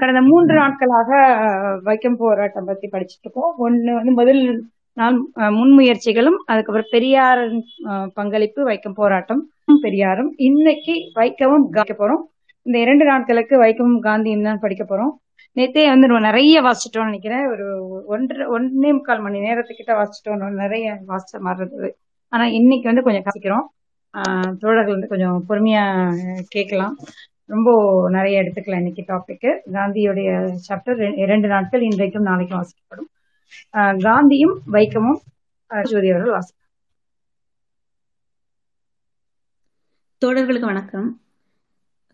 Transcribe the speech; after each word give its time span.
கடந்த 0.00 0.20
மூன்று 0.20 0.54
நாட்களாக 0.54 1.10
வைக்கம் 1.84 2.16
போராட்டம் 2.18 2.64
பத்தி 2.64 2.88
படிச்சுட்டு 2.92 3.24
இருக்கோம் 3.24 3.52
ஒண்ணு 3.58 3.92
வந்து 3.94 4.12
முதல் 4.12 4.42
நாள் 4.92 5.16
முன்முயற்சிகளும் 5.58 6.38
அதுக்கப்புறம் 6.44 6.90
பெரியார் 6.90 7.42
பங்களிப்பு 8.14 8.60
வைக்கம் 8.68 8.98
போராட்டம் 9.00 9.42
பெரியாரும். 9.82 10.30
இன்னைக்கு 10.36 10.94
வைக்கவும் 11.14 11.70
காக்க 11.70 11.94
போறோம். 12.00 12.22
இந்த 12.66 12.78
இரண்டு 12.78 13.04
நாட்களுக்கு 13.04 13.54
வைக்கமும் 13.62 14.02
காந்தியும் 14.02 14.42
தான் 14.42 14.60
படிக்க 14.60 14.84
போறோம். 14.84 15.14
நேத்தே 15.56 15.82
வந்து 15.88 16.06
நம்ம 16.06 16.22
நிறைய 16.26 16.62
வாசிச்சிட்டோம்னு 16.62 17.10
நினைக்கிறேன். 17.10 17.44
ஒரு 17.52 17.66
ஒன்றரை 18.06 18.46
ஒன்னே 18.56 18.90
முக்கால் 18.92 19.20
மணி 19.20 19.38
நேரத்துக்கிட்ட 19.40 19.92
வாசிச்சிட்டோம் 20.00 20.50
நிறைய 20.62 20.86
வாசிச்ச 21.08 21.40
மாதிரி 21.46 21.66
இருந்தது. 21.66 21.90
ஆனா 22.32 22.44
இன்னைக்கு 22.58 22.86
வந்து 22.92 23.06
கொஞ்சம் 23.06 23.26
காசிக்கிறோம் 23.28 23.66
ஆஹ் 24.14 24.52
தோழர்கள் 24.58 24.96
வந்து 24.96 25.12
கொஞ்சம் 25.12 25.38
பொறுமையா 25.48 25.84
கேட்கலாம். 26.48 26.94
ரொம்ப 27.46 28.04
நிறைய 28.10 28.42
எடுத்துக்கலாம் 28.42 28.76
இன்னைக்கு 28.76 29.02
டாபிக் 29.02 29.60
காந்தியுடைய 29.72 30.56
சாப்டர் 30.68 31.18
இரண்டு 31.18 31.48
நாட்கள் 31.48 31.80
இன்றைக்கும் 31.80 32.22
நாளைக்கும் 32.22 32.62
வாசிக்கப்படும். 32.62 33.08
ஆஹ் 33.72 33.98
காந்தியும் 33.98 34.58
வைக்கமும் 34.72 35.18
ஜோதி 35.82 36.10
அவர்கள் 36.10 36.30
வாசி 36.30 36.54
தோழர்களுக்கு 40.24 40.64
வணக்கம். 40.64 41.20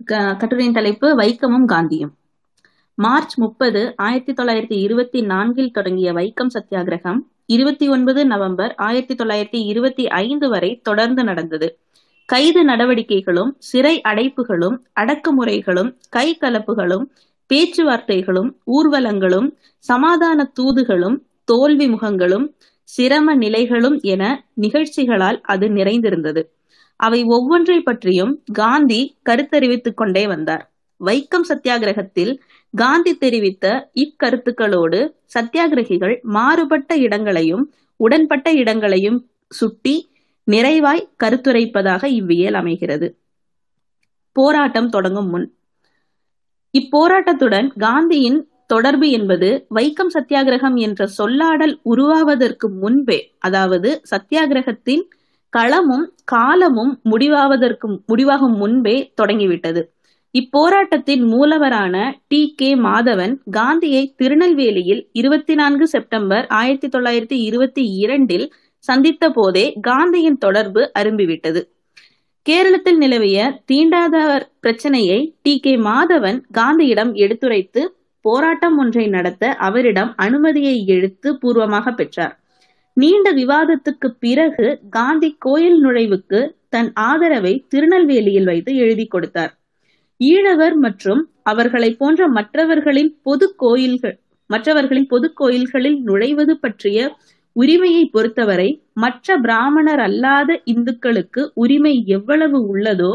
கட்டுரையின் 0.05 0.73
தலைப்பு 0.73 1.17
வைக்கமும் 1.17 1.65
காந்தியும். 1.67 2.13
மார்ச் 2.95 3.39
முப்பது 3.39 3.97
ஆயிரத்தி 3.97 4.33
தொள்ளாயிரத்தி 4.33 4.81
இருபத்தி 4.81 5.23
நான்கில் 5.23 5.71
தொடங்கிய 5.71 6.13
வைக்கம் 6.13 6.47
சத்தியாகிரகம் 6.55 7.19
இருபத்தி 7.47 7.89
ஒன்பது 7.89 8.27
நவம்பர் 8.27 8.75
ஆயிரத்தி 8.75 9.15
தொள்ளாயிரத்தி 9.15 9.67
இருபத்தி 9.67 10.09
ஐந்து 10.09 10.49
வரை 10.49 10.81
தொடர்ந்து 10.83 11.25
நடந்தது. 11.25 11.79
கைது 12.29 12.65
நடவடிக்கைகளும் 12.65 13.51
சிறை 13.59 14.01
அடைப்புகளும் 14.09 14.77
அடக்குமுறைகளும் 15.01 15.91
கை 16.09 16.39
கலப்புகளும் 16.41 17.05
பேச்சுவார்த்தைகளும் 17.51 18.51
ஊர்வலங்களும் 18.67 19.49
சமாதான 19.85 20.53
தூதுகளும் 20.61 21.17
தோல்வி 21.45 21.87
முகங்களும் 21.87 22.47
சிரம 22.89 23.35
நிலைகளும் 23.35 24.01
என 24.03 24.23
நிகழ்ச்சிகளால் 24.55 25.41
அது 25.43 25.71
நிறைந்திருந்தது. 25.71 26.43
அவை 27.01 27.25
ஒவ்வொன்றை 27.27 27.79
பற்றியும் 27.83 28.33
காந்தி 28.53 29.01
கருத்தறிவித்துக் 29.29 29.95
கொண்டே 29.95 30.27
வந்தார். 30.27 30.65
வைக்கம் 31.01 31.47
சத்தியாகிரகத்தில் 31.49 32.33
காந்தி 32.75 33.13
தெரிவித்த 33.15 33.67
இக்கருத்துக்களோடு 33.95 35.01
சத்தியாகிரகிகள் 35.35 36.21
மாறுபட்ட 36.29 36.97
இடங்களையும் 36.97 37.65
உடன்பட்ட 38.01 38.49
இடங்களையும் 38.55 39.19
சுட்டி 39.49 39.95
நிறைவாய் 40.51 41.09
கருத்துரைப்பதாக 41.25 42.05
இவ்வியல் 42.05 42.55
அமைகிறது. 42.55 43.19
போராட்டம் 44.33 44.89
தொடங்கும் 44.89 45.29
முன். 45.29 45.55
இப்போராட்டத்துடன் 46.79 47.69
காந்தியின் 47.79 48.51
தொடர்பு 48.67 49.11
என்பது 49.11 49.67
வைக்கம் 49.75 50.13
சத்தியாகிரகம் 50.15 50.75
என்ற 50.75 51.09
சொல்லாடல் 51.19 51.81
உருவாவதற்கு 51.83 52.71
முன்பே 52.71 53.35
அதாவது 53.39 54.01
சத்தியாகிரகத்தின் 54.11 55.03
களமும் 55.57 56.07
காலமும் 56.25 57.01
முடிவாவதற்கு 57.03 58.01
முடிவாகும் 58.09 58.57
முன்பே 58.57 59.13
தொடங்கிவிட்டது. 59.15 59.93
இப்போராட்டத்தின் 60.39 61.25
மூலவரான 61.27 62.15
டி. 62.29 62.55
கே. 62.57 62.75
மாதவன் 62.75 63.39
காந்தியை 63.51 64.15
திருநெல்வேலியில் 64.17 65.09
இருபத்தி 65.13 65.55
நான்கு 65.55 65.87
செப்டம்பர் 65.87 66.47
ஆயிரத்தி 66.47 66.89
தொள்ளாயிரத்தி 66.89 67.43
இருபத்தி 67.43 67.85
இரண்டில் 67.97 68.53
சந்தித்த 68.87 69.31
போதே 69.31 69.65
காந்தியின் 69.81 70.39
தொடர்பு 70.39 70.91
அரும்பிவிட்டது. 70.99 71.61
கேரளத்தில் 72.47 72.97
நிலவிய 72.97 73.39
தீண்டாதவர் 73.73 74.45
பிரச்சனையை 74.61 75.19
டி. 75.43 75.61
கே. 75.61 75.77
மாதவன் 75.81 76.39
காந்தியிடம் 76.59 77.13
எடுத்துரைத்து 77.15 77.83
போராட்டம் 78.25 78.77
ஒன்றை 78.79 79.07
நடத்த 79.07 79.53
அவரிடம் 79.59 80.13
அனுமதியை 80.17 80.87
எடுத்து 80.87 81.39
பூர்வமாக 81.39 81.93
பெற்றார். 81.93 82.35
நீண்ட 82.97 83.31
விவாதத்துக்கு 83.33 84.09
பிறகு 84.19 84.67
காந்தி 84.91 85.37
கோயில் 85.39 85.79
நுழைவுக்கு 85.85 86.41
தன் 86.69 86.93
ஆதரவை 87.03 87.65
திருநெல்வேலியில் 87.69 88.45
வைத்து 88.45 88.73
எழுதி 88.77 89.07
கொடுத்தார். 89.07 89.53
ஈழவர் 90.21 90.77
மற்றும் 90.77 91.23
அவர்களை 91.43 91.91
போன்ற 91.95 92.29
மற்றவர்களின் 92.29 93.13
பொது 93.23 93.47
கோயில்கள் 93.57 94.17
மற்றவர்களின் 94.51 95.07
பொது 95.07 95.33
கோயில்களில் 95.33 95.99
நுழைவது 96.07 96.55
பற்றிய 96.61 96.99
உரிமையை 97.57 98.05
பொறுத்தவரை 98.05 98.69
மற்ற 98.93 99.37
பிராமணர் 99.37 99.99
அல்லாத 99.99 100.61
இந்துக்களுக்கு 100.65 101.51
உரிமை 101.55 101.95
எவ்வளவு 102.07 102.59
உள்ளதோ 102.73 103.13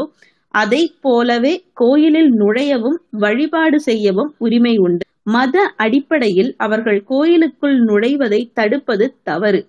அதை 0.54 0.82
போலவே 1.00 1.64
கோயிலில் 1.72 2.30
நுழையவும் 2.32 2.98
வழிபாடு 3.10 3.80
செய்யவும் 3.80 4.34
உரிமை 4.38 4.74
உண்டு. 4.78 5.04
மத 5.22 5.56
அடிப்படையில் 5.76 6.54
அவர்கள் 6.56 7.00
கோயிலுக்குள் 7.04 7.76
நுழைவதை 7.84 8.40
தடுப்பது 8.52 9.06
தவறு. 9.22 9.60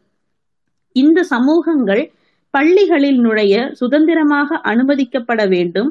இந்த 0.96 1.24
சமூகங்கள் 1.24 2.04
பள்ளிகளில் 2.54 3.20
நுழைய 3.20 3.56
சுதந்திரமாக 3.74 4.60
அனுமதிக்கப்பட 4.64 5.42
வேண்டும். 5.48 5.90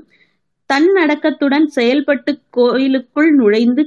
தன்னடக்கத்துடன் 0.70 1.66
செயல்பட்டு 1.66 2.32
கோயிலுக்குள் 2.50 3.30
நுழைந்து 3.34 3.82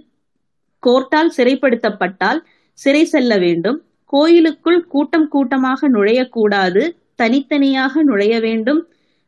கோர்ட்டால் 0.84 1.34
சிறைப்படுத்தப்பட்டால் 1.38 2.40
சிறை 2.79 3.03
செல்ல 3.06 3.38
வேண்டும். 3.38 3.79
கோயிலுக்குள் 4.11 4.88
கூட்டம் 4.88 5.27
கூட்டமாக 5.27 5.89
நுழையக்கூடாது. 5.89 6.83
தனித்தனியாக 7.16 8.03
நுழைய 8.03 8.39
வேண்டும். 8.39 8.81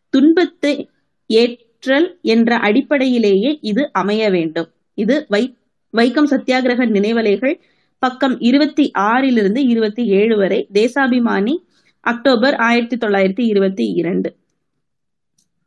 துன்பத்தை 0.10 0.74
ஏற்றல் 1.30 2.08
என்ற 2.22 2.58
அடிப்படையிலேயே 2.58 3.52
இது 3.62 3.84
அமைய 3.92 4.30
வேண்டும். 4.30 4.70
இது 4.94 5.26
வை 5.30 5.44
வைக்கம் 5.98 6.30
சத்தியாகிரக 6.34 6.86
நினைவலைகள் 6.98 7.56
பக்கம் 8.00 8.36
இருபத்தி 8.40 8.92
ஆறிலிருந்து 9.00 9.62
இருபத்தி 9.74 10.04
ஏழு 10.20 10.38
வரை 10.38 10.60
தேசாபிமானி 10.74 11.56
அக்டோபர் 12.00 12.56
ஆயிரத்தி 12.56 12.96
தொள்ளாயிரத்தி 12.98 13.44
இருபத்தி 13.52 13.86
இரண்டு. 14.02 14.30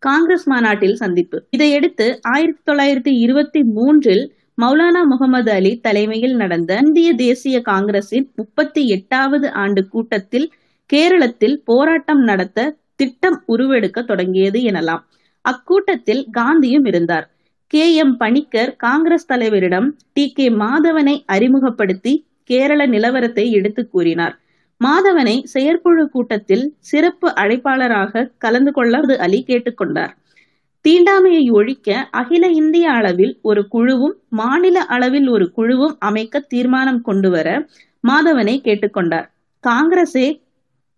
காங்கிரஸ் 0.02 0.46
மாநாட்டில் 0.48 0.98
சந்திப்பு. 1.02 1.36
இதையடுத்து 1.50 2.06
ஆயிரத்தி 2.22 2.72
தொள்ளாயிரத்தி 2.72 3.12
இருபத்தி 3.24 3.62
மூன்றில் 3.76 4.24
மௌலானா 4.58 5.04
முகமது 5.04 5.50
அலி 5.52 5.80
தலைமையில் 5.80 6.36
நடந்த 6.36 6.78
இந்திய 6.82 7.12
தேசிய 7.14 7.60
காங்கிரசின் 7.60 8.32
முப்பத்தி 8.36 8.86
எட்டாவது 8.86 9.52
ஆண்டு 9.54 9.88
கூட்டத்தில் 9.88 10.46
கேரளத்தில் 10.90 11.56
போராட்டம் 11.64 12.22
நடத்த 12.22 12.68
திட்டம் 12.96 13.42
உருவெடுக்க 13.46 14.02
தொடங்கியது 14.02 14.60
எனலாம். 14.60 15.02
அக்கூட்டத்தில் 15.44 16.22
காந்தியும் 16.38 16.86
இருந்தார். 16.86 17.26
கே. 17.70 17.94
எம். 17.94 18.16
பணிக்கர் 18.16 18.76
காங்கிரஸ் 18.76 19.28
தலைவரிடம் 19.32 19.88
டி. 20.12 20.32
கே. 20.32 20.48
மாதவனை 20.56 21.22
அறிமுகப்படுத்தி 21.26 22.14
கேரள 22.44 22.86
நிலவரத்தை 22.86 23.50
எடுத்து 23.50 23.88
கூறினார். 23.88 24.34
மாதவனை 24.80 25.42
செயற்குழு 25.46 26.08
கூட்டத்தில் 26.08 26.64
சிறப்பு 26.82 27.28
அழைப்பாளராக 27.36 28.30
கலந்து 28.38 28.72
கொள்ளது 28.72 29.18
அலி 29.18 29.44
கேட்டுக்கொண்டார் 29.46 30.12
தீண்டாமையை 30.86 31.50
ஒழிக்க 31.50 32.08
அகில 32.10 32.48
இந்திய 32.48 32.90
அளவில் 32.90 33.38
ஒரு 33.42 33.68
குழுவும் 33.68 34.16
மாநில 34.28 34.84
அளவில் 34.84 35.28
ஒரு 35.28 35.52
குழுவும் 35.56 35.96
அமைக்க 35.98 36.40
தீர்மானம் 36.40 37.00
கொண்டு 37.00 37.30
வர 37.30 37.68
மாதவனை 38.08 38.54
கேட்டுக்கொண்டார். 38.66 39.26
காங்கிரசே 39.66 40.40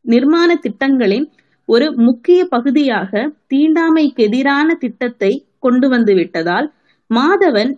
நிர்மாண 0.04 0.54
திட்டங்களின் 0.54 1.32
ஒரு 1.64 1.92
முக்கிய 1.92 2.44
பகுதியாக 2.44 3.32
தீண்டாமைக்கு 3.54 4.14
எதிரான 4.14 4.74
திட்டத்தை 4.74 5.48
கொண்டு 5.58 5.88
வந்து 5.88 6.14
விட்டதால் 6.14 6.72
மாதவன் 7.14 7.72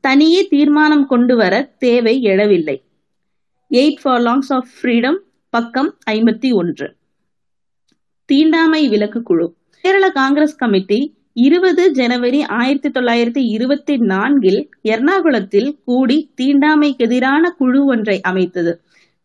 தனியே 0.00 0.46
தீர்மானம் 0.46 1.06
கொண்டு 1.06 1.36
வர 1.36 1.62
தேவை 1.78 2.20
எழவில்லை. 2.22 2.76
Eight 3.70 4.00
for 4.02 4.20
longs 4.20 4.52
of 4.54 4.68
freedom 4.82 5.18
பக்கம் 5.50 5.98
ஐம்பத்தி 6.10 6.54
ஒன்று. 6.54 6.96
தீண்டாமை 8.24 8.88
விலக்கு 8.88 9.22
குழு. 9.22 9.54
கேரள 9.84 10.10
காங்கிரஸ் 10.10 10.56
கமிட்டி 10.56 11.16
இருபது 11.40 11.90
ஜனவரி 11.90 12.42
ஆயிரத்தி 12.42 12.88
தொள்ளாயிரத்தி 12.88 13.42
இருபத்தி 13.48 13.96
நான்கில் 13.96 14.70
எர்ணாகுளத்தில் 14.84 15.68
கூடி 15.84 16.30
தீண்டாமைக்கு 16.40 16.96
எதிரான 16.96 17.50
குழு 17.50 17.84
ஒன்றை 17.84 18.20
அமைத்தது. 18.20 18.72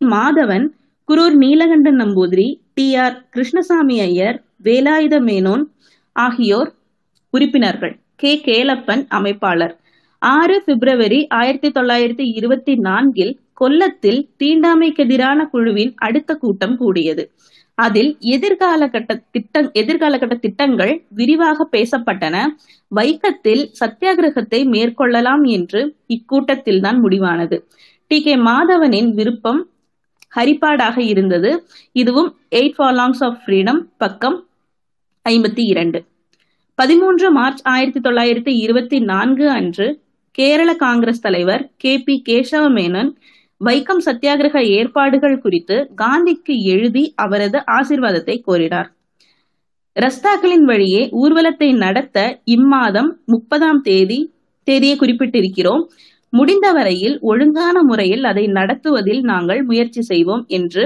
மாதவன் 0.00 0.66
குரூர் 1.08 1.36
நீலகண்டன் 1.36 1.98
நம்பூதிரி 1.98 2.46
டி 2.74 2.94
ஆர் 2.96 3.16
கிருஷ்ணசாமி 3.30 4.00
ஐயர் 4.00 4.42
வேலாயுத 4.64 5.18
மேனோன் 5.28 5.64
ஆகியோர் 6.12 6.70
உறுப்பினர்கள். 7.30 7.94
கே. 8.16 8.40
கேலப்பன் 8.44 9.04
அமைப்பாளர். 9.10 9.74
ஆறு 10.18 10.62
பிப்ரவரி 10.66 11.26
ஆயிரத்தி 11.28 11.68
தொள்ளாயிரத்தி 11.68 12.26
இருபத்தி 12.34 12.74
நான்கில் 12.74 13.32
கொல்லத்தில் 13.60 14.22
தீண்டாமைக்கு 14.38 15.04
எதிரான 15.06 15.46
குழுவின் 15.46 15.92
அடுத்த 15.96 16.34
கூட்டம் 16.34 16.76
கூடியது. 16.76 17.24
அதில் 17.78 18.16
எதிர்கால 18.28 18.88
கட்ட 18.88 19.22
திட்டம் 19.30 19.70
எதிர்கால 19.72 20.18
கட்ட 20.18 20.34
திட்டங்கள் 20.36 20.92
விரிவாக 21.10 21.68
பேசப்பட்டன. 21.72 22.36
வைக்கத்தில் 22.92 23.62
சத்தியாகிரகத்தை 23.80 24.60
மேற்கொள்ளலாம் 24.66 25.48
என்று 25.48 25.80
இக்கூட்டத்தில் 26.08 26.80
தான் 26.80 27.04
முடிவானது. 27.04 27.56
டி. 28.10 28.22
கே. 28.22 28.36
மாதவனின் 28.40 29.10
விருப்பம் 29.10 29.60
ஹரிபாடாக 30.36 30.98
இருந்தது. 31.04 31.50
இதுவும் 31.92 32.30
எயிட் 32.50 32.76
ஃபாலாங்ஸ் 32.78 33.22
ஆஃப் 33.24 33.38
ஃப்ரீடம் 33.42 33.82
பக்கம் 33.96 34.38
ஐம்பத்தி 35.26 35.64
இரண்டு. 35.66 35.98
பதிமூன்று 36.78 37.30
மார்ச் 37.30 37.60
ஆயிரத்தி 37.64 38.00
தொள்ளாயிரத்தி 38.00 38.52
இருபத்தி 38.58 39.00
நான்கு 39.02 39.48
அன்று 39.50 39.86
கேரள 40.38 40.74
காங்கிரஸ் 40.74 41.20
தலைவர் 41.20 41.70
கே. 41.76 41.98
பி. 41.98 42.22
கேசவ 42.28 42.64
மேனன் 42.70 43.10
வைக்கம் 43.66 44.02
சத்தியாகிரக 44.06 44.58
ஏற்பாடுகள் 44.76 45.42
குறித்து 45.42 45.76
காந்திக்கு 46.00 46.54
எழுதி 46.74 47.04
அவரது 47.24 47.58
ஆசிர்வாதத்தை 47.76 48.36
கோரினார். 48.48 48.88
ரஸ்தாக்களின் 49.96 50.64
வழியே 50.70 51.02
ஊர்வலத்தை 51.22 51.68
நடத்த 51.84 52.18
இம்மாதம் 52.54 53.10
முப்பதாம் 53.32 53.80
தேதி 53.88 54.18
தேதியை 54.68 54.96
குறிப்பிட்டிருக்கிறோம். 54.98 55.82
முடிந்த 56.32 56.66
வரையில் 56.72 57.16
ஒழுங்கான 57.30 57.76
முறையில் 57.90 58.24
அதை 58.30 58.44
நடத்துவதில் 58.58 59.22
நாங்கள் 59.22 59.60
முயற்சி 59.64 60.02
செய்வோம் 60.02 60.44
என்று 60.58 60.84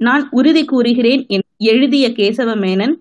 நான் 0.00 0.24
உறுதி 0.38 0.62
கூறுகிறேன் 0.64 1.22
எழுதிய 1.70 2.06
கேசவ 2.18 2.50
மேனன் 2.56 2.94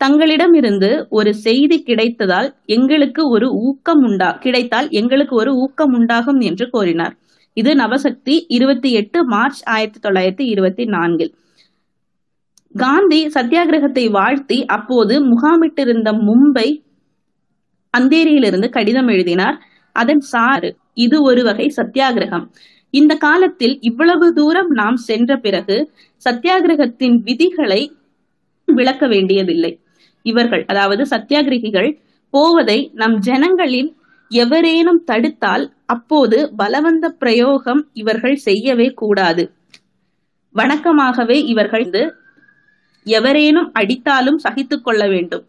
தங்களிடமிருந்து 0.00 0.90
ஒரு 1.18 1.30
செய்தி 1.46 1.76
கிடைத்ததால் 1.88 2.48
எங்களுக்கு 2.76 3.22
ஒரு 3.34 3.46
ஊக்கம் 3.68 4.02
உண்டா 4.08 4.30
கிடைத்தால் 4.44 4.88
எங்களுக்கு 5.00 5.34
ஒரு 5.42 5.52
ஊக்கம் 5.64 5.94
உண்டாகும் 5.98 6.40
என்று 6.40 6.66
கோரினார். 6.72 7.14
இது 7.60 7.70
நவசக்தி 7.74 8.34
இருபத்தி 8.48 8.90
எட்டு 8.92 9.18
மார்ச் 9.24 9.62
ஆயிரத்தி 9.68 10.00
தொள்ளாயிரத்தி 10.04 10.44
இருபத்தி 10.52 10.84
நான்கில். 10.84 11.32
காந்தி 12.74 13.20
சத்தியாகிரகத்தை 13.26 14.04
வாழ்த்தி 14.10 14.58
அப்போது 14.76 15.14
முகாமிட்டிருந்த 15.30 16.08
மும்பை 16.28 16.68
அந்தேரியிலிருந்து 17.94 18.68
கடிதம் 18.68 19.08
எழுதினார். 19.08 19.56
அதன் 19.96 20.22
சாறு 20.32 20.70
இது 20.94 21.16
ஒரு 21.22 21.42
வகை 21.42 21.66
சத்தியாகிரகம். 21.76 22.44
இந்த 22.94 23.12
காலத்தில் 23.14 23.74
இவ்வளவு 23.80 24.26
தூரம் 24.32 24.70
நாம் 24.70 24.98
சென்ற 25.08 25.36
பிறகு 25.36 25.76
சத்தியாகிரகத்தின் 26.24 27.16
விதிகளை 27.28 27.80
விளக்க 28.68 29.04
வேண்டியதில்லை. 29.06 29.72
இவர்கள் 30.26 30.64
அதாவது 30.66 31.02
சத்தியாகிரகிகள் 31.10 31.90
போவதை 32.34 32.78
நம் 32.94 33.16
ஜனங்களின் 33.28 33.90
எவரேனும் 34.30 35.04
தடுத்தால் 35.04 35.72
அப்போது 35.86 36.52
பலவந்த 36.56 37.08
பிரயோகம் 37.08 37.88
இவர்கள் 37.92 38.36
செய்யவே 38.36 38.88
கூடாது. 38.92 39.52
வணக்கமாகவே 40.54 41.44
இவர்கள் 41.44 41.86
எவரேனும் 43.04 43.72
அடித்தாலும் 43.72 44.36
சகித்துக் 44.36 44.84
கொள்ள 44.84 45.08
வேண்டும். 45.08 45.44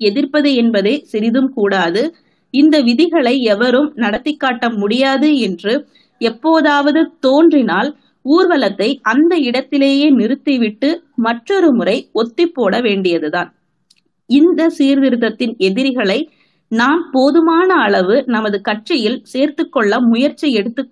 எதிர்ப்பது 0.00 0.54
என்பதே 0.54 0.98
சிறிதும் 1.04 1.52
கூடாது. 1.52 2.14
இந்த 2.50 2.80
விதிகளை 2.80 3.40
எவரும் 3.42 3.92
நடத்தி 3.94 4.36
காட்ட 4.36 4.70
முடியாது 4.70 5.38
என்று 5.38 5.88
எப்போதாவது 6.18 7.12
தோன்றினால் 7.20 7.90
ஊர்வலத்தை 8.24 8.98
அந்த 9.02 9.36
இடத்திலேயே 9.38 10.10
நிறுத்திவிட்டு 10.10 11.02
மற்றொரு 11.14 11.72
முறை 11.72 12.08
ஒத்தி 12.12 12.46
போட 12.46 12.80
வேண்டியதுதான். 12.80 13.50
இந்த 14.26 14.70
சீர்திருத்தத்தின் 14.78 15.56
எதிரிகளை 15.56 16.30
நாம் 16.70 17.02
போதுமான 17.12 17.68
அளவு 17.86 18.16
நமது 18.26 18.58
கட்சியில் 18.60 19.18
சேர்த்து 19.32 19.64
கொள்ள 19.68 20.00
முயற்சி 20.10 20.48
எடுத்து 20.52 20.82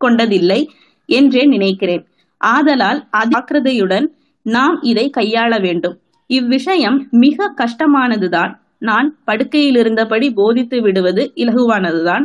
கொண்டதில்லை 0.00 0.60
என்றே 1.08 1.42
நினைக்கிறேன். 1.54 2.04
ஆதலால் 2.40 3.00
ஜாக்கிரதையுடன் 3.32 4.06
நாம் 4.46 4.76
இதை 4.82 5.06
கையாள 5.10 5.52
வேண்டும். 5.60 5.96
இவ்விஷயம் 6.30 6.98
மிக 7.24 7.54
கஷ்டமானதுதான். 7.60 8.52
நான் 8.78 9.08
படுக்கையில் 9.24 9.78
இருந்தபடி 9.82 10.28
போதித்து 10.30 10.78
விடுவது 10.82 11.22
இலகுவானதுதான். 11.34 12.24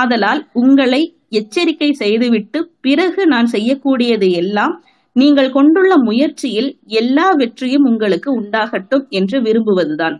ஆதலால் 0.00 0.40
உங்களை 0.52 1.02
எச்சரிக்கை 1.30 1.90
செய்துவிட்டு 1.92 2.58
பிறகு 2.80 3.22
நான் 3.26 3.48
செய்யக்கூடியது 3.54 4.28
எல்லாம் 4.42 4.74
நீங்கள் 5.16 5.50
கொண்டுள்ள 5.50 5.92
முயற்சியில் 6.08 6.70
எல்லா 7.00 7.26
வெற்றியும் 7.40 7.88
உங்களுக்கு 7.90 8.28
உண்டாகட்டும் 8.40 9.04
என்று 9.08 9.38
விரும்புவதுதான். 9.40 10.16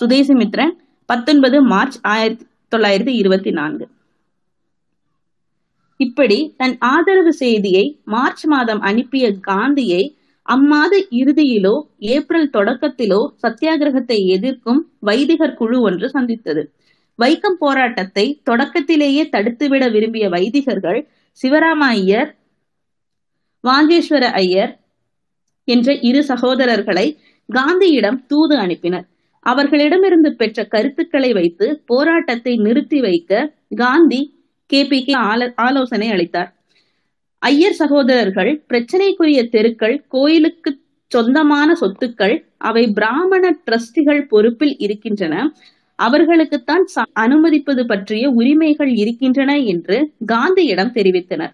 சுதேசிமித்ரன் 0.00 0.74
பத்தொன்பது 1.06 1.62
மார்ச் 1.62 1.98
ஆயிரத்தி 2.02 2.46
தொள்ளாயிரத்தி 2.76 3.08
இருபத்தி 3.08 3.50
நான்கு. 3.50 3.88
இப்படி 5.96 6.54
தன் 6.56 6.76
ஆதரவு 6.78 7.32
செய்தியை 7.32 8.00
மார்ச் 8.04 8.44
மாதம் 8.46 8.80
அனுப்பிய 8.80 9.32
காந்தியை 9.40 10.16
அம்மாத 10.48 10.94
இறுதியிலோ 11.10 11.74
ஏப்ரல் 11.98 12.50
தொடக்கத்திலோ 12.52 13.20
சத்தியாகிரகத்தை 13.42 14.18
எதிர்க்கும் 14.26 14.80
வைதிகர் 15.00 15.54
குழு 15.54 15.80
ஒன்று 15.80 16.08
சந்தித்தது. 16.08 16.72
வைக்கம் 17.18 17.58
போராட்டத்தை 17.58 18.40
தொடக்கத்திலேயே 18.44 19.28
தடுத்துவிட 19.32 19.90
விரும்பிய 19.90 20.28
வைதிகர்கள் 20.28 21.00
சிவராம 21.42 21.82
ஐயர் 21.90 22.30
வாங்கேஸ்வர 23.64 24.24
ஐயர் 24.32 24.72
என்ற 25.64 25.94
இரு 26.00 26.24
சகோதரர்களை 26.28 27.16
காந்தியிடம் 27.48 28.26
தூது 28.26 28.56
அனுப்பினர். 28.58 29.06
அவர்களிடமிருந்து 29.46 30.30
பெற்ற 30.34 30.64
கருத்துக்களை 30.64 31.32
வைத்து 31.32 31.66
போராட்டத்தை 31.86 32.56
நிறுத்தி 32.58 33.00
வைக்க 33.00 33.32
காந்தி 33.76 34.20
கே. 34.70 34.80
பி. 34.86 34.98
கே. 35.04 35.14
ஆலோசனை 35.64 36.08
அளித்தார். 36.10 36.50
ஐயர் 37.42 37.78
சகோதரர்கள் 37.80 38.52
பிரச்சனைக்குரிய 38.68 39.40
தெருக்கள் 39.48 39.96
கோயிலுக்கு 40.08 40.70
சொந்தமான 41.12 41.70
சொத்துக்கள் 41.80 42.36
அவை 42.60 42.84
பிராமண 42.90 43.44
டிரஸ்டிகள் 43.66 44.22
பொறுப்பில் 44.28 44.76
இருக்கின்றன. 44.78 45.34
அவர்களுக்குத்தான் 45.98 46.84
அனுமதிப்பது 47.22 47.82
பற்றிய 47.86 48.30
உரிமைகள் 48.30 48.92
இருக்கின்றன 49.02 49.50
என்று 49.72 49.96
காந்தியிடம் 50.26 50.94
தெரிவித்தனர். 50.96 51.52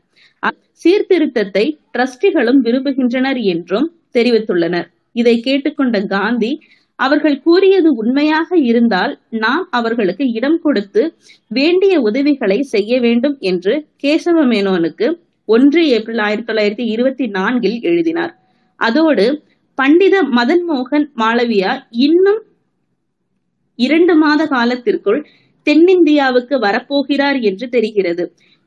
சீர்திருத்தத்தை 0.82 1.64
டிரஸ்டிகளும் 1.94 2.60
விரும்புகின்றனர் 2.64 3.40
என்றும் 3.44 3.86
தெரிவித்துள்ளனர். 4.14 4.88
இதை 5.16 5.34
கேட்டுக்கொண்ட 5.40 6.00
காந்தி 6.08 6.50
அவர்கள் 7.00 7.37
கூறியது 7.43 7.88
உண்மையாக 8.02 8.56
இருந்தால் 8.70 9.12
நாம் 9.44 9.64
அவர்களுக்கு 9.70 10.25
இடம் 10.38 10.58
கொடுத்து 10.62 11.02
வேண்டிய 11.50 11.94
உதவிகளை 12.00 12.58
செய்ய 12.75 13.00
வேண்டும் 13.00 13.37
என்று 13.50 13.75
கேசவ 14.02 14.44
மேனோனுக்கு 14.52 15.08
ஒன்று 15.49 15.82
ஏப்ரல் 15.88 16.23
ஆயிரத்தி 16.26 16.49
தொள்ளாயிரத்தி 16.50 16.85
இருபத்தி 16.94 17.26
நான்கில் 17.29 17.79
எழுதினார். 17.82 18.32
அதோடு 18.81 19.26
பண்டித 19.79 20.17
மதன் 20.38 20.64
மோகன் 20.69 21.06
மாளவியா 21.17 21.73
இன்னும் 22.06 22.41
இரண்டு 23.79 24.14
மாத 24.14 24.41
காலத்திற்குள் 24.46 25.20
தென்னிந்தியாவுக்கு 25.67 26.56
வரப்போகிறார் 26.67 27.38
என்று 27.43 27.67
தெரிகிறது. 27.69 28.25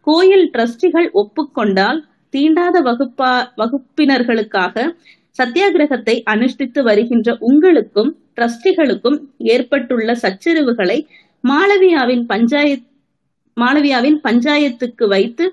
கோயில் 0.07 0.45
டிரஸ்டிகள் 0.53 1.07
ஒப்புக்கொண்டால் 1.13 2.00
தீண்டாத 2.33 2.77
வகுப்பா 2.81 3.33
வகுப்பினர்களுக்காக 3.62 4.75
சத்தியாகிரகத்தை 5.39 6.15
அனுஷ்டித்து 6.31 6.80
வருகின்ற 6.83 7.38
உங்களுக்கும் 7.39 8.12
டிரஸ்டிகளுக்கும் 8.35 9.18
ஏற்பட்டுள்ள 9.53 10.13
சச்சரவுகளை 10.13 10.97
மாளவியாவின் 11.44 12.24
பஞ்சாயத் 12.27 12.85
மாளவியாவின் 13.57 14.19
பஞ்சாயத்துக்கு 14.24 15.07
வைத்து 15.07 15.45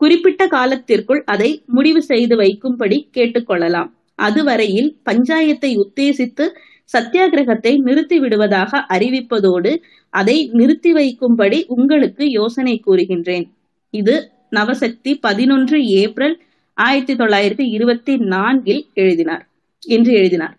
குறிப்பிட்ட 0.00 0.42
காலத்திற்குள் 0.46 1.22
அதை 1.24 1.50
முடிவு 1.66 2.00
செய்து 2.02 2.34
வைக்கும்படி 2.36 2.98
கேட்டுக்கொள்ளலாம். 3.16 3.90
அதுவரையில் 4.18 4.90
பஞ்சாயத்தை 5.10 5.70
உத்தேசித்து 5.76 6.44
சத்தியாகிரகத்தை 6.92 7.72
நிறுத்தி 7.82 8.16
விடுவதாக 8.18 8.80
அறிவிப்பதோடு 8.94 9.72
அதை 10.12 10.36
நிறுத்தி 10.52 10.90
வைக்கும்படி 10.92 11.58
உங்களுக்கு 11.66 12.24
யோசனை 12.30 12.74
கூறுகின்றேன். 12.86 13.46
இது 13.94 14.14
நவசக்தி 14.50 15.12
பதினொன்று 15.20 15.78
ஏப்ரல் 16.02 16.34
ஆயிரத்தி 16.76 17.14
தொள்ளாயிரத்தி 17.14 17.64
இருபத்தி 17.68 18.16
நான்கில் 18.16 18.86
எழுதினார். 18.94 19.44
என்று 19.86 20.12
எழுதினார். 20.12 20.54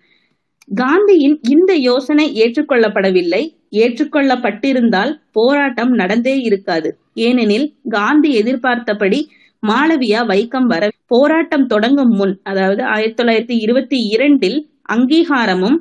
காந்தியின் 0.71 1.39
இந்த 1.49 1.75
யோசனை 1.75 2.41
ஏற்றுக்கொள்ளப்படவில்லை. 2.41 3.43
ஏற்றுக்கொள்ளப்பட்டிருந்தால் 3.71 5.21
போராட்டம் 5.31 5.89
நடந்தே 5.91 6.37
இருக்காது. 6.39 6.89
ஏனெனில் 7.13 7.73
காந்தி 7.89 8.33
எதிர்பார்த்தபடி 8.33 9.19
மாளவியா 9.63 10.21
வைக்கம் 10.27 10.65
வர 10.65 10.89
போராட்டம் 11.05 11.67
தொடங்கும் 11.67 12.13
முன் 12.15 12.39
அதாவது 12.43 12.83
ஆயிரத்தி 12.83 13.23
தொள்ளாயிரத்தி 13.23 13.57
இருபத்தி 13.59 13.97
இரண்டில் 14.07 14.57
அங்கீகாரமும் 14.89 15.77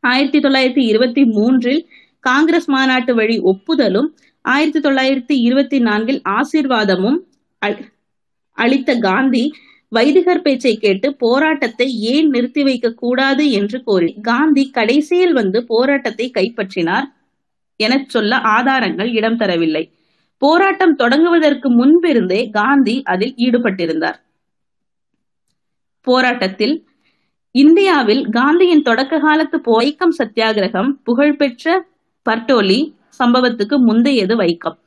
ஆயிரத்தி 0.00 0.38
தொள்ளாயிரத்தி 0.38 0.84
இருபத்தி 0.84 1.24
மூன்றில் 1.24 1.82
காங்கிரஸ் 2.20 2.66
மாநாட்டு 2.66 3.14
வழி 3.14 3.40
ஒப்புதலும் 3.42 4.08
ஆயிரத்தி 4.44 4.80
தொள்ளாயிரத்தி 4.80 5.34
இருபத்தி 5.40 5.78
நான்கில் 5.78 6.22
ஆசீர்வாதமும் 6.30 7.18
அளித்த 8.58 8.98
காந்தி 8.98 9.52
வைதிகர் 9.88 10.42
பேச்சை 10.42 10.76
கேட்டு 10.76 11.16
போராட்டத்தை 11.16 11.88
ஏன் 12.00 12.28
நிறுத்தி 12.28 12.62
வைக்க 12.62 12.90
கூடாது 12.92 13.50
என்று 13.50 13.82
கோரி 13.84 14.10
காந்தி 14.22 14.70
கடைசியில் 14.70 15.32
வந்து 15.32 15.64
போராட்டத்தை 15.66 16.30
கைப்பற்றினார் 16.30 17.06
என 17.76 18.04
சொல்ல 18.06 18.36
ஆதாரங்கள் 18.36 19.10
இடம் 19.12 19.36
தரவில்லை. 19.36 19.84
போராட்டம் 20.38 20.96
தொடங்குவதற்கு 20.98 21.68
முன்பிருந்தே 21.70 22.50
காந்தி 22.50 23.02
அதில் 23.02 23.34
ஈடுபட்டிருந்தார். 23.36 24.18
போராட்டத்தில் 26.00 26.86
இந்தியாவில் 27.54 28.22
காந்தியின் 28.30 28.82
தொடக்க 28.82 29.18
காலத்து 29.18 29.58
போய்க்கம் 29.58 30.16
சத்தியாகிரகம் 30.18 30.90
புகழ்பெற்ற 31.02 31.86
பர்டோலி 32.26 32.80
சம்பவத்துக்கு 33.20 33.76
முந்தையது 33.78 34.36
வைக்கம். 34.36 34.78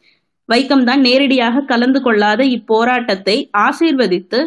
வைக்கம் 0.49 0.83
தான் 0.83 0.99
நேரடியாக 0.99 1.61
கலந்து 1.61 2.01
கொள்ளாத 2.01 2.43
இப்போராட்டத்தை 2.57 3.37
ஆசீர்வதித்து 3.57 4.39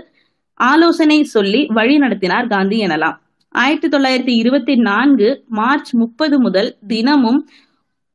ஆலோசனை 0.61 1.23
சொல்லி 1.25 1.67
வழி 1.69 1.99
நடத்தினார் 1.99 2.47
காந்தி 2.47 2.87
எனலாம். 2.87 3.17
ஆயிரத்தி 3.55 3.89
தொள்ளாயிரத்தி 3.89 4.35
இருபத்தி 4.35 4.75
நான்கு 4.81 5.29
மார்ச் 5.49 5.95
முப்பது 5.95 6.39
முதல் 6.39 6.77
தினமும் 6.87 7.41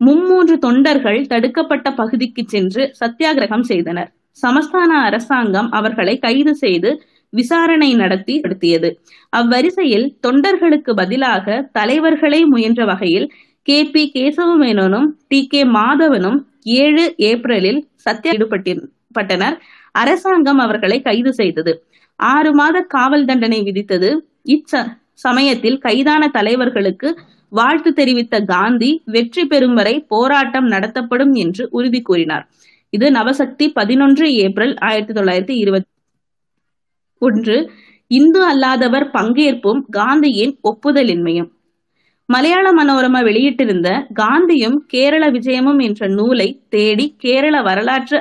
மும்மூன்று 0.02 0.56
தொண்டர்கள் 0.58 1.28
தடுக்கப்பட்ட 1.28 1.92
பகுதிக்கு 1.92 2.44
சென்று 2.48 2.94
சத்தியாகிரகம் 3.00 3.62
செய்தனர். 3.62 4.10
சமஸ்தான 4.42 4.92
அரசாங்கம் 5.04 5.72
அவர்களை 5.72 6.18
கைது 6.18 6.56
செய்து 6.56 6.90
விசாரணை 7.34 7.94
நடத்தி 7.94 8.40
நடத்தியது. 8.40 8.90
அவ்வரிசையில் 9.34 10.08
தொண்டர்களுக்கு 10.28 10.92
பதிலாக 10.94 11.46
தலைவர்களே 11.72 12.46
முயன்ற 12.46 12.86
வகையில் 12.86 13.28
கே. 13.68 13.84
பி. 13.86 14.12
கேசவமேனனும் 14.16 15.08
டி. 15.28 15.48
கே. 15.48 15.64
மாதவனும் 15.70 16.40
ஏழு 16.64 17.16
ஏப்ரலில் 17.18 17.80
சத்திய 17.96 18.34
ஈடுபட்டனர் 18.34 19.58
அரசாங்கம் 19.92 20.58
அவர்களை 20.58 21.02
கைது 21.02 21.34
செய்தது. 21.34 21.74
ஆறு 22.16 22.54
மாத 22.54 22.82
காவல் 22.82 23.26
தண்டனை 23.26 23.60
விதித்தது. 23.62 24.10
இச்ச 24.48 24.72
சமயத்தில் 25.14 25.78
கைதான 25.78 26.28
தலைவர்களுக்கு 26.28 27.10
வாழ்த்து 27.50 27.94
தெரிவித்த 27.94 28.40
காந்தி 28.40 29.02
வெற்றி 29.06 29.46
பெறும் 29.46 29.74
வரை 29.74 29.96
போராட்டம் 30.00 30.68
நடத்தப்படும் 30.68 31.34
என்று 31.34 31.68
உறுதி 31.70 32.02
கூறினார். 32.02 32.46
இது 32.90 33.12
நவசக்தி 33.12 33.66
பதினொன்று 33.70 34.26
ஏப்ரல் 34.34 34.74
ஆயிரத்தி 34.78 35.14
தொள்ளாயிரத்தி 35.14 35.56
இருபத்தி 35.64 35.90
ஒன்று 37.18 37.72
இந்து 38.08 38.42
அல்லாதவர் 38.48 39.06
பங்கேற்பும் 39.14 39.82
காந்தியின் 39.90 40.54
ஒப்புதலின்மையும். 40.64 41.52
மலையாள 42.30 42.66
மனோரமா 42.72 43.20
வெளியிட்டிருந்த 43.28 43.90
காந்தியும் 44.20 44.78
கேரள 44.88 45.32
விஜயமும் 45.32 45.82
என்ற 45.82 46.08
நூலை 46.08 46.48
தேடி 46.70 47.06
கேரள 47.18 47.62
வரலாற்று 47.62 48.20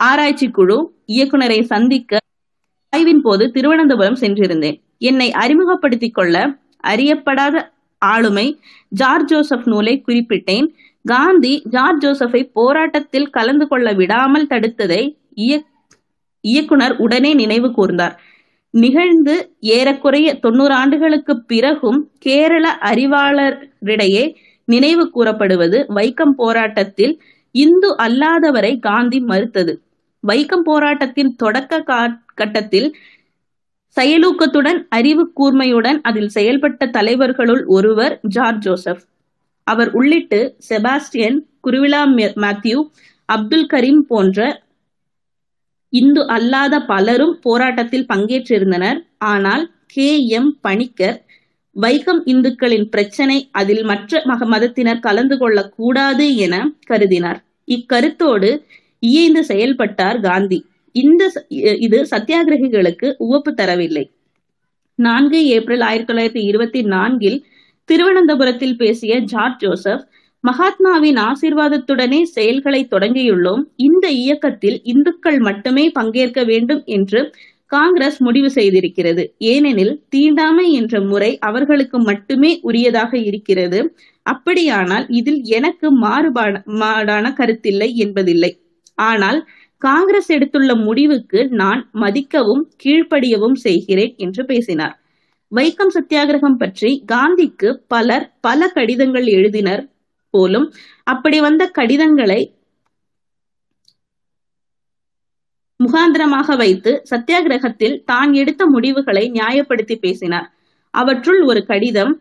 ஆராய்ச்சி 0.00 0.48
குழு 0.50 0.78
இயக்குனரை 1.06 1.60
சந்திக்க 1.62 2.18
ஆய்வின் 2.96 3.22
போது 3.22 3.50
திருவனந்தபுரம் 3.50 4.18
சென்றிருந்தேன். 4.20 4.76
என்னை 4.98 5.28
அறிமுகப்படுத்திக் 5.32 6.14
கொள்ள 6.14 6.36
அறியப்படாத 6.86 7.56
ஆளுமை 8.02 8.46
ஜார்ஜ் 8.88 9.28
ஜோசப் 9.28 9.68
நூலை 9.68 9.94
குறிப்பிட்டேன். 10.06 10.66
காந்தி 11.04 11.62
ஜார்ஜ் 11.70 12.04
ஜோசப்பை 12.04 12.42
போராட்டத்தில் 12.52 13.30
கலந்து 13.30 13.68
கொள்ள 13.68 13.92
விடாமல் 13.92 14.50
தடுத்ததை 14.50 15.02
இயக்குனர் 16.44 16.94
உடனே 16.96 17.34
நினைவு 17.34 17.68
கூர்ந்தார். 17.68 18.14
நிகழ்ந்து 18.74 19.34
ஏறக்குறைய 19.70 20.28
தொண்ணூறு 20.34 20.74
ஆண்டுகளுக்கு 20.74 21.34
பிறகும் 21.42 21.98
கேரள 22.18 22.66
அறிவாளரிடையே 22.90 24.24
நினைவு 24.68 25.04
கூறப்படுவது 25.10 25.78
வைக்கம் 25.94 26.34
போராட்டத்தில் 26.36 27.14
இந்து 27.54 27.88
அல்லாதவரை 27.96 28.72
காந்தி 28.78 29.18
மறுத்தது. 29.20 29.72
வைக்கம் 30.24 30.64
போராட்டத்தின் 30.64 31.32
தொடக்க 31.34 31.80
கட்டத்தில் 32.34 32.88
செயலூக்கத்துடன் 33.96 34.78
அறிவு 34.88 35.24
கூர்மையுடன் 35.36 35.98
அதில் 36.02 36.30
செயல்பட்ட 36.34 36.82
தலைவர்களுள் 36.90 37.62
ஒருவர் 37.66 38.14
ஜார்ஜ் 38.28 38.62
ஜோசப். 38.66 39.02
அவர் 39.66 39.90
உள்ளிட்டு 39.94 40.38
செபாஸ்டியன் 40.68 41.38
குருவிலா 41.66 42.02
மேத்யூ 42.44 42.78
அப்துல் 43.28 43.68
கரீம் 43.72 44.02
போன்ற 44.08 44.40
இந்து 45.92 46.26
அல்லாத 46.28 46.74
பலரும் 46.84 47.38
போராட்டத்தில் 47.40 48.08
பங்கேற்றிருந்தனர். 48.08 48.98
ஆனால் 49.26 49.64
கே. 49.86 50.08
எம். 50.30 50.50
பணிக்கர் 50.60 51.18
வைக்கம் 51.76 52.20
இந்துக்களின் 52.24 52.88
பிரச்சனை 52.88 53.36
அதில் 53.52 53.84
மற்ற 53.84 54.22
மக 54.24 54.46
மதத்தினர் 54.46 54.98
கலந்து 54.98 55.36
கொள்ளக்கூடாது 55.38 56.36
என 56.36 56.54
கருதினார். 56.90 57.40
இக்கருத்தோடு 57.68 58.50
இயைந்து 59.02 59.44
செயல்பட்டார் 59.44 60.20
காந்தி. 60.20 60.58
இந்த 60.94 61.22
இது 61.78 61.98
சத்தியாகிரகிகளுக்கு 62.10 63.08
உவப்பு 63.26 63.50
தரவில்லை. 63.60 64.04
நான்கு 64.98 65.38
ஏப்ரல் 65.48 65.80
ஆயிரத்தி 65.80 66.10
தொள்ளாயிரத்தி 66.10 66.42
இருபத்தி 66.48 66.82
நான்கில் 66.86 67.38
திருவனந்தபுரத்தில் 67.88 68.76
பேசிய 68.76 69.12
ஜார்ஜ் 69.24 69.58
ஜோசப் 69.58 70.04
மகாத்மாவின் 70.44 71.18
ஆசீர்வாதத்துடனே 71.28 72.20
செயல்களை 72.36 72.80
தொடங்கியுள்ளோம். 72.90 73.62
இந்த 73.76 74.06
இயக்கத்தில் 74.22 74.78
இந்துக்கள் 74.82 75.38
மட்டுமே 75.38 75.84
பங்கேற்க 75.88 76.44
வேண்டும் 76.44 76.82
என்று 76.96 77.20
காங்கிரஸ் 77.66 78.18
முடிவு 78.22 78.48
செய்திருக்கிறது. 78.54 79.22
ஏனெனில் 79.52 79.92
தீண்டாமை 80.08 80.72
என்ற 80.72 81.00
முறை 81.00 81.38
அவர்களுக்கு 81.38 81.98
மட்டுமே 82.00 82.50
உரியதாக 82.62 83.12
இருக்கிறது. 83.24 83.80
அப்படியானால் 84.26 85.06
இதில் 85.08 85.40
எனக்கு 85.58 85.88
மாறுபாடான 86.00 87.26
கருத்தில்லை 87.40 87.88
என்பதில்லை. 87.94 88.52
ஆனால் 88.94 89.38
காங்கிரஸ் 89.82 90.30
எடுத்துள்ள 90.32 90.72
முடிவுக்கு 90.84 91.40
நான் 91.52 91.80
மதிக்கவும் 91.92 92.64
கீழ்ப்படியவும் 92.84 93.56
செய்கிறேன் 93.66 94.12
என்று 94.16 94.42
பேசினார். 94.44 94.94
வைக்கம் 95.52 95.94
சத்தியாகிரகம் 95.94 96.58
பற்றி 96.58 96.90
காந்திக்கு 97.12 97.70
பலர் 97.86 98.26
பல 98.40 98.68
கடிதங்கள் 98.68 99.26
எழுதினர். 99.38 99.82
போலும். 100.34 100.66
அப்படி 101.06 101.40
வந்த 101.40 101.62
கடிதங்களை 101.78 102.40
முகாந்திரமாக 105.80 106.56
வைத்து 106.56 107.02
சத்தியாகிரகத்தில் 107.10 107.96
தான் 108.04 108.32
எடுத்த 108.32 108.62
முடிவுகளை 108.66 109.24
நியாயப்படுத்தி 109.30 109.96
பேசினார். 109.96 110.48
அவற்றுள் 110.94 111.40
ஒரு 111.42 111.60
கடிதம் 111.66 112.12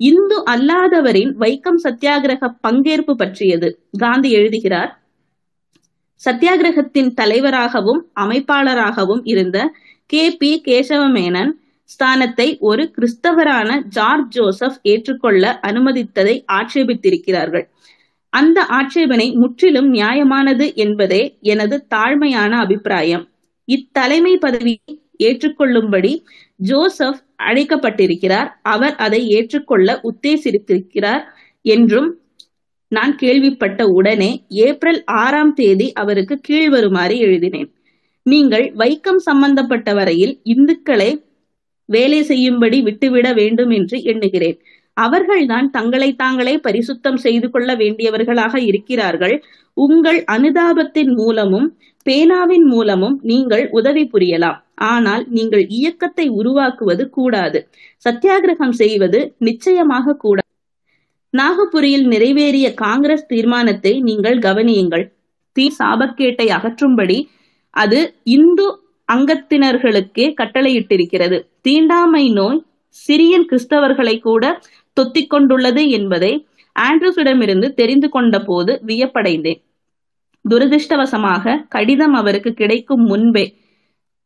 இந்து 0.00 0.36
அல்லாதவரின் 0.50 1.32
வைக்கம் 1.40 1.80
சத்தியாகிரக 1.84 2.42
பங்கேற்பு 2.62 3.14
பற்றியது 3.14 3.68
காந்தி 3.98 4.30
எழுதுகிறார். 4.32 4.92
சத்தியாகிரகத்தின் 6.22 7.10
தலைவராகவும் 7.14 8.00
அமைப்பாளராகவும் 8.20 9.22
இருந்த 9.24 9.58
கே. 10.10 10.22
பி. 10.32 10.50
கேசவமேனன் 10.66 11.52
ஸ்தானத்தை 11.92 12.58
ஒரு 12.58 12.90
கிறிஸ்தவரான 12.96 13.82
ஜார்ஜ் 13.88 14.28
ஜோசப் 14.28 14.78
ஏற்றுக்கொள்ள 14.82 15.60
அனுமதித்ததை 15.66 16.34
ஆட்சேபித்திருக்கிறார்கள். 16.52 17.66
அந்த 18.32 18.64
ஆட்சேபனை 18.64 19.26
முற்றிலும் 19.32 19.94
நியாயமானது 19.94 20.74
என்பதே 20.74 21.22
எனது 21.40 21.86
தாழ்மையான 21.94 22.50
அபிப்பிராயம். 22.50 23.24
இத்தலைமை 23.68 24.34
பதவியை 24.36 24.92
ஏற்றுக்கொள்ளும்படி 25.18 26.12
ஜோசப் 26.56 27.20
அழைக்கப்பட்டிருக்கிறார். 27.42 28.48
அவர் 28.62 28.96
அதை 28.96 29.28
ஏற்றுக்கொள்ள 29.28 30.00
உத்தேசித்திருக்கிறார் 30.02 31.24
என்றும் 31.64 32.08
நான் 32.88 33.16
கேள்விப்பட்ட 33.16 33.86
உடனே 33.86 34.30
ஏப்ரல் 34.48 35.04
ஆறாம் 35.04 35.52
தேதி 35.52 35.92
அவருக்கு 35.92 36.40
கீழ்வருமாறு 36.48 37.16
எழுதினேன். 37.16 37.70
நீங்கள் 38.22 38.66
வைக்கம் 38.74 39.20
சம்பந்தப்பட்ட 39.28 39.94
வரையில் 39.94 40.40
இந்துக்களை 40.44 41.10
வேலை 41.94 42.20
செய்யும்படி 42.22 42.78
விட்டுவிட 42.88 43.28
வேண்டும் 43.32 43.72
என்று 43.78 43.96
எண்ணுகிறேன். 44.12 44.58
அவர்கள்தான் 44.96 45.68
தங்களை 45.70 46.08
தாங்களே 46.14 46.54
பரிசுத்தம் 46.66 47.20
செய்து 47.24 47.48
கொள்ள 47.50 47.70
வேண்டியவர்களாக 47.74 48.54
இருக்கிறார்கள். 48.70 49.36
உங்கள் 49.76 50.18
அனுதாபத்தின் 50.34 51.12
மூலமும் 51.20 51.68
பேனாவின் 52.06 52.66
மூலமும் 52.66 53.16
நீங்கள் 53.30 53.64
உதவி 53.70 54.04
புரியலாம். 54.12 54.58
ஆனால் 54.90 55.24
நீங்கள் 55.28 55.64
இயக்கத்தை 55.78 56.26
உருவாக்குவது 56.40 57.04
கூடாது. 57.10 57.58
சத்தியாகிரகம் 58.04 58.76
செய்வது 58.82 59.20
நிச்சயமாக 59.48 60.16
கூடாது. 60.16 60.48
நாகபுரியில் 61.34 62.06
நிறைவேறிய 62.12 62.68
காங்கிரஸ் 62.84 63.26
தீர்மானத்தை 63.26 63.92
நீங்கள் 64.08 64.38
கவனியுங்கள். 64.38 65.04
தீ 65.56 65.64
சாபக்கேட்டை 65.78 66.46
அகற்றும்படி 66.56 67.18
அது 67.74 67.98
இந்து 68.36 68.66
அங்கத்தினர்களுக்கே 69.12 70.26
கட்டளையிட்டிருக்கிறது. 70.40 71.38
தீண்டாமை 71.60 72.24
நோய் 72.28 72.64
சிரியன் 73.06 73.46
கிறிஸ்தவர்களை 73.50 74.20
கூட 74.20 74.44
தொத்திக் 74.96 75.26
கொண்டுள்ளது 75.26 75.88
என்பதை 75.88 76.32
ஆண்ட்ரூஸிடமிருந்து 76.76 77.68
தெரிந்து 77.72 78.08
கொண்ட 78.08 78.38
போது 78.40 78.80
வியப்படைந்தேன். 78.86 79.60
துரதிருஷ்டவசமாக 80.44 81.64
கடிதம் 81.68 82.12
அவருக்கு 82.12 82.52
கிடைக்கும் 82.52 83.04
முன்பே 83.04 83.44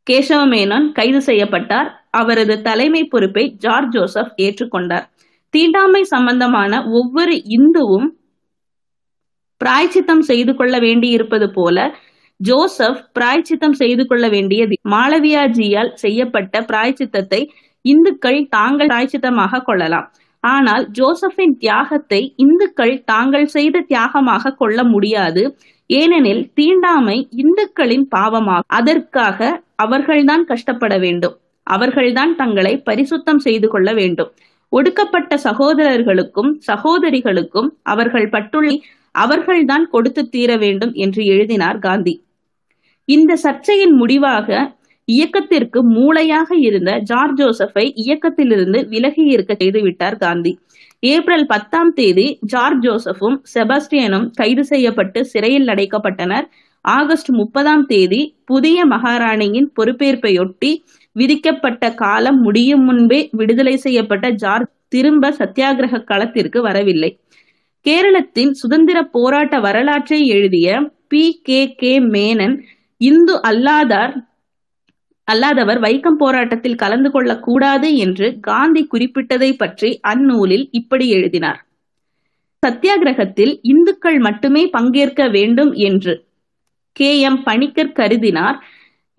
கேசவமேனன் 0.07 0.91
கைது 0.91 1.21
செய்யப்பட்டார். 1.21 1.89
அவரது 2.11 2.61
தலைமை 2.61 3.03
பொறுப்பை 3.03 3.43
ஜார்ஜ் 3.57 3.91
ஜோசப் 3.91 4.33
ஏற்றுக்கொண்டார். 4.37 5.05
தீண்டாமை 5.49 6.03
சம்பந்தமான 6.03 6.83
ஒவ்வொரு 6.89 7.33
இந்துவும் 7.57 8.07
பிராய்ச்சித்தம் 9.61 10.25
செய்து 10.29 10.55
கொள்ள 10.55 10.79
வேண்டியிருப்பது 10.79 11.47
போல 11.53 11.77
ஜோசப் 12.37 13.09
பிராய்ச்சித்தம் 13.19 13.71
செய்து 13.71 14.07
கொள்ள 14.07 14.29
வேண்டியது. 14.29 14.75
மாளவியாஜியால் 14.89 15.93
செய்யப்பட்ட 15.93 16.61
பிராய்ச்சித்தத்தை 16.61 17.47
இந்துக்கள் 17.81 18.47
தாங்கள் 18.49 18.87
பிராய்ச்சித்தமாக 18.87 19.61
கொள்ளலாம். 19.61 20.11
ஆனால் 20.39 20.89
ஜோசப்பின் 20.91 21.57
தியாகத்தை 21.57 22.33
இந்துக்கள் 22.35 23.03
தாங்கள் 23.03 23.45
செய்த 23.45 23.85
தியாகமாக 23.89 24.55
கொள்ள 24.55 24.83
முடியாது. 24.83 25.57
ஏனெனில் 25.87 26.51
தீண்டாமை 26.53 27.29
இந்துக்களின் 27.35 28.07
பாவமாகும். 28.15 28.67
அதற்காக 28.67 29.61
அவர்கள்தான் 29.75 30.45
கஷ்டப்பட 30.45 30.97
வேண்டும். 30.97 31.37
அவர்கள்தான் 31.63 32.35
தங்களை 32.35 32.83
பரிசுத்தம் 32.85 33.37
செய்து 33.37 33.67
கொள்ள 33.67 33.93
வேண்டும். 33.93 34.31
ஒடுக்கப்பட்ட 34.69 35.39
சகோதரர்களுக்கும் 35.43 36.59
சகோதரிகளுக்கும் 36.67 37.69
அவர்கள் 37.83 38.29
பட்டுள்ள 38.29 38.79
அவர்கள்தான் 39.11 39.89
கொடுத்து 39.89 40.29
தீர 40.29 40.57
வேண்டும் 40.57 40.93
என்று 40.93 41.23
எழுதினார் 41.23 41.79
காந்தி. 41.79 42.24
இந்த 43.07 43.31
சர்ச்சையின் 43.35 43.95
முடிவாக 43.95 44.49
இயக்கத்திற்கு 45.07 45.79
மூளையாக 45.89 46.47
இருந்த 46.59 46.91
ஜார்ஜ் 46.99 47.39
ஜோசப்பை 47.41 47.83
இயக்கத்திலிருந்து 48.03 48.79
விலகி 48.87 49.23
இருக்க 49.25 49.53
செய்துவிட்டார் 49.53 50.17
காந்தி. 50.17 50.51
ஏப்ரல் 50.99 51.45
பத்தாம் 51.45 51.91
தேதி 51.93 52.27
ஜார்ஜ் 52.41 52.81
ஜோசப்பும் 52.81 53.37
செபாஸ்டியனும் 53.53 54.25
கைது 54.33 54.63
செய்யப்பட்டு 54.63 55.25
சிறையில் 55.25 55.67
அடைக்கப்பட்டனர். 55.67 56.47
ஆகஸ்ட் 56.85 57.29
முப்பதாம் 57.31 57.85
தேதி 57.85 58.21
புதிய 58.45 58.85
மகாராணியின் 58.85 59.69
பொறுப்பேற்பையொட்டி 59.77 60.71
விதிக்கப்பட்ட 61.15 61.93
காலம் 61.93 62.39
முடியும் 62.41 62.83
முன்பே 62.83 63.29
விடுதலை 63.31 63.75
செய்யப்பட்ட 63.77 64.29
ஜார்ஜ் 64.29 64.71
திரும்ப 64.87 65.31
சத்தியாகிரக 65.39 66.03
களத்திற்கு 66.03 66.61
வரவில்லை. 66.61 67.11
கேரளத்தின் 67.85 68.51
சுதந்திர 68.51 68.97
போராட்ட 69.15 69.55
வரலாற்றை 69.59 70.19
எழுதிய 70.27 70.67
P 71.07 71.23
K 71.43 71.59
K 71.75 71.91
Menon 72.13 72.55
Hindu 73.09 73.35
அல்லாதார் 73.49 74.13
அல்லாதவர் 75.27 75.79
வைக்கம் 75.85 76.17
போராட்டத்தில் 76.19 76.81
கலந்து 76.81 77.09
கொள்ளக்கூடாது 77.11 77.87
என்று 78.05 78.27
காந்தி 78.47 78.81
குறிப்பிட்டதை 78.91 79.51
பற்றி 79.61 79.89
அந்நூலில் 80.11 80.65
இப்படி 80.79 81.05
எழுதினார். 81.17 81.59
சத்தியாகிரகத்தில் 82.63 83.53
இந்துக்கள் 83.73 84.19
மட்டுமே 84.27 84.63
பங்கேற்க 84.75 85.23
வேண்டும் 85.37 85.71
என்று 85.87 86.13
கே 86.95 87.09
எம் 87.29 87.39
பணிக்கர் 87.43 87.95
கருதினார். 87.99 88.57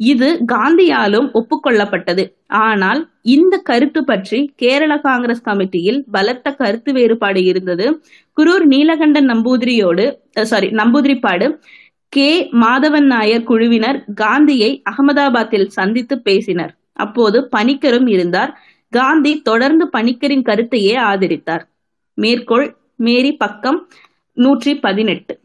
இது 0.00 0.28
காந்தியாலும் 0.52 1.28
ஒப்புக்கொள்ளப்பட்டது. 1.38 2.24
ஆனால் 2.66 3.00
இந்த 3.34 3.54
கருத்து 3.68 4.00
பற்றி 4.04 4.38
கேரள 4.62 4.92
காங்கிரஸ் 5.06 5.46
கமிட்டியில் 5.48 6.00
பலத்த 6.14 6.52
கருத்து 6.60 6.90
வேறுபாடு 6.92 7.42
இருந்தது. 7.50 7.86
குரூர் 8.36 8.66
நீலகண்டன் 8.74 9.28
நம்பூதிரியோடு 9.32 10.06
சாரி 10.52 10.68
நம்பூதிரிப்பாடு 10.80 11.48
கே. 12.08 12.48
மாதவன் 12.52 13.06
நாயர் 13.06 13.42
குழுவினர் 13.42 14.04
காந்தியை 14.14 14.82
அகமதாபாத்தில் 14.90 15.66
சந்தித்து 15.66 16.22
பேசினர். 16.22 16.72
அப்போது 16.92 17.48
பணிக்கரும் 17.56 18.08
இருந்தார். 18.08 18.52
காந்தி 18.88 19.40
தொடர்ந்து 19.40 19.84
பணிக்கரின் 19.86 20.42
கருத்தையே 20.42 20.94
ஆதரித்தார். 20.96 21.64
மேற்கோள் 22.14 22.76
மேரி 22.96 23.32
பக்கம் 23.32 23.88
நூற்றி 24.32 24.74
பதினெட்டு. 24.76 25.40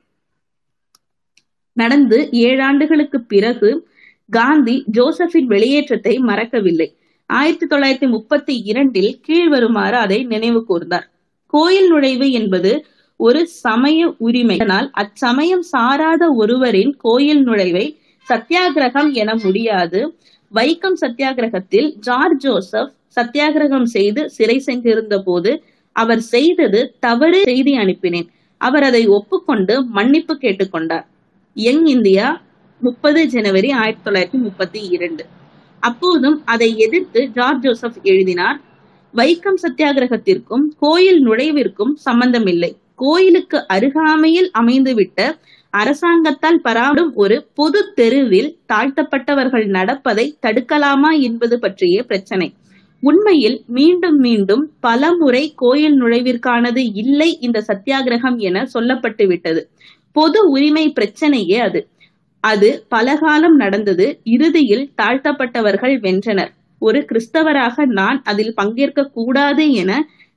நடந்து 1.73 2.29
ஏழாண்டுகளுக்கு 2.31 3.17
பிறகு 3.27 3.89
காந்தி 4.29 4.83
ஜோசப்பின் 4.93 5.45
வெளியேற்றத்தை 5.45 6.17
மறக்கவில்லை. 6.19 6.97
ஆயிரத்தி 7.25 7.65
தொள்ளாயிரத்தி 7.65 8.09
முப்பத்தி 8.09 8.55
இரண்டில் 8.63 9.21
கீழ்வருமாறு 9.27 9.93
அதை 9.93 10.23
நினைவு 10.23 10.65
கூர்ந்தார். 10.69 11.07
கோயில் 11.47 11.87
நுழைவு 11.87 12.31
என்பது 12.31 12.85
ஒரு 13.25 13.41
சமய 13.63 13.99
உரிமை. 14.17 14.55
அதனால் 14.57 14.87
அச்சமயம் 15.01 15.65
சாராத 15.73 16.23
ஒருவரின் 16.41 16.93
கோயில் 16.97 17.43
நுழைவை 17.47 17.85
சத்தியாகிரகம் 18.27 19.09
என 19.21 19.31
முடியாது. 19.43 19.99
வைக்கம் 20.53 20.97
சத்தியாகிரகத்தில் 21.01 21.89
ஜார்ஜ் 22.07 22.39
ஜோசப் 22.39 22.91
சத்தியாகிரகம் 23.17 23.87
செய்து 23.95 24.21
சிறை 24.29 24.57
சென்றிருந்த 24.59 25.17
போது 25.25 25.51
அவர் 25.95 26.23
செய்தது 26.33 26.81
தவறு 26.99 27.39
செய்தி 27.43 27.73
அனுப்பினேன். 27.77 28.27
அவர் 28.61 28.83
அதை 28.83 29.03
ஒப்புக்கொண்டு 29.17 29.75
மன்னிப்பு 29.97 30.33
கேட்டுக்கொண்டார் 30.41 31.05
யங் 31.55 31.85
இந்தியா 31.85 32.27
முப்பது 32.81 33.21
ஜனவரி 33.27 33.69
ஆயிரத்தி 33.81 34.05
தொள்ளாயிரத்தி 34.05 34.39
முப்பத்தி 34.45 34.81
இரண்டு. 34.95 35.23
அப்போதும் 35.83 36.37
அதை 36.45 36.69
எதிர்த்து 36.77 37.21
ஜார்ஜ் 37.37 37.63
ஜோசப் 37.63 37.99
எழுதினார் 38.03 38.59
வைக்கம் 39.13 39.59
சத்தியாகிரகத்திற்கும் 39.63 40.65
கோயில் 40.79 41.21
நுழைவிற்கும் 41.27 41.93
சம்பந்தமில்லை. 42.07 42.71
கோயிலுக்கு 43.01 43.59
அருகாமையில் 43.67 44.49
அமைந்துவிட்ட 44.59 45.19
அரசாங்கத்தால் 45.73 46.61
பராடும் 46.61 47.11
ஒரு 47.15 47.35
பொது 47.55 47.79
தெருவில் 47.93 48.49
தாழ்த்தப்பட்டவர்கள் 48.73 49.67
நடப்பதை 49.67 50.25
தடுக்கலாமா 50.41 51.11
என்பது 51.19 51.55
பற்றிய 51.59 52.03
பிரச்சனை. 52.03 52.47
உண்மையில் 53.03 53.57
மீண்டும் 53.67 54.17
மீண்டும் 54.17 54.63
பல 54.79 55.11
முறை 55.15 55.43
கோயில் 55.55 55.95
நுழைவிற்கானது 56.01 56.81
இல்லை 56.93 57.29
இந்த 57.39 57.59
சத்தியாகிரகம் 57.67 58.37
என 58.39 58.65
சொல்லப்பட்டு 58.73 59.25
விட்டது. 59.27 59.61
பொது 60.15 60.39
உரிமை 60.49 60.85
பிரச்சனையே 60.99 61.57
அது. 61.67 61.81
அது 62.43 62.69
பலகாலம் 62.89 63.55
நடந்தது. 63.55 64.07
இறுதியில் 64.35 64.85
தாழ்த்தப்பட்டவர்கள் 65.01 65.95
வென்றனர். 65.99 66.51
ஒரு 66.81 66.99
கிறிஸ்தவராக 67.09 67.85
நான் 67.91 68.19
அதில் 68.25 68.55
பங்கேற்க 68.55 69.09
கூடாது 69.13 69.65
என 69.73 69.91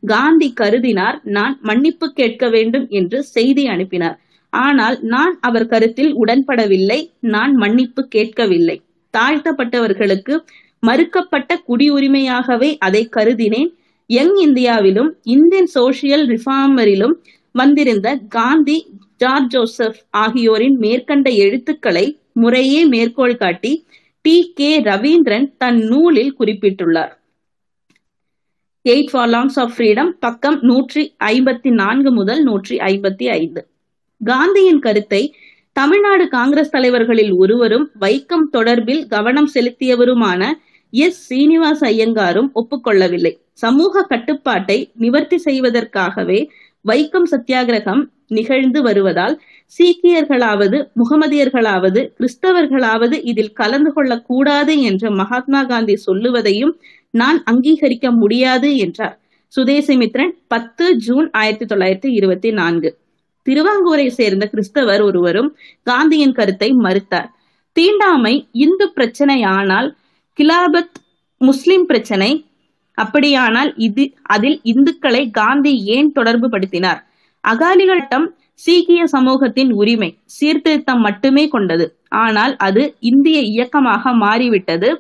காந்தி 0.05 0.49
கருதினார் 0.61 1.19
நான் 1.37 1.55
மன்னிப்பு 1.63 2.07
கேட்க 2.13 2.49
வேண்டும் 2.49 2.87
என்று 2.89 3.19
செய்தி 3.35 3.65
அனுப்பினார். 3.67 4.17
ஆனால் 4.53 4.97
நான் 5.03 5.35
அவர் 5.41 5.67
கருத்தில் 5.67 6.13
உடன்படவில்லை 6.17 7.01
நான் 7.21 7.55
மன்னிப்பு 7.55 8.03
கேட்கவில்லை. 8.09 8.77
தாழ்த்தப்பட்டவர்களுக்கு 9.15 10.35
மறுக்கப்பட்ட 10.83 11.51
குடியுரிமையாகவே 11.69 12.71
அதை 12.79 13.03
கருதினேன். 13.17 13.71
யங் 14.11 14.37
இந்தியாவிலும் 14.37 15.11
இந்தியன் 15.23 15.71
சோசியல் 15.75 16.25
ரிஃபார்மரிலும் 16.33 17.15
வந்திருந்த 17.55 18.09
காந்தி 18.29 18.79
ஜார்ஜ் 19.17 19.51
ஜோசப் 19.51 19.99
ஆகியோரின் 20.11 20.77
மேற்கண்ட 20.79 21.29
எழுத்துக்களை 21.45 22.07
முறையே 22.33 22.81
மேற்கோள் 22.85 23.37
காட்டி 23.37 23.73
டி 24.25 24.37
கே 24.55 24.71
ரவீந்திரன் 24.81 25.47
தன் 25.57 25.81
நூலில் 25.85 26.35
குறிப்பிட்டுள்ளார். 26.39 27.13
எயிட் 28.85 29.11
ஃபார் 29.11 29.35
ஆஃப் 29.59 29.75
ஃப்ரீடம் 29.75 30.11
பக்கம் 30.21 30.57
நூற்றி 30.61 31.03
ஐம்பத்தி 31.27 31.71
நான்கு 31.73 32.11
முதல் 32.11 32.43
நூற்றி 32.43 32.75
ஐம்பத்தி 32.89 33.27
ஐந்து 33.37 33.61
காந்தியின் 34.21 34.79
கருத்தை 34.79 35.21
தமிழ்நாடு 35.77 36.25
காங்கிரஸ் 36.29 36.71
தலைவர்களில் 36.71 37.33
ஒருவரும் 37.33 37.87
வைக்கம் 38.01 38.45
தொடர்பில் 38.53 39.03
கவனம் 39.07 39.49
செலுத்தியவருமான 39.55 40.43
எஸ். 40.93 41.21
சீனிவாச 41.29 41.81
ஐயங்காரும் 41.87 42.51
ஒப்புக்கொள்ளவில்லை. 42.55 43.33
சமூக 43.55 44.03
கட்டுப்பாட்டை 44.03 44.79
நிவர்த்தி 44.95 45.39
செய்வதற்காகவே 45.39 46.39
வைக்கம் 46.85 47.29
சத்தியாகிரகம் 47.33 48.03
நிகழ்ந்து 48.29 48.81
வருவதால் 48.83 49.35
சீக்கியர்களாவது 49.73 50.79
முகமதியர்களாவது 51.01 52.01
கிறிஸ்தவர்களாவது 52.19 53.17
இதில் 53.23 53.53
கலந்து 53.53 53.91
கொள்ளக்கூடாது 53.93 54.75
என்று 54.83 55.09
மகாத்மா 55.13 55.63
காந்தி 55.65 55.97
சொல்லுவதையும் 56.07 56.73
நான் 57.15 57.39
அங்கீகரிக்க 57.51 58.07
முடியாது 58.11 58.69
என்றார். 58.77 59.17
சுதேசிமித்ரன் 59.53 60.33
பத்து 60.47 60.85
ஜூன் 60.97 61.27
ஆயிரத்தி 61.31 61.67
தொள்ளாயிரத்தி 61.75 62.11
இருபத்தி 62.13 62.51
நான்கு. 62.51 62.91
திருவாங்கூரை 63.47 64.07
சேர்ந்த 64.09 64.45
கிறிஸ்தவர் 64.47 65.03
ஒருவரும் 65.03 65.51
காந்தியின் 65.83 66.33
கருத்தை 66.33 66.71
மறுத்தார். 66.73 67.29
தீண்டாமை 67.77 68.35
இந்து 68.53 68.87
பிரச்சனையானால் 68.97 69.89
கிலாபத் 70.39 70.95
முஸ்லிம் 71.41 71.87
பிரச்சனை. 71.87 72.31
அப்படியானால் 72.99 73.71
இது 73.77 74.05
அதில் 74.23 74.61
இந்துக்களை 74.65 75.23
காந்தி 75.31 75.73
ஏன் 75.97 76.13
தொடர்பு 76.13 76.49
படுத்தினார்? 76.49 77.01
அகாலிகளிடம் 77.45 78.27
சீக்கிய 78.55 79.07
சமூகத்தின் 79.07 79.73
உரிமை 79.73 80.11
சீர்திருத்தம் 80.25 81.01
மட்டுமே 81.01 81.45
கொண்டது. 81.49 81.87
ஆனால் 82.09 82.55
அது 82.57 82.83
இந்திய 83.01 83.39
இயக்கமாக 83.41 84.13
மாறிவிட்டது. 84.15 84.91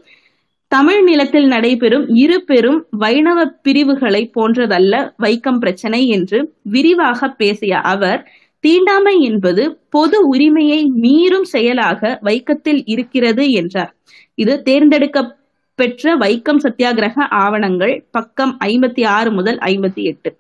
தமிழ் 0.73 1.03
நிலத்தில் 1.03 1.47
நடைபெறும் 1.47 2.07
இரு 2.15 2.37
பெரும் 2.45 2.79
வைணவ 2.99 3.41
பிரிவுகளை 3.67 4.23
போன்றதல்ல 4.37 4.95
வைக்கம் 5.23 5.59
பிரச்சனை 5.59 6.01
என்று 6.07 6.39
விரிவாக 6.63 7.29
பேசிய 7.31 7.81
அவர் 7.83 8.21
தீண்டாமை 8.65 9.15
என்பது 9.21 9.63
பொது 9.89 10.19
உரிமையை 10.27 10.81
மீறும் 11.03 11.47
செயலாக 11.53 12.19
வைக்கத்தில் 12.23 12.83
இருக்கிறது 12.85 13.45
என்றார். 13.51 13.93
இது 14.35 14.55
தேர்ந்தெடுக்க 14.63 15.23
பெற்ற 15.79 16.17
வைக்கம் 16.17 16.61
சத்தியாகிரக 16.65 17.27
ஆவணங்கள் 17.43 17.95
பக்கம் 18.11 18.55
ஐம்பத்தி 18.65 19.05
ஆறு 19.07 19.31
முதல் 19.31 19.59
ஐம்பத்தி 19.71 20.05
எட்டு. 20.11 20.31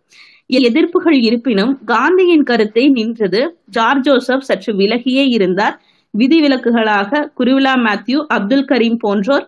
எதிர்ப்புகள் 0.60 1.18
இருப்பினும் 1.20 1.72
காந்தியின் 1.84 2.46
கருத்தை 2.50 2.86
நின்றது 2.88 3.42
ஜார்ஜ் 3.70 4.04
ஜோசப் 4.08 4.46
சற்று 4.48 4.72
விலகியே 4.74 5.26
இருந்தார். 5.36 5.76
விதிவிலக்குகளாக 6.14 7.28
குருவிலா 7.38 7.76
மேத்யூ 7.86 8.18
அப்துல் 8.28 8.68
கரீம் 8.68 8.98
போன்றோர் 8.98 9.46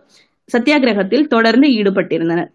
சத்தியாகிரகத்தில் 0.53 1.27
தொடர்ந்து 1.27 1.69
ஈடுபட்டிருந்தனர். 1.69 2.51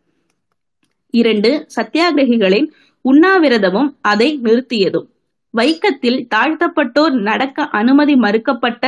இரண்டு 1.13 1.67
சத்தியாகிரகிகளின் 1.75 2.67
உண்ணாவிரதமும் 3.05 3.89
அதை 4.01 4.39
நிறுத்தியதும். 4.43 5.07
வைக்கத்தில் 5.53 6.19
தாழ்த்தப்பட்டோர் 6.35 7.15
நடக்க 7.21 7.65
அனுமதி 7.79 8.15
மறுக்கப்பட்ட 8.15 8.83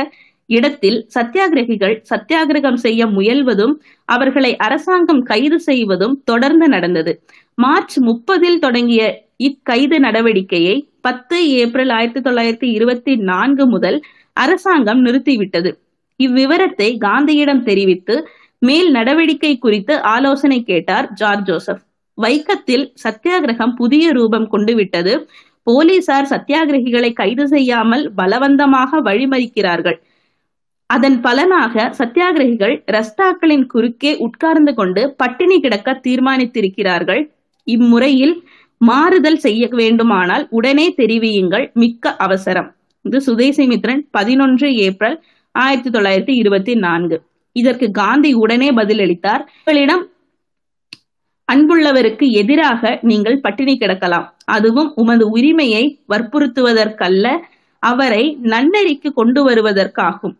இடத்தில் 0.50 0.98
சத்தியாகிரகிகள் 1.14 2.02
சத்தியாகிரகம் 2.10 2.78
செய்ய 2.84 3.06
முயல்வதும் 3.06 3.74
அவர்களை 4.08 4.56
அரசாங்கம் 4.56 5.22
கைது 5.22 5.58
செய்வதும் 5.60 6.22
தொடர்ந்து 6.24 6.68
நடந்தது. 6.68 7.12
மார்ச் 7.54 7.96
முப்பதில் 7.98 8.58
தொடங்கிய 8.58 9.02
இக்கைது 9.44 9.98
நடவடிக்கையை 10.06 10.76
பத்து 11.00 11.38
ஏப்ரல் 11.60 11.88
ஆயிரத்தி 11.88 12.30
தொள்ளாயிரத்தி 12.30 12.68
இருபத்தி 12.76 13.16
நான்கு 13.30 13.66
முதல் 13.66 13.98
அரசாங்கம் 14.32 15.04
நிறுத்திவிட்டது. 15.04 15.70
இவ்விவரத்தை 16.20 16.88
காந்தியிடம் 17.04 17.62
தெரிவித்து 17.62 18.14
மேல் 18.58 18.90
நடவடிக்கை 18.90 19.58
குறித்து 19.58 20.02
ஆலோசனை 20.02 20.62
கேட்டார் 20.62 21.12
ஜார்ஜ் 21.12 21.46
ஜோசப். 21.50 21.82
வைக்கத்தில் 22.22 22.92
சத்தியாகிரகம் 23.04 23.74
புதிய 23.74 24.12
ரூபம் 24.12 24.48
கொண்டு 24.48 24.74
விட்டது 24.74 25.28
போலீசார் 25.62 26.28
சத்தியாகிரகிகளை 26.30 27.12
கைது 27.12 27.48
செய்யாமல் 27.48 28.12
பலவந்தமாக 28.16 29.00
வழிமறிக்கிறார்கள். 29.02 29.98
அதன் 30.86 31.20
பலனாக 31.20 31.94
சத்தியாகிரகிகள் 31.98 32.74
ரஸ்தாக்களின் 32.92 33.66
குறுக்கே 33.66 34.16
உட்கார்ந்து 34.16 34.74
கொண்டு 34.74 35.14
பட்டினி 35.16 35.60
கிடக்க 35.60 36.00
தீர்மானித்திருக்கிறார்கள். 36.08 37.30
இம்முறையில் 37.64 38.44
மாறுதல் 38.78 39.36
செய்ய 39.36 39.68
வேண்டுமானால் 39.70 40.46
உடனே 40.50 40.94
தெரிவியுங்கள். 40.96 41.72
மிக்க 41.72 42.16
அவசரம். 42.16 42.74
இது 43.02 43.18
சுதேசிமித்ரன் 43.26 44.00
பதினொன்று 44.10 44.74
ஏப்ரல் 44.74 45.22
ஆயிரத்தி 45.52 45.90
தொள்ளாயிரத்தி 45.90 46.34
இருபத்தி 46.34 46.74
நான்கு. 46.74 47.22
இதற்கு 47.60 47.86
காந்தி 48.00 48.30
உடனே 48.42 48.68
பதிலளித்தார். 48.78 49.42
உங்களிடம் 49.58 50.04
அன்புள்ளவருக்கு 51.48 52.26
எதிராக 52.40 52.92
நீங்கள் 53.10 53.42
பட்டினி 53.44 53.74
கிடக்கலாம். 53.80 54.28
அதுவும் 54.56 54.90
உமது 55.02 55.24
உரிமையை 55.36 55.84
வற்புறுத்துவதற்கல்ல 56.12 57.26
அவரை 57.82 58.24
நன்னெறிக்கு 58.52 59.08
கொண்டு 59.18 59.40
வருவதற்காகும். 59.48 60.34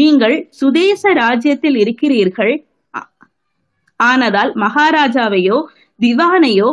நீங்கள் 0.00 0.36
சுதேச 0.50 1.12
ராஜ்யத்தில் 1.22 1.78
இருக்கிறீர்கள். 1.82 2.54
ஆனதால் 4.00 4.52
மகாராஜாவையோ 4.64 5.58
திவானையோ 6.00 6.68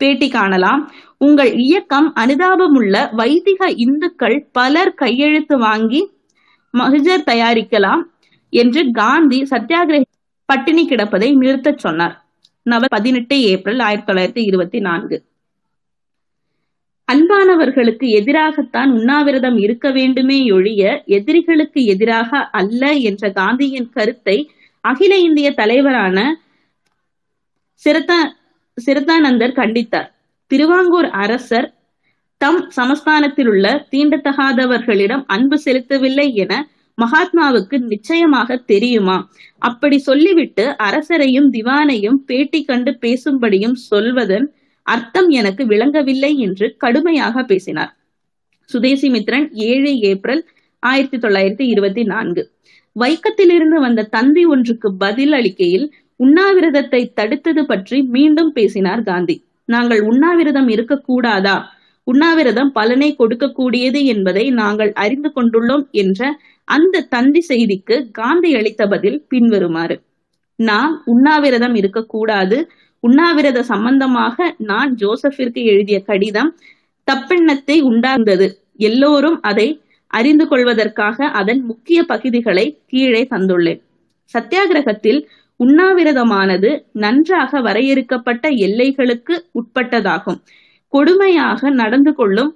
பேட்டி 0.00 0.28
காணலாம். 0.28 0.82
உங்கள் 1.26 1.52
இயக்கம் 1.66 2.08
அனுதாபமுள்ள 2.22 2.94
வைதிக 3.20 3.70
இந்துக்கள் 3.86 4.36
பலர் 4.52 4.92
கையெழுத்து 5.02 5.56
வாங்கி 5.58 6.00
மகஜர் 6.74 7.28
தயாரிக்கலாம். 7.32 8.02
என்று 8.50 8.90
காந்தி 8.90 9.42
சத்தியாகிரக 9.42 10.02
பட்டினி 10.44 10.88
கிடப்பதை 10.88 11.36
நிறுத்தச் 11.36 11.78
சொன்னார். 11.78 12.24
நவம்பர் 12.62 12.88
பதினெட்டு 12.88 13.40
ஏப்ரல் 13.40 13.78
ஆயிரத்தி 13.78 14.12
தொள்ளாயிரத்தி 14.12 14.46
இருபத்தி 14.46 14.80
நான்கு. 14.80 15.24
அன்பானவர்களுக்கு 17.12 18.06
எதிராகத்தான் 18.20 18.90
உண்ணாவிரதம் 18.90 19.58
இருக்க 19.58 19.90
வேண்டுமே 19.90 20.50
ஒழிய 20.50 21.02
எதிரிகளுக்கு 21.06 21.84
எதிராக 21.84 22.40
அல்ல 22.50 22.92
என்ற 22.92 23.30
காந்தியின் 23.30 23.90
கருத்தை 23.90 24.50
அகில 24.80 25.18
இந்திய 25.18 25.50
தலைவரான 25.54 26.40
சிரதா 27.84 28.20
சிரதானந்தர் 28.86 29.58
கண்டித்தார். 29.60 30.10
திருவாங்கூர் 30.46 31.10
அரசர் 31.10 31.74
தம் 32.36 32.70
சமஸ்தானத்தில் 32.76 33.46
உள்ள 33.46 33.86
தீண்டத்தகாதவர்களிடம் 33.90 35.24
அன்பு 35.26 35.60
செலுத்தவில்லை 35.64 36.32
என 36.32 36.68
மகாத்மாவுக்கு 36.98 37.76
நிச்சயமாக 37.92 38.56
தெரியுமா? 38.72 39.16
அப்படி 39.58 39.98
சொல்லிவிட்டு 39.98 40.64
அரசரையும் 40.88 41.48
திவானையும் 41.56 42.18
பேட்டி 42.28 42.60
கண்டு 42.64 42.92
பேசும்படியும் 43.02 43.76
சொல்வதன் 43.90 44.46
அர்த்தம் 44.86 45.28
எனக்கு 45.28 45.62
விளங்கவில்லை 45.66 46.32
என்று 46.36 46.66
கடுமையாக 46.76 47.42
பேசினார். 47.42 47.92
சுதேசிமித்ரன் 48.70 49.46
ஏழு 49.70 49.92
ஏப்ரல் 50.10 50.42
ஆயிரத்தி 50.82 51.18
தொள்ளாயிரத்தி 51.18 51.64
இருபத்தி 51.72 52.02
நான்கு. 52.02 52.42
வைக்கத்திலிருந்து 52.96 53.78
வந்த 53.80 54.08
தந்தி 54.16 54.42
ஒன்றுக்கு 54.44 54.88
பதில் 54.96 55.32
அளிக்கையில் 55.32 55.86
உண்ணாவிரதத்தை 56.20 57.02
தடுத்தது 57.20 57.62
பற்றி 57.66 57.98
மீண்டும் 58.14 58.52
பேசினார் 58.52 59.02
காந்தி. 59.02 59.36
நாங்கள் 59.64 60.00
உண்ணாவிரதம் 60.00 60.68
இருக்கக்கூடாதா 60.68 61.56
உண்ணாவிரதம் 62.06 62.70
பலனை 62.72 63.08
கொடுக்கக்கூடியது 63.18 64.00
என்பதை 64.04 64.44
நாங்கள் 64.50 64.92
அறிந்து 65.02 65.30
கொண்டுள்ளோம் 65.34 65.84
என்ற 66.02 66.30
அந்த 66.68 67.06
தந்தி 67.10 67.40
செய்திக்கு 67.48 67.96
காந்தி 68.10 68.50
அளித்த 68.54 68.82
பதில் 68.88 69.18
பின்வருமாறு. 69.28 69.96
நான் 70.58 71.02
உண்ணாவிரதம் 71.04 71.74
இருக்கக்கூடாது. 71.74 72.58
உண்ணாவிரத 73.00 73.58
சம்பந்தமாக 73.62 74.36
நான் 74.58 74.94
ஜோசப்பிற்கு 74.94 75.60
எழுதிய 75.64 75.98
கடிதம் 76.02 76.50
தப்பெண்ணத்தை 77.08 77.76
உண்டாந்தது 77.90 78.48
எல்லோரும் 78.76 79.38
அதை 79.40 79.68
அறிந்து 80.10 80.44
கொள்வதற்காக 80.48 81.26
அதன் 81.40 81.60
முக்கிய 81.62 81.98
பகுதிகளை 82.02 82.66
கீழே 82.86 83.22
தந்துள்ளேன். 83.30 83.80
சத்தியாகிரகத்தில் 84.34 85.20
உண்ணாவிரதமானது 85.60 86.70
நன்றாக 86.92 87.60
வரையறுக்கப்பட்ட 87.60 88.48
எல்லைகளுக்கு 88.66 89.34
உட்பட்டதாகும். 89.58 90.38
கொடுமையாக 90.92 91.70
நடந்து 91.70 92.12
கொள்ளும் 92.14 92.50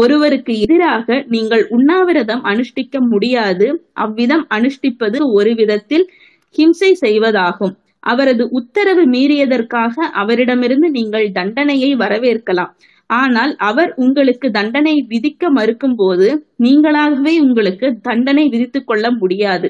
ஒருவருக்கு 0.00 0.52
எதிராக 0.60 1.24
நீங்கள் 1.28 1.64
உண்ணாவிரதம் 1.68 2.42
அனுஷ்டிக்க 2.44 2.98
முடியாது. 3.10 3.66
அவ்விதம் 3.96 4.44
அனுஷ்டிப்பது 4.54 5.18
ஒரு 5.32 5.52
விதத்தில் 5.54 6.06
ஹிம்சை 6.54 6.90
செய்வதாகும். 7.00 7.74
அவரது 8.06 8.44
உத்தரவு 8.50 9.04
மீறியதற்காக 9.06 9.94
அவரிடமிருந்து 10.14 10.88
நீங்கள் 10.90 11.26
தண்டனையை 11.30 11.90
வரவேற்கலாம். 11.96 12.72
ஆனால் 13.10 13.52
அவர் 13.68 13.90
உங்களுக்கு 13.96 14.46
தண்டனை 14.50 14.94
விதிக்க 15.08 15.50
மறுக்கும் 15.50 15.96
போது 15.96 16.26
நீங்களாகவே 16.62 17.32
உங்களுக்கு 17.38 17.88
தண்டனை 18.02 18.44
விதித்துக் 18.48 18.86
கொள்ள 18.86 19.06
முடியாது. 19.12 19.68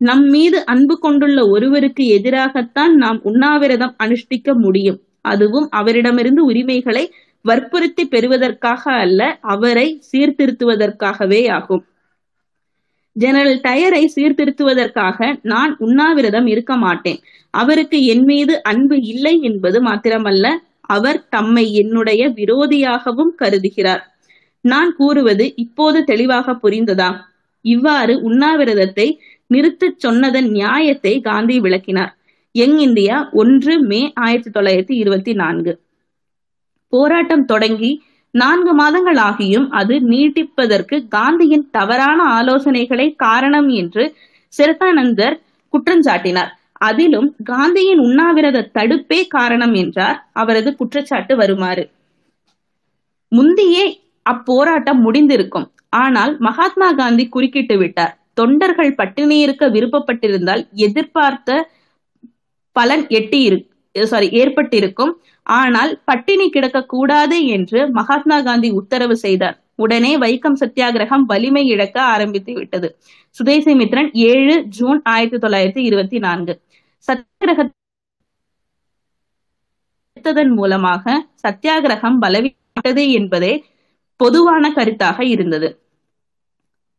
நம் 0.00 0.24
மீது 0.26 0.58
அன்பு 0.64 0.94
கொண்டுள்ள 0.98 1.40
ஒருவருக்கு 1.48 2.04
எதிராகத்தான் 2.18 2.94
நாம் 2.94 3.20
உண்ணாவிரதம் 3.22 3.94
அனுஷ்டிக்க 4.04 4.48
முடியும். 4.56 4.98
அதுவும் 5.24 5.68
அவரிடமிருந்து 5.70 6.42
உரிமைகளை 6.44 7.04
வற்புறுத்தி 7.44 8.04
பெறுவதற்காக 8.06 8.92
அல்ல 8.92 9.38
அவரை 9.40 10.02
சீர்திருத்துவதற்காகவே 10.12 11.50
ஆகும். 11.50 11.84
ஜெனரல் 13.12 13.60
டயரை 13.60 14.04
சீர்திருத்துவதற்காக 14.14 15.38
நான் 15.42 15.76
உண்ணாவிரதம் 15.78 16.46
இருக்க 16.46 16.76
மாட்டேன். 16.76 17.20
அவருக்கு 17.50 18.04
என் 18.04 18.24
மீது 18.24 18.62
அன்பு 18.62 18.96
இல்லை 19.02 19.40
என்பது 19.40 19.82
மாத்திரமல்ல 19.82 20.46
அவர் 20.80 21.28
தம்மை 21.28 21.72
என்னுடைய 21.72 22.28
விரோதியாகவும் 22.28 23.32
கருதுகிறார். 23.38 24.02
நான் 24.60 24.94
கூறுவது 24.96 25.54
இப்போது 25.56 26.04
தெளிவாக 26.04 26.52
புரிந்ததா? 26.52 27.10
இவ்வாறு 27.60 28.14
உண்ணாவிரதத்தை 28.20 29.18
நிறுத்தச் 29.54 29.98
சொன்னதன் 29.98 30.48
நியாயத்தை 30.48 31.20
காந்தி 31.20 31.60
விளக்கினார். 31.60 32.12
எங் 32.52 32.78
இந்தியா 32.78 33.28
ஒன்று 33.32 33.80
மே 33.80 34.12
ஆயிரத்தி 34.14 34.50
தொள்ளாயிரத்தி 34.50 34.94
இருபத்தி 34.96 35.32
நான்கு. 35.32 35.72
போராட்டம் 36.92 37.44
தொடங்கி 37.44 37.92
நான்கு 38.34 38.72
மாதங்கள் 38.72 39.20
ஆகியும் 39.28 39.66
அது 39.70 39.94
நீட்டிப்பதற்கு 40.12 40.96
காந்தியின் 41.08 41.66
தவறான 41.70 42.20
ஆலோசனைகளை 42.38 43.06
காரணம் 43.16 43.68
என்று 43.80 44.04
சிரதானந்தர் 44.52 45.36
குற்றஞ்சாட்டினார் 45.74 46.52
அதிலும் 46.80 47.28
காந்தியின் 47.44 48.00
உண்ணாவிரத 48.00 48.68
தடுப்பே 48.74 49.20
காரணம் 49.28 49.74
என்றார் 49.74 50.18
அவரது 50.32 50.70
குற்றச்சாட்டு 50.76 51.34
வருமாறு. 51.36 51.84
முந்தியே 53.32 53.84
அப்போராட்டம் 54.26 55.00
முடிந்திருக்கும். 55.06 55.66
ஆனால் 56.02 56.32
மகாத்மா 56.38 56.88
காந்தி 56.92 57.24
குறுக்கிட்டு 57.28 57.76
விட்டார். 57.78 58.12
தொண்டர்கள் 58.34 58.92
பட்டினி 58.94 59.36
இருக்க 59.38 59.64
விருப்பப்பட்டிருந்தால் 59.68 60.62
எதிர்பார்த்த 60.86 61.50
பலன் 62.76 63.04
எட்டி 63.18 63.40
சாரி 63.94 64.28
ஏற்பட்டிருக்கும். 64.40 65.12
ஆனால் 65.44 66.02
பட்டினி 66.04 66.50
கிடக்க 66.50 66.84
கூடாது 66.84 67.46
என்று 67.46 67.90
மகாத்மா 67.90 68.40
காந்தி 68.40 68.70
உத்தரவு 68.70 69.16
செய்தார். 69.16 69.62
உடனே 69.74 70.18
வைக்கம் 70.18 70.56
சத்தியாகிரகம் 70.60 71.24
வலிமை 71.26 71.66
இழக்க 71.66 72.02
ஆரம்பித்து 72.02 72.52
விட்டது. 72.52 72.98
சுதேசிமித்ரன் 73.38 74.10
ஏழு 74.12 74.64
ஜூன் 74.64 75.00
ஆயிரத்தி 75.02 75.48
தொள்ளாயிரத்தி 75.48 75.78
இருபத்தி 75.78 76.18
நான்கு. 76.18 76.60
சத்தியாகிரகத்தின் 77.08 77.72
மூலமாக 80.54 81.26
சத்தியாகிரகம் 81.42 82.18
பலவிட்டது 82.20 83.10
என்பதே 83.10 83.64
பொதுவான 84.16 84.70
கருத்தாக 84.70 85.22
இருந்தது. 85.22 85.80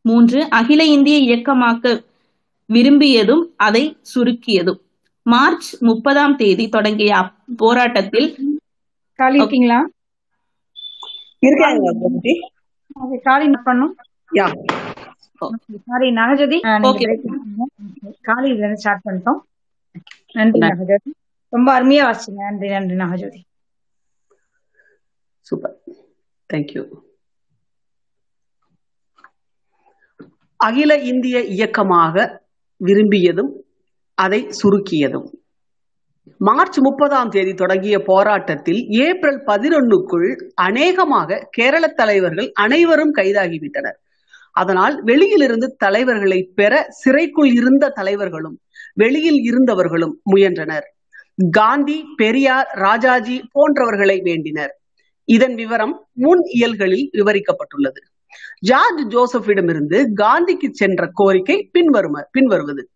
மூன்று 0.01 0.49
அகில 0.49 0.83
இந்திய 0.83 1.35
இயக்கமாக்க 1.35 2.03
விரும்பியதும் 2.73 3.43
அதை 3.55 3.97
சுருக்கியதும். 4.15 4.81
மார்ச் 5.25 5.67
முப்பதாம் 5.87 6.35
தேதி 6.35 6.65
தொடங்கிய 6.69 7.13
போராட்டத்தில் 7.57 8.29
காலி 9.19 9.37
இருக்கீங்களா 9.39 9.79
இருக்காங்க 11.43 11.83
காலி 13.25 13.47
பண்ணும் 13.65 13.93
யா. 14.31 14.45
Sorry 15.85 16.07
Nagajothi 16.17 16.57
Okay. 16.89 17.07
காலி 18.27 18.47
இதுல 18.53 18.75
ஸ்டார்ட் 18.75 19.05
பண்ணிட்டோம். 19.05 19.39
நன்றி 20.35 20.61
நாகஜோதி. 20.63 21.09
ரொம்ப 21.53 21.67
அருமையா 21.75 22.03
வாசிங்க 22.07 22.39
நன்றி 22.47 22.69
நன்றி 22.73 22.95
நாகஜோதி. 23.01 23.41
சூப்பர். 25.47 25.75
தேங்க்யூ 26.49 26.83
அகில 30.59 30.91
இந்திய 31.09 31.37
இயக்கமாக 31.53 32.15
விரும்பியதும் 32.81 33.51
அதை 34.15 34.47
சுருக்கியதும். 34.63 35.27
மார்ச் 36.37 36.77
முப்பதாம் 36.79 37.29
தேதி 37.29 37.53
தொடங்கிய 37.53 37.99
போராட்டத்தில் 37.99 38.87
ஏப்ரல் 38.87 39.43
பதினொன்னுக்குள் 39.43 40.51
அநேகமாக 40.53 41.47
கேரள 41.51 41.87
தலைவர்கள் 41.87 42.51
அனைவரும் 42.51 43.13
கைதாகிவிட்டனர். 43.13 43.97
அதனால் 44.51 45.03
வெளியிலிருந்து 45.03 45.75
தலைவர்களை 45.77 46.51
பெற 46.55 46.85
சிறைக்குள் 46.89 47.51
இருந்த 47.51 47.89
தலைவர்களும் 47.89 48.57
வெளியில் 48.93 49.39
இருந்தவர்களும் 49.51 50.13
முயன்றனர். 50.23 50.95
காந்தி 51.51 52.05
பெரியார் 52.15 52.67
ராஜாஜி 52.73 53.41
போன்றவர்களை 53.53 54.17
வேண்டினர். 54.21 54.73
இதன் 55.23 55.55
விவரம் 55.55 56.07
முன் 56.13 56.41
இயல்களில் 56.43 57.09
விவரிக்கப்பட்டுள்ளது. 57.13 58.01
ஜார்ஜ் 58.59 59.15
ஜோசப்பிடமிருந்து 59.15 60.05
காந்திக்கு 60.15 60.69
சென்ற 60.71 61.09
கோரிக்கை 61.13 61.69
பின்வரும 61.73 62.23
பின்வருவது. 62.31 62.89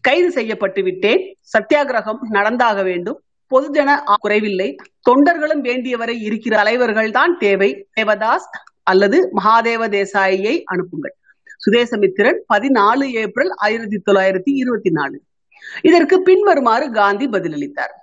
கைது 0.00 0.30
செய்யப்பட்டு 0.30 0.82
விட்டேன். 0.82 1.38
சத்தியாகிரகம் 1.52 2.18
நடந்தாக 2.30 2.82
வேண்டும். 2.82 3.22
பொதுஜன 3.50 4.00
குறைவில்லை. 4.14 4.76
தொண்டர்களும் 5.10 5.62
வேண்டியவரை 5.62 6.16
இருக்கிற 6.20 6.56
தலைவர்கள் 6.56 7.10
தான் 7.10 7.38
தேவை. 7.38 7.88
தேவதாஸ் 8.00 8.48
அல்லது 8.82 9.30
மகாதேவ 9.36 9.88
தேசாயை 9.96 10.62
அனுப்புங்கள். 10.64 11.14
சுதேசமித்திரன் 11.66 12.38
பதினாலு 12.54 13.10
ஏப்ரல் 13.10 13.50
ஆயிரத்தி 13.56 14.02
தொள்ளாயிரத்தி 14.10 14.52
இருபத்தி 14.54 14.90
நாலு. 14.90 15.22
இதற்கு 15.82 16.22
பின்வருமாறு 16.22 16.90
காந்தி 16.90 17.28
பதிலளித்தார். 17.28 17.94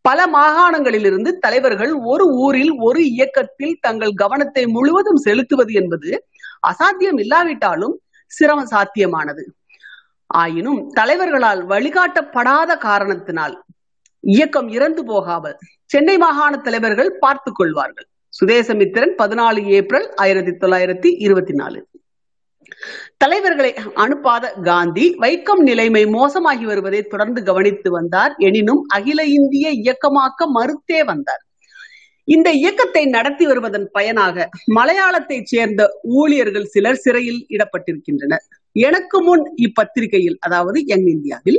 பல 0.00 0.26
மாகாணங்களிலிருந்து 0.26 1.30
தலைவர்கள் 1.38 1.92
ஒரு 1.92 2.24
ஊரில் 2.26 2.72
ஒரு 2.78 3.04
இயக்கத்தில் 3.04 3.78
தங்கள் 3.80 4.10
கவனத்தை 4.10 4.66
முழுவதும் 4.66 5.16
செலுத்துவது 5.16 5.72
என்பது 5.72 6.26
அசாத்தியம் 6.68 7.20
இல்லாவிட்டாலும் 7.20 8.02
சிரம 8.26 8.64
சாத்தியமானது. 8.64 9.44
ஆயினும் 10.26 10.88
தலைவர்களால் 10.88 11.66
வழிகாட்டப்படாத 11.66 12.78
காரணத்தினால் 12.78 13.64
இயக்கம் 14.20 14.68
இறந்து 14.68 15.04
போகாமல் 15.04 15.58
சென்னை 15.84 16.18
மாகாண 16.18 16.56
தலைவர்கள் 16.56 17.18
பார்த்துக் 17.20 17.54
கொள்வார்கள். 17.54 18.06
சுதேசமித்திரன் 18.28 19.14
பதினாலு 19.18 19.64
ஏப்ரல் 19.64 20.14
ஆயிரத்தி 20.14 20.50
தொள்ளாயிரத்தி 20.50 21.14
இருபத்தி 21.18 21.54
நாலு. 21.54 21.86
தலைவர்களை 23.16 23.74
அனுப்பாத 23.94 24.62
காந்தி 24.62 25.14
வைக்கம் 25.20 25.58
நிலைமை 25.58 26.06
மோசமாகி 26.06 26.64
வருவதை 26.64 27.02
தொடர்ந்து 27.02 27.42
கவனித்து 27.42 27.90
வந்தார். 27.90 28.34
எனினும் 28.38 28.84
அகில 28.88 29.24
இந்திய 29.24 29.70
இயக்கமாக்க 29.70 30.46
மறுத்தே 30.46 31.04
வந்தார். 31.04 31.46
இந்த 32.24 32.50
இயக்கத்தை 32.50 33.06
நடத்தி 33.06 33.46
வருவதன் 33.46 33.88
பயனாக 33.92 34.48
மலையாளத்தைச் 34.74 35.46
சேர்ந்த 35.46 36.00
ஊழியர்கள் 36.02 36.64
சிலர் 36.64 36.96
சிறையில் 36.96 37.46
இடப்பட்டிருக்கின்றனர். 37.48 38.46
எனக்கு 38.76 39.18
முன் 39.22 39.44
இப்பத்திரிகையில் 39.56 40.36
அதாவது 40.38 40.78
யங் 40.86 41.08
இந்தியாவில் 41.12 41.58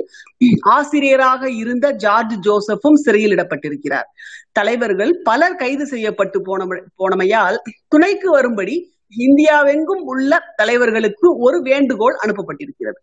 ஆசிரியராக 0.69 1.49
இருந்த 1.61 1.87
ஜார்ஜ் 1.95 2.35
ஜோசப்பும் 2.39 2.99
சிறையில் 3.03 3.33
இடப்பட்டிருக்கிறார் 3.35 4.07
தலைவர்கள் 4.51 5.11
பலர் 5.23 5.55
கைது 5.55 5.85
செய்யப்பட்டு 5.87 6.39
போன 6.41 6.67
போனமையால் 7.01 7.57
துணைக்கு 7.87 8.29
வரும்படி 8.29 8.75
இந்தியாவெங்கும் 9.23 10.03
உள்ள 10.05 10.31
தலைவர்களுக்கு 10.55 11.27
ஒரு 11.39 11.57
வேண்டுகோள் 11.61 12.15
அனுப்பப்பட்டிருக்கிறது. 12.23 12.99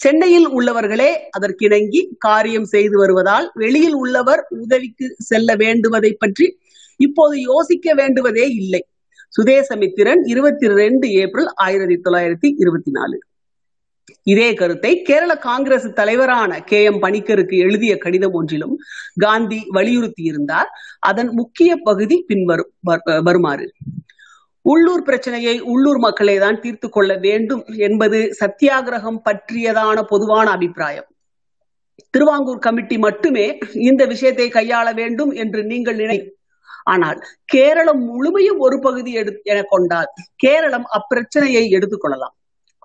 சென்னையில் 0.00 0.48
உள்ளவர்களே 0.48 1.10
அதற்கிணங்கி 1.30 2.00
காரியம் 2.18 2.68
செய்து 2.72 2.96
வருவதால் 2.98 3.46
வெளியில் 3.54 3.94
உள்ளவர் 3.94 4.42
உதவிக்கு 4.58 5.06
செல்ல 5.24 5.54
வேண்டுவதை 5.56 6.12
பற்றி 6.14 6.46
இப்போது 7.00 7.34
யோசிக்க 7.42 7.94
வேண்டுவதே 7.94 8.46
இல்லை. 8.60 8.82
சுதேசமித்திரன் 9.34 10.22
இருபத்தி 10.32 10.66
ரெண்டு 10.80 11.06
ஏப்ரல் 11.22 11.48
ஆயிரத்தி 11.64 11.96
தொள்ளாயிரத்தி 12.04 12.48
இருபத்தி 12.62 12.90
நாலு. 12.90 13.16
இதே 14.22 14.48
கருத்தை 14.54 14.92
கேரள 15.02 15.32
காங்கிரஸ் 15.46 15.86
தலைவரான 15.98 16.58
கே 16.70 16.78
எம் 16.82 17.00
பணிக்கருக்கு 17.02 17.56
எழுதிய 17.66 17.92
கடிதம் 18.04 18.32
ஒன்றிலும் 18.32 18.74
காந்தி 19.24 19.60
வலியுறுத்தி 19.76 20.22
இருந்தார் 20.22 20.70
அதன் 21.10 21.30
முக்கிய 21.40 21.70
பகுதி 21.88 22.16
பின்வரும் 22.26 22.72
வருமாறு. 23.28 23.66
உள்ளூர் 24.62 25.02
பிரச்சனையை 25.02 25.56
உள்ளூர் 25.72 25.98
மக்களே 25.98 26.36
தான் 26.38 26.60
தீர்த்து 26.60 26.88
கொள்ள 26.88 27.12
வேண்டும் 27.26 27.64
என்பது 27.88 28.20
சத்தியாகிரகம் 28.40 29.20
பற்றியதான 29.28 29.98
பொதுவான 30.12 30.46
அபிப்பிராயம். 30.50 31.08
திருவாங்கூர் 32.14 32.64
கமிட்டி 32.66 32.96
மட்டுமே 32.98 33.46
இந்த 33.88 34.02
விஷயத்தை 34.06 34.48
கையாள 34.48 34.86
வேண்டும் 34.94 35.32
என்று 35.42 35.60
நீங்கள் 35.64 36.00
நினை 36.02 36.18
ஆனால் 36.86 37.18
கேரளம் 37.44 38.02
முழுமையும் 38.08 38.58
ஒரு 38.58 38.76
பகுதி 38.78 39.12
எடு 39.12 39.32
என 39.42 39.62
கொண்டால் 39.62 40.10
கேரளம் 40.36 40.86
அப்பிரச்சனையை 40.96 41.62
எடுத்துக்கொள்ளலாம். 41.76 42.34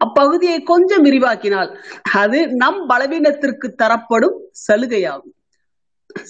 அப்பகுதியை 0.02 0.60
கொஞ்சம் 0.64 1.04
விரிவாக்கினால் 1.06 1.70
அது 2.12 2.40
நம் 2.62 2.80
பலவீனத்திற்கு 2.90 3.68
தரப்படும் 3.82 4.38
சலுகையாகும். 4.68 5.36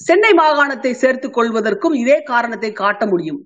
சென்னை 0.07 0.31
மாகாணத்தை 0.33 0.91
சேர்த்துக் 0.93 1.35
கொள்வதற்கும் 1.37 1.95
இதே 2.01 2.17
காரணத்தை 2.23 2.71
காட்ட 2.71 3.05
முடியும். 3.05 3.39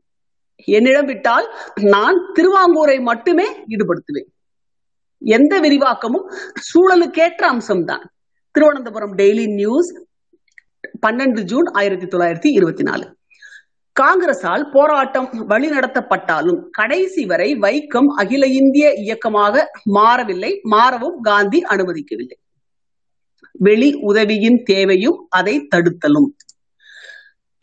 என்னிடம் 0.68 1.06
விட்டால் 1.06 1.48
நான் 1.94 2.18
திருவாங்கூரை 2.36 2.98
மட்டுமே 3.02 3.48
ஈடுபடுத்துவேன். 3.74 4.30
எந்த 5.22 5.54
விரிவாக்கமும் 5.60 6.28
சூழலுக்கேற்ற 6.68 7.44
அம்சம்தான். 7.54 8.04
திருவனந்தபுரம் 8.56 9.16
டெய்லி 9.18 9.46
நியூஸ் 9.54 9.92
பன்னெண்டு 11.08 11.42
ஜூன் 11.42 11.70
ஆயிரத்தி 11.74 12.06
தொள்ளாயிரத்தி 12.06 12.50
இருபத்தி 12.58 12.84
நாலு. 12.84 13.06
காங்கிரசால் 14.00 14.64
போராட்டம் 14.72 15.28
வழிநடத்தப்பட்டாலும் 15.50 16.58
கடைசி 16.70 17.26
வரை 17.26 17.50
வைக்கம் 17.56 18.10
அகில 18.16 18.48
இந்திய 18.48 18.94
இயக்கமாக 18.94 19.66
மாறவில்லை 19.98 20.50
மாறவும் 20.64 21.20
காந்தி 21.22 21.60
அனுமதிக்கவில்லை. 21.70 22.38
வெளி 23.52 23.90
உதவியின் 24.02 24.58
தேவையும் 24.64 25.20
அதை 25.30 25.68
தடுத்தலும். 25.76 26.28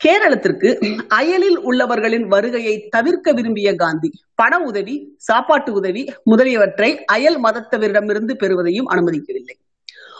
கேரளத்திற்கு 0.01 0.69
அயலில் 1.07 1.59
உள்ளவர்களின் 1.59 2.25
வருகையை 2.27 2.73
தவிர்க்க 2.89 3.31
விரும்பிய 3.31 3.75
காந்தி 3.75 4.09
பண 4.35 4.59
உதவி 4.59 4.95
சாப்பாட்டு 5.17 5.73
உதவி 5.73 6.03
முதலியவற்றை 6.23 6.89
அயல் 7.05 7.37
மதத்தவரிடமிருந்து 7.43 8.35
பெறுவதையும் 8.35 8.89
அனுமதிக்கவில்லை. 8.93 9.55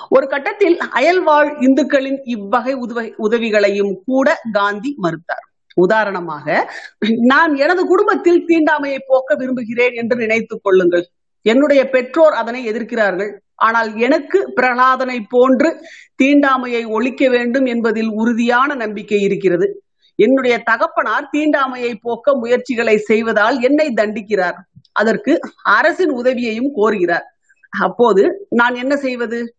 ஒரு 0.09 0.27
கட்டத்தில் 0.27 0.77
அயல்வாழ் 0.79 1.51
இந்துக்களின் 1.59 2.19
இவ்வகை 2.23 2.73
உதவிகளையும் 3.17 3.95
கூட 4.05 4.37
காந்தி 4.51 4.93
மறுத்தார். 5.01 5.47
உதாரணமாக 5.73 6.69
நான் 7.17 7.55
எனது 7.55 7.85
குடும்பத்தில் 7.85 8.45
தீண்டாமையை 8.47 8.99
போக்க 9.07 9.35
விரும்புகிறேன் 9.35 9.93
என்று 9.93 10.15
நினைத்துக் 10.15 10.63
கொள்ளுங்கள். 10.63 11.05
என்னுடைய 11.41 11.89
பெற்றோர் 11.89 12.33
அதனை 12.33 12.71
எதிர்க்கிறார்கள். 12.71 13.31
ஆனால் 13.55 13.95
எனக்கு 13.95 14.53
பிரகலாதனை 14.55 15.19
போன்று 15.29 15.85
தீண்டாமையை 16.23 16.87
ஒழிக்க 16.87 17.29
வேண்டும் 17.29 17.65
என்பதில் 17.65 18.07
உறுதியான 18.07 18.75
நம்பிக்கை 18.75 19.19
இருக்கிறது. 19.21 19.81
என்னுடைய 20.15 20.63
தகப்பனார் 20.63 21.29
தீண்டாமையை 21.37 21.95
போக்க 22.01 22.35
முயற்சிகளை 22.37 22.97
செய்வதால் 22.97 23.61
என்னை 23.61 23.93
தண்டிக்கிறார். 23.93 24.57
அதற்கு 24.91 25.39
அரசின் 25.63 26.09
உதவியையும் 26.09 26.71
கோருகிறார். 26.75 27.23
அப்போது 27.69 28.47
நான் 28.49 28.75
என்ன 28.75 28.95
செய்வது? 28.95 29.55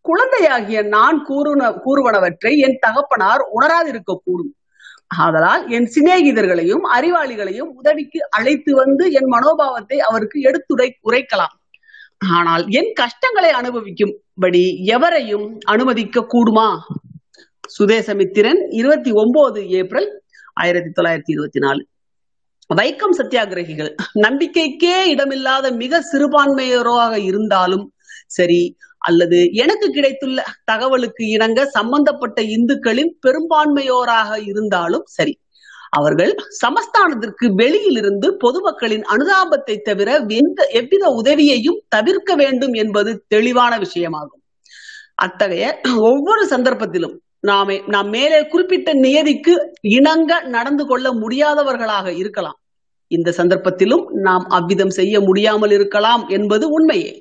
குழந்தையாகிய 0.00 0.82
நான் 0.82 1.26
கூறுன 1.28 1.80
கூறுவனவற்றை 1.84 2.56
என் 2.56 2.78
தகப்பனார் 2.80 3.42
உணராதிருக்க 3.54 4.18
கூடும் 4.24 4.54
ஆதலால் 5.06 5.68
என் 5.68 5.90
சிநேகிதர்களையும் 5.94 6.84
அறிவாளிகளையும் 6.94 7.70
உதவிக்கு 7.74 8.30
அழைத்து 8.30 8.74
வந்து 8.74 9.12
என் 9.12 9.28
மனோபாவத்தை 9.32 9.96
அவருக்கு 9.96 10.40
எடுத்துரை 10.40 10.88
உரைக்கலாம். 11.04 11.54
ஆனால் 12.32 12.68
என் 12.68 12.92
கஷ்டங்களை 12.94 13.50
அனுபவிக்கும்படி 13.50 14.76
எவரையும் 14.84 15.58
அனுமதிக்க 15.64 16.26
கூடுமா? 16.32 16.78
சுதேசமித்திரன் 17.78 18.66
இருபத்தி 18.70 19.10
ஒன்பது 19.12 19.68
ஏப்ரல் 19.68 20.22
ஆயிரத்தி 20.54 21.02
தொள்ளாயிரத்தி 21.02 21.32
இருபத்தி 21.34 21.60
நாலு. 21.60 21.86
வைக்கம் 22.74 23.14
சத்தியாகிரகிகள். 23.16 23.94
நம்பிக்கைக்கே 24.14 25.04
இடமில்லாத 25.06 25.70
மிக 25.70 26.02
சிறுபான்மையோராக 26.12 27.24
இருந்தாலும் 27.24 27.94
சரி 28.26 28.76
அல்லது 29.04 29.38
எனக்கு 29.54 29.86
கிடைத்துள்ள 29.90 30.40
தகவலுக்கு 30.64 31.24
இணங்க 31.28 31.60
சம்பந்தப்பட்ட 31.70 32.38
இந்துக்களின் 32.56 33.12
பெரும்பான்மையோராக 33.26 34.30
இருந்தாலும் 34.50 35.06
சரி 35.16 35.34
அவர்கள் 35.92 36.32
சமஸ்தானத்திற்கு 36.62 37.46
வெளியில் 37.54 37.98
இருந்து 37.98 38.28
பொதுமக்களின் 38.36 39.04
அனுதாபத்தை 39.12 39.76
தவிர 39.80 40.08
எந்த 40.38 40.60
எவ்வித 40.72 41.04
உதவியையும் 41.20 41.82
தவிர்க்க 41.88 42.34
வேண்டும் 42.34 42.74
என்பது 42.74 43.10
தெளிவான 43.28 43.72
விஷயமாகும். 43.78 44.40
அத்தகைய 45.16 45.66
ஒவ்வொரு 46.08 46.42
சந்தர்ப்பத்திலும் 46.48 47.14
நாமே 47.40 47.76
நாம் 47.86 48.08
மேலே 48.08 48.38
குறிப்பிட்ட 48.46 48.90
நியதிக்கு 48.96 49.54
இணங்க 49.90 50.32
நடந்து 50.48 50.84
கொள்ள 50.86 51.06
முடியாதவர்களாக 51.14 52.06
இருக்கலாம். 52.22 52.58
இந்த 53.10 53.32
சந்தர்ப்பத்திலும் 53.38 54.04
நாம் 54.20 54.46
அவ்விதம் 54.50 54.94
செய்ய 54.98 55.14
முடியாமல் 55.20 55.70
இருக்கலாம் 55.70 56.22
என்பது 56.28 56.64
உண்மையே. 56.70 57.12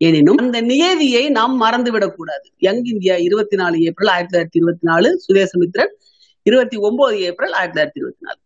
எனினும் 0.00 0.40
அந்த 0.42 0.58
நியதியை 0.60 1.24
நாம் 1.28 1.54
மறந்துவிடக்கூடாது 1.62 2.46
யங் 2.58 2.84
இந்தியா 2.92 3.16
இருபத்தி 3.26 3.56
நாலு 3.56 3.78
ஏப்ரல் 3.88 4.10
ஆயிரத்தி 4.12 4.34
தொள்ளாயிரத்தி 4.34 4.58
இருபத்தி 4.60 4.86
நாலு 4.86 5.08
சுதேசமித்ரன் 5.26 5.92
இருபத்தி 6.46 6.76
ஒன்பது 6.88 7.16
ஏப்ரல் 7.20 7.52
ஆயிரத்தி 7.52 7.78
தொள்ளாயிரத்தி 7.78 8.00
இருபத்தி 8.00 8.24
நாலு 8.26 8.40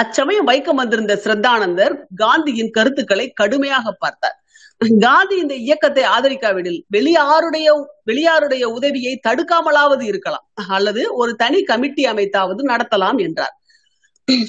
அச்சமயம் 0.00 0.48
வைக்கம் 0.48 0.80
வந்திருந்த 0.80 1.14
ஸ்ரத்தானந்தர் 1.24 1.94
காந்தியின் 2.16 2.74
கருத்துக்களை 2.76 3.26
கடுமையாக 3.32 3.92
பார்த்தார். 3.92 4.36
காந்தி 5.04 5.36
இந்த 5.36 5.54
இயக்கத்தை 5.66 6.04
ஆதரிக்காவிடில் 6.16 6.80
வெளியாருடைய 6.96 7.68
வெளியாருடைய 8.06 8.64
உதவியை 8.78 9.14
தடுக்காமலாவது 9.28 10.04
இருக்கலாம் 10.10 10.46
அல்லது 10.76 11.02
ஒரு 11.14 11.32
தனி 11.34 11.60
கமிட்டி 11.62 12.04
அமைத்தாவது 12.04 12.62
நடத்தலாம் 12.72 13.18
என்றார். 13.26 13.54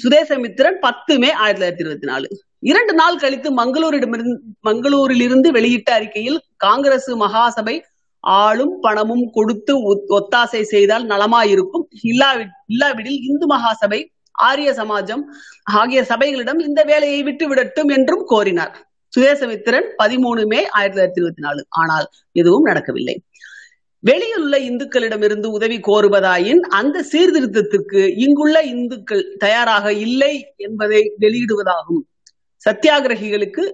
சுதேசமித்திரன் 0.02 0.78
பத்து 0.86 1.14
மே 1.18 1.30
ஆயிரத்தி 1.32 1.60
தொள்ளாயிரத்தி 1.60 1.84
இருபத்தி 1.86 2.06
நாலு 2.06 2.28
இரண்டு 2.62 2.92
நாள் 2.92 3.18
கழித்து 3.18 3.50
மங்களூரிடமிருந்து 3.54 4.34
மங்களூரிலிருந்து 4.68 5.48
வெளியிட்ட 5.48 5.90
அறிக்கையில் 5.92 6.38
காங்கிரஸ் 6.56 7.10
மகாசபை 7.10 7.76
ஆளும் 8.24 8.74
பணமும் 8.80 9.24
கொடுத்து 9.32 9.74
ஒத்தாசை 10.16 10.62
செய்தால் 10.62 11.06
நலமாயிருக்கும். 11.06 11.84
இல்லாவி 12.10 12.44
இல்லாவிடில் 12.66 13.20
இந்து 13.28 13.46
மகாசபை 13.54 14.00
ஆரிய 14.48 14.70
சமாஜம் 14.72 15.22
ஆகிய 15.78 16.00
சபைகளிடம் 16.02 16.60
இந்த 16.66 16.82
வேலையை 16.82 17.22
விட்டு 17.22 17.46
விடட்டும் 17.48 17.88
என்றும் 17.88 18.24
கோரினார். 18.26 18.74
சுதேசமித்திரன் 19.12 19.88
பதிமூணு 20.02 20.42
மே 20.46 20.60
ஆயிரத்தி 20.68 20.96
தொள்ளாயிரத்தி 20.96 21.20
இருபத்தி 21.22 21.42
நாலு. 21.46 21.62
ஆனால் 21.68 22.06
எதுவும் 22.32 22.62
நடக்கவில்லை. 22.62 23.16
வெளியில் 24.04 24.42
உள்ள 24.42 24.56
இந்துக்களிடமிருந்து 24.58 25.46
உதவி 25.46 25.78
கோருவதாயின் 25.88 26.62
அந்த 26.78 27.04
சீர்திருத்தத்திற்கு 27.12 28.02
இங்குள்ள 28.26 28.62
இந்துக்கள் 28.74 29.24
தயாராக 29.38 29.92
இல்லை 30.06 30.32
என்பதை 30.56 31.00
வெளியிடுவதாகும். 31.20 32.02
சத்தியாகிரகிகளுக்கு 32.68 33.64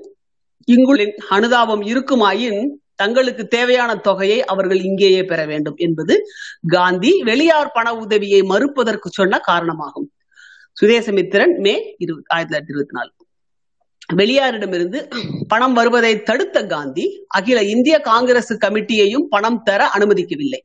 இங்குள்ள 0.64 1.04
அனுதாபம் 1.28 1.82
இருக்குமாயின் 1.82 2.68
தங்களுக்கு 2.94 3.46
தேவையான 3.46 3.96
தொகையை 3.96 4.44
அவர்கள் 4.44 4.82
இங்கேயே 4.82 5.24
பெற 5.24 5.46
வேண்டும் 5.46 5.74
என்பது 5.76 6.22
காந்தி 6.66 7.22
வெளியார் 7.22 7.70
பண 7.74 7.94
உதவியை 7.94 8.42
மறுப்பதற்கு 8.42 9.08
சொன்ன 9.08 9.38
காரணமாகும். 9.38 10.12
சுதேசமித்திரன் 10.80 11.58
மே 11.58 11.94
இரு 11.98 12.22
ஆயிரத்தி 12.26 12.56
தொள்ளாயிரத்தி 12.56 12.76
இருபத்தி 12.76 12.96
நாலு. 12.98 13.12
வெளியாரிடமிருந்து 14.12 15.12
பணம் 15.48 15.72
வருவதை 15.72 16.22
தடுத்த 16.22 16.66
காந்தி 16.66 17.24
அகில 17.28 17.62
இந்திய 17.62 18.00
காங்கிரஸ் 18.00 18.52
கமிட்டியையும் 18.52 19.24
பணம் 19.28 19.62
தர 19.62 19.90
அனுமதிக்கவில்லை. 19.94 20.60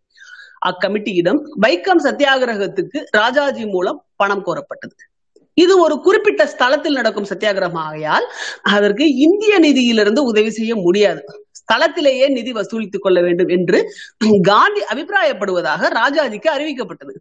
அக்கமிட்டியிடம் 0.65 1.39
வைக்கம் 1.62 2.03
சத்தியாகிரகத்துக்கு 2.03 3.03
ராஜாஜி 3.10 3.65
மூலம் 3.65 4.05
பணம் 4.15 4.45
கோரப்பட்டது. 4.45 5.11
இது 5.53 5.79
ஒரு 5.79 5.95
குறிப்பிட்ட 5.99 6.43
ஸ்தலத்தில் 6.45 6.97
நடக்கும் 6.99 7.29
சத்தியாகிரகம் 7.33 7.81
ஆகையால் 7.87 8.25
அதற்கு 8.61 9.05
இந்திய 9.27 9.53
நிதியிலிருந்து 9.59 10.19
உதவி 10.19 10.51
செய்ய 10.51 10.75
முடியாது. 10.75 11.21
ஸ்தலத்திலேயே 11.61 12.27
நிதி 12.31 12.51
வசூலித்துக் 12.51 13.05
கொள்ள 13.05 13.21
வேண்டும் 13.21 13.47
என்று 13.47 13.79
காந்தி 14.41 14.81
அபிப்பிராயப்படுவதாக 14.93 15.91
ராஜாஜிக்கு 15.99 16.49
அறிவிக்கப்பட்டது. 16.55 17.13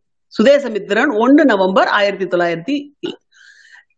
சுதேசமித்திரன் 0.42 1.12
ஒன்னு 1.18 1.44
நவம்பர் 1.44 1.88
ஆயிரத்தி 1.88 2.24
தொள்ளாயிரத்தி 2.24 2.76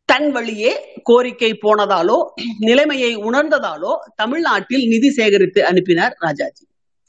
தன் 0.04 0.30
வழியே 0.30 0.72
கோரிக்கை 1.02 1.58
போனதாலோ 1.62 2.16
நிலைமையை 2.58 3.16
உணர்ந்ததாலோ 3.16 3.92
தமிழ்நாட்டில் 4.14 4.86
நிதி 4.86 5.10
சேகரித்து 5.10 5.66
அனுப்பினார் 5.66 6.16
ராஜாஜி. 6.18 6.64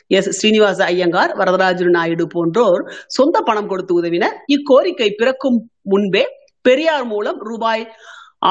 எஸ். 0.08 0.30
ஸ்ரீனிவாச 0.30 0.84
ஐயங்கார் 0.84 1.32
வரதராஜன் 1.38 1.96
நாயுடு 1.98 2.28
போன்றோர் 2.28 2.84
சொந்த 3.08 3.42
பணம் 3.42 3.68
கொடுத்து 3.68 3.94
உதவினர். 3.94 4.36
இக்கோரிக்கை 4.48 5.10
பிறக்கும் 5.18 5.72
முன்பே 5.82 6.24
பெரியார் 6.68 7.06
மூலம் 7.06 7.40
ரூபாய் 7.42 7.86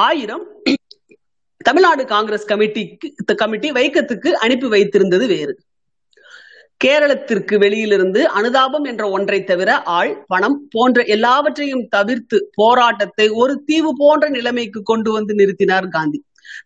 ஆயிரம் 0.05 0.45
தமிழ்நாடு 1.61 2.05
காங்கிரஸ் 2.05 2.49
கமிட்டிக்கு 2.49 3.35
கமிட்டி 3.35 3.69
வைக்கத்துக்கு 3.73 4.31
அனுப்பி 4.45 4.67
வைத்திருந்தது 4.67 5.27
வேறு. 5.27 5.55
கேரளத்திற்கு 6.85 7.55
வெளியிலிருந்து 7.59 8.21
அனுதாபம் 8.29 8.85
என்ற 8.85 9.11
ஒன்றை 9.11 9.39
தவிர 9.45 9.71
ஆள் 9.97 10.25
பணம் 10.29 10.57
போன்ற 10.71 11.03
எல்லாவற்றையும் 11.05 11.85
தவிர்த்து 11.89 12.39
போராட்டத்தை 12.55 13.29
ஒரு 13.43 13.55
தீவு 13.65 13.93
போன்ற 13.97 14.29
நிலைமைக்கு 14.29 14.83
கொண்டு 14.83 15.13
வந்து 15.13 15.35
நிறுத்தினார் 15.35 15.89
காந்தி. 15.89 16.21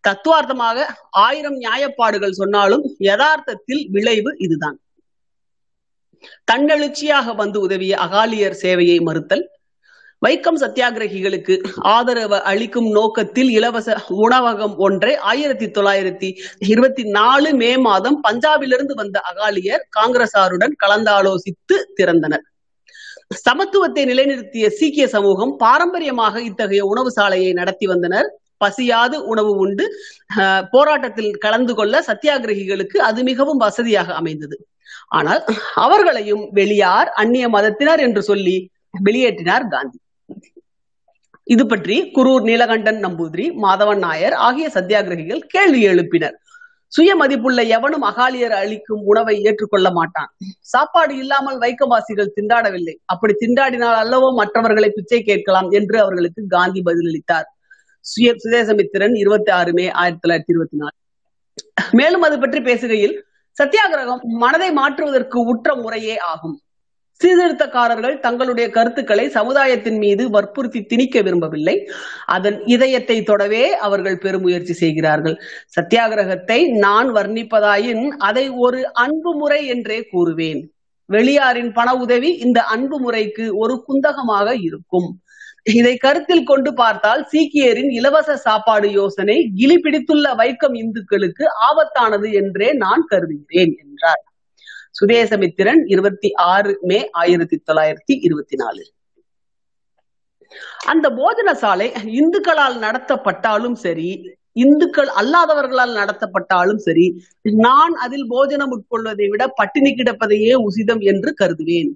தத்துவார்த்தமாக 0.09 0.87
ஆயிரம் 1.11 1.59
நியாயப்பாடுகள் 1.61 2.39
சொன்னாலும் 2.41 2.85
யதார்த்தத்தில் 2.99 3.85
விளைவு 3.91 4.33
இதுதான். 4.39 4.79
தன்னெழுச்சியாக 6.53 7.35
வந்து 7.35 7.61
உதவிய 7.61 7.95
அகாலியர் 8.07 8.61
சேவையை 8.63 8.99
மறுத்தல் 9.01 9.45
வைக்கம் 10.25 10.59
சத்தியாகிரகிகளுக்கு 10.63 11.55
ஆதரவு 11.95 12.39
அளிக்கும் 12.51 12.89
நோக்கத்தில் 12.91 13.51
இலவச 13.57 13.97
உணவகம் 14.25 14.75
ஒன்றை 14.87 15.13
ஆயிரத்தி 15.31 15.67
தொள்ளாயிரத்தி 15.77 16.29
இருபத்தி 16.73 17.03
நாலு 17.17 17.49
மே 17.63 17.71
மாதம் 17.87 18.17
பஞ்சாபிலிருந்து 18.27 18.95
வந்த 19.01 19.21
அகாலியர் 19.31 19.85
காங்கிரசாருடன் 19.97 20.75
கலந்தாலோசித்து 20.85 21.77
திறந்தனர். 21.99 22.45
சமத்துவத்தை 23.47 24.03
நிலைநிறுத்திய 24.11 24.67
சீக்கிய 24.79 25.07
சமூகம் 25.17 25.53
பாரம்பரியமாக 25.65 26.43
இத்தகைய 26.49 26.83
உணவு 26.93 27.11
சாலையை 27.11 27.53
நடத்தி 27.61 27.87
வந்தனர். 27.93 28.31
பசியாது 28.65 29.17
உணவு 29.33 29.53
உண்டு. 29.65 29.87
போராட்டத்தில் 30.75 31.31
கலந்து 31.45 31.73
கொள்ள 31.81 31.95
சத்தியாகிரகிகளுக்கு 32.09 32.99
அது 33.09 33.21
மிகவும் 33.31 33.63
வசதியாக 33.67 34.09
அமைந்தது. 34.23 34.59
ஆனால் 35.19 35.43
அவர்களையும் 35.85 36.45
வெளியார் 36.61 37.11
அந்நிய 37.23 37.47
மதத்தினர் 37.57 38.05
என்று 38.09 38.23
சொல்லி 38.31 38.57
வெளியேற்றினார் 39.07 39.67
காந்தி. 39.77 39.99
இது 41.47 41.65
பற்றி 41.67 41.97
குரூர் 42.17 42.45
நீலகண்டன் 42.49 43.01
நம்பூதிரி 43.05 43.45
மாதவன் 43.65 44.01
நாயர் 44.07 44.35
ஆகிய 44.47 44.67
சத்தியாகிரகிகள் 44.77 45.43
கேள்வி 45.55 45.81
எழுப்பினர். 45.89 46.37
சுய 46.93 47.11
மதிப்புள்ள 47.21 47.61
எவனும் 47.77 48.05
அகாலியர் 48.11 48.55
அளிக்கும் 48.61 49.03
உணவை 49.11 49.35
ஏற்றுக்கொள்ள 49.49 49.89
மாட்டான். 49.91 50.31
சாப்பாடு 50.73 51.15
இல்லாமல் 51.23 51.59
வைக்கவாசிகள் 51.65 52.35
திண்டாடவில்லை. 52.37 52.95
அப்படி 53.13 53.35
திண்டாடினால் 53.43 53.99
அல்லவோ 54.03 54.29
மற்றவர்களை 54.41 54.91
பிச்சை 54.91 55.21
கேட்கலாம் 55.23 55.71
என்று 55.71 55.97
அவர்களுக்கு 56.05 56.43
காந்தி 56.57 56.83
பதிலளித்தார். 56.89 57.49
சுய 58.05 58.31
சுதேசமித்திரன் 58.43 59.17
இருபத்தி 59.23 59.51
ஆறு 59.61 59.71
மே 59.79 59.87
ஆயிரத்தி 60.01 60.23
தொள்ளாயிரத்தி 60.25 60.53
இருபத்தி 60.55 60.77
நாலு 60.83 60.97
மேலும் 61.99 62.25
அது 62.27 62.37
பற்றி 62.39 62.61
பேசுகையில் 62.69 63.17
சத்தியாகிரகம் 63.57 64.23
மனதை 64.43 64.71
மாற்றுவதற்கு 64.79 65.39
உற்ற 65.53 65.69
முறையே 65.75 66.17
ஆகும். 66.33 66.57
சீர்திருத்தக்காரர்கள் 67.21 68.17
தங்களுடைய 68.19 68.67
கருத்துக்களை 68.71 69.25
சமுதாயத்தின் 69.29 69.99
மீது 69.99 70.31
வற்புறுத்தி 70.31 70.81
திணிக்க 70.85 71.23
விரும்பவில்லை. 71.23 71.77
அதன் 72.27 72.59
இதயத்தை 72.67 73.23
தொடவே 73.23 73.65
அவர்கள் 73.79 74.19
பெருமுயற்சி 74.19 74.75
செய்கிறார்கள். 74.75 75.37
சத்தியாகிரகத்தை 75.77 76.59
நான் 76.79 77.11
வர்ணிப்பதாயின் 77.15 78.05
அதை 78.21 78.47
ஒரு 78.67 78.81
அன்பு 79.05 79.33
முறை 79.35 79.61
என்றே 79.67 79.99
கூறுவேன். 80.13 80.61
வெளியாரின் 81.09 81.73
பண 81.73 81.89
உதவி 81.95 82.31
இந்த 82.37 82.61
அன்பு 82.75 82.97
முறைக்கு 83.01 83.45
ஒரு 83.57 83.75
குந்தகமாக 83.87 84.49
இருக்கும். 84.61 85.09
இதை 85.73 85.93
கருத்தில் 85.97 86.45
கொண்டு 86.45 86.71
பார்த்தால் 86.75 87.23
சீக்கியரின் 87.33 87.91
இலவச 87.91 88.37
சாப்பாடு 88.37 88.89
யோசனை 88.93 89.37
கிளி 89.57 89.77
பிடித்துள்ள 89.77 90.27
வைக்கம் 90.43 90.77
இந்துக்களுக்கு 90.83 91.45
ஆபத்தானது 91.69 92.29
என்றே 92.33 92.69
நான் 92.85 93.05
கருதுகிறேன் 93.07 93.75
என்றார். 93.85 94.23
சுதேசமித்திரன் 94.99 95.83
இருபத்தி 95.87 96.33
ஆறு 96.33 96.79
மே 96.83 97.09
ஆயிரத்தி 97.13 97.63
தொள்ளாயிரத்தி 97.73 98.15
இருபத்தி 98.21 98.57
நாலு. 98.57 98.83
அந்த 100.87 101.07
போஜன 101.11 101.53
சாலை 101.53 101.93
இந்துக்களால் 102.21 102.77
நடத்தப்பட்டாலும் 102.87 103.77
சரி 103.85 104.11
இந்துக்கள் 104.53 105.11
அல்லாதவர்களால் 105.21 105.95
நடத்தப்பட்டாலும் 106.01 106.77
சரி 106.77 107.07
நான் 107.43 107.95
அதில் 107.95 108.27
போஜனம் 108.29 108.73
உட்கொள்வதை 108.73 109.29
விட 109.29 109.47
பட்டினி 109.47 109.91
கிடப்பதையே 109.91 110.55
உசிதம் 110.67 111.03
என்று 111.03 111.35
கருதுவேன். 111.41 111.91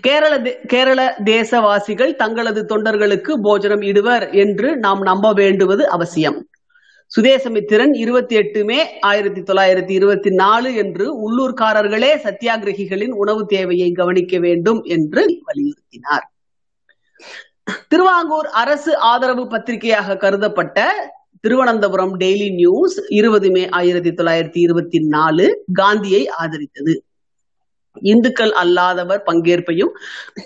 கேரள 0.00 0.34
கேரள 0.66 1.16
தேசவாசிகள் 1.24 2.14
தங்களது 2.14 2.62
தொண்டர்களுக்கு 2.62 3.32
போஜனம் 3.42 3.80
இடுவர் 3.80 4.32
என்று 4.32 4.76
நாம் 4.76 5.00
நம்ப 5.00 5.32
வேண்டுவது 5.32 5.88
அவசியம். 5.88 6.46
சுதேசமித்திரன் 7.16 7.92
இருபத்தி 7.94 8.34
எட்டு 8.34 8.64
மே 8.64 8.78
ஆயிரத்தி 9.00 9.40
தொள்ளாயிரத்தி 9.40 9.90
இருபத்தி 9.90 10.30
நாலு 10.30 10.74
என்று 10.74 11.04
உள்ளூர்காரர்களே 11.24 12.10
சத்தியாகிரகிகளின் 12.24 13.14
உணவு 13.22 13.46
தேவையை 13.46 13.92
கவனிக்க 13.92 14.38
வேண்டும் 14.38 14.80
என்று 14.82 15.22
வலியுறுத்தினார். 15.46 16.26
திருவாங்கூர் 17.88 18.46
அரசு 18.46 18.96
ஆதரவு 18.96 19.46
பத்திரிகையாக 19.46 20.16
கருதப்பட்ட 20.16 20.84
திருவனந்தபுரம் 21.40 22.14
டெய்லி 22.18 22.54
நியூஸ் 22.54 22.98
இருபது 23.08 23.50
மே 23.50 23.68
ஆயிரத்தி 23.68 24.10
தொள்ளாயிரத்தி 24.10 24.60
இருபத்தி 24.66 24.98
நாலு 24.98 25.64
காந்தியை 25.72 26.22
ஆதரித்தது. 26.42 26.94
இந்துக்கள் 28.02 28.52
அல்லாதவர் 28.62 29.22
பங்கேற்பையும் 29.26 29.92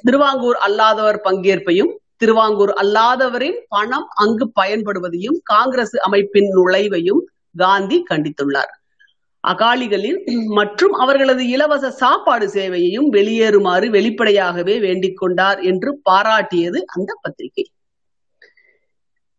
திருவாங்கூர் 0.02 0.58
அல்லாதவர் 0.66 1.20
பங்கேற்பையும் 1.24 1.92
திருவாங்கூர் 2.22 2.72
அல்லாதவரின் 2.82 3.58
பணம் 3.68 4.06
அங்கு 4.24 4.46
பயன்படுவதையும் 4.60 5.38
காங்கிரஸ் 5.52 5.96
அமைப்பின் 6.08 6.48
நுழைவையும் 6.56 7.22
காந்தி 7.56 7.98
கண்டித்துள்ளார். 8.10 8.72
அகாலிகளின் 9.44 10.18
மற்றும் 10.58 10.94
அவர்களது 11.02 11.44
இலவச 11.48 11.90
சாப்பாடு 12.02 12.46
சேவையையும் 12.48 13.08
வெளியேறுமாறு 13.12 13.86
வெளிப்படையாகவே 13.90 14.74
வேண்டிக் 14.78 15.16
கொண்டார் 15.16 15.60
என்று 15.70 15.90
பாராட்டியது 16.10 16.80
அந்த 16.96 17.10
பத்திரிகை. 17.22 17.64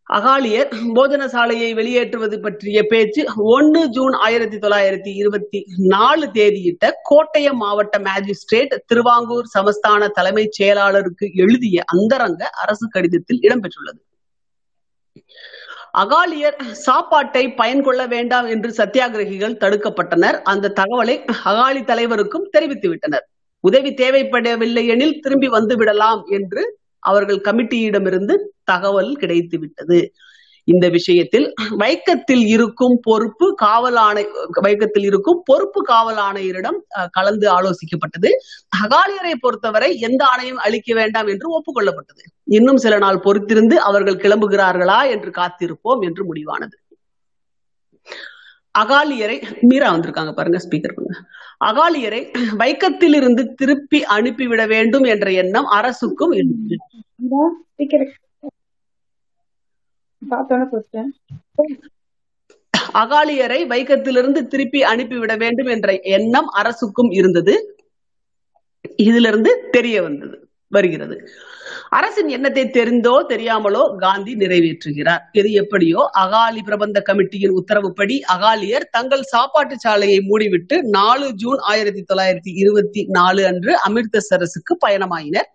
அகாலியர் 0.09 0.71
போஜன 0.95 1.25
சாலையை 1.25 1.73
வெளியேற்றுவது 1.73 2.37
பற்றிய 2.39 2.83
பேச்சு 2.83 3.21
ஒன்னு 3.35 3.81
ஜூன் 3.87 4.13
ஆயிரத்தி 4.13 4.57
தொள்ளாயிரத்தி 4.57 5.11
இருபத்தி 5.13 5.59
நாலு 5.77 6.25
தேதியிட்ட 6.33 6.89
கோட்டயம் 7.09 7.59
மாவட்ட 7.63 7.99
மேஜிஸ்ட்ரேட் 7.99 8.73
திருவாங்கூர் 8.85 9.47
சமஸ்தான 9.53 10.07
தலைமைச் 10.07 10.61
செயலாளருக்கு 10.61 11.27
எழுதிய 11.33 11.83
அந்தரங்க 11.85 12.49
அரசு 12.63 12.87
கடிதத்தில் 12.89 13.39
இடம்பெற்றுள்ளது. 13.39 14.01
அகாலியர் 15.97 16.59
சாப்பாட்டை 16.71 17.47
பயன்கொள்ள 17.57 18.07
வேண்டாம் 18.07 18.47
என்று 18.47 18.69
சத்தியாகிரகிகள் 18.71 19.59
தடுக்கப்பட்டனர். 19.59 20.37
அந்த 20.43 20.73
தகவலை 20.75 21.17
அகாலி 21.45 21.83
தலைவருக்கும் 21.83 22.49
தெரிவித்து 22.51 22.89
விட்டனர் 22.89 23.25
உதவி 23.63 23.91
தேவைப்படவில்லை 23.93 24.85
எனில் 24.85 25.19
திரும்பி 25.19 25.47
வந்து 25.47 25.75
விடலாம் 25.75 26.23
என்று 26.29 26.63
அவர்கள் 27.03 27.45
கமிட்டியிடமிருந்து 27.47 28.35
தகவல் 28.63 29.11
கிடைத்து 29.15 29.57
விட்டது 29.59 29.99
இந்த 30.67 30.85
விஷயத்தில் 30.89 31.45
வைக்கத்தில் 31.77 32.43
இருக்கும் 32.47 32.93
பொறுப்பு 33.01 33.47
காவல் 33.55 33.97
ஆணை 34.03 34.23
வைக்கத்தில் 34.61 35.05
இருக்கும் 35.09 35.39
பொறுப்பு 35.45 35.81
காவல் 35.81 36.19
ஆணையரிடம் 36.27 36.77
கலந்து 37.11 37.47
ஆலோசிக்கப்பட்டது. 37.51 38.29
அகாலியரை 38.83 39.33
பொறுத்தவரை 39.39 39.89
எந்த 39.99 40.21
ஆணையம் 40.25 40.61
அளிக்க 40.67 40.93
வேண்டாம் 40.93 41.27
என்று 41.27 41.49
ஒப்புக்கொள்ளப்பட்டது. 41.57 42.23
இன்னும் 42.57 42.77
சில 42.77 42.97
நாள் 42.97 43.23
பொறுத்திருந்து 43.25 43.77
அவர்கள் 43.89 44.21
கிளம்புகிறார்களா 44.23 44.99
என்று 45.09 45.31
காத்திருப்போம் 45.41 46.01
என்று 46.01 46.23
முடிவானது. 46.29 46.75
அகாலியரை 48.75 49.37
மீரா 49.61 49.87
வந்திருக்காங்க 49.93 50.31
பாருங்க 50.33 50.59
ஸ்பீக்கர் 50.65 50.95
பண்ணுங்க 50.95 51.19
அகாலியரை 51.65 52.21
வைக்கத்திலிருந்து 52.57 53.43
திருப்பி 53.53 53.99
அனுப்பிவிட 54.15 54.63
வேண்டும் 54.67 55.05
என்ற 55.05 55.27
எண்ணம் 55.33 55.67
அரசுக்கும் 55.77 56.33
அகாலியரை 62.93 63.59
வைக்கத்திலிருந்து 63.67 64.41
திருப்பி 64.47 64.79
அனுப்பிவிட 64.83 65.33
வேண்டும் 65.37 65.65
என்ற 65.65 65.99
எண்ணம் 66.15 66.49
அரசுக்கும் 66.53 67.11
இருந்தது. 67.11 67.53
இதிலிருந்து 68.99 69.51
தெரிய 69.71 69.97
வந்தது 70.01 70.35
வருகிறது. 70.71 71.15
அரசின் 71.89 72.27
எண்ணத்தை 72.27 72.63
தெரிந்தோ 72.69 73.15
தெரியாமலோ 73.29 73.83
காந்தி 73.97 74.35
நிறைவேற்றுகிறார். 74.35 75.23
இது 75.31 75.51
எப்படியோ 75.51 76.09
அகாலி 76.23 76.61
பிரபந்த 76.65 77.03
கமிட்டியின் 77.09 77.55
உத்தரவுப்படி 77.59 78.23
அகாலியர் 78.35 78.89
தங்கள் 78.91 79.23
சாப்பாட்டு 79.23 79.75
சாலையை 79.77 80.19
மூடிவிட்டு 80.29 80.81
நாலு 80.81 81.31
ஜூன் 81.33 81.57
ஆயிரத்தி 81.57 82.03
தொள்ளாயிரத்தி 82.13 82.53
இருபத்தி 82.53 83.03
நாலு 83.09 83.45
அன்று 83.45 83.73
அமிர்தசரஸுக்கு 83.89 84.75
பயணமாயினர். 84.85 85.49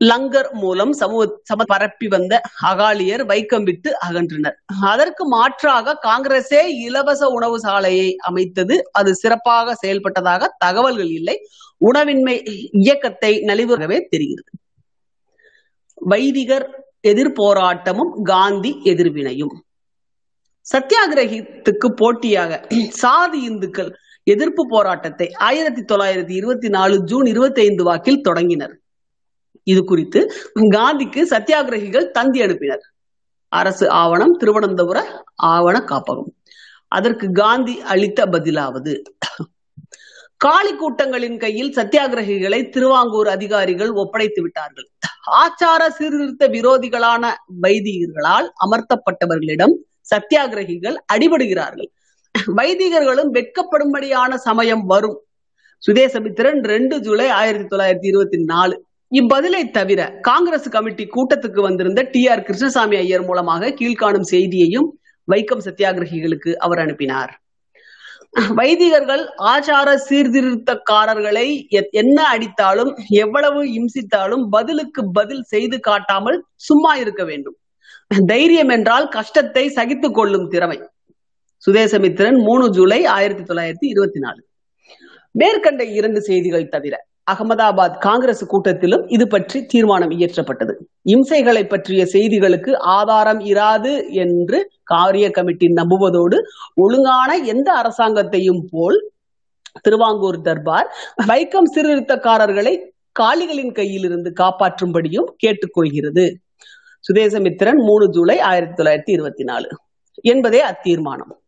லங்கர் 0.00 0.48
மூலம் 0.52 0.92
சமூக 0.92 1.22
சம 1.42 1.64
பரப்பி 1.64 2.06
வந்த 2.08 2.40
அகாலியர் 2.70 3.22
வைக்கம் 3.30 3.62
விட்டு 3.62 3.90
அகன்றனர். 4.08 4.56
அதற்கு 4.82 5.24
மாற்றாக 5.26 5.94
காங்கிரசே 6.02 6.60
இலவச 6.86 7.28
உணவு 7.28 7.58
சாலையை 7.60 8.16
அமைத்தது. 8.16 8.76
அது 8.92 9.14
சிறப்பாக 9.14 9.76
செயல்பட்டதாக 9.86 10.44
தகவல்கள் 10.58 11.10
இல்லை. 11.10 11.36
உணவின்மை 11.84 12.36
இயக்கத்தை 12.72 13.32
நலிவுறவே 13.46 14.00
தெரிகிறது. 14.12 14.50
வைதிகர் 16.00 16.66
எதிர்போராட்டமும் 17.08 18.22
காந்தி 18.22 18.80
எதிர்வினையும். 18.84 19.54
சத்தியாகிரகத்துக்கு 20.66 21.88
போட்டியாக 21.96 22.66
சாதி 22.88 23.42
இந்துக்கள் 23.42 23.96
எதிர்ப்பு 24.22 24.66
போராட்டத்தை 24.68 25.32
ஆயிரத்தி 25.32 25.94
தொள்ளாயிரத்தி 25.94 26.34
இருபத்தி 26.34 26.68
நாலு 26.68 27.02
ஜூன் 27.02 27.26
இருபத்தி 27.26 27.60
ஐந்து 27.60 27.84
வாக்கில் 27.84 28.20
தொடங்கினர். 28.20 28.78
இது 29.62 29.84
குறித்து 29.84 30.20
காந்திக்கு 30.54 31.22
சத்தியாகிரகிகள் 31.30 32.10
தந்தி 32.10 32.40
அனுப்பினர். 32.40 32.84
அரசு 33.48 33.90
ஆவணம் 33.90 34.36
திருவனந்தபுர 34.36 35.24
ஆவண 35.34 35.78
காப்பகம். 35.78 36.32
அதற்கு 36.88 37.32
காந்தி 37.32 37.80
அளித்த 37.80 38.26
பதிலாவது 38.26 39.02
காளி 40.46 40.72
கூட்டங்களின் 40.74 41.38
கையில் 41.38 41.72
சத்தியாகிரகிகளை 41.76 42.68
திருவாங்கூர் 42.68 43.28
அதிகாரிகள் 43.28 43.92
ஒப்படைத்து 43.92 44.42
விட்டார்கள். 44.42 44.88
ஆச்சார 45.42 45.88
சீர்திருத்த 45.88 46.48
விரோதிகளான 46.48 47.30
வைதிகர்களால் 47.62 48.48
அமர்த்தப்பட்டவர்களிடம் 48.64 49.74
சத்தியாகிரகிகள் 50.10 50.96
அடிபடுகிறார்கள். 51.12 51.88
வைதிகர்களும் 52.56 53.30
வெட்கப்படும்படியான 53.36 54.34
சமயம் 54.34 54.84
வரும். 54.86 55.18
சுதேசமித்திரன் 55.86 56.60
ரெண்டு 56.64 57.00
ஜூலை 57.00 57.28
ஆயிரத்தி 57.28 57.76
தொள்ளாயிரத்தி 57.76 58.08
இருபத்தி 58.12 58.38
நாலு. 58.44 58.76
இப்பதிலை 59.12 59.70
தவிர 59.70 60.00
காங்கிரஸ் 60.20 60.68
கமிட்டி 60.68 61.06
கூட்டத்துக்கு 61.16 61.60
வந்திருந்த 61.60 62.02
டி 62.12 62.28
ஆர் 62.28 62.42
கிருஷ்ணசாமி 62.42 62.96
ஐயர் 62.96 63.24
மூலமாக 63.24 63.68
கீழ்காணும் 63.68 64.30
செய்தியையும் 64.30 64.88
வைக்கம் 65.28 65.66
சத்தியாகிரகிகளுக்கு 65.66 66.54
அவர் 66.54 66.78
அனுப்பினார். 66.78 67.34
வைதிகர்கள் 68.36 69.22
ஆச்சார 69.52 69.88
சீர்திருத்தக்காரர்களை 70.08 71.46
என்ன 71.90 72.18
அடித்தாலும் 72.32 72.90
எவ்வளவு 73.08 73.60
இம்சித்தாலும் 73.76 74.44
பதிலுக்கு 74.50 75.02
பதில் 75.12 75.42
செய்து 75.42 75.80
காட்டாமல் 75.80 76.38
சும்மா 76.54 76.94
இருக்க 76.94 77.24
வேண்டும். 77.24 77.56
தைரியம் 78.26 78.68
என்றால் 78.68 79.08
கஷ்டத்தை 79.08 79.68
சகித்துக் 79.68 80.14
கொள்ளும் 80.14 80.48
திறமை. 80.48 80.78
சுதேசமித்திரன் 81.62 82.38
மூணு 82.42 82.70
ஜூலை 82.70 83.00
ஆயிரத்தி 83.16 83.42
தொள்ளாயிரத்தி 83.42 83.86
இருபத்தி 83.92 84.18
நாலு. 84.18 84.40
மேற்கண்ட 85.30 85.84
இரண்டு 85.84 86.20
செய்திகள் 86.20 86.68
தவிர 86.68 86.94
அகமதாபாத் 87.30 87.98
காங்கிரஸ் 87.98 88.48
கூட்டத்திலும் 88.52 89.04
இது 89.06 89.28
பற்றி 89.28 89.64
தீர்மானம் 89.64 90.10
இயற்றப்பட்டது. 90.10 90.74
இம்சைகளை 91.04 91.68
பற்றிய 91.68 92.04
செய்திகளுக்கு 92.04 92.76
ஆதாரம் 92.78 93.40
இராது 93.40 94.08
என்று 94.08 94.70
காரிய 94.82 95.30
கமிட்டி 95.30 95.66
நம்புவதோடு 95.66 96.36
ஒழுங்கான 96.74 97.36
எந்த 97.36 97.72
அரசாங்கத்தையும் 97.72 98.60
போல் 98.70 99.10
திருவாங்கூர் 99.80 100.40
தர்பார் 100.40 100.94
வைக்கம் 101.26 101.70
சீர்திருத்தக்காரர்களை 101.76 102.78
காளிகளின் 103.20 103.72
கையிலிருந்து 103.72 104.32
காப்பாற்றும்படியும் 104.40 105.32
கேட்டுக்கொள்கிறது. 105.46 106.34
சுதேசமித்திரன் 107.08 107.84
மூணு 107.84 108.10
ஜூலை 108.10 108.40
ஆயிரத்தி 108.40 108.82
தொள்ளாயிரத்தி 108.82 109.10
இருபத்தி 109.10 109.44
நாலு. 109.44 109.68
என்பதே 110.12 110.60
அத்தீர்மானம். 110.60 111.40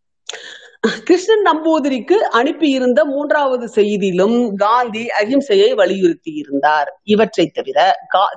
கிருஷ்ணன் 1.05 1.43
நம்பூதிரிக்கு 1.43 2.17
அனுப்பியிருந்த 2.39 3.05
மூன்றாவது 3.05 3.67
செய்தியிலும் 3.75 4.37
காந்தி 4.55 5.07
அகிம்சையை 5.21 5.75
வலியுறுத்தி 5.75 6.33
இருந்தார் 6.35 7.01
இவற்றை 7.03 7.47
தவிர 7.47 7.79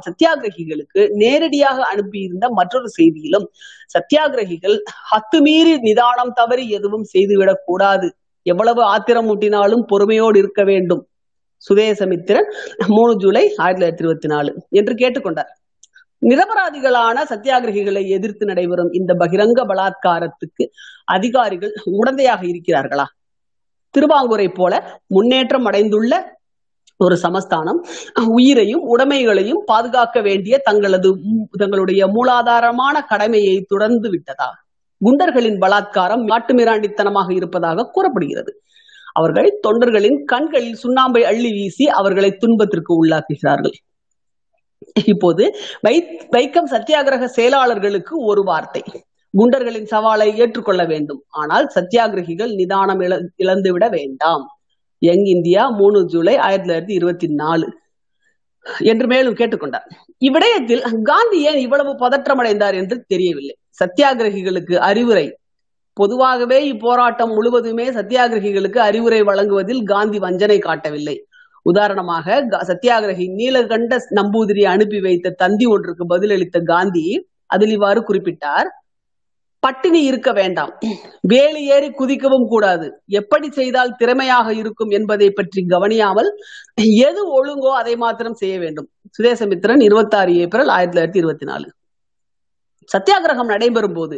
சத்தியாகிரகிகளுக்கு 0.05 1.07
நேரடியாக 1.13 1.83
அனுப்பியிருந்த 1.83 2.47
மற்றொரு 2.49 2.89
செய்தியிலும் 2.97 3.45
சத்தியாகிரகிகள் 3.93 4.77
அத்துமீறி 5.11 5.75
நிதானம் 5.79 6.33
தவறி 6.33 6.69
எதுவும் 6.69 7.03
செய்துவிடக் 7.03 7.63
கூடாது. 7.65 8.09
எவ்வளவு 8.45 8.83
ஆத்திரம் 8.83 9.29
ஊட்டினாலும் 9.29 9.83
பொறுமையோடு 9.87 10.37
இருக்க 10.37 10.63
வேண்டும். 10.63 11.03
சுதேசமித்திரன் 11.63 12.49
மூணு 12.87 13.15
ஜூலை 13.17 13.53
ஆயிரத்தி 13.57 13.81
தொள்ளாயிரத்தி 13.81 14.05
இருபத்தி 14.05 14.27
நாலு 14.27 14.51
என்று 14.69 14.93
கேட்டுக்கொண்டார். 14.93 15.51
நிரபராதிகளான 16.21 17.17
சத்தியாகிரகிகளை 17.29 18.07
எதிர்த்து 18.07 18.45
நடைபெறும் 18.45 18.91
இந்த 18.91 19.13
பகிரங்க 19.13 19.59
பலாத்காரத்துக்கு 19.71 20.65
அதிகாரிகள் 21.05 21.73
உடந்தையாக 21.85 22.41
இருக்கிறார்களா? 22.43 23.05
திருவாங்கூரை 23.93 24.49
போல 24.53 24.73
முன்னேற்றம் 25.07 25.65
அடைந்துள்ள 25.65 26.39
ஒரு 26.97 27.15
சமஸ்தானம் 27.17 27.79
உயிரையும் 28.27 28.83
உடைமைகளையும் 28.83 29.61
பாதுகாக்க 29.65 30.21
வேண்டிய 30.21 30.57
தங்களது 30.57 31.09
தங்களுடைய 31.51 32.01
மூலாதாரமான 32.07 32.95
கடமையை 33.07 33.55
தொடர்ந்து 33.67 34.09
விட்டதா? 34.09 34.49
குண்டர்களின் 35.01 35.59
பலாத்காரம் 35.59 36.23
மாட்டுமிராண்டித்தனமாக 36.27 37.29
இருப்பதாக 37.33 37.87
கூறப்படுகிறது. 37.91 38.51
அவர்கள் 39.13 39.59
தொண்டர்களின் 39.67 40.19
கண்களில் 40.25 40.77
சுண்ணாம்பை 40.83 41.21
அள்ளி 41.21 41.51
வீசி 41.51 41.89
அவர்களை 41.89 42.29
துன்பத்திற்கு 42.31 43.05
உள்ளாக்குகிறார்கள். 43.05 43.77
இப்போது 45.05 45.57
வை 45.81 46.19
வைக்கம் 46.31 46.69
சத்தியாகிரக 46.71 47.29
செயலாளர்களுக்கு 47.35 48.13
ஒரு 48.13 48.43
வார்த்தை. 48.43 48.83
குண்டர்களின் 49.37 49.87
சவாலை 49.91 50.35
ஏற்றுக்கொள்ள 50.35 50.85
வேண்டும். 50.85 51.23
ஆனால் 51.29 51.71
சத்தியாகிரகிகள் 51.75 52.53
நிதானம் 52.53 52.99
இழ 52.99 53.19
இழந்துவிட 53.35 53.89
வேண்டாம். 53.89 54.47
யங் 54.97 55.25
இந்தியா 55.25 55.69
மூணு 55.69 56.05
ஜூலை 56.05 56.37
ஆயிரத்தி 56.37 56.73
தொள்ளாயிரத்தி 56.73 56.97
இருபத்தி 56.97 57.27
நாலு. 57.27 57.79
என்று 58.79 59.07
மேலும் 59.07 59.35
கேட்டுக்கொண்டார். 59.35 59.85
இவ்விடயத்தில் 60.17 61.01
காந்தி 61.01 61.41
ஏன் 61.41 61.57
இவ்வளவு 61.57 61.91
பதற்றமடைந்தார் 61.91 62.73
என்று 62.73 63.03
தெரியவில்லை. 63.07 63.55
சத்தியாகிரகிகளுக்கு 63.83 64.75
அறிவுரை. 64.75 65.37
பொதுவாகவே 65.93 66.71
இப்போராட்டம் 66.71 67.33
முழுவதுமே 67.35 67.89
சத்தியாகிரகிகளுக்கு 67.89 68.77
அறிவுரை 68.77 69.23
வழங்குவதில் 69.23 69.83
காந்தி 69.83 70.19
வஞ்சனை 70.19 70.59
காட்டவில்லை. 70.59 71.25
உதாரணமாக 71.61 72.35
சத்தியாகிரகி 72.69 73.25
நீலகண்ட 73.39 73.97
நம்பூதிரி 74.19 74.63
அனுப்பி 74.73 74.99
வைத்த 75.01 75.35
தந்தி 75.43 75.65
ஒன்றுக்கு 75.65 76.05
பதிலளித்த 76.13 76.59
காந்தி 76.63 77.05
அதில் 77.45 77.73
இவ்வாறு 77.77 78.01
குறிப்பிட்டார் 78.01 78.69
பட்டினி 79.63 79.99
இருக்க 80.03 80.29
வேண்டாம். 80.31 80.71
வேலி 81.31 81.63
ஏறி 81.73 81.89
குதிக்கவும் 81.89 82.45
கூடாது. 82.47 82.87
எப்படி 83.19 83.47
செய்தால் 83.51 83.91
திறமையாக 83.95 84.53
இருக்கும் 84.53 84.89
என்பதை 84.89 85.27
பற்றி 85.31 85.61
கவனியாமல் 85.65 86.29
எது 87.09 87.23
ஒழுங்கோ 87.37 87.71
அதை 87.81 87.93
மாத்திரம் 87.95 88.39
செய்ய 88.41 88.55
வேண்டும். 88.59 88.87
சுதேசமித்திரன் 89.17 89.83
இருபத்தி 89.89 90.17
ஆறு 90.17 90.33
ஏப்ரல் 90.35 90.71
ஆயிரத்தி 90.77 90.95
தொள்ளாயிரத்தி 90.95 91.21
இருபத்தி 91.23 91.45
நாலு. 91.45 91.67
சத்தியாகிரகம் 92.89 93.51
நடைபெறும் 93.53 93.93
போது 93.93 94.17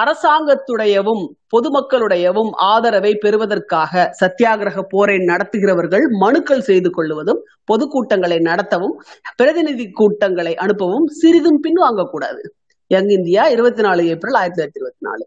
அரசாங்கத்துடையவும் 0.00 1.22
பொதுமக்களுடையவும் 1.52 2.50
ஆதரவை 2.70 3.12
பெறுவதற்காக 3.24 4.02
சத்தியாகிரக 4.20 4.82
போரை 4.92 5.16
நடத்துகிறவர்கள் 5.30 6.04
மனுக்கள் 6.24 6.66
செய்து 6.68 6.90
கொள்வதும் 6.90 7.40
பொதுக்கூட்டங்களை 7.70 8.38
நடத்தவும் 8.50 8.94
பிரதிநிதி 9.40 9.86
கூட்டங்களை 10.00 10.52
அனுப்பவும் 10.64 11.06
சிறிதும் 11.20 11.60
பின்வாங்கக்கூடாது. 11.66 12.42
யங் 12.90 13.10
இந்தியா 13.18 13.44
இருபத்தி 13.54 13.82
நாலு 13.86 14.02
ஏப்ரல் 14.14 14.38
ஆயிரத்தி 14.40 14.58
தொள்ளாயிரத்தி 14.58 14.80
இருபத்தி 14.82 15.04
நாலு 15.08 15.24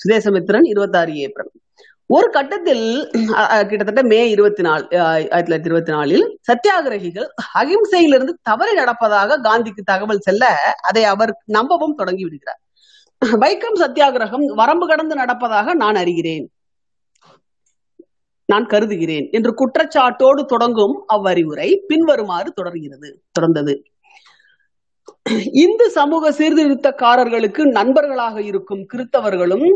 சுதேசமித்திரன் 0.00 0.68
இருபத்தி 0.72 0.98
ஆறு 1.00 1.14
ஏப்ரல். 1.26 1.50
ஒரு 2.10 2.28
கட்டத்தில் 2.30 2.86
கிட்டத்தட்ட 3.68 4.02
மே 4.12 4.18
இருபத்தி 4.34 4.62
நாலு 4.66 4.84
ஆயிரத்தி 5.02 5.46
தொள்ளாயிரத்தி 5.46 5.70
இருபத்தி 5.70 5.92
நாலில் 5.96 6.26
சத்தியாகிரகிகள் 6.48 7.28
அகிம்சையிலிருந்து 7.60 8.34
தவறி 8.48 8.72
நடப்பதாக 8.80 9.38
காந்திக்கு 9.46 9.82
தகவல் 9.92 10.26
செல்ல 10.26 10.44
அதை 10.90 11.04
அவர் 11.14 11.32
நம்பவும் 11.58 11.98
தொடங்கி 12.00 12.24
விடுகிறார். 12.26 12.60
வைக்கம் 13.22 13.78
சத்தியாகிரகம் 13.80 14.44
வரம்பு 14.60 14.86
கடந்து 14.86 15.14
நடப்பதாக 15.14 15.74
நான் 15.74 15.94
அறிகிறேன். 15.94 16.46
நான் 18.48 18.66
கருதுகிறேன் 18.66 19.26
என்று 19.30 19.50
குற்றச்சாட்டோடு 19.60 20.42
தொடங்கும் 20.44 20.94
அவ்வறிவுரை 21.14 21.68
பின்வருமாறு 21.90 22.50
தொடர்கிறது 22.52 23.10
தொடர்ந்தது. 23.36 23.74
இந்து 25.64 25.86
சமூக 25.90 26.32
சீர்திருத்தக்காரர்களுக்கு 26.32 27.62
நண்பர்களாக 27.78 28.36
இருக்கும் 28.42 28.82
கிறித்தவர்களும் 28.92 29.66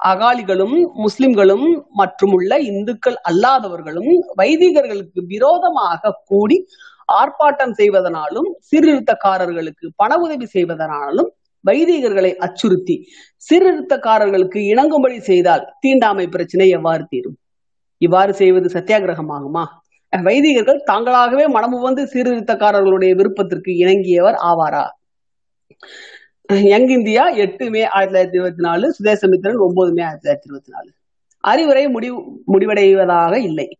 அகாலிகளும் 0.00 0.76
முஸ்லிம்களும் 1.04 1.66
மற்றும் 1.90 2.32
உள்ள 2.32 2.52
இந்துக்கள் 2.70 3.18
அல்லாதவர்களும் 3.30 4.12
வைதிகர்களுக்கு 4.40 5.20
விரோதமாக 5.26 6.14
கூடி 6.30 6.58
ஆர்ப்பாட்டம் 7.12 7.74
செய்வதனாலும் 7.80 8.48
சீர்திருத்தக்காரர்களுக்கு 8.68 9.86
பண 9.96 10.16
உதவி 10.16 10.46
செய்வதனாலும் 10.56 11.30
வைதிகர்களை 11.66 12.34
அச்சுறுத்தி 12.36 13.06
சீர்திருத்தக்காரர்களுக்கு 13.36 14.54
இணங்கும்படி 14.54 15.18
செய்தால் 15.18 15.74
தீண்டாமை 15.80 16.26
பிரச்சனை 16.26 16.68
எவ்வாறு 16.68 17.04
தீரும்? 17.08 17.36
இவ்வாறு 17.98 18.34
செய்வது 18.34 18.68
சத்தியாகிரகமாகுமா? 18.80 19.64
வைதிகர்கள் 20.16 20.82
தாங்களாகவே 20.90 21.46
மனமு 21.46 21.80
வந்து 21.80 22.04
சீர்திருத்தக்காரர்களுடைய 22.04 23.14
விருப்பத்திற்கு 23.14 23.76
இணங்கியவர் 23.76 24.34
ஆவாரா? 24.34 24.84
யங் 26.52 26.88
இந்தியா 26.88 27.28
எட்டு 27.28 27.70
மே 27.70 27.84
ஆயிரத்தி 27.84 28.18
தொள்ளாயிரத்தி 28.18 28.34
இருபத்தி 28.34 28.62
நாலு 28.62 28.94
சுதேசமித்திரன் 29.02 29.58
ஒன்பது 29.58 29.92
மே 29.92 30.02
ஆயிரத்தி 30.02 30.28
தொள்ளாயிரத்தி 30.28 30.44
இருபத்தி 30.44 30.72
நாலு. 30.72 30.90
அறிவுரை 31.40 31.88
முடிவு 31.88 32.42
முடிவடைவதாக 32.46 33.38
இல்லை. 33.38 33.79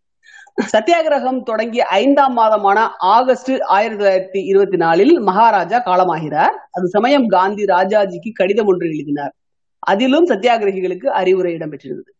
சத்தியாகிரகம் 0.60 1.42
தொடங்கி 1.42 1.80
ஐந்தாம் 1.80 2.36
மாதமான 2.38 2.88
ஆகஸ்ட் 2.98 3.52
ஆயிரத்தி 3.60 4.04
தொள்ளாயிரத்தி 4.04 4.44
இருபத்தி 4.44 4.76
நாலில் 4.76 5.20
மகாராஜா 5.20 5.78
காலமாகிறார். 5.78 6.54
அது 6.70 6.88
சமயம் 6.88 7.26
காந்தி 7.26 7.64
ராஜாஜிக்கு 7.64 8.30
கடிதம் 8.34 8.66
ஒன்று 8.66 8.86
எழுதினார். 8.88 9.34
அதிலும் 9.78 10.26
சத்தியாகிரகிகளுக்கு 10.26 11.06
அறிவுரை 11.06 11.54
இடம்பெற்றிருந்தது. 11.54 12.10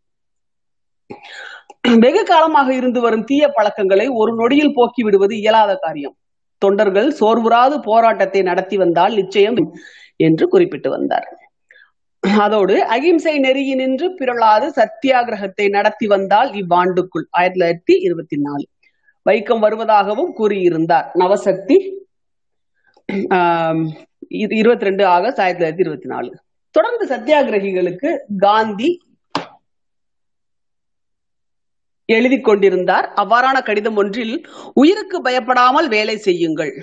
வெகு 1.98 2.22
காலமாக 2.22 2.74
இருந்து 2.74 3.00
வரும் 3.00 3.24
தீய 3.24 3.48
பழக்கங்களை 3.48 4.08
ஒரு 4.08 4.34
நொடியில் 4.34 4.74
போக்கி 4.74 5.02
விடுவது 5.02 5.36
இயலாத 5.36 5.74
காரியம். 5.74 6.16
தொண்டர்கள் 6.58 7.14
சோர்வுறாது 7.20 7.76
போராட்டத்தை 7.82 8.42
நடத்தி 8.42 8.76
வந்தால் 8.76 9.14
நிச்சயம் 9.14 9.72
என்று 10.16 10.48
குறிப்பிட்டு 10.48 10.90
வந்தார். 10.90 11.49
அதோடு 12.20 12.84
அகிம்சை 12.84 13.40
நெறியினின்று 13.40 14.06
பிறளாது 14.18 14.66
சத்தியாகிரகத்தை 14.80 15.68
நடத்தி 15.68 16.06
வந்தால் 16.06 16.50
இவ்வாண்டுக்குள். 16.52 17.26
ஆயிரத்தி 17.30 17.60
தொள்ளாயிரத்தி 17.60 18.00
இருபத்தி 18.00 18.36
நாலு. 18.36 18.66
வைக்கம் 19.30 19.62
வருவதாகவும் 19.64 20.32
கூறியிருந்தார். 20.38 21.08
நவசக்தி 21.14 21.78
இருபத்தி 24.28 24.84
ரெண்டு 24.84 25.06
ஆகஸ்ட் 25.06 25.40
ஆயிரத்தி 25.40 25.62
தொள்ளாயிரத்தி 25.62 25.80
இருபத்தி 25.80 26.08
நாலு. 26.08 26.30
தொடர்ந்து 26.70 27.04
சத்தியாகிரகிகளுக்கு 27.14 28.18
காந்தி 28.38 28.90
எழுதி 32.04 32.40
கொண்டிருந்தார். 32.40 33.12
அவ்வாறான 33.16 33.62
கடிதம் 33.62 33.96
ஒன்றில் 33.96 34.46
உயிருக்கு 34.74 35.22
பயப்படாமல் 35.22 35.88
வேலை 35.88 36.16
செய்யுங்கள். 36.16 36.82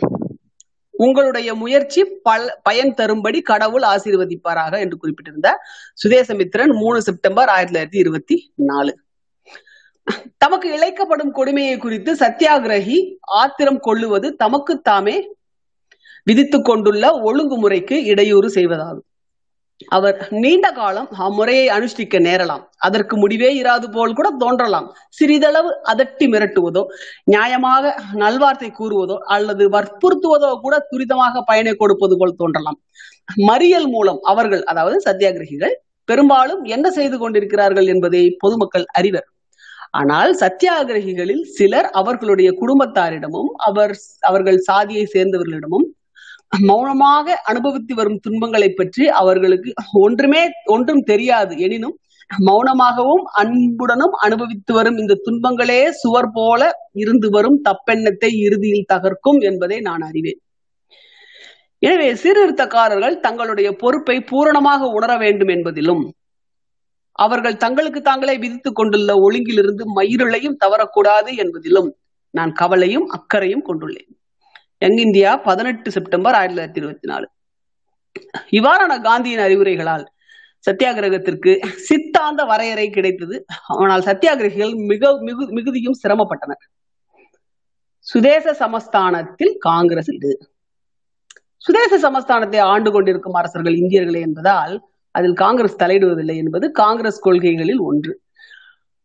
உங்களுடைய 0.97 1.49
முயற்சி 1.53 2.01
பல 2.23 2.59
பயன் 2.63 2.93
தரும்படி 2.93 3.41
கடவுள் 3.41 3.85
ஆசீர்வதிப்பாராக 3.95 4.79
என்று 4.79 4.97
குறிப்பிட்டிருந்தார் 4.97 5.61
சுதேசமித்திரன் 6.03 6.73
மூணு 6.79 7.01
செப்டம்பர் 7.01 7.49
ஆயிரத்தி 7.49 7.73
தொள்ளாயிரத்தி 7.73 8.01
இருபத்தி 8.03 8.37
நாலு. 8.55 8.93
தமக்கு 10.37 10.67
இழைக்கப்படும் 10.73 11.31
கொடுமையை 11.31 11.77
குறித்து 11.77 12.11
சத்தியாகிரகி 12.13 12.97
ஆத்திரம் 13.19 13.79
கொள்ளுவது 13.79 14.35
தமக்கு 14.35 14.73
தாமே 14.81 15.15
விதித்துக் 16.23 16.65
கொண்டுள்ள 16.65 17.09
ஒழுங்குமுறைக்கு 17.25 17.97
இடையூறு 18.05 18.47
செய்வதாகும். 18.47 19.06
அவர் 19.95 20.17
நீண்ட 20.43 20.67
காலம் 20.71 21.09
அம்முறையை 21.25 21.65
அனுஷ்டிக்க 21.75 22.19
நேரலாம். 22.27 22.63
அதற்கு 22.77 23.15
முடிவே 23.17 23.49
இராது 23.59 23.87
போல் 23.95 24.15
கூட 24.19 24.27
தோன்றலாம். 24.43 24.87
சிறிதளவு 25.17 25.71
அதட்டி 25.91 26.25
மிரட்டுவதோ 26.33 26.83
நியாயமாக 27.33 27.93
நல்வார்த்தை 28.23 28.69
கூறுவதோ 28.79 29.17
அல்லது 29.35 29.65
வற்புறுத்துவதோ 29.75 30.51
கூட 30.65 30.77
துரிதமாக 30.91 31.43
பயனை 31.51 31.73
கொடுப்பது 31.75 32.17
போல் 32.17 32.37
தோன்றலாம். 32.41 32.79
மறியல் 33.49 33.89
மூலம் 33.95 34.19
அவர்கள் 34.33 34.63
அதாவது 34.63 34.99
சத்தியாகிரகிகள் 35.07 35.75
பெரும்பாலும் 36.09 36.61
என்ன 36.75 36.87
செய்து 36.91 37.17
கொண்டிருக்கிறார்கள் 37.17 37.87
என்பதை 37.93 38.23
பொதுமக்கள் 38.43 38.87
அறிவர். 38.99 39.27
ஆனால் 39.91 40.31
சத்தியாகிரகிகளில் 40.41 41.43
சிலர் 41.57 41.87
அவர்களுடைய 41.99 42.49
குடும்பத்தாரிடமும் 42.61 43.51
அவர் 43.67 43.93
அவர்கள் 44.29 44.59
சாதியை 44.69 45.05
சேர்ந்தவர்களிடமும் 45.13 45.85
மௌனமாக 46.51 47.35
அனுபவித்து 47.43 47.93
வரும் 47.95 48.19
துன்பங்களை 48.19 48.69
பற்றி 48.69 49.03
அவர்களுக்கு 49.21 49.69
ஒன்றுமே 50.05 50.43
ஒன்றும் 50.65 51.03
தெரியாது. 51.03 51.53
எனினும் 51.57 51.95
மௌனமாகவும் 52.47 53.25
அன்புடனும் 53.41 54.15
அனுபவித்து 54.25 54.71
வரும் 54.73 54.97
இந்த 54.97 55.19
துன்பங்களே 55.25 55.79
சுவர் 56.01 56.31
போல 56.33 56.61
இருந்து 56.93 57.29
வரும் 57.29 57.59
தப்பெண்ணத்தை 57.69 58.31
இறுதியில் 58.45 58.89
தகர்க்கும் 58.93 59.39
என்பதை 59.39 59.77
நான் 59.79 60.01
அறிவேன். 60.01 60.39
எனவே 61.81 62.09
சீர்திருத்தக்காரர்கள் 62.13 63.15
தங்களுடைய 63.19 63.69
பொறுப்பை 63.75 64.17
பூரணமாக 64.21 64.87
உணர 64.97 65.11
வேண்டும் 65.17 65.47
என்பதிலும் 65.47 66.03
அவர்கள் 67.11 67.61
தங்களுக்கு 67.63 68.01
தாங்களே 68.01 68.35
விதித்துக் 68.37 68.75
கொண்டுள்ள 68.75 69.11
ஒழுங்கிலிருந்து 69.25 69.83
மயிருளையும் 69.95 70.59
தவறக்கூடாது 70.63 71.31
என்பதிலும் 71.43 71.89
நான் 72.33 72.51
கவலையும் 72.51 73.07
அக்கறையும் 73.07 73.63
கொண்டுள்ளேன். 73.67 74.11
யங் 74.81 74.99
இந்தியா 75.05 75.29
பதினெட்டு 75.47 75.89
செப்டம்பர் 75.91 76.35
ஆயிரத்தி 76.39 76.57
தொள்ளாயிரத்தி 76.57 76.81
இருபத்தி 76.81 77.07
நாலு. 77.11 77.27
இவ்வாறான 78.57 78.93
காந்தியின் 79.07 79.43
அறிவுரைகளால் 79.45 80.05
சத்தியாகிரகத்திற்கு 80.67 81.51
சித்தாந்த 81.87 82.41
வரையறை 82.43 82.89
கிடைத்தது. 82.89 83.45
ஆனால் 83.81 84.03
சத்தியாகிரகிகள் 84.09 84.73
மிக 84.91 85.11
மிகு 85.27 85.45
மிகுதியும் 85.57 85.97
சிரமப்பட்டனர் 86.03 86.63
சுதேச 88.07 88.53
சமஸ்தானத்தில் 88.59 89.53
காங்கிரஸ் 89.59 90.11
இது. 90.17 90.31
சுதேச 91.57 91.93
சமஸ்தானத்தை 92.05 92.59
ஆண்டு 92.73 92.89
கொண்டிருக்கும் 92.91 93.33
அரசர்கள் 93.33 93.79
இந்தியர்களே 93.81 94.21
என்பதால் 94.27 94.75
அதில் 95.11 95.37
காங்கிரஸ் 95.43 95.81
தலையிடுவதில்லை 95.83 96.35
என்பது 96.43 96.65
காங்கிரஸ் 96.81 97.23
கொள்கைகளில் 97.25 97.81
ஒன்று. 97.89 98.13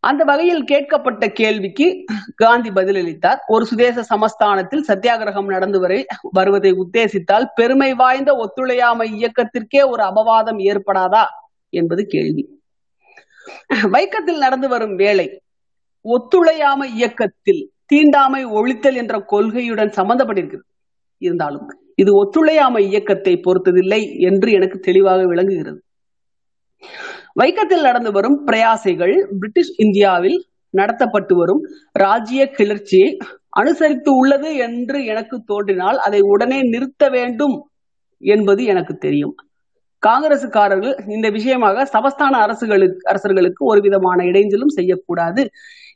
அந்த 0.02 0.22
வகையில் 0.24 0.64
கேட்கப்பட்ட 0.64 1.24
கேள்விக்கு 1.32 1.86
காந்தி 2.34 2.70
பதிலளித்தார். 2.70 3.40
ஒரு 3.46 3.64
சுதேச 3.66 4.02
சமஸ்தானத்தில் 4.02 4.84
சத்தியாகிரகம் 4.88 5.52
நடந்து 5.54 5.78
வரை 5.80 5.98
வருவதை 6.30 6.72
உத்தேசித்தால் 6.72 7.46
பெருமை 7.54 7.90
வாய்ந்த 7.94 8.30
ஒத்துழையாமை 8.44 9.06
இயக்கத்திற்கே 9.20 9.82
ஒரு 9.92 10.02
அபவாதம் 10.10 10.60
ஏற்படாதா 10.70 11.24
என்பது 11.72 12.04
கேள்வி. 12.06 12.44
வைக்கத்தில் 13.94 14.42
நடந்து 14.44 14.68
வரும் 14.68 14.96
வேலை 14.96 15.28
ஒத்துழையாமை 16.04 16.88
இயக்கத்தில் 16.94 17.62
தீண்டாமை 17.86 18.42
ஒழித்தல் 18.58 18.98
என்ற 19.02 19.14
கொள்கையுடன் 19.32 19.96
சம்பந்தப்பட்டிருக்கிறது. 20.00 20.66
இருந்தாலும் 21.22 21.66
இது 21.94 22.10
ஒத்துழையாமை 22.16 22.82
இயக்கத்தை 22.90 23.32
பொறுத்ததில்லை 23.46 24.02
என்று 24.28 24.50
எனக்கு 24.52 24.78
தெளிவாக 24.78 25.26
விளங்குகிறது. 25.26 25.80
வைக்கத்தில் 27.40 27.86
நடந்து 27.88 28.10
வரும் 28.12 28.38
பிரயாசைகள் 28.46 29.14
பிரிட்டிஷ் 29.40 29.74
இந்தியாவில் 29.76 30.38
நடத்தப்பட்டு 30.74 31.34
வரும் 31.34 31.62
ராஜ்ய 31.92 32.42
கிளர்ச்சியை 32.48 33.08
அனுசரித்து 33.50 34.10
உள்ளது 34.16 34.50
என்று 34.56 34.98
எனக்கு 35.04 35.36
தோன்றினால் 35.44 35.98
அதை 35.98 36.20
உடனே 36.20 36.58
நிறுத்த 36.62 37.08
வேண்டும் 37.08 37.56
என்பது 38.22 38.64
எனக்கு 38.64 38.94
தெரியும். 38.96 39.34
காங்கிரசுக்காரர்கள் 40.06 40.94
இந்த 41.10 41.28
விஷயமாக 41.30 41.84
சமஸ்தான 41.92 42.38
அரசுகளுக்கு 42.46 43.08
அரசர்களுக்கு 43.08 43.62
ஒரு 43.64 43.80
விதமான 43.80 44.24
இடைஞ்சலும் 44.24 44.74
செய்யக்கூடாது 44.78 45.42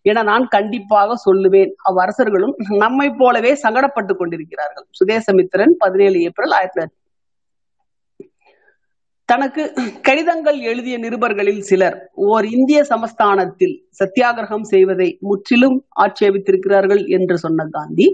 என 0.03 0.23
நான் 0.23 0.47
கண்டிப்பாக 0.47 1.17
சொல்லுவேன். 1.27 1.73
அவ்வரசர்களும் 1.91 2.55
நம்மை 2.85 3.09
போலவே 3.11 3.53
சங்கடப்பட்டு 3.63 4.15
கொண்டிருக்கிறார்கள். 4.17 4.87
சுதேசமித்திரன் 4.99 5.75
பதினேழு 5.79 6.19
ஏப்ரல் 6.21 6.51
ஆயிரத்தி 6.51 6.77
தொள்ளாயிரத்தி 6.77 7.05
தனக்கு 9.29 9.73
கடிதங்கள் 10.03 10.59
எழுதிய 10.61 10.99
நிருபர்களில் 10.99 11.61
சிலர் 11.61 12.11
ஓர் 12.15 12.45
இந்திய 12.45 12.85
சமஸ்தானத்தில் 12.89 13.75
சத்தியாகிரகம் 13.99 14.63
செய்வதை 14.63 15.19
முற்றிலும் 15.21 15.85
ஆட்சேபித்திருக்கிறார்கள் 16.01 17.07
என்று 17.07 17.39
சொன்ன 17.39 17.67
காந்தி 17.71 18.07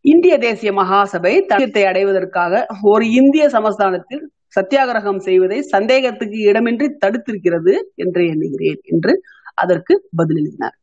இந்திய 0.00 0.38
தேசிய 0.38 0.72
மகாசபை 0.72 1.46
தனியத்தை 1.46 1.84
அடைவதற்காக 1.84 2.66
ஒரு 2.82 3.10
இந்திய 3.10 3.48
சமஸ்தானத்தில் 3.48 4.24
சத்தியாகிரகம் 4.56 5.18
செய்வதை 5.18 5.58
சந்தேகத்துக்கு 5.62 6.38
இடமின்றி 6.50 6.86
தடுத்திருக்கிறது 7.06 7.74
என்று 7.94 8.22
எண்ணுகிறேன் 8.26 8.80
என்று 8.84 9.12
அதற்கு 9.54 10.08
பதிலளித்தார். 10.18 10.76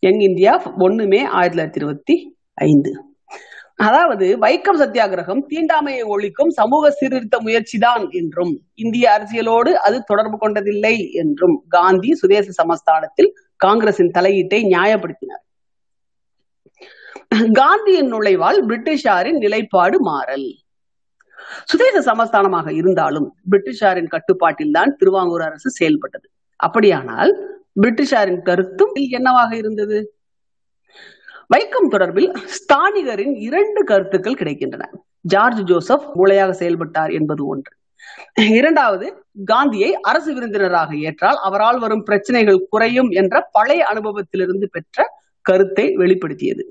யங் 0.00 0.20
இந்தியா 0.20 0.62
ஒண்ணுமே 0.78 1.06
மே 1.06 1.28
ஆயிரத்தி 1.30 1.58
தொள்ளாயிரத்தி 1.58 1.76
இருபத்தி 1.76 2.16
ஐந்து. 2.54 2.90
அதாவது 3.78 4.26
வைக்கம் 4.38 4.78
சத்தியாகிரகம் 4.82 5.40
தீண்டாமையை 5.48 6.04
ஒழிக்கும் 6.14 6.52
சமூக 6.58 6.90
சீர்திருத்த 6.90 7.36
முயற்சிதான் 7.38 8.04
என்றும் 8.10 8.52
இந்திய 8.74 9.06
அரசியலோடு 9.16 9.72
அது 9.86 9.96
தொடர்பு 10.04 10.36
கொண்டதில்லை 10.38 10.94
என்றும் 11.12 11.56
காந்தி 11.68 12.12
சுதேச 12.14 12.54
சமஸ்தானத்தில் 12.60 13.30
காங்கிரசின் 13.60 14.14
தலையீட்டை 14.14 14.60
நியாயப்படுத்தினார். 14.74 15.42
காந்தியின் 17.60 18.10
நுழைவால் 18.12 18.58
பிரிட்டிஷாரின் 18.68 19.38
நிலைப்பாடு 19.38 19.96
மாறல். 20.00 20.48
சுதேச 21.64 21.96
சமஸ்தானமாக 22.00 22.68
இருந்தாலும் 22.72 23.28
பிரிட்டிஷாரின் 23.50 24.12
கட்டுப்பாட்டில் 24.14 24.70
தான் 24.70 24.92
திருவாங்கூர் 24.96 25.46
அரசு 25.48 25.70
செயல்பட்டது. 25.70 26.26
அப்படியானால் 26.60 27.32
பிரிட்டிஷாரின் 27.82 28.42
கருத்தும் 28.42 28.94
என்னவாக 29.18 29.50
இருந்தது? 29.56 29.98
வைக்கம் 31.50 31.90
தொடர்பில் 31.90 32.30
ஸ்தானிகரின் 32.54 33.34
இரண்டு 33.38 33.84
கருத்துக்கள் 33.84 34.34
கிடைக்கின்றன. 34.34 34.84
ஜார்ஜ் 35.20 35.62
ஜோசப் 35.62 36.06
மூளையாக 36.14 36.50
செயல்பட்டார் 36.50 37.10
என்பது 37.10 37.46
ஒன்று. 37.46 37.72
இரண்டாவது 38.50 39.06
காந்தியை 39.44 39.94
அரசு 40.00 40.34
விருந்தினராக 40.34 40.96
ஏற்றால் 40.96 41.36
அவரால் 41.42 41.78
வரும் 41.78 42.02
பிரச்சனைகள் 42.02 42.66
குறையும் 42.70 43.10
என்ற 43.10 43.48
பழைய 43.52 43.86
அனுபவத்திலிருந்து 43.92 44.66
பெற்ற 44.70 44.98
கருத்தை 45.44 45.96
வெளிப்படுத்தியது. 45.96 46.62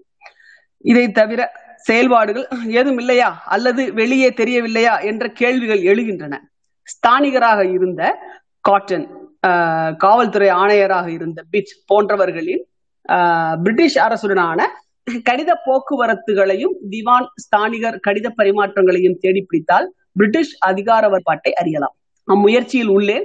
இதை 0.86 1.12
தவிர 1.12 1.42
செயல்பாடுகள் 1.78 2.48
ஏதும் 2.72 2.98
இல்லையா? 2.98 3.42
அல்லது 3.46 3.94
வெளியே 3.94 4.30
தெரியவில்லையா? 4.30 5.00
என்ற 5.02 5.28
கேள்விகள் 5.32 5.80
எழுகின்றன. 5.82 6.36
ஸ்தானிகராக 6.88 7.72
இருந்த 7.72 8.02
காட்டன் 8.60 9.08
ஆஹ், 9.48 9.96
காவல்துறை 9.96 10.50
ஆணையராக 10.50 11.08
இருந்த 11.08 11.44
பிச் 11.52 11.74
போன்றவர்களின் 11.88 12.64
பிரிட்டிஷ் 13.64 13.98
அரசுடனான 13.98 14.60
கடித 15.26 15.52
போக்குவரத்துகளையும் 15.66 16.76
திவான் 16.90 17.28
ஸ்தானிகர் 17.44 17.98
கடித 18.08 18.28
பரிமாற்றங்களையும் 18.38 19.20
தேடி 19.20 19.42
பிடித்தால் 19.42 19.88
பிரிட்டிஷ் 20.12 20.54
அதிகார 20.62 21.04
வர்பாட்டை 21.10 21.52
அறியலாம். 21.54 21.96
அம்முயற்சியில் 22.28 22.90
உள்ளே 22.90 23.18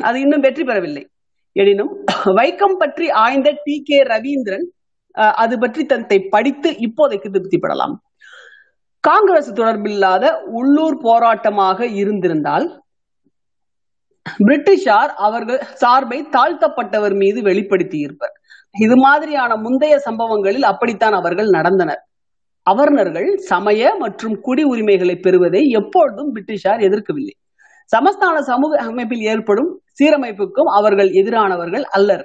அது 0.00 0.20
இன்னும் 0.20 0.40
வெற்றி 0.40 0.64
பெறவில்லை. 0.64 1.04
எனினும் 1.56 1.92
வைக்கம் 2.38 2.76
பற்றி 2.78 3.10
ஆய்ந்த 3.18 3.50
டி. 3.64 3.82
கே. 3.82 3.98
ரவீந்திரன் 4.04 4.66
அஹ், 5.14 5.34
அது 5.34 5.58
பற்றி 5.58 5.82
தன்னை 5.84 6.18
படித்து 6.28 6.70
இப்போதைக்கு 6.86 7.28
திருப்திப்படலாம். 7.30 7.94
காங்கிரஸ் 9.04 9.50
தொடர்பில்லாத 9.52 10.24
உள்ளூர் 10.52 10.96
போராட்டமாக 11.02 11.88
இருந்திருந்தால் 12.00 12.66
பிரிட்டிஷார் 14.40 15.12
அவர்கள் 15.18 15.60
சார்பை 15.82 16.18
தாழ்த்தப்பட்டவர் 16.36 17.14
மீது 17.14 17.42
வெளிப்படுத்தியிருப்பர். 17.42 18.34
இது 18.84 18.96
மாதிரியான 18.96 19.52
முந்தைய 19.56 19.98
சம்பவங்களில் 19.98 20.62
அப்படித்தான் 20.62 21.12
அவர்கள் 21.12 21.48
நடந்தனர். 21.48 22.02
அவர்ணர்கள் 22.66 23.28
சமய 23.50 23.90
மற்றும் 23.98 24.34
குடி 24.40 24.62
உரிமைகளை 24.62 25.16
பெறுவதை 25.16 25.62
எப்பொழுதும் 25.70 26.30
பிரிட்டிஷார் 26.34 26.82
எதிர்க்கவில்லை. 26.88 27.36
சமஸ்தான 27.90 28.38
சமூக 28.38 28.72
அமைப்பில் 28.82 29.24
ஏற்படும் 29.32 29.70
சீரமைப்புக்கும் 29.98 30.70
அவர்கள் 30.78 31.10
எதிரானவர்கள் 31.10 31.82
அல்லர். 31.82 32.24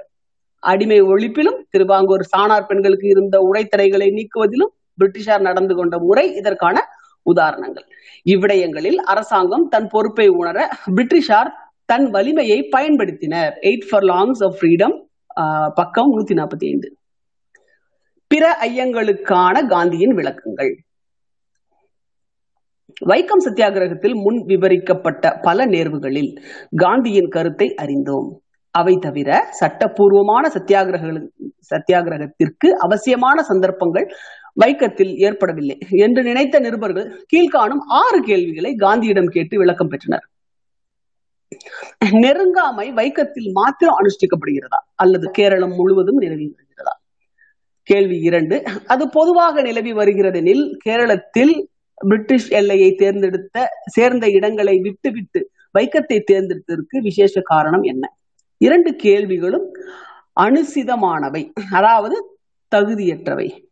அடிமை 0.64 1.02
ஒழிப்பிலும் 1.02 1.60
திருவாங்கூர் 1.70 2.26
சாணார் 2.34 2.68
பெண்களுக்கு 2.68 3.08
இருந்த 3.08 3.38
உடைத்தடைகளை 3.40 4.08
நீக்குவதிலும் 4.18 4.74
பிரிட்டிஷார் 4.98 5.42
நடந்து 5.42 5.74
கொண்ட 5.76 5.96
முறை 6.00 6.26
இதற்கான 6.36 6.78
உதாரணங்கள். 7.26 7.86
இவ்விடயங்களில் 8.26 9.00
அரசாங்கம் 9.14 9.66
தன் 9.68 9.88
பொறுப்பை 9.92 10.28
உணர 10.28 10.58
பிரிட்டிஷார் 10.96 11.50
தன் 11.86 12.08
வலிமையை 12.10 12.60
பயன்படுத்தினர். 12.78 13.54
Eight 13.70 13.88
for 13.90 14.04
longs 14.04 14.44
of 14.48 14.56
freedom 14.60 14.96
பக்கம் 15.76 16.12
நூத்தி 16.16 16.34
நாற்பத்தி 16.40 16.66
ஐந்து 16.72 16.90
பிற 18.32 18.46
ஐயங்களுக்கான 18.62 19.56
காந்தியின் 19.68 20.14
விளக்கங்கள். 20.14 20.72
வைக்கம் 23.06 23.44
சத்தியாகிரகத்தில் 23.46 24.16
முன் 24.16 24.40
விவரிக்கப்பட்ட 24.46 25.32
பல 25.42 25.66
நேர்வுகளில் 25.66 26.32
காந்தியின் 26.76 27.30
கருத்தை 27.30 27.68
அறிந்தோம். 27.76 28.30
அவை 28.76 28.94
தவிர 29.02 29.30
சட்டப்பூர்வமான 29.60 30.44
சத்தியாகிரக 30.54 31.28
சத்தியாகிரகத்திற்கு 31.72 32.70
அவசியமான 32.86 33.42
சந்தர்ப்பங்கள் 33.42 34.08
வைக்கத்தில் 34.66 35.14
ஏற்படவில்லை. 35.28 35.78
என்று 36.06 36.24
நினைத்த 36.24 36.60
நிருபர்கள் 36.60 37.08
கீழ்காணும் 37.34 37.84
ஆறு 38.02 38.20
கேள்விகளை 38.22 38.72
காந்தியிடம் 38.80 39.34
கேட்டு 39.36 39.58
விளக்கம் 39.58 39.88
பெற்றனர். 39.88 40.26
நெருங்காமை 42.06 42.94
வைக்கத்தில் 42.94 43.52
மாத்திரம் 43.52 43.96
அனுஷ்டிக்கப்படுகிறதா? 44.00 44.80
அல்லது 44.96 45.32
கேரளம் 45.32 45.74
முழுவதும் 45.74 46.18
நிலவி 46.18 46.48
வருகிறதா? 46.48 47.02
கேள்வி 47.84 48.18
இரண்டு. 48.20 48.64
அது 48.88 49.10
பொதுவாக 49.10 49.62
நிலவி 49.62 49.94
வருகிறதெனில் 49.94 50.78
கேரளத்தில் 50.86 51.66
பிரிட்டிஷ் 51.96 52.50
எல்லையை 52.50 52.92
தேர்ந்தெடுத்த 52.92 53.70
சேர்ந்த 53.86 54.28
இடங்களை 54.30 54.80
விட்டுவிட்டு 54.80 55.52
வைக்கத்தை 55.80 56.24
தேர்ந்தெடுத்ததற்கு 56.32 56.98
விசேஷ 57.02 57.42
காரணம் 57.44 57.82
என்ன? 57.82 58.18
இரண்டு 58.58 58.96
கேள்விகளும் 58.96 59.74
அனுசிதமானவை. 60.40 61.52
அதாவது 61.72 62.38
தகுதியற்றவை. 62.76 63.72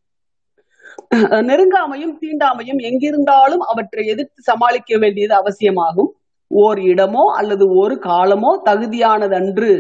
நெருங்காமையும் 1.16 2.18
தீண்டாமையும் 2.22 2.82
எங்கிருந்தாலும் 2.82 3.64
அவற்றை 3.68 4.08
எதிர்த்து 4.08 4.42
சமாளிக்க 4.42 4.98
வேண்டியது 4.98 5.34
அவசியமாகும். 5.34 6.21
ஓர் 6.52 6.80
இடமோ 6.80 7.24
அல்லது 7.38 7.66
ஒரு 7.76 7.96
காலமோ 8.00 8.52
தகுதியானதன்று 8.70 9.72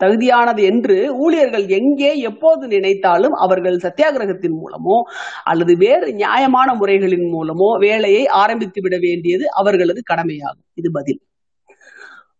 தகுதியானது 0.00 0.62
என்று 0.64 0.96
ஊழியர்கள் 1.14 1.66
எங்கே 1.68 2.10
எப்போது 2.20 2.66
நினைத்தாலும் 2.66 3.34
அவர்கள் 3.34 3.76
சத்தியாகிரகத்தின் 3.76 4.56
மூலமோ 4.62 4.96
அல்லது 5.44 5.76
வேறு 5.76 6.14
நியாயமான 6.14 6.74
முறைகளின் 6.74 7.28
மூலமோ 7.34 7.68
வேலையை 7.78 8.26
ஆரம்பித்து 8.26 8.80
விட 8.80 8.96
வேண்டியது 8.98 9.44
அவர்களது 9.50 10.00
கடமையாகும். 10.04 10.66
இது 10.74 10.90
பதில். 10.90 11.20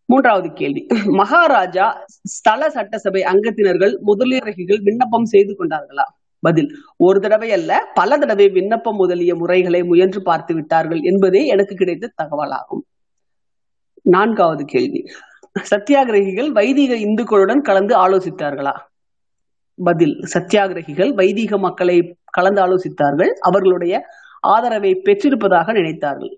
மூன்றாவது 0.08 0.52
கேள்வி. 0.52 0.82
மகாராஜா 1.06 1.86
ஸ்தல 2.22 2.70
சட்டசபை 2.70 3.22
அங்கத்தினர்கள் 3.22 3.94
முதலீரகிகள் 4.06 4.80
விண்ணப்பம் 4.82 5.24
செய்து 5.24 5.52
கொண்டார்களா? 5.52 6.06
பதில். 6.42 6.68
ஒரு 6.96 7.20
தடவை 7.20 7.52
அல்ல 7.52 7.72
பல 7.94 8.18
தடவை 8.18 8.48
விண்ணப்பம் 8.48 8.96
முதலிய 8.96 9.34
முறைகளை 9.34 9.82
முயன்று 9.82 10.22
பார்த்து 10.22 10.54
விட்டார்கள் 10.54 11.00
என்பதே 11.02 11.46
எனக்கு 11.46 11.74
கிடைத்த 11.74 12.12
தகவலாகும். 12.22 12.82
நான்காவது 14.04 14.64
கேள்வி. 14.64 15.04
சத்தியாகிரகிகள் 15.70 16.48
வைதிக 16.48 16.94
இந்துக்களுடன் 16.94 17.60
கலந்து 17.60 17.96
ஆலோசித்தார்களா? 17.96 18.72
பதில் 19.84 20.24
சத்தியாகிரகிகள் 20.34 21.14
வைதிக 21.14 21.58
மக்களை 21.58 22.16
கலந்து 22.24 22.62
ஆலோசித்தார்கள். 22.62 23.28
அவர்களுடைய 23.40 24.02
ஆதரவை 24.40 24.94
பெற்றிருப்பதாக 25.04 25.72
நினைத்தார்கள். 25.72 26.34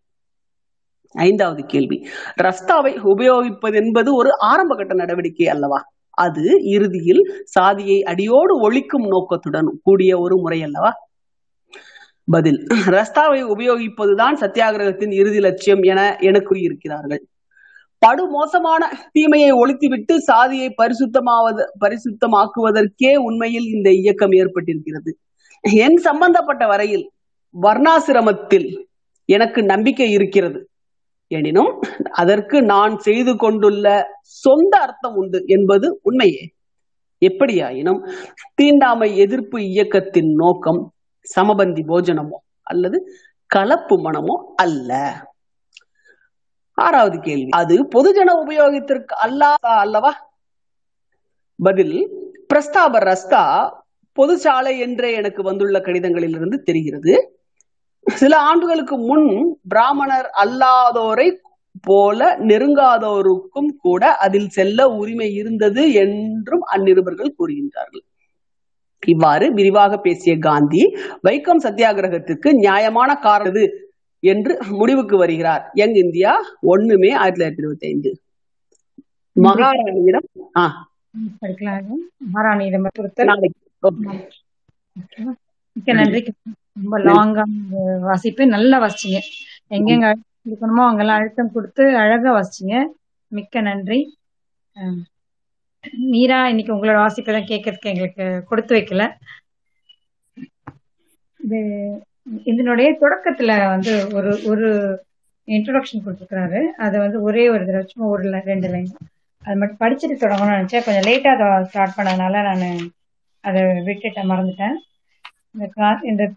ஐந்தாவது 1.12 1.62
கேள்வி. 1.66 2.06
ரஸ்தாவை 2.42 2.92
உபயோகிப்பது 3.04 3.74
என்பது 3.74 4.14
ஒரு 4.14 4.30
ஆரம்ப 4.38 4.76
கட்ட 4.76 4.94
நடவடிக்கை 4.94 5.48
அல்லவா? 5.48 5.84
அது 6.10 6.54
இறுதியில் 6.62 7.22
சாதியை 7.44 8.02
அடியோடு 8.02 8.70
ஒழிக்கும் 8.70 9.06
நோக்கத்துடன் 9.06 9.80
கூடிய 9.82 10.18
ஒரு 10.18 10.36
முறை 10.38 10.62
அல்லவா? 10.62 10.92
பதில் 12.24 12.66
ரஸ்தாவை 12.86 13.40
உபயோகிப்பதுதான் 13.56 14.36
சத்தியாகிரகத்தின் 14.40 15.12
இறுதி 15.12 15.40
லட்சியம் 15.40 15.82
என 15.82 16.16
எனக்கு 16.20 16.60
இருக்கிறார்கள் 16.60 17.26
படுமோசமான 18.06 18.82
தீமையை 19.12 19.50
ஒழித்துவிட்டு 19.52 20.16
சாதியை 20.16 20.74
பரிசுத்தமாவது 20.82 21.62
பரிசுத்தமாக்குவதற்கே 21.80 23.12
உண்மையில் 23.16 23.68
இந்த 23.74 23.90
இயக்கம் 23.90 24.30
ஏற்பட்டிருக்கிறது. 24.30 25.12
என் 25.60 25.96
சம்பந்தப்பட்ட 25.96 26.66
வரையில் 26.66 27.10
வர்ணாசிரமத்தில் 27.62 28.68
எனக்கு 29.28 29.62
நம்பிக்கை 29.62 30.10
இருக்கிறது. 30.10 30.60
எனினும் 31.30 31.70
அதற்கு 32.12 32.62
நான் 32.62 32.98
செய்து 32.98 33.36
கொண்டுள்ள 33.36 33.86
சொந்த 34.20 34.78
அர்த்தம் 34.78 35.14
உண்டு 35.14 35.38
என்பது 35.46 36.00
உண்மையே. 36.02 36.44
எப்படியாயினும் 37.22 38.00
தீண்டாமை 38.54 39.08
எதிர்ப்பு 39.16 39.58
இயக்கத்தின் 39.62 40.30
நோக்கம் 40.34 40.92
சமபந்தி 41.36 41.82
போஜனமோ 41.88 42.38
அல்லது 42.62 42.98
கலப்பு 43.50 43.96
மனமோ 44.00 44.36
அல்ல. 44.56 44.92
ஆறாவது 46.78 47.18
கேள்வி. 47.20 47.48
அது 47.50 47.74
பொதுஜன 47.94 48.30
உபயோகத்திற்கு 48.44 49.14
அல்லாதா 49.24 49.74
அல்லவா? 49.76 50.12
பதில் 51.58 51.96
பிரஸ்தாப 52.54 53.00
ரஸ்தா 53.08 53.44
பொது 54.12 54.38
சாலை 54.38 54.78
என்றே 54.78 55.12
எனக்கு 55.12 55.42
வந்துள்ள 55.42 55.78
கடிதங்களிலிருந்து 55.78 56.58
தெரிகிறது. 56.62 57.14
சில 58.06 58.38
ஆண்டுகளுக்கு 58.40 58.96
முன் 58.98 59.28
பிராமணர் 59.68 60.28
அல்லாதோரை 60.44 61.28
போல 61.82 62.36
நெருங்காதோருக்கும் 62.40 63.70
கூட 63.78 64.02
அதில் 64.16 64.48
செல்ல 64.48 64.86
உரிமை 64.88 65.34
இருந்தது 65.34 65.92
என்றும் 65.92 66.62
அந்நிருபர்கள் 66.74 67.36
கூறுகின்றார்கள். 67.38 68.04
இவ்வாறு 69.02 69.46
விரிவாக 69.52 69.96
பேசிய 69.96 70.34
காந்தி 70.38 70.82
வைக்கம் 71.28 71.62
சத்தியாகிரகத்திற்கு 71.62 72.48
நியாயமான 72.52 73.10
காரணம் 73.16 73.85
என்று 74.32 74.52
முடிவுக்கு 74.80 75.16
வருகிறார். 75.22 75.64
யங் 75.80 75.96
இந்தியா 76.04 76.32
ஒண்ணுமே 76.72 77.10
ஆயிரத்தி 77.22 77.38
தொள்ளாயிரத்தி 77.38 77.62
இருபத்தி 77.64 77.86
ஐந்து 77.92 78.10
மகாராணியிடம் 79.36 80.26
ஆஹ் 80.62 80.76
மகாராணியிடம் 82.26 82.86
மிக்க 85.76 85.92
நன்றி. 85.98 86.20
ரொம்ப 86.76 86.98
லாங்கா 87.06 87.44
வாசிப்பு. 88.06 88.42
நல்லா 88.54 88.76
வாசிச்சீங்க 88.82 89.18
எங்கெங்க 89.76 90.08
கொடுக்கணுமோ 90.42 90.82
அங்கெல்லாம் 90.88 91.18
அழுத்தம் 91.20 91.54
கொடுத்து 91.54 91.84
அழகா 92.02 92.30
வாசிச்சீங்க 92.36 92.76
மிக்க 93.32 93.60
நன்றி. 93.68 93.98
மீரா 96.12 96.38
இன்னைக்கு 96.50 96.74
உங்களோட 96.74 96.98
வாசிப்பை 97.02 97.32
தான் 97.34 97.50
கேட்கறதுக்கு 97.50 97.92
எங்களுக்கு 97.92 98.24
கொடுத்து 98.50 98.72
வைக்கல. 98.76 99.02
இது 101.40 101.58
இதனுடைய 102.44 102.88
தொடக்கத்துல 103.00 103.52
வந்து 103.68 103.92
ஒரு 104.12 104.30
ஒரு 104.46 104.68
இன்ட்ரோடக்ஷன் 105.46 106.04
கொடுத்துருக்காரு 106.04 106.60
அதை 106.76 106.96
வந்து 107.00 107.18
ஒரே 107.20 107.48
ஒரு 107.48 107.62
தடவை 107.66 107.84
சும்மா 107.86 108.08
ஒரு 108.10 108.42
ரெண்டு 108.44 108.68
லைன் 108.68 108.88
அது 109.42 109.56
மட்டும் 109.56 109.80
படிச்சுட்டு 109.82 110.16
தொடங்கணும்னு 110.20 110.56
நினைச்சேன். 110.56 110.84
கொஞ்சம் 110.86 111.06
லேட்டா 111.08 111.30
அதை 111.34 111.64
ஸ்டார்ட் 111.64 111.96
பண்ணதுனால 111.96 112.40
நான் 112.46 112.90
அதை 113.40 113.62
விட்டுட்டேன் 113.62 114.30
மறந்துட்டேன். 114.30 114.76
இந்த 115.52 115.98
இந்த 116.02 116.32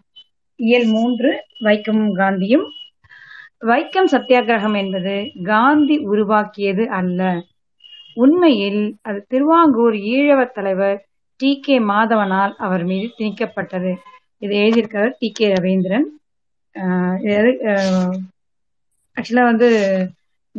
இயல் 0.56 0.86
மூன்று 0.86 1.30
வைக்கம் 1.64 2.02
காந்தியும். 2.20 2.66
வைக்கம் 3.60 4.12
சத்தியாகிரகம் 4.12 4.76
என்பது 4.76 5.14
காந்தி 5.42 5.96
உருவாக்கியது 5.98 6.88
அல்ல. 6.98 7.40
உண்மையில் 8.14 8.82
அது 9.02 9.18
திருவாங்கூர் 9.28 9.96
ஈழவ 10.14 10.40
தலைவர் 10.50 10.98
டி 11.36 11.50
கே 11.60 11.76
மாதவனால் 11.80 12.54
அவர் 12.66 12.84
மீது 12.84 13.08
திணிக்கப்பட்டது. 13.18 13.92
இதை 14.40 14.58
எழுதியிருக்கார் 14.58 15.12
டி 15.18 15.30
கே 15.32 15.52
ரவீந்திரன். 15.52 16.02
ஆக்சுவலா 19.16 19.42
வந்து 19.42 19.68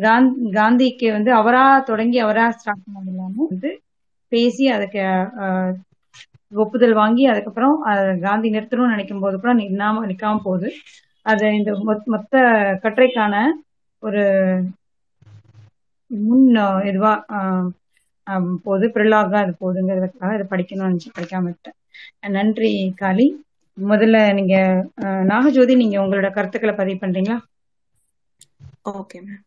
காந்தி 0.02 0.50
காந்திக்கு 0.50 1.12
வந்து 1.12 1.34
அவரா 1.34 1.80
தொடங்கி 1.80 2.20
அவரா 2.20 2.52
ஸ்டார்ட் 2.52 2.80
பண்ணது 2.80 3.08
இல்லாம 3.08 3.46
வந்து 3.50 3.82
பேசி 4.28 4.68
அதுக்கு 4.68 5.30
ஒப்புதல் 6.50 6.94
வாங்கி 6.94 7.26
அதுக்கப்புறம் 7.26 7.82
காந்தி 8.22 8.50
நிறுத்தணும்னு 8.50 8.90
நினைக்கும் 8.90 9.20
போது 9.20 9.40
கூட 9.40 9.54
நின்னாம 9.54 10.10
நிக்காம 10.10 10.40
போகுது. 10.44 10.72
அது 11.22 11.56
இந்த 11.56 11.72
மொத்- 11.74 12.04
மொத்த 12.04 12.40
கட்டுரைக்கான 12.84 13.46
ஒரு 14.00 14.24
முன் 16.08 16.56
இதுவா 16.84 17.26
போகுது. 18.64 18.90
பிரிலாக 18.90 19.38
அது 19.38 19.56
போகுதுங்கிறதுக்காக 19.62 20.34
இதை 20.34 20.48
படிக்கணும்னு 20.50 20.82
நினைச்சு 20.82 21.20
படிக்காம 21.20 21.44
விட்டேன். 21.44 21.74
நன்றி 22.28 22.94
காளி. 22.96 23.44
முதல்ல 23.86 24.18
நீங்க 24.34 24.56
நாகஜோதி 25.32 25.76
நீங்க 25.76 25.98
உங்களோட 26.00 26.30
கருத்துக்களை 26.32 26.76
பதிவு 26.76 27.00
பண்றீங்களா? 27.00 27.38
ஓகே 28.92 29.20
மேம் 29.22 29.44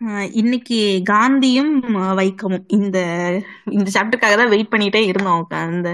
ஆஹ் 0.00 0.28
இன்னைக்கு 0.32 0.76
காந்தியும் 1.10 1.72
வைக்கமும் 2.18 2.64
இந்த 2.76 2.98
இந்த 3.70 3.88
சாப்டருக்காக 3.94 4.36
தான் 4.36 4.48
வெயிட் 4.48 4.70
பண்ணிட்டே 4.70 5.02
இருந்தோம். 5.06 5.42
அந்த 5.60 5.88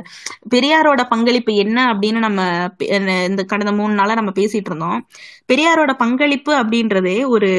பெரியாரோட 0.55 1.03
பங்களிப்பு 1.09 1.53
என்ன 1.57 1.79
அப்படின்னு 1.93 2.21
நம்ம 2.21 2.41
இந்த 3.31 3.45
கடந்த 3.45 3.73
மூணு 3.73 3.93
நாளா 3.95 4.15
நம்ம 4.15 4.35
பேசிட்டு 4.37 4.71
இருந்தோம். 4.71 5.01
பெரியாரோட 5.49 5.93
பங்களிப்பு 5.97 6.55
அப்படின்றதே 6.61 7.17
ஒரு 7.29 7.51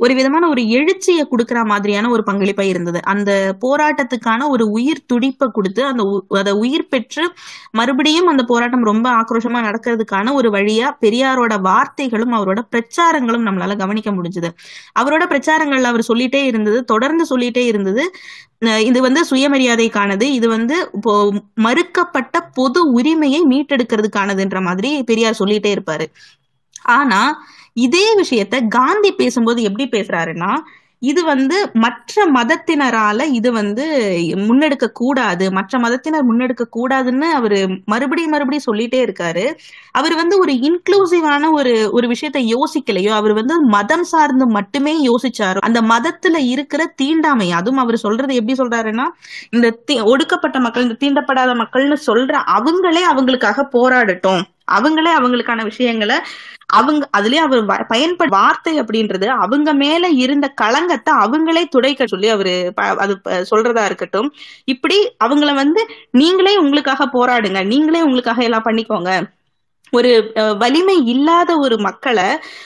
ஒரு 0.00 0.14
விதமான 0.14 0.48
ஒரு 0.48 0.68
எழுச்சியை 0.68 1.28
கொடுக்கிற 1.28 1.64
மாதிரியான 1.64 2.10
ஒரு 2.10 2.22
பங்களிப்பா 2.26 2.60
இருந்தது. 2.60 3.00
அந்த 3.02 3.56
போராட்டத்துக்கான 3.60 4.48
ஒரு 4.48 4.70
உயிர் 4.70 5.06
துடிப்பை 5.06 5.48
கொடுத்து 5.52 5.84
அந்த 5.84 6.02
உ- 6.02 6.36
அதை 6.36 6.52
உயிர் 6.52 6.88
பெற்று 6.88 7.32
மறுபடியும் 7.70 8.26
அந்த 8.26 8.42
போராட்டம் 8.42 8.84
ரொம்ப 8.84 9.10
ஆக்ரோஷமா 9.10 9.60
நடக்கிறதுக்கான 9.60 10.32
ஒரு 10.32 10.50
வழியா 10.50 10.90
பெரியாரோட 11.00 11.60
வார்த்தைகளும் 11.60 12.32
அவரோட 12.32 12.58
பிரச்சாரங்களும் 12.70 13.46
நம்மளால 13.46 13.78
கவனிக்க 13.78 14.10
முடிஞ்சது. 14.10 14.48
அவரோட 15.00 15.22
பிரச்சாரங்கள்ல 15.28 15.82
அவர் 15.82 16.06
சொல்லிட்டே 16.08 16.42
இருந்தது 16.44 16.84
தொடர்ந்து 16.84 17.26
சொல்லிட்டே 17.30 17.64
இருந்தது. 17.64 18.10
அஹ் 18.64 18.78
இது 18.78 19.00
வந்து 19.00 19.24
சுயமரியாதைக்கானது. 19.30 20.22
இது 20.22 20.48
வந்து 20.48 20.90
இப்போ 20.92 21.32
மறுக்கப்பட்ட 21.56 22.50
பொது 22.54 22.92
உரிமையை 22.92 23.40
மீட்டெடுக்கிறதுக்கானதுன்ற 23.50 24.62
மாதிரி 24.62 25.02
பெரியார் 25.02 25.36
சொல்லிட்டே 25.38 25.76
இருப்பாரு. 25.76 26.06
ஆனா 26.82 27.44
இதே 27.76 28.06
விஷயத்த 28.22 28.66
காந்தி 28.68 29.12
பேசும்போது 29.12 29.62
எப்படி 29.62 29.86
பேசுறாருன்னா 29.98 30.52
இது 31.02 31.24
வந்து 31.24 31.70
மற்ற 31.72 32.24
மதத்தினரால 32.34 33.20
இது 33.32 33.52
வந்து 33.52 33.84
முன்னெடுக்க 34.48 34.86
கூடாது 34.92 35.52
மற்ற 35.52 35.78
மதத்தினர் 35.78 36.26
முன்னெடுக்க 36.30 36.64
கூடாதுன்னு 36.76 37.28
அவரு 37.38 37.58
மறுபடியும் 37.84 38.30
மறுபடியும் 38.30 38.66
சொல்லிட்டே 38.70 39.00
இருக்காரு. 39.06 39.44
அவர் 39.92 40.14
வந்து 40.14 40.38
ஒரு 40.38 40.52
இன்க்ளூசிவான 40.68 41.50
ஒரு 41.52 41.72
ஒரு 41.92 42.08
விஷயத்த 42.08 42.40
யோசிக்கலையோ 42.54 43.08
அவர் 43.08 43.32
வந்து 43.32 43.60
மதம் 43.68 44.04
சார்ந்து 44.04 44.46
மட்டுமே 44.46 44.94
யோசிச்சாரோ 45.06 45.58
அந்த 45.58 45.80
மதத்துல 45.82 46.36
இருக்கிற 46.48 46.84
தீண்டாமை 46.96 47.52
அதுவும் 47.52 47.76
அவர் 47.76 47.96
சொல்றது 47.96 48.34
எப்படி 48.34 48.58
சொல்றாருன்னா 48.62 49.06
இந்த 49.50 49.70
ஒடுக்கப்பட்ட 50.04 50.60
மக்கள் 50.60 50.82
இந்த 50.82 50.98
தீண்டப்படாத 51.00 51.54
மக்கள்னு 51.62 51.98
சொல்ற 52.06 52.34
அவங்களே 52.58 53.04
அவங்களுக்காக 53.12 53.68
போராடட்டும். 53.72 54.42
அவங்களே 54.74 55.12
அவங்களுக்கான 55.18 55.62
விஷயங்களை 55.62 56.16
அவங்க 56.72 57.10
அதுலயே 57.16 57.40
அவர் 57.46 57.64
வ- 57.66 57.86
பயன்பட 57.88 58.36
வார்த்தை 58.36 58.80
அப்படின்றது 58.80 59.26
அவங்க 59.26 59.72
மேல 59.74 60.08
இருந்த 60.24 60.48
களங்கத்தை 60.48 61.14
அவங்களே 61.14 61.64
துடைக்க 61.68 62.06
சொல்லி 62.06 62.28
அவரு 62.28 62.54
அது 62.74 63.14
சொல்றதா 63.50 63.84
இருக்கட்டும். 63.84 64.28
இப்படி 64.64 65.16
அவங்கள 65.24 65.54
வந்து 65.54 65.82
நீங்களே 66.10 66.56
உங்களுக்காக 66.56 67.08
போராடுங்க. 67.14 67.66
நீங்களே 67.66 68.02
உங்களுக்காக 68.02 68.42
எல்லாம் 68.42 68.64
பண்ணிக்கோங்க. 68.64 69.12
ஒரு 69.90 70.32
வலிமை 70.58 71.04
இல்லாத 71.04 71.54
ஒரு 71.56 71.78
மக்களை 71.78 72.24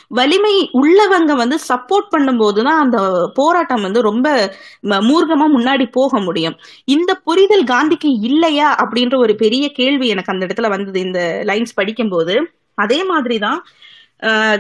வலிமை 0.08 0.70
உள்ளவங்க 0.72 1.36
வந்து 1.36 1.58
சப்போர்ட் 1.68 2.14
பண்ணும்போதுதான் 2.16 2.78
அந்த 2.84 3.30
போராட்டம் 3.34 3.82
வந்து 3.82 4.00
ரொம்ப 4.00 4.54
ம- 4.82 5.10
மூர்க்கமா 5.10 5.44
முன்னாடி 5.56 5.88
போக 5.90 6.20
முடியும். 6.20 6.56
இந்த 6.84 7.14
புரிதல் 7.14 7.64
காந்திக்கு 7.64 8.18
இல்லையா? 8.22 8.76
அப்படின்ற 8.76 9.18
ஒரு 9.18 9.34
பெரிய 9.34 9.68
கேள்வி 9.68 10.08
எனக்கு 10.08 10.32
அந்த 10.32 10.46
இடத்துல 10.46 10.68
வந்தது 10.68 11.00
இந்த 11.00 11.40
லைன்ஸ் 11.44 11.74
படிக்கும்போது. 11.74 12.50
அதே 12.74 13.04
மாதிரிதான் 13.04 13.64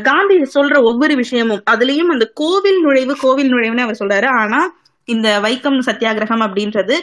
காந்தி 0.02 0.36
சொல்ற 0.54 0.82
ஒவ்வொரு 0.82 1.14
விஷயமும் 1.14 1.62
அதுலயும் 1.70 2.12
அந்த 2.12 2.30
கோவில் 2.34 2.80
நுழைவு 2.80 3.16
கோவில் 3.20 3.52
நுழைவுன்னு 3.52 3.80
அவர் 3.80 3.96
சொல்றாரு. 3.98 4.38
ஆனா 4.38 4.74
இந்த 5.04 5.40
வைக்கம் 5.42 5.78
சத்தியாகிரகம் 5.86 6.44
அப்படின்றது 6.46 6.94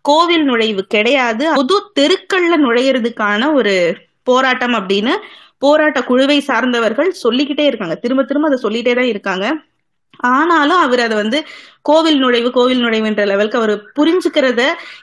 கோவில் 0.00 0.42
நுழைவு 0.42 0.82
கிடையாது. 0.82 1.52
பொது 1.54 1.92
தெருக்கள்ல 2.00 2.56
நுழையிறதுக்கான 2.56 3.54
ஒரு 3.54 3.96
போராட்டம் 4.28 4.76
அப்படின்னு 4.78 5.14
போராட்ட 5.64 6.00
குழுவை 6.10 6.38
சார்ந்தவர்கள் 6.48 7.10
சொல்லிக்கிட்டே 7.22 7.64
இருக்காங்க. 7.68 7.96
திரும்ப 8.02 8.22
திரும்ப 8.24 8.48
அதை 8.50 8.58
சொல்லிட்டே 8.66 8.92
தான் 8.94 9.12
இருக்காங்க. 9.12 9.46
ஆனாலும் 10.28 10.80
அவர் 10.84 11.00
அதை 11.04 11.16
வந்து 11.20 11.38
கோவில் 11.88 12.18
நுழைவு 12.22 12.48
கோவில் 12.50 12.80
நுழைவுன்ற 12.84 13.24
லெவலுக்கு 13.30 13.60
அவர் 13.60 13.74
புரிஞ்சுக்கிறத 13.98 14.62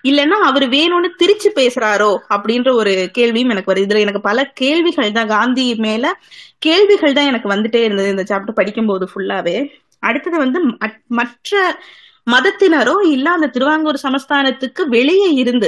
இல்லைன்னா 0.10 0.38
அவர் 0.50 0.66
வேணும்னு 0.74 1.10
திரிச்சு 1.22 1.50
பேசுறாரோ 1.60 2.12
அப்படின்ற 2.36 2.70
ஒரு 2.82 2.94
கேள்வியும் 3.18 3.54
எனக்கு 3.54 3.72
வருது. 3.72 3.86
இதுல 3.88 4.04
எனக்கு 4.06 4.22
பல 4.22 4.40
கேள்விகள் 4.62 5.16
தான். 5.18 5.32
காந்தி 5.36 5.68
மேல 5.86 6.06
கேள்விகள் 6.66 7.18
தான் 7.18 7.30
எனக்கு 7.32 7.54
வந்துட்டே 7.54 7.82
இருந்தது 7.88 8.14
இந்த 8.16 8.26
சாப்டர் 8.32 8.60
படிக்கும்போது 8.60 9.08
ஃபுல்லாவே 9.12 9.58
அடுத்தது 10.04 10.38
வந்து 10.44 10.60
மற்ற 11.20 11.52
மதத்தினரோ 12.28 12.96
இல்ல 13.14 13.28
அந்த 13.32 13.48
திருவாங்கூர் 13.56 14.04
சமஸ்தானத்துக்கு 14.04 14.84
வெளியே 14.96 15.30
இருந்து 15.42 15.68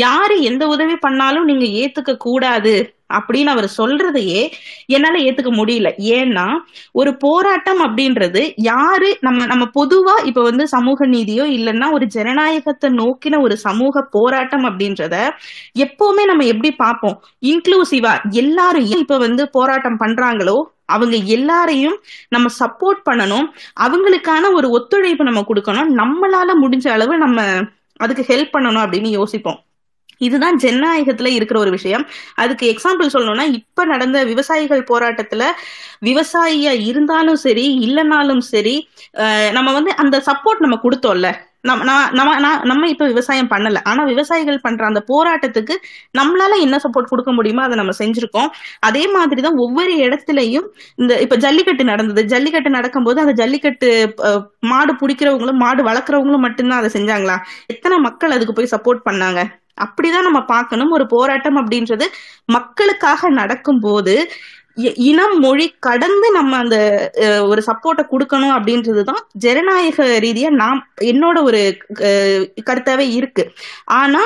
யாரு 0.00 0.36
எந்த 0.50 0.64
உதவி 0.74 0.96
பண்ணாலும் 0.98 1.48
நீங்க 1.50 1.66
ஏத்துக்க 1.80 2.12
கூடாது 2.26 2.74
அப்படின்னு 3.10 3.44
அவர் 3.44 3.68
சொல்றதையே 3.76 4.42
என்னால 4.86 5.18
ஏத்துக்க 5.18 5.50
முடியல. 5.52 5.88
ஏன்னா 6.16 6.46
ஒரு 6.92 7.16
போராட்டம் 7.16 7.80
அப்படின்றது 7.86 8.42
யாரு 8.56 9.16
நம்ம 9.20 9.46
நம்ம 9.46 9.64
பொதுவா 9.78 10.14
இப்ப 10.24 10.42
வந்து 10.42 10.68
சமூக 10.68 11.06
நீதியோ 11.06 11.44
இல்லைன்னா 11.58 11.92
ஒரு 11.92 12.06
ஜனநாயகத்தை 12.06 12.90
நோக்கின 12.90 13.40
ஒரு 13.42 13.56
சமூக 13.56 14.02
போராட்டம் 14.10 14.64
அப்படின்றத 14.64 15.14
எப்பவுமே 15.78 16.24
நம்ம 16.24 16.44
எப்படி 16.44 16.72
பார்ப்போம்? 16.74 17.16
இன்க்ளூசிவா 17.42 18.14
எல்லாரும் 18.32 18.90
இப்ப 19.04 19.18
வந்து 19.18 19.48
போராட்டம் 19.50 20.00
பண்றாங்களோ 20.00 20.58
அவங்க 20.86 21.16
எல்லாரையும் 21.36 21.96
நம்ம 22.28 22.48
சப்போர்ட் 22.58 23.00
பண்ணணும். 23.10 23.46
அவங்களுக்கான 23.80 24.52
ஒரு 24.54 24.68
ஒத்துழைப்பு 24.70 25.24
நம்ம 25.24 25.44
கொடுக்கணும். 25.48 25.90
நம்மளால 26.00 26.50
முடிஞ்ச 26.62 26.88
அளவு 26.88 27.16
நம்ம 27.18 27.40
அதுக்கு 28.00 28.22
ஹெல்ப் 28.28 28.54
பண்ணணும் 28.56 28.84
அப்படின்னு 28.84 29.10
யோசிப்போம். 29.10 29.58
இதுதான் 30.20 30.60
ஜனநாயகத்துல 30.64 31.32
இருக்கிற 31.38 31.58
ஒரு 31.64 31.72
விஷயம். 31.76 32.04
அதுக்கு 32.42 32.66
எக்ஸாம்பிள் 32.72 33.12
சொல்லணும்னா 33.14 33.46
இப்ப 33.58 33.86
நடந்த 33.92 34.24
விவசாயிகள் 34.24 34.88
போராட்டத்துல 34.92 35.42
விவசாயியா 36.02 36.72
இருந்தாலும் 36.90 37.42
சரி 37.46 37.66
இல்லைனாலும் 37.86 38.44
சரி 38.52 38.76
நம்ம 39.58 39.68
வந்து 39.78 39.92
அந்த 40.04 40.16
சப்போர்ட் 40.30 40.64
நம்ம 40.66 40.78
கொடுத்தோம்ல. 40.84 41.28
நம்ம 41.68 41.84
நான் 41.88 42.12
நம்ம 42.18 42.50
நம்ம 42.70 42.88
இப்ப 42.92 43.06
விவசாயம் 43.06 43.48
பண்ணல. 43.52 43.78
ஆனா 43.90 44.02
விவசாயிகள் 44.10 44.60
பண்ற 44.66 44.82
அந்த 44.86 45.00
போராட்டத்துக்கு 45.10 45.74
நம்மளால 46.18 46.58
என்ன 46.64 46.76
சப்போர்ட் 46.84 47.10
கொடுக்க 47.12 47.30
முடியுமோ 47.32 47.62
அதை 47.62 47.76
நம்ம 47.76 47.92
செஞ்சிருக்கோம். 47.98 48.50
அதே 48.88 49.04
மாதிரிதான் 49.16 49.58
ஒவ்வொரு 49.64 49.94
இடத்துலயும் 50.06 50.68
இந்த 50.96 51.12
இப்ப 51.24 51.36
ஜல்லிக்கட்டு 51.36 51.84
நடந்தது. 51.84 52.24
ஜல்லிக்கட்டு 52.34 52.70
நடக்கும்போது 52.70 53.22
அந்த 53.24 53.34
ஜல்லிக்கட்டு 53.42 53.90
மாடு 54.72 54.94
பிடிக்கிறவங்களும் 55.02 55.62
மாடு 55.64 55.82
வளர்க்குறவங்களும் 55.82 56.46
மட்டும்தான் 56.46 56.82
அதை 56.82 56.90
செஞ்சாங்களா? 56.96 57.36
எத்தனை 57.66 57.98
மக்கள் 58.08 58.36
அதுக்கு 58.36 58.56
போய் 58.58 58.74
சப்போர்ட் 58.74 59.06
பண்ணாங்க? 59.08 59.42
அப்படிதான் 59.78 60.22
நம்ம 60.22 60.42
பார்க்கணும். 60.44 60.90
ஒரு 60.90 61.06
போராட்டம் 61.06 61.56
அப்படின்றது 61.56 62.06
மக்களுக்காக 62.44 63.28
நடக்கும்போது 63.30 64.30
இ- 64.76 64.92
இனம் 64.96 65.38
மொழி 65.38 65.74
கடந்து 65.78 66.30
நம்ம 66.32 66.56
அந்த 66.56 66.76
அஹ், 67.16 67.48
ஒரு 67.48 67.62
சப்போர்ட்டை 67.66 68.04
கொடுக்கணும் 68.10 68.56
அப்படின்றதுதான் 68.56 69.22
ஜனநாயக 69.32 70.04
ரீதியா 70.20 70.48
நாம் 70.50 70.88
என்னோட 71.00 71.42
ஒரு 71.42 71.78
அஹ், 71.94 72.44
கருத்தாவே 72.70 73.10
இருக்கு. 73.10 73.52
ஆனா 73.84 74.20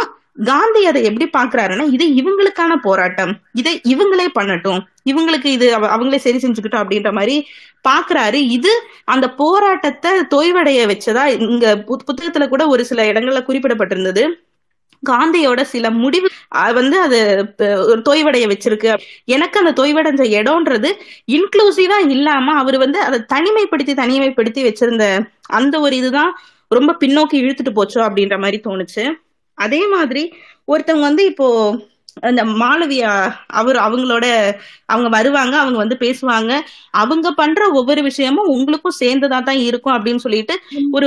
காந்தி 0.45 0.87
அதை 0.87 1.05
எப்படி 1.05 1.31
பாக்குறாருன்னா 1.39 1.93
இது 1.93 2.07
இவங்களுக்கான 2.09 2.77
போராட்டம். 2.83 3.39
இதை 3.53 3.81
இவங்களே 3.89 4.27
பண்ணட்டும். 4.41 4.81
இவங்களுக்கு 5.11 5.47
இது 5.47 5.75
அவ- 5.75 5.97
அவங்களே 5.97 6.17
சரி 6.17 6.37
செஞ்சுக்கிட்டோம் 6.37 6.83
அப்படின்ற 6.85 7.13
மாதிரி 7.13 7.47
பாக்குறாரு 7.89 8.35
இது 8.35 8.71
அந்த 9.05 9.31
போராட்டத்தை 9.31 10.11
தொய்வடைய 10.35 10.87
வச்சதா 10.87 11.25
இங்க 11.41 11.85
புத்- 11.89 12.07
புத்தகத்துல 12.07 12.49
கூட 12.49 12.67
ஒரு 12.67 12.85
சில 12.85 13.05
இடங்கள்ல 13.05 13.43
குறிப்பிடப்பட்டிருந்தது. 13.43 14.25
காந்தியோட 15.11 15.61
சில 15.73 15.87
முடிவு 16.03 16.29
வந்து 16.75 16.97
அது 17.01 17.19
ஒரு 17.91 18.01
தொய்வடைய 18.09 18.45
வச்சிருக்கு. 18.53 18.91
எனக்கு 19.37 19.57
அந்த 19.63 19.73
தொய்வடைஞ்ச 19.81 20.23
இடம்ன்றது 20.39 20.91
இன்க்ளூசிவா 21.37 21.99
இல்லாம 22.17 22.55
அவர் 22.63 22.79
வந்து 22.79 23.01
அதை 23.01 23.21
தனிமைப்படுத்தி 23.35 23.95
தனிமைப்படுத்தி 24.03 24.63
வச்சிருந்த 24.69 25.07
அந்த 25.61 25.75
ஒரு 25.81 25.97
இதுதான் 25.97 26.33
ரொம்ப 26.71 26.97
பின்னோக்கி 27.01 27.37
இழுத்துட்டு 27.43 27.73
போச்சோ 27.79 28.01
அப்படின்ற 28.09 28.37
மாதிரி 28.39 28.61
தோணுச்சு. 28.67 29.05
அதே 29.59 29.81
மாதிரி 29.87 30.23
ஒருத்தவங்க 30.69 31.07
வந்து 31.11 31.25
இப்போ 31.25 31.47
அந்த 32.29 32.43
மாளவியா 32.61 33.11
அவர் 33.61 33.77
அவங்களோட 33.85 34.27
அவங்க 34.87 35.09
வருவாங்க 35.09 35.55
அவங்க 35.61 35.79
வந்து 35.79 35.97
பேசுவாங்க. 36.01 36.53
அவங்க 37.03 37.29
பண்ற 37.33 37.69
ஒவ்வொரு 37.71 38.03
விஷயமும் 38.03 38.51
உங்களுக்கும் 38.55 38.99
சேர்ந்ததா 39.01 39.39
தான் 39.43 39.61
இருக்கும் 39.69 39.95
அப்படின்னு 39.97 40.25
சொல்லிட்டு 40.27 40.57
ஒரு 40.93 41.07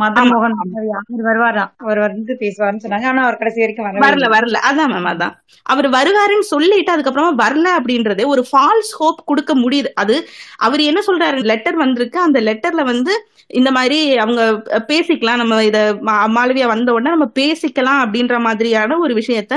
மாளவியா 0.00 0.98
அவர் 1.02 1.24
வருவாராம் 1.24 1.72
அவர் 1.76 1.98
வந்து 1.98 2.36
பேசுவாருன்னு 2.40 2.82
சொன்னாங்க. 2.84 3.04
ஆனா 3.04 3.22
அவர் 3.22 3.36
கடைசி 3.36 3.60
வரைக்கும் 3.60 3.86
வரவே 3.86 4.06
வரல. 4.06 4.28
வரல. 4.36 4.56
அதான் 4.70 4.92
மேம் 4.92 5.10
அதான். 5.12 5.34
அவர் 5.62 5.88
வருவாருன்னு 5.90 6.48
சொல்லிட்டு 6.52 6.96
அதுக்கப்புறமா 6.96 7.30
வரல 7.38 7.68
அப்படின்றது 7.78 8.26
ஒரு 8.26 8.44
ஃபால்ஸ் 8.52 8.92
ஹோப் 8.98 9.22
கொடுக்க 9.24 9.54
முடியுது. 9.54 9.88
அது 9.94 10.16
அவர் 10.58 10.80
என்ன 10.80 11.00
சொல்றாரு? 11.06 11.44
லெட்டர் 11.44 11.74
வந்திருக்கு. 11.74 12.20
அந்த 12.20 12.40
லெட்டர்ல 12.40 12.84
வந்து 12.84 13.14
இந்த 13.46 13.70
மாதிரி 13.70 14.16
அவங்க 14.16 14.42
பேசிக்கலாம். 14.88 15.36
நம்ம 15.36 15.64
இத 15.64 15.78
மாளவியா 16.02 16.66
வந்த 16.66 16.92
உடனே 16.92 17.10
நம்ம 17.10 17.30
பேசிக்கலாம் 17.38 18.00
அப்படின்ற 18.04 18.40
மாதிரியான 18.40 18.98
ஒரு 18.98 19.14
விஷயத்த 19.14 19.54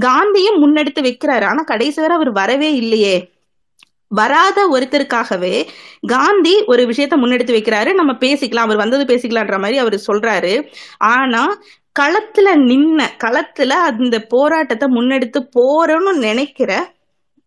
காந்தியும் 0.00 0.60
முன்னெடுத்து 0.62 1.00
வைக்கிறாரு. 1.00 1.44
ஆனா 1.44 1.62
கடைசி 1.62 2.00
வரை 2.00 2.16
அவர் 2.16 2.32
வரவே 2.32 2.74
இல்லையே. 2.74 3.16
வராத 4.14 4.68
ஒருத்தருக்காகவே 4.72 5.66
காந்தி 6.06 6.64
ஒரு 6.64 6.82
விஷயத்த 6.82 7.14
முன்னெடுத்து 7.16 7.52
வைக்கிறாரு. 7.52 7.94
நம்ம 7.94 8.12
பேசிக்கலாம் 8.12 8.66
அவர் 8.66 8.76
வந்தது 8.76 9.14
பேசிக்கலான்ற 9.14 9.58
மாதிரி 9.58 9.78
அவர் 9.78 10.00
சொல்றாரு. 10.12 10.72
ஆனா 10.98 11.58
களத்துல 12.00 12.54
நின்ன 12.54 13.02
களத்துல 13.24 13.68
அந்த 13.68 14.20
போராட்டத்தை 14.20 14.88
முன்னெடுத்து 14.88 15.48
போறோம்னு 15.58 16.12
நினைக்கிற 16.12 16.92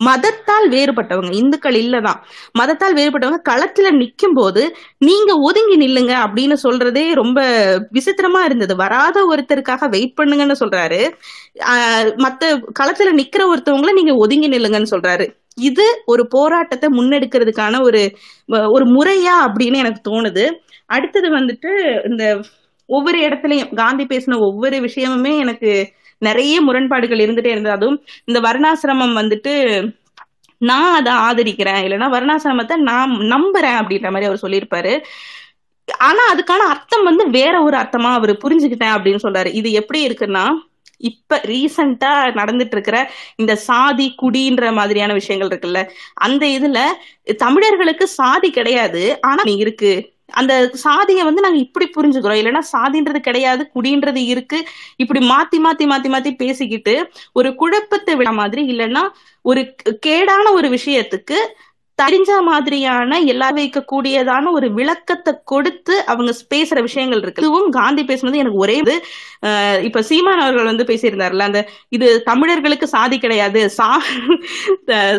மதத்தால் 0.05 0.69
வேறுபட்டவங்க 0.69 1.33
இந்துக்கள் 1.33 1.75
இல்லதான். 1.75 2.23
மதத்தால் 2.59 2.95
வேறுபட்டவங்க 2.95 3.41
களத்துல 3.49 3.91
நிக்கும் 3.91 4.33
போது 4.33 4.75
நீங்க 4.97 5.33
ஒதுங்கி 5.37 5.77
நில்லுங்க 5.77 6.13
அப்படின்னு 6.13 6.55
சொல்றதே 6.63 7.13
ரொம்ப 7.13 7.41
விசித்திரமா 7.93 8.39
இருந்தது. 8.45 8.75
வராத 8.75 9.35
ஒருத்தருக்காக 9.35 9.89
வெயிட் 9.89 10.17
பண்ணுங்கன்னு 10.21 10.55
சொல்றாரு. 10.59 11.13
ஆஹ் 11.59 12.09
மத்த 12.17 12.61
களத்துல 12.79 13.11
நிக்கிற 13.11 13.55
ஒருத்தவங்கள 13.55 13.91
நீங்க 13.91 14.13
ஒதுங்கி 14.15 14.49
நில்லுங்கன்னு 14.49 14.85
சொல்றாரு. 14.91 15.42
இது 15.57 15.85
ஒரு 16.05 16.23
போராட்டத்தை 16.27 16.89
முன்னெடுக்கிறதுக்கான 16.97 17.81
ஒரு 17.81 18.01
ஒரு 18.75 18.85
முறையா 18.95 19.35
அப்படின்னு 19.45 19.81
எனக்கு 19.83 20.01
தோணுது. 20.09 20.45
அடுத்தது 20.85 21.27
வந்துட்டு 21.37 21.71
இந்த 22.09 22.23
ஒவ்வொரு 22.89 23.19
இடத்துலயும் 23.27 23.73
காந்தி 23.73 24.03
பேசின 24.03 24.39
ஒவ்வொரு 24.39 24.77
விஷயமுமே 24.79 25.33
எனக்கு 25.39 25.71
நிறைய 26.17 26.61
முரண்பாடுகள் 26.61 27.17
இருந்துட்டே 27.17 27.53
இருந்தது. 27.55 27.75
அதுவும் 27.75 27.99
இந்த 28.25 28.39
வர்ணாசிரமம் 28.39 29.15
வந்துட்டு 29.21 29.53
நான் 30.61 30.93
அதை 30.93 31.13
ஆதரிக்கிறேன். 31.27 31.81
இல்லைன்னா 31.85 32.07
வர்ணாசிரமத்தை 32.15 32.75
நான் 32.75 33.11
நம்புறேன் 33.33 33.79
அப்படின்ற 33.79 34.09
மாதிரி 34.11 34.29
அவர் 34.29 34.43
சொல்லியிருப்பாரு. 34.45 34.93
ஆனா 35.87 36.21
அதுக்கான 36.33 36.61
அர்த்தம் 36.73 37.03
வந்து 37.03 37.29
வேற 37.29 37.63
ஒரு 37.63 37.77
அர்த்தமா 37.77 38.11
அவர் 38.13 38.31
புரிஞ்சுக்கிட்டேன் 38.43 38.95
அப்படின்னு 38.97 39.23
சொல்றாரு. 39.23 39.49
இது 39.53 39.71
எப்படி 39.71 40.07
இருக்குன்னா 40.07 40.45
இப்ப 41.09 41.39
ரீசண்டா 41.51 42.11
நடந்துட்டு 42.39 42.75
இருக்கிற 42.77 42.97
இந்த 43.35 43.53
சாதி 43.67 44.07
குடின்ற 44.21 44.71
மாதிரியான 44.73 45.13
விஷயங்கள் 45.13 45.51
இருக்குல்ல 45.51 45.81
அந்த 46.27 46.43
இதுல 46.57 46.79
தமிழர்களுக்கு 47.37 48.07
சாதி 48.19 48.49
கிடையாது 48.51 49.03
ஆனா 49.21 49.43
இருக்கு. 49.63 49.93
அந்த 50.33 50.53
சாதியை 50.83 51.23
வந்து 51.23 51.43
நாங்க 51.45 51.59
இப்படி 51.65 51.85
புரிஞ்சுக்கிறோம். 51.95 52.39
இல்லைன்னா 52.41 52.61
சாதின்றது 52.73 53.19
கிடையாது 53.19 53.63
குடின்றது 53.75 54.21
இருக்கு. 54.33 54.59
இப்படி 54.95 55.19
மாத்தி 55.31 55.57
மாத்தி 55.65 55.85
மாத்தி 55.91 56.09
மாத்தி 56.13 56.31
பேசிக்கிட்டு 56.35 56.95
ஒரு 57.33 57.49
குழப்பத்தை 57.55 58.15
விட 58.15 58.31
மாதிரி 58.31 58.63
இல்லைன்னா 58.73 59.03
ஒரு 59.45 59.61
கேடான 60.05 60.45
ஒரு 60.53 60.67
விஷயத்துக்கு 60.69 61.37
தெரிஞ்ச 62.01 62.31
மாதிரியான 62.47 63.19
எல்லா 63.31 63.47
வைக்கக்கூடியதான 63.57 64.51
ஒரு 64.57 64.67
விளக்கத்தை 64.77 65.31
கொடுத்து 65.51 65.95
அவங்க 66.11 66.31
பேசுற 66.53 66.77
விஷயங்கள் 66.87 67.21
இருக்கு. 67.23 67.43
இதுவும் 67.43 67.69
காந்தி 67.77 68.03
பேசுனது 68.09 68.41
எனக்கு 68.43 68.63
ஒரே 68.65 68.75
இது. 68.83 68.95
இப்ப 69.87 70.01
சீமான் 70.09 70.41
அவர்கள் 70.43 70.69
வந்து 70.69 70.85
பேசியிருந்தாருல 70.89 71.47
அந்த 71.49 71.61
இது 71.95 72.07
தமிழர்களுக்கு 72.29 72.87
சாதி 72.95 73.17
கிடையாது 73.25 73.61
சா 73.77 73.89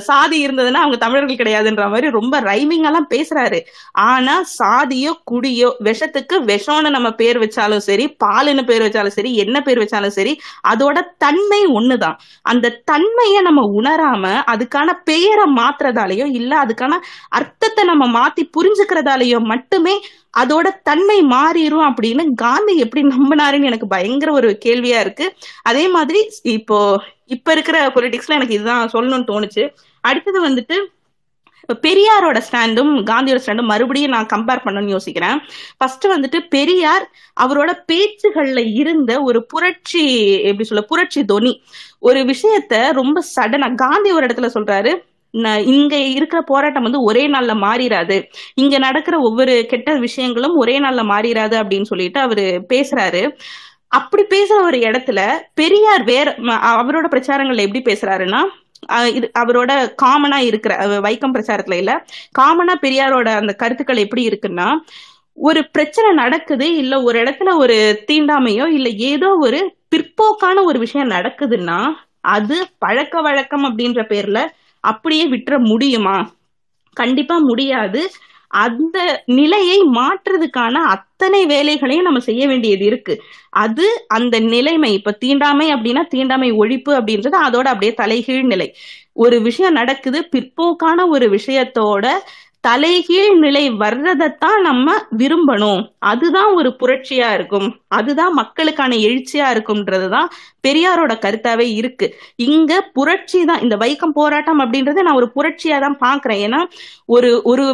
சாதி 0.09 0.39
இருந்ததுன்னா 0.47 0.83
அவங்க 0.85 0.99
தமிழர்கள் 1.05 1.41
கிடையாதுன்ற 1.43 1.87
மாதிரி 1.95 2.11
ரொம்ப 2.19 2.41
ரைமிங் 2.51 2.87
எல்லாம் 2.91 3.09
பேசுறாரு. 3.15 3.61
ஆனா 4.09 4.35
சாதியோ 4.59 5.13
குடியோ 5.33 5.71
விஷத்துக்கு 5.89 6.39
விஷம்னு 6.53 6.93
நம்ம 6.97 7.13
பேர் 7.23 7.41
வச்சாலும் 7.45 7.85
சரி 7.89 8.07
பாலுன்னு 8.25 8.65
பேர் 8.73 8.87
வச்சாலும் 8.87 9.17
சரி 9.19 9.33
என்ன 9.45 9.57
பேர் 9.69 9.83
வச்சாலும் 9.85 10.17
சரி 10.19 10.35
அதோட 10.73 10.97
தன்மை 11.27 11.63
ஒண்ணுதான். 11.79 12.19
அந்த 12.53 12.75
தன்மையை 12.93 13.41
நம்ம 13.49 13.63
உணராம 13.81 14.35
அதுக்கான 14.55 14.91
பெயரை 15.11 15.49
மாத்துறதாலேயோ 15.61 16.29
இல்ல 16.41 16.53
அதுக்கான 16.65 16.99
அர்த்தத்தை 17.29 17.85
நம்ம 17.85 18.05
மாத்தி 18.17 18.45
புரிஞ்சுக்கிறதாலேயோ 18.57 19.41
மட்டுமே 19.53 19.95
அதோட 20.39 20.69
தன்மை 20.83 21.19
மாறிடும் 21.23 21.87
அப்படின்னு 21.89 22.25
காந்தி 22.35 22.75
எப்படி 22.77 23.03
நம்பினாருன்னு 23.07 23.71
எனக்கு 23.71 23.87
பயங்கர 23.87 24.33
ஒரு 24.33 24.59
கேள்வியா 24.65 25.01
இருக்கு. 25.01 25.27
அதே 25.63 25.89
மாதிரி 25.89 26.21
இப்போ 26.43 26.79
இப்ப 27.27 27.53
இருக்கிற 27.53 27.89
பொலிட்டிக்ஸ்ல 27.89 28.39
எனக்கு 28.39 28.55
இதுதான் 28.55 28.93
சொல்லணும்னு 28.93 29.31
தோணுச்சு. 29.31 29.65
அடுத்தது 30.01 30.41
வந்துட்டு 30.49 30.77
பெரியாரோட 31.83 32.39
ஸ்டாண்டும் 32.47 32.91
காந்தியோட 33.11 33.39
ஸ்டாண்டும் 33.45 33.71
மறுபடியும் 33.71 34.11
நான் 34.11 34.33
கம்பேர் 34.33 34.65
பண்ணணும்னு 34.65 34.95
யோசிக்கிறேன். 34.97 35.39
ஃபர்ஸ்ட் 35.77 36.05
வந்துட்டு 36.07 36.39
பெரியார் 36.49 37.05
அவரோட 37.41 37.71
பேச்சுகள்ல 37.93 38.63
இருந்த 38.75 39.13
ஒரு 39.23 39.41
புரட்சி 39.47 40.03
எப்படி 40.43 40.65
சொல்ல 40.65 40.83
புரட்சி 40.83 41.25
தொனி. 41.25 41.53
ஒரு 41.99 42.21
விஷயத்த 42.33 42.93
ரொம்ப 42.93 43.23
சடனா 43.37 43.75
காந்தி 43.75 44.13
ஒரு 44.13 44.27
இடத்துல 44.27 44.51
சொல்றாரு. 44.55 44.93
இங்க 45.67 45.97
இருக்கிற 45.97 46.43
போராட்டம் 46.43 46.83
வந்து 46.83 47.03
ஒரே 47.03 47.29
நாள்ல 47.29 47.53
மாறிடாது 47.61 48.17
இங்க 48.55 48.79
நடக்கிற 48.79 49.19
ஒவ்வொரு 49.19 49.67
கெட்ட 49.67 49.95
விஷயங்களும் 49.99 50.57
ஒரே 50.57 50.81
நாள்ல 50.81 51.03
மாறிடாது 51.05 51.57
அப்படின்னு 51.63 51.83
சொல்லிட்டு 51.83 52.21
அவரு 52.21 52.65
பேசுறாரு. 52.69 53.23
அப்படி 53.89 54.23
பேசுற 54.23 54.63
ஒரு 54.63 54.79
இடத்துல 54.79 55.21
பெரியார் 55.55 56.05
வேற 56.05 56.29
அவரோட 56.75 57.07
பிரச்சாரங்கள்ல 57.11 57.61
எப்படி 57.61 57.83
பேசுறாருன்னா 57.83 58.41
இது 59.15 59.31
அவரோட 59.39 59.73
காமனா 60.03 60.37
இருக்கிற 60.37 60.73
வைக்கம் 61.01 61.35
பிரச்சாரத்துல 61.35 61.73
இல்ல 61.73 61.93
காமனா 62.39 62.75
பெரியாரோட 62.83 63.29
அந்த 63.35 63.53
கருத்துக்கள் 63.53 63.97
எப்படி 63.97 64.29
இருக்குன்னா 64.29 64.69
ஒரு 65.39 65.69
பிரச்சனை 65.73 66.13
நடக்குது 66.15 66.77
இல்ல 66.77 67.03
ஒரு 67.03 67.23
இடத்துல 67.23 67.57
ஒரு 67.57 67.77
தீண்டாமையோ 68.11 68.67
இல்ல 68.69 68.89
ஏதோ 68.89 69.29
ஒரு 69.41 69.61
பிற்போக்கான 69.91 70.65
ஒரு 70.65 70.79
விஷயம் 70.79 71.11
நடக்குதுன்னா 71.11 71.79
அது 72.21 72.57
பழக்க 72.79 73.21
வழக்கம் 73.21 73.65
அப்படின்ற 73.65 74.03
பேர்ல 74.09 74.39
அப்படியே 74.85 75.25
விட்டுற 75.29 75.59
முடியுமா? 75.65 76.17
கண்டிப்பா 76.97 77.37
முடியாது. 77.41 78.03
அந்த 78.57 78.99
நிலையை 79.33 79.79
மாற்றுறதுக்கான 79.95 80.75
அத்தனை 80.89 81.47
வேலைகளையும் 81.47 82.05
நம்ம 82.05 82.21
செய்ய 82.21 82.47
வேண்டியது 82.47 82.85
இருக்கு. 82.85 83.15
அது 83.63 83.87
அந்த 84.09 84.41
நிலைமை 84.55 84.93
இப்ப 84.93 85.15
தீண்டாமை 85.23 85.67
அப்படின்னா 85.73 86.03
தீண்டாமை 86.09 86.49
ஒழிப்பு 86.53 86.91
அப்படின்றது 86.91 87.39
அதோட 87.47 87.67
அப்படியே 87.73 87.95
தலைகீழ் 87.95 88.43
நிலை. 88.45 88.69
ஒரு 89.17 89.37
விஷயம் 89.41 89.73
நடக்குது 89.73 90.21
பிற்போக்கான 90.33 91.09
ஒரு 91.09 91.27
விஷயத்தோட 91.31 92.07
தலைகீழ் 92.67 93.39
நிலை 93.39 93.63
வர்றதைத்தான் 93.83 94.61
நம்ம 94.63 94.95
விரும்பணும். 95.17 95.81
அதுதான் 96.11 96.51
ஒரு 96.55 96.71
புரட்சியா 96.81 97.29
இருக்கும். 97.33 97.67
அதுதான் 97.89 98.33
மக்களுக்கான 98.33 98.97
எழுச்சியா 98.97 99.47
இருக்கும்ன்றதுதான் 99.55 100.29
பெரியாரோட 100.67 101.13
கருத்தாவே 101.25 101.67
இருக்கு. 101.81 102.07
இங்க 102.37 102.81
புரட்சி 102.93 103.45
தான் 103.45 103.61
இந்த 103.61 103.77
வைக்கம் 103.77 104.17
போராட்டம் 104.21 104.61
அப்படின்றத 104.61 105.05
நான் 105.09 105.21
ஒரு 105.23 105.31
புரட்சியா 105.37 105.79
தான் 105.87 105.99
பாக்குறேன் 106.07 106.43
ஏன்னா 106.47 106.61
ஒரு 107.07 107.31
ஒரு 107.45 107.67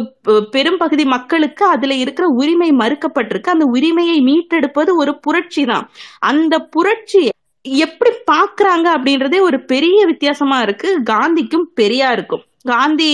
பெரும் 0.51 0.77
பகுதி 0.77 1.05
மக்களுக்கு 1.05 1.65
அதுல 1.65 1.93
இருக்கிற 1.93 2.27
உரிமை 2.41 2.71
மறுக்கப்பட்டிருக்கு. 2.71 3.55
அந்த 3.55 3.65
உரிமையை 3.65 4.19
மீட்டெடுப்பது 4.29 4.93
ஒரு 4.95 5.19
புரட்சி 5.19 5.65
தான். 5.65 5.85
அந்த 6.19 6.59
புரட்சி 6.59 7.23
எப்படி 7.63 8.11
பாக்குறாங்க 8.31 8.87
அப்படின்றதே 8.97 9.39
ஒரு 9.41 9.57
பெரிய 9.65 10.05
வித்தியாசமா 10.05 10.61
இருக்கு. 10.61 10.89
காந்திக்கும் 11.03 11.67
பெரியாருக்கும். 11.81 12.45
காந்தி 12.63 13.09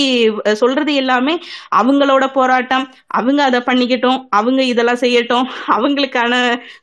சொல்றது 0.53 0.93
எல்லாமே 0.93 1.33
அவங்களோட 1.75 2.27
போராட்டம். 2.33 2.85
அவங்க 3.07 3.43
அதை 3.43 3.59
பண்ணிக்கட்டும். 3.59 4.19
அவங்க 4.29 4.63
இதெல்லாம் 4.63 5.01
செய்யட்டும். 5.03 5.45
அவங்களுக்கான 5.67 6.33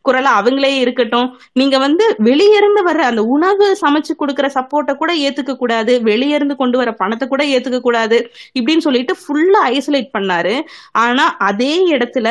குரலா 0.08 0.32
அவங்களே 0.40 0.72
இருக்கட்டும். 0.78 1.28
நீங்க 1.52 1.78
வந்து 1.78 2.16
வெளியிருந்து 2.24 2.82
வர 2.82 3.04
அந்த 3.06 3.22
உணவு 3.24 3.66
சமைச்சு 3.82 4.14
கொடுக்குற 4.18 4.48
சப்போர்ட்டை 4.54 4.94
கூட 4.94 5.14
ஏத்துக்க 5.16 5.54
கூடாது. 5.56 6.00
வெளியிருந்து 6.04 6.56
கொண்டு 6.56 6.78
வர 6.78 6.92
பணத்தை 6.92 7.28
கூட 7.28 7.44
ஏத்துக்க 7.44 7.80
கூடாது. 7.80 8.18
இப்படின்னு 8.58 8.86
சொல்லிட்டு 8.86 9.16
ஃபுல்லா 9.22 9.62
ஐசோலேட் 9.76 10.10
பண்ணாரு. 10.18 10.54
ஆனா 10.92 11.36
அதே 11.50 11.74
இடத்துல 11.96 12.28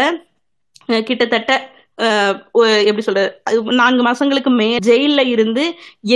கிட்டத்தட்ட 1.03 1.51
எப்படி 2.87 3.03
சொல்றது? 3.07 3.29
நான்கு 3.79 4.03
மாசங்களுக்கு 4.03 4.51
மே 4.59 4.67
ஜெயில 4.87 5.21
இருந்து 5.33 5.63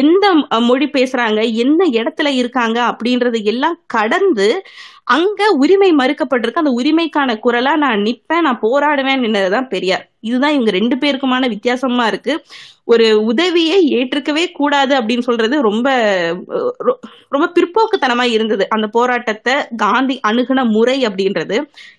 எந்த 0.01 0.25
மொழி 0.69 0.87
பேசுறாங்க 0.95 1.41
எந்த 1.63 1.83
இடத்துல 1.99 2.31
இருக்காங்க 2.41 2.77
அப்படின்றது 2.91 3.39
எல்லாம் 3.53 3.77
கடந்து 3.95 4.47
அங்க 5.15 5.41
உரிமை 5.63 5.89
மறுக்கப்பட்டிருக்கு. 5.95 6.61
அந்த 6.63 6.73
உரிமைக்கான 6.79 7.35
குரலா 7.45 7.73
நான் 7.83 8.03
நிப்பேன் 8.07 8.45
நான் 8.47 8.63
போராடுவேன் 8.65 9.21
நின்னதுதான் 9.23 9.69
பெரியார். 9.73 10.03
இதுதான் 10.29 10.55
இவங்க 10.55 10.71
ரெண்டு 10.71 10.95
பேருக்குமான 10.95 11.47
வித்தியாசமா 11.47 12.05
இருக்கு. 12.07 12.33
ஒரு 12.93 13.07
உதவியை 13.23 13.79
ஏற்றுக்கவே 13.97 14.43
கூடாது 14.51 14.93
அப்படின்னு 14.99 15.27
சொல்றது 15.29 15.55
ரொம்ப 15.61 15.87
ரொம்ப 17.29 17.45
பிற்போக்குத்தனமா 17.55 18.25
இருந்தது. 18.35 18.65
அந்த 18.69 18.87
போராட்டத்தை 18.87 19.53
காந்தி 19.77 20.15
அணுகுன 20.27 20.65
முறை 20.75 20.97
அப்படின்றது. 21.07 21.57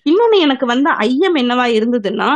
இன்னொன்னு 0.09 0.39
எனக்கு 0.39 0.65
வந்த 0.65 0.89
ஐயம் 1.07 1.35
என்னவா 1.35 1.67
இருந்ததுன்னா 1.79 2.29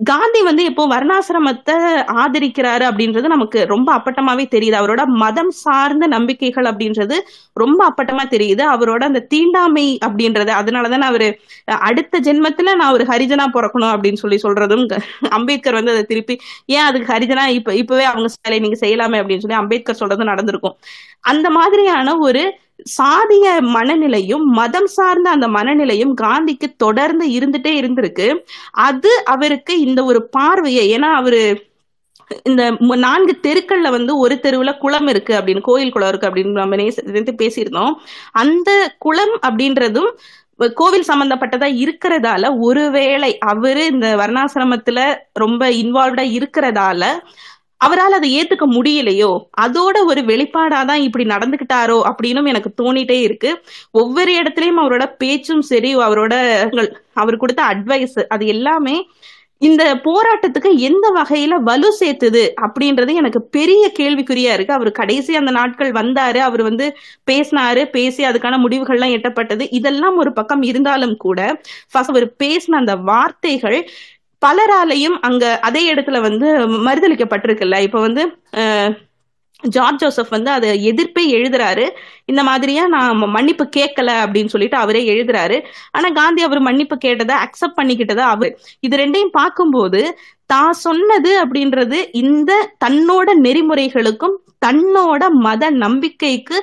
காந்தி 0.00 0.40
வந்து 0.42 0.64
இப்போ 0.64 0.82
வர்ணாசிரமத்தை 0.88 1.76
ஆதரிக்கிறாரு 2.24 2.84
அப்படின்றது 2.88 3.26
நமக்கு 3.26 3.66
ரொம்ப 3.66 3.88
அப்பட்டமாவே 3.96 4.44
தெரியுது. 4.54 4.76
அவரோட 4.80 5.02
மதம் 5.22 5.50
சார்ந்த 5.50 6.06
நம்பிக்கைகள் 6.06 6.64
அப்படின்றது 6.64 7.16
ரொம்ப 7.52 7.80
அப்பட்டமா 7.88 8.24
தெரியுது. 8.34 8.62
அவரோட 8.74 9.02
அந்த 9.02 9.20
தீண்டாமை 9.20 9.86
அப்படின்றது 10.06 10.52
அதனாலதான் 10.60 11.06
அவரு 11.08 11.28
அடுத்த 11.88 12.20
ஜென்மத்துல 12.20 12.74
நான் 12.74 12.92
ஒரு 12.92 13.04
ஹரிஜனா 13.04 13.46
பிறக்கணும் 13.56 13.92
அப்படின்னு 13.94 14.22
சொல்லி 14.24 14.38
சொல்றதும் 14.42 14.84
அம்பேத்கர் 15.30 15.74
வந்து 15.74 15.90
அதை 15.90 16.04
திருப்பி 16.04 16.36
ஏன் 16.66 16.86
அதுக்கு 16.88 17.12
ஹரிஜனா? 17.14 17.46
இப்ப 17.58 17.74
இப்பவே 17.74 18.04
அவங்க 18.04 18.28
வேலையை 18.42 18.62
நீங்க 18.66 18.78
செய்யலாமே? 18.86 19.20
அப்படின்னு 19.22 19.44
சொல்லி 19.46 19.60
அம்பேத்கர் 19.62 20.00
சொல்றது 20.02 20.24
நடந்திருக்கும். 20.24 20.76
அந்த 21.20 21.50
மாதிரியான 21.50 22.16
ஒரு 22.18 22.42
சாதிய 22.96 23.46
மனநிலையும் 23.74 24.44
மதம் 24.52 24.86
சார்ந்த 24.88 25.28
அந்த 25.30 25.46
மனநிலையும் 25.48 26.14
காந்திக்கு 26.20 26.68
தொடர்ந்து 26.76 27.26
இருந்துட்டே 27.28 27.72
இருந்திருக்கு. 27.80 28.28
அது 28.86 29.12
அவருக்கு 29.26 29.74
இந்த 29.80 30.00
ஒரு 30.04 30.20
பார்வையை 30.28 30.84
ஏன்னா 30.96 31.10
அவரு 31.14 31.42
இந்த 32.44 32.62
நான்கு 32.96 33.34
தெருக்கள்ல 33.42 33.88
வந்து 33.90 34.12
ஒரு 34.18 34.34
தெருவுல 34.42 34.78
குளம் 34.78 35.06
இருக்கு 35.06 35.34
அப்படின்னு 35.34 35.62
கோயில் 35.62 35.90
குளம் 35.90 36.08
இருக்கு 36.08 36.28
அப்படின்னு 36.28 36.52
நம்ம 36.54 36.76
நேச 36.76 36.96
பேசியிருந்தோம். 37.42 37.94
அந்த 38.34 38.70
குளம் 38.98 39.34
அப்படின்றதும் 39.46 40.10
கோவில் 40.74 41.08
சம்பந்தப்பட்டதா 41.08 41.68
இருக்கிறதால 41.82 42.44
ஒருவேளை 42.60 43.30
அவரு 43.46 43.86
இந்த 43.86 44.16
வர்ணாசிரமத்துல 44.16 45.00
ரொம்ப 45.34 45.70
இன்வால்வ்டா 45.72 46.24
இருக்கிறதால 46.38 47.02
அவரால் 47.78 48.12
அதை 48.12 48.28
ஏத்துக்க 48.40 48.64
முடியலையோ 48.76 49.30
அதோட 49.60 49.96
ஒரு 50.06 50.20
வெளிப்பாடாதான் 50.20 51.00
இப்படி 51.06 51.24
நடந்துகிட்டாரோ 51.24 51.98
அப்படின்னு 52.10 52.46
எனக்கு 52.46 52.70
தோணிட்டே 52.82 53.20
இருக்கு. 53.20 53.50
ஒவ்வொரு 53.90 54.32
இடத்துலயும் 54.32 54.80
அவரோட 54.82 55.04
பேச்சும் 55.18 55.60
சரி 55.62 55.96
அவரோட 55.96 56.34
அவர் 57.14 57.36
கொடுத்த 57.36 57.62
அட்வைஸ் 57.62 58.24
அது 58.28 58.46
எல்லாமே 58.46 58.96
இந்த 59.60 59.84
போராட்டத்துக்கு 59.94 60.70
எந்த 60.78 61.06
வகையில 61.16 61.54
வலு 61.60 61.88
சேர்த்துது 62.00 62.42
அப்படின்றது 62.62 63.14
எனக்கு 63.14 63.40
பெரிய 63.56 63.92
கேள்விக்குறியா 63.98 64.52
இருக்கு. 64.52 64.74
அவர் 64.74 64.90
கடைசி 64.90 65.36
அந்த 65.36 65.50
நாட்கள் 65.50 65.90
வந்தாரு 65.92 66.38
அவர் 66.48 66.62
வந்து 66.62 66.86
பேசினாரு 67.30 67.84
பேசி 67.90 68.24
அதுக்கான 68.24 68.56
முடிவுகள்லாம் 68.64 69.14
எட்டப்பட்டது. 69.16 69.66
இதெல்லாம் 69.70 70.16
ஒரு 70.16 70.32
பக்கம் 70.32 70.62
இருந்தாலும் 70.62 71.16
கூட 71.16 71.40
அவர் 71.92 72.26
பேசின 72.42 72.76
அந்த 72.82 72.94
வார்த்தைகள் 72.94 73.78
பலராலையும் 74.42 75.16
அங்க 75.20 75.44
அதே 75.68 75.82
இடத்துல 75.92 76.18
வந்து 76.28 76.48
மறுதளிக்கப்பட்டிருக்குல்ல. 76.86 77.78
இப்ப 77.88 78.00
வந்து 78.00 78.24
ஜார்ஜ் 79.62 80.00
ஜோசப் 80.02 80.34
வந்து 80.34 80.50
அதை 80.56 80.68
எதிர்ப்பே 80.90 81.22
எழுதுறாரு. 81.36 81.84
இந்த 82.30 82.42
மாதிரியா 82.48 82.82
நான் 82.86 83.22
மன்னிப்பு 83.36 83.64
கேட்கல 83.76 84.10
அப்படின்னு 84.24 84.52
சொல்லிட்டு 84.54 84.76
அவரே 84.76 85.02
எழுதுறாரு. 85.14 85.56
ஆனா 85.90 86.08
காந்தி 86.18 86.42
அவர் 86.42 86.60
மன்னிப்பு 86.68 86.96
கேட்டதை 87.06 87.36
அக்செப்ட் 87.46 87.78
பண்ணிக்கிட்டதா 87.80 88.26
அவர் 88.34 88.52
இது 88.86 89.00
ரெண்டையும் 89.02 89.36
பார்க்கும்போது 89.40 90.02
தான் 90.50 90.74
சொன்னது 90.86 91.32
அப்படின்றது 91.44 91.98
இந்த 92.22 92.52
தன்னோட 92.84 93.28
நெறிமுறைகளுக்கும் 93.46 94.36
தன்னோட 94.66 95.22
மத 95.46 95.70
நம்பிக்கைக்கு 95.82 96.56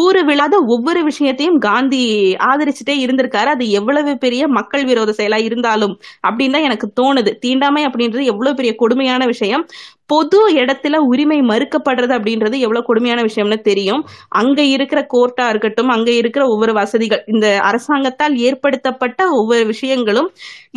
ஊறு 0.00 0.20
விழாத 0.24 0.54
ஒவ்வொரு 0.74 1.00
விஷயத்தையும் 1.02 1.58
காந்தி 1.58 2.02
ஆதரிச்சுட்டே 2.50 2.94
இருந்திருக்காரு. 3.04 3.48
அது 3.54 3.64
எவ்வளவு 3.70 4.12
பெரிய 4.18 4.42
மக்கள் 4.58 4.84
விரோத 4.84 5.14
செயலா 5.18 5.38
இருந்தாலும் 5.48 5.94
அப்படின்னு 6.28 6.56
தான் 6.56 6.68
எனக்கு 6.68 6.88
தோணுது. 7.00 7.32
தீண்டாமை 7.38 7.84
அப்படின்றது 7.86 8.24
எவ்வளவு 8.24 8.56
பெரிய 8.56 8.74
கொடுமையான 8.76 9.26
விஷயம். 9.26 9.64
பொது 10.10 10.38
இடத்துல 10.60 10.96
உரிமை 11.10 11.38
மறுக்கப்படுறது 11.50 12.12
அப்படின்றது 12.16 12.56
எவ்வளவு 12.64 12.86
கொடுமையான 12.88 13.20
விஷயம்னு 13.22 13.58
தெரியும். 13.68 14.02
அங்க 14.40 14.60
இருக்கிற 14.74 15.00
கோர்ட்டா 15.14 15.46
இருக்கட்டும் 15.48 15.92
அங்க 15.96 16.10
இருக்கிற 16.20 16.42
ஒவ்வொரு 16.46 16.72
வசதிகள் 16.72 17.22
இந்த 17.26 17.46
அரசாங்கத்தால் 17.70 18.36
ஏற்படுத்தப்பட்ட 18.46 19.20
ஒவ்வொரு 19.38 19.64
விஷயங்களும் 19.72 20.28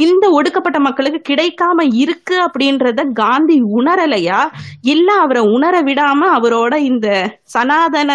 இந்த 0.07 0.25
ஒடுக்கப்பட்ட 0.29 0.79
மக்களுக்கு 0.79 1.21
கிடைக்காம 1.29 1.88
இருக்கு 2.03 2.38
அப்படின்றத 2.45 3.01
காந்தி 3.13 3.57
உணரலையா? 3.77 4.41
இல்ல 4.95 5.09
அவரை 5.23 5.43
உணர 5.55 5.75
விடாம 5.81 6.21
அவரோட 6.38 6.73
இந்த 6.91 7.07
சனாதன 7.55 8.11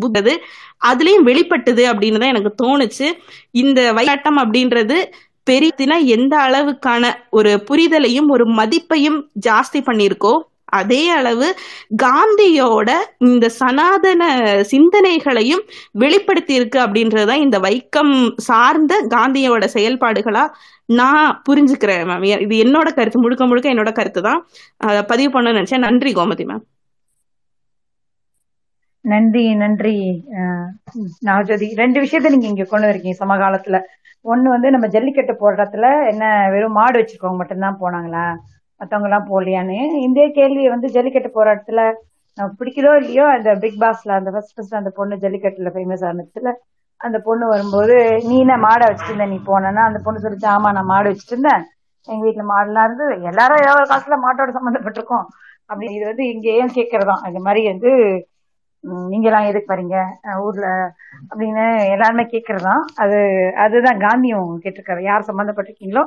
புத்தது 0.00 0.32
அதுலயும் 0.88 1.26
வெளிப்பட்டது 1.28 1.82
அப்படின்னு 1.90 2.18
தான் 2.22 2.32
எனக்கு 2.32 2.50
தோணுச்சு. 2.62 3.06
இந்த 3.60 3.80
வையாட்டம் 3.96 4.38
அப்படின்றது 4.42 4.96
பெரிதுனா 5.46 5.96
எந்த 6.16 6.34
அளவுக்கான 6.46 7.12
ஒரு 7.38 7.52
புரிதலையும் 7.68 8.28
ஒரு 8.34 8.44
மதிப்பையும் 8.58 9.18
ஜாஸ்தி 9.48 9.80
பண்ணியிருக்கோ 9.88 10.34
அதே 10.78 11.02
அளவு 11.16 11.48
காந்தியோட 12.02 12.90
இந்த 13.26 13.46
சனாதன 13.58 14.22
சிந்தனைகளையும் 14.72 15.62
வெளிப்படுத்தி 16.02 16.54
இருக்கு 16.58 16.78
அப்படின்றதுதான் 16.84 17.44
இந்த 17.46 17.58
வைக்கம் 17.66 18.14
சார்ந்த 18.48 18.94
காந்தியோட 19.14 19.64
செயல்பாடுகளா 19.76 20.44
நான் 20.98 21.28
புரிஞ்சுக்கிறேன் 21.48 22.04
மேம் 22.10 22.24
இது 22.46 22.56
என்னோட 22.64 22.88
கருத்து 22.98 23.22
முழுக்க 23.24 23.46
முழுக்க 23.50 23.74
என்னோட 23.74 23.92
கருத்து 24.00 24.22
தான். 24.28 24.40
பதிவு 25.12 25.30
பண்ண 25.36 25.52
நினைச்சேன். 25.58 25.86
நன்றி 25.88 26.12
கோமதி 26.18 26.46
மேம் 26.50 26.64
நன்றி 29.04 29.42
நன்றி. 29.62 29.96
நவஜோதி 31.28 31.66
ரெண்டு 31.82 31.98
விஷயத்த 32.04 32.32
நீங்க 32.34 32.48
இங்க 32.52 32.64
கொண்டு 32.72 32.88
வரீங்க 32.88 33.12
சமகாலத்துல. 33.22 33.78
ஒன்று 34.26 34.48
வந்து 34.50 34.68
நம்ம 34.74 34.86
ஜல்லிக்கட்டு 34.94 35.34
போடுறதுல 35.40 35.88
என்ன 36.10 36.24
வெறும் 36.54 36.76
மாடு 36.78 36.98
வச்சுருக்கவங்க 36.98 37.40
மட்டும்தான் 37.40 37.80
போனாங்களா? 37.82 38.24
மற்றவங்கலாம் 38.80 39.28
போகலையான்னு. 39.28 39.76
இந்த 40.06 40.20
கேள்வியை 40.38 40.70
வந்து 40.72 40.88
ஜல்லிக்கட்டு 40.96 41.30
போராட்டத்துல 41.36 41.82
பிடிக்கிறோ 42.58 42.90
இல்லையோ 43.00 43.24
அந்த 43.34 43.50
பிக் 43.62 43.78
பாஸ்ல 43.82 44.16
அந்த 44.18 44.30
ஃபர்ஸ்ட் 44.32 44.54
ஃபர்ஸ்ட் 44.56 44.80
அந்த 44.80 44.90
பொண்ணு 44.98 45.14
ஜல்லிக்கட்டுல 45.22 45.70
ஃபேமஸ் 45.74 46.04
ஆனதுல 46.08 46.50
அந்த 47.00 47.18
பொண்ணு 47.26 47.44
வரும்போது 47.52 47.94
நீ 48.26 48.34
என்ன 48.42 48.54
மாடை 48.64 48.84
வச்சுட்டு 48.88 49.12
இருந்த? 49.12 49.26
நீ 49.26 49.38
போனா 49.48 49.70
அந்த 49.88 49.98
பொண்ணு 50.04 50.22
சொல்லிச்சு 50.24 50.48
ஆமா 50.54 50.68
நான் 50.76 50.90
மாடு 50.92 51.10
வச்சுட்டு 51.10 51.34
இருந்தேன். 51.34 51.62
எங்க 52.08 52.22
வீட்டுல 52.26 52.44
மாடுலாம் 52.50 52.86
இருந்து 52.88 53.06
எல்லாரும் 53.30 53.62
ஏதாவது 53.62 53.86
காசுல 53.92 54.16
மாட்டோட 54.24 54.50
சம்மந்தப்பட்டிருக்கோம். 54.56 55.26
அப்படி 55.70 55.86
இது 55.94 56.04
வந்து 56.10 56.24
இங்கேயும் 56.32 56.74
கேட்கறதான் 56.74 56.90
கேக்குறதாம் 57.20 57.30
இந்த 57.30 57.40
மாதிரி 57.46 57.62
வந்து 57.72 57.90
நீங்க 59.10 59.26
எல்லாம் 59.30 59.48
எதுக்கு 59.50 59.72
வரீங்க? 59.74 59.96
ஊர்ல 60.44 60.66
அப்படின்னு 61.30 61.64
எல்லாருமே 61.94 62.24
கேக்குறதுதான். 62.34 62.82
அது 63.02 63.18
அதுதான் 63.64 64.02
காந்தியும் 64.04 64.50
கேட்டிருக்காரு. 64.64 65.02
யார் 65.10 65.28
சம்மந்தப்பட்டிருக்கீங்களோ? 65.30 66.04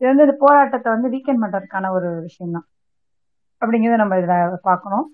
இது 0.00 0.08
வந்து 0.10 0.26
இந்த 0.26 0.36
போராட்டத்தை 0.44 0.88
வந்து 0.94 1.08
வீக்கெண்ட் 1.14 1.42
பண்றதுக்கான 1.44 1.90
ஒரு 1.98 2.08
விஷயம் 2.28 2.56
தான் 2.56 2.66
அப்படிங்கிறத 3.62 3.98
நம்ம 4.02 4.16
இதுல 4.20 4.34
பார்க்கணும். 4.70 5.06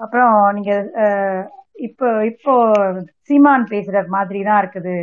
அப்புறம் 0.00 0.34
நீங்க 0.56 0.72
இப்போ 1.88 2.08
இப்போ 2.30 2.52
சீமான் 3.28 3.64
பேசுற 3.72 3.96
மாதிரி 4.16 4.40
தான் 4.48 4.60
இருக்குது. 4.62 4.96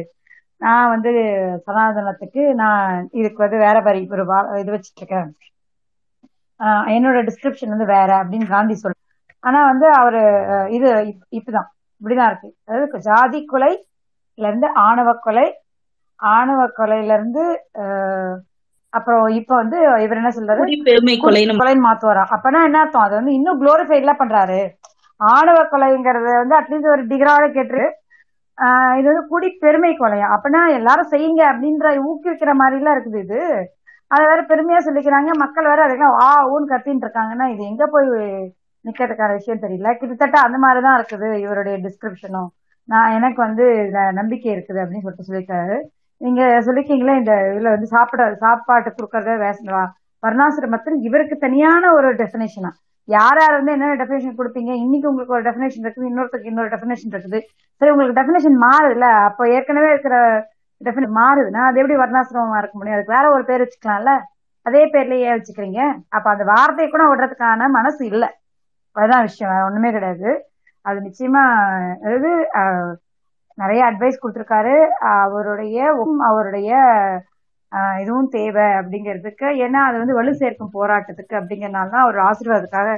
நான் 0.61 0.91
வந்து 0.93 1.11
சனாதனத்துக்கு 1.67 2.41
நான் 2.61 2.85
இதுக்கு 3.19 3.43
வந்து 3.45 3.57
வேற 3.65 3.77
இப்போ 4.03 4.15
ஒரு 4.17 4.25
இது 4.61 4.75
வச்சிட்டு 4.75 5.01
இருக்கேன். 5.03 5.29
என்னோட 6.95 7.17
டிஸ்கிரிப்ஷன் 7.29 7.73
வந்து 7.75 7.87
வேற 7.95 8.09
அப்படின்னு 8.21 8.47
காந்தி 8.55 8.75
சொல்ல 8.83 8.96
ஆனா 9.43 9.59
வந்து 9.71 9.87
அவரு 9.99 10.21
இது 10.77 10.87
இப்படிதான் 11.37 11.69
இப்படிதான் 12.01 12.29
இருக்கு. 12.31 12.49
அதாவது 12.67 13.05
ஜாதி 13.07 13.39
கொலைல 13.51 13.75
இருந்து 14.37 14.67
ஆணவ 14.87 15.09
கொலை 15.25 15.47
ஆணவ 16.19 16.61
கொலையில 16.77 17.15
இருந்து 17.17 17.43
அப்புறம் 18.93 19.23
இப்ப 19.39 19.51
வந்து 19.61 19.77
இவர் 20.03 20.19
என்ன 20.21 20.31
சொல்றாரு? 20.37 20.63
கொலைன்னு 21.23 21.85
மாத்துவாரா? 21.85 22.23
அப்பனா 22.35 22.59
என்ன 22.67 22.77
அர்த்தம்? 22.83 23.05
அது 23.05 23.13
வந்து 23.19 23.33
இன்னும் 23.37 23.59
குளோரிஃபைட்ல 23.61 24.13
பண்றாரு. 24.21 24.59
ஆணவ 25.21 25.59
கொலைங்கிறத 25.71 26.29
வந்து 26.41 26.57
அட்லீஸ்ட் 26.59 26.93
ஒரு 26.95 27.03
டிகிரால 27.11 27.45
கேட்டு 27.57 27.83
இது 28.99 29.07
வந்து 29.09 29.23
குடி 29.31 29.49
பெருமை 29.63 29.91
கொலையா? 29.95 30.27
அப்பனா 30.35 30.61
எல்லாரும் 30.77 31.11
செய்யுங்க 31.11 31.41
அப்படின்ற 31.51 31.87
ஊக்குவிக்கிற 32.09 32.51
மாதிரி 32.61 32.79
எல்லாம் 32.79 32.95
இருக்குது 32.97 33.19
இது. 33.25 33.41
அதை 34.11 34.23
வேற 34.29 34.41
பெருமையா 34.51 34.79
சொல்லிக்கிறாங்க. 34.87 35.31
மக்கள் 35.43 35.69
வேற 35.71 35.79
அதுக்கெல்லாம் 35.85 36.17
வா 36.21 36.29
ஊன்னு 36.53 36.71
கத்தின்னு 36.71 37.05
இருக்காங்கன்னா 37.05 37.47
இது 37.53 37.63
எங்க 37.71 37.85
போய் 37.93 38.09
நிக்கிறதுக்கான 38.87 39.35
விஷயம் 39.39 39.63
தெரியல. 39.65 39.91
கிட்டத்தட்ட 39.99 40.37
அந்த 40.47 40.57
மாதிரிதான் 40.63 40.97
இருக்குது 40.99 41.29
இவருடைய 41.43 41.75
டிஸ்கிரிப்ஷனும் 41.85 42.49
நான் 42.93 43.13
எனக்கு 43.17 43.39
வந்து 43.45 43.65
நம்பிக்கை 44.19 44.49
இருக்குது 44.55 44.81
அப்படின்னு 44.81 45.05
சொல்லிட்டு 45.05 45.29
சொல்லியிருக்காரு. 45.29 45.77
நீங்க 46.21 46.41
சொல்லிருக்கீங்களே 46.65 47.15
இந்த 47.21 47.33
இதுல 47.53 47.71
வந்து 47.75 47.87
சாப்பிட 47.95 48.23
சாப்பாட்டு 48.43 48.89
கொடுக்கறத 48.97 49.33
வேசனவா 49.45 49.85
வர்ணாசிரமத்தில் 50.25 50.95
இவருக்கு 51.07 51.35
தனியான 51.45 51.89
ஒரு 51.97 52.09
டெஃபினேஷனா 52.21 52.71
யார் 53.07 53.39
யார் 53.41 53.57
வந்து 53.57 53.73
என்னென்ன 53.73 53.97
டெஃபினேஷன் 53.99 54.37
கொடுப்பீங்க? 54.39 54.71
இன்னைக்கு 54.83 55.09
உங்களுக்கு 55.09 55.35
ஒரு 55.35 55.43
டெஃபினேஷன் 55.47 55.83
இருக்குது 55.85 56.07
இன்னொருத்தருக்கு 56.09 56.51
இன்னொரு 56.51 56.71
டெஃபினேஷன் 56.73 57.13
இருக்குது. 57.13 57.39
சரி 57.79 57.91
உங்களுக்கு 57.93 58.17
டெஃபினேஷன் 58.19 58.57
மாறுதுல்ல. 58.63 59.09
அப்போ 59.27 59.43
ஏற்கனவே 59.57 59.89
இருக்கிற 59.93 60.15
டெபினேஷன் 60.81 61.17
மாறுதுன்னா 61.19 61.61
அது 61.67 61.79
எப்படி 61.81 61.97
வர்ணாசிரமமா 62.01 62.57
இருக்க 62.61 62.75
முடியும்? 62.77 62.97
அதுக்கு 62.97 63.15
வேற 63.17 63.25
ஒரு 63.35 63.43
பேர் 63.49 63.63
வச்சுக்கலாம்ல. 63.65 64.13
அதே 64.67 64.81
பேர்லயே 64.95 65.29
வச்சுக்கிறீங்க. 65.35 65.81
அப்ப 66.15 66.27
அந்த 66.33 66.45
வார்த்தையை 66.53 66.89
கூட 66.91 67.03
விடுறதுக்கான 67.11 67.69
மனசு 67.77 68.01
இல்லை. 68.13 68.29
அதுதான் 68.97 69.25
விஷயம் 69.27 69.51
வேற 69.53 69.63
ஒண்ணுமே 69.69 69.89
கிடையாது. 69.97 70.29
அது 70.85 70.99
நிச்சயமா 71.07 71.43
அதாவது 72.05 72.31
நிறைய 73.57 73.81
அட்வைஸ் 73.89 74.21
கொடுத்துருக்காரு. 74.21 74.75
அவருடைய 75.25 75.77
அவருடைய 76.29 76.71
இதுவும் 78.01 78.29
தேவை 78.35 78.65
அப்படிங்கிறதுக்கு 78.79 79.47
ஏன்னா 79.65 79.79
அது 79.87 79.97
வந்து 80.01 80.17
வலு 80.19 80.31
சேர்க்கும் 80.41 80.75
போராட்டத்துக்கு 80.77 81.33
அப்படிங்கறனால 81.39 81.91
தான் 81.95 82.05
அவர் 82.05 82.19
ஆசீர்வாதத்துக்காக 82.29 82.91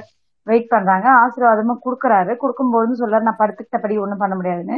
வெயிட் 0.46 0.70
பண்றாங்க. 0.74 1.06
ஆசீர்வாதமும் 1.22 1.82
கொடுக்குறாரு. 1.86 2.32
கொடுக்கும்போது 2.42 2.92
சொல்ல 3.02 3.20
நான் 3.28 3.40
படுத்துக்கிட்டபடி 3.42 3.96
ஒன்றும் 4.04 4.22
பண்ண 4.22 4.34
முடியாதுன்னு. 4.38 4.76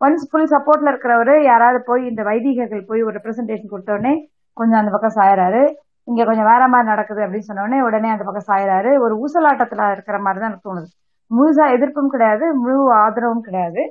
ஒன்ஸ் 0.00 0.28
ஃபுல் 0.30 0.50
சப்போர்ட்ல 0.54 0.92
இருக்கிறவரு 0.92 1.34
யாராவது 1.50 1.80
போய் 1.88 2.02
இந்த 2.10 2.22
வைதிகர்கள் 2.30 2.88
போய் 2.90 3.02
ஒரு 3.08 3.14
ரெப்ரஸன்டேஷன் 3.18 3.72
கொடுத்தோடனே 3.74 4.14
கொஞ்சம் 4.56 4.80
அந்த 4.80 4.92
பக்கம் 4.94 5.16
சாயறாரு. 5.20 5.62
இங்க 6.08 6.24
கொஞ்சம் 6.24 6.44
வேற 6.44 6.68
மாதிரி 6.68 6.88
நடக்குது 6.88 7.20
அப்படின்னு 7.20 7.48
சொன்ன 7.48 7.84
உடனே 7.84 8.10
அந்த 8.10 8.24
பக்கம் 8.24 8.48
சாயிறாரு. 8.48 8.90
ஒரு 8.98 9.14
ஊசலாட்டத்துல 9.18 9.90
இருக்கிற 9.90 10.18
மாதிரி 10.18 10.40
தான் 10.40 10.50
எனக்கு 10.50 10.68
தோணுது. 10.68 10.88
முழுசா 11.30 11.64
எதிர்ப்பும் 11.74 12.06
கிடையாது 12.06 12.54
முழு 12.54 12.92
ஆதரவும் 12.94 13.40
கிடையாது. 13.40 13.82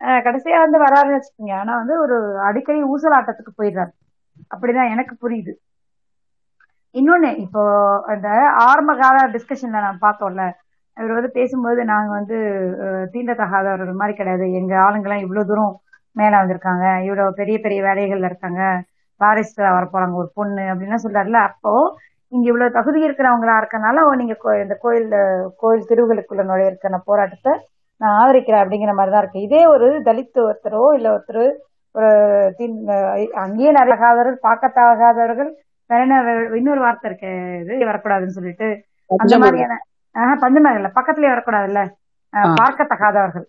அஹ் 0.00 0.22
கடைசியா 0.24 0.58
வந்து 0.58 0.78
வராருன்னு 0.78 1.16
வச்சுக்கோங்க. 1.16 1.54
ஆனா 1.54 1.76
வந்து 1.76 2.00
ஒரு 2.00 2.16
அடிக்கடி 2.40 2.80
ஊசலாட்டத்துக்கு 2.84 3.52
போயிடுறாரு. 3.58 3.92
அப்படிதான் 4.54 4.90
எனக்கு 4.90 5.14
புரியுது. 5.22 5.52
இன்னொன்னு 6.94 7.36
இப்போ 7.36 7.62
அந்த 8.06 8.28
ஆரம்ப 8.66 8.96
கால 8.96 9.16
டிஸ்கஷன்ல 9.28 9.80
நான் 9.80 10.02
பார்த்தோம்ல 10.02 10.44
இவர் 10.96 11.12
வந்து 11.12 11.30
பேசும்போது 11.30 11.84
நாங்க 11.84 12.10
வந்து 12.10 12.36
அஹ், 12.84 13.06
தீண்டத்தகாதவர்கள் 13.12 13.92
மாதிரி 13.92 14.16
கிடையாது. 14.16 14.52
எங்க 14.52 14.74
ஆளுங்கெல்லாம் 14.76 15.20
இவ்வளவு 15.20 15.46
தூரம் 15.46 15.74
மேல 16.16 16.36
வந்திருக்காங்க. 16.36 17.02
இவ்வளவு 17.02 17.32
பெரிய 17.34 17.58
பெரிய 17.58 17.82
வேலைகள்ல 17.82 18.24
இருக்காங்க. 18.24 18.60
பாரிஸ்டரா 19.20 19.70
வர 19.72 19.84
போறாங்க 19.86 20.14
ஒரு 20.14 20.30
பொண்ணு 20.34 20.64
அப்படின்லாம் 20.64 21.04
சொல்றாருல 21.04 21.40
அப்போ 21.46 21.72
இங்க 22.32 22.44
இவ்வளவு 22.48 22.70
தகுதி 22.70 23.00
இருக்கிறவங்களா 23.06 23.54
இருக்கனால 23.58 23.98
நீங்க 24.14 24.34
இந்த 24.62 24.74
கோயில் 24.76 25.10
கோயில் 25.56 25.88
திருவுகளுக்குள்ள 25.90 26.42
நுழையிருக்கிற 26.44 26.98
போராட்டத்தை 27.06 27.52
நான் 28.00 28.16
ஆதரிக்கிறேன் 28.18 28.62
அப்படிங்கிற 28.62 28.92
மாதிரி 28.94 29.12
தான் 29.12 29.22
இருக்கு. 29.22 29.44
இதே 29.44 29.60
ஒரு 29.66 29.86
தலித் 30.02 30.40
ஒருத்தரோ 30.42 30.82
இல்ல 30.94 31.08
ஒருத்தர் 31.12 31.44
ஒரு 31.94 32.08
அங்கேயே 33.42 33.70
நிறைய 33.70 33.94
தகாதவர்கள் 33.94 34.38
பார்க்கத்தகாதவர்கள் 34.42 35.50
வேற 35.90 36.00
என்ன 36.02 36.16
வே- 36.22 36.56
இன்னொரு 36.56 36.80
வார்த்தை 36.80 37.08
இருக்கு 37.10 37.30
இது 37.62 37.86
வரக்கூடாதுன்னு 37.86 38.36
சொல்லிட்டு 38.36 38.68
அந்த. 39.10 39.22
மாதிரியான 39.44 39.76
ஆஹ் 40.14 40.38
பஞ்சமர்கள் 40.42 40.80
இல்ல 40.80 40.90
பக்கத்துலயே 40.94 41.32
வரக்கூடாதுல்ல. 41.32 41.82
பார்க்கத்தகாதவர்கள். 42.60 43.46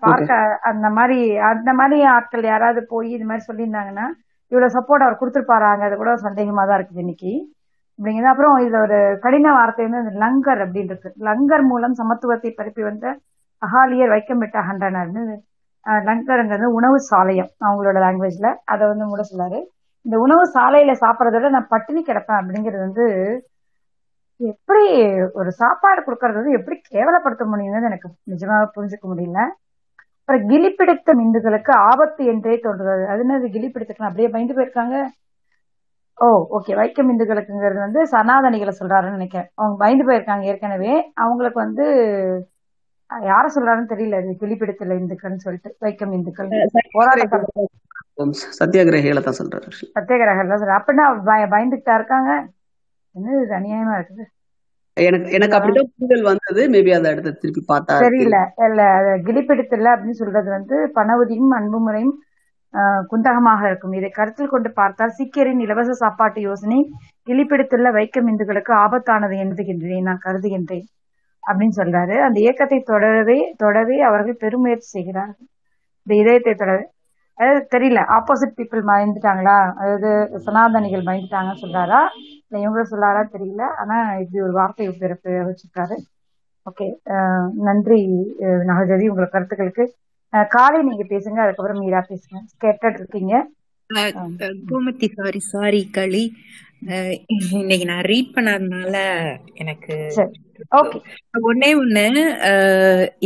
பார்க்க 0.00 0.32
அந்த 0.70 0.86
மாதிரி 0.90 1.18
அந்த 1.48 1.70
மாதிரி 1.72 1.98
ஆட்கள் 2.10 2.44
யாராவது 2.44 2.80
போய் 2.86 3.08
இது 3.10 3.24
மாதிரி 3.24 3.46
சொல்லியிருந்தாங்கன்னா 3.48 4.06
இவ்வளவு 4.52 4.74
சப்போர்ட் 4.76 5.04
அவர் 5.06 5.20
கொடுத்துருப்பாராங்கிறது 5.20 5.98
கூட 6.00 6.12
சந்தேகமா 6.26 6.62
தான் 6.68 6.78
இருக்குது 6.78 7.02
இன்னைக்கு. 7.04 7.32
அப்படிங்கிறது 7.98 8.32
அப்புறம் 8.32 8.56
இதுல 8.64 8.78
ஒரு 8.86 8.98
கடின 9.24 9.52
வார்த்தை 9.58 9.84
வந்து 9.86 10.02
இந்த 10.04 10.14
லங்கர் 10.24 10.62
அப்படின்றது. 10.64 11.08
லங்கர் 11.28 11.64
மூலம் 11.70 11.94
சமத்துவத்தை 12.00 12.50
பரப்பி 12.58 12.82
வந்த 12.88 13.06
அகாலியர் 13.62 14.12
வைக்கமிட்ட 14.14 14.56
அகன்றனர்னு 14.62 15.24
லங்கருங்கிறது 16.08 16.66
உணவு 16.78 16.98
சாலையம் 17.10 17.50
அவங்களோட 17.66 17.98
லாங்குவேஜ்ல 18.04 18.48
அதை 18.72 18.84
வந்து 18.90 19.08
மூட 19.10 19.22
சொல்லாரு. 19.30 19.58
இந்த 20.06 20.16
உணவு 20.24 20.44
சாலையில 20.56 20.92
சாப்பிட்றத 21.02 21.36
விட 21.38 21.50
நான் 21.56 21.72
பட்டினி 21.74 22.00
கிடப்பேன் 22.02 22.40
அப்படிங்கிறது 22.40 22.82
வந்து 22.86 23.06
எப்படி 24.40 24.84
ஒரு 25.40 25.50
சாப்பாடு 25.62 26.00
கொடுக்கறது 26.06 26.40
வந்து 26.40 26.56
எப்படி 26.58 26.76
கேவலப்படுத்த 26.92 27.44
முடியும்னு 27.52 27.90
எனக்கு 27.90 28.08
நிஜமாக 28.32 28.70
புரிஞ்சுக்க 28.76 29.06
முடியல. 29.12 29.40
அப்புறம் 30.32 30.50
கிளி 30.50 30.68
பிடித்த 30.70 31.14
இந்துக்களுக்கு 31.22 31.72
ஆபத்து 31.88 32.22
என்றே 32.32 32.52
தோன்றுகிறது. 32.64 33.02
அது 33.12 33.22
என்னது? 33.24 33.46
கிளி 33.54 33.66
பிடித்துக்கலாம் 33.72 34.08
அப்படியே 34.08 34.28
பயந்து 34.34 34.54
போயிருக்காங்க. 34.58 34.96
ஓ 36.18 36.26
ஓகே 36.56 36.72
வைக்கம் 36.78 37.10
இந்துக்களுக்குங்கிறது 37.12 37.80
வந்து 37.84 38.00
சனாதனிகளை 38.12 38.72
சொல்றாருன்னு 38.78 39.16
நினைக்கிறேன். 39.18 39.48
அவங்க 39.54 39.76
பயந்து 39.82 40.04
போயிருக்காங்க 40.08 40.44
ஏற்கனவே. 40.52 40.94
அவங்களுக்கு 41.24 41.58
வந்து 41.60 41.84
யார 43.10 43.44
சொல்றாருன்னு 43.56 43.92
தெரியல. 43.92 44.20
அது 44.22 44.36
கிளி 44.42 44.54
பிடித்தல 44.54 44.96
இந்துக்கள்னு 45.02 45.44
சொல்லிட்டு 45.46 45.72
வைக்கம் 45.86 46.14
இந்துக்கள் 46.18 46.48
சத்தியாகிரகிகளை 48.60 49.22
தான் 49.28 49.40
சொல்றாரு. 49.40 49.68
தான் 50.52 50.62
சொல்றாரு. 50.62 50.78
அப்படின்னா 50.80 51.06
பய 51.30 51.44
பயந்துகிட்டா 51.56 51.94
இருக்காங்க. 52.00 52.30
என்ன 53.16 53.36
இது 53.44 53.54
அநியாயமா 53.60 53.94
இருக்குது? 54.00 54.24
எனக்கு 54.96 55.28
எனக்கு 55.36 55.56
அப்படிதான் 55.56 55.92
புரிதல் 55.98 56.28
வந்தது. 56.30 56.62
மேபி 56.72 56.90
அந்த 56.96 57.12
இடத்த 57.14 57.36
திருப்பி 57.42 57.62
பார்த்தா 57.70 57.94
தெரியல. 58.06 58.38
இல்ல 58.68 58.82
அது 58.98 59.12
கிளிப்பிடித்தல 59.28 59.92
அப்படின்னு 59.94 60.20
சொல்றது 60.22 60.48
வந்து 60.56 60.76
பணவதியும் 60.98 61.54
அன்புமுறையும் 61.58 62.14
குந்தகமாக 63.10 63.62
இருக்கும். 63.70 63.94
இதை 63.98 64.10
கருத்தில் 64.18 64.52
கொண்டு 64.52 64.68
பார்த்தால் 64.80 65.16
சீக்கியரின் 65.18 65.62
இலவச 65.64 65.94
சாப்பாட்டு 66.02 66.40
யோசனை 66.48 66.78
கிளிப்பிடித்துள்ள 67.28 67.88
வைக்கம் 67.98 68.28
இந்துக்களுக்கு 68.32 68.72
ஆபத்தானது 68.84 69.34
எண்ணுகின்றேன் 69.44 70.08
நான் 70.08 70.24
கருதுகின்றேன் 70.26 70.86
அப்படின்னு 71.42 71.76
சொல்றாரு. 71.80 72.16
அந்த 72.26 72.38
இயக்கத்தை 72.44 72.78
தொடரவே 72.92 73.38
தொடவே 73.64 73.96
அவர்கள் 74.08 74.42
பெருமுயற்சி 74.44 74.88
செய்கிறார்கள். 74.96 75.48
இந்த 76.06 76.12
இதயத்தை 76.22 76.54
தொடர 76.54 76.78
அதாவது 77.38 77.60
தெரியல 77.74 78.00
ஆப்போசிட் 78.16 78.56
பீப்புள் 78.58 78.82
பயந்துட்டாங்களா 78.90 79.58
அதாவது 79.80 80.10
சனாதனிகள் 80.46 81.06
பயந்துட்டாங்கன்னு 81.08 81.62
சொல்றாரா? 81.64 82.00
இவங்க 82.60 82.82
சொல்லாரா 82.84 83.22
தெரியல. 83.32 83.62
ஆனா 83.80 83.96
இப்படி 84.20 84.40
ஒரு 84.42 84.52
வார்த்தை 84.52 84.86
பிறப்பு 84.96 85.30
வச்சிருக்காரு. 85.48 85.96
ஓகே 86.66 86.86
நன்றி 87.62 87.98
நாகஜோதி 88.68 89.10
உங்களோட 89.10 89.30
கருத்துக்களுக்கு. 89.30 89.84
காலை 90.52 90.78
நீங்க 90.82 91.04
பேசுங்க 91.08 91.38
அதுக்கப்புறம் 91.42 91.82
மீரா 91.82 92.00
பேசுங்க. 92.08 92.36
கேட்டுட்டு 92.62 93.00
இருக்கீங்க. 93.00 93.34
கோமதி 94.68 95.08
சாரி 95.12 95.40
சாரி 95.46 95.80
களி. 95.90 96.22
இன்னைக்கு 97.54 97.86
நான் 97.86 98.06
ரீட் 98.06 98.34
பண்ணதுனால 98.34 98.94
எனக்கு 99.54 99.96
ஒன்னே 101.44 101.70
ஒண்ணு 101.76 102.04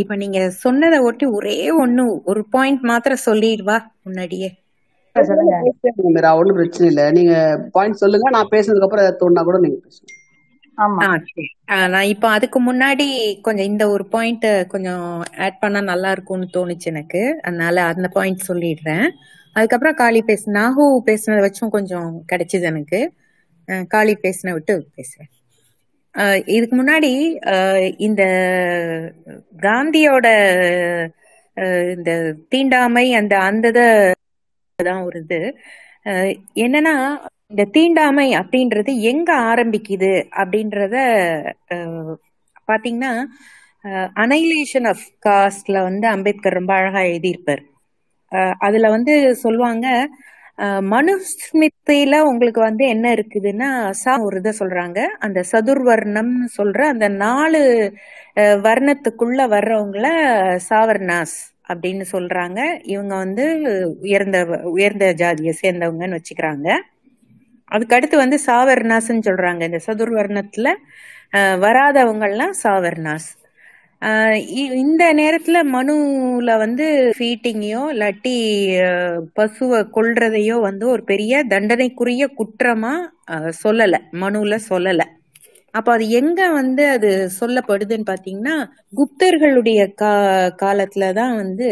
இப்ப 0.00 0.16
நீங்க 0.16 0.40
சொன்னதை 0.58 0.98
ஒட்டி 1.00 1.26
ஒரே 1.32 1.54
ஒண்ணு 1.78 2.02
ஒரு 2.24 2.42
பாயிண்ட் 2.50 2.84
மாத்திரம் 2.84 3.26
சொல்லிடுவா 3.26 3.76
முன்னாடியே. 4.02 4.50
சொல்லுங்க. 5.22 5.56
மீரா 6.08 6.30
ஒண்ணும் 6.38 6.58
பிரச்சனை 6.58 6.86
இல்ல. 6.92 7.02
நீங்க 7.18 7.34
பாயிண்ட் 7.76 8.02
சொல்லுங்க. 8.02 8.28
நான் 8.36 8.52
பேசுனதுக்கு 8.54 8.86
அப்புறம் 8.86 9.04
ஏதாவது 9.04 9.20
தோணுனா 9.22 9.44
கூட 9.48 9.58
நீங்க 9.64 9.78
பேசுங்க. 9.86 10.12
நான் 11.92 12.08
இப்போ 12.12 12.28
அதுக்கு 12.36 12.58
முன்னாடி 12.62 13.06
கொஞ்சம் 13.46 13.68
இந்த 13.70 13.84
ஒரு 13.92 14.04
பாயிண்ட் 14.14 14.44
கொஞ்சம் 14.72 15.04
ஆட் 15.44 15.60
பண்ணா 15.62 15.80
நல்லா 15.90 16.10
இருக்கும்னு 16.16 16.48
தோணுச்சு 16.56 16.88
எனக்கு. 16.92 17.22
அதனால 17.46 17.84
அந்த 17.92 18.08
பாயிண்ட் 18.16 18.48
சொல்லிடுறேன். 18.50 19.06
அதுக்கப்புறம் 19.56 19.98
காளி 20.02 20.20
பேச 20.22 20.50
நாகு 20.58 20.84
பேசுனதை 21.08 21.42
வச்சும் 21.46 21.74
கொஞ்சம் 21.76 22.10
கிடைச்சது 22.32 22.66
எனக்கு. 22.72 23.00
காளி 23.94 24.14
பேசின 24.24 24.52
விட்டு 24.56 24.74
பேசுறேன். 24.96 25.30
இதுக்கு 26.56 26.76
முன்னாடி 26.76 27.10
இந்த 28.06 28.22
காந்தியோட 29.64 30.26
இந்த 31.94 32.10
தீண்டாமை 32.52 33.06
அந்த 33.20 33.34
அந்த 33.48 33.66
இத 33.68 33.80
தான் 34.78 35.04
ஒரு 35.04 35.18
இது. 35.24 35.38
என்னன்னா 36.64 36.94
இந்த 37.50 37.64
தீண்டாமை 37.74 38.26
அப்படின்றது 38.40 38.90
எங்க 39.10 39.30
ஆரம்பிக்குது 39.50 40.10
அப்படின்றத 40.40 40.96
பாத்தீங்கன்னா 42.68 43.12
அனைலேஷன் 44.22 44.88
ஆஃப் 44.92 45.06
காஸ்ட்ல 45.24 45.76
வந்து 45.84 46.06
அம்பேத்கர் 46.12 46.58
ரொம்ப 46.58 46.72
அழகா 46.78 47.02
எழுதியிருப்பார். 47.08 47.62
அஹ், 48.32 48.54
அதுல 48.66 48.86
வந்து 48.96 49.14
சொல்லுவாங்க 49.44 49.86
மனுஸ்மித்தையில 50.90 52.14
உங்களுக்கு 52.28 52.60
வந்து 52.62 52.84
என்ன 52.92 53.06
இருக்குதுன்னா 53.16 53.68
சா 53.98 54.12
ஒரு 54.22 54.36
இதை 54.40 54.52
சொல்றாங்க 54.60 54.98
அந்த 55.20 55.40
சதுர்வர்ணம்னு 55.50 56.46
சொல்ற 56.56 56.80
அந்த 56.92 57.08
நாலு 57.20 57.60
வர்ணத்துக்குள்ள 58.64 59.40
வர்றவங்கள 59.52 60.06
சாவர்ணாஸ் 60.66 61.36
அப்படின்னு 61.72 62.04
சொல்றாங்க. 62.12 62.80
இவங்க 62.82 63.14
வந்து 63.14 63.44
உயர்ந்த 64.00 64.60
உயர்ந்த 64.64 65.12
ஜாதியை 65.12 65.54
சேர்ந்தவங்கன்னு 65.62 66.18
வச்சுக்கிறாங்க. 66.18 66.72
அதுக்கடுத்து 67.72 68.16
வந்து 68.16 68.38
சாவர்ணாஸ்ன்னு 68.46 69.26
சொல்றாங்க. 69.26 69.62
இந்த 69.62 69.80
சதுர்வர்ணத்துல 69.86 70.74
வராதவங்கள்லாம் 71.36 72.54
சாவர்ணாஸ் 72.62 73.28
இ- 74.00 74.72
இந்த 74.72 75.14
நேரத்துல 75.14 75.58
மனுல 75.72 76.58
வந்து 76.58 77.12
ஃபீட்டிங்கையோ 77.18 77.80
இல்லாட்டி 77.92 78.38
பசுவை 79.36 79.86
கொல்றதையோ 79.94 80.60
வந்து 80.60 80.88
ஒரு 80.88 81.04
பெரிய 81.04 81.44
தண்டனைக்குரிய 81.44 82.30
குற்றமா 82.38 82.94
சொல்லலை. 83.64 83.98
மனுல 84.12 84.58
சொல்லலை. 84.68 85.04
அப்ப 85.76 85.88
அது 85.92 86.04
எங்க 86.18 86.40
வந்து 86.52 86.82
அது 86.88 87.08
சொல்லப்படுதுன்னு 87.40 88.08
பாத்தீங்கன்னா 88.10 88.54
குப்தர்களுடைய 88.92 89.80
கா 89.94 90.12
காலத்துலதான் 90.62 91.34
வந்து 91.36 91.68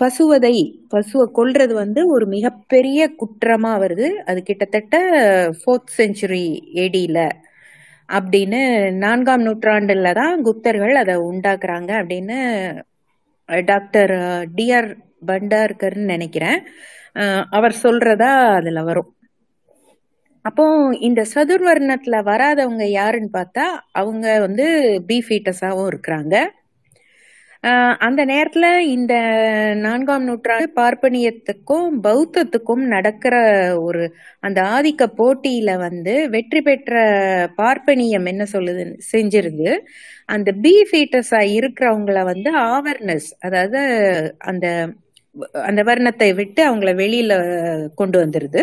பசுவதை 0.00 0.54
பசுவை 0.94 1.26
கொல்றது 1.38 1.74
வந்து 1.74 2.00
ஒரு 2.08 2.26
மிகப்பெரிய 2.26 3.00
குற்றமா 3.22 3.72
வருது. 3.84 4.08
அது 4.24 4.40
கிட்டத்தட்ட 4.42 4.96
ஃபோர்த் 5.58 5.96
செஞ்சுரி 5.98 6.44
ஏடியில 6.84 7.18
அப்படின்னு 8.08 8.60
நான்காம் 9.04 9.44
நூற்றாண்டுல 9.46 10.10
தான் 10.14 10.36
குப்தர்கள் 10.46 10.94
அதை 10.94 11.14
உண்டாக்குறாங்க 11.30 11.90
அப்படின்னு 12.00 12.38
டாக்டர் 13.66 14.14
டிஆர் 14.56 14.88
பண்டார்கர்னு 15.28 16.12
நினைக்கிறேன். 16.14 16.58
அவர் 17.50 17.74
சொல்றதா 17.84 18.30
அதுல 18.58 18.80
வரும். 18.82 19.10
அப்போ 20.46 20.64
இந்த 21.08 21.20
சதுர்வர்ணத்துல 21.34 22.16
வராதவங்க 22.28 22.84
யாருன்னு 22.92 23.30
பார்த்தா 23.32 23.64
அவங்க 24.00 24.26
வந்து 24.46 24.66
பி 25.08 25.18
ஃபீட்டஸாவும் 25.26 25.88
இருக்கிறாங்க. 25.90 26.34
அந்த 28.06 28.20
நேரத்துல 28.26 28.66
இந்த 28.94 29.14
நான்காம் 29.84 30.26
நூற்றாண்டு 30.26 30.68
பார்ப்பனியத்துக்கும் 30.76 31.88
பௌத்தத்துக்கும் 32.04 32.84
நடக்கிற 32.94 33.34
ஒரு 33.86 34.02
அந்த 34.42 34.58
ஆதிக்க 34.74 35.04
போட்டியில 35.20 35.72
வந்து 35.78 36.14
வெற்றி 36.34 36.60
பெற்ற 36.60 36.94
பார்ப்பனியம் 37.58 38.28
என்ன 38.32 38.46
சொல்லுது 38.54 38.84
செஞ்சிருந்து 39.12 39.70
அந்த 40.28 40.50
பி 40.64 40.74
ஃபீட்டஸா 40.88 41.40
இருக்கிறவங்கள 41.58 42.20
வந்து 42.32 42.50
ஆவர்னஸ் 42.68 43.28
அதாவது 43.40 43.80
அந்த 44.50 44.66
அந்த 45.68 45.80
வர்ணத்தை 45.88 46.28
விட்டு 46.38 46.60
அவங்கள 46.68 46.90
வெளியில 47.00 47.32
கொண்டு 48.00 48.16
வந்துருது. 48.22 48.60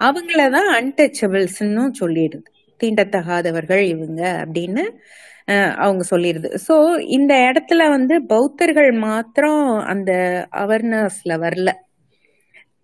அவங்களதான் 0.00 0.70
அன்டச்சபிள்ஸ்ன்னு 0.78 1.84
சொல்லிடுது. 2.00 2.46
தீண்டத்தகாதவர்கள் 2.80 3.82
இவங்க 3.86 4.22
அப்படின்னு 4.42 4.84
அவங்க 5.78 6.02
சொல்லிடுது. 6.10 6.48
ஸோ 6.66 6.74
இந்த 7.16 7.32
இடத்துல 7.48 7.82
வந்து 7.88 8.14
பௌத்தர்கள் 8.24 8.90
மாத்திரம் 9.04 9.62
அந்த 9.84 10.12
அவேர்னஸ்ல 10.62 11.34
வரல. 11.44 11.70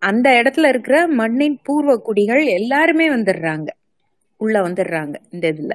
அந்த 0.02 0.28
இடத்துல 0.40 0.68
இருக்கிற 0.68 0.98
மண்ணின் 1.20 1.58
பூர்வ 1.62 1.94
குடிகள் 2.00 2.44
எல்லாருமே 2.58 3.06
வந்துடுறாங்க. 3.10 3.68
உள்ள 4.40 4.56
வந்துடுறாங்க 4.62 5.16
இந்த 5.30 5.46
இதுல. 5.54 5.72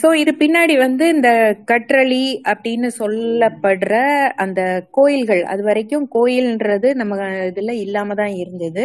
ஸோ 0.00 0.08
இது 0.14 0.32
பின்னாடி 0.34 0.74
வந்து 0.78 1.04
இந்த 1.08 1.30
கற்றளி 1.64 2.24
அப்படின்னு 2.46 2.88
சொல்லப்படுற 3.00 3.94
அந்த 4.36 4.60
கோயில்கள் 4.90 5.42
அது 5.44 5.62
வரைக்கும் 5.62 6.06
கோயில்ன்றது 6.14 6.90
நம்ம 6.94 7.16
இதுல 7.50 7.74
இல்லாம 7.84 8.14
தான் 8.14 8.34
இருந்தது. 8.36 8.84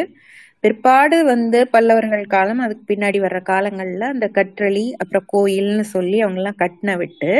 பிற்பாடு 0.65 1.17
வந்து 1.33 1.59
பல்லவர்கள் 1.73 2.23
காலம் 2.35 2.61
அதுக்கு 2.65 2.83
பின்னாடி 2.91 3.19
வர்ற 3.23 3.39
காலங்களில் 3.49 4.05
அந்த 4.13 4.27
கற்றளி 4.37 4.85
அப்புறம் 5.01 5.25
கோயில்னு 5.33 5.83
சொல்லி 5.95 6.17
அவங்கெல்லாம் 6.23 6.61
கட்டின 6.61 6.95
விட்டு. 7.01 7.31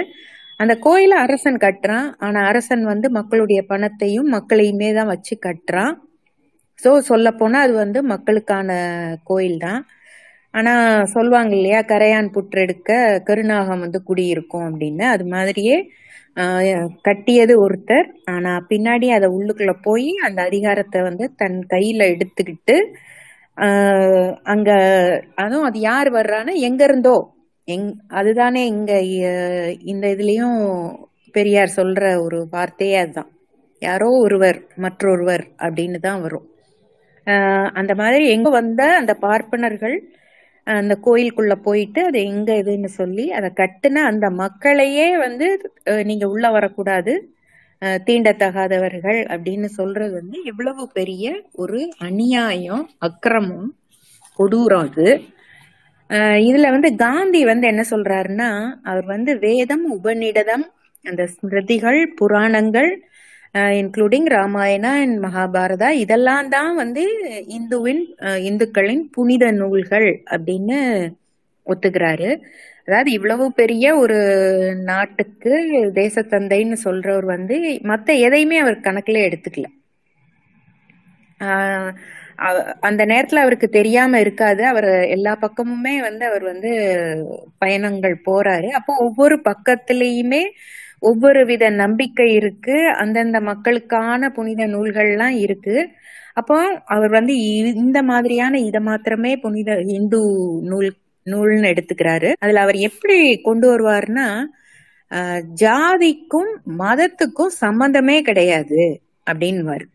அந்த 0.62 0.74
கோயிலை 0.86 1.16
அரசன் 1.26 1.58
கட்டுறான். 1.64 2.08
ஆனால் 2.26 2.48
அரசன் 2.52 2.84
வந்து 2.92 3.08
மக்களுடைய 3.18 3.62
பணத்தையும் 3.72 4.30
மக்களையுமே 4.36 4.90
தான் 4.98 5.12
வச்சு 5.14 5.36
கட்டுறான். 5.48 5.96
ஸோ 6.84 6.92
சொல்லப்போனால் 7.10 7.66
அது 7.66 7.74
வந்து 7.84 8.00
மக்களுக்கான 8.14 8.70
கோயில் 9.30 9.58
தான். 9.66 9.82
ஆனால் 10.54 11.10
சொல்லுவாங்க 11.16 11.54
இல்லையா 11.60 11.80
கரையான் 11.94 12.34
புற்றெடுக்க 12.36 12.92
கருநாகம் 13.30 13.84
வந்து 13.86 14.02
குடியிருக்கும் 14.10 14.68
அப்படின்னு. 14.70 15.06
அது 15.16 15.26
மாதிரியே 15.36 15.78
கட்டியது 17.08 17.54
ஒருத்தர். 17.66 18.08
ஆனால் 18.36 18.64
பின்னாடி 18.72 19.10
அதை 19.18 19.28
உள்ளுக்குள்ளே 19.40 19.76
போய் 19.90 20.10
அந்த 20.28 20.40
அதிகாரத்தை 20.50 21.02
வந்து 21.10 21.28
தன் 21.42 21.60
கையில் 21.74 22.10
எடுத்துக்கிட்டு 22.14 22.78
அங்க 24.54 24.70
அதுவும் 25.44 25.68
அது 25.70 25.80
யார் 25.90 26.10
வர்றான்னு 26.18 26.54
எங்க 26.68 26.82
இருந்தோ 26.90 27.16
எங் 27.68 27.88
அதுதானே 28.20 28.62
இங்க 28.74 28.94
இந்த 29.92 30.06
இதுலயும் 30.16 30.58
பெரியார் 31.36 31.78
சொல்ற 31.78 32.04
ஒரு 32.26 32.40
வார்த்தையே 32.56 32.98
அதுதான். 33.04 33.30
யாரோ 33.82 34.10
ஒருவர் 34.26 34.60
மற்றொருவர் 34.84 35.46
அப்படின்னு 35.66 36.00
தான் 36.08 36.22
வரும். 36.26 36.46
அந்த 37.80 37.94
மாதிரி 38.02 38.26
எங்க 38.36 38.50
வந்த 38.60 38.82
அந்த 39.00 39.14
பார்ப்பனர்கள் 39.26 39.96
அந்த 40.68 40.94
கோயிலுக்குள்ள 41.08 41.56
போயிட்டு 41.68 42.02
அது 42.10 42.20
எங்க 42.32 42.52
இதுன்னு 42.62 42.90
சொல்லி 43.02 43.26
அதை 43.38 43.50
கட்டுன 43.62 44.04
அந்த 44.12 44.28
மக்களையே 44.44 45.08
வந்து 45.26 45.48
நீங்க 46.10 46.26
உள்ள 46.34 46.46
வரக்கூடாது. 46.58 47.14
தீண்டத்தகாதவர்கள் 48.08 49.20
அப்படின்னு 49.28 49.66
சொல்றது 49.66 50.14
வந்து 50.14 50.38
எவ்வளவு 50.44 50.84
பெரிய 50.94 51.26
ஒரு 51.54 51.80
அநியாயம் 51.98 52.84
அக்கிரமம் 53.00 53.68
கொடூரம் 54.40 54.90
அது 54.90 55.08
இதுல 56.48 56.70
வந்து 56.70 56.96
காந்தி 56.96 57.46
வந்து 57.46 57.68
என்ன 57.68 57.84
சொல்றாருன்னா 57.90 58.50
அவர் 58.84 59.06
வந்து 59.06 59.32
வேதம் 59.38 59.86
உபநிடதம் 59.98 60.66
அந்த 61.06 61.24
ஸ்மிருதிகள் 61.28 62.00
புராணங்கள் 62.16 62.92
இன்க்ளூடிங் 63.56 64.28
ராமாயணா 64.30 64.92
அண்ட் 65.02 65.18
மகாபாரதா 65.26 65.90
இதெல்லாம் 65.96 66.50
தான் 66.50 66.76
வந்து 66.76 67.04
இந்துவின் 67.48 68.02
இந்துக்களின் 68.50 69.04
புனித 69.12 69.52
நூல்கள் 69.52 70.08
அப்படின்னு 70.26 70.80
ஒத்துக்கிறாரு. 71.68 72.30
அதாவது 72.88 73.10
இவ்வளவு 73.12 73.46
பெரிய 73.54 73.86
ஒரு 73.98 74.18
நாட்டுக்கு 74.84 75.54
தேசத்தந்தைன்னு 75.96 76.78
சொல்றவர் 76.86 77.28
வந்து 77.28 77.58
மத்த 77.90 78.18
எதையுமே 78.26 78.58
அவர் 78.60 78.84
கணக்குல 78.84 79.24
எடுத்துக்கல. 79.28 79.68
அந்த 82.88 83.02
நேரத்துல 83.06 83.42
அவருக்கு 83.44 83.68
தெரியாம 83.70 84.20
இருக்காது. 84.20 84.62
அவர் 84.72 84.88
எல்லா 85.16 85.34
பக்கமுமே 85.44 85.96
வந்து 86.08 86.24
அவர் 86.26 86.44
வந்து 86.44 86.72
பயணங்கள் 87.60 88.16
போறாரு. 88.28 88.70
அப்போ 88.80 88.94
ஒவ்வொரு 89.06 89.38
பக்கத்திலயுமே 89.50 90.44
ஒவ்வொரு 91.02 91.42
வித 91.46 91.66
நம்பிக்கை 91.80 92.28
இருக்கு. 92.34 92.76
அந்தந்த 93.02 93.38
மக்களுக்கான 93.50 94.30
புனித 94.32 94.62
நூல்கள்லாம் 94.68 95.36
இருக்கு. 95.46 95.76
அப்போ 96.38 96.58
அவர் 96.94 97.12
வந்து 97.18 97.34
இந்த 97.76 98.00
மாதிரியான 98.04 98.60
இதை 98.62 98.82
மாத்திரமே 98.84 99.32
புனித 99.38 99.70
இந்து 99.98 100.20
நூல் 100.70 100.90
நூல்னு 101.30 101.70
எடுத்துக்கிறாரு. 101.74 102.30
அதுல 102.40 102.62
அவர் 102.62 102.78
எப்படி 102.90 103.18
கொண்டு 103.42 103.66
வருவாருன்னா 103.72 104.28
ஜாதிக்கும் 105.62 106.52
மதத்துக்கும் 106.80 107.54
சம்பந்தமே 107.64 108.18
கிடையாது 108.22 108.82
அப்படின்னுவாரு. 109.32 109.86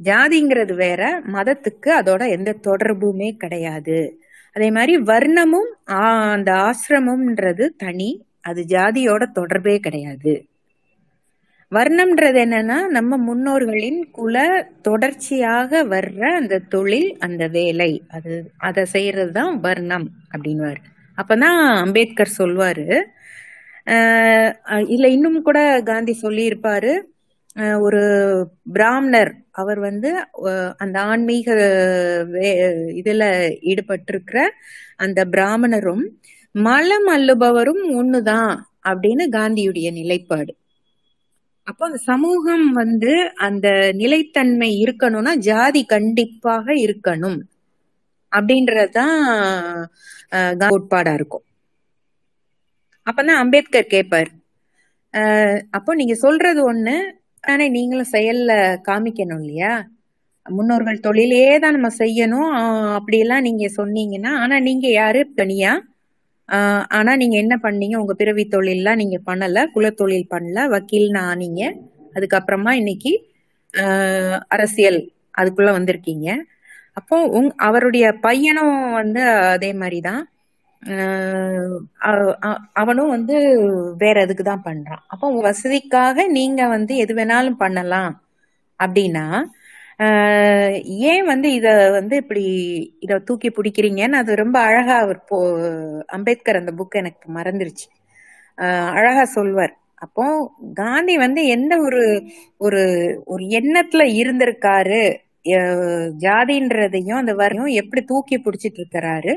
ஜாதிங்கிறது 0.00 0.74
வேற 0.74 1.02
மதத்துக்கு 1.32 1.90
அதோட 2.00 2.22
எந்த 2.28 2.50
தொடர்புமே 2.66 3.30
கிடையாது. 3.36 3.98
அதே 4.56 4.68
மாதிரி 4.70 4.94
வர்ணமும் 5.10 5.70
அந்த 6.34 6.50
ஆசிரமம்ன்றது 6.68 7.66
தனி. 7.84 8.10
அது 8.40 8.62
ஜாதியோட 8.68 9.22
தொடர்பே 9.38 9.76
கிடையாது. 9.78 10.34
வர்ணம்ன்றது 11.70 12.40
என்னன்னா 12.44 12.86
நம்ம 12.86 13.16
முன்னோர்களின் 13.16 14.10
குல 14.10 14.68
தொடர்ச்சியாக 14.82 15.84
வர்ற 15.84 16.20
அந்த 16.20 16.58
தொழில் 16.58 17.16
அந்த 17.18 17.46
வேலை. 17.46 18.02
அது 18.08 18.50
அதை 18.56 18.84
செய்யறது 18.84 19.32
தான் 19.32 19.60
வர்ணம் 19.60 20.10
அப்படின்வாரு 20.36 20.76
அப்பதான் 21.16 21.76
அம்பேத்கர் 21.76 22.32
சொல்வாரு. 22.38 23.02
இல்ல 24.88 25.08
இன்னும் 25.08 25.42
கூட 25.42 25.82
காந்தி 25.84 26.18
சொல்லியிருப்பாரு. 26.22 27.00
ஒரு 27.80 28.02
பிராமணர் 28.72 29.34
அவர் 29.50 29.78
வந்து 29.78 30.14
அந்த 30.76 31.00
ஆன்மீக 31.00 31.54
வே- 32.32 33.00
இதுல 33.04 33.22
ஈடுபட்டிருக்கிற 33.62 34.48
அந்த 34.96 35.24
பிராமணரும் 35.24 36.02
மலம் 36.52 37.06
அள்ளுபவரும் 37.06 37.82
ஒண்ணுதான் 37.88 38.56
அப்படின்னு 38.88 39.26
காந்தியுடைய 39.30 39.92
நிலைப்பாடு. 39.92 40.56
அப்போ 41.66 41.82
அந்த 41.88 41.98
சமூகம் 42.10 42.66
வந்து 42.80 43.12
அந்த 43.46 43.66
நிலைத்தன்மை 44.00 44.70
இருக்கணும்னா 44.84 45.32
ஜாதி 45.48 45.82
கண்டிப்பாக 45.94 46.66
இருக்கணும். 46.84 47.38
அப்படின்றதுதான் 48.32 49.16
கோட்பாடா 50.62 51.12
இருக்கும். 51.18 51.44
அப்பதான் 53.06 53.40
அம்பேத்கர் 53.42 53.92
கேட்பார் 53.94 54.30
அப்போ 55.76 55.90
நீங்க 56.00 56.14
சொல்றது 56.24 56.60
ஒண்ணு 56.70 56.94
ஆனா 57.44 57.64
நீங்களும் 57.76 58.12
செயல்ல 58.14 58.52
காமிக்கணும் 58.88 59.42
இல்லையா? 59.42 59.72
முன்னோர்கள் 60.46 61.04
தொழிலையே 61.06 61.52
தான் 61.64 61.76
நம்ம 61.76 61.90
செய்யணும். 62.02 62.50
அப்படியெல்லாம் 62.98 63.46
நீங்க 63.48 63.66
சொன்னீங்கன்னா 63.78 64.32
ஆனா 64.44 64.56
நீங்க 64.68 64.86
யாரு? 65.00 65.20
தனியா? 65.40 65.72
ஆனா 66.90 67.12
நீங்க 67.16 67.36
என்ன 67.36 67.54
பண்ணீங்க? 67.62 67.96
உங்க 67.96 68.14
பிறவி 68.14 68.44
தொழில்லாம் 68.48 69.00
நீங்க 69.02 69.18
பண்ணல. 69.26 69.58
குலத்தொழில் 69.74 70.30
பண்ணல. 70.30 70.58
வக்கீல்னு 70.74 71.20
ஆனீங்க. 71.30 71.62
அதுக்கப்புறமா 72.16 72.72
இன்னைக்கு 72.80 73.12
அரசியல் 74.54 74.98
அதுக்குள்ள 75.38 75.70
வந்திருக்கீங்க. 75.76 76.28
அப்போ 76.98 77.16
உங் 77.38 77.50
அவருடைய 77.66 78.06
பையனும் 78.24 78.70
வந்து 78.92 79.22
அதே 79.54 79.70
மாதிரிதான். 79.74 80.22
அவனும் 82.80 83.12
வந்து 83.14 83.36
வேற 84.02 84.16
எதுக்கு 84.20 84.44
தான் 84.44 84.66
பண்றான். 84.66 85.02
அப்போ 85.06 85.24
உங்க 85.30 85.42
வசதிக்காக 85.44 86.26
நீங்க 86.30 86.62
வந்து 86.68 86.94
எது 86.96 87.14
வேணாலும் 87.14 87.60
பண்ணலாம். 87.62 88.12
அப்படின்னா 88.80 89.26
ஏன் 91.04 91.24
வந்து 91.24 91.48
இத 91.52 91.68
வந்து 91.90 92.16
இப்படி 92.16 92.42
இத 93.00 93.18
தூக்கி 93.18 93.48
பிடிக்கிறீங்கன்னு 93.50 94.20
அது 94.20 94.34
ரொம்ப 94.36 94.56
அழகா 94.60 94.96
அவர் 94.98 95.20
போ 95.24 95.36
அம்பேத்கர் 96.08 96.56
அந்த 96.56 96.72
புக் 96.72 97.00
எனக்கு 97.00 97.26
மறந்துருச்சு. 97.34 97.86
அழகா 98.94 99.24
சொல்வார். 99.36 99.74
அப்போ 99.96 100.24
காந்தி 100.74 101.14
வந்து 101.16 101.40
எந்த 101.46 101.74
ஒரு 101.78 102.02
ஒரு 102.60 102.80
ஒரு 103.24 103.44
எண்ணத்துல 103.58 104.02
இருந்திருக்காரு 104.20 105.02
ஜாதின்றதையும் 106.20 107.20
அந்த 107.20 107.32
வரையும் 107.34 107.72
எப்படி 107.80 108.02
தூக்கி 108.04 108.36
பிடிச்சிட்டு 108.38 108.80
இருக்கிறாரு 108.80 109.32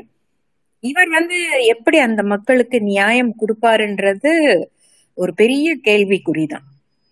இவர் 0.84 1.08
வந்து 1.08 1.36
எப்படி 1.66 1.98
அந்த 1.98 2.22
மக்களுக்கு 2.32 2.78
நியாயம் 2.82 3.32
கொடுப்பாருன்றது 3.40 4.32
ஒரு 5.18 5.32
பெரிய 5.34 5.68
கேள்விக்குறிதான். 5.84 6.66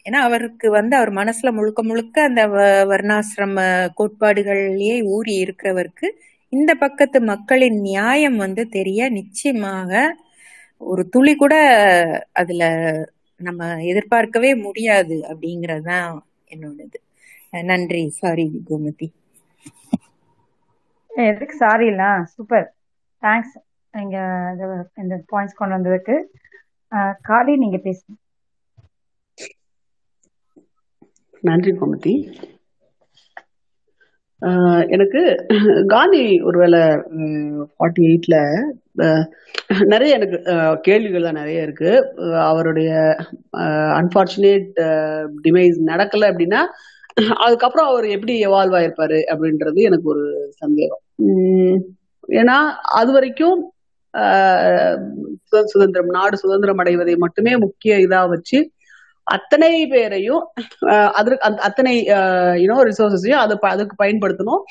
ஏன்னா 0.07 0.13
அவருக்கு 0.13 0.71
வந்து 0.71 0.97
அவர் 0.97 1.13
மனசுல 1.13 1.53
முழுக்க 1.53 1.85
முழுக்க 1.85 2.23
அந்த 2.23 2.49
வ- 2.49 2.87
வர்ணாசிரம 2.87 3.89
கோட்பாடுகள்லயே 3.99 5.05
ஊறி 5.05 5.43
இருக்கிறவருக்கு 5.43 6.11
இந்த 6.49 6.75
பக்கத்து 6.75 7.21
மக்களின் 7.21 7.81
நியாயம் 7.81 8.37
வந்து 8.37 8.69
தெரிய 8.69 9.09
நிச்சயமாக 9.09 10.17
ஒரு 10.79 11.09
துளி 11.09 11.37
கூட 11.37 11.57
அதுல 12.33 12.95
நம்ம 13.37 13.85
எதிர்பார்க்கவே 13.85 14.55
முடியாது 14.55 15.25
அப்படிங்கறதுதான் 15.29 16.19
என்னோடது. 16.49 16.95
நன்றி. 17.63 18.09
சாரி 18.09 18.61
கோமதி. 18.71 19.13
எதுக்கு 21.09 21.57
சாரிலாம் 21.59 22.23
சூப்பர் 22.23 22.75
தேங்க்ஸ் 23.23 23.61
நீங்க 23.93 24.49
இந்த- 24.53 24.89
இந்த 24.97 25.23
பாயிண்ட்ஸ் 25.33 25.55
கொண்டு 25.55 25.77
வந்ததுக்கு. 25.77 26.23
காலி 27.23 27.57
நீங்க 27.57 27.77
பேசுங்க. 27.77 28.26
நன்றி 31.49 31.73
கோமதி. 31.81 32.15
எனக்கு 34.95 35.21
காந்தி 35.87 36.25
ஒருவேளை 36.49 36.81
ஃபார்ட்டி 37.77 38.03
எயிட்ல 38.09 38.37
நிறைய 39.85 40.17
எனக்கு 40.17 40.39
கேள்விகள் 40.43 40.81
கேள்விகள்லாம் 40.87 41.39
நிறைய 41.39 41.67
இருக்கு. 41.67 41.93
அவருடைய 42.51 42.91
அன்பார்ச்சுனேட் 43.99 44.83
டிமைஸ் 45.45 45.79
நடக்கல 45.91 46.29
அப்படின்னா 46.33 46.61
அதுக்கப்புறம் 47.45 47.91
அவர் 47.91 48.07
எப்படி 48.17 48.35
எவால்வ் 48.47 48.77
ஆயிருப்பாரு 48.79 49.19
அப்படின்றது 49.35 49.81
எனக்கு 49.89 50.09
ஒரு 50.15 50.25
சந்தேகம். 50.63 51.03
ஏன்னா 52.41 52.59
அது 53.01 53.11
வரைக்கும் 53.13 53.59
சுதந்திரம் 55.65 56.11
நாடு 56.11 56.37
சுதந்திரம் 56.37 56.81
அடைவதை 56.83 57.15
மட்டுமே 57.17 57.53
முக்கிய 57.57 57.97
இதா 58.07 58.21
வச்சு 58.29 58.59
அத்தனை 59.27 59.87
பேரையும் 59.87 60.43
அதற்கு 61.13 61.41
அந்த- 61.41 61.63
அத்தனை 61.63 61.95
யூனோ 62.65 62.81
ரிசோர்ஸஸையும் 62.89 63.43
அதை 63.45 63.57
அதுக்கு 63.61 64.05
பயன்படுத்தணும். 64.05 64.63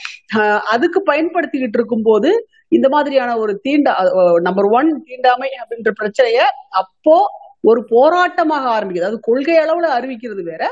அதுக்கு 0.69 1.03
பயன்படுத்திக்கிட்டு 1.05 1.75
இருக்கும்போது 1.79 2.47
இந்த 2.67 2.89
மாதிரியான 2.89 3.37
ஒரு 3.37 3.61
தீண்டா 3.63 3.93
நம்பர் 4.41 4.65
ஒன் 4.65 5.03
தீண்டாமை 5.05 5.49
அப்படின்ற 5.63 5.91
பிரச்சனைய 5.99 6.39
அப்போ 6.69 7.17
ஒரு 7.61 7.81
போராட்டமாக 7.89 8.65
ஆரம்பிக்குது. 8.75 9.07
அது 9.09 9.19
கொள்கை 9.19 9.57
அளவுல 9.57 9.87
அறிவிக்கிறது 9.97 10.43
வேற. 10.43 10.63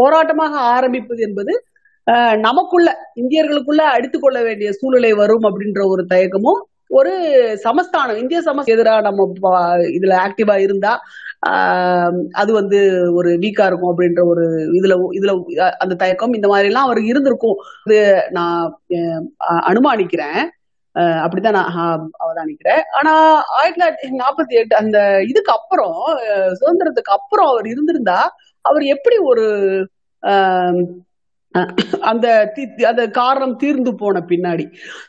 போராட்டமாக 0.00 0.54
ஆரம்பிப்பது 0.74 1.22
என்பது 1.22 1.64
நமக்குள்ள 2.38 2.88
இந்தியர்களுக்குள்ள 3.16 3.82
அடித்துக்கொள்ள 3.94 4.42
வேண்டிய 4.42 4.72
சூழ்நிலை 4.72 5.12
வரும் 5.12 5.42
அப்படின்ற 5.42 5.86
ஒரு 5.86 6.06
தயக்கமும் 6.14 6.60
ஒரு 6.98 7.12
சமஸ்தானம் 7.64 8.20
இந்திய 8.22 8.38
சமஸ் 8.46 8.72
எதிராக 8.74 9.00
நம்ம 9.06 9.26
இதுல 9.98 10.14
ஆக்டிவா 10.26 10.56
இருந்தா 10.66 10.92
அது 12.40 12.50
வந்து 12.52 12.78
ஒரு 13.14 13.30
வீக்கா 13.42 13.64
இருக்கும் 13.68 13.92
அப்படின்ற 13.92 14.22
ஒரு 14.32 14.46
இதுல 14.78 14.94
இதுல 15.18 15.32
அந்த 15.82 15.94
தயக்கம் 15.94 16.36
இந்த 16.38 16.48
மாதிரி 16.48 16.70
எல்லாம் 16.70 16.86
அவருக்கு 16.88 17.12
இருந்திருக்கும். 17.12 17.58
இது 17.84 18.00
நான் 18.30 18.64
அனுமானிக்கிறேன். 19.70 20.40
அப்படிதான் 21.24 21.56
நான் 21.58 22.12
அவதானிக்கிறேன். 22.24 22.82
ஆனா 22.98 23.12
ஆயிரத்தி 23.58 23.80
தொள்ளாயிரத்தி 23.80 24.20
நாற்பத்தி 24.22 24.54
எட்டு 24.60 24.74
அந்த 24.76 24.98
இதுக்கு 25.28 25.52
அப்புறம் 25.52 25.98
சுதந்திரத்துக்கு 26.60 27.16
அப்புறம் 27.18 27.50
அவர் 27.52 27.66
இருந்திருந்தா 27.66 28.18
அவர் 28.64 28.84
எப்படி 28.94 29.16
ஒரு 29.30 29.46
அந்த 32.10 32.26
அந்த 32.86 33.02
காரணம் 33.20 33.56
தீர்ந்து 33.56 33.92
போன 33.94 34.20
பின்னாடி 34.28 34.66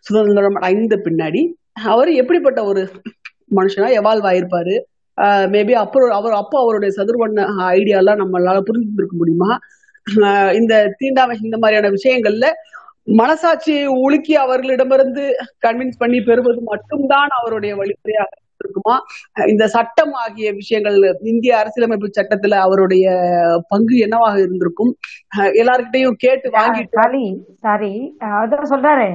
சுதந்திரம் 0.08 0.60
அடைந்த 0.60 0.96
பின்னாடி 1.08 1.42
அவர் 1.76 2.10
எப்படிப்பட்ட 2.12 2.64
ஒரு 2.64 2.82
மனுஷனா 3.56 3.88
எவால்வ் 4.00 4.28
ஆயிருப்பாரு? 4.32 4.76
மேபி 5.54 5.72
அப்புறம் 5.72 6.10
அவர் 6.10 6.34
அப்போ 6.34 6.60
அவருடைய 6.60 6.92
சதுர்வண்ண 6.98 7.40
ஐடியாலாம் 7.72 8.22
நம்மளால 8.22 8.62
புரிஞ்சிருக்க 8.70 9.14
முடியுமா? 9.14 9.52
இந்த 10.54 10.94
தீண்டாமை 10.98 11.38
இந்த 11.42 11.58
மாதிரியான 11.58 11.94
விஷயங்கள்ல 11.96 12.46
மனசாட்சியை 13.12 13.86
உலுக்கி 13.86 14.36
அவர்களிடமிருந்து 14.36 15.24
கன்வின்ஸ் 15.66 16.00
பண்ணி 16.00 16.22
பெறுவது 16.22 16.62
மட்டும்தான் 16.62 17.32
அவருடைய 17.40 17.76
வழிமுறையாக 17.76 18.30
இருக்குமா? 18.60 18.96
இந்த 19.48 19.68
சட்டம் 19.68 20.12
ஆகிய 20.14 20.54
விஷயங்கள் 20.54 20.98
இந்திய 21.24 21.58
அரசியலமைப்பு 21.58 22.10
சட்டத்துல 22.22 22.56
அவருடைய 22.58 23.06
பங்கு 23.68 23.98
என்னவாக 23.98 24.38
இருந்திருக்கும்? 24.40 24.92
ஆஹ் 25.38 25.52
எல்லார்கிட்டயும் 25.62 26.16
கேட்டு 26.18 26.50
வாங்கிட்டு 26.50 27.00
சாரி 27.02 27.26
சாரி 27.60 27.94
அதான் 28.20 28.72
சொல்றாரு. 28.74 29.10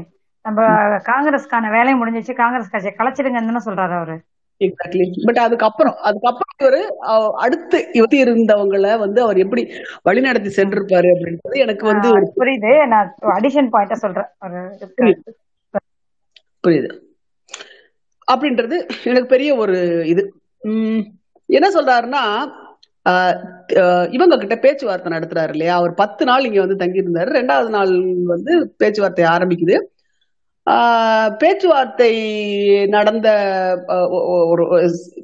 நம்ம 0.47 0.63
காங்கிரஸ்க்கான 1.11 1.71
வேலை 1.77 1.93
முடிஞ்சிச்சு 2.01 2.33
காங்கிரஸ் 2.41 2.73
கட்சியை 2.73 2.95
கலைச்சிடுங்கன்னு 2.99 3.67
சொல்றாரு 3.69 3.95
அவரு. 3.99 4.17
எக்ஸாக்ட்லி 4.61 5.07
பட் 5.29 5.41
அதுக்கப்புறம் 5.45 5.97
அதுக்கப்புறம் 6.09 6.53
இவரு 6.63 6.83
அடுத்து 7.45 7.79
இவத்தி 7.99 8.19
இருந்தவங்களை 8.25 8.93
வந்து 9.03 9.21
அவர் 9.25 9.39
எப்படி 9.45 9.63
வழிநடத்தி 10.09 10.51
சென்றிருப்பாரு 10.59 11.09
அப்படின்றது 11.15 11.57
எனக்கு 11.65 11.85
வந்து 11.91 12.11
புரியுது. 12.43 12.71
நான் 12.93 13.11
அடிஷன் 13.39 13.73
பாயிண்ட 13.75 13.97
சொல்றேன். 14.05 14.29
புரியுது. 16.67 16.91
அப்படின்றது 18.33 18.77
எனக்கு 19.09 19.29
பெரிய 19.35 19.51
ஒரு 19.65 19.77
இது. 20.13 20.23
என்ன 21.49 21.67
சொல்றாருன்னா 21.75 22.23
இவங்க 24.17 24.37
கிட்ட 24.39 24.57
பேச்சுவார்த்தை 24.63 25.11
நடத்துறாரு 25.13 25.53
இல்லையா? 25.55 25.75
அவர் 25.81 25.93
பத்து 26.01 26.23
நாள் 26.31 26.47
இங்க 26.49 26.61
வந்து 26.65 26.81
தங்கி 26.81 27.03
இருந்தாரு 27.03 27.31
ரெண்டாவது 27.41 27.71
நாள் 27.77 27.93
வந்து 28.33 28.53
பேச்சுவார்த்தை 28.81 29.25
ஆரம்பிக்குது. 29.35 29.77
பேச்சுவார்த்தை 31.41 32.13
நடந்த 32.89 33.29
ஒரு 34.47 34.65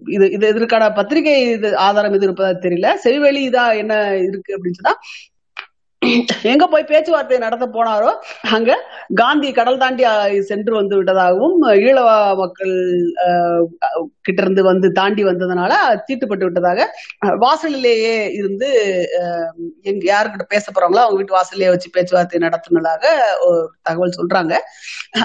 இது 0.09 0.27
இது 0.31 0.45
இதற்கான 0.49 0.91
பத்திரிகை 0.93 1.35
இது 1.53 1.69
ஆதாரம் 1.79 2.15
இது 2.15 2.27
இருப்பதா 2.29 2.53
தெரியல. 2.59 2.89
செவிவெளி 3.05 3.43
இதா 3.49 3.65
என்ன 3.83 3.95
இருக்கு 4.23 4.57
அப்படின்னு 4.57 4.81
சொன்னா 4.81 4.95
எங்க 6.51 6.65
போய் 6.67 6.87
பேச்சுவார்த்தை 6.89 7.37
நடத்த 7.39 7.65
போனாரோ 7.75 8.09
அங்க 8.53 8.71
காந்தி 9.19 9.49
கடல் 9.59 9.81
தாண்டி 9.83 10.05
சென்று 10.49 10.73
வந்து 10.77 10.95
விட்டதாகவும் 10.99 11.55
ஈழவ 11.81 12.09
மக்கள் 12.41 12.73
கிட்ட 14.27 14.39
இருந்து 14.43 14.63
வந்து 14.69 14.89
தாண்டி 14.99 15.23
வந்ததுனால 15.29 15.73
தீட்டுப்பட்டு 16.09 16.47
விட்டதாக 16.49 16.87
வாசலிலேயே 17.43 18.15
இருந்து 18.39 18.69
அஹ், 19.21 19.53
எங்க 19.91 20.03
யாருக்கிட்ட 20.11 20.47
பேச 20.51 20.67
போறாங்களோ 20.69 21.05
அவங்க 21.05 21.19
வீட்டு 21.19 21.39
வாசல்லையே 21.39 21.73
வச்சு 21.73 21.95
பேச்சுவார்த்தை 21.95 22.41
நடத்தினதாக 22.47 23.05
ஒரு 23.47 23.61
தகவல் 23.83 24.19
சொல்றாங்க. 24.19 24.55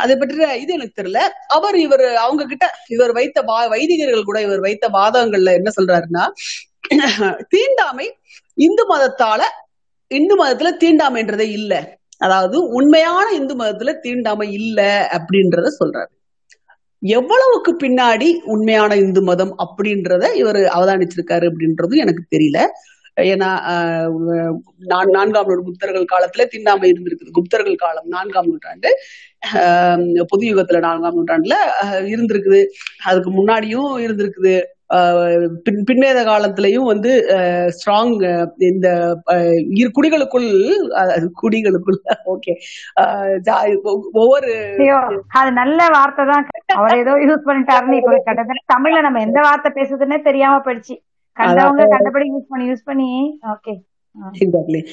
அதை 0.01 0.13
பற்றி 0.15 0.35
இது 0.61 0.71
எனக்கு 0.77 0.99
தெரியல. 0.99 1.21
அவர் 1.55 1.77
இவர் 1.85 2.07
அவங்க 2.23 2.43
கிட்ட 2.47 2.65
இவர் 2.95 3.13
வைத்த 3.17 3.41
வா 3.45 3.59
வைதிகர்கள் 3.73 4.29
கூட 4.29 4.39
இவர் 4.47 4.65
வைத்த 4.65 4.85
வாதங்கள்ல 4.95 5.53
என்ன 5.59 5.71
சொல்றாருன்னா 5.77 6.25
தீண்டாமை 7.51 8.07
இந்து 8.57 8.83
மதத்தால 8.89 9.41
இந்து 10.11 10.35
மதத்துல 10.35 10.69
தீண்டாமைன்றதே 10.81 11.47
இல்ல. 11.51 11.73
அதாவது 12.21 12.57
உண்மையான 12.73 13.25
இந்து 13.33 13.55
மதத்துல 13.55 13.91
தீண்டாமை 13.99 14.47
இல்ல 14.59 14.79
அப்படின்றத 15.17 15.67
சொல்றாரு. 15.79 16.11
எவ்வளவுக்கு 17.01 17.71
பின்னாடி 17.83 18.27
உண்மையான 18.45 18.91
இந்து 18.97 19.21
மதம் 19.21 19.53
அப்படின்றத 19.65 20.23
இவர் 20.35 20.61
அவதானிச்சிருக்காரு 20.75 21.45
அப்படின்றதும் 21.49 22.03
எனக்கு 22.03 22.23
தெரியல. 22.35 22.59
ஏன்னா 23.25 23.49
ஆஹ், 23.71 24.09
நான் 24.87 25.11
நான்காம் 25.13 25.47
நூறு 25.47 25.61
குப்தர்கள் 25.67 26.11
காலத்துல 26.11 26.45
தீண்டாமை 26.47 26.87
இருந்திருக்குது. 26.89 27.31
குப்தர்கள் 27.37 27.75
காலம் 27.75 28.07
நான்காம் 28.07 28.49
நூற்றாண்டு 28.49 28.89
ஆஹ், 29.59 30.03
யுகத்துல 30.49 30.79
நான்காம் 30.79 31.17
நூற்றாண்டுல 31.17 31.55
இருந்திருக்குது. 32.09 32.61
அதுக்கு 33.05 33.31
முன்னாடியும் 33.31 33.91
இருந்திருக்குது. 34.05 34.55
பின் 35.65 35.79
பின்வேத 35.87 36.19
காலத்திலையும் 36.23 36.89
வந்து 36.91 37.11
ஸ்ட்ராங் 37.77 38.13
இந்த 38.69 38.87
இரு 39.79 39.89
குடிகளுக்குள் 39.97 40.47
குடிகளுக்குள் 41.41 41.99
ஓகே 42.33 42.53
ஒவ்வொரு 44.15 44.51
அது 45.37 45.49
நல்ல 45.59 45.79
வார்த்தை 45.95 46.23
தான். 46.31 46.45
அவர் 46.77 47.01
ஏதோ 47.03 47.13
யூஸ் 47.25 47.47
பண்ணிட்டாருன்னு 47.47 47.99
இப்ப 48.01 48.13
கிட்டத்தட்ட 48.19 48.63
தமிழ்ல 48.73 49.01
நம்ம 49.07 49.21
எந்த 49.27 49.39
வார்த்தை 49.47 49.71
பேசுறதுன்னே 49.77 50.19
தெரியாம 50.29 50.61
போயிடுச்சு. 50.65 50.95
கண்டவங்க 51.37 51.83
கண்டபடி 51.93 52.25
யூஸ் 52.33 52.51
பண்ணி 52.51 52.65
யூஸ் 52.71 52.87
பண்ணி. 52.89 53.09
Okay 53.53 53.73
exactly. 54.39 54.87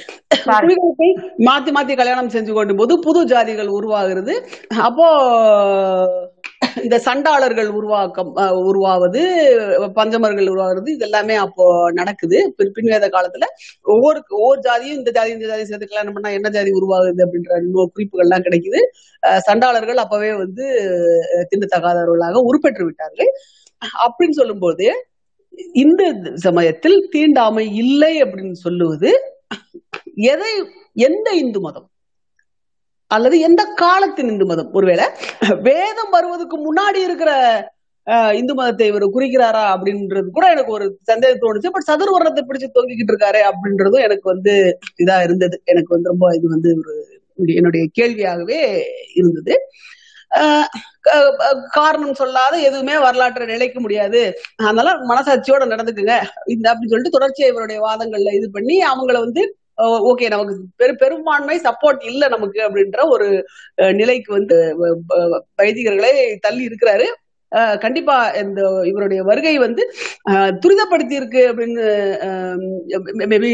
குடிகளுக்கு 0.45 1.19
மாத்தி 1.39 1.73
மாத்தி 1.75 1.97
கல்யாணம் 1.97 2.29
செஞ்சு 2.29 2.53
கொண்டு 2.53 2.75
போது 2.75 2.99
புது 2.99 3.27
ஜாதிகள் 3.27 3.67
உருவாகிறது. 3.67 4.47
அப்போ 4.69 6.33
இந்த 6.83 6.99
சண்டாளர்கள் 6.99 7.69
உருவாக்கம் 7.69 8.37
உருவாவது 8.37 9.21
பஞ்சமர்கள் 9.95 10.51
உருவாகிறது 10.51 10.93
இது 10.93 11.05
எல்லாமே 11.05 11.35
அப்போ 11.35 11.93
நடக்குது. 11.93 12.55
பின்- 12.59 12.71
பின்வேத 12.81 13.09
காலத்துல 13.09 13.45
ஒவ்வொரு 13.83 14.23
ஒவ்வொரு 14.29 14.61
ஜாதியும் 14.61 14.97
இந்த 14.97 15.11
ஜாதி 15.11 15.31
இந்த 15.31 15.47
ஜாதி 15.47 15.65
சேர்த்து 15.65 15.87
கல்யாணம் 15.87 16.13
பண்ணா 16.13 16.31
என்ன 16.31 16.49
ஜாதி 16.49 16.71
உருவாகுது 16.71 17.25
அப்படின்ற 17.25 17.63
குறிப்புகள்லாம் 17.75 18.43
கிடைக்குது. 18.43 18.79
சண்டாளர்கள் 19.39 19.97
அப்பவே 19.97 20.37
வந்து 20.37 20.65
திண்டத்தகாதவர்களாக 21.51 22.35
உருப்பெற்று 22.35 22.85
விட்டார்கள். 22.85 23.27
அப்படின்னு 23.85 24.31
சொல்லும்போது 24.31 25.07
இந்த 25.83 26.03
சமயத்தில் 26.45 26.99
தீண்டாமை 27.13 27.67
இல்லை 27.83 28.13
அப்படின்னு 28.23 28.57
சொல்லுவது 28.65 29.11
எதை 30.29 30.53
எந்த 31.05 31.29
இந்து 31.37 31.61
மதம்? 31.61 31.87
அல்லது 33.11 33.37
எந்த 33.41 33.63
காலத்தின் 33.81 34.31
இந்து 34.31 34.47
மதம்? 34.47 34.71
ஒருவேளை 34.73 35.07
வேதம் 35.69 36.13
வருவதற்கு 36.13 36.59
முன்னாடி 36.67 37.01
இருக்கிற 37.05 37.31
அஹ், 38.07 38.33
இந்து 38.37 38.55
மதத்தை 38.55 38.87
இவர் 38.89 39.05
குறிக்கிறாரா 39.13 39.63
அப்படின்றது 39.75 40.29
கூட 40.31 40.47
எனக்கு 40.51 40.73
ஒரு 40.73 40.87
சந்தேகம் 41.03 41.43
தோணுச்சு 41.43 41.71
பட் 41.71 41.87
சதுர்வர்ணத்தை 41.87 42.43
பிடிச்சு 42.43 42.69
தொங்கிக்கிட்டு 42.75 43.13
இருக்காரு 43.13 43.41
அப்படின்றதும் 43.51 44.05
எனக்கு 44.07 44.27
வந்து 44.33 44.55
இதா 45.03 45.17
இருந்தது. 45.27 45.57
எனக்கு 45.65 45.91
வந்து 45.95 46.11
ரொம்ப 46.13 46.29
இது 46.37 46.47
வந்து 46.49 46.71
ஒரு 46.81 46.95
என்னுடைய 47.55 47.85
கேள்வியாகவே 47.99 48.59
இருந்தது. 49.15 49.55
காரணம் 51.71 52.15
சொல்லாத 52.15 52.57
எதுவுமே 52.59 52.99
வரலாற்றை 52.99 53.47
நிலைக்க 53.47 53.81
முடியாது. 53.81 54.21
அதனால 54.57 54.91
மனசாட்சியோட 55.11 55.65
நடந்துக்குங்க. 55.73 56.15
இந்த 56.47 56.65
அப்படின்னு 56.71 56.93
சொல்லிட்டு 56.93 57.17
தொடர்ச்சியா 57.19 57.47
இவருடைய 57.49 57.81
வாதங்கள்ல 57.81 58.35
இது 58.35 58.49
பண்ணி 58.53 58.77
அவங்கள 58.93 59.19
வந்து 59.19 59.43
ஓகே 60.11 60.29
நமக்கு 60.29 60.55
பெரு 60.77 60.95
பெரும்பான்மை 60.97 61.61
சப்போர்ட் 61.61 62.05
இல்ல 62.05 62.29
நமக்கு 62.29 62.61
அப்படின்ற 62.61 62.99
ஒரு 63.09 63.29
அஹ், 63.83 63.95
நிலைக்கு 63.95 64.33
வந்து 64.33 64.57
வ- 64.81 65.41
வைதிகர்களை 65.63 66.13
தள்ளி 66.41 66.65
இருக்கிறாரு. 66.67 67.07
கண்டிப்பா 67.79 68.17
இந்த 68.43 68.61
இவருடைய 68.85 69.23
வருகை 69.23 69.59
வந்து 69.59 69.83
துரிதப்படுத்தி 70.63 71.13
இருக்கு 71.13 71.43
அப்படின்னு 71.51 71.85
மேபி 73.25 73.53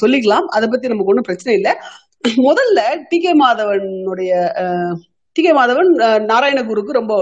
சொல்லிக்கலாம். 0.00 0.46
அதை 0.48 0.68
பத்தி 0.68 0.88
நமக்கு 0.88 1.12
ஒன்றும் 1.12 1.28
பிரச்சனை 1.28 1.54
இல்லை. 1.58 1.72
முதல்ல 2.48 2.80
டி 3.08 3.18
கே 3.18 3.32
மாதவனுடைய 3.40 4.32
டி 5.36 5.42
கே 5.42 5.52
மாதவன் 5.52 5.90
அஹ், 6.06 6.22
நாராயணகுருக்கு 6.26 6.92
ரொம்ப 6.92 7.14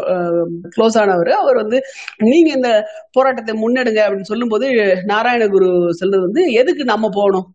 க்ளோஸ் 0.75 0.99
ஆனவர். 0.99 1.33
அவர் 1.35 1.57
வந்து 1.57 1.79
நீங்க 2.27 2.51
இந்த 2.53 2.71
போராட்டத்தை 3.13 3.55
முன்னெடுங்க 3.61 4.01
அப்படின்னு 4.07 4.31
சொல்லும்போது 4.33 4.69
நாராயணகுரு 5.13 5.71
சொல்றது 5.95 6.23
வந்து 6.23 6.45
எதுக்கு 6.61 6.85
நம்ம 6.85 7.11
போகணும்? 7.11 7.49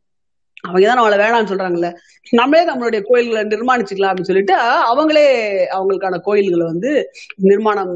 அவங்க 0.64 0.86
தான் 0.88 1.02
அவளை 1.04 1.18
வேணாம்னு 1.20 1.52
சொல்றாங்கல்ல. 1.52 1.90
நம்மளே 2.34 2.64
நம்மளுடைய 2.70 3.02
கோயில்களை 3.06 3.44
நிர்மாணிச்சுக்கலாம் 3.52 4.12
அப்படின்னு 4.12 4.32
சொல்லிட்டு 4.32 4.56
அவங்களே 4.92 5.28
அவங்களுக்கான 5.76 6.20
கோயில்களை 6.26 6.66
வந்து 6.66 6.92
நிர்மாணம் 7.50 7.94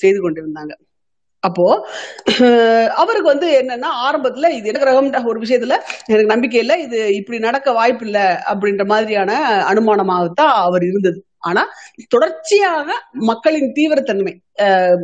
செய்து 0.00 0.20
கொண்டிருந்தாங்க. 0.20 0.72
அப்போ 1.42 1.66
அவருக்கு 3.02 3.28
வந்து 3.28 3.48
என்னன்னா 3.60 3.90
ஆரம்பத்துல 4.06 4.48
இது 4.50 4.72
கிரகம் 4.74 5.08
ஒரு 5.26 5.40
விஷயத்துல 5.40 5.74
எனக்கு 6.08 6.26
நம்பிக்கை 6.26 6.60
இல்லை 6.60 6.82
இது 6.82 7.14
இப்படி 7.14 7.38
நடக்க 7.40 7.72
வாய்ப்பு 7.72 8.06
இல்லை 8.06 8.24
அப்படின்ற 8.50 8.86
மாதிரியான 8.86 9.32
அனுமானமாகத்தான் 9.70 10.54
அவர் 10.60 10.84
இருந்தது. 10.84 11.18
ஆனா 11.42 11.62
தொடர்ச்சியாக 12.08 12.88
மக்களின் 13.28 13.70
தீவிரத்தன்மை 13.76 14.32
அஹ், 14.58 14.96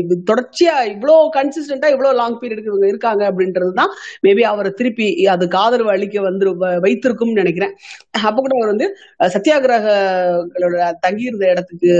இது 0.00 0.14
தொடர்ச்சியா 0.30 0.74
இவ்வளோ 0.92 1.16
கன்சிஸ்டண்டா 1.36 1.88
இவ்வளோ 1.94 2.12
லாங் 2.14 2.38
பீரியட் 2.40 2.68
இவங்க 2.70 2.86
இருக்காங்க 2.88 3.22
அப்படின்றதுதான் 3.30 3.92
மேபி 4.26 4.42
அவரை 4.44 4.72
திருப்பி 4.72 5.06
அதுக்கு 5.26 5.58
ஆதரவு 5.58 5.90
அளிக்க 5.90 6.20
வந்து 6.22 6.46
வ- 6.62 6.80
வைத்திருக்கும்னு 6.84 7.40
நினைக்கிறேன். 7.42 7.74
அப்ப 8.22 8.38
கூட 8.38 8.54
அவர் 8.58 8.72
வந்து 8.74 8.88
சத்தியாகிரகளோட 9.34 10.76
தங்கியிருந்த 11.00 11.46
இடத்துக்கு 11.52 11.92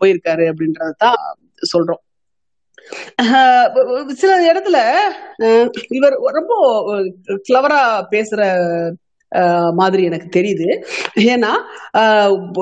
போயிருக்காரு 0.00 0.46
அப்படின்றதான் 0.52 1.20
சொல்றோம். 1.72 2.02
சில 4.14 4.52
இடத்துல 4.52 4.78
இவர் 5.88 6.16
ரொம்ப 6.32 6.54
கிளவரா 7.48 7.80
பேசுற 8.10 8.40
மாதிரி 9.74 10.04
எனக்கு 10.04 10.40
தெரியுது. 10.40 10.66
ஏன்னா 11.32 11.52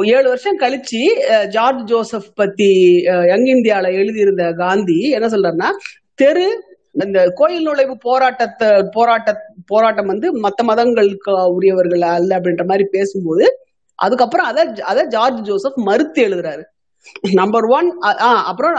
ஏழு 0.07 0.29
வருஷம் 0.29 0.59
கழிச்சு 0.59 1.01
ஜார்ஜ் 1.49 1.85
ஜோசப் 1.85 2.35
பத்தி 2.35 2.71
அஹ், 3.07 3.27
யங் 3.27 3.47
இந்தியால 3.55 3.93
எழுதியிருந்த 3.93 4.53
காந்தி 4.53 5.09
என்ன 5.11 5.27
சொல்றாருன்னா 5.29 5.71
தெரு 6.15 6.47
இந்த 6.95 7.31
கோயில் 7.35 7.67
நுழைவு 7.67 7.95
போராட்டத்தை 7.99 8.69
போராட்ட 8.93 9.31
போராட்டம் 9.67 10.07
வந்து 10.07 10.41
மத்த 10.41 10.63
மதங்களுக்கு 10.63 11.33
உரியவர்கள் 11.49 12.01
அல்ல 12.01 12.39
அப்படின்ற 12.39 12.65
மாதிரி 12.65 12.85
பேசும்போது 12.91 13.47
அதுக்கப்புறம் 13.99 14.47
அதை 14.47 14.63
அதை 14.83 15.07
ஜார்ஜ் 15.07 15.41
ஜோசப் 15.43 15.79
மறுத்து 15.79 16.29
எழுதுறாரு. 16.29 16.63
நம்பர் 17.41 17.67
ஒன் 17.77 17.89
அப்புறம் 18.51 18.75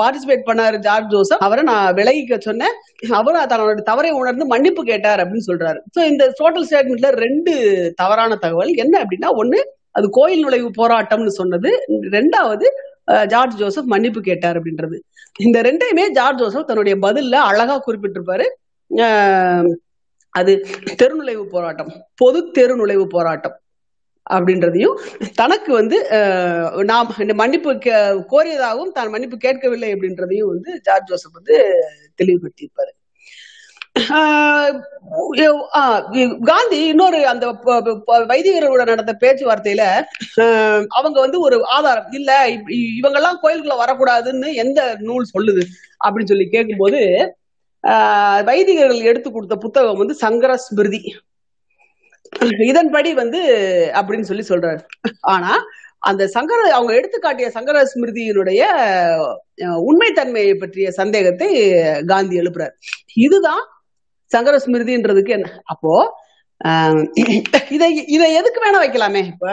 பார்ட்டிசிபேட் 0.00 0.46
பண்ணாரு 0.48 0.76
ஜார்ஜ் 0.86 1.10
ஜோசப். 1.14 1.44
அவரை 1.46 1.62
நான் 1.70 1.94
விலகிக்க 1.98 2.38
சொன்னேன். 2.48 2.74
அவர் 3.20 3.38
தன்னோட 3.52 3.82
தவறை 3.90 4.10
உணர்ந்து 4.20 4.46
மன்னிப்பு 4.52 4.84
கேட்டார் 4.90 5.22
அப்படின்னு 5.22 5.48
சொல்றாரு. 5.50 5.80
சோ 5.94 6.02
இந்த 6.12 6.24
டோட்டல் 6.40 6.66
ஸ்டேட்மெண்ட்ல 6.68 7.10
ரெண்டு 7.24 7.54
தவறான 8.02 8.38
தகவல். 8.44 8.72
என்ன 8.84 8.94
அப்படின்னா 9.04 9.30
ஒண்ணு 9.42 9.60
அது 9.98 10.06
கோயில் 10.18 10.44
நுழைவு 10.46 10.70
போராட்டம்னு 10.80 11.32
சொன்னது. 11.40 11.70
ரெண்டாவது 12.16 12.68
ஜார்ஜ் 13.32 13.58
ஜோசப் 13.60 13.90
மன்னிப்பு 13.92 14.20
கேட்டார் 14.28 14.56
அப்படின்றது. 14.58 14.96
இந்த 15.46 15.58
ரெண்டையுமே 15.66 16.04
ஜார்ஜ் 16.18 16.40
ஜோசப் 16.42 16.68
தன்னுடைய 16.70 16.94
பதில்ல 17.04 17.34
அழகா 17.50 17.76
குறிப்பிட்டிருப்பாரு. 17.86 18.46
அது 20.34 20.52
தெருநுழைவு 21.00 21.44
போராட்டம் 21.52 21.92
பொது 22.20 22.40
தெருநுழைவு 22.56 23.04
போராட்டம். 23.14 23.54
அப்படின்றதையும் 24.30 24.96
தனக்கு 25.34 25.72
வந்து 25.72 25.98
நாம் 26.84 27.14
இந்த 27.18 27.34
மன்னிப்பு 27.34 27.72
கே- 27.72 28.22
கோரியதாகவும் 28.30 28.92
தான் 28.92 29.10
மன்னிப்பு 29.10 29.36
கேட்கவில்லை 29.36 29.92
அப்படின்றதையும் 29.92 30.52
வந்து 30.52 30.80
ஜார்ஜ் 30.82 31.06
ஜோசப் 31.06 31.32
வந்து 31.32 31.56
தெளிவுபடுத்தியிருப்பாரு. 32.22 32.92
ஆஹ் 34.08 34.80
ஆஹ் 35.74 36.40
காந்தி 36.44 36.86
இன்னொரு 36.86 37.26
அந்த 37.26 37.52
ப- 37.52 38.02
வைதிகர்களோட 38.08 38.84
நடந்த 38.84 39.16
பேச்சுவார்த்தையில 39.20 40.04
ஆஹ் 40.36 40.86
அவங்க 40.88 41.20
வந்து 41.20 41.40
ஒரு 41.40 41.64
ஆதாரம் 41.66 42.10
இல்ல 42.10 42.48
இவங்க 42.48 42.70
இ- 42.70 42.92
இவங்கெல்லாம் 43.00 43.38
கோயிலுக்குள்ள 43.42 43.74
வரக்கூடாதுன்னு 43.86 44.54
எந்த 44.54 44.96
நூல் 44.98 45.26
சொல்லுது? 45.38 45.62
அப்படின்னு 46.04 46.24
சொல்லி 46.24 46.48
கேட்கும்போது 46.48 47.00
ஆஹ் 47.84 48.44
வைதிகர்கள் 48.44 49.02
எடுத்து 49.02 49.32
கொடுத்த 49.32 49.56
புத்தகம் 49.56 49.98
வந்து 49.98 50.14
சங்கர 50.14 50.56
ஸ்மிருதி 50.56 51.00
இதன்படி 52.68 53.14
வந்து 53.14 53.40
அப்படின்னு 53.92 54.20
சொல்லி 54.20 54.44
சொல்றாரு. 54.48 54.80
ஆனா 55.26 55.52
அந்த 56.02 56.26
சங்கர 56.26 56.72
அவங்க 56.72 56.92
எடுத்து 56.94 57.18
காட்டிய 57.18 57.50
சங்கர 57.50 57.84
ஸ்மிருதியினுடைய 57.84 58.62
உண்மைத்தன்மையை 59.86 60.54
பற்றிய 60.54 60.90
சந்தேகத்தை 60.90 61.48
காந்தி 62.06 62.40
எழுப்புறாரு. 62.40 62.74
இதுதான் 63.16 63.64
சங்கர 64.30 64.60
ஸ்மிருதின்றதுக்கு 64.66 65.28
என்ன? 65.28 65.48
அப்போ 65.64 65.92
ஆஹ், 66.64 67.00
இதை 67.70 67.88
இதை 68.06 68.34
எதுக்கு 68.34 68.60
வேணா 68.64 68.78
வைக்கலாமே 68.82 69.20
இப்ப? 69.26 69.46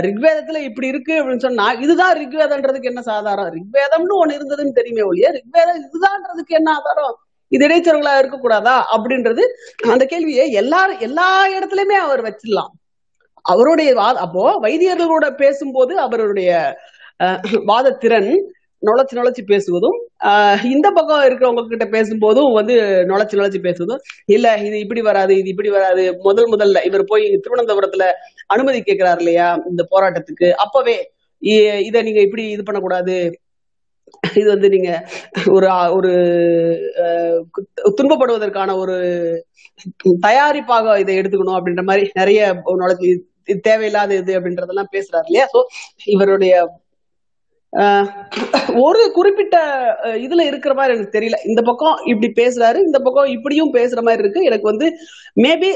ரிக்வேதத்துல 0.00 0.56
இப்படி 0.58 0.86
இருக்கு 0.86 1.12
அப்படின்னு 1.12 1.38
சொன்னா 1.38 1.72
இதுதான் 1.80 2.18
ரிக்வேதன்றதுக்கு 2.18 2.82
என்ன 2.82 3.02
சாதாரம்? 3.02 3.50
ரிக்வேதம்னு 3.50 4.20
ஒண்ணு 4.20 4.36
இருந்ததுன்னு 4.38 4.72
தெரியுமே 4.72 5.02
ஒழிய 5.02 5.30
ரிக்வேதம் 5.30 5.80
இதுதான்றதுக்கு 5.84 6.54
என்ன 6.60 6.70
ஆதாரம்? 6.72 7.16
இது 7.52 7.62
இடைச்சொற்களா 7.66 8.12
இருக்கக்கூடாதா? 8.20 8.76
அப்படின்றது 8.94 9.42
அந்த 9.88 10.04
கேள்வியை 10.10 10.44
எல்லா 10.60 10.80
எல்லா 11.06 11.26
இடத்துலயுமே 11.54 11.96
அவர் 12.02 12.22
வச்சிடலாம். 12.26 12.72
அவருடைய 13.44 13.90
வா- 13.98 14.20
அப்போ 14.24 14.44
வைத்தியர்களோட 14.64 15.26
பேசும்போது 15.38 15.92
அவருடைய 16.04 16.50
அஹ், 17.20 17.38
வாதத்திறன் 17.68 18.30
நுழைச்சு 18.82 19.14
நுழைச்சு 19.16 19.42
பேசுவதும் 19.46 19.96
ஆஹ், 20.28 20.60
இந்த 20.72 20.88
பக்கம் 20.92 21.24
இருக்கிறவங்க 21.24 21.62
கிட்ட 21.66 21.86
பேசும்போதும் 21.94 22.50
வந்து 22.58 22.74
நுழைச்சு 23.08 23.38
நுழைச்சு 23.38 23.60
பேசுவதும் 23.64 24.02
இல்ல 24.28 24.46
இது 24.66 24.76
இப்படி 24.84 25.02
வராது 25.06 25.32
இது 25.36 25.48
இப்படி 25.48 25.70
வராது 25.74 26.04
முதல் 26.24 26.50
முதல்ல 26.52 26.82
இவர் 26.88 27.04
போய் 27.10 27.24
திருவனந்தபுரத்துல 27.36 28.06
அனுமதி 28.48 28.80
கேட்கிறார் 28.82 29.20
இல்லையா 29.20 29.48
இந்த 29.70 29.84
போராட்டத்துக்கு 29.92 30.50
அப்பவே 30.64 30.96
இதை 31.42 31.58
இத 31.88 32.02
நீங்க 32.02 32.20
இப்படி 32.22 32.44
இது 32.50 32.62
பண்ணக்கூடாது 32.64 33.16
இது 34.40 34.46
வந்து 34.54 34.68
நீங்க 34.74 34.90
ஒரு 35.56 35.68
ஒரு 35.96 36.12
துன்பப்படுவதற்கான 37.98 38.76
ஒரு 38.82 38.96
தயாரிப்பாக 40.26 40.98
இதை 41.04 41.16
எடுத்துக்கணும் 41.20 41.58
அப்படின்ற 41.58 41.84
மாதிரி 41.90 42.04
நிறைய 42.20 42.50
நுழைச்சு 42.82 43.10
தேவையில்லாத 43.68 44.16
இது 44.22 44.32
அப்படின்றதெல்லாம் 44.38 44.92
பேசுறாரு 44.96 45.26
இல்லையா? 45.28 45.46
சோ 45.54 45.60
இவருடைய 46.14 46.54
ஒரு 48.82 49.02
குறிப்பிட்ட 49.16 49.56
இதுல 50.24 50.44
இருக்கிற 50.50 50.72
மாதிரி 50.74 50.94
எனக்கு 50.94 51.16
தெரியல. 51.16 51.38
இந்த 51.48 51.60
பக்கம் 51.68 51.96
இப்படி 52.10 52.28
பேசுறாரு 52.40 52.78
இந்த 52.86 52.98
பக்கம் 53.06 53.32
இப்படியும் 53.34 53.72
பேசுற 53.76 54.00
மாதிரி 54.06 54.22
இருக்கு. 54.24 54.40
எனக்கு 54.48 54.66
வந்து 54.70 54.86
மேபி 55.44 55.70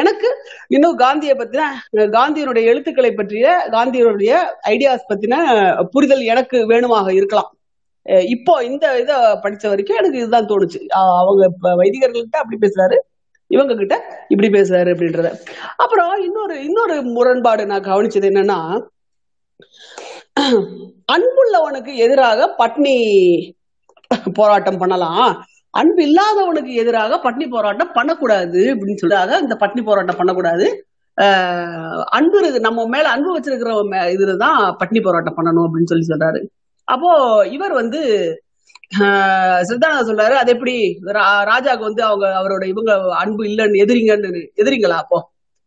எனக்கு 0.00 0.30
இன்னும் 0.76 0.98
காந்தியை 1.04 1.34
பத்தின 1.36 1.68
காந்தியினுடைய 2.16 2.64
எழுத்துக்களை 2.72 3.12
பற்றிய 3.12 3.54
காந்தியினுடைய 3.76 4.32
ஐடியாஸ் 4.74 5.08
பத்தின 5.12 5.36
புரிதல் 5.94 6.24
எனக்கு 6.32 6.60
வேணுமாக 6.72 7.08
இருக்கலாம். 7.20 7.50
இப்போ 8.08 8.64
இந்த 8.64 9.00
இதை 9.00 9.16
படிச்ச 9.16 9.68
வரைக்கும் 9.68 9.96
எனக்கு 9.96 10.18
இதுதான் 10.18 10.46
தோணுச்சு. 10.46 10.86
அவங்க 10.86 11.52
வைதிகர்கள்ட்ட 11.62 12.36
அப்படி 12.36 12.68
பேசுறாரு 12.68 12.96
இவங்க 13.46 13.74
கிட்ட 13.74 14.26
இப்படி 14.28 14.60
பேசுறாரு 14.60 14.92
அப்படின்றத. 14.92 15.34
அப்புறம் 15.76 16.22
இன்னொரு 16.22 16.64
இன்னொரு 16.64 17.02
முரண்பாடு 17.02 17.66
நான் 17.66 17.82
கவனிச்சது 17.82 18.28
என்னன்னா 18.28 18.86
அன்புள்ளவனுக்கு 21.12 21.94
எதிராக 21.94 22.54
பட்னி 22.58 22.96
போராட்டம் 24.34 24.78
பண்ணலாம். 24.78 25.44
அன்பு 25.70 26.06
இல்லாதவனுக்கு 26.06 26.72
எதிராக 26.72 27.30
பட்னி 27.30 27.48
போராட்டம் 27.50 27.90
பண்ணக்கூடாது 27.92 28.74
அப்படின்னு 28.74 29.06
சொல்றாங்க 29.06 29.40
இந்த 29.40 29.56
பட்னி 29.60 29.84
போராட்டம் 29.84 30.16
பண்ணக்கூடாது. 30.16 30.86
ஆஹ் 31.20 32.02
அன்பு 32.02 32.38
இருக்கு 32.38 32.60
நம்ம 32.60 32.86
மேல 32.86 33.08
அன்பு 33.08 33.38
வச்சிருக்கிறவங்க 33.38 33.94
மே- 33.94 34.12
இதுலதான் 34.12 34.74
பட்னி 34.78 35.02
போராட்டம் 35.02 35.36
பண்ணணும் 35.36 35.68
அப்படின்னு 35.68 35.84
சொல்லி 35.84 36.06
சொல்றாரு. 36.06 36.46
அப்போ 36.88 37.10
இவர் 37.48 37.72
வந்து 37.72 38.00
ஆஹ் 38.98 39.60
சித்தானந்தா 39.62 40.08
சொல்றாரு 40.08 40.32
அது 40.32 40.52
எப்படி? 40.52 40.74
ரா- 41.06 41.44
ராஜாக்கு 41.44 41.78
வந்து 41.78 42.02
அவங்க 42.04 42.26
அவரோட 42.38 42.66
இவங்க 42.66 42.92
அன்பு 43.14 43.44
இல்லைன்னு 43.44 43.82
எதிரிங்கன்னு 43.84 44.30
எதிரிங்களா 44.56 44.98
அப்போ? 44.98 45.18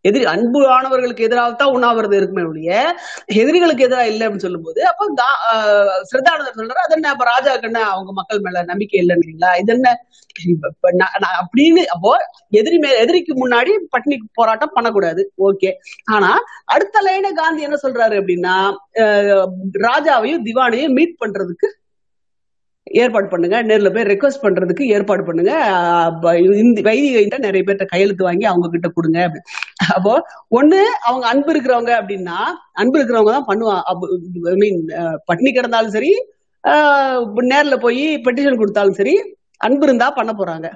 எதிரி 0.06 0.26
அன்பு 0.26 0.60
ஆனவர்களுக்கு 0.68 1.24
எதிராக 1.24 1.52
தான் 1.54 1.74
உண்ணாவிரதம் 1.74 2.18
இருக்குமே 2.18 2.44
ஒழிய 2.44 2.72
எதிரிகளுக்கு 3.36 3.84
எதிராக 3.84 4.08
இல்லை 4.08 4.28
அப்படின்னு 4.28 4.40
சொல்லும்போது 4.40 4.82
அப்போ 4.88 5.06
கா- 5.18 5.42
சொல்றாரு 6.12 6.46
அது 6.84 6.96
என்ன 6.96 7.10
அப்ப 7.10 7.26
ராஜாக்கு 7.26 7.62
என்ன 7.62 7.82
அவங்க 7.90 8.12
மக்கள் 8.12 8.40
மேல 8.40 8.64
நம்பிக்கை 8.64 9.00
இல்லைன்றீங்களா? 9.02 9.52
இது 9.58 9.74
என்ன? 9.74 9.90
நான் 10.94 11.38
அப்படின்னு 11.40 11.82
அப்போ 11.88 12.12
எதிரி 12.52 12.78
மே 12.78 12.90
எதிரிக்கு 13.00 13.34
முன்னாடி 13.36 13.72
பட்னி 13.92 14.16
போராட்டம் 14.34 14.74
பண்ணக்கூடாது. 14.74 15.22
ஓகே. 15.42 15.70
ஆனா 16.12 16.30
அடுத்த 16.66 17.02
லைன 17.02 17.32
காந்தி 17.34 17.62
என்ன 17.62 17.78
சொல்றாரு 17.84 18.16
அப்படின்னா 18.22 18.56
ராஜாவையும் 19.84 20.44
திவானையும் 20.44 20.94
மீட் 20.94 21.20
பண்றதுக்கு 21.20 21.70
ஏற்பாடு 22.88 23.28
பண்ணுங்க. 23.28 23.58
நேர்ல 23.70 23.90
போய் 23.94 24.08
ரெக்வஸ்ட் 24.12 24.44
பண்றதுக்கு 24.44 24.84
ஏற்பாடு 24.96 25.24
பண்ணுங்க. 25.26 25.52
அஹ், 26.24 26.40
இந்த 26.64 26.80
வைதிகிட்ட 26.88 27.38
நிறைய 27.40 27.64
பேர்ட்ட 27.68 27.86
கையெழுத்து 27.92 28.24
வாங்கி 28.28 28.46
அவங்க 28.46 28.70
கிட்ட 28.70 28.90
கொடுங்க. 28.98 29.20
அப்போ 29.96 30.14
ஒண்ணு 30.60 30.80
அவங்க 31.08 31.26
அன்பு 31.28 31.52
இருக்கிறவங்க 31.54 31.94
அப்படின்னா 32.00 32.38
அன்பு 32.82 32.98
இருக்கிறவங்க 33.00 33.34
தான் 33.38 33.50
பண்ணுவாங்க 33.52 33.84
ஐ 34.50 34.58
மீன் 34.64 34.80
பட்னி 35.30 35.52
கிடந்தாலும் 35.52 35.96
சரி 35.98 36.12
நேரில் 36.64 37.50
நேர்ல 37.52 37.76
போய் 37.86 38.04
பெட்டிஷன் 38.26 38.60
கொடுத்தாலும் 38.60 39.00
சரி 39.00 39.16
அன்பு 39.62 39.86
இருந்தா 39.88 40.08
பண்ண 40.18 40.32
போறாங்க. 40.34 40.68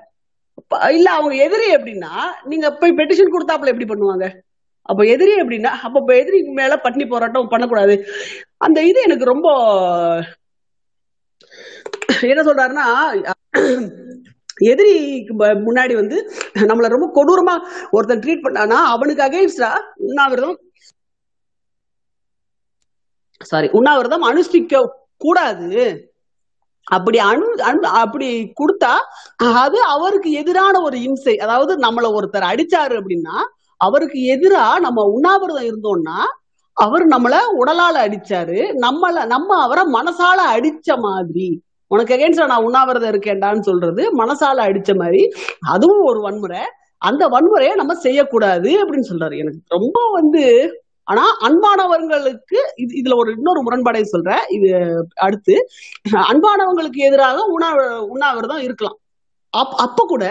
இல்ல 0.96 1.08
அவங்க 1.18 1.36
எதிரி 1.46 1.68
அப்படின்னா 1.78 2.12
நீங்க 2.52 2.68
போய் 2.82 2.98
பெட்டிஷன் 3.00 3.34
கொடுத்தாப்புல 3.34 3.72
எப்படி 3.74 3.88
பண்ணுவாங்க? 3.92 4.26
அப்ப 4.90 5.02
எதிரி 5.14 5.34
அப்படின்னா 5.42 5.72
அப்ப 5.88 6.16
எதிரி 6.22 6.40
மேல 6.60 6.74
பட்டினி 6.84 7.06
போராட்டம் 7.14 7.52
பண்ணக்கூடாது. 7.54 7.96
அந்த 8.68 8.80
இது 8.92 9.00
எனக்கு 9.08 9.26
ரொம்ப 9.34 9.48
என்ன 12.22 12.42
சொல்றாருன்னா 12.42 12.86
எதிரிக்கு 14.56 15.34
முன்னாடி 15.36 15.96
வந்து 15.96 16.32
நம்மள 16.54 16.88
ரொம்ப 16.88 17.08
கொடூரமா 17.14 17.60
ஒருத்தன் 17.92 18.20
ட்ரீட் 18.20 18.46
பண்ணானா 18.46 18.70
அவனுக்கு 18.70 19.24
அகைன்ஸ்டா 19.24 19.82
உண்ணாவிரதம் 19.96 20.60
சாரி 23.40 23.70
உண்ணாவிரதம் 23.70 24.24
அனுஷ்டிக்க 24.24 24.88
கூடாது. 25.18 26.12
அப்படி 26.84 27.18
அனு 27.18 27.46
அனு- 27.56 27.94
அப்படி 28.04 28.54
கொடுத்தா 28.60 28.94
அது 29.54 29.82
அவருக்கு 29.82 30.32
எதிரான 30.32 30.82
ஒரு 30.82 31.02
இம்சை. 31.02 31.38
அதாவது 31.38 31.78
நம்மள 31.78 32.14
ஒருத்தர் 32.14 32.46
அடிச்சாரு 32.46 33.02
அப்படின்னா 33.02 33.40
அவருக்கு 33.78 34.20
எதிரா 34.20 34.80
நம்ம 34.80 35.04
உண்ணாவிரதம் 35.04 35.64
இருந்தோம்னா 35.64 36.18
அவர் 36.74 37.08
நம்மள 37.08 37.36
உடலால 37.60 37.96
அடிச்சாரு. 37.96 38.58
நம்மள 38.74 39.26
நம்ம 39.26 39.62
அவரை 39.62 39.84
மனசால 39.84 40.40
அடிச்ச 40.56 41.00
மாதிரி. 41.00 41.65
உனக்கு 41.88 42.16
அகேன்ஸ்டா 42.16 42.46
நான் 42.46 42.64
உண்ணாவிரதம் 42.64 43.12
இருக்கேன்டான்னு 43.14 43.60
சொல்றது 43.60 44.04
மனசால 44.18 44.58
அடிச்ச 44.68 44.92
மாதிரி. 44.98 45.22
அதுவும் 45.74 46.04
ஒரு 46.04 46.20
வன்முறை. 46.22 46.62
அந்த 47.02 47.24
வன்முறையை 47.28 47.74
நம்ம 47.76 47.94
செய்யக்கூடாது 48.06 48.70
அப்படின்னு 48.82 49.10
சொல்றாரு 49.12 49.36
எனக்கு. 49.38 49.60
ரொம்ப 49.68 50.00
வந்து 50.14 50.44
ஆனா 51.08 51.24
அன்பானவர்களுக்கு 51.48 52.60
இது 52.76 52.94
இதுல 53.02 53.16
ஒரு 53.16 53.30
இன்னொரு 53.32 53.60
முரண்பாடை 53.64 54.02
சொல்றேன். 54.02 54.44
இது 54.50 54.70
அடுத்து 55.16 55.56
அன்பானவங்களுக்கு 56.32 57.02
எதிராக 57.10 57.44
உணா 57.56 57.70
உண்ணாவிரதம் 58.14 58.64
இருக்கலாம். 58.68 58.98
அப் 59.54 59.76
அப்ப 59.86 60.06
கூட 60.08 60.24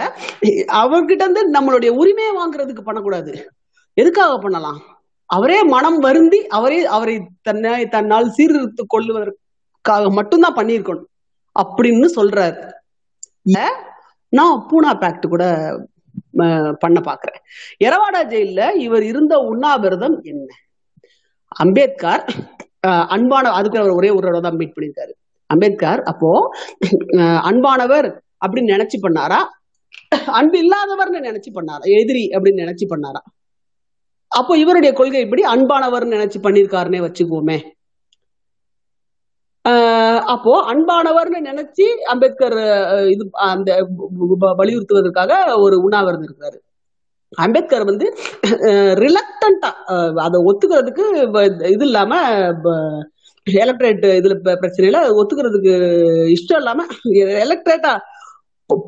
அவர்கிட்ட 0.81 1.23
இருந்து 1.23 1.43
நம்மளுடைய 1.55 1.91
உரிமையை 2.01 2.33
வாங்குறதுக்கு 2.35 2.81
பண்ணக்கூடாது. 2.81 3.33
எதுக்காக 3.97 4.33
பண்ணலாம்? 4.37 4.79
அவரே 5.29 5.59
மனம் 5.75 5.97
வருந்தி 5.97 6.39
அவரே 6.57 6.79
அவரை 6.95 7.15
தன்னை 7.41 7.85
தன்னால் 7.87 8.29
சீர்திருத்து 8.29 8.83
கொள்ளுவதற்காக 8.93 10.09
மட்டும்தான் 10.17 10.55
பண்ணியிருக்கணும். 10.55 11.07
அப்படின்னு 11.55 12.07
சொல்றாரு. 12.15 12.57
இல்ல, 13.45 13.59
நான் 14.33 14.63
பூனா 14.69 14.91
பேக்ட் 15.01 15.27
கூட 15.27 15.43
பண்ண 16.79 16.99
பாக்குறேன். 17.01 17.39
எரவாடா 17.79 18.21
ஜெயில்ல 18.29 18.61
இவர் 18.77 19.03
இருந்த 19.03 19.33
உண்ணாவிரதம் 19.49 20.17
என்ன? 20.23 20.49
அம்பேத்கர் 21.55 22.23
அஹ், 22.83 23.05
அன்பான 23.07 23.51
அதுக்கு 23.51 23.79
அவர் 23.79 23.91
ஒரே 23.91 24.09
ஒரு 24.11 24.41
தான் 24.41 24.57
மீட் 24.57 24.75
பண்ணியிருக்காரு 24.75 25.13
அம்பேத்கர் 25.49 26.01
அப்போ 26.03 26.29
அஹ், 27.17 27.41
அன்பானவர் 27.43 28.07
அப்படின்னு 28.45 28.73
நினைச்சு 28.73 28.97
பண்ணாரா? 29.01 29.39
அன்பு 30.33 30.57
இல்லாதவர்னு 30.57 31.19
நினைச்சு 31.21 31.51
பண்ணாரா? 31.53 31.83
எதிரி 31.95 32.23
அப்படின்னு 32.29 32.63
நினைச்சு 32.65 32.85
பண்ணாரா? 32.89 33.21
அப்போ 34.31 34.53
இவருடைய 34.57 34.91
கொள்கை 34.93 35.21
இப்படி 35.21 35.43
அன்பானவர்னு 35.45 36.15
நினைச்சு 36.15 36.39
பண்ணிருக்காருன்னே 36.39 36.99
வச்சுக்குவோமே. 37.01 37.57
அப்போ 40.25 40.51
அன்பானவர்னு 40.67 41.39
நினைச்சு 41.45 41.85
அம்பேத்கர் 42.05 42.57
இது 43.09 43.23
அந்த 43.47 43.69
வலியுறுத்துவதற்காக 44.57 45.31
ஒரு 45.57 45.77
உண்ணாவிரதம் 45.83 46.27
இருக்கிறாரு. 46.27 46.57
அம்பேத்கர் 47.37 47.83
வந்து 47.83 48.07
ரிலக்டண்டா 48.99 49.69
அதை 50.17 50.39
ஒத்துக்கிறதுக்கு 50.45 51.05
இது 51.67 51.85
இல்லாம 51.85 52.13
எலக்ட்ரேட் 53.47 54.05
இதுல 54.15 54.35
ப- 54.39 54.57
பிரச்சனையில 54.61 54.99
ஒத்துக்கிறதுக்கு 55.15 55.73
இஷ்டம் 56.35 56.57
இல்லாம 56.57 56.85
எலக்ட்ரேட்டா 57.39 57.93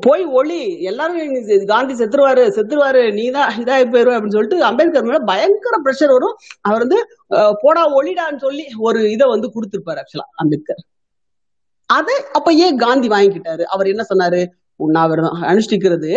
போய் 0.04 0.24
ஒளி. 0.38 0.60
எல்லாரும் 0.90 1.66
காந்தி 1.72 1.94
செத்துருவாரு 2.00 2.44
செத்துருவாரு 2.56 3.02
நீ 3.18 3.24
தான் 3.36 3.50
இதாகி 3.62 3.84
போயிருவ 3.92 4.14
அப்படின்னு 4.16 4.36
சொல்லிட்டு 4.36 4.58
அம்பேத்கர் 4.68 5.06
மேல 5.08 5.20
பயங்கர 5.30 5.76
பிரஷர் 5.86 6.14
வரும். 6.16 6.34
அவர் 6.68 6.84
வந்து 6.84 7.00
போடா 7.62 7.82
ஒளிடான்னு 7.98 8.44
சொல்லி 8.46 8.64
ஒரு 8.88 9.02
இதை 9.14 9.26
வந்து 9.34 9.48
கொடுத்துருப்பாரு 9.56 10.00
ஆக்சுவலா 10.02 10.26
அம்பேத்கர். 10.42 10.82
அதை 11.98 12.16
அப்ப 12.38 12.48
ஏன் 12.64 12.80
காந்தி 12.84 13.08
வாங்கிக்கிட்டாரு? 13.14 13.64
அவர் 13.74 13.90
என்ன 13.92 14.02
சொன்னாரு? 14.10 14.40
உண்ணாவிரதம் 14.86 15.44
அனுஷ்டிக்கிறது 15.50 16.10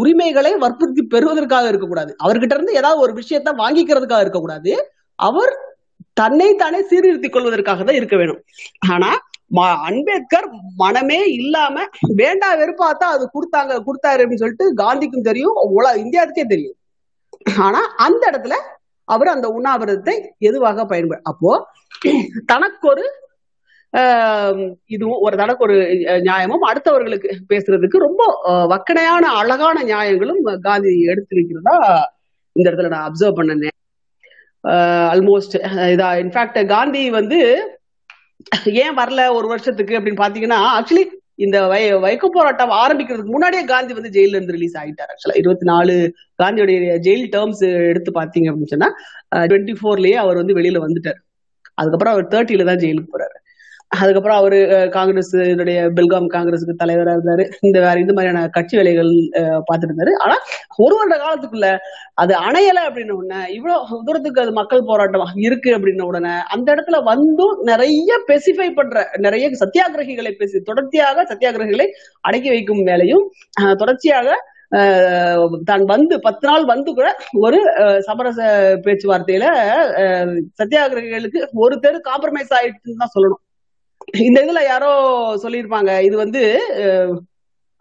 உரிமைகளை 0.00 0.52
வற்புறுத்தி 0.64 1.02
பெறுவதற்காக 1.12 1.68
இருக்கக்கூடாது. 1.72 2.12
அவர்கிட்ட 2.24 2.54
இருந்து 2.56 2.78
ஏதாவது 2.80 3.00
ஒரு 3.04 3.12
விஷயத்த 3.20 3.52
வாங்கிக்கிறதுக்காக 3.62 4.24
இருக்கக்கூடாது. 4.24 4.72
அவர் 5.18 5.52
தன்னை 6.20 6.48
தானே 6.62 6.80
சீர்திருத்திக் 6.90 7.34
கொள்வதற்காக 7.34 7.84
தான் 7.84 7.98
இருக்க 8.00 8.16
வேணும். 8.22 8.40
ஆனா 8.94 9.10
அம்பேத்கர் 9.62 10.48
மனமே 10.78 11.24
இல்லாம 11.38 11.86
வேண்டா 12.14 12.48
வெறுப்பாத்தா 12.56 13.06
அது 13.16 13.30
கொடுத்தாங்க 13.34 13.72
கொடுத்தாரு 13.86 14.22
அப்படின்னு 14.24 14.42
சொல்லிட்டு 14.44 14.74
காந்திக்கும் 14.74 15.22
தெரியும் 15.22 15.58
உல 15.76 15.86
இந்தியாவுக்கே 15.96 16.44
தெரியும். 16.46 16.76
ஆனா 17.66 17.80
அந்த 17.96 18.22
இடத்துல 18.30 18.56
அவர் 19.04 19.28
அந்த 19.28 19.48
உண்ணாவிரதத்தை 19.48 20.14
எதுவாக 20.38 20.84
பயன்படு 20.84 21.20
அப்போ 21.22 21.50
தனக்கொரு 22.46 23.04
ஆஹ் 23.94 24.70
இதுவும் 24.84 25.20
ஒரு 25.20 25.36
தனக்கு 25.36 25.64
ஒரு 25.64 25.76
நியாயமும் 26.20 26.64
அடுத்தவர்களுக்கு 26.68 27.28
பேசுறதுக்கு 27.48 27.96
ரொம்ப 27.96 28.22
வக்கனையான 28.66 29.24
அழகான 29.40 29.82
நியாயங்களும் 29.82 30.60
காந்தி 30.60 31.00
எடுத்து 31.00 31.36
வைக்கிறதா 31.36 31.76
இந்த 32.56 32.70
இடத்துல 32.70 32.88
நான் 32.88 33.06
அப்சர்வ் 33.08 33.38
பண்ணேன். 33.38 33.76
ஆல்மோஸ்ட் 35.12 35.56
இதா 35.94 36.08
இன்ஃபேக்ட் 36.22 36.66
காந்தி 36.66 37.10
வந்து 37.10 37.40
ஏன் 38.84 38.96
வரல 38.98 39.20
ஒரு 39.34 39.46
வருஷத்துக்கு 39.48 39.96
அப்படின்னு 39.98 40.22
பாத்தீங்கன்னா 40.24 40.58
ஆக்சுவலி 40.78 41.04
இந்த 41.44 41.58
வை 41.66 41.80
வைக்க 42.04 42.28
போராட்டம் 42.28 42.72
ஆரம்பிக்கிறதுக்கு 42.82 43.34
முன்னாடியே 43.36 43.62
காந்தி 43.64 43.92
வந்து 43.94 44.12
ஜெயில 44.16 44.36
இருந்து 44.36 44.56
ரிலீஸ் 44.56 44.76
ஆயிட்டார். 44.80 45.10
ஆக்சுவலா 45.12 45.38
இருபத்தி 45.42 45.66
நாலு 45.70 45.94
காந்தியோடைய 46.42 46.96
ஜெயில் 47.06 47.24
டேர்ம்ஸ் 47.34 47.64
எடுத்து 47.92 48.10
பாத்தீங்க 48.20 48.50
அப்படின்னு 48.50 48.74
சொன்னா 48.74 48.90
டுவெண்ட்டி 49.50 49.74
ஃபோர்லயே 49.80 50.18
அவர் 50.24 50.40
வந்து 50.42 50.58
வெளியில 50.60 50.84
வந்துட்டார். 50.86 51.18
அதுக்கப்புறம் 51.80 52.14
அவர் 52.14 52.30
தேர்ட்டில 52.34 52.66
தான் 52.70 52.82
ஜெயிலுக்கு 52.84 53.14
போறாரு. 53.14 53.36
அதுக்கப்புறம் 54.02 54.38
அவரு 54.40 54.58
காங்கிரஸ் 54.96 55.32
இதனுடைய 55.48 55.78
பெல்காம் 55.96 56.28
காங்கிரஸுக்கு 56.34 56.74
தலைவரா 56.82 57.12
இருந்தாரு. 57.16 57.44
இந்த 57.66 57.78
வேற 57.84 57.96
இந்த 58.04 58.12
மாதிரியான 58.16 58.42
கட்சி 58.56 58.74
வேலைகள் 58.78 59.10
பார்த்துட்டு 59.68 59.92
இருந்தாரு. 59.92 60.12
ஆனா 60.24 60.36
ஒரு 60.84 60.94
வருட 61.00 61.16
காலத்துக்குள்ள 61.24 61.68
அது 62.22 62.32
அணையல 62.46 62.78
அப்படின்ன 62.88 63.16
உடனே 63.20 63.40
இவ்வளவு 63.56 64.00
தூரத்துக்கு 64.08 64.42
அது 64.44 64.54
மக்கள் 64.60 64.88
போராட்டம் 64.90 65.26
இருக்கு 65.46 65.70
அப்படின்ன 65.76 66.08
உடனே 66.10 66.34
அந்த 66.56 66.66
இடத்துல 66.74 67.00
வந்தும் 67.10 67.54
நிறைய 67.70 68.18
பெசிஃபை 68.30 68.68
பண்ற 68.80 69.04
நிறைய 69.26 69.52
சத்தியாகிரகிகளை 69.62 70.34
பேசி 70.40 70.64
தொடர்ச்சியாக 70.70 71.26
சத்தியாகிரகிகளை 71.32 71.88
அடக்கி 72.28 72.50
வைக்கும் 72.54 72.82
வேலையும் 72.90 73.24
தொடர்ச்சியாக 73.82 74.28
தான் 75.68 75.84
வந்து 75.92 76.14
பத்து 76.26 76.44
நாள் 76.48 76.64
வந்து 76.70 76.90
கூட 76.98 77.08
ஒரு 77.46 77.58
சமரச 78.06 78.38
பேச்சுவார்த்தையில 78.86 79.46
சத்தியாகிரகிகளுக்கு 80.60 81.40
ஒரு 81.64 81.76
தெரு 81.84 81.98
காம்ப்ரமைஸ் 82.10 82.54
ஆயிடுச்சுன்னு 82.58 83.02
தான் 83.02 83.14
சொல்லணும். 83.16 83.42
இந்த 84.12 84.40
இதுல 84.40 84.62
யாரோ 84.64 84.90
சொல்லியிருப்பாங்க. 85.42 86.02
இது 86.02 86.16
வந்து 86.16 86.42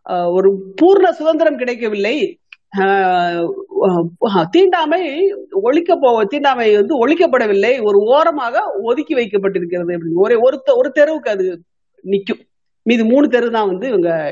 ஒரு 0.07 0.73
பூர்ண 0.81 1.09
சுதந்திரம் 1.09 1.55
கிடைக்கவில்லை. 1.55 2.37
ஆஹ் 2.77 4.45
தீண்டாமை 4.51 5.31
ஒழிக்க 5.51 5.95
போ 5.95 6.25
தீண்டாமை 6.25 6.75
வந்து 6.75 7.07
ஒழிக்கப்படவில்லை. 7.07 7.83
ஒரு 7.83 7.97
ஓரமாக 7.97 8.61
ஒதுக்கி 8.81 9.15
வைக்கப்பட்டிருக்கிறது 9.15 9.93
அப்படின்னு. 9.93 10.15
ஒரே 10.15 10.35
ஒரு 10.35 10.61
ஒரு 10.75 10.91
தெருவுக்கு 10.91 11.29
அது 11.29 11.61
நிற்கும் 12.01 12.39
மீது 12.83 13.05
மூணு 13.05 13.27
தெரு 13.27 13.51
தான் 13.51 13.67
வந்து 13.67 13.87
இவங்க 13.87 14.31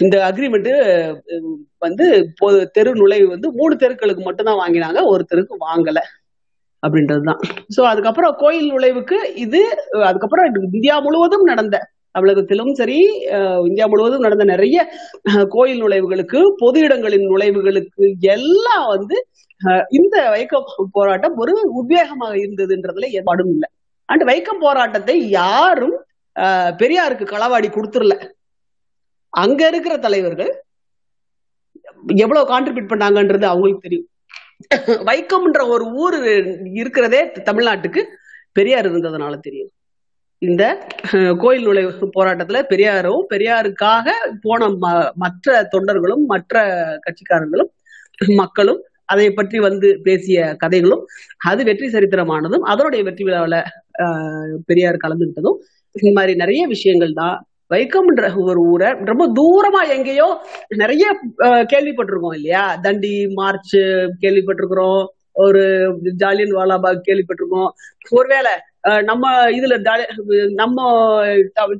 இந்த 0.00 0.32
அக்ரிமெண்ட் 0.32 1.14
வந்து 1.78 2.32
பொது 2.36 2.70
தெரு 2.70 2.94
நுழைவு 2.94 3.28
வந்து 3.28 3.52
மூணு 3.52 3.76
தெருக்களுக்கு 3.76 4.22
மட்டும்தான் 4.22 4.68
வாங்கினாங்க. 4.68 5.04
ஒரு 5.04 5.24
தெருக்கு 5.34 5.54
வாங்கலை. 5.60 6.00
அப்படின்றதுதான். 6.84 7.40
சோ 7.74 7.80
அதுக்கப்புறம் 7.90 8.34
கோயில் 8.42 8.70
நுழைவுக்கு 8.74 9.18
இது 9.44 9.60
அதுக்கப்புறம் 10.08 10.46
இந்தியா 10.76 10.96
முழுவதும் 11.06 11.46
நடந்த 11.50 11.76
தமிழகத்திலும் 12.16 12.72
சரி 12.80 12.96
இந்தியா 13.68 13.84
முழுவதும் 13.92 14.24
நடந்த 14.26 14.44
நிறைய 14.52 14.78
கோயில் 15.54 15.82
நுழைவுகளுக்கு 15.84 16.40
பொது 16.62 16.78
இடங்களின் 16.86 17.28
நுழைவுகளுக்கு 17.32 18.06
எல்லாம் 18.34 18.86
வந்து 18.94 19.16
இந்த 19.98 20.16
வைக்கம் 20.34 20.66
போராட்டம் 20.96 21.34
ஒரு 21.42 21.52
உத்வேகமாக 21.80 22.34
இருந்ததுன்றதுல 22.42 23.08
ஏற்பாடும் 23.18 23.52
இல்லை. 23.54 23.68
அண்ட் 24.08 24.24
வைக்கம் 24.30 24.62
போராட்டத்தை 24.66 25.16
யாரும் 25.40 25.96
பெரியாருக்கு 26.80 27.24
களவாடி 27.34 27.68
கொடுத்துடல. 27.72 28.14
அங்க 29.32 29.60
இருக்கிற 29.70 29.94
தலைவர்கள் 30.06 30.52
எவ்வளவு 32.24 32.50
கான்ட்ரிபியூட் 32.52 32.92
பண்ணாங்கன்றது 32.92 33.46
அவங்களுக்கு 33.50 33.86
தெரியும். 33.86 34.08
வைக்கம்ன்ற 35.08 35.66
ஒரு 35.66 35.84
ஊர் 35.94 36.16
இருக்கிறதே 36.72 37.20
தமிழ்நாட்டுக்கு 37.44 38.00
பெரியார் 38.52 38.86
இருந்ததுனால 38.86 39.38
தெரியும். 39.38 39.70
இந்த 40.42 40.64
கோயில் 41.38 41.64
நுழைவு 41.64 41.92
போராட்டத்துல 42.16 42.62
பெரியாரும் 42.62 43.26
பெரியாருக்காக 43.30 44.06
போன 44.40 44.68
ம- 44.80 45.10
மற்ற 45.14 45.68
தொண்டர்களும் 45.72 46.24
மற்ற 46.26 46.56
கட்சிக்காரர்களும் 46.98 47.70
மக்களும் 48.36 48.80
அதை 49.04 49.30
பற்றி 49.30 49.58
வந்து 49.60 50.00
பேசிய 50.02 50.54
கதைகளும் 50.58 51.04
அது 51.44 51.64
வெற்றி 51.64 51.86
சரித்திரமானதும் 51.86 52.64
அதனுடைய 52.64 53.04
வெற்றி 53.04 53.24
விழாவில் 53.24 53.58
பெரியார் 54.66 54.96
கலந்துகிட்டதும் 54.96 55.58
இந்த 55.94 56.12
மாதிரி 56.12 56.34
நிறைய 56.34 56.66
விஷயங்கள் 56.66 57.12
தான் 57.12 57.36
வைக்கம்ன்ற 57.72 58.22
ஒரு 58.44 58.60
ஊரை 58.66 58.88
ரொம்ப 59.04 59.24
தூரமா 59.36 59.82
எங்கேயோ 59.94 60.28
நிறைய 60.76 61.04
அஹ், 61.44 61.64
கேள்விப்பட்டிருக்கோம் 61.72 62.34
இல்லையா? 62.34 62.64
தண்டி 62.82 63.10
மார்ச் 63.34 63.76
கேள்விப்பட்டிருக்கிறோம். 64.22 65.02
ஒரு 65.36 65.62
ஜாலியன் 66.20 66.56
வாலாபாக் 66.56 67.06
கேள்விப்பட்டிருக்கோம். 67.06 67.70
ஒருவேளை 68.12 68.52
அஹ், 68.88 69.02
நம்ம 69.02 69.24
இதுல 69.50 69.74
நம்ம 70.54 70.78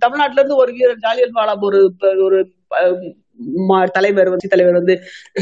தமிழ்நாட்டுல 0.00 0.40
இருந்து 0.40 0.56
ஒரு 0.56 0.72
வீரர் 0.72 0.98
ஜாலியன் 0.98 1.36
வாலாபாக் 1.36 1.68
ஒரு 1.68 1.80
ஒரு 2.26 2.40
தலைவர் 3.92 4.28
வந்து 4.28 4.48
தலைவர் 4.48 4.78
வந்து 4.78 4.94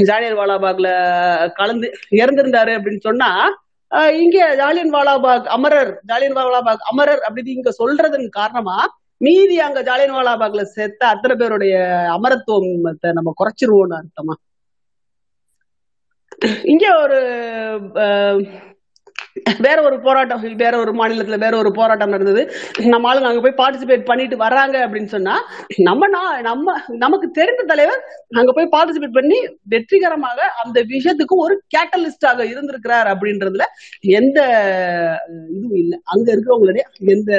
ஜாலியன் 0.05 0.39
வாலாபாக்ல 0.39 0.89
கலந்து 1.55 1.89
இறந்திருந்தாரு 2.19 2.73
அப்படின்னு 2.77 3.03
சொன்னா 3.03 3.31
அஹ், 3.93 4.13
இங்க 4.21 4.39
ஜாலியன் 4.57 4.95
வாலாபாக் 4.95 5.49
அமரர் 5.51 5.93
ஜாலியன் 6.05 6.37
வாலாபாக் 6.37 6.85
அமரர் 6.91 7.23
அப்படின்னு 7.27 7.55
இங்க 7.55 7.71
சொல்றதன் 7.79 8.29
காரணமா 8.33 8.79
மீதி 9.21 9.61
அங்க 9.61 9.81
ஜாலியன்வாலா 9.83 10.35
பாக்ல 10.37 10.63
செத்த 10.71 11.07
அத்தனை 11.07 11.37
பேருடைய 11.37 11.75
அமரத்துவத்தை 12.13 13.09
நம்ம 13.13 13.33
குறைச்சிருவோம்னு 13.37 13.99
அர்த்தமா? 13.99 14.35
இங்க 16.65 16.87
ஒரு 17.01 17.19
அஹ், 18.03 18.41
வேற 19.59 19.83
ஒரு 19.83 20.01
போராட்டம் 20.01 20.57
வேற 20.57 20.75
ஒரு 20.79 20.93
மாநிலத்துல 20.93 21.39
வேற 21.39 21.55
ஒரு 21.57 21.71
போராட்டம் 21.73 22.11
நடந்தது. 22.11 22.43
நம்ம 22.93 23.09
ஆளுங்க 23.11 23.31
அங்க 23.31 23.43
போய் 23.47 23.61
பார்ட்டிசிபேட் 23.61 24.05
பண்ணிட்டு 24.05 24.37
வர்றாங்க 24.37 24.77
அப்படின்னு 24.87 25.11
சொன்னா 25.17 25.35
நம்ம 25.89 26.09
நம்ம 26.41 26.75
நமக்கு 27.05 27.31
தெரிந்த 27.31 27.63
தலைவர் 27.63 28.03
அங்க 28.41 28.53
போய் 28.53 28.73
பார்ட்டிசிபேட் 28.77 29.19
பண்ணி 29.19 29.39
வெற்றிகரமாக 29.63 30.41
அந்த 30.65 30.79
விஷயத்துக்கு 30.93 31.37
ஒரு 31.47 31.57
கேட்டலிஸ்டாக 31.77 32.47
இருந்திருக்கிறார் 32.53 33.07
அப்படின்றதுல 33.07 33.67
எந்த 34.21 34.39
இதுவும் 35.57 35.81
இல்லை. 35.83 35.99
அங்க 36.05 36.27
இருக்கிறவங்களுடைய 36.35 36.85
எந்த 37.17 37.33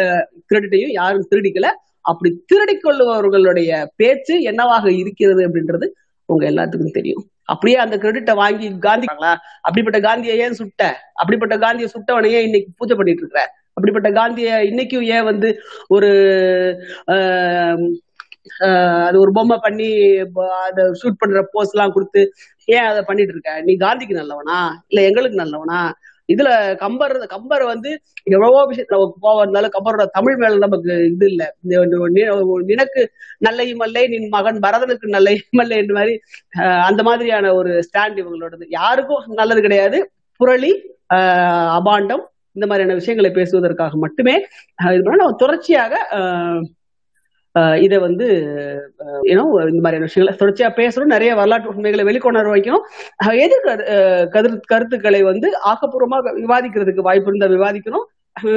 கிரெடிட்டையும் 0.50 0.96
யாரும் 1.00 1.28
திருடிக்கல. 1.32 1.70
அப்படி 2.02 2.30
திருடிக் 2.46 2.84
கொள்ளுபவர்களுடைய 2.86 3.72
பேச்சு 3.96 4.42
என்னவாக 4.42 4.92
இருக்கிறது 4.92 5.42
அப்படின்றது 5.48 5.88
உங்க 6.26 6.50
எல்லாத்துக்கும் 6.52 6.98
தெரியும். 7.00 7.24
அப்படியே 7.54 7.78
அந்த 7.86 7.96
கிரெடிட்டை 8.04 8.34
வாங்கி 8.42 8.68
காந்தி 8.88 9.08
அப்படிப்பட்ட 9.68 10.00
காந்தியை 10.08 10.36
ஏன் 10.44 10.60
சுட்ட? 10.60 10.84
அப்படிப்பட்ட 11.22 11.56
காந்தியை 11.66 11.90
சுட்டவனை 11.96 12.30
ஏன் 12.38 12.48
இன்னைக்கு 12.48 12.70
பூஜை 12.80 12.96
பண்ணிட்டு 13.00 13.24
இருக்கிற? 13.24 13.44
அப்படிப்பட்ட 13.78 14.10
காந்தியை 14.20 14.56
இன்னைக்கும் 14.70 15.06
ஏன் 15.16 15.28
வந்து 15.32 15.50
ஒரு 15.96 16.10
அது 19.08 19.18
ஒரு 19.24 19.32
பொம்மை 19.38 19.58
பண்ணி 19.66 19.88
அதை 20.66 20.84
ஷூட் 21.02 21.20
பண்ற 21.22 21.42
போஸ் 21.54 21.74
எல்லாம் 21.74 21.94
கொடுத்து 21.96 22.22
ஏன் 22.68 22.88
அதை 22.92 23.02
பண்ணிட்டு 23.10 23.34
இருக்க? 23.36 23.52
நீ 23.68 23.74
காந்திக்கு 23.86 24.20
நல்லவனா? 24.20 24.58
இல்ல 24.90 25.02
எங்களுக்கு 25.10 25.42
நல்லவனா? 25.44 25.82
இதுல 26.30 26.50
கம்பர் 26.78 27.14
கம்பர் 27.28 27.64
வந்து 27.66 27.90
எவ்வளவோ 28.28 28.62
விஷயத்துல 28.70 28.98
நமக்கு 28.98 29.22
கோவம் 29.22 29.42
இருந்தாலும் 29.42 29.74
கம்பரோட 29.74 30.06
தமிழ் 30.12 30.38
மேல 30.38 30.58
நமக்கு 30.58 30.94
இது 31.08 31.28
இல்ல. 31.28 31.44
இந்த 31.64 31.98
நினக்கு 32.66 33.04
நல்லையும் 33.40 33.80
அல்லை 33.80 34.04
நின் 34.08 34.30
மகன் 34.30 34.60
பரதனுக்கு 34.62 35.08
நல்லையும் 35.10 35.62
அல்லை 35.62 35.78
என்ற 35.78 35.94
மாதிரி 35.94 36.16
ஆஹ், 36.60 36.82
அந்த 36.84 37.04
மாதிரியான 37.04 37.54
ஒரு 37.54 37.74
ஸ்டாண்ட் 37.88 38.22
இவங்களோடது. 38.22 38.66
யாருக்கும் 38.72 39.10
நல்லது 39.34 39.62
கிடையாது. 39.62 40.00
புரளி 40.40 40.72
ஆஹ், 41.10 41.70
அபாண்டம் 41.78 42.24
இந்த 42.56 42.66
மாதிரியான 42.68 42.94
விஷயங்களை 42.94 43.32
பேசுவதற்காக 43.32 43.98
மட்டுமே 43.98 44.34
இது 44.90 45.04
பண்ணா 45.04 45.22
நம்ம 45.22 45.38
தொடர்ச்சியாக 45.38 45.94
இதை 47.82 47.98
வந்து 47.98 48.26
ஏன்னோ 49.24 49.42
இந்த 49.70 49.82
மாதிரியான 49.82 50.00
விஷயங்களை 50.00 50.40
தொடர்ச்சியா 50.40 50.70
பேசணும். 50.80 51.06
நிறைய 51.06 51.36
வரலாற்று 51.36 51.70
உண்மைகளை 51.70 52.06
வெளிக்கொணர 52.06 52.44
வைக்கணும். 52.44 52.82
எது 53.38 53.60
கரு- 53.64 54.60
கருத்துக்களை 54.62 55.22
வந்து 55.22 55.52
ஆக்கப்பூர்வமாக 55.66 56.44
விவாதிக்கிறதுக்கு 56.46 57.02
வாய்ப்பு 57.02 57.32
இருந்தா 57.34 57.48
விவாதிக்கணும். 57.48 58.06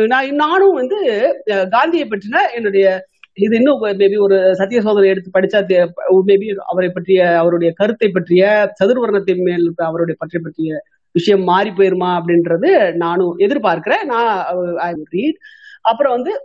நான் 0.07 0.29
நானும் 0.29 0.75
வந்து 0.75 1.31
காந்தியை 1.71 2.09
பற்றின 2.09 2.55
என்னுடைய 2.55 3.05
இது 3.33 3.57
இன்னும் 3.57 3.83
மேபி 3.83 4.19
ஒரு 4.19 4.57
சத்திய 4.57 4.81
சோதனை 4.81 5.09
எடுத்து 5.09 5.41
படிச்சா 5.41 5.89
மேபி 6.27 6.55
அவரை 6.55 6.89
பற்றிய 6.89 7.39
அவருடைய 7.39 7.73
கருத்தை 7.77 8.09
பற்றிய 8.09 8.73
சதுர்வர்ணத்தை 8.85 9.37
மேல் 9.37 9.73
அவருடைய 9.77 10.15
பற்றி 10.19 10.39
பற்றிய 10.39 10.83
விஷயம் 11.13 11.43
மாறி 11.43 11.71
போயிருமா 11.71 12.21
அப்படின்றது 12.21 12.95
நானும் 12.95 13.39
எதிர்பார்க்கிறேன். 13.39 14.05
நான் 14.05 14.45
ஐ 14.77 14.93
ரீட் 15.11 15.37
அப்புறம் 15.83 16.13
வந்து 16.13 16.45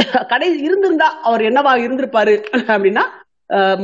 கடை 0.30 0.48
இருந்திருந்தா 0.66 1.08
அவர் 1.24 1.42
என்னவா 1.48 1.72
இருந்திருப்பாரு? 1.80 2.34
அப்படின்னா 2.74 3.04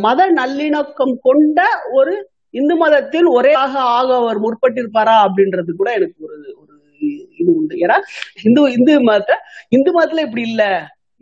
மத 0.02 0.20
நல்லிணக்கம் 0.36 1.14
கொண்ட 1.24 1.60
ஒரு 1.94 2.12
இந்து 2.55 2.74
மதத்தில் 2.80 3.28
ஒரே 3.32 3.52
ஆக 3.62 3.74
ஆக 3.94 4.09
அவர் 4.20 4.38
முற்பட்டிருப்பாரா 4.44 5.14
அப்படின்றது 5.24 5.70
கூட 5.74 5.88
எனக்கு 5.97 6.18
ஒரு 6.26 6.36
ஒரு 6.60 6.74
இது 7.36 7.51
உண்டு. 7.55 7.74
ஏன்னா 7.84 7.97
இந்து 8.44 8.62
இந்து 8.76 8.94
மதத்தை 9.09 9.36
இந்து 9.72 9.90
மதத்துல 9.97 10.24
இப்படி 10.26 10.44
இல்ல 10.51 10.62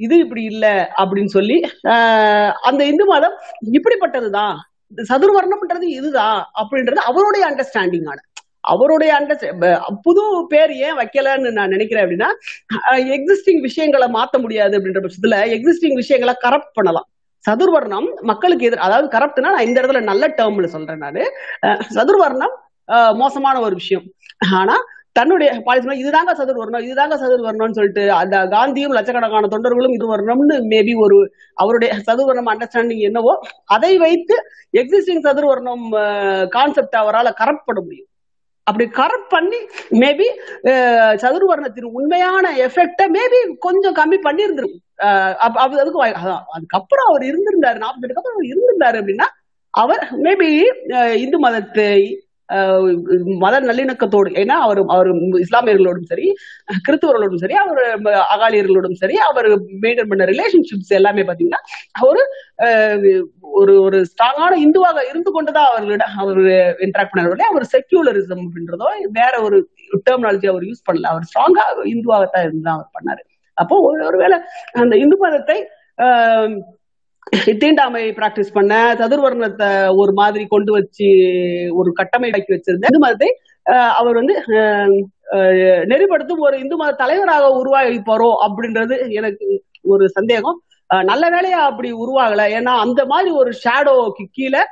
இது 0.00 0.14
இப்படி 0.22 0.42
இல்ல 0.52 0.66
அப்படின்னு 0.98 1.32
சொல்லி 1.34 1.56
ஆஹ், 1.92 2.52
அந்த 2.68 2.82
இந்து 2.90 3.04
மதம் 3.10 3.36
இப்படிப்பட்டதுதான் 3.72 4.54
இந்த 4.92 5.02
சதுர்வர்ணம்ன்றது 5.10 5.86
இதுதான் 5.98 6.40
அப்படின்றது 6.60 7.00
அவருடைய 7.10 7.44
அண்டர்ஸ்டாண்டிங் 7.50 8.08
ஆன 8.10 8.20
அவருடைய 8.64 9.10
அண்டர் 9.18 9.42
புது 10.04 10.22
பேர் 10.48 10.72
ஏன் 10.86 10.98
வைக்கலன்னு 11.00 11.50
நான் 11.52 11.68
நினைக்கிறேன் 11.68 12.04
அப்படின்னா 12.04 12.30
எக்ஸிஸ்டிங் 13.16 13.60
விஷயங்களை 13.60 14.08
மாத்த 14.14 14.38
முடியாது 14.40 14.74
அப்படின்ற 14.78 15.02
பட்சத்துல 15.04 15.38
எக்ஸிஸ்டிங் 15.56 15.96
விஷயங்களை 15.96 16.34
கரப்ட் 16.44 16.74
பண்ணலாம். 16.74 17.08
சதுர்வர்ணம் 17.44 18.08
மக்களுக்கு 18.22 18.66
எதிர் 18.66 18.86
அதாவது 18.86 19.08
கரப்ட்னா 19.14 19.50
நான் 19.54 19.66
இந்த 19.66 19.78
இடத்துல 19.80 20.02
நல்ல 20.04 20.24
டேர்ம்ல 20.38 20.68
சொல்றேன் 20.74 21.02
நான். 21.04 21.20
அஹ், 21.66 21.80
சதுர்வர்ணம் 21.96 22.54
மோசமான 23.18 23.56
ஒரு 23.60 23.74
விஷயம். 23.74 24.06
ஆனா 24.58 24.76
தன்னுடைய 25.16 25.50
பாலிசி 25.60 25.96
இதுதாங்க 26.00 26.32
சதுர்வர்ணம் 26.34 26.84
இதுதாங்க 26.84 27.14
சதுர்வர்ணம்னு 27.20 27.76
சொல்லிட்டு 27.76 28.04
அந்த 28.12 28.36
காந்தியும் 28.52 28.96
லட்சக்கணக்கான 28.96 29.50
தொண்டர்களும் 29.52 29.94
இது 29.96 30.06
வர்ணம்னு 30.06 30.56
மேபி 30.72 30.94
ஒரு 31.00 31.18
அவருடைய 31.56 31.90
சதுர்வர்ணம் 32.08 32.50
அண்டர்ஸ்டாண்டிங் 32.52 33.02
என்னவோ 33.02 33.34
அதை 33.70 33.92
வைத்து 33.98 34.36
எக்ஸிஸ்டிங் 34.74 35.22
சதுர்வர்ணம் 35.26 35.84
கான்செப்ட் 36.52 36.96
அவரால் 37.02 37.38
கரப்ட் 37.40 37.68
பண்ண 37.68 37.80
முடியும். 37.80 38.08
அப்படி 38.66 38.84
கரெக்ட் 38.94 39.28
பண்ணி 39.28 39.58
மேபி 39.98 40.26
சதுர்வர்ணத்தின் 41.22 41.88
உண்மையான 41.92 42.52
எஃபெக்டை 42.66 43.06
மேபி 43.16 43.38
கொஞ்சம் 43.58 43.96
கம்மி 43.96 44.18
பண்ணி 44.18 44.42
இருந்திருக்கும் 44.42 44.82
அதுக்கு 45.78 46.00
வாய்- 46.00 46.16
அதான், 46.16 46.44
அதுக்கப்புறம் 46.54 47.08
அவர் 47.08 47.22
இருந்திருந்தாரு 47.22 47.78
நாற்பத்தெட்டுக்கு 47.78 48.20
அப்புறம் 48.20 48.36
அவர் 48.36 48.50
இருந்திருந்தாரு 48.52 48.98
அப்படின்னா 49.00 49.28
அவர் 49.74 50.02
மேபி 50.22 50.48
இந்து 51.16 51.38
மதத்தை 51.38 51.88
மத 53.38 53.60
நல்லிணக்கத்தோடு 53.60 54.30
ஏன்னா 54.34 54.56
அவர் 54.60 54.78
அவர் 54.88 55.06
இஸ்லாமியர்களோடும் 55.40 56.02
சரி 56.02 56.34
கிறிஸ்துவர்களோடும் 56.88 57.34
சரி 57.34 57.54
அவர் 57.54 57.80
அகாலியர்களோடும் 58.36 58.92
சரி 58.92 59.16
அவர் 59.16 59.48
மெயின்டைன் 59.82 60.08
பண்ண 60.08 60.24
ரிலேஷன்ஷிப்ஸ் 60.24 60.88
எல்லாமே 60.88 61.22
பாத்தீங்கன்னா 61.22 61.60
ஒரு 62.00 62.22
ஒரு 63.40 63.82
ஒரு 63.82 63.98
ஸ்ட்ராங்கான 64.00 64.52
இந்துவாக 64.58 65.08
இருந்து 65.08 65.32
கொண்டுதான் 65.32 65.66
அவர்களிடம் 65.66 66.16
அவர் 66.16 66.36
இன்ட்ராக்ட் 66.84 67.14
பண்ணார் 67.16 67.48
அவர் 67.48 67.66
செக்யூலரிசம் 67.72 68.44
அப்படின்றதோ 68.44 68.88
வேற 69.10 69.42
ஒரு 69.42 69.68
டெர்மினாலஜி 70.10 70.48
அவர் 70.48 70.62
யூஸ் 70.62 70.86
பண்ணல. 70.90 71.06
அவர் 71.06 71.22
ஸ்ட்ராங்கா 71.30 71.64
இந்துவாகத்தான் 71.84 72.44
இருந்து 72.44 72.70
அவர் 72.70 72.90
பண்ணாரு. 72.96 73.22
அப்போ 73.58 73.76
ஒரு- 73.80 74.06
ஒருவேளை 74.06 74.38
அந்த 74.72 74.96
இந்து 74.96 75.16
மதத்தை 75.18 75.58
ஆஹ், 76.02 76.54
தீண்டாமை 77.60 78.04
பிராக்டிஸ் 78.16 78.52
பண்ண 78.52 78.72
சதுர்வர்ணத்தை 78.94 79.68
ஒரு 79.96 80.12
மாதிரி 80.12 80.44
கொண்டு 80.46 80.72
வச்சு 80.72 81.08
ஒரு 81.74 81.90
கட்டமைப்பாக்கி 82.00 82.54
வச்சிருந்த 82.54 82.90
இந்து 82.90 83.02
மதத்தை 83.04 83.30
அவர் 83.98 84.16
வந்து 84.16 84.34
ஆஹ், 85.34 85.52
நெறிப்படுத்தும் 85.90 86.44
ஒரு 86.46 86.56
இந்து 86.58 86.76
மத 86.76 86.96
தலைவராக 86.96 87.44
உருவாகி 87.60 88.00
போறோம் 88.06 88.38
அப்படின்றது 88.46 88.96
எனக்கு 89.12 89.46
ஒரு 89.84 90.04
சந்தேகம். 90.08 90.58
ஆஹ், 90.90 91.04
நல்ல 91.04 91.24
வேலையா 91.30 91.60
அப்படி 91.68 91.90
உருவாகல. 92.02 92.42
ஏன்னா 92.56 92.72
அந்த 92.82 93.00
மாதிரி 93.06 93.30
ஒரு 93.40 93.50
ஷேடோக்கு 93.62 94.24
கீழே 94.32 94.62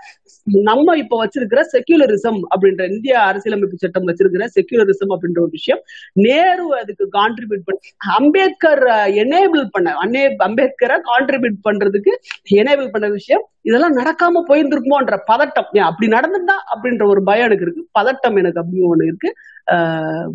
நம்ம 0.42 0.96
இப்ப 0.96 1.26
வச்சிருக்கிற 1.26 1.60
செக்யூலரிசம் 1.72 2.40
அப்படின்ற 2.54 2.90
இந்திய 2.92 3.20
அரசியலமைப்பு 3.20 3.78
சட்டம் 3.78 4.06
வச்சிருக்கிற 4.06 4.46
செக்யூலரிசம் 4.60 5.08
அப்படின்ற 5.08 5.38
ஒரு 5.38 5.48
விஷயம் 5.50 5.82
நேரு 6.12 6.78
அதுக்கு 6.78 7.04
கான்ட்ரிபியூட் 7.04 7.64
பண்ண 7.64 7.80
அம்பேத்கர் 8.18 8.82
எனேபிள் 9.10 9.68
பண்ண 9.70 9.94
அன்னே 9.94 10.28
அம்பேத்கரை 10.28 11.00
கான்ட்ரிபியூட் 11.12 11.54
பண்றதுக்கு 11.64 12.12
எனேபிள் 12.50 12.88
பண்ண 12.88 13.08
விஷயம் 13.08 13.46
இதெல்லாம் 13.60 13.96
நடக்காம 13.96 14.50
போயிருந்திருக்குமோன்ற 14.50 15.16
பதட்டம். 15.32 15.78
அப்படி 15.78 16.10
நடந்திருந்தா 16.10 16.56
அப்படின்ற 16.74 17.06
ஒரு 17.06 17.22
பயம் 17.22 17.50
எனக்கு 17.50 17.64
இருக்கு. 17.64 17.88
பதட்டம் 18.00 18.38
எனக்கு 18.38 18.60
அப்படி 18.60 18.82
ஒண்ணு 18.82 19.06
இருக்கு. 19.06 19.34
ஆஹ் 19.70 20.28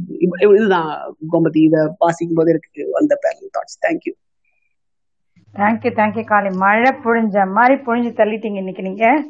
இதுதான் 0.55 1.15
கோமதி 1.31 1.57
இத 1.57 1.95
வாசிக்கும் 1.97 2.37
போது 2.37 2.49
எனக்கு 2.49 2.87
வந்த 2.91 3.17
parallel 3.21 3.49
thoughts 3.57 3.83
thank you 3.87 4.13
thank you 5.55 5.89
thank you 5.99 6.25
Kali. 6.25 6.55
மழை 6.55 6.91
பொழிஞ்ச 7.03 7.51
மாதிரி 7.51 7.81
பொழிஞ்சு 7.81 8.11
தள்ளிட்டீங்க 8.13 8.55
இன்னைக்கு 8.55 8.81
நீங்க. 8.81 9.23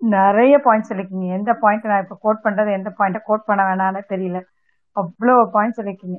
நிறைய 0.00 0.54
பாயிண்ட் 0.64 0.88
சொல்லிக்கிங்க 0.90 1.26
எந்த 1.38 1.50
பாயிண்ட் 1.62 1.88
நான் 1.90 2.02
இப்போ 2.04 2.16
கோட் 2.24 2.44
பண்றது 2.46 2.70
எந்த 2.78 2.90
பாயிண்ட்டை 2.98 3.20
கோட் 3.28 3.48
பண்ண 3.48 3.62
வேணான்னு 3.68 4.02
தெரியல. 4.12 4.38
அவ்வளோ 4.96 5.34
பாயிண்ட் 5.54 5.78
சொல்லிக்கிங்க 5.78 6.18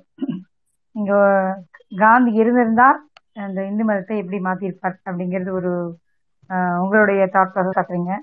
இங்கே 0.95 1.19
காந்தி 2.03 2.31
இருந்திருந்தா 2.41 2.87
அந்த 3.45 3.59
இந்து 3.69 3.83
மதத்தை 3.89 4.15
எப்படி 4.23 4.37
மாத்திருப்பார் 4.47 4.97
அப்படிங்கிறது 5.07 5.51
ஒரு 5.59 5.71
உங்களுடைய 6.83 7.21
தாட் 7.35 7.53
ப்ராசஸ் 7.53 7.77
காட்டுறீங்க 7.77 8.13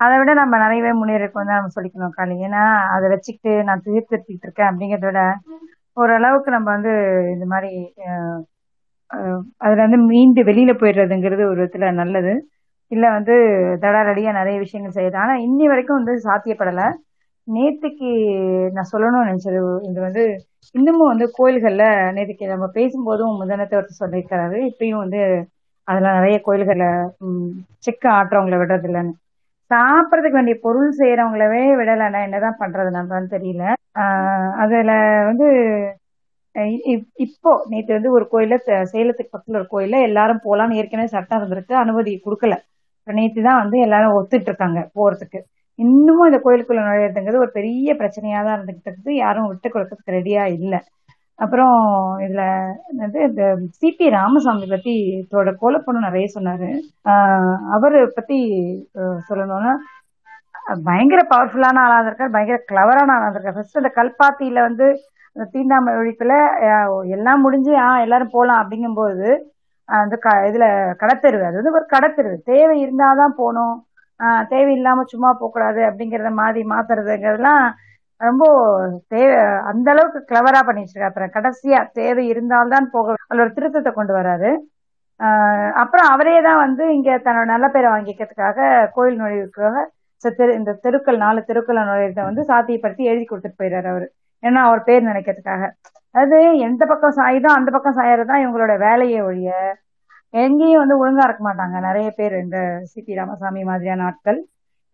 அதை 0.00 0.14
விட 0.20 0.30
நம்ம 0.40 0.54
நிறையவே 0.62 0.92
முன்னேறக்கு 1.00 1.40
வந்து 1.40 1.56
நம்ம 1.56 1.74
சொல்லிக்கணும் 1.76 2.16
காளி 2.16 2.34
ஏன்னா 2.46 2.62
அதை 2.94 3.06
வச்சுக்கிட்டு 3.12 3.52
நான் 3.68 3.84
தீர்த்திருத்திட்டு 3.86 4.46
இருக்கேன் 4.46 4.70
அப்படிங்கிறத 4.70 5.06
விட 5.10 5.22
ஓரளவுக்கு 5.96 6.50
நம்ம 6.56 6.68
வந்து 6.76 6.92
இந்த 7.34 7.46
மாதிரி 7.52 7.70
அதுல 9.60 9.80
வந்து 9.86 10.00
மீண்டு 10.10 10.42
வெளியில 10.48 10.72
போயிடுறதுங்கிறது 10.80 11.42
ஒரு 11.50 11.58
விதத்துல 11.60 11.90
நல்லது. 12.02 12.32
இல்லை 12.92 13.10
வந்து 13.10 13.32
தடாரடியாக 13.80 14.32
நிறைய 14.32 14.58
விஷயங்கள் 14.58 15.04
செய்யுது 15.04 15.16
ஆனால் 15.16 15.40
இன்னி 15.40 15.64
வரைக்கும் 15.64 16.04
வந்து 16.04 16.20
சாத்தியப்படலை. 16.24 16.92
நேற்றுக்கு 17.54 18.10
நான் 18.70 18.88
சொல்லணும்னு 18.92 19.30
நினச்சது 19.30 19.90
இது 19.90 20.00
வந்து 20.00 20.36
இன்னமும் 20.72 21.08
வந்து 21.08 21.30
கோயில்களில் 21.32 22.14
நேற்றுக்கு 22.16 22.46
நம்ம 22.46 22.66
பேசும்போதும் 22.74 23.36
முதனத்தை 23.40 23.78
ஒருத்தர் 23.78 24.00
சொல்லியிருக்கிறாரு 24.00 24.70
இப்பயும் 24.70 24.96
வந்து 24.96 25.48
அதில் 25.84 26.12
நிறைய 26.12 26.40
கோயில்களை 26.40 26.86
செக்க 27.86 28.08
ஆட்டுறவங்கள 28.08 28.56
விடுறது 28.56 28.86
இல்லைன்னு. 28.88 29.12
சாப்பிட்றதுக்கு 29.70 30.30
வேண்டிய 30.30 30.56
பொருள் 30.62 30.92
செய்கிறவங்களவே 30.98 31.62
விடலைன்னா 31.80 32.22
என்னதான் 32.22 32.56
பண்ணுறது 32.60 32.90
நம்மளான்னு 32.96 33.30
தெரியல. 33.30 33.72
அதில் 34.52 35.24
வந்து 35.24 35.48
இப்- 36.84 37.08
இப்போ 37.14 37.64
நேற்று 37.68 37.94
வந்து 37.94 38.10
ஒரு 38.12 38.28
கோயிலில் 38.28 38.60
சேலத்துக்கு 38.66 39.28
பக்கத்தில் 39.30 39.54
ஒரு 39.54 39.66
கோயிலில் 39.66 40.02
எல்லாரும் 40.02 40.40
போகலான்னு 40.44 40.72
ஏற்கனவே 40.72 41.08
சட்டம் 41.08 41.42
இருந்திருக்கு. 41.42 41.72
அனுமதி 41.72 42.22
கொடுக்கல. 42.24 42.54
நேத்து 43.06 43.40
தான் 43.42 43.60
வந்து 43.62 43.76
எல்லாரும் 43.86 44.16
ஒத்துட்டு 44.18 44.50
இருக்காங்க 44.50 44.80
போறதுக்கு. 44.98 45.40
இன்னமும் 45.78 46.28
இந்த 46.30 46.38
கோயிலுக்குள்ள 46.44 46.82
நுழையிறதுங்கிறது 46.86 47.44
ஒரு 47.44 47.52
பெரிய 47.58 47.94
பிரச்சனையா 48.00 48.40
தான் 48.46 48.56
இருந்துகிட்டு 48.58 49.12
யாரும் 49.16 49.48
விட்டு 49.50 49.68
கொடுக்கறதுக்கு 49.68 50.16
ரெடியா 50.18 50.42
இல்லை. 50.58 50.80
அப்புறம் 51.38 51.76
இதுல 52.24 52.42
வந்து 53.00 53.20
இந்த 53.28 53.44
சிபி 53.78 54.06
ராமசாமி 54.16 54.66
பத்தி 54.72 54.92
இதோட 55.20 55.50
கோலப்பொண்ணு 55.62 56.06
நிறைய 56.06 56.26
சொன்னாரு. 56.36 56.68
ஆஹ் 57.12 57.56
அவரு 57.76 58.00
பத்தி 58.18 58.38
சொல்லணும்னா 59.28 59.72
பயங்கர 60.86 61.20
பவர்ஃபுல்லான 61.30 61.78
ஆளா 61.84 61.96
இருக்கார் 62.02 62.34
பயங்கர 62.34 62.58
கிளவரான 62.68 63.14
ஆளா 63.16 63.30
இருக்கார் 63.30 63.56
ஃபர்ஸ்ட் 63.56 63.80
அந்த 63.80 63.90
கல்பாத்தியில 63.96 64.60
வந்து 64.68 64.86
தீண்டாமல் 65.36 65.50
தீண்டாமை 65.54 65.92
ஒழிப்புல 66.00 66.32
எல்லாம் 67.16 67.42
முடிஞ்சு 67.44 67.72
ஆ 67.84 67.88
எல்லாரும் 68.04 68.34
போலாம் 68.34 68.60
அப்படிங்கும்போது 68.62 69.28
அந்த 69.88 70.14
க 70.18 70.28
இதுல 70.48 70.66
கடத்தெருவு. 71.00 71.44
அது 71.44 71.58
வந்து 71.60 71.74
ஒரு 71.74 71.86
கடத்தெரு 71.88 72.30
தேவை 72.46 72.76
இருந்தாதான் 72.84 73.34
போகணும். 73.38 73.74
ஆஹ், 74.20 74.44
தேவையில்லாம 74.50 75.04
சும்மா 75.08 75.30
போகக்கூடாது 75.34 75.80
அப்படிங்கிறத 75.88 76.30
மாதிரி 76.36 76.60
மாத்துறதுங்கிறதுலாம் 76.72 77.64
ரொம்ப 78.20 78.44
தேவை 79.08 79.38
அந்த 79.70 79.88
அளவுக்கு 79.92 80.20
கிளவரா 80.28 80.60
பண்ணிட்டு 80.62 81.08
அப்புறம் 81.08 81.32
கடைசியா 81.36 81.78
தேவை 81.92 82.24
இருந்தால்தான் 82.28 82.86
போக 82.92 83.16
அதில் 83.22 83.44
ஒரு 83.44 83.52
திருத்தத்தை 83.56 83.92
கொண்டு 83.92 84.12
வராரு. 84.18 84.50
ஆஹ் 85.20 85.72
அப்புறம் 85.82 86.08
அவரே 86.12 86.36
தான் 86.42 86.60
வந்து 86.60 86.84
இங்க 86.96 87.10
தன்னோட 87.24 87.46
நல்ல 87.46 87.66
பேரை 87.70 87.88
வாங்கிக்கிறதுக்காக 87.90 88.60
கோயில் 88.94 89.20
நுழைவுக்காக 89.20 89.76
தெரு 90.24 90.52
இந்த 90.56 90.72
தெருக்கள் 90.82 91.16
நாலு 91.18 91.40
தெருக்கள் 91.46 91.78
நுழையறத 91.80 92.20
வந்து 92.26 92.42
சாத்தியப்படுத்தி 92.48 93.08
எழுதி 93.10 93.24
கொடுத்துட்டு 93.24 93.60
போயிடுறாரு 93.60 93.88
அவரு. 93.92 94.06
ஏன்னா 94.42 94.60
அவர் 94.68 94.86
பேர் 94.88 95.08
நினைக்கிறதுக்காக. 95.10 95.64
அது 96.14 96.38
எந்த 96.68 96.82
பக்கம் 96.86 97.16
சாயுதோ 97.18 97.50
அந்த 97.58 97.70
பக்கம் 97.70 97.98
சாயறதுதான் 97.98 98.42
இவங்களோட 98.44 98.78
வேலையை 98.86 99.20
ஒழிய 99.28 99.50
எங்கேயும் 100.34 100.82
வந்து 100.82 100.96
ஒழுங்கா 101.02 101.24
இருக்க 101.28 101.42
மாட்டாங்க. 101.46 101.76
நிறைய 101.80 102.08
பேர் 102.18 102.34
இந்த 102.44 102.58
சிபி 102.92 103.14
ராமசாமி 103.14 103.62
மாதிரியான 103.64 104.04
ஆட்கள். 104.04 104.38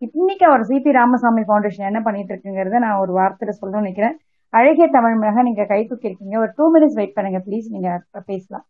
இன்னைக்கு 0.01 0.45
அவர் 0.45 0.61
சிபி 0.61 0.91
ராமசாமி 0.91 1.41
ஃபவுண்டேஷன் 1.41 1.89
என்ன 1.89 1.99
பண்ணிட்டு 2.01 2.31
இருக்குங்கிறத 2.33 2.79
நான் 2.79 3.01
ஒரு 3.03 3.13
வார்த்தையில 3.19 3.53
சொல்லணும்னு 3.59 3.83
நினைக்கிறேன். 3.83 4.15
அழகிய 4.53 4.87
தமிழ் 4.87 5.17
மிளகா 5.21 5.41
நீங்க 5.47 5.65
கை 5.65 5.79
தூக்கி 5.85 6.09
இருக்கீங்க. 6.09 6.35
ஒரு 6.39 6.51
டூ 6.57 6.65
மினிட்ஸ் 6.75 6.97
வெயிட் 6.99 7.15
பண்ணுங்க 7.17 7.39
ப்ளீஸ் 7.47 7.67
நீங்க 7.69 7.89
பேசலாம். 8.25 8.65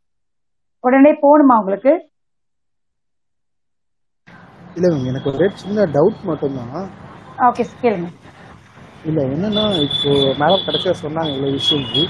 உடனே 0.84 1.12
போகணுமா 1.24 1.56
உங்களுக்கு? 1.62 1.94
இல்ல 4.76 4.88
மேம் 4.92 5.10
எனக்கு 5.12 5.32
ஒரே 5.32 5.48
சின்ன 5.62 5.86
டவுட் 5.96 6.20
மட்டும்தான். 6.24 6.90
ஓகே 7.48 7.64
கேளுங்க. 7.82 8.10
இல்ல 9.04 9.20
என்னன்னா 9.34 9.64
இப்போ 9.86 10.12
மேடம் 10.42 10.66
கடைசியா 10.66 10.94
சொன்னாங்க 11.02 11.32
இவ்வளவு 11.34 11.58
விஷயங்கள் 11.60 12.08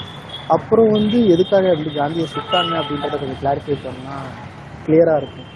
அப்புறம் 0.56 0.90
வந்து 0.98 1.18
எதுக்காக 1.34 1.74
வந்து 1.74 1.92
காந்தியை 1.98 2.28
சுட்டாங்க 2.34 2.74
அப்படின்றத 2.82 3.20
கொஞ்சம் 3.22 3.42
கிளாரிஃபை 3.42 3.78
பண்ணா 3.84 4.16
கிளியரா 4.86 5.16
இருக்கும். 5.22 5.50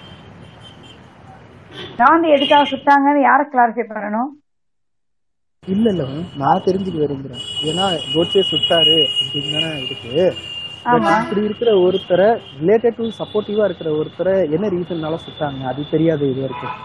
காந்தி 1.99 2.27
எதுக்காக 2.35 2.65
சுட்டாங்கன்னு 2.71 3.21
யாரை 3.23 3.45
கிளாரிஃபை 3.53 3.85
பண்ணணும்? 3.89 4.31
இல்ல 5.63 5.85
இல்ல 5.93 6.03
நான் 6.41 6.65
தெரிஞ்சுக்க 6.65 6.97
விரும்புறேன் 7.01 7.43
ஏன்னா 7.69 7.85
கோட்சே 8.13 8.41
சுட்டாரு 8.49 8.97
அப்படின்னு 9.13 9.53
தானே 9.55 9.69
இருக்கு. 9.85 10.13
இப்படி 11.19 11.41
இருக்கிற 11.47 11.71
ஒருத்தரை 11.85 12.27
ரிலேட்டட் 12.59 12.97
டு 12.97 13.05
சப்போர்ட்டிவா 13.19 13.65
இருக்கிற 13.69 13.89
ஒருத்தரை 13.99 14.35
என்ன 14.55 14.69
ரீசன்னால 14.75 15.19
சுட்டாங்க? 15.25 15.61
அது 15.71 15.83
தெரியாது 15.93 16.31
இது 16.33 16.43
வரைக்கும் 16.45 16.75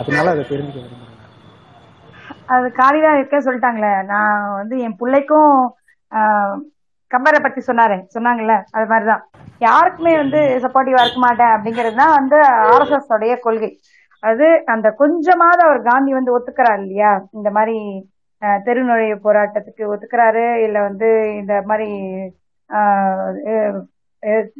அதனால 0.00 0.30
அதை 0.34 0.44
தெரிஞ்சுக்க 0.52 0.80
விரும்புறேன். 0.80 1.12
அது 2.54 2.66
காலிதான் 2.80 3.16
இருக்க 3.18 3.36
சொல்லிட்டாங்களே. 3.46 3.92
நான் 4.12 4.38
வந்து 4.58 4.76
என் 4.86 4.98
பிள்ளைக்கும் 5.00 5.54
கம்பரை 7.10 7.38
பத்தி 7.42 7.60
சொன்னாரு. 7.66 7.96
சொன்னாங்கல்ல 8.14 8.54
அது 8.76 8.86
மாதிரிதான். 8.92 9.22
யாருக்குமே 9.66 10.12
வந்து 10.22 10.40
சப்போர்ட்டிவா 10.64 11.02
இருக்க 11.04 11.20
மாட்டேன் 11.26 11.52
அப்படிங்கிறது 11.56 11.96
தான் 12.02 12.16
வந்து 12.18 12.38
ஆர்எஸ்எஸ் 12.72 13.12
உடைய 13.16 13.34
கொள்கை. 13.46 13.70
அது 14.22 14.46
அந்த 14.74 14.88
கொஞ்சமாவது 15.00 15.62
அவர் 15.66 15.80
காந்தி 15.90 16.12
வந்து 16.18 16.34
ஒத்துக்கிறார் 16.36 16.80
இல்லையா? 16.84 17.12
இந்த 17.38 17.48
மாதிரி 17.56 17.76
தெரு 18.66 18.80
நுழைவு 18.88 19.16
போராட்டத்துக்கு 19.26 19.84
ஒத்துக்கிறாரு 19.92 20.44
இல்ல 20.64 20.78
வந்து 20.88 21.08
இந்த 21.40 21.54
மாதிரி 21.68 21.88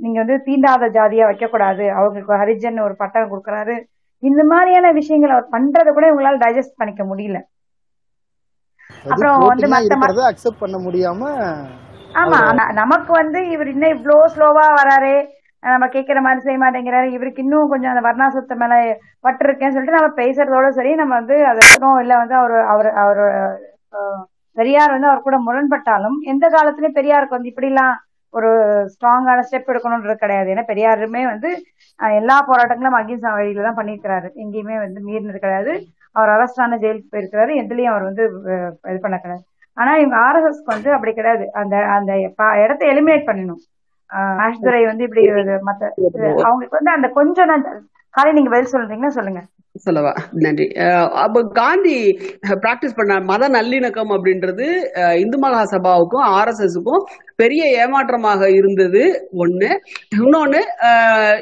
நீங்க 0.02 0.18
வந்து 0.22 0.36
தீண்டாத 0.46 0.88
ஜாதியா 0.96 1.24
வைக்கக்கூடாது 1.30 1.84
அவங்களுக்கு 1.98 2.40
ஹரிஜன் 2.42 2.78
ஒரு 2.86 2.94
பட்டம் 3.02 3.30
கொடுக்கறாரு. 3.32 3.76
இந்த 4.22 4.42
மாதிரியான 4.52 4.92
விஷயங்களை 4.98 5.32
அவர் 5.36 5.52
பண்றதை 5.56 5.90
கூட 5.92 6.06
இவங்களால 6.10 6.38
டைஜஸ்ட் 6.44 6.78
பண்ணிக்க 6.80 7.04
முடியல. 7.10 7.38
அப்புறம் 9.06 9.38
வந்து 9.46 9.66
மத்த 9.72 9.94
அக்செப்ட் 10.30 11.14
பண்ண 11.14 11.16
முடியாம 11.16 11.22
ஆமா 12.20 12.40
நமக்கு 12.78 13.12
வந்து 13.14 13.40
இவர் 13.54 13.70
இன்னும் 13.72 13.94
இவ்ளோ 13.96 14.16
ஸ்லோவா 14.34 14.66
வராரு. 14.78 15.14
நம்ம 15.62 15.86
கேக்குற 15.94 16.18
மாதிரி 16.24 16.40
செய்ய 16.42 16.58
மாட்டேங்கிறாரு 16.60 17.06
இவருக்கு 17.16 17.42
இன்னும் 17.44 17.70
கொஞ்சம் 17.72 17.92
அந்த 17.92 18.02
வர்ணாசத்தை 18.06 18.56
மேல 18.58 18.74
பட்டு 19.24 19.44
இருக்கேன்னு 19.46 19.74
சொல்லிட்டு 19.74 19.98
நம்ம 19.98 20.10
பேசுறதோட 20.20 20.66
சரி 20.76 20.92
நம்ம 21.00 21.14
வந்து 21.20 21.36
அது 21.52 21.62
இல்ல 22.02 22.14
வந்து 22.22 22.36
அவர் 22.40 22.56
அவர் 22.66 22.90
அவர் 23.02 23.22
பெரியார் 24.56 24.94
வந்து 24.94 25.08
அவர் 25.08 25.24
கூட 25.24 25.36
முரண்பட்டாலும் 25.46 26.16
எந்த 26.32 26.44
காலத்துலயும் 26.50 26.98
பெரியாருக்கு 26.98 27.36
வந்து 27.36 27.52
இப்படிலாம் 27.52 27.94
ஒரு 28.34 28.48
ஸ்ட்ராங்கான 28.92 29.44
ஸ்டெப் 29.46 29.70
எடுக்கணும்ன்றது 29.72 30.16
கிடையாது. 30.18 30.48
ஏன்னா 30.54 30.64
பெரியாருமே 30.70 31.22
வந்து 31.30 31.50
எல்லா 32.16 32.36
போராட்டங்களும் 32.48 32.98
அகிம்சா 32.98 33.30
வழியில 33.34 33.66
தான் 33.66 33.78
பண்ணியிருக்கிறாரு. 33.78 34.28
எங்கேயுமே 34.42 34.76
வந்து 34.82 35.00
மீறினது 35.06 35.38
கிடையாது. 35.38 35.72
அவர் 36.16 36.32
அரஸ்ட் 36.36 36.62
ஆன 36.64 36.76
ஜெயிலுக்கு 36.76 37.12
போயிருக்கிறாரு. 37.12 37.52
எதுலயும் 37.62 37.92
அவர் 37.92 38.08
வந்து 38.08 38.24
இது 38.90 39.00
பண்ண 39.00 39.16
கிடையாது 39.16 39.44
ஆனா 39.76 39.92
இவங்க 39.96 40.16
ஆர்எஸ்எஸ்க்கு 40.26 40.74
வந்து 40.74 40.90
அப்படி 40.92 41.12
கிடையாது. 41.14 41.44
அந்த 41.52 41.76
அந்த 41.96 42.10
இடத்த 42.64 42.82
எலிமினேட் 42.92 43.28
பண்ணணும். 43.30 43.60
ஆஹ் 44.10 44.38
ஆஷ்துரை 44.44 44.82
வந்து 44.84 45.04
இப்படி 45.04 45.22
மத்த 45.68 45.82
அவங்களுக்கு 46.42 46.78
வந்து 46.78 46.92
அந்த 46.96 47.08
கொஞ்சம் 47.18 47.52
காலை 48.14 48.30
நீங்க 48.32 48.50
பதில் 48.50 48.74
சொல்றீங்கன்னா 48.74 49.14
சொல்லுங்க. 49.18 49.40
சொல்லவா. 49.76 50.12
நன்றி. 50.32 50.64
அஹ் 50.64 51.08
அப்ப 51.08 51.42
காந்தி 51.52 52.18
பிராக்டிஸ் 52.46 52.96
பண்ண 52.96 53.20
மத 53.20 53.48
நல்லிணக்கம் 53.48 54.12
அப்படின்றது 54.16 54.66
அஹ் 54.94 55.18
இந்து 55.18 55.38
மகா 55.38 55.62
சபாவுக்கும் 55.62 56.26
ஆர்எஸ்எஸ்க்கும் 56.38 57.02
பெரிய 57.36 57.62
ஏமாற்றமாக 57.70 58.50
இருந்தது 58.50 59.28
ஒண்ணு. 59.32 59.70
இன்னொன்னு 60.16 60.60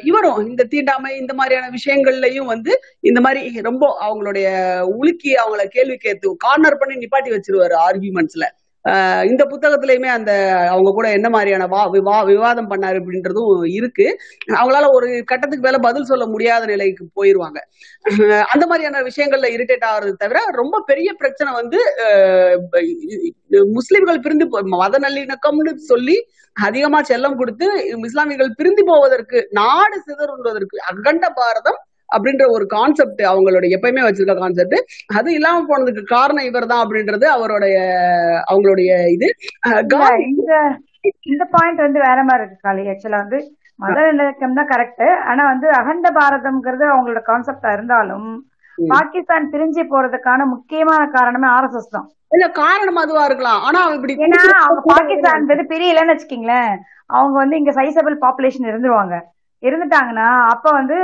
இவரும் 0.07 0.49
இந்த 0.49 0.65
தீண்டாமை 0.65 1.17
இந்த 1.17 1.35
மாதிரியான 1.35 1.71
விஷயங்கள்லயும் 1.71 2.45
வந்து 2.45 2.81
இந்த 3.01 3.21
மாதிரி 3.21 3.61
ரொம்ப 3.61 3.87
அவங்களுடைய 4.01 4.49
உலுக்கி 4.81 5.33
அவங்கள 5.33 5.65
கேள்வி 5.69 5.97
கேத்து 6.05 6.35
கார்னர் 6.37 6.79
பண்ணி 6.79 6.95
நிப்பாட்டி 6.95 7.33
வச்சிருவாரு 7.33 7.75
ஆர்கியூமெண்ட்ஸ்ல 7.89 8.47
இந்த 9.25 9.43
புத்தகத்திலயுமே 9.45 10.07
அந்த 10.09 10.31
அவங்க 10.71 10.91
கூட 10.91 11.11
என்ன 11.11 11.29
மாதிரியான 11.29 11.67
வா 11.67 11.91
விவா 11.91 12.25
விவாதம் 12.25 12.71
பண்ணாரு 12.71 12.99
அப்படின்றதும் 13.01 13.47
இருக்கு. 13.71 14.07
அவங்களால 14.53 14.85
ஒரு 14.93 15.23
கட்டத்துக்கு 15.25 15.67
மேல 15.67 15.79
பதில் 15.79 16.05
சொல்ல 16.05 16.27
முடியாத 16.27 16.67
நிலைக்கு 16.67 17.09
போயிருவாங்க. 17.13 17.59
அஹ் 18.05 18.45
அந்த 18.51 18.67
மாதிரியான 18.67 19.03
விஷயங்கள்ல 19.03 19.51
இரிட்டேட் 19.51 19.85
ஆகுறது 19.85 20.13
தவிர 20.13 20.45
ரொம்ப 20.53 20.83
பெரிய 20.87 21.13
பிரச்சனை 21.13 21.53
வந்து 21.53 21.79
முஸ்லிம்கள் 23.73 24.21
பிரிந்து 24.21 24.45
போ- 24.47 24.67
மத 24.77 24.99
நல்லிணக்கம்னு 24.99 25.75
சொல்லி 25.75 26.17
அதிகமா 26.57 27.01
செல்லம் 27.01 27.37
கொடுத்து 27.37 27.67
இஸ்லாமியர்கள் 28.03 28.55
பிரிந்து 28.55 28.83
போவதற்கு 28.87 29.49
நாடு 29.51 30.03
சிதறுவதற்கு 30.07 30.77
அகண்ட 30.89 31.29
பாரதம் 31.31 31.81
அப்படின்ற 32.15 32.47
ஒரு 32.57 32.65
கான்செப்ட் 32.77 33.23
அவங்களோட 33.33 33.65
எப்பயுமே 33.77 34.05
வச்சிருக்க 34.07 34.37
கான்செப்ட் 34.41 34.79
அது 35.19 35.29
இல்லாம 35.39 35.65
போனதுக்கு 35.71 36.05
காரணம் 36.17 36.49
இவர்தான் 36.51 36.83
அப்படின்றது 36.85 37.29
அவருடைய 37.37 37.77
அவங்களுடைய 38.53 38.91
இது. 39.17 39.29
இந்த 41.33 41.45
பாயிண்ட் 41.55 41.85
வந்து 41.87 42.01
வேற 42.09 42.19
மாதிரி 42.29 42.43
இருக்கு 42.43 42.67
காளி. 42.67 42.83
ஆக்சுவலா 42.93 43.23
வந்து 43.25 43.39
மத 43.83 44.01
இலக்கம் 44.11 44.59
தான் 44.59 44.69
கரெக்ட் 44.73 45.07
ஆனா 45.31 45.43
வந்து 45.53 45.69
அகண்ட 45.79 46.09
பாரதம்ங்கிறது 46.19 46.85
அவங்களோட 46.93 47.21
கான்செப்டா 47.31 47.71
இருந்தாலும். 47.77 48.29
பாகிஸ்தான் 48.79 49.49
பிரிஞ்சு 49.53 49.83
போறதுக்கான 49.91 50.45
முக்கியமான 50.53 51.03
காரணமே 51.17 51.49
ஆர்எஸ்எஸ் 51.57 51.95
தான். 51.97 52.07
இல்ல 52.37 52.47
காரணம் 52.63 53.03
அதுவா 53.03 53.25
இருக்கலாம். 53.29 53.61
ஆனா 53.69 53.81
இப்படி 53.97 54.15
ஏன்னா 54.27 54.41
அவங்க 54.65 54.81
பாகிஸ்தான் 54.95 55.49
வந்து 55.51 55.67
பிரியலன்னு 55.73 56.15
வச்சுக்கீங்களேன். 56.15 56.73
அவங்க 57.17 57.37
வந்து 57.43 57.59
இங்க 57.61 57.73
சைசபிள் 57.79 58.17
பாப்புலேஷன் 58.25 58.71
இருந்துருவாங்க. 58.71 59.15
இருந்துட்டாங்கன்னா 59.69 60.29
அப்ப 60.53 60.67
வந்து 60.79 60.97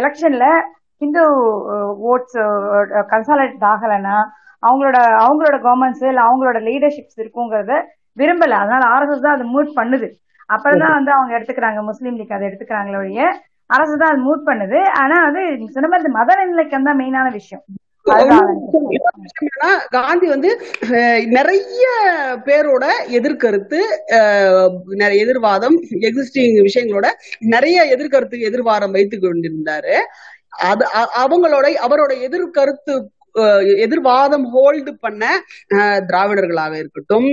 எலெக்ஷன்ல 0.00 0.46
ஹிந்து 1.02 1.22
ஓட்ஸ் 2.12 2.38
கன்சாலேட் 3.12 3.66
ஆகலைன்னா 3.72 4.16
அவங்களோட 4.62 4.98
அவங்களோட 5.24 5.56
கவர்மெண்ட்ஸ் 5.66 6.04
இல்ல 6.10 6.20
அவங்களோட 6.28 6.58
லீடர்ஷிப்ஸ் 6.68 7.18
இருக்குங்கிறத 7.22 7.74
விரும்பல. 8.16 8.54
அதனால 8.62 8.84
ஆர்எஸ்எஸ் 8.94 9.26
தான் 9.26 9.36
அதை 9.36 9.46
மூவ் 9.54 9.70
பண்ணுது. 9.80 10.08
அப்புறம் 10.54 10.82
தான் 10.82 10.96
வந்து 10.98 11.12
அவங்க 11.16 11.32
எடுத்துக்கிறாங்க 11.38 11.80
முஸ்லீம் 11.90 12.18
லீக் 12.20 12.36
அதை 12.36 12.46
எடுத்துக்கிறாங்களே 12.48 13.26
அரசு 13.70 13.94
தான் 14.00 14.12
அது 14.12 14.20
மூவ் 14.28 14.42
பண்ணுது. 14.50 14.78
ஆனா 15.02 15.16
அது 15.28 15.40
சொன்ன 15.76 15.88
மாதிரி 15.92 16.12
மத 16.18 16.28
நல்லிணக்கம் 16.40 16.88
தான் 16.88 17.00
மெயினான 17.02 17.28
விஷயம். 17.38 17.64
காந்தி 19.88 20.26
வந்து 20.26 20.50
நிறைய 21.36 21.84
பேரோட 22.44 22.84
எதிர்கருத்து 23.18 23.80
நிறைய 24.94 25.24
எதிர்வாதம் 25.24 25.76
எக்ஸிஸ்டிங் 26.06 26.56
விஷயங்களோட 26.68 27.08
நிறைய 27.54 27.78
எதிர்கருத்து 27.96 28.38
எதிர்வாரம் 28.40 28.90
வைத்து 28.90 29.18
கொண்டிருந்தாரு. 29.18 29.96
அது 30.70 30.84
அவங்களோட 31.22 31.66
அவரோட 31.86 32.12
எதிர்கருத்து 32.20 32.94
எதிர்வாதம் 33.78 34.46
ஹோல்டு 34.52 34.92
பண்ண 35.00 35.24
திராவிடர்களாக 36.06 36.74
இருக்கட்டும் 36.74 37.28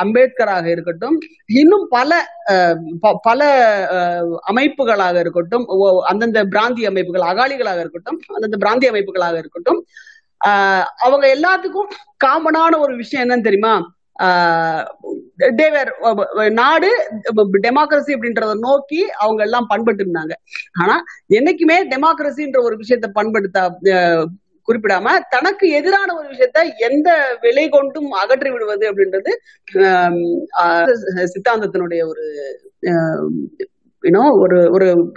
அம்பேத்கராக 0.00 0.66
இருக்கட்டும் 0.66 1.16
இன்னும் 1.54 1.86
பல 1.88 2.10
ப- 3.00 3.18
பல 3.22 3.40
அஹ், 3.92 4.24
அமைப்புகளாக 4.50 5.18
இருக்கட்டும் 5.18 5.64
ஓ- 5.78 6.04
அந்தந்த 6.04 6.44
பிராந்தி 6.44 6.84
அமைப்புகள் 6.84 7.28
அகாலிகளாக 7.28 7.78
இருக்கட்டும் 7.78 8.20
அந்தந்த 8.34 8.56
பிராந்தி 8.56 8.88
அமைப்புகளாக 8.90 9.38
இருக்கட்டும் 9.38 9.80
ஆஹ் 10.40 10.84
அவங்க 10.98 11.26
எல்லாத்துக்கும் 11.34 11.90
காமனான 12.24 12.78
ஒரு 12.78 12.96
விஷயம் 12.96 13.24
என்னன்னு 13.24 13.42
தெரியுமா? 13.42 13.74
தேவர் 15.56 15.90
நாடு 16.52 16.88
டெமோக்ரஸி 17.62 18.12
அப்படின்றத 18.14 18.54
நோக்கி 18.58 19.10
அவங்க 19.16 19.42
எல்லாம் 19.42 19.66
பண்பட்டு 19.68 20.04
இருந்தாங்க. 20.04 20.34
ஆனா 20.80 20.96
என்னைக்குமே 21.34 21.76
டெமோக்ரஸின்ற 21.88 22.58
ஒரு 22.62 22.76
விஷயத்த 22.76 23.06
பண்படுத்த 23.12 23.60
குறிப்பிடாம 24.70 25.08
தனக்கு 25.28 25.68
எதிரான 25.68 26.16
ஒரு 26.16 26.28
விஷயத்த 26.28 26.76
எந்த 26.76 27.38
விலை 27.40 27.68
கொண்டும் 27.68 28.10
அகற்றி 28.10 28.50
விடுவது 28.50 28.90
அப்படின்றது 28.90 29.30
ஆஹ் 30.62 30.92
சித்தாந்தத்தினுடைய 31.24 32.06
ஒரு 32.06 32.24
இன்னும் 34.00 34.30
ஒரு 34.30 34.70
ஒரு 34.70 35.12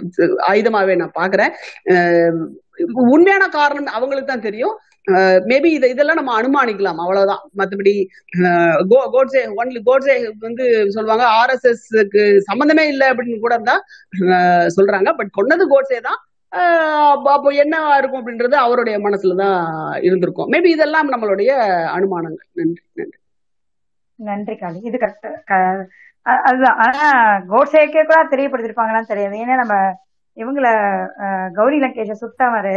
ஆயுதமாவே 0.48 0.96
நான் 0.96 1.12
பாக்குறேன் 1.18 1.52
ஆஹ் 1.90 2.46
உண்மையான 2.92 3.48
காரணம் 3.48 3.92
அவங்களுக்கு 3.92 4.32
தான் 4.32 4.40
தெரியும். 4.40 4.78
மேபி 5.48 5.64
இதை 5.64 5.90
இதெல்லாம் 5.90 6.24
நம்ம 6.24 6.40
அனுமானிக்கலாம் 6.40 6.96
அவ்வளவுதான். 6.96 7.50
மத்தபடி 7.56 8.06
கோ- 8.90 9.08
கோட்ஸே 9.12 9.52
ஒன்லி 9.56 9.80
கோட்ஸே 9.86 10.30
வந்து 10.38 10.84
சொல்லுவாங்க 10.90 11.24
ஆர்எஸ்எஸ்க்கு 11.24 12.38
சம்பந்தமே 12.38 12.88
இல்லை 12.88 13.08
அப்படின்னு 13.08 13.38
கூட 13.38 13.54
இருந்தா 13.54 13.82
சொல்றாங்க. 14.76 15.12
பட் 15.16 15.30
கொன்னது 15.40 15.64
கோட்ஸே 15.70 16.00
தான். 16.00 16.18
அப்போ 17.26 17.50
என்ன 17.62 17.74
இருக்கும் 17.98 18.20
அப்படின்றது 18.20 18.56
அவருடைய 18.58 18.96
மனசுல 19.06 19.36
தான் 19.40 19.58
இருந்திருக்கும். 20.06 20.50
மேபி 20.52 20.68
இதெல்லாம் 20.74 21.12
நம்மளுடைய 21.12 21.50
அனுமானங்கள். 21.96 22.46
நன்றி 22.60 22.82
நன்றி. 23.00 23.18
நன்றி 24.18 24.54
காளி. 24.56 24.78
இது 24.88 24.96
கரெக்ட் 24.98 25.28
அதுதான். 26.44 26.78
ஆனா 26.84 27.06
கோட்ஸேக்கே 27.50 28.02
கூட 28.02 28.20
தெரியப்படுத்திருப்பாங்களான்னு 28.30 29.10
தெரியாது. 29.12 29.36
ஏன்னா 29.42 29.56
நம்ம 29.62 29.74
இவங்கள 30.36 30.68
கௌரி 31.58 31.78
லங்கேஷ 31.82 32.12
சுத்தவரு 32.22 32.76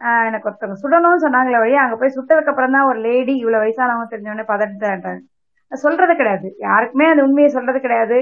ஆஹ், 0.00 0.24
எனக்கு 0.28 0.48
ஒருத்தவங்க 0.48 0.76
சுடணும்னு 0.80 1.24
சொன்னாங்களே 1.24 1.58
வழி 1.58 1.74
அங்க 1.80 1.96
போய் 1.96 2.16
சுட்டதுக்கு 2.16 2.50
அப்புறம் 2.52 2.74
தான் 2.76 2.88
ஒரு 2.88 2.98
லேடி 3.00 3.34
இவ்வளவு 3.38 3.62
வயசானவங்க 3.64 4.06
தெரிஞ்சவொடனே 4.10 4.46
பதட்டாங்க 4.48 5.10
சொல்றது 5.72 6.14
கிடையாது. 6.16 6.48
யாருக்குமே 6.64 7.06
அது 7.10 7.20
உண்மையை 7.26 7.50
சொல்றது 7.50 7.78
கிடையாது. 7.80 8.18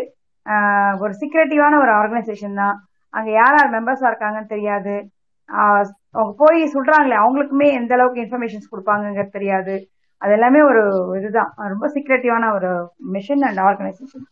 ஒரு 1.03 1.13
சீக்ரெட்டிவான 1.21 1.79
ஒரு 1.83 1.93
ஆர்கனைசேஷன் 1.97 2.61
தான். 2.61 2.77
அங்க 3.15 3.31
யார் 3.33 3.57
யார் 3.59 3.75
மெம்பர்ஸா 3.77 4.09
இருக்காங்கன்னு 4.11 4.53
தெரியாது. 4.55 4.95
அவங்க 6.15 6.33
போய் 6.43 6.61
சொல்றாங்களே 6.75 7.17
அவங்களுக்குமே 7.23 7.69
எந்த 7.79 7.95
அளவுக்கு 7.95 8.23
இன்ஃபர்மேஷன்ஸ் 8.25 8.73
கொடுப்பாங்கங்கிறது 8.73 9.37
தெரியாது. 9.39 9.75
அது 10.23 10.33
எல்லாமே 10.33 10.61
ஒரு 10.71 10.83
இதுதான். 11.19 11.51
ரொம்ப 11.75 11.87
சீக்ரெட்டிவான 11.95 12.51
ஒரு 12.55 12.71
மிஷன் 13.17 13.45
அண்ட் 13.49 13.63
ஆர்கனைசேஷன் 13.69 14.27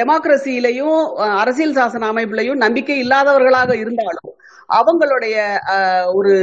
டெமோக்ரஸிலையும் 0.00 0.98
அரசியல் 1.40 1.76
சாசன 1.78 2.08
அமைப்புலையும் 2.12 2.62
நம்பிக்கை 2.64 2.96
இல்லாதவர்களாக 3.04 3.72
இருந்தாலும் 3.76 4.30
அவங்களுடைய 4.70 5.36
ஒரு 6.12 6.34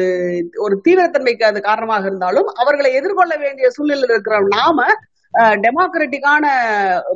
ஒரு 0.57 0.75
தீவிரத்தன்மைக்கு 0.85 1.43
அது 1.43 1.59
காரணமாக 1.61 2.05
இருந்தாலும் 2.05 2.49
அவர்களை 2.55 2.91
எதிர்கொள்ள 2.93 3.33
வேண்டிய 3.37 3.69
சூழ்நிலையில் 3.69 4.13
இருக்கிற 4.13 4.37
நாம 4.57 4.85
டெமோக்ராட்டிக்கான 5.63 6.45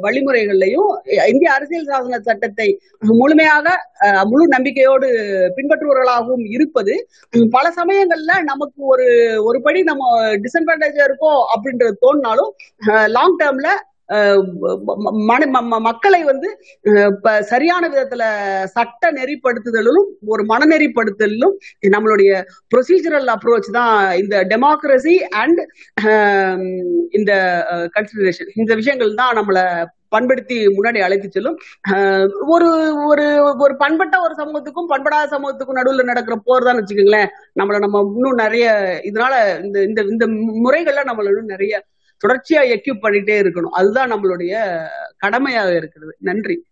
வழிமுறைகள்லையும் 0.03 0.89
இந்திய 1.27 1.49
அரசியல் 1.53 1.87
சாசன 1.87 2.19
சட்டத்தை 2.21 2.67
முழுமையாக 3.13 3.65
அஹ், 4.05 4.25
முழு 4.25 4.43
நம்பிக்கையோடு 4.47 5.07
பின்பற்றுபவர்களாகவும் 5.57 6.45
இருப்பது 6.51 6.95
பல 7.51 7.65
சமயங்கள்ல 7.77 8.35
நமக்கு 8.43 8.81
ஒரு 8.87 9.07
ஒரு 9.43 9.59
படி 9.61 9.81
நம்ம 9.83 10.03
டிஸ்அட்வான்டேஜா 10.43 11.03
இருக்கோம் 11.05 11.41
அப்படின்றது 11.53 11.95
தோணினாலும் 12.03 12.51
லாங் 13.11 13.39
டேர்ம்ல 13.39 13.71
மக்களை 15.87 16.21
வந்து 16.23 16.49
சரியான 17.51 17.83
விதத்துல 17.93 18.23
சட்ட 18.75 19.11
நெறிப்படுத்துதலும் 19.11 20.03
ஒரு 20.33 20.43
மனநெறிப்படுத்தலும் 20.43 21.55
நம்மளுடைய 21.95 22.31
ப்ரொசீஜரல் 22.73 23.33
அப்ரோச் 23.35 23.69
தான் 23.71 23.95
இந்த 24.21 24.37
டெமோக்ரஸி 24.53 25.15
அண்ட் 25.41 25.61
இந்த 27.11 27.31
கன்சிடரேஷன் 27.97 28.53
இந்த 28.61 28.71
விஷயங்கள் 28.81 29.19
தான் 29.21 29.37
நம்மளை 29.39 29.65
பண்படுத்தி 30.13 30.57
முன்னாடி 30.75 30.99
அழைத்து 31.05 31.27
செல்லும். 31.27 31.55
ஒரு 32.53 32.67
ஒரு 33.09 33.23
ஒரு 33.63 33.73
பண்பட்ட 33.81 34.15
ஒரு 34.25 34.33
சமூகத்துக்கும் 34.41 34.89
பண்படாத 34.91 35.29
சமூகத்துக்கும் 35.33 35.79
நடுவில் 35.79 36.09
நடக்கிற 36.11 36.35
போர் 36.47 36.67
தான் 36.67 36.77
வச்சுக்கோங்களேன். 36.79 37.29
நம்மள 37.59 37.79
நம்ம 37.85 38.01
இன்னும் 38.15 38.41
நிறைய 38.43 38.65
இதனால 39.09 39.33
இந்த 39.65 39.77
இந்த 39.89 40.01
இந்த 40.13 40.25
முறைகள்ல 40.65 41.03
நம்மள 41.09 41.31
இன்னும் 41.33 41.53
நிறைய 41.55 41.73
தொடர்ச்சியா 42.23 42.63
எக்யூப் 42.63 42.99
பண்ணிட்டே 43.01 43.39
இருக்கணும். 43.41 43.69
அதுதான் 43.71 44.11
நம்மளுடைய 44.11 44.79
கடமையாக 45.17 45.75
இருக்கிறது. 45.75 46.15
நன்றி. 46.19 46.65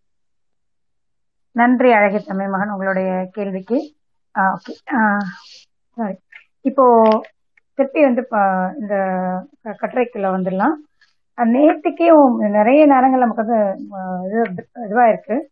நன்றி 1.51 1.91
அழகிய 1.91 2.19
தமிழ் 2.25 2.47
மகன் 2.47 2.69
உங்களுடைய 2.69 3.27
கேள்விக்கு. 3.31 3.93
ஓகே. 4.39 4.93
சாரி 5.95 6.19
இப்போ 6.61 7.09
திருப்பி 7.73 8.01
வந்து 8.01 8.25
ப- 8.29 8.75
இந்த 8.79 8.95
க- 9.61 9.77
கட்டுரைக்குள்ள 9.81 10.27
வந்துடலாம். 10.29 10.73
அஹ் 11.37 12.49
நிறைய 12.49 12.85
நேரங்கள் 12.85 13.19
நமக்கு 13.19 13.45
வந்து 13.45 13.85
இது 14.25 14.69
இதுவா 14.85 15.07
இருக்கு 15.07 15.49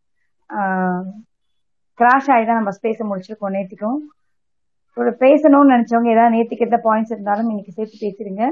கிராஷ் 1.97 2.31
ஆகி 2.31 2.45
தான் 2.45 2.63
நம்ம 2.63 2.69
ஸ்பேஸை 2.69 3.19
முடிச்சிருக்கோம் 3.19 3.55
நேற்றுக்கும் 3.57 3.95
பேசணும்னு 4.97 5.73
நினைச்சவங்க 5.75 6.11
ஏதாவது 6.11 6.37
நேற்றுக்கு 6.37 6.57
எந்த 6.57 6.79
பாயிண்ட்ஸ் 6.83 7.11
இருந்தாலும் 7.11 7.47
இன்னைக்கு 7.47 7.71
சேர்த்து 7.71 8.07
பேசிடுங்க. 8.07 8.47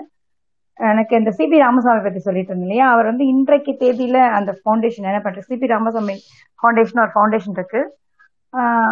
எனக்கு 0.90 1.14
இந்த 1.20 1.32
சிபி 1.38 1.58
ராமசாமி 1.64 2.02
பத்தி 2.06 2.20
சொல்லிட்டு 2.26 2.52
இருந்தேன் 2.52 2.68
இல்லையா? 2.68 2.88
அவர் 2.94 3.10
வந்து 3.12 3.26
இன்றைக்கு 3.34 3.72
தேதியில 3.84 4.18
அந்த 4.38 4.52
ஃபவுண்டேஷன் 4.60 5.08
என்ன 5.12 5.22
பண்ற 5.26 5.42
சிபி 5.50 5.68
ராமசாமி 5.74 6.16
ஃபவுண்டேஷன் 6.60 7.02
ஒரு 7.04 7.14
ஃபவுண்டேஷன் 7.16 7.56
இருக்கு. 7.60 7.82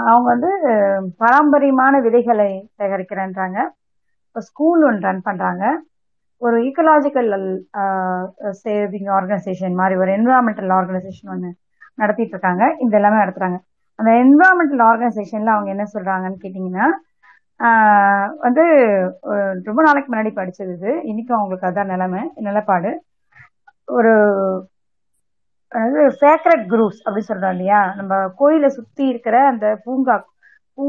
அவங்க 0.10 0.28
வந்து 0.34 0.52
பாரம்பரியமான 1.24 2.00
விதைகளை 2.06 2.50
சேகரிக்கிறேன்றாங்க. 2.80 3.58
இப்போ 4.28 4.42
ஸ்கூல் 4.50 4.82
ஒன்று 4.88 5.08
ரன் 5.08 5.22
பண்றாங்க. 5.28 5.64
ஒரு 6.42 6.58
ஈக்கலாஜிக்கல் 6.68 7.30
சேவிங் 8.64 9.10
ஆர்கனைசேஷன் 9.18 9.78
மாதிரி 9.82 9.96
ஒரு 10.04 10.12
என்விரான்மெண்டல் 10.18 10.74
ஆர்கனைசேஷன் 10.80 11.32
ஒன்று 11.36 11.52
நடத்திட்டு 12.02 12.36
இருக்காங்க. 12.36 12.64
இந்த 12.84 12.94
எல்லாமே 13.00 13.22
நடத்துறாங்க. 13.24 13.58
அந்த 14.00 14.10
என்விரான்மெண்டல் 14.24 14.84
ஆர்கனைசேஷன்ல 14.90 15.54
அவங்க 15.56 15.70
என்ன 15.76 15.86
சொல்றாங்கன்னு 15.94 16.42
கேட்டிங்கன்னா 16.44 16.88
வந்து 18.46 18.64
ரொம்ப 19.68 19.82
நாளைக்கு 19.88 20.10
முன்னாடி 20.12 20.32
படிச்சது 20.40 20.72
இது. 20.78 20.92
இன்னைக்கும் 21.12 21.38
அவங்களுக்கு 21.40 21.70
அதான் 21.70 21.92
நிலைமை 21.94 22.22
நிலப்பாடு. 22.48 22.92
ஒரு 23.98 24.14
அதாவது 25.72 26.02
சேக்ரட் 26.24 26.64
குரூப்ஸ் 26.74 27.02
அப்படின்னு 27.06 27.30
சொல்றோம் 27.32 27.54
இல்லையா? 27.56 27.80
நம்ம 28.00 28.14
கோயிலை 28.40 28.70
சுத்தி 28.78 29.04
இருக்கிற 29.14 29.38
அந்த 29.52 29.66
பூங்கா 29.86 30.16
பூ 30.78 30.86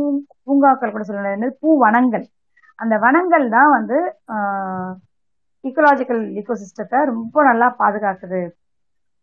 பூங்காக்கள் 0.47 0.95
கூட 0.95 1.05
சொல்ல 1.09 1.51
பூ 1.63 1.69
வனங்கள். 1.85 2.25
அந்த 2.79 2.95
வனங்கள் 3.05 3.47
தான் 3.57 3.71
வந்து 3.77 3.99
ஈக்கோலாஜிக்கல் 5.65 6.23
இக்கோசிஸ்டத்தை 6.41 6.99
ரொம்ப 7.13 7.37
நல்லா 7.49 7.69
பாதுகாக்குது. 7.83 8.41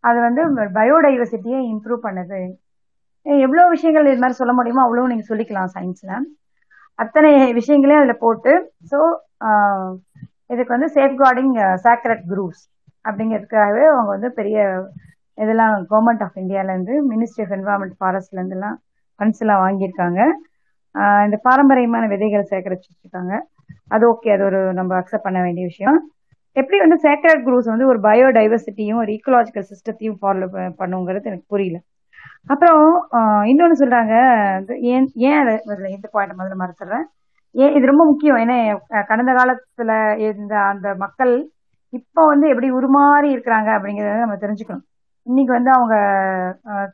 அது 0.04 0.20
வந்து 0.28 0.42
பயோடைவர்சிட்டியை 0.80 1.60
இம்ப்ரூவ் 1.74 2.06
பண்ணுது. 2.08 2.40
எவ்வளோ 3.26 3.66
விஷயங்கள் 3.74 4.10
இது 4.12 4.22
மாதிரி 4.24 4.40
சொல்ல 4.42 4.54
முடியுமோ 4.60 4.86
அவ்வளோ 4.86 5.06
நீங்கள் 5.12 5.30
சொல்லிக்கலாம் 5.32 5.74
சயின்ஸில் 5.76 6.16
அத்தனை 7.00 7.30
விஷயங்களையும் 7.60 8.02
அதுல 8.02 8.16
போட்டு 8.20 8.52
ஸோ 8.92 9.00
இதுக்கு 10.54 10.72
வந்து 10.76 10.90
சேஃப் 10.96 11.16
கார்டிங் 11.22 11.54
சேக்ரட் 11.86 12.24
குரூப்ஸ் 12.32 12.64
அப்படிங்கிறதுக்காகவே 13.06 13.84
அவங்க 13.92 14.10
வந்து 14.16 14.30
பெரிய 14.40 14.58
இதெல்லாம் 15.38 15.76
கவர்மெண்ட் 15.90 16.24
ஆஃப் 16.26 16.40
இந்தியாவிலேருந்து 16.42 16.96
மினிஸ்ட்ரி 17.12 17.44
ஆஃப் 17.46 17.56
என்வரான்மெண்ட் 17.58 17.96
ஃபாரஸ்ட்லேருந்துலாம் 18.00 18.78
ஃபண்ட்ஸ் 19.20 19.42
எல்லாம் 19.44 19.64
வாங்கியிருக்காங்க. 19.64 20.20
இந்த 21.26 21.38
பாரம்பரியமான 21.48 22.04
விதைகளை 22.12 22.44
சேகரிச்சு 22.50 22.90
வச்சுருக்காங்க. 22.90 23.34
அது 23.92 24.04
ஓகே 24.12 24.30
அது 24.36 24.44
ஒரு 24.50 24.60
நம்ம 24.80 24.92
அக்செப்ட் 25.00 25.28
பண்ண 25.28 25.40
வேண்டிய 25.46 25.66
விஷயம். 25.72 25.98
எப்படி 26.56 26.78
வந்து 26.82 26.98
சேக்ரட் 27.06 27.44
குரூப்ஸ் 27.46 27.72
வந்து 27.72 27.86
ஒரு 27.92 28.00
பயோடைவர்சிட்டியும் 28.06 29.02
ஒரு 29.04 29.12
ஈக்கோலாஜிக்கல் 29.16 29.70
சிஸ்டத்தையும் 29.72 30.20
ஃபாலோ 30.22 30.48
பண்ணுங்கிறது 30.82 31.30
எனக்கு 31.32 31.48
புரியல. 31.50 31.78
அப்புறம் 32.52 32.86
இன்னொன்னு 33.52 33.76
சொல்றாங்க 33.82 34.14
இது 34.62 34.74
ஏன் 34.94 35.08
ஏன் 35.30 35.50
இந்த 35.98 36.08
பாயிண்ட் 36.16 36.38
முதல்ல 36.40 36.58
மறுத்துறேன் 36.64 37.06
ஏன் 37.56 37.74
இது 37.78 37.86
ரொம்ப 37.92 38.04
முக்கியம். 38.12 38.40
ஏன்னா 38.44 38.58
கடந்த 39.10 39.32
காலத்துல 39.40 39.92
இருந்த 40.28 40.54
அந்த 40.72 40.88
மக்கள் 41.04 41.34
இப்போ 41.94 42.22
வந்து 42.32 42.46
எப்படி 42.54 42.70
உருமாறி 42.78 43.28
இருக்கிறாங்க 43.36 43.70
அப்படிங்கறத 43.78 44.24
நம்ம 44.26 44.38
தெரிஞ்சுக்கணும். 44.44 44.86
இன்னைக்கு 45.28 45.52
வந்து 45.58 45.72
அவங்க 45.78 45.96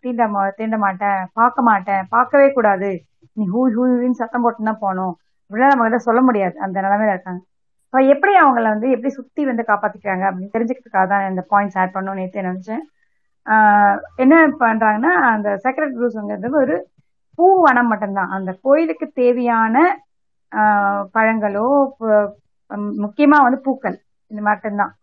தீண்ட 0.01 0.23
தீண்ட 0.57 0.77
மாட்டேன் 0.85 1.21
பார்க்க 1.39 1.67
மாட்டேன் 1.69 2.03
பார்க்கவே 2.15 2.47
கூடாது. 2.57 2.89
நீ 3.37 3.43
ஹூ 3.53 3.61
ஹூன்னு 3.75 4.19
சத்தம் 4.21 4.43
போட்டு 4.45 4.69
தான் 4.69 4.81
போகணும் 4.85 5.13
நம்ம 5.51 5.85
கிட்ட 5.85 5.99
சொல்ல 6.07 6.19
முடியாது. 6.27 6.55
அந்த 6.65 6.77
நிலைமையில 6.85 7.13
இருக்காங்க. 7.15 7.41
இப்போ 7.85 7.99
எப்படி 8.13 8.33
அவங்கள 8.41 8.65
வந்து 8.73 8.87
எப்படி 8.95 9.11
சுத்தி 9.19 9.41
வந்து 9.49 9.63
காப்பாத்திக்கிறாங்க 9.69 10.23
அப்படின்னு 10.29 10.53
தெரிஞ்சுக்கிறதுக்காக 10.55 11.07
தான் 11.13 11.23
இந்த 11.31 11.41
பாயிண்ட்ஸ் 11.53 11.77
ஆட் 11.81 11.95
பண்ணணும்னு 11.95 12.21
நேற்று 12.23 12.47
நினைச்சேன். 12.49 12.83
என்ன 14.23 14.35
பண்றாங்கன்னா 14.63 15.13
அந்த 15.33 15.49
செக்ரட் 15.65 15.95
குரூஸ்ங்கிறது 15.97 16.61
ஒரு 16.63 16.75
பூவனம் 17.39 17.89
மட்டும்தான். 17.91 18.31
அந்த 18.37 18.51
கோயிலுக்கு 18.65 19.05
தேவையான 19.21 19.75
பழங்களோ 21.15 21.67
முக்கியமா 23.05 23.37
வந்து 23.45 23.59
பூக்கள் 23.67 23.97
இது 24.31 24.41
மட்டும்தான். 24.49 24.93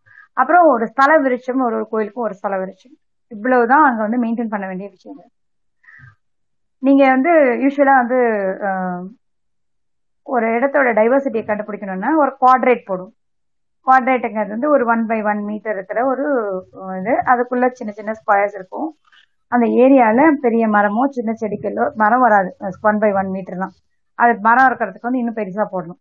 அப்புறம் 0.41 0.65
ஒரு 0.75 0.85
ஸ்தல 0.93 1.13
விருட்சம் 1.25 1.67
ஒரு 1.67 1.77
ஒரு 1.79 1.87
கோயிலுக்கும் 1.93 2.27
ஒரு 2.29 2.35
ஸ்தல 2.39 2.55
விருட்சம். 2.63 2.97
இவ்வளவுதான் 3.33 3.85
அங்க 3.89 4.01
வந்து 4.07 4.23
மெயின்டைன் 4.25 4.53
பண்ண 4.55 4.65
வேண்டிய 4.71 4.89
விஷயங்கள். 4.97 5.31
நீங்க 6.83 7.05
வந்து 7.15 7.33
யூஸ்வலா 7.63 7.95
வந்து 8.03 8.19
ஒரு 10.27 10.47
இடத்தோட 10.57 10.89
டைவர்சிட்டியை 10.99 11.45
கண்டுபிடிக்கணும்னா 11.47 12.11
ஒரு 12.23 12.33
குவாட்ரேட் 12.41 12.89
போடும். 12.89 13.13
குவாட்ரேட்டுங்கிறது 13.87 14.55
வந்து 14.55 14.69
ஒரு 14.75 14.85
ஒன் 14.93 15.05
பை 15.11 15.19
ஒன் 15.31 15.43
மீட்டர் 15.49 15.77
இருக்கிற 15.79 16.01
ஒரு 16.13 16.25
இது. 17.01 17.15
அதுக்குள்ள 17.33 17.67
சின்ன 17.79 17.91
சின்ன 17.99 18.15
ஸ்கொயர்ஸ் 18.21 18.57
இருக்கும். 18.59 18.89
அந்த 19.53 19.67
ஏரியால 19.83 20.21
பெரிய 20.45 20.65
மரமோ 20.77 21.03
சின்ன 21.17 21.33
செடிகளோ 21.43 21.85
மரம் 22.03 22.25
வராது. 22.27 22.51
ஒன் 22.91 23.01
பை 23.05 23.11
ஒன் 23.21 23.31
மீட்டர் 23.37 23.63
தான் 23.65 23.75
அது 24.19 24.33
மரம் 24.49 24.69
இருக்கிறதுக்கு 24.69 25.09
வந்து 25.09 25.23
இன்னும் 25.23 25.39
பெருசா 25.41 25.67
போடணும். 25.75 26.01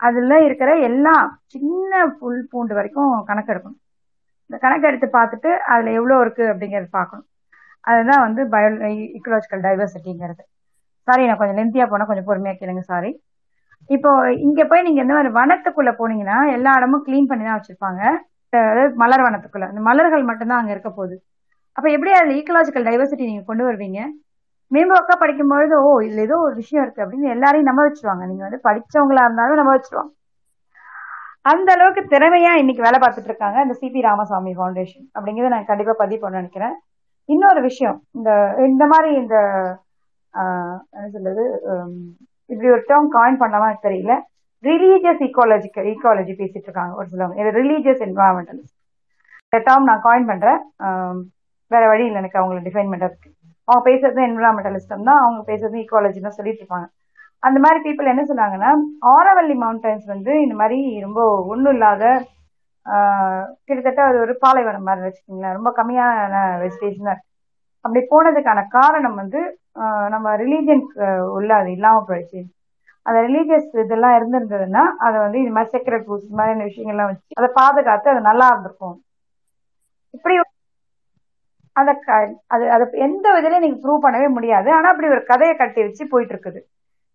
அதுல 0.00 0.38
இருக்கிற 0.46 0.70
எல்லா 0.88 1.14
சின்ன 1.54 1.92
புல் 2.20 2.40
பூண்டு 2.52 2.74
வரைக்கும் 2.78 3.12
கணக்கு 3.28 3.52
எடுக்கணும். 3.52 3.80
இந்த 4.50 4.56
கணக்கு 4.64 4.88
எடுத்து 4.90 5.06
பார்த்துட்டு 5.18 5.50
அதுல 5.72 5.92
எவ்வளோ 5.98 6.16
இருக்கு 6.24 6.44
அப்படிங்கறது 6.52 6.90
பார்க்கணும். 6.98 7.26
அதுதான் 7.90 8.24
வந்து 8.26 8.42
பயோ 8.52 8.68
இக்கலாஜிக்கல் 9.18 9.64
டைவர்சிட்டிங்கிறது 9.66 10.42
சாரி 11.08 11.24
நான் 11.28 11.38
கொஞ்சம் 11.40 11.58
லென்த்தியா 11.60 11.84
போனா 11.90 12.06
கொஞ்சம் 12.08 12.28
பொறுமையா 12.28 12.54
கேளுங்க. 12.60 12.82
சாரி 12.92 13.10
இப்போ 13.90 14.10
இங்க 14.46 14.60
போய் 14.70 14.86
நீங்க 14.86 15.00
இந்த 15.04 15.14
மாதிரி 15.16 15.30
வனத்துக்குள்ள 15.38 15.90
போனீங்கன்னா 16.00 16.38
எல்லா 16.56 16.70
இடமும் 16.78 17.04
கிளீன் 17.06 17.28
பண்ணி 17.30 17.44
தான் 17.48 17.58
வச்சிருப்பாங்க. 17.58 18.02
அதாவது 18.52 18.82
மலர் 19.02 19.24
வனத்துக்குள்ள. 19.26 19.66
அந்த 19.72 19.82
மலர்கள் 19.88 20.28
மட்டும்தான் 20.30 20.60
அங்க 20.60 20.72
இருக்க 20.74 20.90
போகுது. 20.98 21.16
அப்ப 21.76 21.86
எப்படி 21.96 22.12
அதுல 22.18 22.36
ஈக்கலாஜிக்கல் 22.40 22.86
டைவர்சிட்டி 22.88 23.24
நீங்க 23.30 23.44
கொண்டு 23.50 23.64
வருவீங்க? 23.68 24.00
மேம்போக்கா 24.70 25.14
படிக்கும்பொழுது 25.22 25.74
ஓ 25.86 25.90
இதுல 26.06 26.22
ஏதோ 26.28 26.36
ஒரு 26.46 26.54
விஷயம் 26.62 26.84
இருக்கு 26.84 27.02
அப்படின்னு 27.04 27.34
எல்லாரையும் 27.36 27.68
நம்ப 27.70 27.82
வச்சிருவாங்க. 27.86 28.24
நீங்க 28.30 28.42
வந்து 28.46 28.60
படிச்சவங்களா 28.68 29.24
இருந்தாலும் 29.28 29.60
நம்ப 29.60 29.72
வச்சிருவாங்க. 29.76 30.12
அந்த 31.52 31.68
அளவுக்கு 31.76 32.02
திறமையா 32.14 32.52
இன்னைக்கு 32.60 32.86
வேலை 32.86 32.98
பார்த்துட்டு 33.00 33.30
இருக்காங்க 33.30 33.58
இந்த 33.64 33.74
சிபி 33.80 34.00
ராமசாமி 34.08 34.52
ஃபவுண்டேஷன் 34.58 35.06
அப்படிங்கறத 35.16 35.52
நான் 35.54 35.70
கண்டிப்பா 35.70 35.94
பதிவு 36.02 36.20
பண்ண 36.22 36.40
நினைக்கிறேன். 36.42 36.74
இன்னொரு 37.28 37.60
விஷயம் 37.68 37.98
இந்த 38.18 38.30
இந்த 38.70 38.84
மாதிரி 38.92 39.10
இந்த 39.22 39.36
என்ன 40.94 41.06
சொல்றது 41.14 41.44
இப்படி 42.50 42.68
ஒரு 42.76 42.82
டேர்ம் 42.90 43.08
காயின் 43.16 43.40
பண்ணலாமா 43.42 43.68
தெரியல. 43.86 44.14
ரிலீஜியஸ் 44.64 45.22
ஈக்காலஜிக்கல் 45.26 45.88
ஈக்காலஜி 45.92 46.34
பேசிட்டு 46.40 46.66
இருக்காங்க 46.68 46.94
ஒரு 47.00 47.08
சிலவங்க. 47.12 47.38
இது 47.42 47.50
ரிலீஜியஸ் 47.60 48.04
என்வரான்மெண்டல் 48.06 48.60
இந்த 49.46 49.58
டேர்ம் 49.68 49.88
நான் 49.90 50.04
காயின் 50.06 50.30
பண்றேன். 50.30 50.60
வேற 51.70 51.82
வழி 51.92 52.04
இல்லை. 52.06 52.20
எனக்கு 52.22 52.40
அவங்களை 52.40 52.60
டிஃபைன் 52.68 52.92
பண்றதுக்கு. 52.92 53.28
அவங்க 53.68 53.82
பேசுறது 53.90 54.20
என்வரான்மெண்டலிஸ்டம் 54.28 55.06
தான். 55.08 55.20
அவங்க 55.24 55.42
பேசுறது 55.50 55.76
ஈக்காலஜி 55.82 56.20
தான் 56.26 56.38
சொல்லிட்டு 56.38 56.62
இருப்பாங்க. 56.62 56.88
அந்த 57.46 57.58
மாதிரி 57.64 57.78
பீப்புள் 57.86 58.12
என்ன 58.12 58.22
சொன்னாங்கன்னா 58.30 58.70
ஆரவல்லி 59.14 59.56
மவுண்டன்ஸ் 59.62 60.06
வந்து 60.14 60.32
இந்த 60.44 60.54
மாதிரி 60.60 60.78
ரொம்ப 61.06 61.20
ஒன்றும் 61.52 61.74
இல்லாத 61.76 62.04
கிட்டத்தட்ட 63.66 64.00
அது 64.08 64.16
ஒரு 64.24 64.34
பாலைவனம் 64.42 64.86
மாதிரி 64.88 65.04
வச்சுக்கோங்களேன். 65.06 65.56
ரொம்ப 65.58 65.70
கம்மியான 65.78 66.34
வெஜிடேஷனாக 66.62 67.14
இருக்கு. 67.14 67.30
அப்படி 67.84 68.00
போனதுக்கான 68.12 68.60
காரணம் 68.76 69.16
வந்து 69.22 69.40
நம்ம 70.14 70.36
ரிலீஜியன்ஸ் 70.36 70.92
உள்ள 71.36 71.54
அது 71.54 71.70
இல்லாம 71.72 72.04
போயிடுச்சு. 72.08 72.40
அந்த 73.02 73.18
ரிலீஜியஸ் 73.20 73.84
இதெல்லாம் 73.84 74.16
இருந்திருந்ததுன்னா 74.18 74.84
அதை 75.06 75.16
வந்து 75.20 75.40
இது 75.42 75.50
மாதிரி 75.50 75.70
செக்ரெட் 75.72 76.06
பூஸ் 76.08 76.24
இது 76.26 76.36
மாதிரியான 76.38 76.64
விஷயங்கள்லாம் 76.64 77.10
வச்சு 77.10 77.34
அதை 77.34 77.50
பாதுகாத்து 77.54 78.10
அது 78.10 78.20
நல்லா 78.20 78.46
இருந்திருக்கும். 78.46 78.96
இப்படி 80.10 80.36
அத 81.72 81.92
க- 82.06 82.36
அது 82.46 82.70
அது 82.70 82.84
எந்த 82.98 83.26
விதிலையும் 83.32 83.64
நீங்க 83.64 83.78
ப்ரூவ் 83.84 84.04
பண்ணவே 84.04 84.28
முடியாது. 84.28 84.68
ஆனா 84.72 84.88
அப்படி 84.90 85.08
ஒரு 85.08 85.22
கதையை 85.24 85.56
கட்டி 85.56 85.80
வச்சு 85.82 86.06
போயிட்டு 86.08 86.34
இருக்குது 86.34 86.60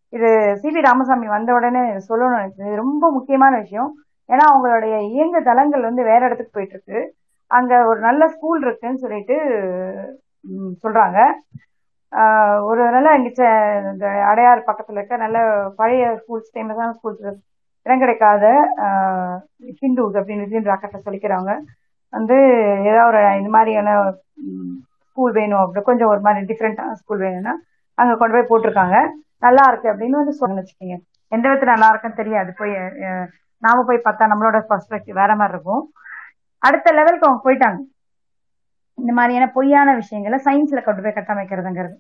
இது 0.10 0.28
சிபி 0.62 0.82
ராமசாமி 0.82 1.28
வந்த 1.28 1.54
உடனே 1.54 1.80
சொல்லணும்னு 1.80 2.40
நினைச்சது 2.40 2.68
இது 2.68 2.76
ரொம்ப 2.76 3.12
முக்கியமான 3.12 3.58
விஷயம். 3.58 3.92
ஏன்னா 4.30 4.46
அவங்களுடைய 4.52 4.96
இயங்கு 5.10 5.44
தளங்கள் 5.44 5.82
வந்து 5.82 6.04
வேற 6.04 6.26
இடத்துக்கு 6.26 6.52
போயிட்டு 6.54 6.76
இருக்கு 6.76 7.16
அங்க 7.48 7.86
ஒரு 7.88 8.00
நல்ல 8.00 8.28
ஸ்கூல் 8.28 8.62
இருக்குன்னு 8.62 8.98
சொல்லிட்டு 8.98 9.36
சொல்றாங்க. 10.84 11.20
ஒரு 12.70 12.82
நல்ல 12.96 13.10
இங்க 13.18 13.30
இந்த 13.92 14.06
அடையார் 14.32 14.68
பக்கத்துல 14.70 15.00
இருக்க 15.00 15.18
நல்ல 15.26 15.38
பழைய 15.80 16.06
ஸ்கூல்ஸ் 16.22 16.52
ஃபேமஸான 16.54 16.90
ஸ்கூல்ஸ் 16.98 17.22
இடம் 17.86 18.02
கிடைக்காத 18.04 18.46
ஹிந்துஸ் 19.82 20.18
அப்படின்னு 20.20 20.46
விஜயன் 20.46 20.70
ராக்கெட்டை 20.72 21.00
சொல்லிக்கிறவங்க 21.06 21.54
வந்து 22.14 22.38
ஏதாவது 22.90 23.10
ஒரு 23.12 23.22
இந்த 23.40 23.50
மாதிரியான 23.56 23.90
ஸ்கூல் 25.08 25.34
வேணும் 25.40 25.62
அப்படி 25.64 25.82
கொஞ்சம் 25.90 26.12
ஒரு 26.14 26.22
மாதிரி 26.26 26.50
டிஃப்ரெண்டான 26.52 26.98
ஸ்கூல் 27.02 27.24
வேணும்னா 27.26 27.54
அங்கே 27.98 28.14
கொண்டு 28.20 28.36
போய் 28.36 28.50
போட்டிருக்காங்க. 28.52 28.98
நல்லா 29.46 29.64
இருக்கு 29.70 29.88
அப்படின்னு 29.92 30.20
வந்து 30.22 30.40
சொல்லுங்க 30.42 30.62
வச்சுக்கோங்க. 30.62 30.98
எந்த 31.32 31.46
விதத்துல 31.50 31.74
நல்லா 31.76 31.90
இருக்குன்னு 31.92 32.20
தெரியாது. 32.22 32.52
போய் 32.60 32.74
நாம 33.64 33.84
போய் 33.88 34.06
பார்த்தா 34.08 34.30
நம்மளோட 34.32 34.60
பர்ஸ்பெக்டிவ் 34.72 35.20
வேற 35.22 35.32
மாதிரி 35.40 35.56
இருக்கும். 35.56 35.84
அடுத்த 36.62 36.94
லெவலுக்கு 37.00 37.28
அவங்க 37.28 37.42
போயிட்டாங்க. 37.48 37.80
இந்த 39.02 39.12
மாதிரியான 39.18 39.48
பொய்யான 39.58 39.90
விஷயங்களை 40.02 40.38
சயின்ஸ்ல 40.48 40.82
கொண்டு 40.88 41.04
போய் 41.06 41.18
கட்டமைக்கிறதுங்கிறது. 41.18 41.96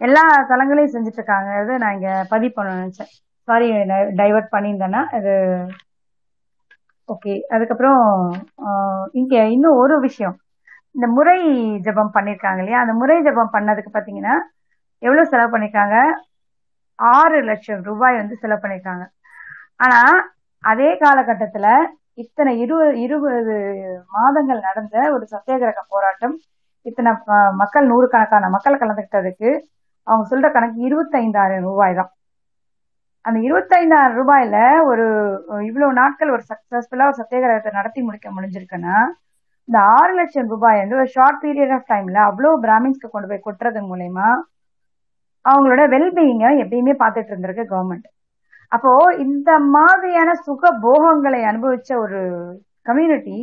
எல்லா 0.00 0.22
தளங்களையும் 0.50 0.94
செஞ்சுட்டு 0.94 1.20
இருக்காங்கிறது 1.20 1.74
நான் 1.82 1.96
இங்க 1.98 2.10
பதிவு 2.32 2.52
பண்ண 2.56 2.70
நினைச்சேன். 2.80 3.10
சாரி 3.48 3.68
டைவர்ட் 4.20 4.54
பண்ணியிருந்தேன்னா 4.54 5.02
இது 5.18 5.32
ஓகே 7.08 7.32
அதுக்கப்புறம் 7.54 8.02
இங்க 9.20 9.34
இன்னும் 9.54 9.80
ஒரு 9.82 9.96
விஷயம். 10.06 10.36
இந்த 10.94 11.06
முறை 11.16 11.38
ஜெபம் 11.86 12.14
பண்ணிருக்காங்க 12.16 12.60
இல்லையா? 12.62 12.80
அந்த 12.84 12.94
முறை 13.00 13.16
ஜெபம் 13.26 13.54
பண்ணதுக்கு 13.56 13.90
பாத்தீங்கன்னா 13.96 14.34
எவ்வளவு 15.02 15.30
செலவு 15.32 15.52
பண்ணிருக்காங்க 15.54 15.96
ஆறு 16.98 17.38
லட்சம் 17.48 17.82
ரூபாய் 17.88 18.20
வந்து 18.20 18.34
செலவு 18.42 18.62
பண்ணிருக்காங்க 18.62 19.04
ஆனா 19.84 20.00
அதே 20.64 20.90
காலகட்டத்துல 21.02 21.66
இத்தனை 22.18 22.52
இருபது 22.58 22.90
இருபது 23.04 23.54
மாதங்கள் 24.10 24.60
நடந்த 24.60 24.96
ஒரு 25.14 25.24
சத்தியாகிரக 25.30 25.80
போராட்டம் 25.88 26.34
இத்தனை 26.86 27.10
மக்கள் 27.60 27.86
நூறுக்கணக்கான 27.88 28.50
மக்கள் 28.50 28.80
கலந்துக்கிட்டதுக்கு 28.80 29.50
அவங்க 30.06 30.24
சொல்ற 30.30 30.46
கணக்கு 30.50 30.78
இருபத்தைந்தாயிரம் 30.86 31.66
ரூபாய் 31.68 31.94
தான். 31.94 32.10
அந்த 33.24 33.38
இருபத்தைந்தாயிரம் 33.40 34.18
ரூபாயில 34.18 34.56
ஒரு 34.88 35.04
இவ்வளவு 35.68 35.98
நாட்கள் 36.00 36.34
ஒரு 36.34 36.42
சக்சஸ்ஃபுல்லா 36.50 37.06
ஒரு 37.06 37.20
சத்தியாகிரகத்தை 37.20 37.72
நடத்தி 37.72 38.00
முடிக்க 38.02 38.28
முடிஞ்சிருக்குன்னா 38.30 38.96
இந்த 39.68 39.78
ஆறு 39.94 40.12
லட்சம் 40.14 40.50
ரூபாய் 40.54 40.80
வந்து 40.80 40.98
ஒரு 41.00 41.10
ஷார்ட் 41.14 41.40
பீரியட் 41.42 41.74
ஆஃப் 41.76 41.88
டைம்ல 41.88 42.18
அவ்வளவு 42.28 42.62
பிராமின்ஸ்க்கு 42.64 43.08
கொண்டு 43.08 43.30
போய் 43.30 43.46
கொட்டுறது 43.46 43.82
மூலயமா 43.86 44.28
அவங்களோட 45.44 45.82
வெல்பீயிங்க 45.94 46.46
எப்பயுமே 46.62 46.94
பார்த்துட்டு 47.00 47.32
இருந்திருக்கு 47.32 47.64
கவர்மெண்ட் 47.72 48.06
அப்போ 48.74 48.92
இந்த 49.24 49.50
மாதிரியான 49.74 50.30
சுக 50.46 50.70
போகங்களை 50.84 51.40
அனுபவிச்ச 51.50 51.90
ஒரு 52.04 52.20
கம்யூனிட்டி 52.86 53.38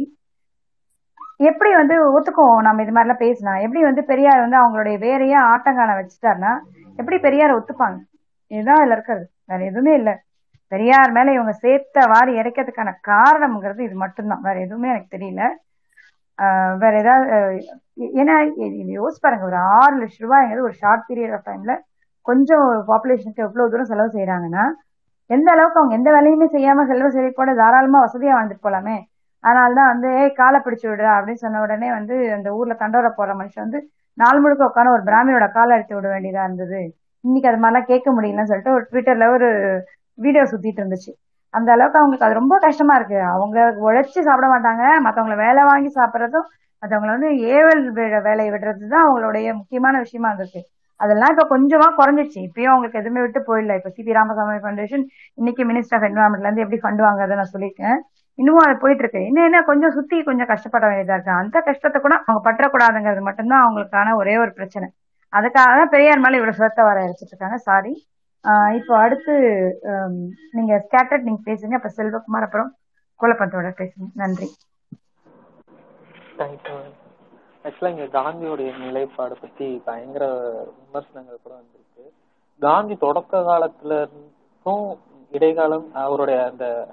எப்படி 1.49 1.69
வந்து 1.73 1.95
ஒத்துக்கும் 2.15 2.57
நம்ம 2.61 2.83
இது 2.83 2.91
மாதிரிலாம் 2.91 3.23
பேசினா 3.23 3.53
எப்படி 3.65 3.81
வந்து 3.85 4.01
பெரியார் 4.09 4.43
வந்து 4.43 4.57
அவங்களுடைய 4.59 4.97
வேறையா 5.05 5.39
ஆட்டங்கான 5.53 5.95
வச்சுட்டாருன்னா 5.99 6.51
எப்படி 6.99 7.17
பெரியார் 7.19 7.57
ஒத்துப்பாங்க? 7.57 7.97
இதுதான் 8.51 8.81
இதுல 8.81 8.95
இருக்கிறது. 8.97 9.25
வேற 9.49 9.59
எதுவுமே 9.69 9.93
இல்ல. 9.99 10.11
பெரியார் 10.71 11.11
மேல 11.11 11.31
இவங்க 11.33 11.53
சேர்த்த 11.63 12.03
வாரி 12.11 12.33
இறைக்கிறதுக்கான 12.41 12.91
காரணம்ங்கிறது 13.09 13.81
இது 13.87 13.95
மட்டும்தான். 14.03 14.43
வேற 14.47 14.57
எதுவுமே 14.65 14.89
எனக்கு 14.93 15.15
தெரியல. 15.15 15.43
வேற 16.81 16.93
ஏதாவது 17.01 17.25
ஏன்னா 18.19 18.35
யோசிச்சு 18.95 19.23
பாருங்க 19.23 19.45
ஒரு 19.49 19.57
ஆறு 19.75 19.95
லட்சம் 19.99 20.25
ரூபாய்ங்கிறது 20.25 20.67
ஒரு 20.69 20.75
ஷார்ட் 20.81 21.07
பீரியட் 21.09 21.35
ஆஃப் 21.37 21.47
டைம்ல 21.49 21.73
கொஞ்சம் 22.25 22.67
பாப்புலேஷனுக்கு 22.89 23.45
எவ்வளவு 23.45 23.71
தூரம் 23.73 23.91
செலவு 23.91 24.15
செய்யறாங்கன்னா 24.15 24.63
எந்த 25.35 25.47
அளவுக்கு 25.53 25.79
அவங்க 25.81 25.95
எந்த 25.99 26.09
வேலையுமே 26.17 26.47
செய்யாம 26.55 26.85
செல்வ 26.91 27.07
செய்ய 27.15 27.29
கூட 27.39 27.51
தாராளமா 27.61 27.99
வசதியா 28.05 28.33
வாழ்ந்துட்டு 28.37 28.65
போலாமே? 28.67 28.95
அதனாலதான் 29.43 29.91
வந்து 29.93 30.07
ஏய் 30.21 30.37
காலை 30.39 30.57
பிடிச்சு 30.65 30.85
விடுறா 30.89 31.11
அப்படின்னு 31.17 31.43
சொன்ன 31.45 31.61
உடனே 31.65 31.89
வந்து 31.97 32.15
அந்த 32.37 32.49
ஊர்ல 32.57 32.73
தண்டோர 32.81 33.09
போற 33.19 33.31
மனுஷன் 33.39 33.65
வந்து 33.65 33.79
நாள் 34.17 34.41
முழுக்க 34.43 34.63
உட்காந்து 34.69 34.95
ஒரு 34.95 35.03
பிராமியோட 35.09 35.45
காலை 35.57 35.73
அடித்து 35.75 35.95
விட 35.97 36.07
வேண்டியதா 36.13 36.43
இருந்தது. 36.47 36.79
இன்னைக்கு 37.23 37.49
அது 37.51 37.59
மாதிரிலாம் 37.63 37.89
கேட்க 37.91 38.07
முடியலன்னு 38.15 38.49
சொல்லிட்டு 38.51 38.75
ஒரு 38.77 38.83
ட்விட்டர்ல 38.91 39.25
ஒரு 39.35 39.47
வீடியோ 40.19 40.43
சுத்திட்டு 40.51 40.81
இருந்துச்சு. 40.83 41.11
அந்த 41.53 41.69
அளவுக்கு 41.75 41.99
அவங்களுக்கு 41.99 42.27
அது 42.27 42.39
ரொம்ப 42.41 42.55
கஷ்டமா 42.65 42.93
இருக்கு. 42.99 43.19
அவங்க 43.35 43.57
உழைச்சி 43.87 44.19
சாப்பிட 44.27 44.47
மாட்டாங்க. 44.53 44.83
மத்தவங்களை 45.05 45.37
வேலை 45.45 45.63
வாங்கி 45.71 45.89
சாப்பிடுறதும் 45.99 46.47
மத்தவங்களை 46.83 47.11
வந்து 47.15 47.31
ஏவல் 47.55 47.83
வேலையை 48.27 48.49
விடுறது 48.53 48.85
தான் 48.93 49.05
அவங்களுடைய 49.07 49.47
முக்கியமான 49.59 49.95
விஷயமா 50.05 50.29
இருந்திருக்கு. 50.31 50.61
அதெல்லாம் 51.03 51.31
இப்ப 51.33 51.43
கொஞ்சமா 51.53 51.87
குறைஞ்சிச்சு 51.99 52.39
இப்பயும் 52.47 52.71
அவங்களுக்கு 52.73 52.99
எதுவுமே 53.01 53.21
விட்டு 53.25 53.39
போயிடல 53.49 53.75
இப்ப 53.79 53.91
சிபி 53.97 54.11
ராமசாமி 54.17 54.61
ஃபவுண்டேஷன் 54.63 55.03
இன்னைக்கு 55.39 55.63
மினிஸ்டர் 55.71 55.97
ஆஃப் 55.97 56.07
என்வரான்மெண்ட்ல 56.09 56.47
இருந்து 56.49 56.63
எப்படி 56.65 56.79
ஃபண்ட் 56.83 57.03
வாங்குறத 57.05 57.37
நான் 57.39 57.53
சொல்லியிருக்கேன். 57.53 57.99
இன்னமும் 58.39 58.65
அது 58.65 58.75
போயிட்டு 58.83 59.03
இருக்கு. 59.03 59.21
இன்னும் 59.29 59.47
என்ன 59.47 59.59
கொஞ்சம் 59.69 59.93
சுத்தி 59.97 60.17
கொஞ்சம் 60.29 60.49
கஷ்டப்பட 60.51 60.85
வேண்டியதா 60.89 61.15
இருக்கு. 61.17 61.33
அந்த 61.41 61.57
கஷ்டத்தை 61.69 61.99
கூட 62.05 62.15
அவங்க 62.25 62.41
பற்றக்கூடாதுங்கிறது 62.47 63.23
மட்டும்தான் 63.29 63.63
அவங்களுக்கான 63.65 64.15
ஒரே 64.21 64.35
ஒரு 64.43 64.51
பிரச்சனை. 64.59 64.87
அதுக்காக 65.33 65.73
தான் 65.79 65.93
பெரியார் 65.95 66.23
மேல 66.23 66.39
இவ்வளவு 66.39 66.57
சுரத்த 66.59 66.83
வர 66.89 67.03
அடிச்சிட்டு 67.05 67.33
இருக்காங்க. 67.33 67.59
சாரி 67.69 67.93
இப்போ 68.77 68.93
அடுத்து 69.05 69.33
நீங்க 70.57 70.73
ஸ்கேட்டர்ட் 70.85 71.27
நீங்க 71.27 71.41
பேசுங்க. 71.49 71.75
அப்புறம் 71.79 71.97
செல்வகுமார் 71.99 72.47
அப்புறம் 72.47 72.71
குலப்பந்தோட 73.19 73.69
பேசுங்க 73.81 74.07
நன்றி. 74.23 74.49
தேங்க்யூ 76.39 76.77
ஆக்சுவலாக 77.63 77.89
இங்கே 77.89 78.03
காந்தியோடைய 78.03 78.77
நிலைப்பாடு 78.77 79.37
பற்றி 79.41 79.81
பயங்கர 79.85 80.27
விமர்சனங்கள் 80.85 81.39
கூட 81.43 81.55
வந்திருக்கு. 81.55 82.13
காந்தி 82.59 82.95
தொடக்க 82.95 83.39
காலத்துல 83.39 84.09
இருந்தும் 84.63 84.97
இடைக்காலம் 85.31 85.93
அவருடைய 85.93 86.43
அந்த 86.43 86.87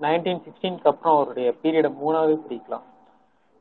நைன்டீன் 0.00 0.42
சிக்ஸ்டீனுக்கு 0.42 0.86
அப்புறம் 0.86 1.16
அவருடைய 1.16 1.54
பீரியடை 1.62 1.94
மூணாவே 2.06 2.38
பிரிக்கலாம். 2.48 2.82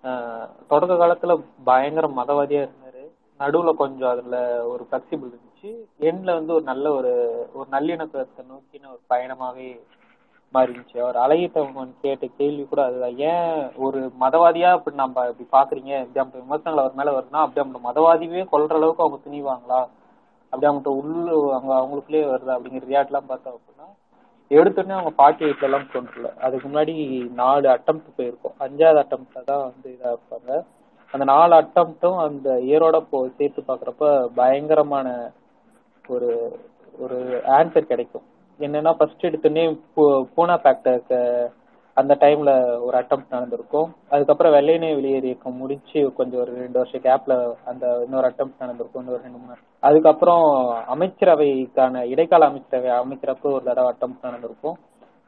ஆஹ் 0.04 0.50
தொடக்க 0.68 0.96
காலத்துல 0.96 1.44
பயங்கர 1.64 2.08
மதவாதியா 2.08 2.70
இருந்தாரு. 2.70 3.12
நடுவுல 3.40 3.74
கொஞ்சம் 3.74 4.10
அதுல 4.10 4.66
ஒரு 4.68 4.88
ஃபிளெக்சிபிள் 4.92 5.34
இருந்துச்சு. 5.34 5.76
எண்ட்ல 6.00 6.34
வந்து 6.34 6.54
ஒரு 6.54 6.64
நல்ல 6.64 6.92
ஒரு 6.92 7.46
ஒரு 7.54 7.68
நல்லிணக்கத்தை 7.72 8.28
நோக்கின 8.38 8.88
ஒரு 8.88 9.00
பயணமாவே 9.10 9.80
மாறி 10.54 10.72
இருந்துச்சு. 10.72 10.98
அவர் 11.04 11.18
அழகித்தவன் 11.24 11.92
கேட்ட 12.04 12.28
கேள்வி 12.38 12.64
கூட 12.66 12.82
அதுதான் 12.86 13.18
ஏன் 13.32 13.52
ஒரு 13.86 14.00
மதவாதியா 14.24 14.70
இப்படி 14.78 14.96
நம்ம 14.96 15.26
இப்படி 15.32 15.48
பாக்குறீங்க? 15.58 15.92
இப்படி 16.04 16.22
அவங்க 16.22 16.38
விமர்சனங்கள் 16.44 16.84
அவர் 16.84 17.00
மேல 17.00 17.14
வருதுன்னா 17.18 17.44
அப்படி 17.44 17.62
அவங்க 17.64 17.80
மதவாதியே 17.88 18.44
கொல்ற 18.54 18.74
அளவுக்கு 18.80 19.06
அவங்க 19.06 19.20
துணிவாங்களா? 19.26 19.82
அப்படி 20.54 20.68
அவங்கள்ட்ட 20.68 20.94
உள்ள 21.02 21.28
அவங்க 21.58 21.74
அவங்களுக்குள்ளேயே 21.80 22.28
வருதா? 22.32 22.56
அப்படிங்கிற 22.58 22.86
ரியாக்ட் 22.92 23.12
எல்லாம் 23.12 23.30
பார்த்தோம் 23.32 23.56
அப்படின்னா 23.56 23.88
எடுத்தோடனே 24.52 24.96
அவங்க 24.98 25.14
பாட்டி 25.22 25.42
வீட்டுல 25.46 25.68
எல்லாம் 25.68 25.90
கொண்டுல 25.94 26.28
அதுக்கு 26.46 26.66
முன்னாடி 26.68 26.94
நாலு 27.42 27.68
அட்டம் 27.76 28.00
போயிருக்கோம். 28.18 28.56
அஞ்சாவது 28.66 29.00
அட்டம்ப்ட்ல 29.04 29.44
தான் 29.52 29.64
வந்து 29.68 29.88
இதா 29.96 30.14
இருப்பாங்க. 30.16 30.52
அந்த 31.14 31.24
நாலு 31.34 31.54
அட்டம்ப்டும் 31.62 32.18
அந்த 32.26 32.50
இயரோட 32.70 32.98
போ 33.12 33.20
சேர்த்து 33.38 33.62
பாக்குறப்ப 33.68 34.08
பயங்கரமான 34.40 35.08
ஒரு 36.06 36.30
ஒரு 36.98 37.18
ஆன்சர் 37.58 37.92
கிடைக்கும். 37.92 38.26
என்னன்னா 38.60 38.94
ஃபர்ஸ்ட் 38.94 39.26
எடுத்தோடனே 39.26 39.80
பூ- 39.96 40.28
பூனா 40.38 40.58
ஃபேக்டருக்கு 40.58 41.48
அந்த 41.94 42.16
டைம்ல 42.16 42.82
ஒரு 42.82 42.98
அட்டம் 42.98 43.26
நடந்திருக்கும். 43.30 43.94
அதுக்கப்புறம் 44.10 44.54
வெள்ளையனே 44.54 44.96
வெளியேறி 44.96 45.26
இயக்கம் 45.26 45.56
முடிச்சு 45.56 46.14
கொஞ்சம் 46.14 46.40
ஒரு 46.40 46.54
ரெண்டு 46.54 46.80
வருஷம் 46.80 47.02
கேப்ல 47.02 47.56
அந்த 47.66 48.02
இன்னொரு 48.04 48.28
அட்டம் 48.28 48.56
நடந்திருக்கும். 48.60 49.04
இன்னொரு 49.04 49.24
ரெண்டு 49.24 49.38
மூணு. 49.38 49.54
அதுக்கப்புறம் 49.80 50.76
அமைச்சரவைக்கான 50.94 52.08
இடைக்கால 52.08 52.46
அமைச்சரவை 52.46 52.92
அமைக்கிறப்ப 52.92 53.42
ஒரு 53.42 53.64
தடவை 53.64 53.92
அட்டம் 53.92 54.20
நடந்திருக்கும். 54.22 54.78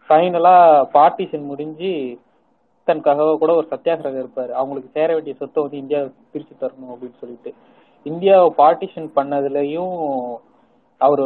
ஃபைனலா 0.09 0.85
பார்ட்டிஷன் 0.93 1.43
முடிஞ்சு 1.43 2.19
தனக்காக 2.83 3.35
கூட 3.39 3.55
ஒரு 3.55 3.67
சத்தியாகிரகம் 3.69 4.25
இருப்பாரு. 4.25 4.49
அவங்களுக்கு 4.49 4.89
சேர 4.93 5.13
வேண்டிய 5.13 5.35
சொத்தை 5.35 5.63
வந்து 5.63 5.77
இந்தியா 5.77 5.99
பிரிச்சு 5.99 6.51
தரணும் 6.59 6.91
அப்படின்னு 6.91 7.17
சொல்லிட்டு. 7.19 7.53
இந்தியாவை 8.03 8.53
பார்ட்டிஷன் 8.57 9.09
பண்ணதுலயும் 9.15 10.35
அவரு 11.01 11.25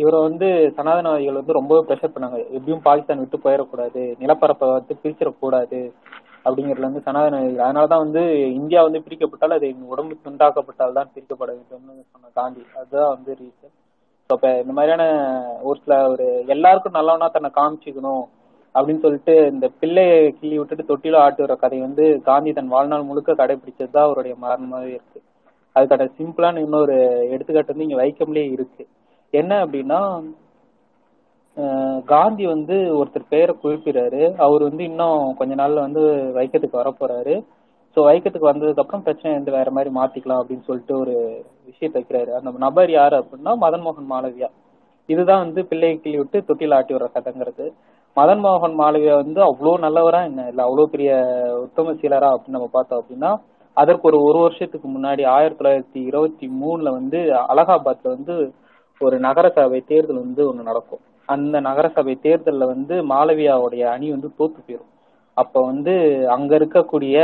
இவரை 0.00 0.18
வந்து 0.26 0.48
சனாதனவாதிகள் 0.76 1.40
வந்து 1.40 1.58
ரொம்பவே 1.58 1.80
ப்ரெஷர் 1.88 2.14
பண்ணாங்க. 2.14 2.38
எப்படியும் 2.56 2.84
பாகிஸ்தான் 2.86 3.22
விட்டு 3.22 3.38
போயிடக்கூடாது 3.44 4.02
நிலப்பரப்பை 4.22 4.66
வந்து 4.72 4.94
பிரிச்சிடக்கூடாது 5.02 5.80
அப்படிங்கறதுல 6.46 6.88
வந்து 6.88 7.06
சனாதனவாதிகள். 7.08 7.64
அதனாலதான் 7.66 8.04
வந்து 8.04 8.22
இந்தியா 8.60 8.80
வந்து 8.86 9.04
பிரிக்கப்பட்டால் 9.06 9.56
அது 9.58 9.66
எங்க 9.72 9.86
உடம்பு 9.94 10.16
துண்டாக்கப்பட்டால் 10.26 10.96
தான் 10.98 11.12
பிரிக்கப்பட 11.14 11.50
வேண்டும்னு 11.56 12.04
சொன்ன 12.12 12.30
காந்தி. 12.40 12.62
அதுதான் 12.80 13.12
வந்து 13.16 13.32
ரீசன் 13.40 13.74
ஸோ 14.30 14.34
இந்த 14.62 14.72
மாதிரியான 14.76 15.04
ஒரு 15.68 15.78
சில 15.84 15.94
ஒரு 16.12 16.26
எல்லாருக்கும் 16.54 16.96
நல்லவனா 16.98 17.26
தன்னை 17.34 17.50
காமிச்சிக்கணும் 17.58 18.24
அப்படின்னு 18.74 19.04
சொல்லிட்டு 19.04 19.34
இந்த 19.52 19.66
பிள்ளையை 19.80 20.16
கிள்ளி 20.38 20.56
விட்டுட்டு 20.58 20.90
தொட்டில 20.90 21.20
ஆட்டுற 21.24 21.54
கதை 21.56 21.78
வந்து 21.86 22.04
காந்தி 22.28 22.52
தன் 22.58 22.74
வாழ்நாள் 22.74 23.08
முழுக்க 23.10 23.40
கடைபிடிச்சது 23.40 23.94
தான் 23.96 24.06
அவருடைய 24.06 24.34
மரணமாவே 24.44 24.90
இருக்கு. 24.96 25.20
அதுக்கான 25.76 26.08
சிம்பிளான 26.18 26.62
இன்னொரு 26.66 26.96
எடுத்துக்காட்டு 27.34 27.74
வந்து 27.74 27.86
இங்க 27.88 27.98
வைக்கம்லயே 28.02 28.46
இருக்கு. 28.56 28.84
என்ன 29.32 29.52
அப்படின்னா 29.64 30.00
காந்தி 32.12 32.44
வந்து 32.52 32.76
ஒருத்தர் 33.00 33.32
பெயரை 33.32 33.52
குறிப்பிடுறாரு. 33.62 34.22
அவர் 34.44 34.62
வந்து 34.68 34.82
இன்னும் 34.90 35.20
கொஞ்ச 35.40 35.52
நாள்ல 35.60 35.84
வந்து 35.86 36.02
வைக்கத்துக்கு 36.38 36.80
வரப்போறாரு. 36.80 37.34
ஸோ 37.96 38.02
வைக்கத்துக்கு 38.10 38.50
வந்ததுக்கு 38.50 38.82
அப்புறம் 38.82 39.04
பிரச்சனை 39.06 39.32
வந்து 39.36 39.52
வேற 39.56 39.68
மாதிரி 39.76 39.90
மாத்திக்கலாம் 39.98 40.40
அப்படின்னு 40.42 40.66
சொல்லிட்டு 40.68 40.94
ஒரு 41.02 41.14
விஷயத்தை 41.68 41.96
வைக்கிறாரு. 41.98 42.30
அந்த 42.38 42.52
நபர் 42.66 42.90
யாரு 42.98 43.16
அப்படின்னா 43.22 43.52
மதன் 43.64 43.84
மோகன் 43.86 44.08
மாளவியா. 44.14 44.48
இதுதான் 45.08 45.42
வந்து 45.44 45.60
பிள்ளையை 45.70 45.96
கிள்ளி 45.96 46.18
விட்டு 46.20 46.38
தொட்டியில் 46.48 46.76
ஆட்டி 46.76 46.92
விடுற 46.94 47.08
கதைங்கிறது. 47.16 47.66
மதன் 48.16 48.42
மோகன் 48.44 48.76
மாளவியா 48.80 49.14
வந்து 49.22 49.40
அவ்வளோ 49.48 49.72
நல்லவரா 49.86 50.20
என்ன? 50.30 50.42
இல்லை 50.50 50.62
அவ்வளோ 50.66 50.86
பெரிய 50.94 51.10
உத்தம 51.64 51.94
சீலரா 52.00 52.30
அப்படின்னு 52.34 52.58
நம்ம 52.58 52.70
பார்த்தோம் 52.76 53.00
அப்படின்னா 53.02 53.30
அதற்கு 53.74 54.08
ஒரு 54.08 54.22
ஒரு 54.22 54.38
வருஷத்துக்கு 54.38 54.88
முன்னாடி 54.88 55.26
ஆயிரத்தி 55.26 55.64
தொள்ளாயிரத்தி 55.64 56.06
இருபத்தி 56.06 56.50
மூணுல 56.62 56.90
வந்து 56.90 57.18
அலகாபாத்ல 57.18 57.98
வந்து 58.02 58.52
ஒரு 59.00 59.18
நகரசபை 59.18 59.80
தேர்தல் 59.80 60.16
வந்து 60.16 60.48
ஒன்று 60.48 60.62
நடக்கும். 60.62 60.98
அந்த 61.26 61.60
நகரசபை 61.60 62.14
தேர்தலில் 62.14 62.66
வந்து 62.66 62.94
மாளவியாவுடைய 62.94 63.80
அணி 63.80 64.10
வந்து 64.10 64.30
தோத்து 64.38 64.70
போயிடும் 64.70 64.92
அப்போ 65.34 65.60
வந்து 65.60 66.24
அங்க 66.28 66.58
இருக்கக்கூடிய 66.58 67.16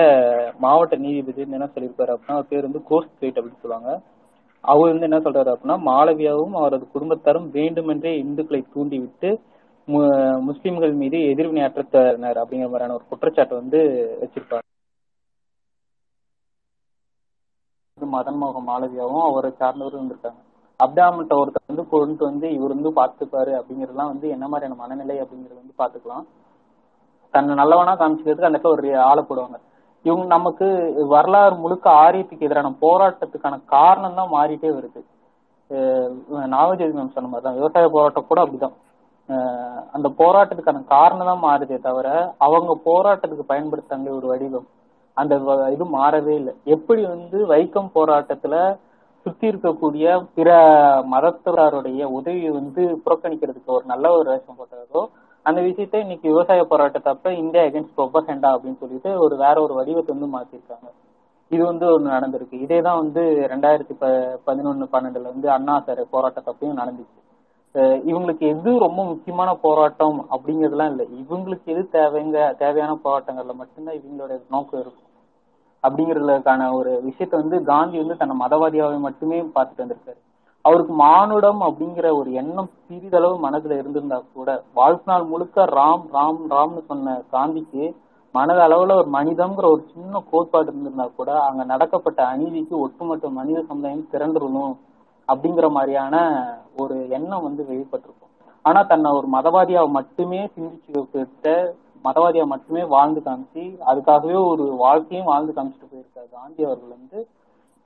மாவட்ட 0.58 0.96
நீதிபதி 0.96 1.44
வந்து 1.44 1.56
என்ன 1.56 1.68
சொல்லியிருப்பாரு 1.74 2.16
அப்படின்னா 2.16 2.32
அவர் 2.32 2.48
பேர் 2.48 2.62
வந்து 2.62 2.82
கோஸ்ட் 2.82 3.14
ஸ்ட்ரீட் 3.14 3.38
அப்படின்னு 3.38 3.60
சொல்லுவாங்க. 3.62 4.00
அவர் 4.60 4.98
வந்து 4.98 5.00
என்ன 5.00 5.18
சொல்றாரு 5.18 5.56
அப்படின்னா 5.56 5.90
மாளவியாவும் 5.90 6.50
அவரது 6.50 6.86
குடும்பத்தாரும் 6.94 7.50
வேண்டுமென்றே 7.50 8.22
இந்துக்களை 8.22 8.64
தூண்டிவிட்டு 8.74 9.40
மு- 9.88 10.40
முஸ்லிம்கள் 10.40 10.92
மீது 10.92 11.16
எதிர்வினையாற்றனர் 11.16 12.40
அப்படிங்கிற 12.40 12.64
மாதிரியான 12.64 12.94
ஒரு 12.94 13.04
குற்றச்சாட்டு 13.08 13.54
வந்து 13.54 13.80
வச்சிருப்பாரு 14.22 14.68
மதன் 18.14 18.38
மோகன் 18.42 18.68
மாளவியாவும் 18.70 19.26
அவரை 19.28 19.50
சார்ந்தவரும் 19.60 19.98
இருந்திருக்காங்க. 20.00 20.40
அப்டாமட்ட 20.80 21.32
ஒருத்தர் 21.40 21.70
வந்து 21.70 21.84
கொண்டு 21.92 22.22
வந்து 22.28 22.46
இவர் 22.56 22.74
வந்து 22.76 22.92
பார்த்துப்பாரு 23.00 23.52
அப்படிங்கறதுலாம் 23.58 24.12
வந்து 24.12 24.26
என்ன 24.36 24.44
மாதிரியான 24.52 24.78
மனநிலை 24.82 25.16
அப்படிங்கறது 25.22 25.60
வந்து 25.62 25.74
பாத்துக்கலாம் 25.82 26.26
தன்னை 27.34 27.54
நல்லவனா 27.60 27.92
காமிச்சுக்கிறதுக்கு 28.00 28.48
அந்த 28.48 28.58
இடத்துல 28.58 28.76
ஒரு 28.76 28.90
ஆளை 29.08 29.22
போடுவாங்க. 29.28 29.58
இவங்க 30.04 30.24
நமக்கு 30.36 30.66
வரலாறு 31.14 31.54
முழுக்க 31.64 31.86
ஆரியத்துக்கு 32.04 32.46
எதிரான 32.48 32.74
போராட்டத்துக்கான 32.84 33.56
காரணம் 33.74 34.18
தான் 34.20 34.34
மாறிட்டே 34.36 34.70
வருது. 34.76 35.00
நாகஜோதி 36.54 36.94
மேம் 36.94 37.14
சொன்ன 37.16 37.30
மாதிரி 37.32 37.46
தான் 37.46 37.58
விவசாய 37.58 37.88
போராட்டம் 37.96 38.28
கூட 38.30 38.40
அப்படிதான். 38.44 38.76
அந்த 39.96 40.08
போராட்டத்துக்கான 40.20 40.84
காரணம் 40.94 41.28
தான் 41.30 41.44
மாறுதே 41.46 41.76
தவிர 41.88 42.08
அவங்க 42.46 42.72
போராட்டத்துக்கு 42.88 43.44
பயன்படுத்தாங்க 43.52 44.08
ஒரு 44.18 44.26
வடிவம். 44.32 44.68
அந்த 45.16 45.34
இது 45.74 45.84
மாறவே 45.98 46.34
இல்லை. 46.40 46.54
எப்படி 46.76 47.02
வந்து 47.14 47.38
வைக்கம் 47.52 47.90
போராட்டத்துல 47.96 48.54
சுத்தி 49.26 49.46
இருக்கக்கூடிய 49.50 50.04
பிற 50.36 50.50
மதத்தவருடைய 51.14 52.02
உதவியை 52.18 52.50
வந்து 52.50 52.82
புறக்கணிக்கிறதுக்கு 53.04 53.76
ஒரு 53.78 53.84
நல்ல 53.92 54.12
ஒரு 54.18 54.28
வேஷம் 54.32 54.58
போட்டதோ 54.60 55.02
அந்த 55.46 55.58
விஷயத்த 55.66 56.00
இன்னைக்கு 56.04 56.26
விவசாய 56.32 56.62
போராட்டத்தப்ப 56.70 57.30
இந்தியா 57.42 57.62
எகென்ஸ்ட் 57.68 57.96
ப்ரொபசெண்டா 57.98 58.48
அப்படின்னு 58.54 58.80
சொல்லிட்டு 58.82 59.10
ஒரு 59.24 59.34
வேற 59.36 59.56
ஒரு 59.62 59.74
வடிவத்தை 59.78 60.10
வந்து 60.14 60.28
மாத்திருக்காங்க. 60.36 60.88
இது 61.50 61.62
வந்து 61.64 61.86
ஒன்று 61.94 62.14
நடந்திருக்கு. 62.16 62.56
இதே 62.64 62.78
தான் 62.86 63.00
வந்து 63.02 63.22
ரெண்டாயிரத்தி 63.52 63.94
ப 64.02 64.06
பதினொன்னு 64.48 64.86
பன்னெண்டுல 64.94 65.30
வந்து 65.34 65.48
அண்ணா 65.56 65.76
சார் 65.86 66.02
போராட்டத்தப்பையும் 66.14 66.80
நடந்துச்சு. 66.82 67.19
இவங்களுக்கு 68.04 68.44
எது 68.54 68.70
ரொம்ப 68.78 69.00
முக்கியமான 69.04 69.50
போராட்டம் 69.64 70.18
அப்படிங்கறதுலாம் 70.34 70.90
இல்லை. 70.92 71.06
இவங்களுக்கு 71.22 71.66
எது 71.74 71.82
தேவைங்க 71.92 72.38
தேவையான 72.62 72.92
போராட்டங்கள்ல 73.04 73.54
மட்டும்தான் 73.54 73.98
இவங்களோட 74.00 74.32
நோக்கம் 74.48 74.80
இருக்கும். 74.80 75.06
அப்படிங்கறதுக்கான 75.84 76.62
ஒரு 76.78 76.90
விஷயத்த 77.04 77.34
வந்து 77.36 77.58
காந்தி 77.64 77.96
வந்து 77.98 78.16
தன்னை 78.16 78.34
மதவாதியாவை 78.36 78.98
மட்டுமே 78.98 79.38
பார்த்துட்டு 79.54 79.84
வந்திருக்காரு. 79.84 80.20
அவருக்கு 80.64 80.94
மானுடம் 81.04 81.60
அப்படிங்கிற 81.66 82.06
ஒரு 82.16 82.30
எண்ணம் 82.32 82.70
சிறிதளவு 82.86 83.36
மனதுல 83.38 83.78
இருந்திருந்தா 83.78 84.18
கூட 84.34 84.50
வாழ்நாள் 84.74 85.24
முழுக்க 85.24 85.64
ராம் 85.78 86.04
ராம் 86.12 86.42
ராம்னு 86.52 86.82
சொன்ன 86.86 87.14
காந்திக்கு 87.32 87.84
மனத 88.34 88.58
அளவுல 88.66 88.96
ஒரு 89.00 89.08
மனிதம்ங்கிற 89.10 89.66
ஒரு 89.66 89.82
சின்ன 89.94 90.20
கோட்பாடு 90.30 90.68
இருந்திருந்தா 90.70 91.06
கூட 91.16 91.30
அங்க 91.46 91.62
நடக்கப்பட்ட 91.64 92.20
அநீதிக்கு 92.32 92.74
ஒட்டுமொத்த 92.78 93.30
மனித 93.38 93.62
சமுதாயம் 93.62 94.10
திரண்டுறணும் 94.12 94.74
அப்படிங்கிற 95.30 95.70
மாதிரியான 95.70 96.16
ஒரு 96.76 97.08
எண்ணம் 97.08 97.42
வந்து 97.42 97.62
வெளிப்பட்டிருக்கும். 97.70 98.32
ஆனா 98.64 98.82
தன்னை 98.82 99.10
ஒரு 99.10 99.28
மதவாதியா 99.32 99.88
மட்டுமே 99.88 100.40
சிந்திச்சுக்கிட்ட 100.54 101.72
மதவாதியா 102.04 102.44
மட்டுமே 102.46 102.82
வாழ்ந்து 102.84 103.20
காமிச்சு 103.24 103.62
அதுக்காகவே 103.90 104.38
ஒரு 104.48 104.64
வாழ்க்கையும் 104.84 105.26
வாழ்ந்து 105.26 105.52
காமிச்சிட்டு 105.52 105.88
போயிருக்காரு 105.92 106.28
காந்தி 106.30 106.64
அவர்கள் 106.64 106.88
வந்து 106.88 107.28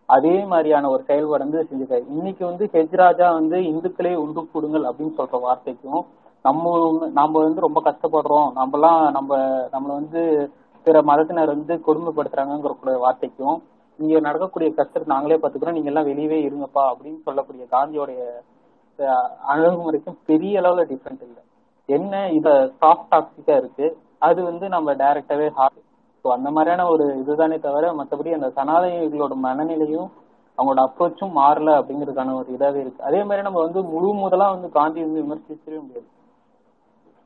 அதே 0.09 0.45
மாதிரியான 0.45 0.89
ஒரு 0.89 1.03
செயல்பாடு 1.03 1.45
வந்து 1.45 1.61
செஞ்சிருக்காரு. 1.71 2.05
இன்னைக்கு 2.09 2.45
வந்து 2.45 2.65
ஹெஜ்ராஜா 2.73 3.29
வந்து 3.33 3.59
இந்துக்களே 3.73 4.15
உண்டு 4.15 4.43
கூடுங்கள் 4.55 4.89
அப்படின்னு 4.89 5.19
சொல்ற 5.19 5.41
வார்த்தைக்கும் 5.41 6.03
நம்ம 6.43 6.73
நம்ம 7.13 7.43
வந்து 7.43 7.61
ரொம்ப 7.61 7.81
கஷ்டப்படுறோம் 7.85 8.49
நம்மலாம் 8.61 9.11
நம்ம 9.11 9.39
நம்மளை 9.73 9.95
வந்து 10.01 10.23
பிற 10.87 11.03
மதத்தினர் 11.03 11.47
வந்து 11.47 11.75
கொடுமைப்படுத்துறாங்கிற 11.87 12.99
வார்த்தைக்கும் 12.99 13.57
இங்க 13.99 14.21
நடக்கக்கூடிய 14.27 14.69
கஷ்டத்தை 14.79 15.09
நாங்களே 15.13 15.39
பாத்துக்கிறோம் 15.41 15.77
நீங்க 15.77 15.91
எல்லாம் 15.93 16.09
வெளியவே 16.11 16.39
இருங்கப்பா 16.47 16.85
அப்படின்னு 16.93 17.21
சொல்லக்கூடிய 17.27 17.65
காந்தியோடைய 17.75 18.21
அணுகுமுறைக்கும் 19.53 20.19
பெரிய 20.29 20.61
அளவுல 20.61 20.83
டிஃப்ரெண்ட் 20.91 21.23
இல்லை. 21.29 21.43
என்ன 21.89 22.13
இத 22.39 22.49
சாஃப்ட் 22.81 23.11
டாக்ஸிக்கா 23.13 23.55
இருக்கு? 23.63 23.87
அது 24.29 24.41
வந்து 24.51 24.67
நம்ம 24.75 24.89
டைரக்டாவே 25.01 25.49
ஹார்ட் 25.57 25.81
ஸோ 26.25 26.29
அந்த 26.37 26.49
மாதிரியான 26.57 26.85
ஒரு 26.93 27.07
இதுதானே 27.23 27.57
தவிர 27.65 27.87
மற்றபடி 27.97 28.31
அந்த 28.37 28.49
சனாதனிகளோட 28.59 29.35
மனநிலையும் 29.47 30.09
அவங்களோட 30.59 30.83
அப்ரோச்சும் 30.89 31.35
மாறல 31.41 31.71
அப்படிங்கிறதுக்கான 31.79 32.35
ஒரு 32.41 32.49
இதாவே 32.57 32.81
இருக்கு. 32.85 33.01
அதே 33.09 33.21
மாதிரி 33.29 33.43
நம்ம 33.47 33.61
வந்து 33.67 33.81
முழு 33.93 34.11
முதலா 34.21 34.47
வந்து 34.55 34.69
காந்தி 34.79 35.01
வந்து 35.07 35.23
விமர்சிச்சிடவே 35.25 35.81
முடியாது. 35.87 36.09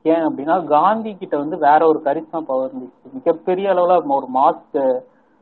ஏன் 0.05 0.25
அப்படின்னா 0.27 0.55
காந்தி 0.75 1.11
கிட்ட 1.21 1.35
வந்து 1.43 1.55
வேற 1.67 1.81
ஒரு 1.91 1.99
கரிஸ்மா 2.07 2.39
பவர் 2.49 2.69
இருந்துச்சு. 2.69 3.13
மிகப்பெரிய 3.17 3.67
அளவுல 3.73 3.97
ஒரு 4.19 4.29
மாஸ்க்கு 4.37 4.83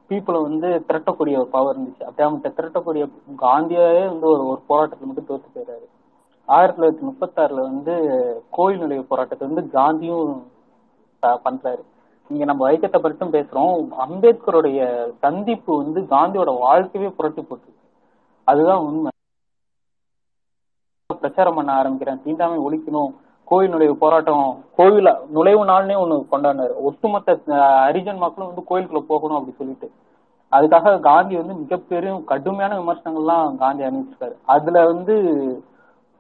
பீப்புளை 0.09 0.41
வந்து 0.41 0.69
திரட்டக்கூடிய 0.87 1.35
ஒரு 1.41 1.47
பவர் 1.47 1.79
இருந்துச்சு. 1.79 2.03
அப்படி 2.03 2.21
அவங்கள்ட்ட 2.27 2.51
திரட்டக்கூடிய 2.59 3.03
காந்தியாவே 3.41 4.05
வந்து 4.07 4.27
ஒரு 4.33 4.43
ஒரு 4.47 4.61
போராட்டத்தை 4.67 5.07
மட்டும் 5.07 5.29
தோத்து 5.29 5.49
போயிடுறாரு 5.55 5.87
ஆயிரத்தி 6.45 6.79
தொள்ளாயிரத்தி 6.79 7.07
முப்பத்தாறுல 7.09 7.61
வந்து 7.61 7.93
கோயில் 8.49 8.79
நுழைவு 8.79 9.03
போராட்டத்தை 9.03 9.47
வந்து 9.47 9.63
காந்தியும் 9.79 10.31
பண்றாரு. 11.21 11.83
இங்க 12.29 12.45
நம்ம 12.45 12.71
ஐக்கியத்தை 12.71 12.99
பற்றியும் 12.99 13.33
பேசுறோம். 13.33 13.87
அம்பேத்கருடைய 14.05 14.79
சந்திப்பு 15.19 15.77
வந்து 15.83 16.01
காந்தியோட 16.01 16.51
வாழ்க்கையவே 16.65 17.09
புரட்டி 17.09 17.41
போட்டு 17.41 17.69
அதுதான் 18.43 18.83
உண்மை. 18.87 19.11
பிரச்சாரம் 21.19 21.55
பண்ண 21.55 21.71
ஆரம்பிக்கிறேன். 21.81 22.21
தீண்டாமை 22.23 22.57
ஒழிக்கணும். 22.65 23.13
கோயில் 23.49 23.73
நுழைவு 23.73 23.95
போராட்டம் 24.03 24.45
கோவில 24.77 25.09
நுழைவு 25.35 25.61
நாள்னே 25.71 25.95
ஒண்ணு 26.03 26.15
கொண்டாடினாரு. 26.31 26.73
ஒட்டுமொத்த 26.87 27.35
ஹரிஜன் 27.85 28.23
மக்களும் 28.23 28.49
வந்து 28.49 28.67
கோயிலுக்குள்ள 28.69 29.01
போகணும் 29.11 29.37
அப்படி 29.39 29.55
சொல்லிட்டு. 29.59 29.87
அதுக்காக 30.51 30.99
காந்தி 31.07 31.35
வந்து 31.41 31.53
மிகப்பெரிய 31.61 32.11
கடுமையான 32.31 32.73
விமர்சனங்கள்லாம் 32.81 33.55
காந்தி 33.63 33.83
அணிவிச்சிருக்காரு 33.87 34.35
அதுல 34.55 34.83
வந்து 34.91 35.15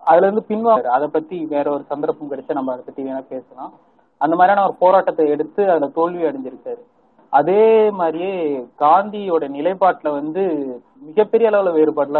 அதுல 0.03 0.27
இருந்து 0.27 0.43
பின்வாங்க. 0.49 0.87
அதை 0.97 1.07
பத்தி 1.15 1.37
வேற 1.53 1.65
ஒரு 1.75 1.83
சந்தர்ப்பம் 1.91 2.31
கிடைச்சா 2.31 2.57
நம்ம 2.57 2.73
அதை 2.73 2.83
பத்தி 2.85 3.01
வேணா 3.07 3.21
பேசலாம். 3.33 3.73
அந்த 4.21 4.35
மாதிரியான 4.35 4.65
ஒரு 4.67 4.75
போராட்டத்தை 4.83 5.25
எடுத்து 5.35 5.61
அதுல 5.71 5.89
தோல்வி 5.97 6.23
அடைஞ்சிருக்காரு. 6.29 6.81
அதே 7.33 7.65
மாதிரியே 7.99 8.33
காந்தியோட 8.83 9.45
நிலைப்பாட்டுல 9.57 10.11
வந்து 10.19 10.43
மிகப்பெரிய 11.07 11.49
அளவுல 11.49 11.73
வேறுபடல 11.77 12.19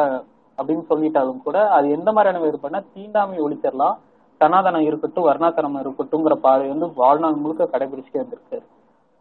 அப்படின்னு 0.57 0.84
சொல்லிட்டாலும் 0.91 1.41
கூட 1.45 1.57
அது 1.77 1.88
எந்த 1.97 2.09
மாதிரியான 2.17 2.43
வேறுபாடுனா 2.45 2.81
தீண்டாமை 2.93 3.38
ஒழிச்சிடலாம் 3.45 3.97
சனாதனம் 4.39 4.81
இருக்கட்டும் 4.81 5.27
வர்ணாசிரமம் 5.27 5.85
இருக்கட்டும்ங்கிற 5.85 6.34
பார்வை 6.34 6.68
வந்து 6.68 6.93
வாழ்நாள் 6.95 7.34
முழுக்க 7.34 7.64
கடைபிடிச்சுட்டே 7.64 8.14
வந்திருக்காரு 8.14 8.64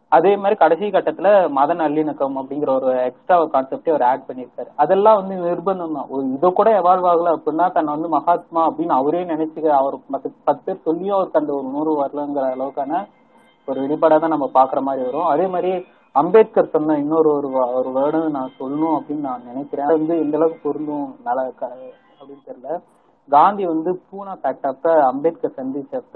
அதே 0.09 0.35
மாதிரி 0.35 0.55
கடைசி 0.55 0.85
கட்டத்துல 0.85 1.49
மத 1.49 1.73
நல்லிணக்கம் 1.73 2.35
அப்படிங்கிற 2.35 2.81
ஒரு 2.81 3.03
எக்ஸ்ட்ரா 3.03 3.41
கான்செப்டே 3.41 3.89
அவர் 3.89 4.01
ஆட் 4.01 4.23
பண்ணியிருக்காரு. 4.27 4.67
அதெல்லாம் 4.75 5.27
வந்து 5.27 5.43
நிர்பந்தம் 5.43 5.93
தான். 5.93 6.05
ஒரு 6.09 6.33
இதை 6.33 6.53
கூட 6.53 6.79
எவால்வ் 6.79 7.07
ஆகல 7.07 7.35
அப்படின்னா 7.35 7.71
தன்னை 7.71 7.93
வந்து 7.93 8.07
மகாத்மா 8.07 8.69
அப்படின்னு 8.69 8.87
அவரே 8.87 9.23
நினைச்சுக்க 9.23 9.67
அவர் 9.67 9.95
பத்து 10.11 10.31
பத்து 10.43 10.61
பேர் 10.65 10.81
சொல்லியும் 10.81 11.15
அவருக்கு 11.15 11.39
அந்த 11.39 11.53
ஒரு 11.53 11.63
நூறு 11.63 12.05
வரலங்கிற 12.05 12.43
அளவுக்கான 12.43 13.07
ஒரு 13.65 13.81
வெளிப்பாடாக 13.81 14.19
தான் 14.19 14.29
நம்ம 14.29 14.49
பாக்குற 14.53 14.81
மாதிரி 14.81 15.05
வரும். 15.05 15.25
அதே 15.25 15.47
மாதிரி 15.47 15.85
அம்பேத்கர் 16.11 16.69
சொன்ன 16.69 16.97
இன்னொரு 16.97 17.29
ஒரு 17.29 17.51
ஒரு 17.51 17.89
வேர்டு 17.89 18.29
நான் 18.29 18.51
சொல்லணும் 18.59 18.99
அப்படின்னு 18.99 19.19
நான் 19.19 19.45
நினைக்கிறேன். 19.45 19.85
வந்து 19.85 20.19
எந்த 20.19 20.37
அளவுக்கு 20.37 20.59
பொருந்தும் 20.63 21.15
நல்லா 21.23 21.45
க- 21.55 21.77
அப்படின்னு 22.21 22.49
தெரியல. 22.49 22.79
காந்தி 23.29 23.63
வந்து 23.65 23.91
பூனா 24.05 24.33
ஃபேக்ட் 24.41 24.67
அப்ப 24.67 24.91
அம்பேத்கர் 25.09 25.57
சந்திச்சப்ப 25.57 26.15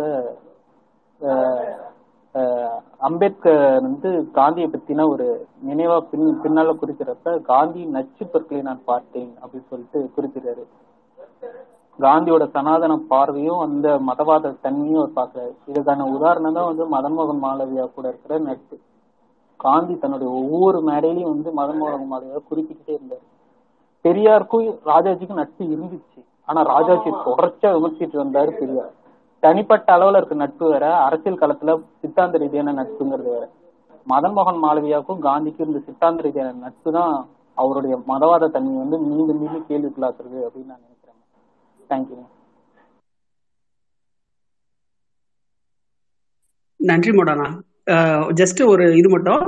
அஹ், 2.35 2.77
அம்பேத்கர் 2.99 3.57
வந்து 3.79 4.09
காந்தியை 4.35 4.67
பத்தின 4.69 5.07
ஒரு 5.09 5.25
நினைவா 5.65 5.97
பின் 6.11 6.27
பின்னால 6.43 6.73
குறிக்கிறப்ப 6.77 7.33
காந்தி 7.49 7.81
நச்சு 7.95 8.23
பொருட்களை 8.25 8.61
நான் 8.67 8.85
பார்த்தேன் 8.85 9.31
அப்படின்னு 9.41 9.69
சொல்லிட்டு 9.69 9.99
குறிக்கிறாரு. 10.15 10.63
காந்தியோட 11.99 12.43
சனாதன 12.53 12.93
பார்வையும் 13.09 13.63
அந்த 13.65 13.87
மதவாத 14.07 14.53
தன்மையும் 14.63 15.01
அவர் 15.01 15.17
பார்க்கிறாரு. 15.17 15.53
இதுக்கான 15.67 16.07
உதாரணம் 16.15 16.55
தான் 16.57 16.69
வந்து 16.69 16.85
மதன்மோகன் 16.93 17.43
மாளவியா 17.43 17.85
கூட 17.89 18.05
இருக்கிற 18.09 18.37
நட்பு. 18.45 18.77
காந்தி 19.59 19.95
தன்னுடைய 19.97 20.29
ஒவ்வொரு 20.39 20.79
மேடையிலையும் 20.87 21.33
வந்து 21.33 21.49
மதன்மோகன் 21.59 22.11
மாளவியா 22.11 22.41
குறிப்பிட்டுட்டே 22.49 22.93
இருந்தாரு. 22.97 23.25
பெரியாருக்கும் 24.05 24.63
ராஜாஜிக்கும் 24.87 25.41
நட்பு 25.41 25.63
இருந்துச்சு. 25.73 26.19
ஆனா 26.51 26.61
ராஜாஜி 26.73 27.09
தொடர்ச்சியா 27.27 27.69
விமர்சிட்டு 27.75 28.17
வந்தாரு 28.23 28.51
பெரியார். 28.59 28.93
தனிப்பட்ட 29.43 29.87
அளவுல 29.97 30.19
இருக்க 30.19 30.35
நட்பு 30.41 30.65
வேற 30.71 30.85
அரசியல் 31.07 31.41
களத்துல 31.41 31.75
சித்தாந்த 32.01 32.39
ரீதியான 32.43 32.73
நட்புங்கிறது 32.79 33.29
வேற. 33.35 33.45
மதன் 34.11 34.35
மோகன் 34.37 34.59
மாளவியாவுக்கும் 34.65 35.23
காந்திக்கும் 35.27 35.69
இந்த 35.71 35.79
சித்தாந்த 35.87 36.25
ரீதியான 36.25 36.51
நட்பு 36.65 36.91
தான் 36.97 37.15
அவருடைய 37.57 37.95
மதவாத 38.11 38.49
தன்மை 38.55 38.75
வந்து 38.83 38.97
மீண்டும் 39.07 39.39
மீண்டும் 39.41 39.65
கேள்விக்குள்ளாக்குறது 39.69 40.39
அப்படின்னு 40.47 40.71
நான் 40.73 40.85
நினைக்கிறேன். 40.85 41.19
தேங்க்யூ 41.91 42.19
நன்றி 46.79 47.11
மோடானா. 47.15 47.47
ஜஸ்ட் 48.39 48.61
ஒரு 48.73 48.85
இது 48.99 49.09
மட்டும். 49.13 49.41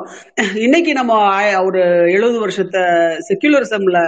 இன்னைக்கு 0.65 0.91
நம்ம 0.97 1.13
ஒரு 1.67 1.81
எழுபது 2.15 2.37
வருஷத்தை 2.43 2.81
செக்யூலரிசம்ல 3.29 3.99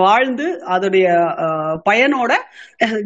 வாழ்ந்து 0.00 0.46
அதோடைய 0.68 1.06
அஹ், 1.44 1.76
பயனோட 1.86 2.32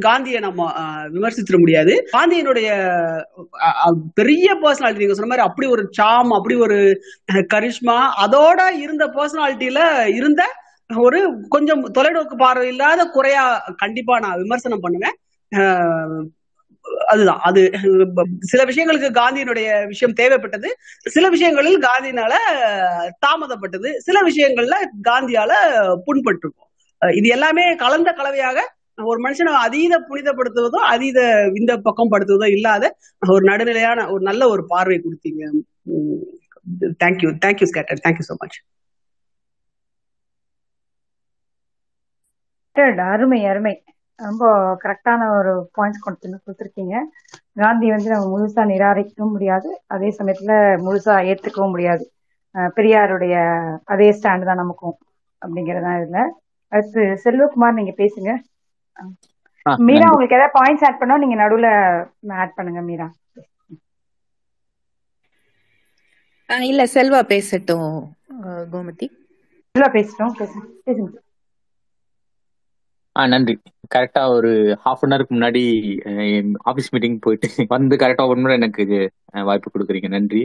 காந்தியை 0.01 0.41
நம்ம 0.41 0.67
அஹ், 0.81 1.07
விமர்சிச்சிட 1.13 1.59
முடியாது. 1.59 1.93
காந்தியினுடைய 2.13 2.69
அஹ், 3.67 4.01
பெரிய 4.15 4.49
பர்சனாலிட்டி 4.63 5.03
நீங்க 5.03 5.17
சொன்ன 5.17 5.31
மாதிரி 5.31 5.47
அப்படி 5.47 5.69
ஒரு 5.69 5.85
சாம் 5.93 6.33
அப்படி 6.33 6.57
ஒரு 6.61 6.79
கரிஷ்மா 7.55 7.97
அதோட 8.23 8.59
இருந்த 8.79 9.07
பர்சனாலிட்டியில 9.17 9.83
இருந்த 10.15 10.43
ஒரு 10.91 11.19
கொஞ்சம் 11.49 11.83
தொலைநோக்கு 11.95 12.37
பார்வை 12.39 12.69
இல்லாத 12.69 13.01
குறையா 13.11 13.43
கண்டிப்பா 13.79 14.15
நான் 14.19 14.41
விமர்சனம் 14.41 14.81
பண்ணுவேன். 14.81 15.17
அதுதான். 17.13 17.41
அது 17.49 17.61
சில 18.51 18.61
விஷயங்களுக்கு 18.71 19.09
காந்தியினுடைய 19.21 19.69
விஷயம் 19.87 20.17
தேவைப்பட்டது. 20.21 20.69
சில 21.17 21.29
விஷயங்களில் 21.29 21.79
காந்தினால 21.89 22.33
தாமதப்பட்டது. 23.27 23.91
சில 24.09 24.19
விஷயங்கள்ல 24.29 24.79
காந்தியால 25.09 25.53
புண்பட்டிருக்கும். 26.09 26.71
இது 27.19 27.29
எல்லாமே 27.29 27.65
கலந்த 27.85 28.11
கலவையாக 28.13 28.59
ஒரு 29.11 29.19
மனுஷனை 29.27 29.53
அதீத 29.67 29.95
புனிதப்படுத்துவதோ 30.09 30.81
அதீத 30.95 31.21
இந்த 31.55 31.73
பக்கம் 31.87 32.11
படுத்துவதோ 32.13 32.49
இல்லாத 32.57 32.85
ஒரு 33.35 33.45
நடுநிலையான 33.51 34.09
ஒரு 34.13 34.23
நல்ல 34.29 34.49
ஒரு 34.49 34.63
பார்வை 34.73 34.99
கொடுத்தீங்க. 35.05 35.43
Thank you 37.05 37.31
thank you 37.47 37.69
scatter 37.73 38.03
thank you 38.07 38.27
so 38.31 38.37
much 38.43 38.59
அருமை 43.13 43.39
அருமை. 43.51 43.73
ரொம்ப 44.21 44.45
கரெக்டான 44.83 45.29
ஒரு 45.37 45.53
பாயிண்ட்ஸ் 45.77 46.03
கொண்டு 46.03 46.27
வந்து 46.27 46.43
கொடுத்துருக்கீங்க. 46.45 46.95
காந்தி 47.57 47.87
வந்து 47.91 48.13
நம்ம 48.13 48.29
முழுசா 48.33 48.63
நிராகரிக்கவும் 48.67 49.33
முடியாது. 49.33 49.69
அதே 49.89 50.11
சமயத்துல 50.19 50.55
முழுசா 50.85 51.15
ஏத்துக்கவும் 51.31 51.71
முடியாது. 51.71 52.05
பெரியாருடைய 52.77 53.35
அதே 53.87 54.09
ஸ்டாண்ட் 54.13 54.45
தான் 54.45 54.63
நமக்கும் 54.63 54.97
அப்படிங்கறதுதான் 55.43 55.99
இதுல. 56.01 56.21
அடுத்து 56.73 57.03
செல்வகுமார் 57.25 57.79
நீங்க 57.79 57.95
பேசுங்க. 57.99 58.31
மீரா. 59.85 60.09
உங்களுக்கு 60.13 60.37
ஏதாவது 60.37 60.57
பாயிண்ட்ஸ் 60.57 60.87
ஆட் 60.89 61.01
பண்ணா 61.01 61.17
நீங்க 61.19 61.37
நடுவுல 61.43 61.69
ஆட் 62.39 62.57
பண்ணுங்க 62.57 62.83
மீரா. 62.83 63.09
இல்ல 66.65 66.83
செல்வா 66.93 67.21
பேசட்டும் 67.31 67.91
கோமதி. 68.73 69.09
நல்லா 69.75 69.89
பேசிட்டோம் 69.95 70.35
பேசுங்க. 70.39 71.20
ஆ 73.17 73.23
நன்றி. 73.27 73.55
கரெக்டா 73.95 74.23
ஒரு 74.35 74.51
ஹாஃப் 74.85 75.03
அன் 75.03 75.13
ஹவருக்கு 75.13 75.37
முன்னாடி 75.37 75.63
ஆஃபீஸ் 76.65 76.91
மீட்டிங் 76.91 77.17
போயிட்டு 77.21 77.49
வந்து 77.69 77.95
கரெக்டா 77.97 78.25
ஒன் 78.29 78.43
மணி 78.43 78.59
எனக்கு 78.59 78.85
வாய்ப்பு 79.45 79.71
கொடுக்குறீங்க. 79.71 80.09
நன்றி. 80.11 80.43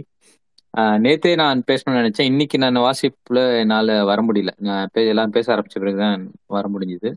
நேத்தே 1.04 1.32
நான் 1.36 1.60
பேசணும்னு 1.68 2.00
நினைச்சேன். 2.00 2.30
இன்னைக்கு 2.32 2.58
நான் 2.58 2.86
வாசிப்புல 2.86 3.42
என்னால் 3.62 3.92
வர 4.06 4.20
முடியல. 4.24 4.52
நான் 4.62 4.82
எல்லாம் 5.06 5.36
பேச 5.36 5.48
ஆரம்பிச்ச 5.54 5.78
பிறகுதான் 5.78 6.24
வர 6.50 6.66
முடிஞ்சது. 6.70 7.10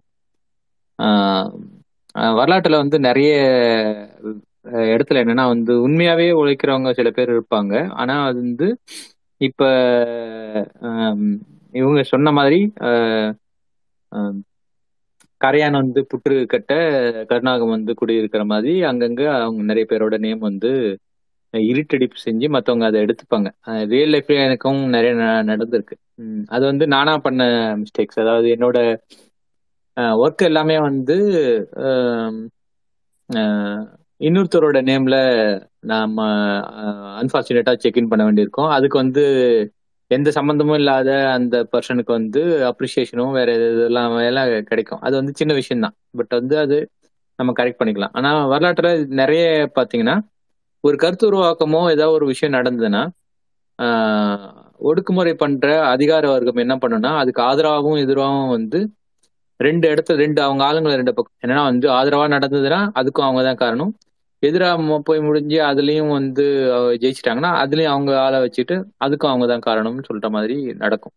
வரலாற்றுல 2.37 2.77
வந்து 2.83 2.99
நிறைய 3.09 3.33
இடத்துல 4.91 5.21
என்னன்னா 5.23 5.45
வந்து 5.49 5.73
உண்மையாவே 5.85 6.27
உழைக்கிறவங்க 6.41 6.91
சில 6.93 7.11
பேர் 7.11 7.35
இருப்பாங்க. 7.35 7.73
ஆனா 7.95 8.15
அது 8.27 8.39
வந்து 8.45 8.69
இப்ப 9.41 9.63
இவங்க 11.75 12.01
சொன்ன 12.13 12.31
மாதிரி 12.33 12.59
கரையான் 15.45 15.73
வந்து 15.73 16.07
புற்று 16.07 16.47
கட்ட 16.47 16.75
கருணாகம் 17.29 17.69
வந்து 17.69 17.95
குடியிருக்கிற 17.95 18.45
மாதிரி 18.45 18.83
அங்கங்க 18.83 19.27
அவங்க 19.27 19.63
நிறைய 19.63 19.87
பேரோட 19.89 20.19
நேம் 20.19 20.39
வந்து 20.39 20.99
இருட்டடிப்பு 21.53 22.17
செஞ்சு 22.25 22.49
மற்றவங்க 22.49 22.85
அதை 22.85 23.05
எடுத்துப்பாங்க. 23.05 23.51
ரியல் 23.87 24.11
லைஃப்ல 24.11 24.45
எனக்கும் 24.45 24.89
நிறைய 24.89 25.15
ந- 25.15 25.47
நடந்திருக்கு. 25.47 26.45
அது 26.47 26.65
வந்து 26.65 26.87
நானா 26.87 27.19
பண்ண 27.19 27.45
மிஸ்டேக்ஸ் 27.77 28.21
அதாவது 28.21 28.49
என்னோட 28.49 28.99
ஒர்க் 30.01 30.47
எல்லாமே 30.47 30.79
வந்து 30.79 31.17
இன்னொருத்தரோட 34.21 34.81
நேம்ல 34.83 35.17
நாம 35.81 36.27
அன்பார்ச்சுனேட்டா 37.23 37.79
செக்இன் 37.85 38.07
பண்ண 38.07 38.25
வேண்டியிருக்கும். 38.25 38.67
அதுக்கு 38.67 38.99
வந்து 38.99 39.25
எந்த 40.11 40.29
சம்பந்தமும் 40.37 40.79
இல்லாத 40.81 41.11
அந்த 41.37 41.57
பர்சனுக்கு 41.73 42.13
வந்து 42.19 42.41
அப்ரிசியேஷனும் 42.71 43.35
வேற 43.39 43.49
இதெல்லாம் 43.75 44.15
எல்லாம் 44.29 44.51
கிடைக்கும். 44.71 45.01
அது 45.07 45.15
வந்து 45.21 45.33
சின்ன 45.41 45.53
விஷயம் 45.61 45.85
தான் 45.85 45.95
பட் 46.19 46.33
வந்து 46.39 46.55
அது 46.65 46.77
நம்ம 47.39 47.51
கரெக்ட் 47.59 47.81
பண்ணிக்கலாம். 47.81 48.15
ஆனா 48.19 48.31
வரலாற்றுல 48.53 48.91
நிறைய 49.23 49.45
பாத்தீங்கன்னா 49.79 50.17
ஒரு 50.85 50.97
கருத்து 51.03 51.25
உருவாக்கமோ 51.31 51.81
ஏதாவது 51.95 52.17
ஒரு 52.19 52.27
விஷயம் 52.33 52.57
நடந்ததுன்னா 52.59 53.03
ஒடுக்குமுறை 54.89 55.33
பண்ற 55.43 55.67
அதிகார 55.95 56.25
வர்க்கம் 56.33 56.63
என்ன 56.65 56.75
பண்ணுன்னா 56.83 57.11
அதுக்கு 57.21 57.41
ஆதரவாகவும் 57.49 58.01
எதிராகவும் 58.05 58.53
வந்து 58.57 58.79
ரெண்டு 59.61 59.87
இடத்துல 59.93 60.17
ரெண்டு 60.25 60.41
அவங்க 60.47 60.63
ஆளுங்களை 60.69 60.95
ரெண்டு 61.01 61.15
பக்கம். 61.17 61.37
என்னன்னா 61.45 61.65
வந்து 61.71 61.87
ஆதரவா 61.99 62.27
நடந்ததுன்னா 62.35 62.81
அதுக்கும் 63.01 63.27
அவங்க 63.27 63.43
தான் 63.49 63.61
காரணம். 63.65 63.93
எதிரா 64.43 64.69
மு- 64.81 64.99
போய் 64.99 65.21
முடிஞ்சு 65.21 65.59
அதுலயும் 65.61 66.11
வந்து 66.11 66.45
ஜெயிச்சிட்டாங்கன்னா 67.01 67.51
அதுலயும் 67.63 67.95
அவங்க 67.95 68.21
ஆளை 68.21 68.39
வச்சுட்டு 68.41 68.75
அதுக்கும் 69.05 69.33
அவங்க 69.33 69.47
தான் 69.47 69.67
காரணம்னு 69.69 70.03
சொல்ற 70.11 70.31
மாதிரி 70.31 70.57
நடக்கும். 70.75 71.15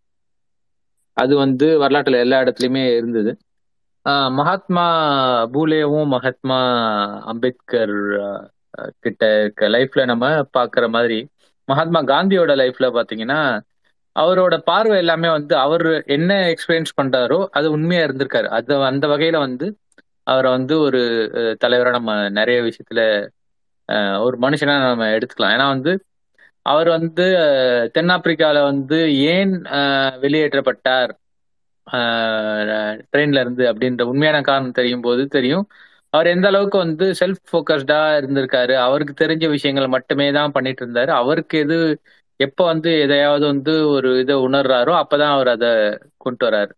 அது 1.18 1.36
வந்து 1.36 1.82
வரலாற்றுல 1.82 2.20
எல்லா 2.20 2.42
இடத்துலயுமே 2.42 2.84
இருந்தது. 2.98 3.32
மகாத்மா 4.30 4.86
பூலேவும் 5.54 6.08
மகாத்மா 6.08 6.58
அம்பேத்கர் 7.26 7.96
கிட்ட 9.00 9.42
இருக்க 9.42 9.70
லைஃப்ல 9.70 10.06
நம்ம 10.06 10.26
பாக்குற 10.58 10.90
மாதிரி 10.90 11.20
மகாத்மா 11.68 12.02
காந்தியோட 12.04 12.52
லைஃப்ல 12.62 12.88
பாத்தீங்கன்னா 12.98 13.40
அவரோட 14.16 14.58
பார்வை 14.58 14.98
எல்லாமே 14.98 15.30
வந்து 15.30 15.56
அவர் 15.58 15.86
என்ன 16.06 16.54
எக்ஸ்பீரியன்ஸ் 16.54 16.98
பண்றாரோ 17.02 17.48
அது 17.52 17.72
உண்மையா 17.72 18.06
இருந்திருக்காரு. 18.06 18.48
அது 18.58 18.84
அந்த 18.84 19.08
வகையில 19.08 19.38
வந்து 19.38 19.68
அவரை 20.28 20.50
வந்து 20.52 20.74
ஒரு 20.86 21.00
தலைவரை 21.62 21.92
நம்ம 21.92 22.10
நிறைய 22.38 22.58
விஷயத்துல 22.68 23.02
அஹ், 23.90 24.18
ஒரு 24.26 24.38
மனுஷனா 24.42 24.76
நம்ம 24.84 25.08
எடுத்துக்கலாம். 25.16 25.54
ஏன்னா 25.56 25.68
வந்து 25.74 25.92
அவர் 26.66 26.90
வந்து 26.92 27.26
தென்னாப்பிரிக்கால 27.96 28.58
வந்து 28.70 28.98
ஏன் 29.32 29.54
அஹ், 29.78 30.14
வெளியேற்றப்பட்டார் 30.24 31.14
ட்ரெயின்ல 33.08 33.40
இருந்து 33.44 33.64
அப்படின்ற 33.72 34.04
உண்மையான 34.12 34.38
காரணம் 34.44 34.78
தெரியும் 34.78 35.04
போது 35.04 35.24
தெரியும். 35.30 35.66
அவர் 36.14 36.28
எந்த 36.28 36.46
அளவுக்கு 36.48 36.78
வந்து 36.78 37.06
செல்ஃப் 37.20 37.42
ஃபோக்கஸ்டா 37.50 38.00
இருந்திருக்காரு 38.20 38.74
அவருக்கு 38.86 39.14
தெரிஞ்ச 39.18 39.46
விஷயங்கள் 39.50 39.94
மட்டுமே 39.96 40.28
தான் 40.32 40.54
பண்ணிட்டு 40.56 40.84
இருந்தாரு. 40.86 41.12
அவருக்கு 41.20 41.58
எது 41.60 41.78
எப்ப 42.40 42.66
வந்து 42.66 42.90
எதையாவது 43.04 43.46
வந்து 43.48 43.74
ஒரு 43.92 44.10
இதை 44.22 44.36
உணர்றாரோ 44.46 44.94
அப்பதான் 45.02 45.34
அவர் 45.36 45.50
அதை 45.50 45.72
கொண்டு 46.18 46.44
வர்றாரு. 46.48 46.72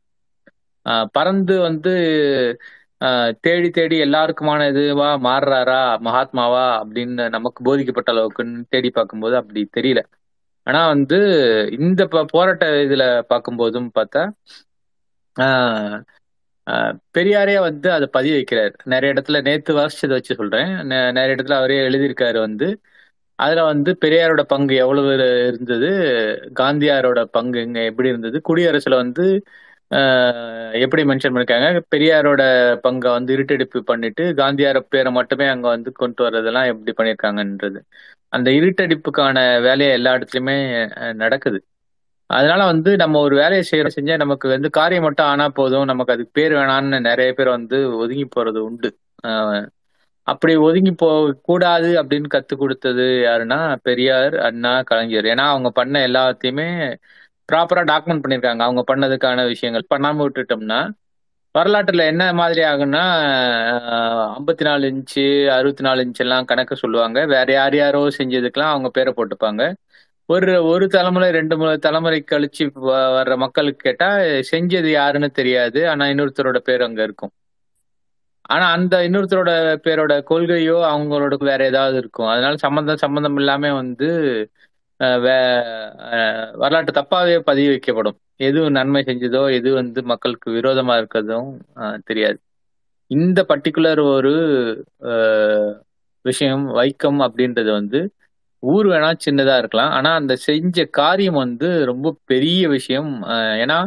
ஆஹ் 0.85 1.07
பறந்து 1.13 1.55
வந்து 1.67 1.93
தேடி 3.41 3.69
தேடி 3.69 4.01
எல்லாருக்குமான 4.01 4.69
இதுவா 4.69 5.15
மாறுறாரா 5.17 5.79
மகாத்மாவா 5.99 6.65
அப்படின்னு 6.83 7.29
நமக்கு 7.29 7.63
போதிக்கப்பட்ட 7.63 8.11
அளவுக்குன்னு 8.11 8.63
தேடி 8.69 8.89
பார்க்கும்போது 8.89 9.35
அப்படி 9.35 9.69
தெரியல. 9.77 10.01
ஆனா 10.63 10.87
வந்து 10.87 11.17
இந்த 11.79 12.05
போராட்ட 12.27 12.69
இதுல 12.83 13.23
பார்க்கும்போதும் 13.29 13.89
பார்த்தா 13.99 14.23
ஆஹ் 15.39 16.01
ஆஹ் 16.67 16.93
பெரியாரே 17.17 17.59
வந்து 17.59 17.91
அதை 17.91 18.07
பதிய 18.11 18.35
வைக்கிறார். 18.37 18.73
நிறைய 18.83 19.13
இடத்துல 19.13 19.41
நேத்து 19.41 19.73
வாசிச்சதை 19.75 20.07
வச்சு 20.07 20.35
சொல்றேன். 20.35 20.67
நெ- 20.67 21.11
நிறைய 21.11 21.35
இடத்துல 21.35 21.53
அவரே 21.53 21.87
எழுதியிருக்காரு 21.89 22.39
வந்து 22.39 22.81
அதுல 23.35 23.63
வந்து 23.63 23.97
பெரியாரோட 24.05 24.41
பங்கு 24.43 24.75
எவ்வளவு 24.75 25.13
இருந்தது 25.47 25.89
காந்தியாரோட 26.59 27.23
பங்கு 27.23 27.61
இங்க 27.61 27.83
எப்படி 27.83 28.09
இருந்தது 28.09 28.41
குடியரசுல 28.49 28.95
வந்து 28.95 29.43
எப்படி 30.83 31.01
மென்ஷன் 31.03 31.33
பண்ணிருக்காங்க? 31.33 31.69
பெரியாரோட 31.93 32.41
பங்கை 32.83 33.09
வந்து 33.11 33.31
இருட்டடிப்பு 33.35 33.79
பண்ணிட்டு 33.83 34.23
காந்தியார 34.39 34.77
பேரை 34.87 35.11
மட்டுமே 35.17 35.47
அங்க 35.47 35.67
வந்து 35.67 35.89
கொண்டு 35.93 36.19
வர்றதெல்லாம் 36.25 36.69
எப்படி 36.73 36.93
பண்ணிருக்காங்கன்றது. 36.97 37.79
அந்த 38.33 38.49
இருட்டடிப்புக்கான 38.51 39.37
வேலையை 39.67 39.91
எல்லா 39.93 40.13
இடத்துலயுமே 40.17 40.57
நடக்குது. 41.23 41.59
அதனால 42.29 42.61
வந்து 42.65 42.91
நம்ம 43.01 43.19
ஒரு 43.19 43.35
வேலையை 43.35 43.63
செய்யற 43.63 43.87
செஞ்சா 43.95 44.15
நமக்கு 44.17 44.47
வந்து 44.53 44.69
காரியம் 44.77 45.05
மட்டும் 45.07 45.29
ஆனா 45.31 45.45
போதும். 45.59 45.85
நமக்கு 45.85 46.13
அதுக்கு 46.15 46.33
பேர் 46.33 46.53
வேணாம்னு 46.53 46.99
நிறைய 47.09 47.31
பேர் 47.33 47.55
வந்து 47.57 47.69
ஒதுங்கி 48.01 48.27
போறது 48.29 48.59
உண்டு. 48.67 48.89
அப்படி 50.27 50.53
ஒதுங்கி 50.65 50.91
போக 50.95 51.15
கூடாது 51.47 51.89
அப்படின்னு 52.01 52.27
கத்து 52.35 52.53
கொடுத்தது 52.55 53.05
யாருன்னா 53.25 53.57
பெரியார் 53.87 54.35
அண்ணா 54.47 54.71
கலைஞர். 54.83 55.27
ஏன்னா 55.33 55.45
அவங்க 55.51 55.69
பண்ண 55.71 55.95
எல்லாத்தையுமே 56.07 56.67
ப்ராப்பரா 57.51 57.83
டாக்குமெண்ட் 57.83 58.21
பண்ணிருக்காங்க. 58.27 58.57
அவங்க 58.57 58.95
பண்ணதுக்கான 58.95 59.47
விஷயங்கள். 59.47 59.85
பண்ணாம 59.95 60.25
விட்டுட்டோம்னா 60.25 60.89
வரலாற்றுல 61.57 62.05
என்ன 62.05 62.33
மாதிரி 62.33 62.61
ஆகும்னா 62.61 63.01
ஐம்பத்தி 64.37 64.61
நாலு 64.63 64.87
இன்ச்சு 64.91 65.47
அறுபத்தி 65.47 65.83
நாலு 65.83 66.03
இன்ச்சு 66.03 66.19
எல்லாம் 66.19 66.45
கணக்கு 66.45 66.75
சொல்லுவாங்க. 66.75 67.25
வேற 67.25 67.53
யார் 67.53 67.75
யாரோ 67.75 68.07
செஞ்சதுக்கெல்லாம் 68.17 68.71
அவங்க 68.73 68.89
பேரை 68.89 69.13
போட்டுப்பாங்க. 69.17 69.73
ஒரு 70.25 70.65
ஒரு 70.65 70.87
தலைமுறை 70.87 71.29
ரெண்டு 71.31 71.57
மூணு 71.57 71.79
தலைமுறை 71.79 72.23
கழிச்சு 72.31 72.59
வ- 72.59 72.71
வர்ற 73.17 73.35
மக்களுக்கு 73.37 73.77
கேட்டா 73.77 74.15
செஞ்சது 74.51 74.89
யாருன்னு 74.91 75.31
தெரியாது. 75.31 75.89
ஆனா 75.89 76.05
இன்னொருத்தரோட 76.05 76.57
பேர் 76.57 76.81
அங்க 76.81 77.03
இருக்கும். 77.03 77.31
ஆனா 78.41 78.71
அந்த 78.71 78.97
இன்னொருத்தரோட 79.09 79.51
பேரோட 79.83 80.23
கொள்கையோ 80.23 80.75
அவங்களோட 80.93 81.43
வேற 81.43 81.65
ஏதாவது 81.65 81.97
இருக்கும். 81.97 82.27
அதனால 82.27 82.57
சம்பந்தம் 82.57 82.97
சம்பந்தம் 82.97 83.37
இல்லாம 83.37 83.73
வந்து 83.73 84.09
வரலாற்று 86.59 86.93
தப்பாகவே 86.99 87.37
பதிவு 87.49 87.69
வைக்கப்படும். 87.73 88.17
எது 88.47 88.59
நன்மை 88.71 89.01
செஞ்சதோ 89.07 89.41
எது 89.57 89.69
வந்து 89.73 89.99
மக்களுக்கு 90.11 90.47
விரோதமா 90.51 90.93
இருக்கிறதும் 90.99 91.49
தெரியாது. 92.03 92.37
இந்த 93.11 93.39
பர்டிகுலர் 93.49 94.01
ஒரு 94.13 94.33
விஷயம் 96.25 96.65
வைக்கம் 96.77 97.19
அப்படின்றது 97.25 97.71
வந்து 97.71 97.99
ஊர் 98.63 98.87
வேணா 98.87 99.09
சின்னதா 99.25 99.55
இருக்கலாம். 99.57 99.91
ஆனா 99.91 100.11
அந்த 100.13 100.33
செஞ்ச 100.45 100.85
காரியம் 100.99 101.41
வந்து 101.43 101.69
ரொம்ப 101.85 102.15
பெரிய 102.25 102.61
விஷயம். 102.67 103.11
ஏன்னா 103.63 103.79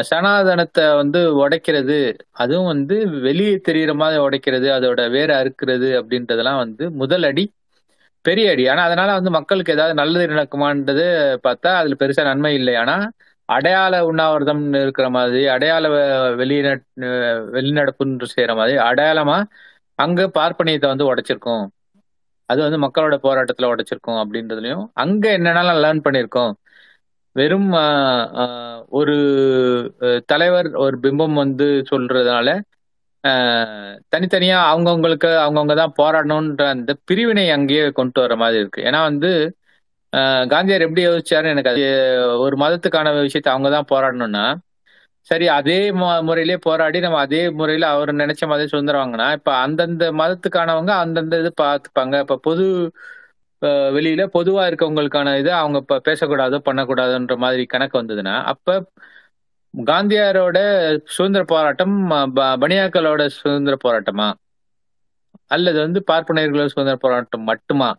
சனாதனத்தை 0.00 0.84
வந்து 0.94 1.20
உடைக்கிறது 1.42 1.98
அதுவும் 2.42 2.70
வந்து 2.72 2.96
வெளியே 3.20 3.54
தெரியுற 3.68 3.92
மாதிரி 3.94 4.20
உடைக்கிறது 4.26 4.68
அதோட 4.76 5.00
வேற 5.10 5.30
அறுக்கிறது 5.42 5.88
அப்படின்றதெல்லாம் 6.00 6.60
வந்து 6.64 6.84
முதல் 7.02 7.22
அடி 7.22 7.44
பெரிய 8.24 8.52
அடி. 8.52 8.64
ஆனா 8.68 8.82
அதனால 8.88 9.10
வந்து 9.18 9.30
மக்களுக்கு 9.36 9.74
ஏதாவது 9.76 9.94
நல்லது 10.00 10.24
நடக்குமான்றது 10.32 11.04
பார்த்தா 11.46 11.70
அதுல 11.80 11.96
பெருசா 12.02 12.22
நன்மை 12.28 12.52
இல்லை. 12.60 12.74
ஆனா 12.82 12.96
அடையாள 13.48 13.94
உண்ணாவிரதம் 14.08 14.62
இருக்கிற 14.82 15.06
மாதிரி 15.10 15.42
அடையாள 15.54 15.84
வெளிநட் 16.40 16.84
வெளிநடப்புன்னு 17.56 18.28
செய்யற 18.34 18.52
மாதிரி 18.56 18.76
அடையாளமா 18.88 19.38
அங்க 19.98 20.20
பார்ப்பனியத்தை 20.36 20.88
வந்து 20.92 21.08
உடைச்சிருக்கோம். 21.10 21.64
அது 22.48 22.60
வந்து 22.66 22.78
மக்களோட 22.84 23.16
போராட்டத்துல 23.24 23.70
உடைச்சிருக்கோம் 23.72 24.20
அப்படின்றதுலயும். 24.22 24.84
அங்க 25.02 25.24
என்னென்னலாம் 25.38 25.82
லேர்ன் 25.84 26.04
பண்ணியிருக்கோம் 26.06 26.52
வெறும் 27.36 27.68
ஒரு 28.98 29.16
தலைவர் 30.32 30.68
ஒரு 30.84 30.96
பிம்பம் 31.04 31.36
வந்து 31.42 31.66
சொல்றதுனால 31.90 32.48
தனித்தனியா 34.12 34.58
அவங்கவுங்களுக்கு 34.70 35.30
அவங்கவுங்க 35.42 35.74
தான் 35.76 35.96
போராடணுன்ற 35.98 36.64
அந்த 36.74 36.92
பிரிவினை 37.08 37.44
அங்கேயே 37.56 37.84
கொண்டு 37.98 38.18
வர 38.22 38.34
மாதிரி 38.36 38.58
இருக்கு. 38.62 38.80
ஏன்னா 38.88 39.00
வந்து 39.08 39.30
காந்தியார் 40.52 40.84
எப்படி 40.86 41.02
யோசிச்சாரு 41.06 41.46
எனக்கு 41.46 41.72
அது 41.72 41.82
ஒரு 42.44 42.56
மதத்துக்கான 42.56 43.08
விஷயத்தை 43.18 43.52
அவங்க 43.52 43.70
தான் 43.70 43.90
போராடணும்னா 43.92 44.44
சரி 45.26 45.46
அதே 45.56 45.78
மு- 45.92 46.22
முறையிலே 46.28 46.56
போராடி 46.64 46.98
நம்ம 47.00 47.18
அதே 47.20 47.42
முறையில 47.58 47.86
அவர் 47.94 48.10
நினைச்ச 48.14 48.42
மாதிரி 48.48 48.70
சுதந்திரம் 48.72 49.02
வாங்கினா 49.02 49.26
இப்ப 49.38 49.50
அந்தந்த 49.64 50.04
மதத்துக்கானவங்க 50.20 50.92
அந்தந்த 51.02 51.40
இது 51.42 51.50
பார்த்துப்பாங்க. 51.60 52.14
இப்ப 52.24 52.38
பொது 52.46 52.64
வெளியில 53.94 54.22
பொதுவா 54.34 54.62
இருக்கவங்களுக்கான 54.68 55.34
இது 55.38 55.50
அவங்க 55.54 55.78
இப்ப 55.78 56.00
பேசக்கூடாதோ 56.06 56.58
பண்ணக்கூடாதுன்ற 56.68 57.34
மாதிரி 57.38 57.64
கணக்கு 57.66 57.96
வந்ததுன்னா 58.00 58.36
அப்ப 58.52 58.68
காந்தியாரோட 59.76 60.98
சுதந்திர 61.04 61.44
போராட்டம் 61.44 62.08
ப- 62.08 62.56
பனியாக்களோட 62.56 63.26
சுதந்திர 63.26 63.76
போராட்டமா? 63.88 64.32
அல்லது 65.46 65.80
வந்து 65.80 66.04
பார்ப்பனையர்களோட 66.10 66.66
சுதந்திர 66.66 66.96
போராட்டம் 66.96 67.42
மட்டுமா? 67.42 67.94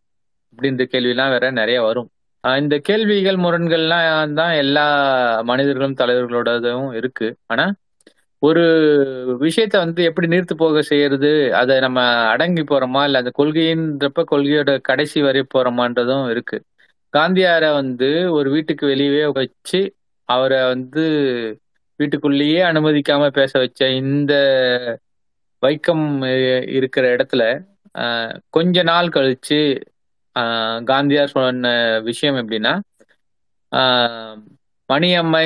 அப்படின்ற 0.55 0.87
கேள்விலாம் 0.91 1.29
வேற 1.29 1.51
நிறைய 1.51 1.81
வரும். 1.81 2.09
இந்த 2.57 2.77
கேள்விகள் 2.77 3.35
முரண்கள்லாம் 3.35 4.33
தான் 4.33 4.53
எல்லா 4.53 5.41
மனிதர்களும் 5.41 5.93
தலைவர்களோடதும் 5.93 6.93
இருக்கு. 6.93 7.35
ஆனா 7.45 7.73
ஒரு 8.39 8.63
விஷயத்த 9.41 9.77
வந்து 9.77 10.03
எப்படி 10.03 10.27
நிறுத்து 10.27 10.53
போக 10.57 10.81
செய்யறது? 10.81 11.55
அதை 11.55 11.79
நம்ம 11.79 12.01
அடங்கி 12.03 12.61
போறோமா? 12.61 13.03
இல்ல 13.03 13.17
அந்த 13.17 13.31
கொள்கைன்றப்ப 13.37 14.23
கொள்கையோட 14.31 14.81
கடைசி 14.81 15.21
வரை 15.21 15.45
போறோமான்றதும் 15.57 16.29
இருக்கு. 16.29 16.63
காந்தியாரை 17.17 17.73
வந்து 17.73 18.31
ஒரு 18.31 18.51
வீட்டுக்கு 18.51 18.87
வெளியவே 18.87 19.31
வச்சு 19.31 19.93
அவரை 20.25 20.67
வந்து 20.67 21.57
வீட்டுக்குள்ளேயே 22.01 22.59
அனுமதிக்காம 22.63 23.29
பேச 23.31 23.51
வச்ச 23.59 23.89
இந்த 24.01 24.33
வைக்கம் 25.63 26.05
இருக்கிற 26.71 27.05
இடத்துல 27.15 27.43
கொஞ்ச 28.49 28.83
நாள் 28.83 29.09
கழிச்சு 29.09 29.59
காந்தியார் 30.87 31.33
சொன்ன 31.33 31.73
விஷயம் 32.03 32.39
எப்படின்னா 32.41 32.73
மணியம்மை 34.89 35.45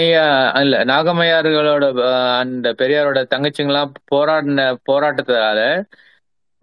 இல்ல 0.61 0.75
நாகம்மையார்களோட 0.85 1.85
அந்த 2.41 2.67
பெரியாரோட 2.79 3.19
தங்கச்சிங்கெல்லாம் 3.33 3.91
போராடின 4.11 4.59
போராட்டத்தால 4.89 5.59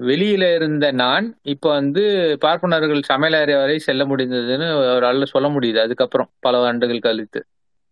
வெளியில 0.01 0.45
இருந்த 0.55 0.87
நான் 0.95 1.27
இப்ப 1.53 1.71
வந்து 1.71 2.03
பார்ப்பனர்கள் 2.41 3.03
சமையலறை 3.09 3.55
வரை 3.57 3.77
செல்ல 3.79 4.03
முடிந்ததுன்னு 4.07 4.69
அவரால் 4.91 5.33
சொல்ல 5.35 5.49
முடியுது. 5.49 5.79
அதுக்கப்புறம் 5.79 6.31
பல 6.41 6.65
ஆண்டுகள் 6.67 7.01
கழித்து. 7.01 7.41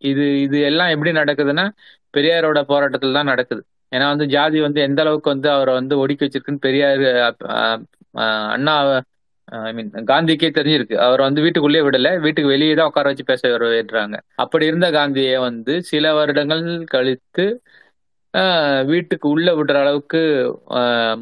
இது 0.03 0.25
இது 0.45 0.57
எல்லாம் 0.71 0.93
எப்படி 0.95 1.13
நடக்குதுன்னா 1.21 1.65
பெரியாரோட 2.17 2.59
போராட்டத்தில் 2.71 3.17
தான் 3.19 3.31
நடக்குது. 3.33 3.63
ஏன்னா 3.93 4.07
வந்து 4.13 4.27
ஜாதி 4.35 4.59
வந்து 4.67 4.81
எந்த 4.89 5.01
அளவுக்கு 5.05 5.33
வந்து 5.35 5.49
அவரை 5.57 5.73
வந்து 5.81 5.95
ஒடுக்கி 6.03 6.25
வச்சிருக்குன்னு 6.27 6.65
பெரியார் 6.67 7.05
அண்ணா 8.57 8.75
ஐ 9.61 9.71
மீன் 9.77 9.91
காந்திக்கே 10.11 10.49
தெரிஞ்சிருக்கு. 10.59 10.97
அவர் 11.07 11.21
வந்து 11.27 11.41
வீட்டுக்குள்ளேயே 11.45 11.85
விடல. 11.87 12.09
வீட்டுக்கு 12.25 12.53
வெளியே 12.55 12.75
தான் 12.79 12.91
உட்கார 12.91 13.11
வச்சு 13.13 13.25
பேச 13.31 13.43
வரவேற்றாங்க 13.55 14.17
அப்படி 14.45 14.69
இருந்த 14.71 14.89
காந்தியை 14.99 15.37
வந்து 15.49 15.75
சில 15.91 16.13
வருடங்கள் 16.19 16.65
கழித்து 16.95 17.47
வீட்டுக்கு 18.91 19.27
உள்ள 19.35 19.49
விடுற 19.59 19.77
அளவுக்கு 19.85 20.21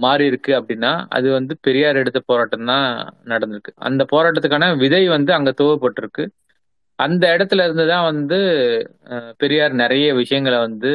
மாறி 0.05 0.25
இருக்கு 0.31 0.53
அப்படின்னா 0.59 0.91
அது 1.17 1.29
வந்து 1.37 1.53
பெரியார் 1.67 2.01
எடுத்த 2.03 2.21
போராட்டம் 2.31 2.69
தான் 2.73 2.89
நடந்திருக்கு. 3.33 3.73
அந்த 3.89 4.03
போராட்டத்துக்கான 4.13 4.69
விதை 4.83 5.03
வந்து 5.17 5.33
அங்க 5.39 5.51
துவப்பட்டிருக்கு. 5.61 6.25
அந்த 6.99 7.25
இடத்துல 7.35 7.65
இருந்து 7.65 7.85
தான் 7.87 8.07
வந்து 8.11 8.39
பெரியார் 9.41 9.75
நிறைய 9.75 10.07
விஷயங்களை 10.15 10.59
வந்து 10.59 10.93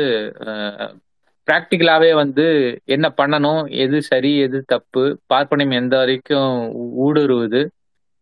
ப்ராக்டிக்கலாகவே 1.48 2.12
வந்து 2.16 2.46
என்ன 2.88 3.08
பண்ணணும் 3.18 3.62
எது 3.84 3.98
சரி 4.04 4.32
எது 4.46 4.60
தப்பு 4.66 5.04
பார்ப்பனியம் 5.32 5.80
எந்த 5.82 5.96
வரைக்கும் 5.98 6.52
ஊடுருவுது 7.06 7.62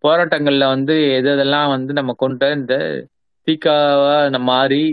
போராட்டங்களில் 0.04 0.72
வந்து 0.74 0.94
எது 1.18 1.30
எதெல்லாம் 1.34 1.70
வந்து 1.76 1.92
நம்ம 1.94 2.12
கொண்ட 2.24 2.46
இந்த 2.60 2.76
தீக்காவா 3.48 4.16
நம்ம 4.34 4.48
மாறி 4.52 4.84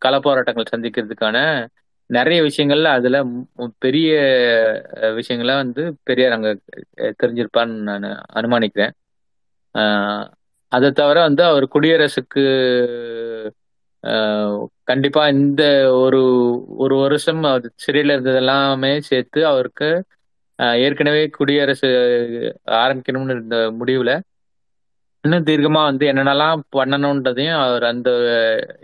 கள 0.00 0.14
போராட்டங்கள் 0.20 0.72
சந்திக்கிறதுக்கான 0.72 1.38
நிறைய 2.10 2.38
விஷயங்கள்ல 2.42 2.88
அதுல 2.96 3.18
பெரிய 3.78 4.10
விஷயங்களை 5.18 5.54
வந்து 5.56 5.82
பெரியார் 6.04 6.36
அங்க 6.36 6.50
தெரிஞ்சிருப்பான்னு 7.20 7.76
நான் 7.86 8.06
அனுமானிக்கிறேன். 8.38 8.94
அதை 10.72 10.88
தவிர 10.92 11.18
வந்து 11.20 11.42
அவர் 11.44 11.64
குடியரசுக்கு 11.68 12.42
கண்டிப்பா 14.84 15.22
இந்த 15.34 15.62
ஒரு 15.98 16.20
ஒரு 16.76 16.94
வருஷம் 16.96 17.42
அது 17.50 17.68
சிறையில் 17.76 18.12
இருந்தது 18.12 18.36
எல்லாமே 18.36 18.92
சேர்த்து 19.02 19.40
அவருக்கு 19.46 19.88
ஏற்கனவே 20.80 21.22
குடியரசு 21.30 21.88
ஆரம்பிக்கணும்னு 22.78 23.34
இருந்த 23.34 23.56
முடிவுல 23.78 24.12
இன்னும் 25.24 25.44
தீர்க்கமா 25.44 25.82
வந்து 25.84 26.04
என்னென்னலாம் 26.06 26.62
பண்ணணுன்றதையும் 26.72 27.58
அவர் 27.60 27.84
அந்த 27.84 28.10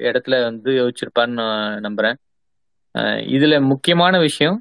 இடத்துல 0.01 0.35
வந்து 0.43 0.71
யோசிச்சிருப்பான்னு 0.79 1.39
நான் 1.39 1.57
நம்புறேன். 1.87 2.19
இதுல 3.35 3.55
முக்கியமான 3.73 4.15
விஷயம் 4.21 4.59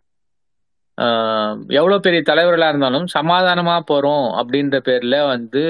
எவ்வளோ 1.70 2.00
பெரிய 2.00 2.22
தலைவர்களாக 2.22 2.70
இருந்தாலும் 2.70 3.08
சமாதானமாக 3.08 3.82
போகிறோம் 3.82 4.26
அப்படின்ற 4.40 4.78
பேரில் 4.78 5.26
வந்து 5.26 5.64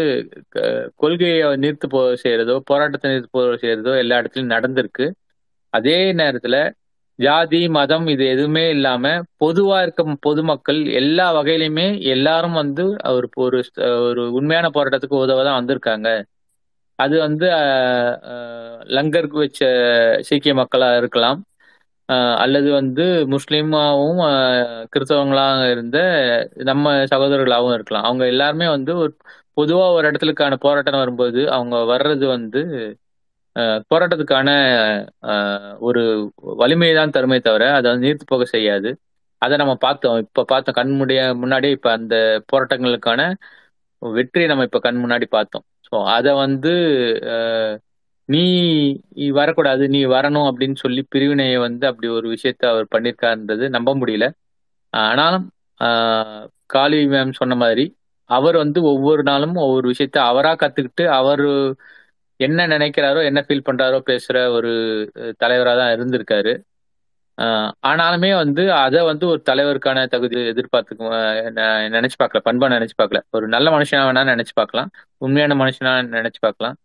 க- 0.49 0.91
கொள்கையை 0.95 1.43
நிறுத்து 1.57 1.87
போ 1.89 2.13
செய்கிறதோ 2.23 2.59
போராட்டத்தை 2.65 3.11
நிறுத்து 3.11 3.31
போ 3.31 3.41
செய்கிறதோ 3.55 3.97
எல்லா 3.97 4.17
இடத்துலையும் 4.19 4.53
நடந்திருக்கு. 4.55 5.05
அதே 5.73 6.11
நேரத்தில் 6.13 6.59
ஜாதி 7.19 7.69
மதம் 7.69 8.07
இது 8.07 8.27
எதுவுமே 8.27 8.69
இல்லாமல் 8.69 9.23
பொதுவாக 9.37 9.81
இருக்க 9.81 10.15
பொதுமக்கள் 10.19 10.85
எல்லா 11.01 11.35
வகையிலையுமே 11.35 11.87
எல்லாரும் 12.13 12.53
வந்து 12.53 12.83
ஒரு 13.15 13.29
ஒரு 13.35 13.59
ஒரு 14.09 14.31
உண்மையான 14.31 14.69
போராட்டத்துக்கு 14.73 15.21
உதவ 15.23 15.43
தான் 15.43 15.59
வந்திருக்காங்க. 15.59 16.09
அது 16.99 17.19
வந்து 17.19 17.47
லங்கருக்கு 18.97 19.37
வச்ச 19.43 19.61
சீக்கிய 20.21 20.53
மக்களாக 20.53 20.97
இருக்கலாம். 20.97 21.39
அல்லது 22.43 22.69
வந்து 22.79 23.03
முஸ்லீமாவும் 23.33 24.19
கிறிஸ்தவங்களாக 24.93 25.63
இருந்த 25.73 25.97
நம்ம 26.69 26.93
சகோதரர்களாகவும் 27.13 27.75
இருக்கலாம். 27.77 28.05
அவங்க 28.07 28.23
எல்லாருமே 28.33 28.67
வந்து 28.75 28.91
ஒரு 29.03 29.11
பொதுவாக 29.57 29.95
ஒரு 29.97 30.05
இடத்துலக்கான 30.09 30.55
போராட்டம் 30.65 31.01
வரும்போது 31.03 31.41
அவங்க 31.57 31.75
வர்றது 31.93 32.25
வந்து 32.35 32.61
போராட்டத்துக்கான 33.91 34.49
ஒரு 35.87 36.01
வலிமையை 36.61 36.93
தான் 36.95 37.13
தருமே 37.15 37.37
தவிர 37.47 37.63
அதை 37.77 37.87
வந்து 37.91 38.05
நீர்த்து 38.07 38.25
போக 38.33 38.45
செய்யாது. 38.55 38.89
அதை 39.41 39.55
நம்ம 39.61 39.73
பார்த்தோம். 39.85 40.17
இப்போ 40.25 40.41
பார்த்தோம். 40.51 40.77
கண் 40.79 40.93
முடிய 40.99 41.19
முன்னாடியே 41.41 41.75
இப்போ 41.77 41.89
அந்த 41.97 42.15
போராட்டங்களுக்கான 42.51 43.21
வெற்றியை 44.01 44.47
நம்ம 44.51 44.65
இப்போ 44.67 44.79
கண் 44.79 45.01
முன்னாடி 45.03 45.25
பார்த்தோம். 45.37 45.65
ஸோ 45.87 45.95
அதை 46.15 46.31
வந்து 46.43 46.71
நீ 48.29 48.41
நீ 49.17 49.25
வரக்கூடாது 49.39 49.83
நீ 49.95 49.99
வரணும் 50.15 50.47
அப்படின்னு 50.49 50.77
சொல்லி 50.83 51.01
பிரிவினையை 51.13 51.57
வந்து 51.67 51.85
அப்படி 51.89 52.07
ஒரு 52.17 52.27
விஷயத்த 52.35 52.63
அவர் 52.73 52.87
பண்ணியிருக்காருன்றது 52.95 53.65
நம்ப 53.75 53.89
முடியல. 54.01 54.25
ஆனாலும் 54.93 55.45
காளி 56.73 56.99
மேம் 57.13 57.37
சொன்ன 57.41 57.55
மாதிரி 57.63 57.85
அவர் 58.29 58.55
வந்து 58.63 58.79
ஒவ்வொரு 58.93 59.21
நாளும் 59.29 59.55
ஒவ்வொரு 59.65 59.87
விஷயத்த 59.93 60.17
அவரா 60.31 60.51
கத்துக்கிட்டு 60.63 61.03
அவர் 61.19 61.45
என்ன 62.39 62.65
நினைக்கிறாரோ 62.73 63.19
என்ன 63.29 63.39
ஃபீல் 63.45 63.67
பண்றாரோ 63.69 63.99
பேசுற 64.09 64.37
ஒரு 64.57 64.71
தலைவராக 65.43 65.77
தான் 65.81 65.93
இருந்திருக்காரு. 65.97 66.53
ஆனாலுமே 67.89 68.29
வந்து 68.41 68.63
அதை 68.83 69.01
வந்து 69.09 69.25
ஒரு 69.33 69.41
தலைவருக்கான 69.49 70.05
தகுதி 70.13 70.35
எதிர்பார்த்து 70.53 70.93
நினைச்சு 71.95 72.17
பார்க்கல 72.21 72.41
பண்பா 72.49 72.67
நினைச்சு 72.75 72.95
பார்க்கல. 73.01 73.21
ஒரு 73.37 73.45
நல்ல 73.55 73.67
மனுஷனா 73.75 74.03
வேணா 74.09 74.23
நினைச்சு 74.33 74.55
பார்க்கலாம் 74.61 74.91
உண்மையான 75.25 75.55
மனுஷனா 75.63 75.93
நினைச்சு 76.17 76.41
பார்க்கலாம். 76.47 76.77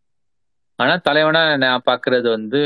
ஆனா 0.78 0.94
தலைவனா 1.06 1.42
நான் 1.56 1.86
பாக்குறது 1.88 2.28
வந்து 2.36 2.60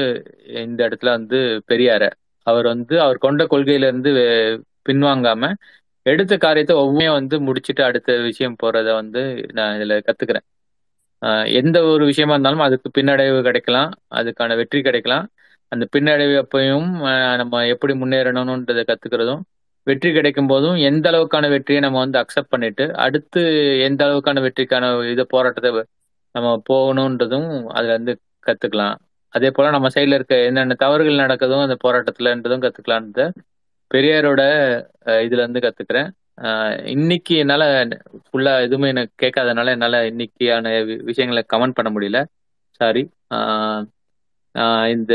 இந்த 0.63 0.81
இடத்துல 0.89 1.11
வந்து 1.19 1.39
பெரியார. 1.71 2.03
அவர் 2.47 2.67
வந்து 2.73 2.95
அவர் 3.05 3.19
கொண்ட 3.19 3.43
கொள்கையில 3.53 3.89
இருந்து 3.91 4.11
பின்வாங்காம 4.89 5.51
எடுத்த 6.07 6.35
காரியத்தை 6.39 6.75
ஒவ்வொரு 6.83 7.09
வந்து 7.19 7.37
முடிச்சிட்டு 7.47 7.83
அடுத்த 7.87 8.11
விஷயம் 8.29 8.59
போறத 8.63 8.89
வந்து 9.01 9.23
நான் 9.53 9.77
இதுல 9.77 9.95
கத்துக்கிறேன். 10.09 10.47
எந்த 11.59 11.77
ஒரு 11.91 12.05
விஷயமா 12.11 12.35
இருந்தாலும் 12.35 12.65
அதுக்கு 12.67 12.89
பின்னடைவு 12.97 13.39
கிடைக்கலாம். 13.49 13.91
அதுக்கான 14.19 14.57
வெற்றி 14.61 14.81
கிடைக்கலாம். 14.83 15.27
அந்த 15.73 15.85
பின்னடைவு 15.95 16.35
எப்பையும் 16.43 16.89
நம்ம 17.41 17.63
எப்படி 17.75 17.93
முன்னேறணும்ன்றதை 18.03 18.85
கத்துக்கிறதும் 18.91 19.43
வெற்றி 19.87 20.11
கிடைக்கும் 20.13 20.49
போதும் 20.49 20.77
எந்த 20.89 21.07
அளவுக்கான 21.11 21.49
வெற்றியை 21.53 21.81
நம்ம 21.81 21.99
வந்து 22.05 22.19
அக்செப்ட் 22.23 22.53
பண்ணிட்டு 22.55 22.85
அடுத்து 23.05 23.43
எந்த 23.89 24.01
அளவுக்கான 24.07 24.41
வெற்றிக்கான 24.47 24.85
இதை 25.13 25.25
போராட்டத்தை 25.35 25.71
நம்ம 26.37 26.63
போகணுன்றதும் 26.71 27.67
அதுல 27.67 27.93
இருந்து 27.93 28.15
கத்துக்கலாம். 28.47 28.97
அதே 29.35 29.51
போல 29.51 29.71
நம்ம 29.71 29.89
சைட்ல 29.95 30.15
இருக்க 30.15 30.35
என்னென்ன 30.45 30.75
தவறுகள் 30.75 31.27
நடக்குதும் 31.27 31.65
அந்த 31.65 31.77
போராட்டத்துலன்றதும் 31.85 32.63
கத்துக்கலான்றத 32.65 33.21
பெரியாரோட 33.91 34.41
இதுல 35.25 35.43
இருந்து 35.43 35.61
கத்துக்கிறேன். 35.61 36.09
இன்னைக்கு 36.87 37.37
என்னால 37.37 37.63
ஃபுல்லா 38.27 38.53
எதுவுமே 38.61 38.89
எனக்கு 38.89 39.27
கேட்காதனால 39.27 39.67
என்னால 39.67 40.11
இன்னைக்கான 40.11 40.67
வி- 40.89 41.03
விஷயங்களை 41.03 41.43
கமெண்ட் 41.55 41.77
பண்ண 41.79 41.91
முடியல. 41.95 42.19
சாரி 42.79 43.03
இந்த 44.95 45.15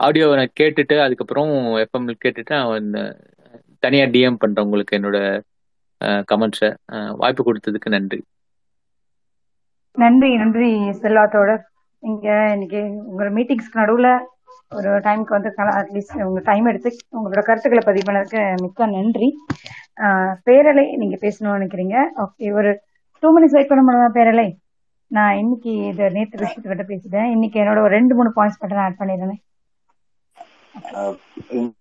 ஆடியோவை 0.00 0.34
நான் 0.36 0.56
கேட்டுட்டு 0.60 0.96
அதுக்கப்புறம் 1.06 1.48
எஃப்எம் 1.76 2.14
கேட்டுட்டு 2.24 2.50
நான் 2.50 2.80
இந்த 2.80 3.00
தனியா 3.78 4.04
டிஎம் 4.04 4.36
பண்றேன் 4.38 4.64
உங்களுக்கு 4.64 4.96
என்னோட 4.98 5.18
கமெண்ட்ஸை 6.32 6.70
வாய்ப்பு 7.16 7.42
கொடுத்ததுக்கு 7.44 7.88
நன்றி. 7.88 8.20
நன்றி 10.02 10.30
நன்றி 10.40 10.68
செல்வா 11.02 11.24
தோழர். 11.34 11.62
நீங்க 12.02 12.28
இன்னைக்கு 12.54 12.80
உங்களோட 13.08 13.30
மீட்டிங்ஸ்க்கு 13.36 13.80
நடுவுல 13.82 14.08
ஒரு 14.78 14.90
டைம்க்கு 15.06 15.34
வந்து 15.36 15.50
அட்லீஸ்ட் 15.78 16.24
உங்க 16.28 16.40
டைம் 16.48 16.68
எடுத்து 16.70 16.90
உங்களோட 17.18 17.42
கருத்துக்களை 17.48 17.82
பதிவு 17.88 18.06
பண்ணதுக்கு 18.08 18.42
மிக்க 18.64 18.86
நன்றி. 18.94 19.28
பேரலை 20.46 20.84
நீங்க 21.02 21.16
பேசணும்னு 21.24 21.56
நினைக்கிறீங்க. 21.58 21.96
ஓகே 22.24 22.52
ஒரு 22.60 22.72
டூ 23.22 23.30
மினிட்ஸ் 23.36 23.56
வெயிட் 23.56 23.70
பண்ண 23.70 23.82
முடியுமா 23.86 24.10
பேரலை. 24.18 24.48
நான் 25.10 25.38
இன்னைக்கு 25.42 25.72
இது 25.90 26.04
நேற்று 26.16 26.42
விஷயத்துக்கிட்ட 26.44 26.86
பேசிட்டேன். 26.92 27.30
இன்னைக்கு 27.36 27.60
என்னோட 27.62 27.80
ஒரு 27.86 27.94
ரெண்டு 27.98 28.16
மூணு 28.18 28.30
பாயிண்ட்ஸ் 28.36 28.60
மட்டும் 28.60 28.78
நான் 28.80 28.88
ஆட் 28.88 29.00
பண்ணிடுறேன். 29.00 29.40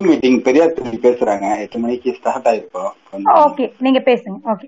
மீட்டிங் 0.07 0.39
பெரியார் 0.45 0.75
தம்பி 0.77 0.97
பேசுறாங்க. 1.05 1.45
எட்டு 1.63 1.77
மணிக்கு 1.83 2.15
ஸ்டார்ட் 2.17 2.49
ஆயிருக்கோம். 2.51 2.93
ஓகே 3.45 3.65
நீங்க 3.85 3.99
பேசுங்க. 4.09 4.37
ஓகே. 4.53 4.67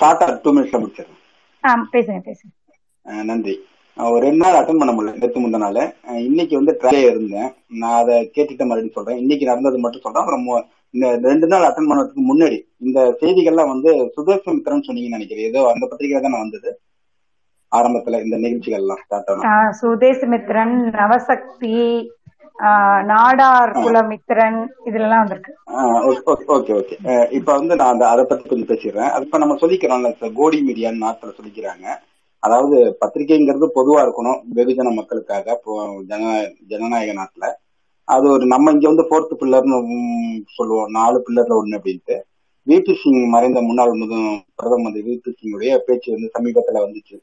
ஷார்ட்டா 0.00 0.26
டூ 0.44 0.50
மினிட்ஸ்ல 0.56 0.80
முடிச்சிடறேன். 0.82 1.18
ஆ 1.26 1.27
பேசுங்க 1.62 2.22
பேசுங்க. 2.24 3.22
நன்றி. 3.24 3.64
ஒரு 3.96 4.18
ரெண்டு 4.18 4.36
நாள் 4.36 4.64
அட்டன் 4.64 4.78
பண்ண 4.78 4.92
முடியல 4.92 5.18
நேற்று 5.18 5.40
முந்த 5.40 5.58
நாள் 5.58 5.72
அஹ் 5.72 6.24
இன்னைக்கு 6.24 6.56
வந்து 6.56 6.78
ட்ரைலே 6.82 7.10
இருந்தேன். 7.10 7.52
நான் 7.68 8.02
அதை 8.02 8.30
கேட்டுட்டு 8.34 8.56
மறுபடியும் 8.56 8.92
சொல்றேன். 8.92 9.18
இன்னைக்கு 9.18 9.46
நடந்தது 9.46 9.78
மட்டும் 9.78 10.00
சொல்றேன். 10.00 10.24
அப்புறம் 10.24 10.66
இந்த 10.90 11.16
ரெண்டு 11.16 11.46
நாள் 11.46 11.62
அட்டன் 11.62 11.88
பண்ணதுக்கு 11.88 12.34
முன்னாடி 12.34 12.60
இந்த 12.78 13.16
செய்திகள்லாம் 13.20 13.68
வந்து 13.68 14.12
சுதர்சமித்திரன் 14.16 14.82
சொன்னீங்கன்னு 14.88 15.08
நினைக்கிறேன். 15.08 15.46
ஏதோ 15.46 15.70
அந்த 15.74 15.88
பத்திரிகையில 15.90 16.22
தானே 16.22 16.38
வந்தது? 16.38 16.80
ஆரம்பத்துல 17.76 18.24
இந்த 18.24 18.36
நிகழ்ச்சிகள்லாம் 18.36 18.96
ஸ்டார்ட் 19.04 19.28
ஆனோம் 19.28 19.40
ஆஹ் 19.40 19.70
சுதேசமித்ரன் 19.82 20.90
நவசக்தி 20.90 22.08
நாடார் 23.10 23.72
குலமித்ரன் 23.76 24.58
இதுலலாம் 24.84 25.18
வந்திருக்கு. 25.18 25.52
Okay 26.56 26.72
okay. 26.78 27.32
இப்ப 27.32 27.52
வந்து 27.52 27.76
நான் 27.76 27.92
அந்த 27.92 28.08
அதை 28.08 28.24
பத்தி 28.24 28.48
கொஞ்சம் 28.48 28.70
பேசிடுறேன். 28.70 29.10
அது 29.14 29.24
இப்ப 29.24 29.38
நம்ம 29.38 29.54
சொல்லிக்கிறோம்ல 29.54 30.32
கோடி 30.34 30.58
மீடியான்னு 30.68 31.04
நாட்டில் 31.04 31.36
சொல்லிக்கிறாங்க. 31.38 31.86
அதாவது 32.42 32.76
பத்திரிகைங்கிறது 33.00 33.66
பொதுவா 33.74 34.00
இருக்கணும் 34.02 34.40
வெகுஜன 34.54 34.94
மக்களுக்காக 34.94 35.60
ஜன 36.08 36.24
ஜனநாயக 36.68 37.12
நாட்டுல. 37.20 37.46
அது 38.08 38.26
ஒரு 38.30 38.46
நம்ம 38.46 38.70
இங்க 38.70 38.88
வந்து 38.88 39.06
ஃபோர்த் 39.08 39.38
பில்லர்னு 39.40 39.78
சொல்லுவோம். 40.56 40.90
நாலு 40.90 41.24
பில்லர்ல 41.26 41.54
ஒண்ணு 41.60 41.78
அப்படின்ட்டு. 41.78 42.16
விபி 42.66 42.94
சிங் 43.02 43.28
மறைந்த 43.28 43.60
முன்னாள் 43.62 43.92
முது 43.92 44.16
பிரதம 44.54 44.82
மந்திரி 44.82 45.08
விபி 45.10 45.32
சிங்குடைய 45.40 45.76
பேச்சு 45.86 46.08
வந்து 46.14 46.30
சமீபத்துல 46.36 46.78
வந்துச்சு. 46.84 47.16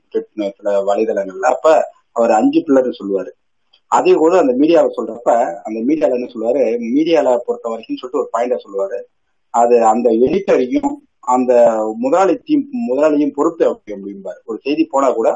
சில 0.57 0.83
வலைதளங்கள்ல. 0.89 1.47
அப்ப 1.55 1.73
அவர் 2.11 2.31
அஞ்சு 2.31 2.59
பிள்ளர்னு 2.59 2.99
சொல்லுவாரு. 2.99 3.31
அதே 3.91 4.13
கூட 4.13 4.37
அந்த 4.39 4.53
மீடியாவை 4.53 4.89
சொல்றப்ப 4.97 5.31
அந்த 5.63 5.79
மீடியால 5.79 6.17
என்ன 6.17 6.29
சொல்லுவாரு? 6.33 6.63
மீடியால 6.95 7.37
பொறுத்த 7.45 7.69
வரைக்கும் 7.69 7.97
சொல்லிட்டு 7.97 8.21
ஒரு 8.23 8.29
பாயிண்டா 8.33 8.57
சொல்லுவாரு. 8.65 8.97
அது 9.53 9.75
அந்த 9.85 10.09
எடிட்டரையும் 10.25 10.91
அந்த 11.27 11.51
முதலாளித்தையும் 12.03 12.65
முதலாளியும் 12.89 13.35
பொறுத்து 13.35 13.63
அப்படி 13.67 13.93
அப்படிம்பாரு 13.95 14.39
ஒரு 14.45 14.57
செய்தி 14.63 14.83
போனா 14.85 15.11
கூட 15.11 15.29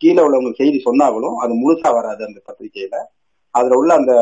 கீழே 0.00 0.22
உள்ளவங்க 0.22 0.52
செய்தி 0.56 0.82
சொன்னாங்களும் 0.84 1.36
அது 1.36 1.52
முழுசா 1.54 1.90
வராது 1.94 2.22
அந்த 2.24 2.40
பத்திரிகையில. 2.48 2.96
அதுல 3.54 3.76
உள்ள 3.76 3.94
அந்த 3.94 4.12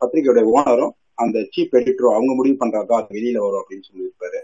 பத்திரிகையோட 0.00 0.42
ஓனரும் 0.54 0.92
அந்த 1.14 1.38
சீப் 1.54 1.76
எடிட்டரும் 1.78 2.14
அவங்க 2.14 2.32
முடிவு 2.34 2.56
பண்றதா 2.60 2.98
அது 3.00 3.14
வெளியில 3.16 3.38
வரும் 3.38 3.60
அப்படின்னு 3.62 3.88
சொல்லியிருப்பாரு. 3.88 4.40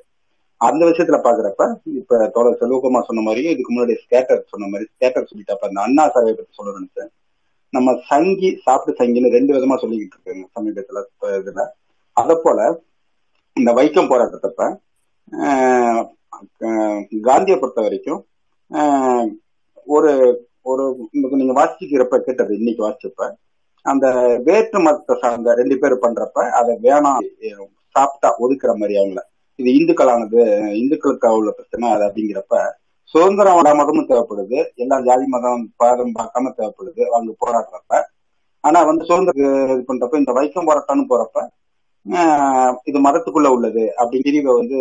அந்த 0.61 0.83
விஷயத்துல 0.85 1.19
பாக்குறப்ப 1.27 1.63
இப்ப 2.01 2.29
தோழர் 2.29 2.61
செல்வகுமார் 2.61 3.07
சொன்ன 3.07 3.23
மாதிரியும் 3.23 3.53
இதுக்கு 3.53 3.75
முன்னாடி 3.75 3.95
ஸ்கேட்டர் 4.05 4.43
சொன்ன 4.53 4.67
மாதிரி 4.67 4.87
ஸ்கேட்டர் 4.95 5.29
சொல்லிட்டப்ப 5.31 5.69
அந்த 5.69 5.81
அண்ணா 5.81 6.05
சாவை 6.09 6.33
பத்தி 6.35 6.53
சொல்ல 6.53 6.79
நினைச்சேன். 6.79 7.11
நம்ம 7.75 7.95
சங்கி 8.09 8.49
சாப்பிட்டு 8.65 8.99
சங்கின்னு 8.99 9.35
ரெண்டு 9.35 9.55
விதமா 9.55 9.77
சொல்லிக்கிட்டு 9.81 10.17
இருக்காங்க 10.17 10.47
சமீபத்துல 10.57 11.03
இதுல. 11.39 11.63
அத 12.17 12.35
போல 12.39 12.59
இந்த 13.57 13.71
வைக்கம் 13.79 14.11
போராட்டத்தப்ப 14.11 14.63
காந்தியை 17.27 17.57
பொறுத்த 17.57 17.81
வரைக்கும் 17.83 18.21
ஒரு 19.87 20.13
ஒரு 20.67 20.85
நீங்க 21.33 21.55
வாசிக்கிறப்ப 21.59 22.19
கேட்டது 22.21 22.53
இன்னைக்கு 22.59 22.83
வாசிச்சப்ப 22.85 23.25
அந்த 23.87 24.07
வேற்று 24.47 24.79
மதத்தை 24.81 25.15
சார்ந்த 25.23 25.55
ரெண்டு 25.59 25.77
பேர் 25.81 26.03
பண்றப்ப 26.05 26.45
அதை 26.59 26.75
வேணாம் 26.85 27.19
சாப்பிட்டா 27.95 28.29
ஒதுக்குற 28.43 28.73
மாதிரி 28.77 28.95
அவங்கள. 29.01 29.21
இது 29.59 29.69
இந்துக்களானது 29.79 30.39
இந்துக்களுக்கு 30.81 31.27
அவ்வளவு 31.31 31.57
பிரச்சனை 31.59 31.91
அது 31.91 32.05
அப்படிங்கிறப்ப 32.07 32.55
சுதந்திரம் 33.07 33.77
மதமும் 33.77 34.09
தேவைப்படுது. 34.09 34.65
எல்லா 34.75 35.01
ஜாதி 35.01 35.27
மதம் 35.27 35.73
பாதம் 35.77 36.15
பார்க்காம 36.19 36.53
தேவைப்படுது. 36.59 37.03
அவங்க 37.07 37.33
போராடுறப்ப. 37.43 38.03
ஆனா 38.61 38.83
வந்து 38.83 39.05
சுதந்திரம் 39.05 39.73
இது 39.73 39.85
பண்றப்ப 39.89 40.19
இந்த 40.19 40.33
வைக்கம் 40.33 40.69
போராட்டம்னு 40.71 41.11
போறப்ப 41.13 41.49
இது 42.85 42.99
மதத்துக்குள்ள 43.01 43.49
உள்ளது 43.49 43.95
அப்படிங்கிற 43.97 44.43
வந்து 44.43 44.79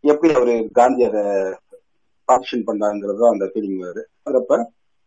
எப்படி 0.00 0.34
அவரு 0.34 0.68
காந்தி 0.72 1.04
அதை 1.04 1.22
பார்ட்டிஷன் 2.28 2.64
அந்த 3.32 3.44
ஃபீலிங் 3.44 3.82
வருது 3.84 4.02
அதுப்ப 4.28 4.58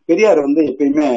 பெரியார் 0.04 0.40
வந்து 0.40 0.62
எப்பயுமே 0.62 1.08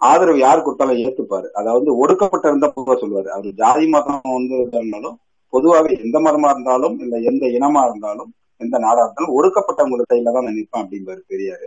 ஆதரவு 0.00 0.38
யார் 0.38 0.62
கொடுத்தாலும் 0.62 0.96
ஏத்துப்பாரு. 0.96 1.46
அதாவது 1.50 1.96
ஒடுக்கப்பட்ட 1.96 2.48
இருந்த 2.48 2.72
சொல்லுவாரு. 2.76 3.26
அவர் 3.26 3.52
ஜாதி 3.52 3.86
மதம் 3.88 4.20
வந்து 4.22 4.56
இருந்தாலும் 4.72 5.18
பொதுவாகவே 5.48 5.98
எந்த 6.04 6.18
மதமா 6.18 6.48
இருந்தாலும் 6.50 6.98
இல்ல 6.98 7.16
எந்த 7.18 7.46
இனமா 7.46 7.82
இருந்தாலும் 7.88 8.34
எந்த 8.60 8.76
நாடா 8.84 9.00
இருந்தாலும் 9.04 9.34
ஒடுக்கப்பட்டவங்க 9.38 10.06
கையில 10.12 10.34
தான் 10.36 10.48
நினைப்பேன் 10.50 10.82
அப்படிங்கிறாரு 10.82 11.22
பெரியாரு. 11.32 11.66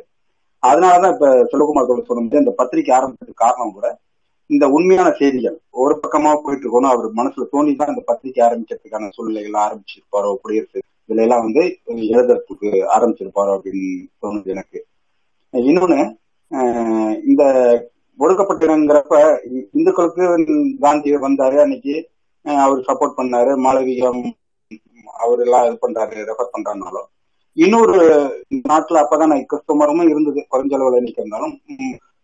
அதனாலதான் 0.63 1.13
இப்ப 1.15 1.27
சுலகுமார் 1.51 1.89
தோழர் 1.89 2.07
சொன்ன 2.09 2.41
இந்த 2.43 2.53
பத்திரிகை 2.61 2.93
ஆரம்பிச்சதுக்கு 2.97 3.43
காரணம் 3.43 3.75
கூட 3.77 3.87
இந்த 4.49 4.65
உண்மையான 4.75 5.09
செய்திகள். 5.19 5.57
ஒரு 5.81 5.93
பக்கமா 6.03 6.29
போயிட்டு 6.43 6.65
இருக்கணும் 6.65 6.93
அவர் 6.93 7.07
மனசுல 7.19 7.45
தோணி 7.51 7.71
தான் 7.81 7.91
இந்த 7.93 8.03
பத்திரிகை 8.09 8.41
ஆரம்பிக்கிறதுக்கான 8.47 9.09
சூழ்நிலைகள் 9.15 9.57
ஆரம்பிச்சிருப்பாரோ 9.65 10.31
குடியரசு 10.43 10.79
இதுல 11.09 11.23
எல்லாம் 11.25 11.43
வந்து 11.45 11.61
எழுதுறதுக்கு 12.13 12.69
ஆரம்பிச்சிருப்பாரோ 12.95 13.51
அப்படின்னு 13.57 13.85
தோணுது 14.23 14.53
எனக்கு. 14.55 14.79
இன்னொன்னு 15.53 15.99
இந்த 17.29 17.43
ஒடுக்கப்பட்டிருங்கிறப்ப 18.19 19.15
இந்துக்களுக்கு 19.77 20.23
காந்தி 20.85 21.15
வந்தாரு 21.27 21.57
அன்னைக்கு 21.63 21.95
அவர் 22.45 22.87
சப்போர்ட் 22.89 23.17
பண்ணாரு. 23.19 23.51
மாளவிகம் 23.65 24.21
அவர் 25.05 25.39
எல்லாம் 25.39 25.65
இது 25.65 25.77
பண்றாரு 25.81 26.27
ரெஃபர் 26.29 26.53
பண்றாருனாலும். 26.55 27.07
இன்னொரு 27.57 27.95
நாட்டுல 28.69 29.01
அப்பதான் 29.03 29.45
கிறிஸ்தவ 29.51 30.03
இருந்தது 30.13 30.39
குறைஞ்ச 30.51 30.73
அளவுல 30.77 30.99
எண்ணிக்கை 31.01 31.23
இருந்தாலும் 31.23 31.55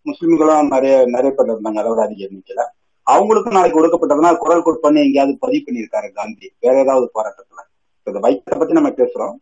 முஸ்லிம்களும் 0.06 0.74
நிறைய 0.74 0.96
நிறைய 1.06 1.30
பேர் 1.38 1.52
இருந்தாங்க 1.54 1.80
அதாவது 1.84 2.02
அதிக 2.02 2.28
எண்ணிக்கையில. 2.28 2.64
அவங்களுக்கும் 3.08 3.56
நாளைக்கு 3.58 3.80
ஒடுக்கப்பட்டதுனா 3.80 4.32
குரல் 4.38 4.64
கொடு 4.64 4.78
பண்ணி 4.80 5.00
எங்கேயாவது 5.06 5.42
பதிவு 5.44 5.66
பண்ணியிருக்காரு 5.66 6.08
காந்தி 6.12 6.48
வேற 6.60 6.76
ஏதாவது 6.84 7.08
போராட்டத்துல. 7.16 7.62
இந்த 8.08 8.20
வைக்கத்தை 8.26 8.58
பத்தி 8.60 8.78
நம்ம 8.78 8.92
பேசுறோம். 9.02 9.36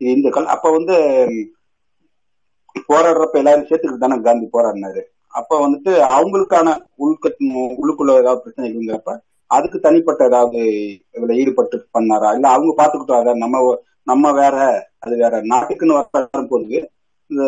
இது 0.00 0.10
இந்துக்கள் 0.16 0.52
அப்ப 0.54 0.70
வந்து 0.70 0.94
போராடுறப்ப 2.90 3.42
எல்லாரும் 3.42 3.66
சேர்த்துக்கிட்டு 3.68 4.04
தானே 4.04 4.20
காந்தி 4.20 4.46
போராடினாரு. 4.52 5.02
அப்ப 5.28 5.58
வந்துட்டு 5.64 5.92
அவங்களுக்கான 6.16 6.68
உள்கட் 7.04 7.42
உள்ளுக்குள்ள 7.80 8.16
ஏதாவது 8.22 8.42
பிரச்சனை 8.42 8.66
இருக்குங்கிறப்ப 8.68 9.12
அதுக்கு 9.52 9.78
தனிப்பட்ட 9.80 10.22
ஏதாவது 10.24 10.60
இதுல 11.14 11.32
ஈடுபட்டு 11.36 11.76
பண்ணாரா? 11.96 12.28
இல்ல 12.34 12.46
அவங்க 12.48 12.72
பாத்துக்கிட்டாரா? 12.78 13.32
நம்ம 13.36 13.56
நம்ம 14.06 14.32
வேற 14.32 14.56
அது 14.98 15.14
வேற 15.16 15.34
நாட்டுக்குன்னு 15.50 15.98
வர 15.98 16.20
போது 16.52 16.78
இந்த 17.30 17.42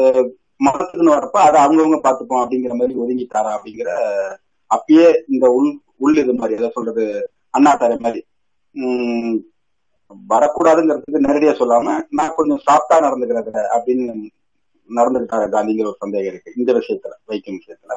மதத்துக்குன்னு 0.60 1.14
வரப்ப 1.14 1.38
அதை 1.46 1.58
அவங்கவுங்க 1.62 1.98
பாத்துப்போம் 2.02 2.42
அப்படிங்கிற 2.42 2.74
மாதிரி 2.74 2.94
ஒதுங்கிட்டாரா 3.00 3.50
அப்படிங்கிற 3.56 3.90
அப்பயே 4.70 5.06
இந்த 5.28 5.46
உள் 5.56 5.70
உள் 6.00 6.20
இது 6.22 6.32
மாதிரி 6.32 6.56
ஏதாவது 6.56 6.76
சொல்றது 6.76 7.04
அண்ணா 7.54 7.72
மாதிரி 8.00 8.20
உம் 8.74 9.34
வரக்கூடாதுங்கிறதுக்கு 10.30 11.26
நேரடியா 11.26 11.52
சொல்லாம 11.58 11.86
நான் 12.10 12.36
கொஞ்சம் 12.36 12.62
சாஃப்டா 12.66 12.96
நடந்துக்கிறத 13.04 13.52
அப்படின்னு 13.74 14.06
நடந்துகிட்டாரு 14.90 15.46
காந்திங்கிற 15.48 15.86
ஒரு 15.86 15.98
சந்தேகம் 15.98 16.30
இருக்கு. 16.32 16.50
இந்த 16.56 16.70
விஷயத்துல 16.72 17.14
வைக்கும் 17.24 17.58
விஷயத்துல. 17.58 17.94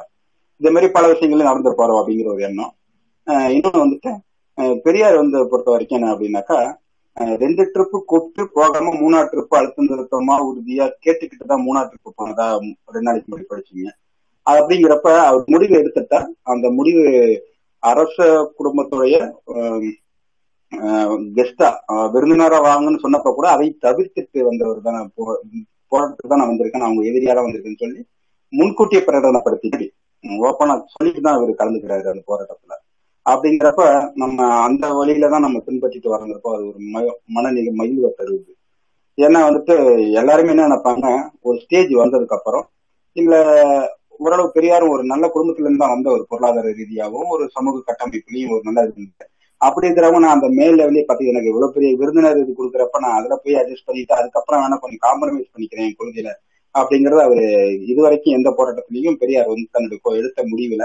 இந்த 0.60 0.68
மாதிரி 0.70 0.88
பல 0.92 1.06
விஷயங்களும் 1.08 1.50
நடந்திருப்பாரோ 1.50 1.96
அப்படிங்கிற 2.00 2.28
ஒரு 2.28 2.42
எண்ணம். 2.42 2.72
இன்னும் 3.56 3.82
வந்துட்டு 3.82 4.10
பெரியார் 4.84 5.20
வந்து 5.22 5.38
பொறுத்த 5.50 5.68
வரைக்கும் 5.72 5.98
என்ன 5.98 6.12
அப்படின்னாக்கா 6.12 6.58
ரெண்டு 7.42 7.62
ட்ரிப்பு 7.74 7.98
கூப்பிட்டு 8.10 8.42
போகாம 8.56 8.92
மூணாவது 9.00 9.30
ட்ரிப்பு 9.32 9.54
அழுத்தம் 9.58 9.88
நிறுத்தமா 9.90 10.34
உறுதியா 10.48 10.84
கேட்டுக்கிட்டு 11.04 11.50
தான் 11.52 11.64
மூணாவது 11.66 11.90
ட்ரிப்பு 11.92 12.10
போனதா 12.20 12.46
ரெண்டு 12.94 13.06
நாளைக்கு 13.08 13.28
முன்னாடி 13.28 13.48
படிச்சீங்க. 13.52 13.88
அப்படிங்கிறப்ப 14.46 15.08
அவர் 15.28 15.52
முடிவு 15.54 15.74
எடுத்துட்டா 15.80 16.18
அந்த 16.52 16.66
முடிவு 16.78 17.02
அரச 17.82 18.16
குடும்பத்துடைய 18.58 19.16
கெஸ்டா 21.36 21.68
விருந்தினரா 22.14 22.58
வாங்கன்னு 22.66 23.02
சொன்னப்ப 23.04 23.32
கூட 23.36 23.46
அதை 23.54 23.68
தவிர்த்துட்டு 23.84 24.40
வந்தவர் 24.48 24.80
தான் 24.88 24.98
போராட்டத்துக்கு 25.92 26.30
தான் 26.32 26.40
நான் 26.42 26.50
வந்திருக்கேன். 26.52 26.86
அவங்க 26.86 27.02
எதிரியா 27.10 27.34
தான் 27.36 27.46
வந்திருக்கேன்னு 27.46 27.82
சொல்லி 27.84 28.00
முன்கூட்டிய 28.52 29.00
பிரகடனப்படுத்தி 29.06 29.86
ஓப்பனா 30.46 30.74
சொல்லிட்டு 30.94 31.20
தான் 31.26 31.38
அவர் 31.38 31.60
கலந்துக்கிறாரு 31.60 32.12
அந்த 32.12 32.22
போராட்டத்துல. 32.30 32.74
அப்படிங்கிறப்ப 33.28 33.82
நம்ம 34.22 34.36
அந்த 34.66 34.86
வழியில 34.98 35.30
தான் 35.30 35.44
நம்ம 35.46 35.58
பின்பற்றிட்டு 35.64 36.12
வரங்கிறப்ப 36.12 36.52
அது 36.54 36.64
ஒரு 36.70 36.80
மனநிலை 37.34 37.72
மகிழ்வை 37.80 38.10
தருது 38.12 38.52
ஏன்னா 39.18 39.40
வந்துட்டு 39.46 39.74
எல்லாருமே 40.20 40.52
என்ன 40.52 40.66
நினைப்பாங்க 40.66 41.06
ஒரு 41.44 41.56
ஸ்டேஜ் 41.62 41.92
வந்ததுக்கு 42.00 42.36
அப்புறம் 42.36 42.66
இல்ல 43.16 43.34
ஓரளவு 44.20 44.54
பெரியாரும் 44.54 44.92
ஒரு 44.94 45.02
நல்ல 45.10 45.24
குடும்பத்துல 45.32 45.66
இருந்து 45.66 45.82
தான் 45.82 45.94
வந்த 45.94 46.08
ஒரு 46.14 46.24
பொருளாதார 46.30 46.70
ரீதியாகவும் 46.78 47.32
ஒரு 47.34 47.44
சமூக 47.56 47.82
கட்டமைப்புலையும் 47.88 48.52
ஒரு 48.54 48.62
நல்ல 48.68 48.80
இருந்தது. 48.86 49.26
அப்படிங்கிறவங்க 49.60 50.20
நான் 50.24 50.36
அந்த 50.36 50.48
மேல் 50.58 50.76
லெவலே 50.78 51.02
பார்த்து 51.04 51.30
எனக்கு 51.30 51.50
இவ்வளவு 51.52 51.74
பெரிய 51.76 51.90
விருந்தினர் 52.00 52.40
இது 52.42 52.52
கொடுக்குறப்ப 52.52 53.00
நான் 53.04 53.16
அதுல 53.18 53.36
போய் 53.42 53.58
அட்ஜஸ்ட் 53.60 53.88
பண்ணிட்டு 53.88 54.14
அதுக்கப்புறம் 54.18 54.62
வேணா 54.62 54.78
கொஞ்சம் 54.82 55.04
காம்ப்ரமைஸ் 55.06 55.52
பண்ணிக்கிறேன் 55.54 55.96
கொள்கையில 56.00 56.30
அப்படிங்கறது 56.74 57.22
அவரு 57.24 57.44
இதுவரைக்கும் 57.90 58.36
எந்த 58.38 58.48
போராட்டத்திலையும் 58.58 59.20
பெரியார் 59.22 59.52
வந்து 59.52 59.66
தன்னுடைய 59.74 60.18
எடுத்த 60.20 60.42
முடிவுல 60.50 60.84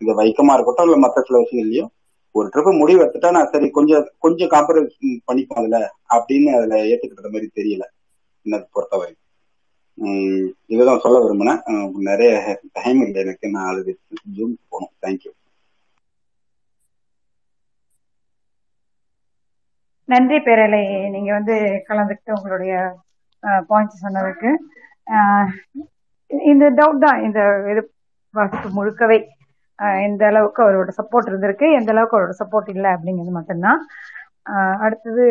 இந்த 0.00 0.12
வைக்கமா 0.20 0.54
இருக்கட்டும் 0.56 0.86
இல்ல 0.88 0.96
மற்ற 1.04 1.22
சில 1.26 1.40
விஷயங்கள்லயும் 1.42 1.90
ஒரு 2.34 2.46
ட்ரிப் 2.54 2.80
முடிவு 2.80 3.02
எடுத்துட்டா 3.02 3.30
நான் 3.36 3.52
சரி 3.52 3.68
கொஞ்சம் 3.76 4.08
கொஞ்சம் 4.24 4.50
காம்ப்ரமைஸ் 4.54 4.96
பண்ணிப்போம் 5.28 5.60
அதுல 5.62 5.78
அப்படின்னு 6.16 6.50
அதுல 6.58 6.80
ஏத்துக்கிட்ட 6.90 7.30
மாதிரி 7.34 7.48
தெரியல 7.58 7.84
என்ன 8.46 8.58
பொறுத்தவரைக்கும். 8.74 9.22
உம் 9.98 10.42
இதுதான் 10.74 11.02
சொல்ல 11.04 11.18
விரும்பினேன். 11.22 11.60
நிறைய 12.08 12.32
டைம் 12.78 13.00
இல்லை 13.06 13.18
எனக்கு 13.24 13.46
நான் 13.56 13.70
அது 13.72 13.92
ஜூம் 14.36 14.54
போகணும். 14.70 14.94
தேங்க்யூ 15.04 15.32
நன்றி 20.08 20.38
பேரலை. 20.38 20.80
நீங்க 21.14 21.30
வந்து 21.38 21.54
கலந்துக்கிட்டு 21.88 22.36
உங்களுடைய 22.36 22.74
பாயிண்ட்ஸ் 23.70 24.02
சொன்னதுக்கு. 24.04 24.50
இந்த 26.52 26.64
டவுட் 26.78 27.04
தான் 27.04 27.18
இந்த 27.26 27.40
இது 27.72 27.82
வாசிப்பு 28.34 28.68
முழுக்கவே. 28.76 29.18
எந்த 30.06 30.22
அளவுக்கு 30.30 30.60
அவரோட 30.64 30.90
சப்போர்ட் 30.98 31.28
இருந்திருக்கு. 31.30 31.66
எந்த 31.78 31.90
அளவுக்கு 31.94 32.16
அவரோட 32.18 32.34
சப்போர்ட் 32.42 32.70
இல்லை 32.74 32.90
அப்படிங்கிறது 32.96 33.32
மட்டும்தான். 33.38 33.80
அடுத்தது 34.84 35.24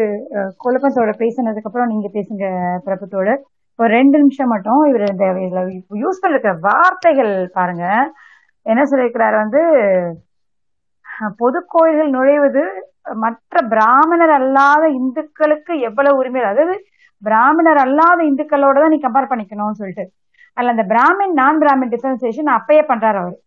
குழப்பத்தோட 0.63 1.11
பேசினதுக்கு 1.23 1.69
அப்புறம் 1.69 1.91
நீங்க 1.93 2.07
பேசுங்க 2.17 2.45
பிரபத்தோட 2.87 3.29
ஒரு 3.79 3.89
ரெண்டு 3.99 4.17
நிமிஷம் 4.21 4.51
மட்டும் 4.53 4.81
இவர் 4.89 5.05
இந்த 5.13 5.25
யூஸ் 6.03 6.21
பண்ணிருக்கிற 6.23 6.53
வார்த்தைகள் 6.67 7.33
பாருங்க. 7.57 7.85
என்ன 8.65 8.81
சொல்லியிருக்கிறாரு 8.91 9.37
வந்து 9.43 9.61
பொது 11.41 11.59
கோயில்கள் 11.73 12.13
நுழைவது 12.15 12.63
மற்ற 13.23 13.61
பிராமணர் 13.73 14.33
அல்லாத 14.39 14.83
இந்துக்களுக்கு 14.99 15.73
எவ்வளவு 15.89 16.19
உரிமை 16.21 16.41
அதாவது 16.51 16.75
பிராமணர் 17.21 17.79
அல்லாத 17.85 18.19
இந்துக்களோட 18.31 18.77
தான் 18.83 18.93
நீ 18.95 18.99
கம்பேர் 19.05 19.31
பண்ணிக்கணும்னு 19.31 19.79
சொல்லிட்டு. 19.81 20.05
அதுல 20.57 20.73
அந்த 20.75 20.85
பிராமின் 20.93 21.35
நான் 21.41 21.61
பிராமின் 21.63 21.93
டிஃபரன்சியேஷன் 21.93 22.51
அப்பயே 22.57 22.83
பண்றாரு 22.91 23.19
அவர். 23.23 23.37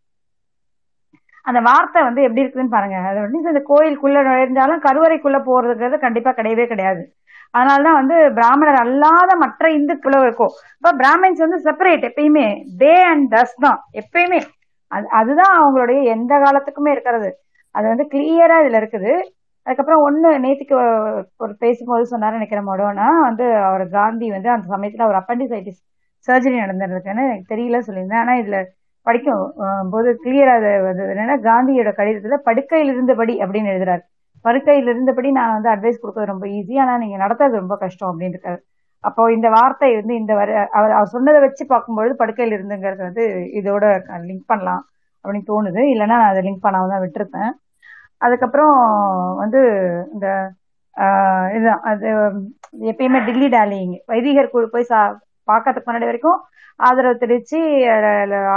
அந்த 1.48 1.60
வார்த்தை 1.60 2.00
வந்து 2.02 2.22
எப்படி 2.22 2.42
இருக்குதுன்னு 2.42 2.74
பாருங்க. 2.74 2.96
அது 3.10 3.18
வந்து 3.24 3.40
இந்த 3.44 3.62
கோயிலுக்குள்ள 3.70 4.18
நுழைந்தாலும் 4.22 4.84
கருவறைக்குள்ள 4.86 5.38
போறதுங்கிறது 5.44 5.98
கண்டிப்பா 5.98 6.30
கிடையவே 6.32 6.66
கிடையாது. 6.66 7.02
அதனாலதான் 7.54 7.98
வந்து 8.00 8.16
பிராமணர் 8.32 8.80
அல்லாத 8.82 9.30
மற்ற 9.36 9.70
இந்துக்களும் 9.70 10.22
இருக்கும். 10.22 10.52
இப்ப 10.78 10.92
பிராமின்ஸ் 10.94 11.44
வந்து 11.44 11.58
செப்பரேட் 11.64 12.06
எப்பயுமே. 12.08 12.46
தே 12.78 12.94
அண்ட் 13.10 13.26
தஸ் 13.34 13.56
தான். 13.60 13.78
எப்பயுமே. 14.00 14.40
அது 14.90 15.06
அதுதான் 15.12 15.54
அவங்களுடைய 15.58 15.98
எந்த 16.14 16.32
காலத்துக்குமே 16.36 16.90
இருக்கிறது. 16.90 17.30
அது 17.74 17.86
வந்து 17.88 18.04
கிளியரா 18.14 18.56
இதுல 18.62 18.80
இருக்குது. 18.82 19.12
அதுக்கப்புறம் 19.66 20.04
ஒண்ணு 20.04 20.28
நேத்துக்கு 20.44 20.74
ஒரு 21.36 21.52
பேசும்போது 21.58 22.04
சொன்னாரு 22.12 22.38
நினைக்கிற 22.38 22.60
மொடோனா 22.62 23.06
வந்து 23.22 23.46
அவர் 23.62 23.84
காந்தி 23.90 24.26
வந்து 24.30 24.48
அந்த 24.50 24.66
சமயத்துல 24.74 25.06
அவர் 25.06 25.20
அப்பண்டிசைட்டிஸ் 25.20 25.80
சர்ஜரி 26.28 26.56
நடந்திருக்குன்னு 26.62 27.24
எனக்கு 27.26 27.52
தெரியல 27.54 27.78
சொல்லியிருந்தேன். 27.86 28.22
ஆனா 28.22 28.34
இதுல 28.34 28.58
படிக்கும் 29.08 29.44
போது 29.94 30.08
கிளியரா 30.24 30.54
அது 30.58 31.02
என்னன்னா 31.12 31.36
காந்தியோட 31.48 31.90
கடிதத்துல 31.98 32.38
படுக்கையில் 32.48 32.92
இருந்தபடி 32.94 33.34
அப்படின்னு 33.44 33.72
எழுதுறாரு. 33.74 34.02
படுக்கையில் 34.44 34.90
இருந்தபடி 34.92 35.28
நான் 35.38 35.54
வந்து 35.56 35.70
அட்வைஸ் 35.74 36.00
கொடுக்கறது 36.02 36.32
ரொம்ப 36.32 36.46
ஈஸி 36.58 36.74
ஆனா 36.82 36.92
நீங்க 37.02 37.16
நடத்துறது 37.24 37.62
ரொம்ப 37.62 37.76
கஷ்டம் 37.84 38.10
அப்படின்னு 38.10 38.36
இருக்காரு. 38.36 38.60
அப்போ 39.04 39.22
இந்த 39.36 39.48
வார்த்தை 39.56 39.88
வந்து 39.98 40.14
இந்த 40.20 40.32
வர 40.40 40.50
அவர் 40.78 40.94
அவர் 40.98 41.12
சொன்னதை 41.16 41.40
வச்சு 41.46 41.64
பார்க்கும்பொழுது 41.72 42.14
படுக்கையில் 42.22 42.56
இருந்துங்கிறது 42.56 43.02
வந்து 43.08 43.24
இதோட 43.60 43.84
லிங்க் 44.28 44.50
பண்ணலாம் 44.52 44.82
அப்படின்னு 45.24 45.48
தோணுது. 45.52 45.82
இல்லைன்னா 45.92 46.16
நான் 46.22 46.32
அதை 46.32 46.42
லிங்க் 46.48 46.64
பண்ணாம 46.66 46.90
தான் 46.92 47.04
விட்டுருப்பேன். 47.04 47.52
அதுக்கப்புறம் 48.26 48.74
வந்து 49.42 49.60
இந்த 50.14 50.28
இதுதான் 51.56 51.82
அது 51.90 52.06
எப்பயுமே 52.90 53.18
டில்லி 53.28 53.48
டாலிங் 53.56 53.92
வைதிகர் 54.12 54.54
போய் 54.74 54.88
சா 54.92 55.00
பார்க்கறதுக்கு 55.48 55.88
முன்னாடி 55.88 56.08
வரைக்கும் 56.10 56.38
ஆதரவு 56.80 57.20
தெரிவிச்சு 57.22 57.58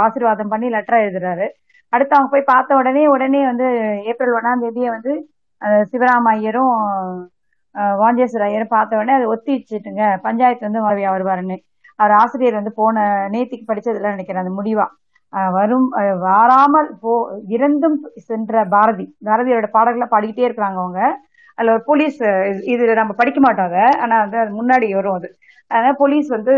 ஆசீர்வாதம் 0.03 0.51
பண்ணி 0.53 0.67
லெட்டர் 0.75 1.03
எழுதுறாரு. 1.03 1.47
அடுத்து 1.93 2.15
அவங்க 2.17 2.31
போய் 2.33 2.51
பார்த்த 2.51 2.79
உடனே 2.79 3.03
உடனே 3.13 3.41
வந்து 3.51 3.67
ஏப்ரல் 4.11 4.35
ஒன்னாம் 4.37 4.63
தேதியை 4.65 4.89
வந்து 4.95 5.13
சிவராம 5.91 6.29
ஐயரும் 6.35 6.75
வாஞ்சேஸ்வர 8.01 8.45
ஐயரும் 8.47 8.73
பார்த்த 8.75 8.99
உடனே 8.99 9.13
அதை 9.17 9.27
ஒத்தி 9.33 9.51
வச்சுட்டுங்க 9.57 10.03
பஞ்சாயத்து 10.25 10.67
வந்து 10.67 10.81
அவர் 10.83 11.01
வருவாருன்னு 11.15 11.57
அவர் 11.99 12.13
ஆசிரியர் 12.21 12.59
வந்து 12.59 12.73
போன 12.79 12.95
நேத்திக்கு 13.33 13.65
படிச்சதுல 13.67 14.13
நினைக்கிறேன் 14.15 14.43
அந்த 14.43 14.53
முடிவா. 14.59 14.85
வரும் 15.57 15.85
வாராமல் 16.23 16.89
போ 17.03 17.11
இறந்தும் 17.55 17.97
சென்ற 18.29 18.63
பாரதி. 18.73 19.05
பாரதியோட 19.27 19.67
பாடல்களை 19.75 20.07
பாடிக்கிட்டே 20.13 20.47
இருக்கிறாங்க 20.47 20.79
அவங்க. 20.83 21.01
அதுல 21.55 21.73
ஒரு 21.73 21.83
போலீஸ் 21.83 22.23
இது- 22.23 22.67
இது 22.67 22.93
நம்ம 22.93 23.13
படிக்க 23.13 23.39
மாட்டோம் 23.39 23.65
அதை. 23.65 23.99
ஆனா 23.99 24.19
வந்து 24.19 24.37
அது 24.37 24.65
முன்னாடி 24.65 24.93
வரும் 24.93 25.13
அது. 25.13 25.37
அதனால 25.67 25.93
போலீஸ் 25.93 26.27
வந்து 26.27 26.51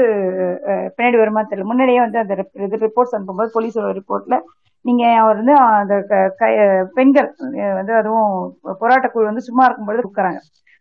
பின்னாடி 0.98 1.18
வருமா 1.18 1.42
தெரியல. 1.42 1.64
முன்னாடியே 1.64 2.00
வந்து 2.00 2.20
அந்த 2.20 2.36
ரிப்போர்ட்ஸ் 2.58 3.16
அனுப்பும்போது 3.18 3.46
போலீஸ் 3.54 3.80
ரிப்போர்ட்ல 3.80 4.42
நீங்க 4.82 5.08
அவர் 5.08 5.36
வந்து 5.36 5.56
அந்த 5.56 6.04
க- 6.38 6.90
பெண்கள் 6.94 7.36
வந்து 7.74 7.94
அதுவும் 7.94 8.58
போராட்ட 8.80 9.08
குழு 9.08 9.26
வந்து 9.26 9.42
சும்மா 9.42 9.66
இருக்கும்பொழுது 9.66 10.08
கொடுக்குறாங்க. 10.08 10.38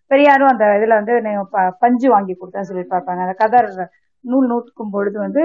பெரியாரும் 0.06 0.48
அந்த 0.48 0.64
இதுல 0.64 0.88
வந்து 0.88 1.22
ப- 1.50 1.76
பஞ்சு 1.78 2.10
வாங்கி 2.10 2.38
கொடுத்தா 2.40 2.60
சொல்லி 2.60 2.86
பார்ப்பாங்க. 2.90 3.20
அந்த 3.20 3.32
கதர் 3.32 3.90
நூல் 4.20 4.46
நூற்கும் 4.46 4.90
பொழுது 4.90 5.18
வந்து 5.18 5.40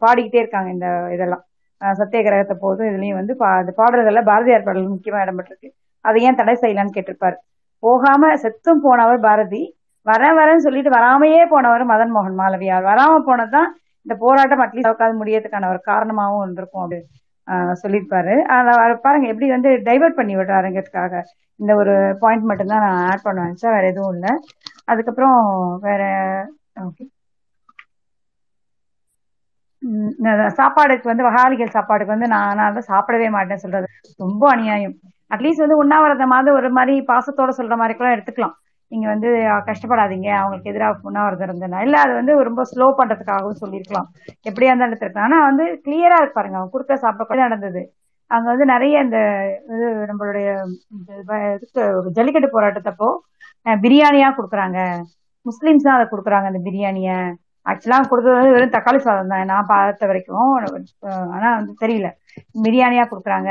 பாடிக்கிட்டே 0.00 0.36
இருக்காங்க 0.36 0.70
இந்த 0.70 1.08
இதெல்லாம். 1.12 1.44
சத்தியகிரகத்தை 1.80 2.54
போதும் 2.54 2.86
இதுலயும் 2.86 3.14
வந்து 3.14 3.36
பா- 3.38 3.56
அந்த 3.56 3.72
பாடல்கள்ல 3.76 4.24
பாரதியார் 4.24 4.62
பாடல் 4.62 4.90
முக்கியமா 4.90 5.28
இடம்பெற்றிருக்கு. 5.28 5.70
அதை 6.00 6.22
ஏன் 6.22 6.34
தடை 6.34 6.58
செய்யலாம்னு 6.60 6.90
கேட்டிருப்பாரு. 6.94 7.36
போகாம 7.82 8.32
செத்தும் 8.42 8.82
போனவர் 8.86 9.20
பாரதி. 9.20 9.62
வரேன் 10.06 10.36
வரேன்னு 10.38 10.64
சொல்லிட்டு 10.66 10.96
வராமையே 10.96 11.42
போனவர் 11.52 11.82
மதன் 11.90 12.14
மோகன் 12.14 12.38
மாலவியார் 12.40 12.88
வராம 12.88 13.18
போனதுதான் 13.26 13.68
இந்த 14.06 14.14
போராட்டம் 14.22 14.62
அட்லீஸ்ட் 14.64 14.92
உட்காந்து 14.92 15.20
முடியறதுக்கான 15.20 15.70
ஒரு 15.72 15.80
காரணமாகவும் 15.90 16.44
இருந்திருக்கும் 16.44 16.84
அப்படி 16.84 17.00
சொல்லியிருப்பாரு. 17.82 18.34
அதை 18.56 18.72
பாருங்க 19.04 19.26
எப்படி 19.32 19.46
வந்து 19.54 19.70
டைவர்ட் 19.88 20.18
பண்ணி 20.18 20.34
விடுறாருங்கிறதுக்காக 20.36 21.14
இந்த 21.60 21.72
ஒரு 21.82 21.94
பாயிண்ட் 22.22 22.48
மட்டும்தான் 22.50 22.84
நான் 22.86 23.00
ஆட் 23.08 23.24
பண்ண 23.26 23.46
நினைச்சேன் 23.46 23.74
வேற 23.76 23.86
எதுவும் 23.92 24.14
இல்லை. 24.16 24.32
அதுக்கப்புறம் 24.92 25.38
வேற 25.86 26.02
ஓகே 26.86 27.04
சாப்பாடுக்கு 30.58 31.10
வந்து 31.10 31.26
வகாலிகள் 31.28 31.74
சாப்பாடுக்கு 31.76 32.14
வந்து 32.14 32.28
நான் 32.34 32.56
நான் 32.58 32.70
வந்து 32.70 32.84
சாப்பிடவே 32.90 33.28
மாட்டேன் 33.36 33.62
சொல்றது 33.64 33.86
ரொம்ப 34.20 34.42
அநியாயம். 34.54 34.96
அட்லீஸ்ட் 35.34 35.64
வந்து 35.64 35.80
உண்ணாவிரதமாவது 35.82 36.50
ஒரு 36.58 36.70
மாதிரி 36.78 36.94
பாசத்தோட 37.12 37.50
சொல்ற 37.60 37.76
மாதிரி 37.82 37.94
கூட 38.00 38.08
எடுத்துக்கலாம். 38.16 38.54
நீங்க 38.92 39.06
வந்து 39.12 39.28
கஷ்டப்படாதீங்க. 39.68 40.28
அவங்களுக்கு 40.40 40.70
எதிராக 40.72 41.08
உண்ணாவிரதம் 41.08 41.48
இருந்ததுனா 41.48 41.80
இல்ல 41.86 41.96
அது 42.04 42.12
வந்து 42.20 42.32
ரொம்ப 42.48 42.62
ஸ்லோ 42.70 42.86
பண்றதுக்காகவும் 43.00 43.60
சொல்லியிருக்கலாம். 43.62 44.08
எப்படியா 44.48 44.70
இருந்தாலும் 44.70 44.92
எடுத்துருக்கலாம் 44.92 45.28
ஆனா 45.28 45.38
வந்து 45.50 45.64
கிளியரா 45.86 46.18
இருப்பாருங்க 46.24 46.58
அவங்க 46.58 46.74
குறுக்க 46.76 46.96
சாப்பிட 47.04 47.40
நடந்தது? 47.46 47.82
அங்க 48.30 48.46
வந்து 48.52 48.66
நிறைய 48.72 48.96
இந்த 49.04 49.18
இது 49.74 49.86
நம்மளுடைய 50.10 50.48
ஜல்லிக்கட்டு 52.18 52.50
போராட்டத்தப்போ 52.56 53.08
பிரியாணியா 53.84 54.28
கொடுக்குறாங்க. 54.36 54.78
முஸ்லீம்ஸ் 55.46 55.86
தான் 55.86 55.96
அதை 55.98 56.06
கொடுக்குறாங்க 56.12 56.46
அந்த 56.50 56.60
பிரியாணிய. 56.66 57.10
ஆக்சுவலா 57.70 57.98
கொடுத்தது 58.10 58.36
வந்து 58.38 58.54
வெறும் 58.56 58.74
தக்காளி 58.74 58.98
சாதம் 59.06 59.32
தான். 59.32 59.48
நான் 59.52 59.70
பார்த்த 59.72 60.06
வரைக்கும் 60.10 60.52
ஆனா 61.36 61.48
வந்து 61.58 61.72
தெரியல. 61.82 62.08
பிரியாணியா 62.66 63.04
கொடுக்குறாங்க. 63.10 63.50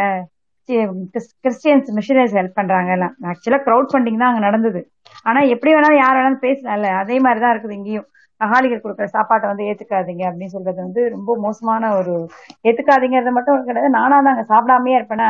கிறிஸ்டியன்ஸ் 1.44 1.90
மிஷனரிஸ் 1.98 2.38
ஹெல்ப் 2.40 2.58
பண்றாங்க 2.60 2.92
எல்லாம் 2.96 3.14
ஆக்சுவலா 3.32 3.60
க்ரௌட் 3.68 3.92
ஃபண்டிங் 3.92 4.22
தான் 4.22 4.32
அங்க 4.32 4.42
நடந்தது. 4.48 4.82
ஆனா 5.30 5.40
எப்படி 5.54 5.72
வேணாலும் 5.76 6.02
யார் 6.04 6.18
வேணாலும் 6.20 6.44
பேசலாம்ல. 6.48 6.90
அதே 7.02 7.18
மாதிரி 7.26 7.42
தான் 7.44 7.54
இருக்குது 7.54 7.78
இங்கேயும். 7.80 8.08
மகாலிகர் 8.42 8.84
கொடுக்குற 8.84 9.08
சாப்பாட்டை 9.16 9.48
வந்து 9.52 9.68
ஏத்துக்காதீங்க 9.70 10.24
அப்படின்னு 10.30 10.56
சொல்றது 10.56 10.80
வந்து 10.86 11.02
ரொம்ப 11.16 11.32
மோசமான 11.46 11.90
ஒரு 12.00 12.14
ஏத்துக்காதீங்கிறது 12.70 13.32
மட்டும் 13.38 13.68
கிடையாது. 13.70 13.90
நானா 14.00 14.18
தான் 14.26 14.34
அங்க 14.36 14.46
சாப்பிடாமயே 14.54 14.98
இருப்பேனா? 15.00 15.30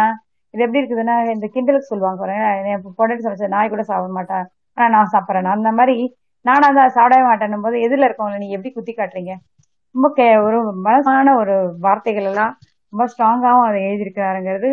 இது 0.53 0.63
எப்படி 0.65 0.81
இருக்குதுன்னா 0.81 1.15
இந்த 1.35 1.47
கிண்டலுக்கு 1.55 1.91
சொல்லுவாங்க 1.91 2.19
பொண்ணுட்டு 2.21 2.71
என் 2.73 2.83
பொண்டாட்டி 2.99 3.25
சமைச்ச 3.25 3.49
நாய் 3.55 3.71
கூட 3.73 3.83
சாப்பிட 3.91 4.13
மாட்டேன் 4.19 4.45
ஆனா 4.77 4.87
நான் 4.95 5.13
சாப்பிட்றேன். 5.15 5.53
அந்த 5.55 5.71
மாதிரி 5.79 5.95
நானா 6.45 6.67
தான் 6.79 6.95
சாப்பிடவே 6.97 7.23
மாட்டேன்னும் 7.29 7.65
போது 7.65 7.77
எதுல 7.87 8.07
இருக்கவங்களை 8.07 8.39
நீங்க 8.43 8.57
எப்படி 8.57 8.71
குத்தி 8.75 8.93
காட்டுறீங்க? 8.99 9.33
ரொம்ப 9.95 10.07
கே 10.17 10.27
ஒரு 10.47 10.57
மனசான 10.87 11.33
ஒரு 11.41 11.55
வார்த்தைகள் 11.85 12.27
எல்லாம் 12.31 12.53
ரொம்ப 12.93 13.05
ஸ்ட்ராங்காவும் 13.11 13.67
அதை 13.69 13.79
எழுதியிருக்கிறாருங்கிறது 13.87 14.69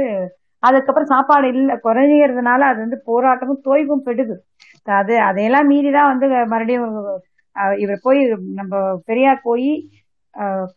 அதுக்கப்புறம் 0.63 1.13
சாப்பாடு 1.15 1.47
இல்லை 1.53 1.75
குறைஞ்சிக்கிறதுனால 1.85 2.61
அது 2.71 2.79
வந்து 2.85 2.99
போராட்டமும் 3.11 3.63
தோய்வும் 3.67 4.05
பெடுது 4.07 4.37
அது 4.99 5.15
அதையெல்லாம் 5.29 5.71
மீறிதான் 5.73 6.11
வந்து 6.13 6.27
மறுபடியும் 6.53 6.97
இவர் 7.85 8.05
போய் 8.07 8.21
நம்ம 8.55 8.75
பெரியார் 9.07 9.47
போய் 9.49 9.69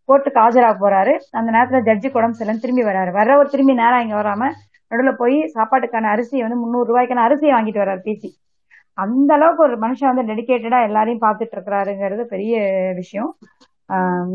கோர்ட்டுக்கு 0.09 0.39
ஆஜராக 0.45 0.75
போறாரு. 0.83 1.13
அந்த 1.39 1.49
நேரத்துல 1.55 1.79
ஜட்ஜி 1.87 2.09
குடம் 2.11 2.37
செல்லன் 2.39 2.61
திரும்பி 2.63 2.83
வராரு 2.83 3.11
வர்றவர் 3.17 3.51
திரும்பி 3.53 3.73
நேரம் 3.81 4.03
இங்க 4.05 4.15
வராம 4.21 4.43
நடுவில் 4.91 5.19
போய் 5.21 5.37
சாப்பாட்டுக்கான 5.55 6.09
அரிசியை 6.13 6.43
வந்து 6.45 6.61
முந்நூறு 6.61 6.87
ரூபாய்க்கான 6.91 7.25
அரிசியை 7.27 7.51
வாங்கிட்டு 7.55 7.81
வர்றாரு 7.83 8.01
பேசி 8.07 8.29
அந்த 8.97 9.29
அளவுக்கு 9.33 9.61
ஒரு 9.63 9.75
மனுஷன் 9.83 10.11
வந்து 10.11 10.27
டெடிக்கேட்டடா 10.29 10.79
எல்லாரையும் 10.87 11.23
பார்த்துட்டு 11.25 11.55
இருக்கிறாருங்கிறது 11.57 12.23
பெரிய 12.33 12.55
விஷயம். 12.95 13.29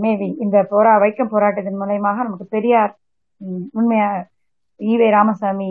மேபி 0.02 0.28
இந்த 0.44 0.58
போரா 0.70 0.92
வைக்கம் 1.04 1.32
போராட்டத்தின் 1.34 1.80
மூலயமாக 1.80 2.22
நமக்கு 2.26 2.46
பெரியார் 2.56 2.92
உண்மையா 3.80 4.08
ஈவே 4.90 5.08
ராமசாமி 5.10 5.68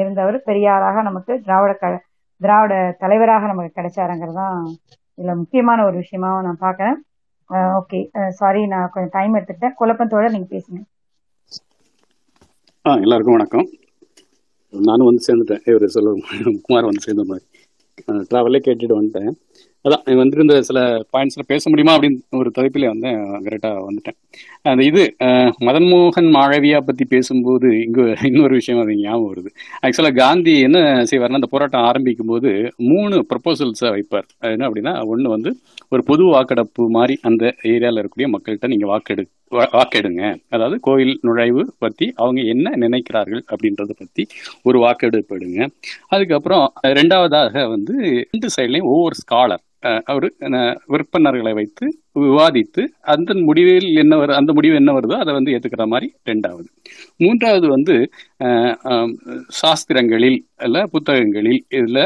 இருந்தவர் 0.00 0.38
பெரியாராக 0.48 1.02
நமக்கு 1.02 1.32
திராவிட 1.46 1.72
க 1.82 1.86
திராவிட 2.40 2.74
தலைவராக 3.02 3.46
நமக்கு 3.46 3.76
கிடைச்சாருங்கிறது 3.78 4.38
தான் 4.40 4.58
இதுல 5.18 5.34
முக்கியமான 5.40 5.84
ஒரு 5.88 5.96
விஷயமாவும் 6.02 6.46
நான் 6.48 6.64
பார்க்குறேன். 6.64 6.98
ஓகே. 7.80 8.00
சாரி 8.40 8.62
நான் 8.66 8.90
கொஞ்சம் 8.92 9.14
டைம் 9.16 9.36
எடுத்துக்கிட்டேன். 9.36 9.78
குழப்பத்தோட 9.80 10.30
நீங்க 10.34 10.48
பேசுங்க. 10.54 10.80
ஆ 12.84 12.92
எல்லாருக்கும் 13.04 13.36
வணக்கம். 13.36 13.66
நானும் 14.72 15.08
வந்து 15.08 15.26
சேர்ந்துட்டேன். 15.26 15.62
இவர் 15.70 15.94
சொல்ல 15.96 16.12
குமார் 16.66 16.88
வந்து 16.88 17.04
சேர்ந்த 17.06 17.24
மாதிரி. 17.30 17.46
ட்ராவலே 18.30 18.60
கேட்டுட்டு 18.66 18.98
வந்துட்டேன். 18.98 19.32
அதான் 19.84 20.02
இங்க 20.04 20.18
வந்திருந்த 20.20 20.54
சில 20.66 20.78
பாயிண்ட்ஸ்ல 21.12 21.42
பேச 21.46 21.62
முடியுமா 21.70 21.94
அப்படின்னு 21.96 22.18
ஒரு 22.40 22.50
தலைப்பிலே 22.56 22.88
வந்து 22.92 23.08
கரெக்டா 23.46 23.70
வந்துட்டேன். 23.86 24.16
அந்த 24.70 24.82
இது 24.90 25.02
மதன்மோகன் 25.20 25.66
மதன் 25.68 25.88
மோகன் 25.92 26.28
மாளவியா 26.36 26.78
பத்தி 26.88 27.04
பேசும்போது 27.04 27.68
இங்க 27.86 28.00
இன்னொரு 28.30 28.54
விஷயம் 28.60 28.82
அது 28.82 28.94
ஞாபகம் 29.00 29.30
வருது. 29.32 29.50
ஆக்சுவலா 29.84 30.12
காந்தி 30.20 30.54
என்ன 30.66 30.78
செய்வார்னா 31.10 31.40
அந்த 31.40 31.50
போராட்டம் 31.54 31.86
ஆரம்பிக்கும் 31.88 32.30
போது 32.32 32.50
மூணு 32.90 33.16
ப்ரப்போசல்ஸை 33.30 33.90
வைப்பார். 33.96 34.28
என்ன 34.52 34.68
அப்படின்னா 34.68 34.94
ஒன்று 35.12 35.34
வந்து 35.36 35.52
ஒரு 35.92 36.04
பொது 36.10 36.24
வாக்கெடுப்பு 36.34 36.84
மாதிரி 36.98 37.16
அந்த 37.30 37.42
ஏரியாவில் 37.72 38.00
இருக்கக்கூடிய 38.00 38.30
மக்கள்கிட்ட 38.36 38.72
நீங்க 38.74 38.88
வாக்கெடு 38.92 39.24
வாக்கெடுங்க. 39.72 40.22
அதாவது 40.54 40.76
கோயில் 40.88 41.14
நுழைவு 41.26 41.64
பத்தி 41.78 42.06
அவங்க 42.22 42.40
என்ன 42.54 42.70
நினைக்கிறார்கள் 42.84 43.42
அப்படின்றத 43.52 43.92
பத்தி 44.02 44.24
ஒரு 44.68 44.78
வாக்கெடுப்பு 44.84 45.36
எடுங்க 45.38 45.60
அதுக்கப்புறம் 46.14 46.64
ரெண்டாவதாக 47.00 47.66
வந்து 47.74 47.94
ரெண்டு 48.32 48.50
சைட்லையும் 48.56 48.90
ஒவ்வொரு 48.94 49.16
ஸ்காலர் 49.22 49.64
அவர் 50.10 50.26
விற்பனர்களை 50.92 51.52
வைத்து 51.58 51.84
விவாதித்து 52.24 52.82
அந்த 53.12 53.34
முடிவில் 53.46 53.86
என்ன 54.02 54.14
வரு 54.16 54.32
அந்த 54.40 54.50
முடிவு 54.58 54.74
என்ன 54.80 54.90
வருதோ 54.96 55.16
அதை 55.22 55.32
வந்து 55.36 55.52
ஏத்துக்கிற 55.54 55.84
மாதிரி 55.92 56.08
ரெண்டாவது. 56.30 56.68
மூன்றாவது 57.24 57.66
வந்து 57.74 57.94
சாஸ்திரங்களில் 59.60 60.38
இல்லை 60.66 60.82
புத்தகங்களில் 60.94 61.60
இதுல 61.78 62.00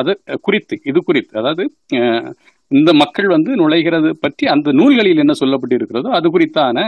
அது 0.00 0.14
குறித்து 0.48 0.76
இது 0.90 1.00
குறித்து 1.02 1.34
அதாவது 1.42 1.66
இந்த 2.70 2.90
மக்கள் 3.02 3.28
வந்து 3.34 3.50
நுழைகிறது 3.60 4.10
பற்றி 4.24 4.44
அந்த 4.54 4.72
நூல்களில் 4.80 5.22
என்ன 5.24 5.34
சொல்லப்பட்டு 5.42 5.76
இருக்கிறதோ 5.78 6.10
அது 6.18 6.28
குறித்தான 6.34 6.78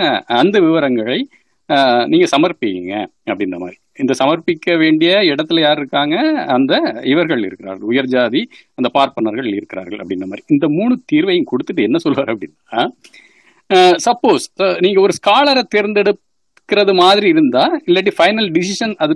அந்த 0.41 0.57
விவரங்களை 0.67 1.19
நீங்க 2.13 2.27
சமர்ப்பிங்க 2.35 2.93
அப்படின்ற 3.31 3.57
மாதிரி. 3.63 3.77
இந்த 4.03 4.13
சமர்ப்பிக்க 4.21 4.75
வேண்டிய 4.83 5.11
இடத்துல 5.33 5.63
யார் 5.65 5.81
இருக்காங்க? 5.81 6.17
அந்த 6.55 6.73
இவர்கள் 7.13 7.43
இருக்கிறார்கள். 7.49 7.89
உயர் 7.93 8.11
ஜாதி 8.15 8.43
அந்த 8.79 8.89
பார்ப்பனர்கள் 8.97 9.49
இருக்கிறார்கள் 9.59 10.01
அப்படின்ற 10.03 10.27
மாதிரி. 10.31 10.45
இந்த 10.55 10.67
மூணு 10.77 10.95
தீர்வையும் 11.13 11.49
கொடுத்துட்டு 11.53 11.87
என்ன 11.89 12.01
சொல்வார் 12.07 12.33
அப்படின்னா 12.35 12.83
சப்போஸ் 14.07 14.47
நீங்க 14.85 14.99
ஒரு 15.07 15.13
ஸ்காலரை 15.19 15.63
தேர்ந்தெடுக்கிறது 15.75 16.93
மாதிரி 17.03 17.27
இருந்தா 17.35 17.65
இல்லாட்டி 17.89 18.13
ஃபைனல் 18.19 18.49
டிசிஷன் 18.57 18.95
அது 19.05 19.15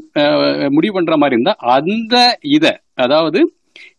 முடிவு 0.76 0.94
பண்ற 0.96 1.16
மாதிரி 1.22 1.36
இருந்தா 1.36 1.54
அந்த 1.76 2.14
இதை 2.56 2.72
அதாவது 3.04 3.40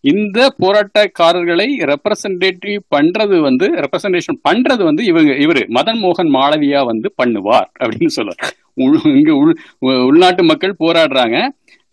இந்த 0.03 0.39
போராட்டக்காரர்களை 0.63 1.67
ரெப்ரசன்டேட்டிவ் 1.91 2.79
பண்றது 2.95 3.37
வந்து 3.39 3.67
ரெப்ரசன்டேஷன் 3.83 4.39
பண்றது 4.47 4.83
வந்து 4.83 5.03
இவங்க 5.03 5.31
இவரு 5.45 5.63
மதன் 5.77 6.01
மோகன் 6.03 6.31
மாளவியா 6.37 6.81
வந்து 6.85 7.07
பண்ணுவார் 7.21 7.69
அப்படின்னு 7.81 8.13
சொல்லுவார் 8.17 8.53
இங்க 9.19 9.31
உள் 9.41 9.53
உள்நாட்டு 10.09 10.43
மக்கள் 10.43 10.81
போராடுறாங்க. 10.83 11.37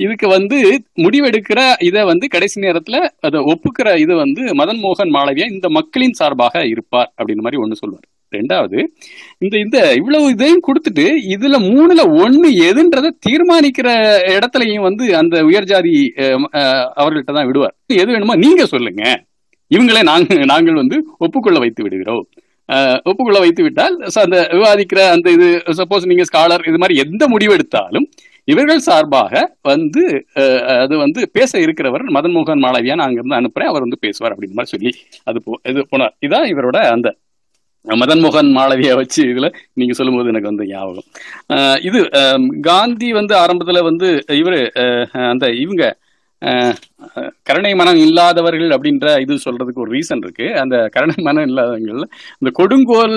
இதுக்கு 0.00 0.26
வந்து 0.28 0.56
முடிவெடுக்கிற 1.04 1.60
இதை 1.88 2.00
வந்து 2.04 2.26
கடைசி 2.28 2.58
நேரத்துல 2.60 2.98
அதை 3.20 3.40
ஒப்புக்கிற 3.52 3.88
இது 4.04 4.14
வந்து 4.14 4.42
மதன் 4.60 4.82
மோகன் 4.84 5.14
மாளவியா 5.16 5.46
இந்த 5.54 5.68
மக்களின் 5.78 6.18
சார்பாக 6.20 6.64
இருப்பார் 6.66 7.10
அப்படின்னு 7.18 7.44
மாதிரி 7.46 7.62
ஒண்ணு 7.64 7.80
சொல்லுவார். 7.82 8.06
ரெண்டாவது 8.38 8.78
இந்த 9.44 9.54
இந்த 9.64 9.78
இவ்வளவு 10.00 10.32
இதையும் 10.34 10.64
கொடுத்துட்டு 10.68 11.06
இதுல 11.34 11.58
மூணுல 11.70 12.02
ஒண்ணு 12.24 12.50
எதுன்றத 12.68 13.14
தீர்மானிக்கிற 13.26 13.88
இடத்துலயும் 14.36 14.86
வந்து 14.88 15.06
அந்த 15.22 15.36
உயர்ஜாதி 15.50 15.72
ஜாதி 15.74 15.94
அவர்கள்ட்ட 17.00 17.32
தான் 17.36 17.48
விடுவார். 17.48 17.74
எது 18.02 18.10
வேணுமோ 18.14 18.34
நீங்க 18.44 18.62
சொல்லுங்க. 18.72 19.02
இவங்களே 19.70 20.02
நாங்க 20.10 20.44
நாங்கள் 20.52 20.80
வந்து 20.82 20.96
ஒப்புக்கொள்ள 21.24 21.58
வைத்து 21.62 21.84
விடுகிறோம். 21.84 22.24
ஒப்புக்கொள்ள 23.10 23.38
வைத்து 23.44 23.62
விட்டால் 23.64 23.96
அந்த 24.24 24.36
விவாதிக்கிற 24.58 25.00
அந்த 25.14 25.26
இது 25.36 25.48
சப்போஸ் 25.80 26.10
நீங்க 26.10 26.24
ஸ்காலர் 26.30 26.68
இது 26.70 26.78
மாதிரி 26.82 26.96
எந்த 27.04 27.26
முடிவு 27.32 27.54
எடுத்தாலும் 27.56 28.06
இவர்கள் 28.52 28.86
சார்பாக 28.86 29.42
வந்து 29.70 30.02
அது 30.82 30.94
வந்து 31.02 31.20
பேச 31.36 31.52
இருக்கிறவர் 31.64 32.04
மதன் 32.16 32.34
மோகன் 32.36 32.64
மாளவியா 32.64 32.96
நான் 32.98 33.08
அங்கிருந்து 33.08 33.38
அனுப்புறேன். 33.38 33.70
அவர் 33.72 33.84
வந்து 33.86 33.98
பேசுவார் 34.04 34.32
அப்படின்னு 34.34 34.58
மாதிரி 34.58 34.72
சொல்லி 34.74 34.90
அது 35.30 35.38
போ 35.46 35.58
இது 35.72 35.86
போனார். 35.92 36.14
இதான் 36.26 36.48
இவரோட 36.52 36.78
அந்த 36.94 37.10
மதன் 37.84 38.22
மோகன் 38.24 38.50
மாளவியா 38.58 38.92
வச்சு 39.00 39.22
இதுல 39.32 39.48
நீங்க 39.80 39.94
சொல்லும்போது 39.98 40.30
எனக்கு 40.32 40.50
வந்து 40.50 40.66
ஞாபகம். 40.70 41.08
இது 41.88 42.00
காந்தி 42.68 43.08
வந்து 43.18 43.34
ஆரம்பத்துல 43.42 43.82
வந்து 43.90 44.08
இவரு 44.40 44.60
அந்த 45.32 45.46
இவங்க 45.64 45.84
கருணை 47.48 47.70
மனம் 47.80 47.98
இல்லாதவர்கள் 48.04 48.72
அப்படின்ற 48.76 49.06
இது 49.24 49.34
சொல்றதுக்கு 49.44 49.82
ஒரு 49.84 49.92
ரீசன் 49.96 50.22
இருக்கு. 50.24 50.46
அந்த 50.62 50.76
கருணை 50.94 51.16
மனம் 51.28 51.46
இல்லாதவங்கள்ல 51.50 52.06
இந்த 52.40 52.50
கொடுங்கோல் 52.58 53.16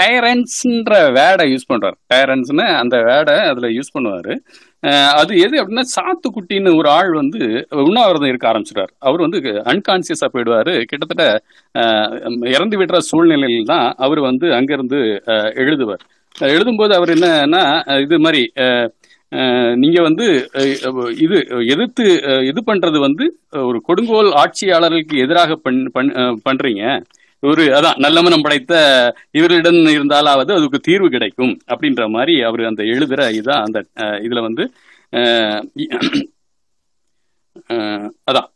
டயரன்ஸ்ன்ற 0.00 0.92
வேடை 1.18 1.46
யூஸ் 1.52 1.70
பண்றாரு. 1.72 1.96
டயரன்ஸ்னு 2.12 2.66
அந்த 2.82 2.96
வேடை 3.08 3.36
அதுல 3.52 3.70
யூஸ் 3.76 3.94
பண்ணுவாரு. 3.96 4.34
அது 5.20 5.32
எது 5.44 5.54
அப்படின்னா 5.60 5.84
சாத்துக்குட்டின்னு 5.94 6.76
ஒரு 6.78 6.88
ஆள் 6.88 7.10
வந்து 7.12 7.40
உண்ணாவிரதம் 7.86 8.28
இருக்க 8.28 8.46
ஆரம்பிச்சிட்டாரு 8.50 8.92
அவர் 8.98 9.24
வந்து 9.24 9.38
அன்கான்சியஸா 9.72 10.28
போயிடுவாரு. 10.34 10.74
கிட்டத்தட்ட 10.90 11.24
இறந்து 12.54 12.78
விடுற 12.80 12.98
சூழ்நிலையில் 13.08 13.70
தான் 13.72 13.86
அவர் 13.98 14.20
வந்து 14.20 14.46
அங்கிருந்து 14.58 15.00
எழுதுவார். 15.64 16.04
எழுதும்போது 16.52 16.92
அவர் 16.98 17.12
என்னன்னா 17.16 17.62
இது 18.04 18.18
மாதிரி 18.18 18.42
நீங்க 19.74 19.98
வந்து 20.02 20.26
இது 21.24 21.38
எதிர்த்து 21.72 22.04
இது 22.50 22.60
பண்றது 22.66 22.98
வந்து 22.98 23.24
ஒரு 23.62 23.78
கொடுங்கோல் 23.80 24.30
ஆட்சியாளர்களுக்கு 24.42 25.16
எதிராக 25.24 25.56
பண் 25.64 25.80
பண்- 25.94 26.14
பண்றீங்க. 26.46 26.82
ஒரு 27.42 27.64
அதான் 27.78 28.00
நல்லமனம் 28.04 28.44
படைத்த 28.44 28.72
இவர்களிடம் 29.38 29.78
இருந்தாலாவது 29.96 30.50
அதுக்கு 30.56 30.78
தீர்வு 30.88 31.08
கிடைக்கும் 31.08 31.52
அப்படின்ற 31.72 32.04
மாதிரி 32.14 32.34
அவர் 32.48 32.62
அந்த 32.70 32.82
எழுதுற 32.94 33.28
இதான் 33.38 33.64
அந்த 33.66 33.78
இதுல 34.26 34.42
வந்து 34.48 34.64
அதான் 38.28 38.48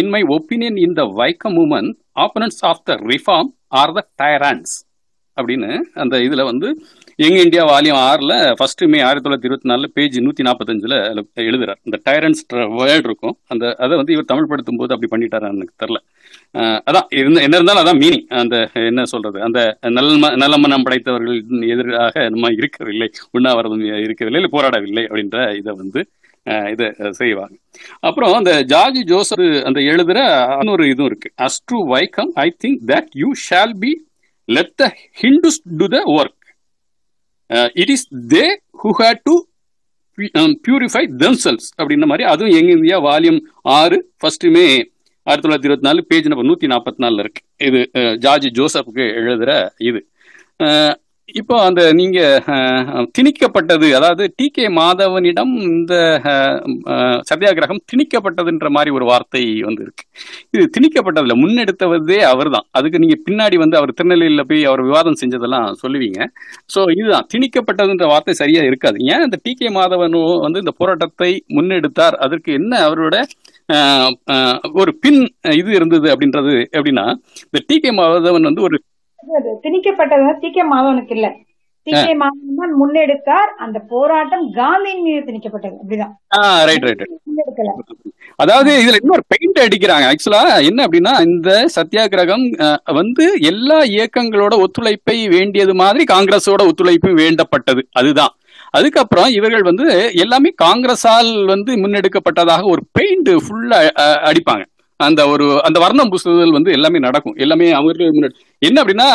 in 0.00 0.12
my 0.14 0.22
opinion 0.36 0.78
in 0.84 0.96
the 1.00 1.04
Vaikom 1.20 1.56
movement 1.58 1.92
opponents 2.24 2.60
of 2.70 2.84
the 2.90 2.94
reform 3.12 3.50
are 3.80 3.94
the 3.98 4.02
tyrants 4.22 4.74
அப்படின்னு 5.36 5.70
அந்த 6.02 6.16
இதுல 6.26 6.42
வந்து 6.50 6.68
எங்க 7.18 7.38
இந்தியா 7.46 7.62
வால்யூம் 7.70 8.00
ஆறுல 8.08 8.34
ஃபர்ஸ்ட் 8.58 8.82
மே 8.92 8.98
ஆயிரத்தி 9.06 9.24
தொள்ளாயிரத்தி 9.24 9.48
இருபத்தி 9.48 9.68
நாலுல 9.70 9.88
பேஜ் 9.96 10.16
நூத்தி 10.26 10.42
நாற்பத்தஞ்சுல 10.46 10.94
எழுதுறார். 11.48 11.80
இந்த 11.86 11.96
டைரன்ஸ் 12.08 12.42
வேர்ல்டு 12.80 13.08
இருக்கும். 13.10 13.34
அந்த 13.52 13.64
அதை 13.84 13.94
வந்து 14.00 14.14
இவர் 14.16 14.30
தமிழ் 14.32 14.50
படுத்தும் 14.52 14.80
போது 14.80 14.94
அப்படி 14.96 15.10
பண்ணிட்டாரு 15.14 15.48
எனக்கு 15.56 15.80
தெரியல. 15.82 16.00
அதான் 16.88 17.08
இருந்த 17.20 17.38
என்ன 17.46 17.58
இருந்தாலும் 17.58 17.82
அதான் 17.82 18.00
மீனிங் 18.02 18.26
அந்த 18.40 18.56
என்ன 18.90 19.04
சொல்றது 19.12 19.38
அந்த 19.46 19.60
நல்ல 19.96 20.30
நல்ல 20.42 20.56
மனம் 20.64 20.84
படைத்தவர்கள் 20.86 21.38
எதிராக 21.72 22.24
நம்ம 22.34 22.50
இருக்கவில்லை 22.58 23.08
உண்ணாவிரதம் 23.36 23.82
இருக்கவில்லை 24.06 24.40
இல்லை 24.40 24.52
போராடவில்லை 24.56 25.04
அப்படின்ற 25.08 25.38
இதை 25.60 25.74
வந்து 25.82 26.02
இதை 26.72 26.86
செய்வாங்க. 27.18 27.54
அப்புறம் 28.00 28.32
அந்த 28.38 28.52
ஜார்ஜ் 28.72 28.98
ஜோசப் 29.10 29.44
அந்த 29.68 29.80
எழுதுற 29.92 30.18
இன்னொரு 30.60 30.84
இதுவும் 30.92 31.08
இருக்கு. 31.10 31.28
As to 31.46 31.78
Vaikom 31.92 32.30
I 32.44 32.48
think 32.64 32.80
that 32.92 33.10
you 33.22 33.28
shall 33.46 33.74
be 33.84 33.92
let 34.48 34.74
the 34.82 34.86
Hindus 35.22 35.60
do 35.80 35.86
the 35.94 36.00
work 36.16 36.40
it 37.82 37.92
is 37.96 38.06
they 38.34 38.44
who 38.82 38.92
had 39.02 39.22
to 39.30 39.36
purify 40.66 41.04
themselves 41.22 41.68
அப்படின்ற 41.78 42.08
மாதிரி 42.10 42.26
அதுவும் 42.32 42.56
எங்க 42.58 42.70
இந்தியா 42.78 42.98
வால்யூம் 43.06 43.40
ஆறு 43.78 43.96
ஃபர்ஸ்ட் 44.18 44.46
மே 44.56 44.66
ஆயிரத்தி 45.26 45.44
தொள்ளாயிரத்தி 45.44 45.68
இருபத்தி 45.68 45.88
நாலு 45.88 46.00
பேஜ் 46.10 46.28
நம்பர் 46.30 46.48
நூத்தி 46.50 46.66
நாற்பத்தி 46.72 47.00
நாலுல 47.04 47.22
இருக்கு. 47.24 47.42
இது 47.68 47.80
ஜார்ஜ் 48.24 48.48
ஜோசப்புக்கு 48.58 49.06
எழுதுற 49.22 49.52
இது. 49.90 50.02
இப்போ 51.40 51.54
அந்த 51.66 51.82
நீங்க 51.98 52.18
திணிக்கப்பட்டது 53.16 53.86
அதாவது 53.98 54.24
டி 54.38 54.46
கே 54.56 54.64
மாதவனிடம் 54.78 55.52
இந்த 55.68 55.94
சத்தியாகிரகம் 57.30 57.80
திணிக்கப்பட்டதுன்ற 57.90 58.68
மாதிரி 58.76 58.90
ஒரு 58.96 59.06
வார்த்தை 59.10 59.42
வந்து 59.68 59.82
இருக்கு 59.86 60.04
இது 60.54 60.64
திணிக்கப்பட்டதுல 60.76 61.36
முன்னெடுத்தவதே 61.42 62.18
அவர்தான். 62.32 62.66
அதுக்கு 62.78 63.00
நீங்க 63.04 63.16
பின்னாடி 63.28 63.58
வந்து 63.62 63.78
அவர் 63.80 63.96
திருநெல்வேலியில் 64.00 64.48
போய் 64.50 64.62
அவர் 64.70 64.82
விவாதம் 64.88 65.18
செஞ்சதெல்லாம் 65.22 65.70
சொல்லுவீங்க. 65.82 66.20
ஸோ 66.74 66.82
இதுதான். 66.98 67.28
திணிக்கப்பட்டதுன்ற 67.34 68.08
வார்த்தை 68.12 68.34
சரியா 68.42 68.64
இருக்காது. 68.70 68.98
ஏன் 69.14 69.24
இந்த 69.28 69.38
டி 69.46 69.54
கே 69.62 69.70
மாதவன் 69.78 70.18
வந்து 70.46 70.62
இந்த 70.64 70.74
போராட்டத்தை 70.82 71.32
முன்னெடுத்தார்? 71.58 72.18
அதற்கு 72.26 72.52
என்ன 72.60 72.74
அவரோட 72.88 73.16
ஒரு 74.80 74.92
பின் 75.02 75.20
இது 75.60 75.70
இருந்தது 75.78 76.06
அப்படின்றது 76.14 76.54
எப்படின்னா 76.76 77.06
இந்த 77.46 77.60
டி 77.68 77.76
கே 77.80 77.92
மாதவன் 77.98 78.48
வந்து 78.50 78.66
ஒரு 78.68 78.78
திணிக்கப்பட்டது 79.64 80.32
டி 80.40 80.48
கே 80.50 80.62
மாதவனுக்கு 80.72 81.14
இல்ல. 81.18 81.28
டி 81.86 81.92
கே 81.92 82.12
மாதவன் 82.20 82.74
முன்னெடுத்தார். 82.80 83.50
அந்த 83.64 83.78
போராட்டம் 83.92 84.44
காந்தியின் 84.58 85.02
மீது 85.06 85.22
திணிக்கப்பட்டது. 85.28 85.74
அப்படிதான். 85.80 86.12
ரைட் 86.68 86.86
ரைட் 86.88 87.02
அதாவது 88.42 88.70
இதுல 88.82 89.00
இன்னொரு 89.00 89.24
பெயிண்ட் 89.32 89.58
அடிக்கிறாங்க. 89.64 90.06
ஆக்சுவலா 90.12 90.42
என்ன 90.68 90.86
அப்படின்னா 90.86 91.12
இந்த 91.28 91.50
சத்தியாகிரகம் 91.76 92.46
வந்து 93.00 93.26
எல்லா 93.50 93.78
இயக்கங்களோட 93.96 94.54
ஒத்துழைப்பை 94.64 95.16
வேண்டியது 95.34 95.74
மாதிரி 95.82 96.04
காங்கிரஸோட 96.14 96.62
ஒத்துழைப்பு 96.70 97.12
வேண்டப்பட்டது. 97.22 97.84
அதுதான். 98.00 98.34
அதுக்கப்புறம் 98.76 99.28
இவர்கள் 99.38 99.66
வந்து 99.70 99.86
எல்லாமே 100.22 100.50
காங்கிரஸால் 100.62 101.30
வந்து 101.52 101.72
முன்னெடுக்கப்பட்டதாக 101.82 102.62
ஒரு 102.72 102.82
பெயிண்ட் 102.96 103.30
ஃபுல்லா 103.44 103.78
அடிப்பாங்க. 104.30 104.64
அந்த 105.00 105.20
ஒரு 105.32 105.46
அந்த 105.66 105.78
வர்ணம் 105.84 106.10
பூசுதல் 106.12 106.56
வந்து 106.56 106.70
எல்லாமே 106.76 106.98
நடக்கும். 107.06 107.36
எல்லாமே 107.44 107.68
அவர்கள் 107.80 108.14
முன்னாடி 108.16 108.36
என்ன 108.68 108.76
அப்படின்னா 108.82 109.06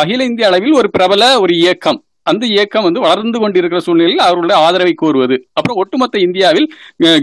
அகில 0.00 0.26
இந்திய 0.30 0.48
அளவில் 0.50 0.78
ஒரு 0.80 0.88
பிரபல 0.96 1.22
ஒரு 1.44 1.54
இயக்கம். 1.62 2.00
அந்த 2.30 2.44
இயக்கம் 2.52 2.86
வந்து 2.86 3.00
வளர்ந்து 3.04 3.38
கொண்டிருக்கிற 3.40 3.80
சூழ்நிலையில் 3.86 4.22
அவர்களுடைய 4.26 4.58
ஆதரவை 4.66 4.92
கோருவது. 5.02 5.36
அப்புறம் 5.56 5.78
ஒட்டுமொத்த 5.82 6.22
இந்தியாவில் 6.26 6.68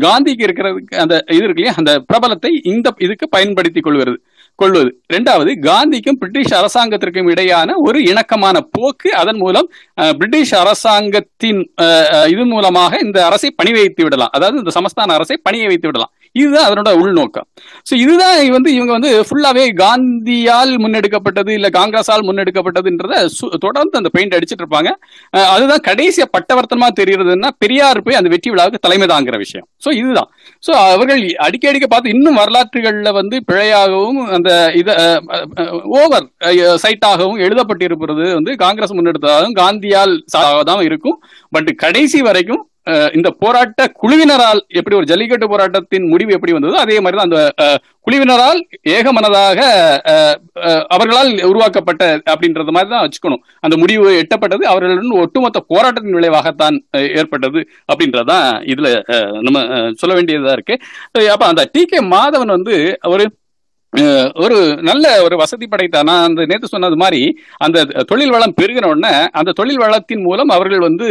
காந்திக்கு 0.05 0.45
இருக்கிறதுக்கு 0.47 1.01
அந்த 1.03 1.15
இது 1.37 1.45
இருக்கு 1.47 1.65
அந்த 1.79 1.93
பிரபலத்தை 2.09 2.51
இந்த 2.73 2.93
இதுக்கு 3.05 3.27
பயன்படுத்திக் 3.35 3.87
கொள்வது. 3.87 4.13
கொள்வது. 4.61 4.89
ரெண்டாவது 5.13 5.51
காந்திக்கும் 5.59 6.17
பிரிட்டிஷ் 6.17 6.53
அரசாங்கத்திற்கும் 6.53 7.29
இடையான 7.29 7.57
ஒரு 7.79 7.99
இணக்கமான 8.03 8.57
போக்கு. 8.71 9.09
அதன் 9.15 9.37
மூலம் 9.37 9.67
அஹ், 10.01 10.13
பிரிட்டிஷ் 10.13 10.55
அரசாங்கத்தின் 10.55 11.61
இது 12.27 12.45
மூலமாக 12.45 12.99
இந்த 13.03 13.25
அரசை 13.25 13.51
பணி 13.55 13.71
வைத்து 13.71 14.03
விடலாம். 14.03 14.33
அதாவது 14.33 14.57
இந்த 14.57 14.73
சமஸ்தான 14.79 15.13
அரசை 15.13 15.37
பணியை 15.43 15.67
வைத்து 15.67 15.87
விடலாம். 15.87 16.11
இதுதான் 16.39 16.65
அதனோட 16.67 16.89
உள்நோக்கம். 17.01 17.47
ஸோ 17.89 17.93
இதுதான் 18.03 18.37
வந்து 18.55 18.69
இவங்க 18.77 18.91
வந்து 18.97 19.11
ஃபுல்லாவே 19.27 19.65
காந்தியால் 19.81 20.71
முன்னெடுக்கப்பட்டது 20.83 21.51
இல்ல 21.57 21.69
காங்கிரஸால் 21.77 22.25
முன்னெடுக்கப்பட்டதுன்றத 22.27 23.19
தொடர்ந்து 23.65 23.99
அந்த 23.99 24.11
பெயிண்ட் 24.15 24.35
அடிச்சிட்டு 24.37 24.63
இருப்பாங்க. 24.63 24.91
அதுதான் 25.53 25.83
கடைசியா 25.89 26.27
பட்டவர்த்தனமா 26.35 26.89
தெரியுறதுன்னா 27.01 27.51
பெரியார் 27.65 28.03
போய் 28.05 28.19
அந்த 28.19 28.31
வெற்றி 28.35 28.51
விழாவுக்கு 28.53 28.85
தலைமை 28.87 29.09
தாங்கிற 29.13 29.37
விஷயம். 29.43 29.67
ஸோ 29.85 29.91
இதுதான். 30.01 30.29
ஸோ 30.67 30.71
அவர்கள் 30.93 31.23
அடிக்க 31.47 31.69
அடிக்க 31.71 31.89
பார்த்து 31.93 32.15
இன்னும் 32.15 32.39
வரலாற்றுகள்ல 32.41 33.11
வந்து 33.19 33.37
பிழையாகவும் 33.51 34.21
அந்த 34.37 34.49
இத 34.81 34.89
ஓவர் 35.99 36.27
சைட்டாகவும் 36.85 37.43
எழுதப்பட்டிருப்பது 37.47 38.25
வந்து 38.39 38.51
காங்கிரஸ் 38.65 38.97
முன்னெடுத்ததாகவும் 38.97 39.59
காந்தியால் 39.61 40.15
தான் 40.71 40.83
இருக்கும். 40.89 41.19
பட் 41.55 41.71
கடைசி 41.85 42.19
வரைக்கும் 42.29 42.63
இந்த 43.17 43.29
போராட்ட 43.41 43.81
குழுவினரால் 44.01 44.61
எப்படி 44.79 44.95
ஒரு 44.99 45.09
ஜல்லிக்கட்டு 45.11 45.47
போராட்டத்தின் 45.51 46.05
முடிவு 46.13 46.35
எப்படி 46.37 46.53
வந்ததோ 46.55 46.77
அதே 46.83 46.97
மாதிரி 47.03 47.17
தான் 47.19 47.29
அந்த 47.29 47.41
குழுவினரால் 48.07 48.59
ஏகமனதாக 48.95 49.59
அவர்களால் 50.93 51.29
உருவாக்கப்பட்ட 51.49 52.03
அப்படின்றது 52.33 52.73
மாதிரி 52.75 52.89
தான் 52.93 53.03
வச்சுக்கணும். 53.05 53.41
அந்த 53.65 53.75
முடிவு 53.81 54.07
எட்டப்பட்டது 54.21 54.63
அவர்களுடன் 54.71 55.21
ஒட்டுமொத்த 55.23 55.61
போராட்டத்தின் 55.73 56.17
விளைவாகத்தான் 56.17 56.77
ஏற்பட்டது 57.19 57.61
அப்படின்றதான் 57.91 58.47
இதுல 58.73 58.89
நம்ம 59.47 59.59
சொல்ல 60.01 60.15
வேண்டியதா 60.19 60.55
இருக்கு. 60.57 60.77
அப்ப 61.35 61.43
அந்த 61.51 61.63
டி 61.75 61.83
கே 61.91 62.01
மாதவன் 62.15 62.55
வந்து 62.57 62.75
ஒரு 63.13 63.25
ஒரு 64.35 64.57
நல்ல 64.81 65.05
ஒரு 65.23 65.35
வசதி 65.37 65.65
படைத்த 65.67 66.03
நான் 66.03 66.27
அந்த 66.27 66.41
நேற்று 66.45 66.67
சொன்னது 66.67 66.97
மாதிரி 66.97 67.21
அந்த 67.57 67.79
தொழில் 68.05 68.31
வளம் 68.31 68.53
பெருகின 68.59 68.89
உடனே 68.89 69.11
அந்த 69.33 69.51
தொழில் 69.51 69.81
வளத்தின் 69.81 70.23
மூலம் 70.23 70.53
அவர்கள் 70.55 70.85
வந்து 70.85 71.07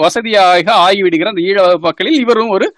வசதியாக 0.00 0.68
ஆகிவிடுகிற 0.84 1.32
அந்த 1.32 1.42
ஈழ 1.42 1.58
மக்களில் 1.80 2.20
இவரும் 2.20 2.50
ஒரு 2.50 2.68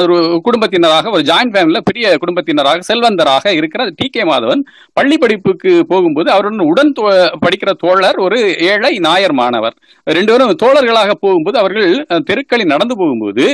ஒரு 0.00 0.16
குடும்பத்தினராக 0.44 1.10
ஒரு 1.10 1.22
ஜாயிண்ட் 1.22 1.54
ஃபேமிலியில் 1.54 1.86
பெரிய 1.86 2.16
குடும்பத்தினராக 2.18 2.84
செல்வந்தராக 2.88 3.54
இருக்கிற 3.56 3.86
டி 3.96 4.08
கே 4.08 4.22
மாதவன் 4.24 4.62
பள்ளி 4.96 5.16
படிப்புக்கு 5.18 5.72
போகும்போது 5.88 6.28
அவருடன் 6.30 6.68
உடன் 6.68 6.92
தோ- 6.92 7.12
படிக்கிற 7.42 7.72
தோழர் 7.78 8.18
ஒரு 8.18 8.38
ஏழை 8.68 8.92
நாயர் 9.00 9.34
மாணவர். 9.34 9.76
ரெண்டு 10.06 10.30
பேரும் 10.32 10.60
தோழர்களாக 10.62 11.12
போகும்போது 11.20 11.56
அவர்கள் 11.58 11.90
தெருக்களில் 12.24 12.72
நடந்து 12.72 12.96
போகும்போது 12.96 13.46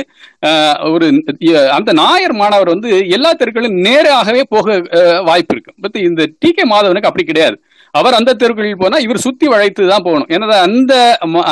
ஒரு 0.91 1.07
அந்த 1.73 1.91
நாயர் 1.93 2.33
மாணவர் 2.33 2.69
வந்து 2.69 2.89
எல்லா 3.11 3.31
தெருக்களும் 3.35 3.79
நேராகவே 3.81 4.43
போக 4.49 4.77
வாய்ப்பு 5.29 5.55
இருக்கு. 5.55 5.73
பட் 5.85 5.99
இந்த 6.09 6.21
டி 6.41 6.51
கே 6.59 6.65
மாதவனுக்கு 6.75 7.11
அப்படி 7.11 7.27
கிடையாது. 7.31 7.57
அவர் 7.99 8.15
அந்த 8.17 8.31
தெருக்களில் 8.41 8.81
போனா 8.81 8.97
இவர் 9.03 9.21
சுத்தி 9.23 9.45
வளைத்து 9.51 9.83
தான் 9.91 10.03
போகணும். 10.07 10.27
ஏன்னா 10.35 10.57
அந்த 10.67 10.93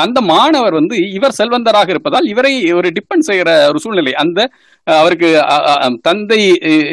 அந்த 0.01 0.19
மாணவர் 0.31 0.75
வந்து 0.79 0.95
இவர் 1.17 1.37
செல்வந்தராக 1.37 1.89
இருப்பதால் 1.93 2.27
இவரை 2.33 2.51
ஒரு 2.79 2.89
டிபெண்ட் 2.97 3.27
செய்கிற 3.29 3.49
ஒரு 3.71 3.79
சூழ்நிலை. 3.83 4.13
அந்த 4.23 4.39
அவருக்கு 4.99 5.29
தந்தை 6.07 6.39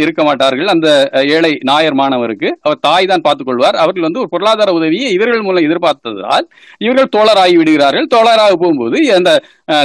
இருக்க 0.05 0.21
மாட்டார்கள். 0.29 0.71
அந்த 0.75 0.89
ஏழை 1.35 1.53
நாயர் 1.71 1.99
மாணவருக்கு 2.01 2.49
அவர் 2.67 2.81
தாய் 2.87 3.11
தான் 3.13 3.25
பார்த்துக் 3.27 3.49
கொள்வார். 3.49 3.77
அவர்கள் 3.83 4.07
வந்து 4.07 4.23
ஒரு 4.23 4.33
பொருளாதார 4.33 4.73
உதவியை 4.79 5.11
இவர்கள் 5.17 5.47
மூலம் 5.49 5.67
எதிர்பார்த்ததால் 5.69 6.49
இவர்கள் 6.87 7.13
தோழராகி 7.17 7.57
விடுகிறார்கள். 7.61 8.09
தோழராக 8.17 8.57
போகும்போது 8.63 8.99
அந்த 9.19 9.31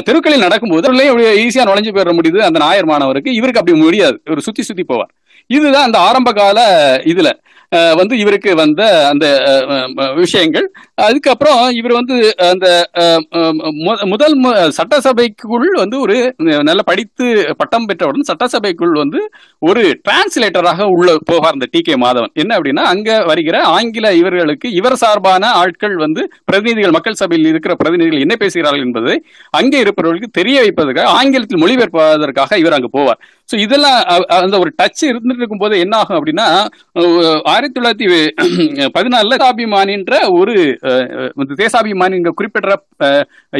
தெருக்களில் 0.09 0.45
நடக்கும்போது 0.47 0.95
ஈஸியாக 1.45 1.69
நுழைஞ்சு 1.71 1.93
போயிட 1.97 2.13
முடியுது 2.19 2.41
அந்த 2.49 2.61
நாயர் 2.65 2.91
மாணவருக்கு. 2.93 3.37
இவருக்கு 3.41 3.63
அப்படி 3.63 3.77
முடியாது. 3.85 4.17
இவர் 4.29 4.47
சுத்தி 4.47 4.65
சுத்தி 4.69 4.85
போவார். 4.93 5.13
இதுதான் 5.49 5.83
அந்த 5.83 5.97
ஆரம்ப 5.97 6.31
கால 6.31 6.59
இதுல 7.05 7.31
வந்து 7.95 8.17
இவருக்கு 8.17 8.55
வந்த 8.55 9.07
அந்த 9.07 9.25
விஷயங்கள். 10.15 10.71
அதுக்கப்புறம் 10.95 11.69
இவர் 11.69 11.91
வந்து 11.91 12.33
அந்த 12.37 12.89
மு- 13.85 14.05
முதல் 14.05 14.41
மு- 14.41 14.69
சட்டசபைக்குள் 14.69 15.71
வந்து 15.73 15.99
ஒரு 15.99 16.33
நல்ல 16.37 16.81
படித்து 16.81 17.55
பட்டம் 17.57 17.85
பெற்றவுடன் 17.85 18.27
சட்டசபைக்குள் 18.27 18.97
வந்து 18.97 19.29
ஒரு 19.59 20.01
டிரான்ஸ்லேட்டராக 20.09 20.83
உள்ள 20.83 21.17
போவார் 21.31 21.53
இந்த 21.53 21.67
டி 21.71 21.79
கே 21.81 21.93
மாதவன். 21.93 22.33
என்ன 22.33 22.57
அப்படின்னா 22.57 22.83
அங்க 22.83 23.23
வருகிற 23.23 23.63
ஆங்கில 23.63 24.13
இவர்களுக்கு 24.13 24.71
இவர் 24.71 24.95
சார்பான 24.95 25.51
ஆட்கள் 25.51 25.95
வந்து 25.95 26.31
பிரதிநிதிகள் 26.45 26.91
மக்கள் 26.91 27.13
சபையில் 27.13 27.47
இருக்கிற 27.47 27.75
பிரதிநிதிகள் 27.75 28.19
என்ன 28.19 28.35
பேசுகிறார்கள் 28.35 28.83
என்பதை 28.85 29.25
அங்கே 29.49 29.79
இருப்பவர்களுக்கு 29.79 30.41
தெரிய 30.41 30.59
வைப்பதற்காக 30.59 31.09
ஆங்கிலத்தில் 31.09 31.63
மொழிபெயர்ப்பதற்காக 31.63 32.57
இவர் 32.57 32.73
அங்கு 32.73 32.99
போவார். 32.99 33.19
ஸோ 33.49 33.55
இதெல்லாம் 33.65 33.97
அந்த 34.37 34.55
ஒரு 34.63 34.71
டச் 34.79 35.03
இருந்துட்டு 35.09 35.41
இருக்கும்போது 35.41 35.75
என்ன 35.83 35.93
ஆகும் 36.01 36.17
அப்படின்னா 36.19 36.47
ஆயிரத்தி 37.53 37.75
தொள்ளாயிரத்தி 37.77 38.07
பதினாலுல 38.97 39.37
தேசாபிமானின்ற 39.41 40.13
ஒரு 40.39 40.55
தேசாபிமானிங்க 41.61 42.31
குறிப்பிட்ட 42.39 42.75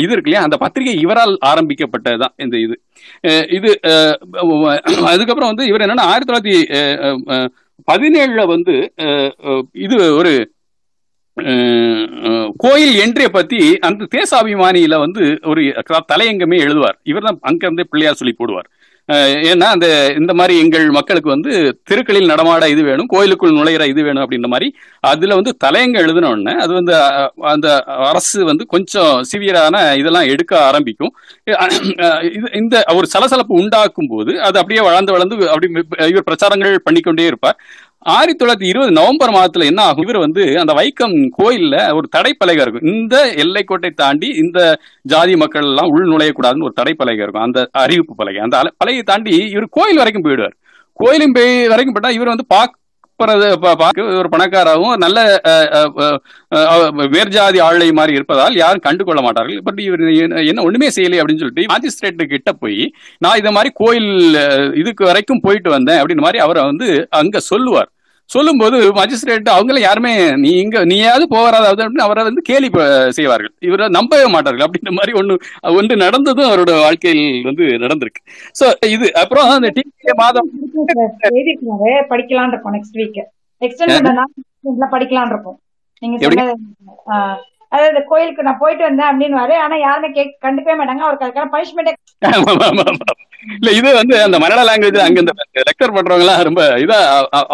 இது 0.04 0.12
இருக்கு 0.14 0.30
இல்லையா? 0.30 0.46
அந்த 0.48 0.58
பத்திரிகை 0.64 0.94
இவரால் 1.06 1.34
ஆரம்பிக்கப்பட்டதுதான் 1.52 2.36
இந்த 2.46 2.56
இது. 2.66 2.76
இது 3.58 3.72
அதுக்கப்புறம் 5.12 5.52
வந்து 5.52 5.68
இவர் 5.72 5.86
என்னன்னா 5.86 6.08
ஆயிரத்தி 6.12 6.30
தொள்ளாயிரத்தி 6.32 6.58
பதினேழுல 7.88 8.42
வந்து 8.56 8.76
இது 9.86 9.98
ஒரு 10.20 10.34
கோயில் 12.64 12.94
என்ட்ரிய 13.04 13.28
பத்தி 13.36 13.60
அந்த 13.88 14.08
தேசாபிமானியில 14.16 14.96
வந்து 15.04 15.24
ஒரு 15.52 15.62
தலையங்கமே 16.12 16.58
எழுதுவார். 16.66 16.98
இவர் 17.12 17.28
தான் 17.28 17.40
அங்கிருந்தே 17.50 17.86
பிள்ளையார் 17.92 18.20
சொல்லி 18.22 18.34
போடுவார். 18.38 18.68
ஏன்னா 19.14 19.64
அந்த 19.64 20.14
இந்த 20.18 20.34
மாதிரி 20.34 20.60
எங்கள் 20.60 20.90
மக்களுக்கு 20.90 21.30
வந்து 21.30 21.82
தெருக்களில் 21.84 22.26
நடமாட 22.26 22.70
இது 22.70 22.84
வேணும் 22.84 23.06
கோயிலுக்குள் 23.06 23.52
நுழையிற 23.52 23.88
இது 23.88 24.04
வேணும் 24.04 24.24
அப்படின்ற 24.24 24.48
மாதிரி 24.48 24.76
அதுல 25.00 25.36
வந்து 25.36 25.58
தலையங்க 25.66 25.94
எழுதின 25.94 26.30
உடனே 26.30 26.60
அது 26.60 26.74
வந்து 26.74 26.94
அந்த 27.42 27.84
அரசு 27.84 28.46
வந்து 28.46 28.66
கொஞ்சம் 28.66 29.22
சிவியரான 29.32 29.98
இதெல்லாம் 29.98 30.28
எடுக்க 30.28 30.66
ஆரம்பிக்கும். 30.66 31.14
இது- 31.48 32.56
இந்த 32.56 32.84
ஒரு 32.94 33.08
சலசலப்பு 33.08 33.54
உண்டாக்கும் 33.56 34.08
போது 34.08 34.42
அது 34.42 34.60
அப்படியே 34.60 34.86
வளர்ந்து 34.86 35.12
வளர்ந்து 35.12 35.50
அப்படி 35.50 35.72
இவர் 36.08 36.24
பிரச்சாரங்கள் 36.24 36.76
பண்ணிக்கொண்டே 36.76 37.26
இருப்பார். 37.26 37.60
ஆயிரத்தி 38.02 38.46
தொள்ளாயிரத்தி 38.46 38.68
இருபது 38.68 38.92
நவம்பர் 38.92 39.30
மாதத்துல 39.30 39.66
என்ன 39.66 39.82
ஆகும்? 39.82 40.04
இவர் 40.04 40.18
வந்து 40.18 40.60
அந்த 40.60 40.74
வைக்கம் 40.74 41.30
கோயில்ல 41.38 41.94
ஒரு 41.94 42.08
தடைப்பலகை 42.16 42.62
இருக்கும். 42.62 42.94
இந்த 42.94 43.34
எல்லைக்கோட்டை 43.36 43.90
தாண்டி 43.90 44.28
இந்த 44.28 44.80
ஜாதி 45.02 45.36
மக்கள் 45.36 45.64
எல்லாம் 45.64 45.88
உள் 45.88 46.08
நுழையக்கூடாதுன்னு 46.08 46.64
ஒரு 46.64 46.74
தடைப்பலகை 46.82 47.22
இருக்கும். 47.22 47.42
அந்த 47.42 47.70
அறிவிப்பு 47.72 48.16
பலகை. 48.16 48.42
அந்த 48.42 48.62
பலகையை 48.84 49.02
தாண்டி 49.02 49.36
இவர் 49.36 49.68
கோயில் 49.70 49.96
வரைக்கும் 49.96 50.24
போயிடுவார். 50.24 50.56
கோயிலும் 50.94 51.32
போய் 51.32 51.68
வரைக்கும் 51.68 51.94
போட்டா 51.94 52.10
இவர் 52.10 52.28
வந்து 52.28 52.46
பாக் 52.46 52.79
ஒரு 53.20 54.30
பணக்காராகவும் 54.32 54.96
நல்ல 54.96 55.42
மேற்ஜாதி 57.08 57.60
வேர்ஜாதி 57.60 57.62
ஆளை 57.62 57.92
மாதிரி 57.92 58.14
இருப்பதால் 58.14 58.56
யாரும் 58.56 58.80
கண்டுகொள்ள 58.80 59.22
மாட்டார்கள். 59.22 59.60
பட் 59.64 59.80
இவர் 59.80 60.04
என்ன- 60.44 60.64
ஒண்ணுமே 60.64 60.88
செய்யலை 60.88 61.20
அப்படின்னு 61.20 61.44
சொல்லிட்டு 61.44 61.66
மாஜிஸ்ட்ரேட் 61.66 62.24
கிட்ட 62.24 62.52
போய் 62.52 62.94
நான் 63.18 63.38
இதை 63.38 63.52
மாதிரி 63.52 63.72
கோயில் 63.76 64.34
இதுக்கு 64.76 65.06
வரைக்கும் 65.06 65.40
போயிட்டு 65.40 65.70
வந்தேன் 65.70 66.02
அப்படின்னு 66.02 66.22
மாதிரி 66.22 66.40
அவரை 66.40 66.64
வந்து 66.64 67.08
அங்க 67.10 67.40
சொல்லுவார். 67.40 67.92
சொல்லும்போது 68.30 68.78
மஜிஸ்ட்ரேட் 69.00 69.50
அவங்கள 69.56 69.78
யாருமே 69.86 70.12
நீ 70.44 70.50
இங்க 70.64 70.78
நீயாவது 70.92 71.26
போகாத 71.34 71.64
அப்படின்னு 71.70 72.06
அவரை 72.06 72.24
வந்து 72.28 72.42
கேலி 72.50 72.68
செய்வார்கள். 73.18 73.54
இவரை 73.68 73.86
நம்பவே 73.98 74.28
மாட்டார்கள். 74.36 74.66
அப்படின்ற 74.66 74.92
மாதிரி 74.98 75.14
ஒண்ணு 75.20 75.36
ஒன்று 75.78 75.96
நடந்ததும் 76.06 76.50
அவரோட 76.50 76.74
வாழ்க்கையில் 76.86 77.24
வந்து 77.50 77.66
நடந்திருக்கு. 77.86 78.22
சோ 78.60 78.66
இது 78.96 79.08
அப்புறம் 79.22 79.50
அந்த 79.58 79.72
டி 79.78 79.84
மாதம் 80.24 80.50
படிக்கலாம்னு 82.14 82.54
இருக்கோம் 82.56 82.76
நெக்ஸ்ட் 82.78 83.00
வீக் 83.02 83.20
எக்ஸ்டெண்ட் 83.62 84.12
படிக்கலாம்னு 84.96 85.34
இருக்கோம். 85.36 85.60
நீங்க 86.04 86.18
அதாவது 87.72 87.94
இந்த 87.94 88.06
கோயிலுக்கு 88.08 88.44
நான் 88.44 88.58
போயிட்டு 88.60 88.84
வந்தேன் 88.84 89.10
அப்படின்னு 89.10 89.56
ஆனா 89.66 89.76
யாருமே 89.78 90.10
கேக் 90.12 90.38
கண்டுக்கவே 90.42 90.76
மாட்டாங்க. 90.80 91.04
அவருக்கு 91.06 91.28
அதுக்கான 91.28 91.50
பனிஷ்மெண்ட். 91.56 91.92
இல்ல 93.60 93.72
இது 93.72 93.94
வந்து 93.94 94.16
அந்த 94.24 94.38
மலையாள 94.40 94.70
லாங்குவேஜ் 94.70 94.98
அங்க 95.04 95.20
இந்த 95.20 95.34
லெக்சர் 95.60 95.94
பண்றவங்க 95.96 96.24
எல்லாம் 96.24 96.42
ரொம்ப 96.42 96.62
இதா 96.84 96.98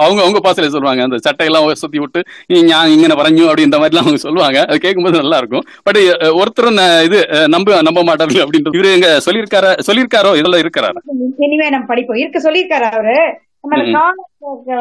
அவங்க 0.03 0.19
அவங்க 0.23 0.39
பாசையில 0.45 0.73
சொல்லுவாங்க. 0.75 1.01
அந்த 1.07 1.17
சட்டையெல்லாம் 1.25 1.71
சுத்தி 1.81 1.99
விட்டு 1.99 2.19
நீ 2.47 2.57
ஞா- 2.63 2.91
இங்கன 2.93 3.15
வரைஞ்சு 3.19 3.43
அப்படின்ற 3.45 3.75
மாதிரி 3.75 3.93
எல்லாம் 3.93 4.05
அவங்க 4.05 4.21
சொல்லுவாங்க. 4.25 4.59
அது 4.69 4.77
கேட்கும்போது 4.79 5.17
நல்லா 5.17 5.37
இருக்கும் 5.37 5.65
பட் 5.83 5.99
ஒருத்தரும் 6.33 6.79
இது 7.07 7.19
நம்ப 7.47 7.81
நம்ப 7.81 8.03
மாட்டார்கள் 8.03 8.43
அப்படின்றது. 8.43 8.77
இவரு 8.77 8.89
எங்க 8.93 9.09
சொல்லியிருக்காரா 9.27 9.71
சொல்லியிருக்காரோ 9.89 10.31
இதெல்லாம் 10.39 10.63
இருக்கிறாரா? 10.63 11.01
இனிமே 11.45 11.69
நம்ம 11.69 11.85
படிப்போம். 11.85 12.17
இருக்க 12.17 12.39
சொல்லியிருக்காரு 12.47 12.87
அவரு. 12.91 13.17
நம்ம 13.61 13.99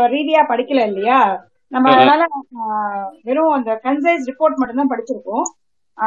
ரீதியா 0.09 0.43
படிக்கல 0.49 0.81
இல்லையா? 0.87 1.21
நம்ம. 1.75 1.93
அதனால 1.95 2.23
வெறும் 3.25 3.55
அந்த 3.57 3.71
கன்சைஸ் 3.85 4.29
ரிப்போர்ட் 4.31 4.61
மட்டும் 4.61 4.81
தான் 4.81 4.93
படிச்சிருக்கோம் 4.93 5.47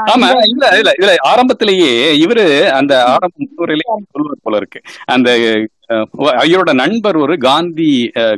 ஆமா 0.08 0.28
இல்ல 0.46 0.66
இல்ல 0.74 0.92
இதுல 0.98 1.12
ஆரம்பத்திலேயே 1.30 1.92
இவரு 2.24 2.44
அந்த 2.80 2.94
ஆரம்ப 3.12 3.36
முகவரியிலே 3.44 3.86
சொல்வது 4.08 4.38
போல 4.42 4.58
இருக்கு. 4.58 4.80
அந்த 5.08 5.30
ஐயரோட 6.44 6.72
நண்பர் 6.82 7.18
ஒரு 7.24 7.34
காந்தி 7.48 7.90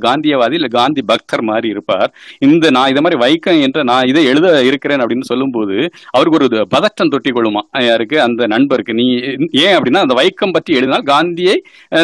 காந்தியவாதி 0.05 0.55
இல்ல 0.59 0.67
காந்தி 0.79 1.01
பக்தர் 1.11 1.43
மாதிரி 1.49 1.67
இருப்பார். 1.73 2.09
இந்த 2.47 2.65
நான் 2.75 2.91
இதை 2.91 3.01
மாதிரி 3.05 3.19
வைக்கம் 3.25 3.61
என்ற 3.67 3.83
நான் 3.91 4.09
இதை 4.11 4.23
எழுத 4.31 4.47
இருக்கிறேன் 4.69 5.03
அப்படின்னு 5.03 5.29
சொல்லும்போது 5.31 5.77
அவருக்கு 6.15 6.39
ஒரு 6.41 6.49
பதற்றம் 6.75 6.87
பதட்டம் 6.89 7.11
தொட்டி 7.13 7.31
கொள்ளுமா 7.31 7.61
யாருக்கு? 7.87 8.17
அந்த 8.25 8.41
நண்பருக்கு. 8.53 8.93
நீ 8.99 9.05
ஏன் 9.63 9.75
அப்படின்னா 9.77 10.01
அந்த 10.05 10.15
வைக்கம் 10.19 10.53
பற்றி 10.55 10.71
எழுதினால் 10.77 11.05
காந்தியை 11.09 11.55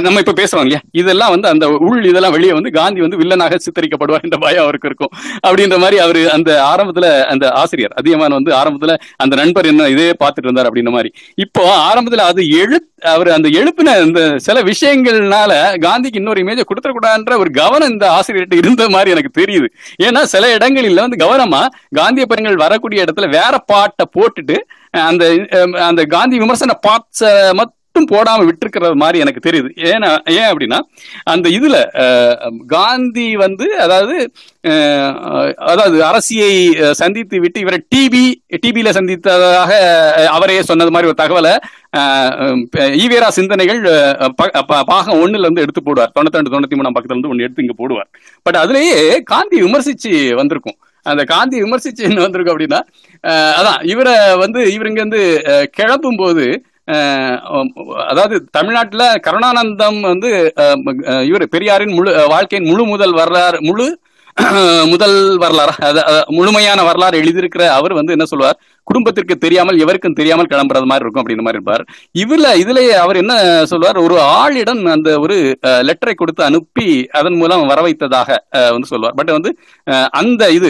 நம்ம 0.06 0.22
இப்ப 0.24 0.36
பேசுறோம் 0.40 0.64
இல்லையா? 0.66 0.82
இதெல்லாம் 1.02 1.34
வந்து 1.36 1.48
அந்த 1.54 1.66
உள் 1.88 2.04
இதெல்லாம் 2.12 2.36
வெளியே 2.36 2.54
வந்து 2.58 2.72
காந்தி 2.80 3.00
வந்து 3.06 3.20
வில்லனாக 3.22 3.60
சித்தரிக்கப்படுவார் 3.66 4.26
என்ற 4.28 4.38
பயம் 4.46 4.64
அவருக்கு 4.66 4.90
இருக்கும். 4.92 5.12
அப்படின்ற 5.48 5.78
மாதிரி 5.84 6.00
அவரு 6.06 6.22
அந்த 6.36 6.52
ஆரம்பத்துல 6.72 7.08
அந்த 7.34 7.46
ஆசிரியர் 7.62 7.96
அதிகமான 8.02 8.34
வந்து 8.40 8.54
ஆரம்பத்துல 8.62 8.96
அந்த 9.26 9.34
நண்பர் 9.42 9.70
என்ன 9.72 9.90
இதே 9.96 10.10
பார்த்துட்டு 10.24 10.50
இருந்தார் 10.50 10.70
அப்படின்ற 10.70 10.94
மாதிரி. 10.98 11.12
இப்போ 11.46 11.64
ஆரம்பத்துல 11.90 12.28
அது 12.34 12.44
எழு 12.62 12.80
அவர் 13.14 13.30
அந்த 13.36 13.48
எழுப்பின 13.60 13.96
இந்த 14.06 14.22
சில 14.46 14.62
விஷயங்கள்னால 15.38 15.54
காந்திக்கு 15.86 16.20
இன்னொரு 16.22 16.42
இமேஜை 16.44 16.64
கொடுத்துடக்கூடாதுன்ற 16.66 17.36
ஒரு 17.44 17.52
கவனம் 17.62 17.92
இந்த 17.94 18.06
ஆசிரியர்கிட்ட 18.18 18.58
இருந்த 18.62 18.84
மாதிரி 18.90 19.14
எனக்கு 19.16 19.32
தெரியுது. 19.42 19.68
ஏன்னா 20.06 20.22
சில 20.34 20.52
இடங்களில் 20.58 21.04
வந்து 21.06 21.22
கவனமா 21.26 21.62
காந்திய 22.00 22.26
படங்கள் 22.26 22.64
வரக்கூடிய 22.66 23.06
இடத்துல 23.06 23.30
வேற 23.38 23.54
பாட்டை 23.72 24.06
போட்டுட்டு 24.18 24.58
அந்த 25.08 25.24
அந்த 25.90 26.02
காந்தி 26.16 26.36
விமர்சன 26.44 26.78
பார்ட்ஸ 26.88 27.22
மட்டும் 27.96 28.12
போடாம 28.14 28.48
விட்டுருக்கிறது 28.48 28.96
மாதிரி 28.96 29.20
எனக்கு 29.20 29.50
தெரியுது. 29.50 29.70
ஏன்னா 29.90 30.10
ஏன் 30.32 30.50
அப்படின்னா 30.52 30.80
அந்த 31.24 31.50
இதுல 31.50 31.78
காந்தி 32.68 33.36
வந்து 33.36 33.66
அதாவது 33.80 34.16
அதாவது 35.72 35.98
அரசியை 36.10 36.52
சந்தித்து 36.92 37.40
விட்டு 37.40 37.60
இவரை 37.60 37.80
டிபி 37.96 38.24
டிபியில 38.66 38.90
சந்தித்ததாக 38.98 39.72
அவரே 40.36 40.62
சொன்னது 40.62 40.92
மாதிரி 40.92 41.12
ஒரு 41.12 41.20
தகவலை 41.24 41.54
ஈவேரா 43.02 43.28
சிந்தனைகள் 43.38 43.82
ப- 44.36 44.64
ப- 44.70 44.84
பாகம் 44.88 45.20
ஒண்ணுல 45.20 45.40
இருந்து 45.40 45.62
எடுத்து 45.62 45.82
போடுவார். 45.82 46.12
தொண்ணூத்தி 46.18 46.38
ரெண்டு 46.38 46.54
தொண்ணூத்தி 46.54 46.78
மூணாம் 46.78 46.96
பக்கத்துல 46.98 47.16
இருந்து 47.16 47.32
ஒண்ணு 47.32 47.46
எடுத்து 47.46 47.64
இங்க 47.64 47.76
போடுவார். 47.82 48.10
பட் 48.44 48.60
அதுலயே 48.64 48.98
காந்தி 49.24 49.58
விமர்சிச்சு 49.62 50.14
வந்திருக்கும். 50.36 50.78
அந்த 51.06 51.24
காந்தி 51.24 51.58
விமர்சிச்சு 51.62 52.04
என்ன 52.08 52.22
வந்திருக்கும் 52.22 52.56
அப்படின்னா 52.56 52.80
அதான் 53.60 53.82
இவரை 53.90 54.16
வந்து 54.38 54.62
இவர் 54.74 54.92
வந்து 54.92 55.20
இருந்து 55.32 55.70
கிளப்பும் 55.72 56.20
போது 56.22 56.46
அதாவது 58.08 58.36
தமிழ்நாட்டுல 58.58 59.04
கருணானந்தம் 59.28 60.00
வந்து 60.02 60.30
இவர் 61.26 61.46
பெரியாரின் 61.48 61.94
முழு 61.94 62.12
வாழ்க்கையின் 62.28 62.70
முழு 62.70 62.84
முதல் 62.86 63.12
வரலாறு 63.12 63.60
முழு 63.62 63.88
முதல் 64.92 65.14
வரலாறு 65.42 65.74
முழுமையான 66.38 66.80
வரலாறு 66.88 67.20
எழுதியிருக்கிற 67.22 67.64
அவர் 67.76 67.94
வந்து 67.98 68.14
என்ன 68.16 68.26
சொல்லுவார்? 68.32 68.58
குடும்பத்திற்கு 68.88 69.36
தெரியாமல் 69.44 69.78
எவருக்கும் 69.84 70.18
தெரியாமல் 70.18 70.50
கிளம்புறது 70.52 70.88
மாதிரி 70.90 71.04
இருக்கும் 71.06 71.22
அப்படின்ற 71.22 71.44
மாதிரி 71.46 71.60
இருப்பார். 71.60 71.84
இதுல 72.24 72.48
இதுலயே 72.64 72.92
அவர் 73.04 73.20
என்ன 73.22 73.34
சொல்வார் 73.72 74.00
ஒரு 74.04 74.16
ஆளிடம் 74.42 74.82
அந்த 74.96 75.12
ஒரு 75.24 75.38
லெட்டரை 75.90 76.16
கொடுத்து 76.16 76.42
அனுப்பி 76.50 76.88
அதன் 77.20 77.38
மூலம் 77.42 77.64
வர 77.72 77.80
வைத்ததாக 77.88 78.30
வந்து 78.76 78.92
சொல்வார் 78.92 79.16
பட் 79.20 79.32
வந்து 79.38 79.52
அந்த 80.22 80.52
இது 80.58 80.70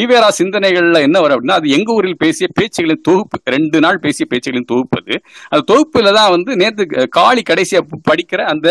ஈவேரா 0.00 0.28
சிந்தனைகள்ல 0.40 1.00
என்ன 1.08 1.20
வரும் 1.24 1.36
அப்படின்னா 1.38 1.58
அது 1.62 1.74
எங்க 1.78 1.90
ஊரில் 1.98 2.20
பேசிய 2.24 2.48
பேச்சுகளின் 2.60 3.04
தொகுப்பு 3.10 3.40
ரெண்டு 3.56 3.80
நாள் 3.86 4.02
பேசிய 4.06 4.26
பேச்சுகளின் 4.32 4.70
தொகுப்பு 4.72 4.98
அது. 5.02 5.16
அந்த 5.52 5.62
தொகுப்புல 5.72 6.12
தான் 6.20 6.32
வந்து 6.36 6.52
நேற்று 6.62 6.86
காளி 7.18 7.44
கடைசியா 7.50 7.82
படிக்கிற 8.10 8.40
அந்த 8.54 8.68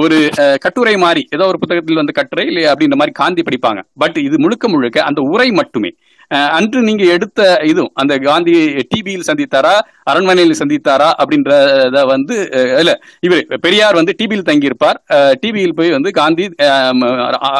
ஒரு 0.00 0.18
கட்டுரை 0.60 0.94
மாதிரி 0.96 1.22
ஏதோ 1.30 1.44
ஒரு 1.46 1.58
புத்தகத்தில் 1.58 2.00
வந்து 2.00 2.12
கட்டுரை 2.12 2.44
இல்லை 2.50 2.62
அப்படின்ற 2.64 2.96
மாதிரி 3.00 3.14
காந்தி 3.20 3.42
படிப்பாங்க. 3.42 3.80
பட் 4.02 4.18
இது 4.26 4.36
முழுக்க 4.38 4.68
முழுக்க 4.68 5.02
அந்த 5.08 5.20
உரை 5.32 5.48
மட்டுமே. 5.60 5.90
அன்று 6.32 6.82
நீங்க 6.82 7.04
எடுத்த 7.04 7.60
இதுவும் 7.62 7.90
அந்த 7.94 8.18
காந்தி 8.18 8.54
டிபியில் 8.88 9.26
சந்தித்தாரா 9.26 9.74
அரண்மனையில் 10.02 10.56
சந்தித்தாரா 10.58 11.08
அப்படின்றத 11.22 12.06
வந்து 12.06 12.36
இல்ல 12.78 12.92
இவர் 13.20 13.46
பெரியார் 13.60 13.94
வந்து 13.94 14.14
டிபியில் 14.16 14.48
தங்கியிருப்பார். 14.48 14.98
டிபியில் 15.40 15.74
போய் 15.74 15.90
வந்து 15.90 16.10
காந்தி 16.10 16.44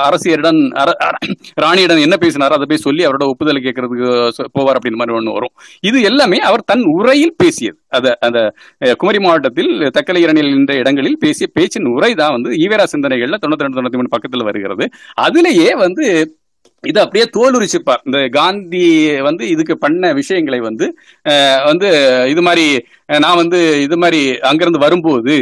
அரசியரிடம் 0.07 0.60
அர- 0.75 0.99
ராணியிடம் 1.60 2.01
என்ன 2.01 2.17
பேசினாரோ 2.20 2.55
அதை 2.57 2.67
போய் 2.68 2.84
சொல்லி 2.86 3.07
அவரோட 3.07 3.25
ஒப்புதல் 3.26 3.62
கேட்கறதுக்கு 3.62 4.09
சொ- 4.39 4.51
போவார் 4.59 4.76
அப்படின்ற 4.78 4.99
மாதிரி 5.01 5.17
ஒன்று 5.17 5.33
வரும். 5.33 5.55
இது 5.81 6.02
எல்லாமே 6.02 6.39
அவர் 6.39 6.65
தன் 6.65 6.83
உரையில் 6.83 7.34
பேசியது. 7.36 7.78
அத 7.89 8.17
அந்த 8.20 8.41
குமரி 8.97 9.18
மாவட்டத்தில் 9.18 9.91
தக்கலை 9.99 10.17
இரணியில் 10.17 10.55
என்ற 10.55 10.75
இடங்களில் 10.75 11.18
பேசிய 11.18 11.49
பேச்சின் 11.52 11.84
உரை 11.84 12.15
தான் 12.15 12.33
வந்து 12.33 12.51
ஈவேரா 12.51 12.86
சிந்தனைகள்ல 12.92 13.39
தொண்ணூத்தி 13.42 13.65
ரெண்டு 13.65 13.83
தொண்ணூத்தி 13.83 13.99
மூணு 14.01 14.15
பக்கத்துல 14.17 14.44
வருகிறது. 14.44 14.89
அதிலேயே 15.15 15.75
வந்து 15.75 16.07
இது 16.85 16.99
அப்படியே 17.01 17.25
தோலுரிச்சுப்பார் 17.33 18.05
இந்த 18.05 18.19
காந்தி 18.28 18.85
வந்து 19.20 19.44
இதுக்கு 19.49 19.75
பண்ண 19.77 20.12
விஷயங்களை 20.12 20.59
வந்து 20.61 20.86
வந்து 21.65 21.89
இது 22.28 22.43
மாதிரி 22.43 22.65
நான் 23.19 23.36
வந்து 23.36 23.59
இது 23.81 23.97
மாதிரி 23.97 24.23
அங்கிருந்து 24.43 24.78
வரும்போது 24.78 25.36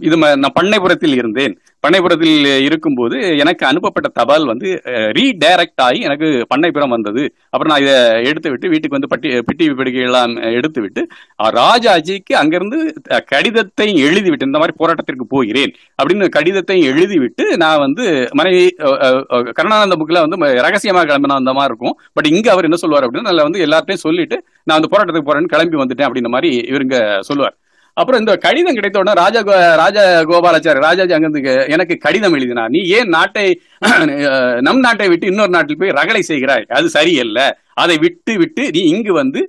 இது 0.00 0.16
ம- 0.16 0.36
நான் 0.36 0.56
பண்ணைபுரத்தில் 0.60 1.14
இருந்தேன். 1.20 1.54
பண்ணைபுரத்தில் 1.86 2.62
இருக்கும்போது 2.62 3.38
எனக்கு 3.38 3.66
அனுப்பப்பட்ட 3.66 4.08
தபால் 4.08 4.46
வந்து 4.46 4.80
ரீடைரக்ட் 5.18 5.80
ஆகி 5.86 6.00
எனக்கு 6.00 6.46
பண்ணைபுரம் 6.54 6.88
வந்தது. 6.88 7.22
அப்புறம் 7.50 7.70
நான் 7.72 7.84
இதை 7.86 8.24
எடுத்து 8.24 8.50
விட்டு 8.50 8.68
வீட்டுக்கு 8.68 8.98
வந்து 8.98 9.08
பட்டி 9.08 9.28
பெட்டி 9.42 9.74
பிடிக்கை 9.74 10.02
எல்லாம் 10.02 10.36
எடுத்து 10.36 10.80
விட்டு 10.80 11.02
ராஜாஜிக்கு 11.42 12.34
அங்கிருந்து 12.34 12.78
கடிதத்தை 13.26 13.96
எழுதி 14.06 14.28
விட்டு 14.28 14.46
இந்த 14.46 14.58
மாதிரி 14.58 14.76
போராட்டத்திற்கு 14.78 15.26
போகிறேன் 15.28 15.72
அப்படின்னு 16.02 16.28
கடிதத்தை 16.28 16.82
எழுதி 16.82 17.18
விட்டு 17.18 17.56
நான் 17.56 17.78
வந்து 17.78 18.28
மனைவி 18.32 18.74
கருணானந்த 19.58 19.96
புக்கில் 20.00 20.28
வந்து 20.28 20.62
ரகசியமாக 20.62 21.06
கிளம்பினா 21.06 21.38
அந்த 21.42 21.52
மாதிரி 21.52 21.74
இருக்கும். 21.74 21.96
பட் 22.12 22.26
இங்கே 22.26 22.50
அவர் 22.50 22.64
என்ன 22.64 22.76
சொல்லுவார் 22.76 23.06
அப்படின்னா 23.06 23.20
நான் 23.20 23.48
வந்து 23.50 23.66
எல்லார்ட்டையும் 23.66 24.04
சொல்லிட்டு 24.06 24.44
நான் 24.64 24.78
அந்த 24.80 24.88
போராட்டத்துக்கு 24.92 25.28
போறேன்னு 25.28 25.52
கிளம்பி 25.54 25.76
வந்துட்டேன் 25.76 26.08
அப்படின்ற 26.08 26.28
மாதிரி 26.28 26.50
இவருங்க 26.70 27.20
சொல்லுவார். 27.20 27.56
அப்புறம் 27.98 28.20
இந்த 28.22 28.32
கடிதம் 28.36 28.76
கிடைத்த 28.78 28.98
உடனே 28.98 29.20
ராஜா 29.20 29.40
கோ- 29.40 29.76
ராஜா 29.82 30.02
கோபாலாச்சாரி 30.30 30.80
ராஜாஜி 30.86 31.12
அங்கிருந்து 31.16 31.42
எனக்கு 31.68 31.94
கடிதம் 31.96 32.36
எழுதினார் 32.38 32.72
நீ 32.74 32.80
ஏன் 32.96 33.08
நாட்டை 33.16 33.46
நம் 34.66 34.82
நாட்டை 34.86 35.06
விட்டு 35.08 35.26
இன்னொரு 35.26 35.52
நாட்டில் 35.56 35.80
போய் 35.80 35.96
ரகளை 36.00 36.22
செய்கிறாய்? 36.28 36.66
அது 36.78 36.88
சரியல்ல. 36.96 37.40
அதை 37.84 37.96
விட்டு 38.04 38.32
விட்டு 38.42 38.64
நீ 38.76 38.82
இங்கு 38.94 39.12
வந்து 39.12 39.40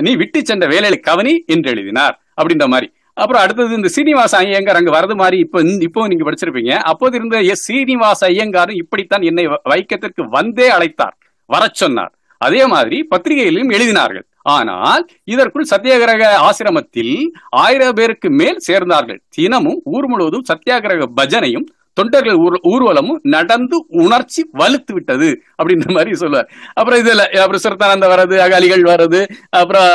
நீ 0.00 0.12
விட்டு 0.22 0.38
சென்ற 0.44 0.66
வேலையில 0.74 0.98
கவனி 1.08 1.34
என்று 1.46 1.70
எழுதினார் 1.70 2.14
அப்படின்ற 2.40 2.66
மாதிரி. 2.74 2.88
அப்புறம் 3.16 3.42
அடுத்தது 3.42 3.76
இந்த 3.78 3.88
சீனிவாச 3.88 4.32
ஐயங்கார் 4.44 4.78
அங்க 4.80 4.92
வரது 4.98 5.14
மாதிரி 5.14 5.38
இப்போ 5.44 5.58
இப்போ 5.88 6.06
நீங்க 6.10 6.24
படிச்சிருப்பீங்க. 6.28 6.72
அப்போது 6.92 7.16
இருந்த 7.18 7.36
எஸ் 7.52 7.64
சீனிவாச 7.68 8.20
ஐயங்காரும் 8.28 8.80
இப்படித்தான் 8.82 9.24
என்னை 9.30 9.44
வ- 9.48 9.62
வைக்கத்திற்கு 9.72 10.22
வந்தே 10.36 10.68
அழைத்தார் 10.76 11.16
வர 11.50 11.64
சொன்னார். 11.82 12.12
அதே 12.40 12.62
மாதிரி 12.74 12.98
பத்திரிகையிலும் 13.10 13.72
எழுதினார்கள். 13.78 14.26
ஆனால் 14.46 15.02
இதற்குள் 15.24 15.70
சத்தியாகிரக 15.70 16.22
ஆசிரமத்தில் 16.44 17.14
ஆயிரம் 17.58 17.94
பேருக்கு 17.94 18.30
மேல் 18.34 18.60
சேர்ந்தார்கள். 18.68 19.20
தினமும் 19.28 19.82
ஊர் 19.88 20.08
முழுவதும் 20.08 20.48
சத்தியாகிரக 20.48 21.08
பஜனையும் 21.16 21.68
தொண்டர்கள் 21.96 22.36
ஊர்- 22.36 22.60
ஊர்வலமும் 22.64 23.18
நடந்து 23.28 23.76
உணர்ச்சி 24.00 24.44
வலுத்து 24.52 24.92
விட்டது 24.92 25.28
அப்படின்ற 25.58 25.92
மாதிரி 25.92 26.14
சொல்லுவார். 26.14 26.46
அப்புறம் 26.74 27.00
இதுல 27.00 27.24
அப்புறம் 27.38 27.62
சிறுத்தானந்த 27.62 28.06
வர்றது 28.08 28.36
அகாலிகள் 28.40 28.84
வர்றது 28.84 29.20
அப்புறம் 29.50 29.88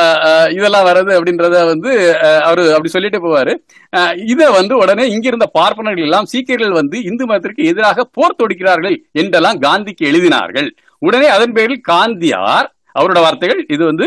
இதெல்லாம் 0.49 0.87
வர்றது 0.87 1.11
அப்படின்றத 1.17 1.63
வந்து 1.65 1.91
அஹ், 2.19 2.41
அவரு 2.41 2.63
அப்படி 2.71 2.89
சொல்லிட்டு 2.89 3.19
போவாரு. 3.19 3.53
அஹ், 3.93 4.13
இதை 4.25 4.47
வந்து 4.51 4.75
உடனே 4.77 5.05
இங்கிருந்த 5.09 5.47
பார்ப்பனர்கள் 5.53 6.03
எல்லாம் 6.03 6.25
சீக்கியர்கள் 6.25 6.71
வந்து 6.71 7.03
இந்து 7.03 7.25
மதத்திற்கு 7.25 7.63
எதிராக 7.65 8.07
போர் 8.11 8.39
தொடுக்கிறார்கள் 8.39 8.97
என்றெல்லாம் 9.15 9.61
காந்திக்கு 9.61 10.05
எழுதினார்கள். 10.05 10.69
உடனே 11.01 11.27
அதன் 11.29 11.51
பேரில் 11.51 11.85
காந்தியார் 11.89 12.69
அவரோட 12.95 13.19
வார்த்தைகள் 13.21 13.63
இது 13.69 13.83
வந்து 13.85 14.05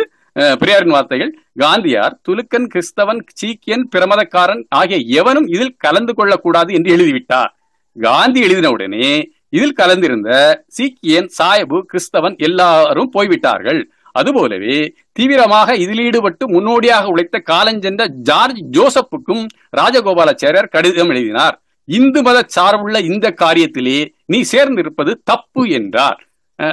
பெரியாரின் 0.60 0.94
வார்த்தைகள் 0.94 1.30
காந்தியார் 1.62 2.14
துலுக்கன் 2.26 2.68
கிறிஸ்தவன் 2.72 3.20
சீக்கியன் 3.40 3.84
பிரமதக்காரன் 3.94 4.62
ஆகிய 4.80 4.98
எவனும் 5.20 5.48
இதில் 5.54 5.76
கலந்து 5.76 6.12
கொள்ளக்கூடாது 6.14 6.70
என்று 6.74 6.90
எழுதிவிட்டார். 6.96 7.50
காந்தி 7.96 8.40
எழுதின 8.40 8.70
உடனே 8.70 9.08
இதில் 9.56 9.78
கலந்திருந்த 9.80 10.30
சீக்கியன் 10.76 11.30
சாயபு 11.38 11.78
கிறிஸ்தவன் 11.90 12.36
எல்லாரும் 12.48 13.10
போய்விட்டார்கள். 13.10 13.80
அதுபோலவே 14.12 14.76
தீவிரமாக 15.12 15.74
இதில் 15.84 16.02
ஈடுபட்டு 16.04 16.44
முன்னோடியாக 16.48 17.08
உழைத்த 17.08 17.42
காலஞ்சென்ற 17.50 18.04
ஜார்ஜ் 18.28 18.62
ஜோசப்புக்கும் 18.76 19.42
ராஜகோபாலாச்சாரியார் 19.80 20.72
கடிதம் 20.76 21.10
எழுதினார். 21.14 21.56
இந்து 21.88 22.22
மத 22.22 22.38
சார்புள்ள 22.56 22.96
இந்த 23.10 23.26
காரியத்திலே 23.42 23.98
நீ 24.24 24.40
சேர்ந்திருப்பது 24.52 25.12
தப்பு 25.24 25.62
என்றார். 25.80 26.18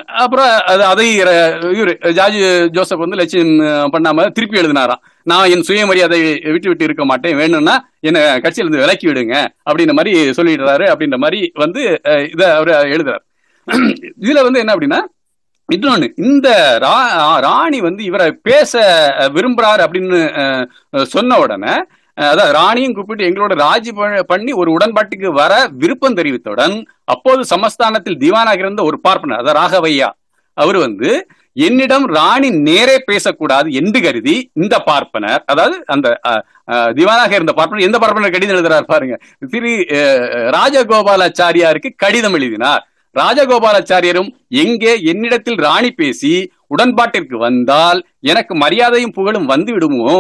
அப்புறம் 0.05 0.59
அது 0.65 0.83
அதை 0.83 1.15
இவர் 1.15 1.57
இவரு 1.63 2.11
ஜார்ஜ் 2.11 2.71
ஜோசப் 2.71 2.99
வந்து 2.99 3.15
லட்சியம் 3.15 3.47
பண்ணாம 3.93 4.31
திருப்பி 4.31 4.61
எழுதினாராம். 4.61 5.01
நான் 5.23 5.49
என் 5.49 5.61
சுயமரியாதை 5.61 6.39
விட்டு 6.43 6.67
விட்டு 6.67 6.83
இருக்க 6.83 7.05
மாட்டேன். 7.05 7.35
வேணும்னா 7.35 7.89
என்னை 7.99 8.21
கட்சியில 8.21 8.53
இருந்து 8.55 8.77
விலக்கி 8.77 9.07
விடுங்க 9.07 9.47
அப்படின்ற 9.71 9.91
மாதிரி 9.91 10.29
சொல்லிடுறாரு 10.29 10.93
அப்படின்ற 10.93 11.17
மாதிரி 11.17 11.51
வந்து 11.53 12.01
இதை 12.31 12.49
அவர் 12.49 12.67
எழுதுறாரு. 12.67 13.19
இதுல 14.21 14.41
வந்து 14.41 14.59
என்ன 14.59 14.73
அப்படின்னா 14.73 15.01
இன்னொன்னு 15.75 16.11
இந்த 16.15 16.77
ரா- 16.81 17.39
ராணி 17.39 17.81
வந்து 17.81 18.03
இவரை 18.03 18.31
பேச 18.31 18.79
விரும்புறாரு 19.19 19.85
அப்படின்னு 19.85 21.03
சொன்ன 21.03 21.39
உடனே 21.39 21.83
அதாவது 22.17 22.33
அதான் 22.33 22.51
ராணியும் 22.57 22.93
கூப்பிட்டு 22.93 23.27
எங்களோட 23.27 23.53
ராஜி 23.61 23.91
பண்ணி 24.29 24.51
ஒரு 24.61 24.69
உடன்பாட்டுக்கு 24.75 25.29
வர 25.37 25.53
விருப்பம் 25.81 26.17
தெரிவித்தவுடன் 26.17 26.75
அப்போது 27.13 27.41
சமஸ்தானத்தில் 27.49 28.21
தீவானாக 28.21 28.63
இருந்த 28.63 28.83
ஒரு 28.89 28.99
பார்ப்பனர் 29.01 29.41
அதாவது 29.41 29.57
ராகவையா 29.59 30.09
அவர் 30.57 30.77
வந்து 30.81 31.09
என்னிடம் 31.57 32.05
ராணி 32.15 32.49
நேரே 32.65 32.95
பேசக்கூடாது 33.07 33.67
என்று 33.79 33.99
கருதி 34.01 34.33
இந்த 34.59 34.75
பார்ப்பனர் 34.87 35.41
அதாவது 35.51 35.75
அந்த 35.93 36.07
அஹ், 36.29 36.41
திவானாக 36.93 37.31
இருந்த 37.33 37.53
பார்ப்பனர் 37.57 37.87
எந்த 37.87 37.97
பார்ப்பனர் 37.99 38.33
கடிதம் 38.33 38.55
எழுதுறாரு 38.55 38.85
பாருங்க. 38.89 39.15
திரு 39.51 39.71
அஹ், 39.97 40.25
ராஜகோபாலாச்சாரியாருக்கு 40.55 41.89
கடிதம் 41.97 42.35
எழுதினார். 42.37 42.83
ராஜகோபாலாச்சாரியரும் 43.15 44.29
எங்கே 44.61 44.93
என்னிடத்தில் 45.09 45.59
ராணி 45.63 45.91
பேசி 45.93 46.33
உடன்பாட்டிற்கு 46.71 47.37
வந்தால் 47.41 47.99
எனக்கு 48.25 48.53
மரியாதையும் 48.61 49.13
புகழும் 49.13 49.47
வந்து 49.47 49.71
விடுமோ? 49.75 50.17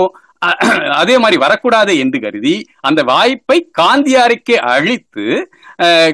அதே 0.99 1.15
மாதிரி 1.23 1.37
வரக்கூடாது 1.43 1.93
என்று 2.03 2.19
கருதி 2.25 2.55
அந்த 2.87 3.01
வாய்ப்பை 3.11 3.57
காந்தியாருக்கே 3.79 4.57
அழித்து 4.73 5.25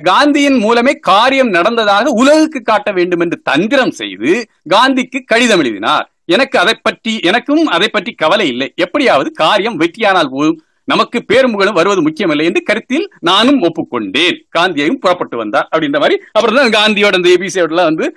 காந்தியின் 0.09 0.57
மூலமே 0.63 0.93
காரியம் 1.11 1.51
நடந்ததாக 1.57 2.11
உலகுக்கு 2.21 2.59
காட்ட 2.69 2.89
வேண்டும் 2.97 3.23
என்று 3.25 3.37
தந்திரம் 3.49 3.93
செய்து 3.99 4.31
காந்திக்கு 4.73 5.19
கடிதம் 5.31 5.61
எழுதினார். 5.63 6.05
எனக்கு 6.35 6.57
அதை 6.63 6.75
பற்றி 6.87 7.13
எனக்கும் 7.29 7.63
அதை 7.75 7.87
பற்றி 7.93 8.11
கவலை 8.23 8.47
இல்லை. 8.53 8.67
எப்படியாவது 8.85 9.29
காரியம் 9.43 9.79
வெற்றியானால் 9.81 10.33
போதும். 10.35 10.59
நமக்கு 10.91 11.17
பேரும்புகளும் 11.29 11.77
வருவது 11.79 12.01
முக்கியமில்லை 12.05 12.45
என்று 12.49 12.61
கருத்தில் 12.69 13.05
நானும் 13.29 13.59
ஒப்புக்கொண்டேன். 13.67 14.37
காந்தியையும் 14.55 15.01
புறப்பட்டு 15.03 15.35
வந்தார் 15.41 15.67
அப்படின்ற 15.71 15.99
மாதிரி. 16.03 16.15
அப்புறம் 16.35 16.57
தான் 16.59 16.75
காந்தியோட 16.77 17.19
அந்த 17.19 17.29
எபிசோட்லாம் 17.37 17.89
வந்து 17.91 18.07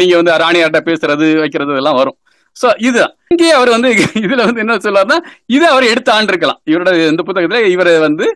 நீங்க 0.00 0.14
வந்து 0.20 0.32
ராணியார்ட்ட 0.44 0.82
பேசுறது 0.90 1.26
வைக்கிறது 1.42 1.80
எல்லாம் 1.82 1.98
வரும். 2.00 2.18
சோ 2.56 2.68
இது 2.88 3.00
இங்கே 3.32 3.48
அவர் 3.58 3.70
வந்து 3.76 3.88
இதுல 4.24 4.42
வந்து 4.48 4.62
என்ன 4.64 4.74
சொல்லார்னா 4.86 5.16
இதை 5.56 5.66
அவர் 5.72 5.84
எடுத்து 5.92 6.10
ஆண்டிருக்கலாம். 6.16 6.60
இவரோட 6.70 6.90
இந்த 7.12 7.22
புத்தகத்துல 7.28 7.60
இவரை 7.74 7.94
வந்து 8.06 8.26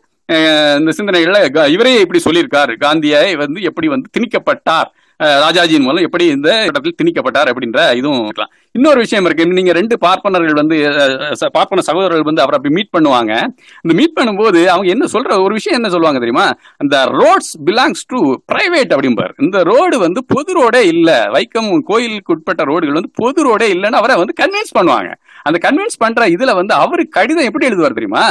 இந்த 0.78 0.92
சிந்தனைகள்ல 0.98 1.40
இவரே 1.74 1.92
இப்படி 2.05 2.20
சொல்லியிருக்காரு. 2.24 2.72
காந்தியை 2.84 3.20
வந்து 3.42 3.60
எப்படி 3.68 3.88
வந்து 3.94 4.08
திணிக்கப்பட்டார். 4.16 4.88
ராஜாஜியின் 5.18 5.86
மூலம் 5.86 6.06
எப்படி 6.08 6.26
இந்த 6.36 6.50
இடத்தில் 6.68 6.98
திணிக்கப்பட்டார் 7.02 7.50
அப்படின்ற 7.52 7.80
இதுவும் 8.00 8.24
இருக்கலாம். 8.24 8.52
இன்னொரு 8.72 8.98
விஷயம் 9.05 9.24
இருக்கு. 9.24 9.44
நீங்க 9.58 9.72
ரெண்டு 9.72 9.98
பார்ப்பனர்கள் 9.98 10.58
வந்து 10.60 10.76
பார்ப்பன 11.56 11.84
சகோதரர்கள் 11.88 12.28
வந்து 12.28 12.42
அவரை 12.44 12.56
அப்படி 12.58 12.74
மீட் 12.78 12.92
பண்ணுவாங்க. 12.97 13.32
இந்த 13.82 13.94
மீட் 14.00 14.16
பண்ணும்போது 14.20 14.60
அவங்க 14.72 14.88
என்ன 14.94 15.06
சொல்ற 15.12 15.40
ஒரு 15.44 15.55
விஷயம் 15.58 15.78
என்ன 15.78 15.90
சொல்லுவாங்க 15.94 16.20
தெரியுமா? 16.24 16.47
அந்த 16.76 16.97
ரோட்ஸ் 17.20 17.52
பிலாங்ஸ் 17.68 18.05
டு 18.06 18.20
பிரைவேட் 18.52 18.92
அப்படிம்பார். 18.97 19.32
இந்த 19.47 19.62
ரோடு 19.62 19.98
வந்து 19.98 20.22
பொது 20.34 20.52
ரோடே 20.58 20.82
இல்ல. 20.94 21.10
வைக்கம் 21.36 21.70
கோயிலுக்கு 21.90 22.34
உட்பட்ட 22.36 22.64
ரோடுகள் 22.70 22.98
வந்து 23.00 23.16
பொது 23.22 23.40
ரோடே 23.48 23.68
இல்லைன்னு 23.76 24.00
அவரை 24.02 24.16
வந்து 24.22 24.36
கன்வின்ஸ் 24.42 24.76
பண்ணுவாங்க. 24.78 25.10
அந்த 25.48 25.58
கன்வின்ஸ் 25.64 25.98
பண்ற 25.98 26.22
இதுல 26.28 26.55
வந்து 26.60 26.74
அவரு 26.74 27.02
கடிதம் 27.16 27.48
எப்படி 27.48 27.66
எழுதுவார் 27.68 27.98
தெரியுமா? 27.98 28.24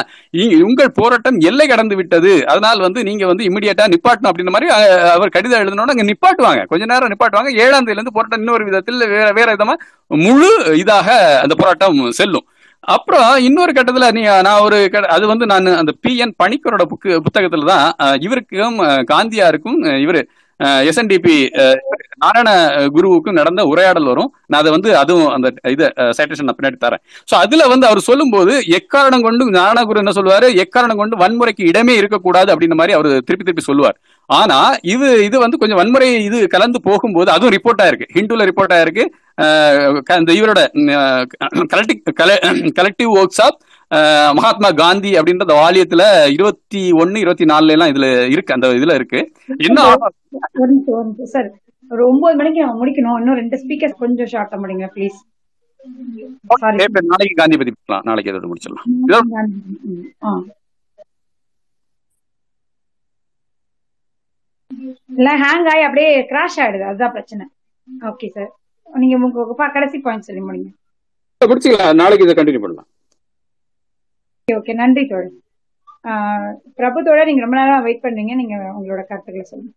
உங்கள் 0.67 0.91
போராட்டம் 0.99 1.37
எல்லை 1.49 1.65
கடந்து 1.67 1.95
விட்டது. 1.99 2.33
அதனால் 2.51 2.79
வந்து 2.79 2.99
நீங்க 3.09 3.25
வந்து 3.25 3.43
இமிடியேட்டா 3.49 3.85
நிப்பாட்டணும் 3.93 4.29
அப்படின்ற 4.31 4.53
மாதிரி 4.55 4.69
அவர் 5.15 5.35
கடிதம் 5.37 5.61
எழுதணும்னா 5.61 5.95
அங்க 5.95 6.07
நிப்பாட்டுவாங்க. 6.11 6.63
கொஞ்ச 6.77 6.87
நேரம் 6.93 7.11
நிப்பாட்டுவாங்க. 7.13 7.51
ஏழாம் 7.65 7.85
தேதியிலேருந்து 7.87 8.17
போராட்டம் 8.17 8.43
இன்னொரு 8.43 8.65
விதத்தில் 8.69 9.09
வேற 9.15 9.27
வேற 9.39 9.49
விதமா 9.55 9.75
முழு 10.25 10.51
இதாக 10.83 11.09
அந்த 11.43 11.53
போராட்டம் 11.61 11.99
செல்லும். 12.19 12.47
அப்புறம் 12.93 13.29
இன்னொரு 13.45 13.71
கட்டத்தில் 13.73 14.13
நீ 14.17 14.21
நான் 14.47 14.63
ஒரு 14.65 14.77
அது 15.15 15.25
வந்து 15.31 15.45
நான் 15.51 15.65
அந்த 15.79 15.91
பி 16.03 16.11
என் 16.23 16.33
பணிக்கரோட 16.43 16.83
புக்கு 16.91 17.11
புத்தகத்துல 17.25 17.69
தான் 17.71 17.87
இவருக்கும் 18.25 18.77
காந்தியாருக்கும் 19.11 19.79
இவர் 20.03 20.03
இவரு 20.05 20.21
எஸ்என்டிபி 20.89 21.35
நாராயண 22.23 22.49
குருவுக்கும் 22.95 23.37
நடந்த 23.39 23.61
உரையாடல் 23.71 24.07
வரும். 24.11 24.29
நான் 24.49 24.59
அதை 24.61 24.71
வந்து 24.75 24.89
அதுவும் 25.01 25.31
அந்த 25.35 25.47
இதை 25.73 25.87
சைட்டேஷன் 26.17 26.47
நான் 26.49 26.57
பின்னாடி 26.59 26.77
தரேன். 26.85 27.01
ஸோ 27.29 27.33
அதுல 27.43 27.67
வந்து 27.73 27.85
அவர் 27.89 28.07
சொல்லும்போது 28.09 28.53
எக்காரணம் 28.77 29.25
கொண்டு 29.27 29.49
நாராயண 29.57 29.83
குரு 29.89 30.03
என்ன 30.03 30.13
சொல்லுவாரு? 30.19 30.49
எக்காரணம் 30.63 31.01
கொண்டு 31.01 31.21
வன்முறைக்கு 31.23 31.69
இடமே 31.71 31.95
இருக்கக்கூடாது 32.01 32.51
அப்படின்ற 32.53 32.77
மாதிரி 32.81 32.95
அவர் 32.97 33.09
திருப்பி 33.27 33.45
திருப்பி 33.45 33.67
சொல்லுவார். 33.69 33.97
ஆனா 34.29 34.59
இது 34.93 35.07
இது 35.27 35.37
வந்து 35.45 35.59
கொஞ்சம் 35.61 35.79
வன்முறை 35.81 36.09
இது 36.29 36.39
கலந்து 36.55 36.79
போகும்போது 36.87 37.29
அதுவும் 37.35 37.55
ரிப்போர்ட் 37.57 37.83
ஆயிருக்கு. 37.83 38.09
ஹிந்துல 38.17 38.47
ரிப்போர்ட் 38.51 38.75
ஆயிருக்கு. 38.77 39.05
இந்த 40.21 40.31
இவரோட 40.39 40.59
collective 41.73 41.99
collective 42.79 43.11
works 43.19 43.41
of 43.45 43.57
Mahatma 44.37 44.69
Gandhi 44.81 45.11
அப்படின்ற 45.19 45.45
அந்த 45.45 45.57
வாலியத்துல 45.61 46.03
இருபத்தி 46.35 46.81
ஒன்னு 47.01 47.21
இருபத்தி 47.23 47.45
நாலுல 47.51 47.75
எல்லாம் 47.75 47.91
இதுல 47.93 48.07
இருக்கு 48.33 48.55
அந்த 48.55 48.67
இதுல 48.79 48.95
இருக்கு. 48.99 49.19
என்ன 49.67 49.79
சார் 51.35 51.47
ஒரு 51.93 52.01
ஒன்பது 52.11 52.35
மணிக்கு 52.39 52.63
நம்ம 52.63 52.77
முடிக்கணும். 52.81 53.17
இன்னும் 53.21 53.39
ரெண்டு 53.41 53.59
ஸ்பீக்கர் 53.63 54.01
கொஞ்சம் 54.03 54.31
ஷார்ட்டா 54.33 54.59
முடிங்க 54.63 54.87
ப்ளீஸ் 54.95 55.19
நாளைக்கு 57.11 57.35
காந்தி 57.39 57.57
பத்தி 57.59 57.73
பார்க்கலாம் 57.73 58.07
நாளைக்கு 58.07 58.31
இதோட 58.31 58.47
முடிச்சிடலாம். 58.51 58.87
இல்ல 65.17 65.29
ஹேங் 65.43 65.69
ஆகி 65.73 65.83
அப்படியே 65.87 66.09
கிராஷ் 66.31 66.59
ஆயிடுது. 66.63 66.85
அதுதான் 66.89 67.15
பிரச்சனை. 67.15 67.45
ஓகே 68.11 68.27
சார் 68.35 68.51
நீங்க 69.03 69.15
உங்க 69.27 69.69
கடைசி 69.77 69.97
பாயிண்ட் 70.05 70.27
சொல்லி 70.27 70.43
முடிங்க. 70.49 70.69
முடிச்சுக்கலாம். 71.51 71.97
நாளைக்கு 72.01 72.25
இதை 72.27 72.35
கண்டினியூ 72.39 72.63
பண்ணலாம். 72.65 72.89
ஓகே 74.51 74.73
நன்றி 74.73 75.05
தோழர். 75.05 75.29
ஆஹ் 76.03 76.53
பிரபு 76.75 77.03
தோழர் 77.03 77.25
நீங்க 77.25 77.41
ரொம்ப 77.41 77.57
நேரம் 77.57 77.83
வெயிட் 77.83 78.03
பண்றீங்க 78.03 78.13
நீங்க 78.13 78.55
உங்களோட 78.55 78.87
கருத்துக்களை 78.87 79.41
சொல்லுங்க. 79.41 79.73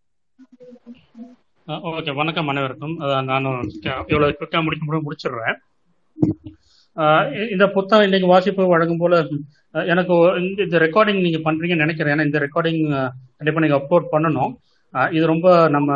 ஓகே 1.66 2.14
வணக்கம் 2.14 2.48
அனைவருக்கும். 2.48 3.24
நானும் 3.24 3.70
இவ்வளவு 3.82 4.36
குவிக்கா 4.40 4.62
முடிக்க 4.62 4.84
முடியும் 4.84 5.02
முடிச்சிடுறேன். 5.02 5.56
இந்த 7.50 7.68
புத்தகம் 7.68 8.04
இன்னைக்கு 8.04 8.28
வாசிப்பு 8.28 8.66
வழங்கும் 8.66 8.96
போல 8.96 9.26
எனக்கு 9.72 10.14
இந்த- 10.58 10.78
ரெக்கார்டிங் 10.78 11.20
நீங்க 11.20 11.38
பண்றீங்கன்னு 11.38 11.76
நினைக்கிறேன். 11.76 12.16
ஏன்னா 12.16 12.24
இந்த 12.24 12.38
ரெக்கார்டிங் 12.38 13.10
கண்டிப்பா 13.36 13.38
நீங்க 13.38 13.76
அப்லோட் 13.76 14.04
பண்ணணும். 14.12 15.14
இது 15.14 15.26
ரொம்ப 15.26 15.68
நம்ம 15.68 15.94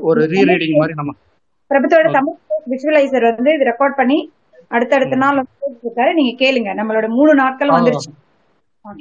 ஒரு 0.00 0.26
ரீரீடிங் 0.26 0.74
மாதிரி 0.74 0.94
நம்ம 0.94 1.14
பிரபு 1.66 1.88
தோழர் 1.88 2.12
தமிழ் 2.12 2.34
விஷுவலைசர் 2.70 3.34
வந்து 3.34 3.54
இது 3.54 3.64
ரெக்கார்ட் 3.64 3.96
பண்ணி 3.96 4.32
அடுத்தடுத்த 4.76 5.16
நாள் 5.22 5.40
வந்து 5.40 5.56
போட்டிருக்காரு 5.62 6.12
நீங்க 6.18 6.32
கேளுங்க. 6.44 6.70
நம்மளோட 6.80 7.08
மூணு 7.18 7.34
நாட்கள் 7.42 7.74
வந்துருச்சு. 7.76 8.12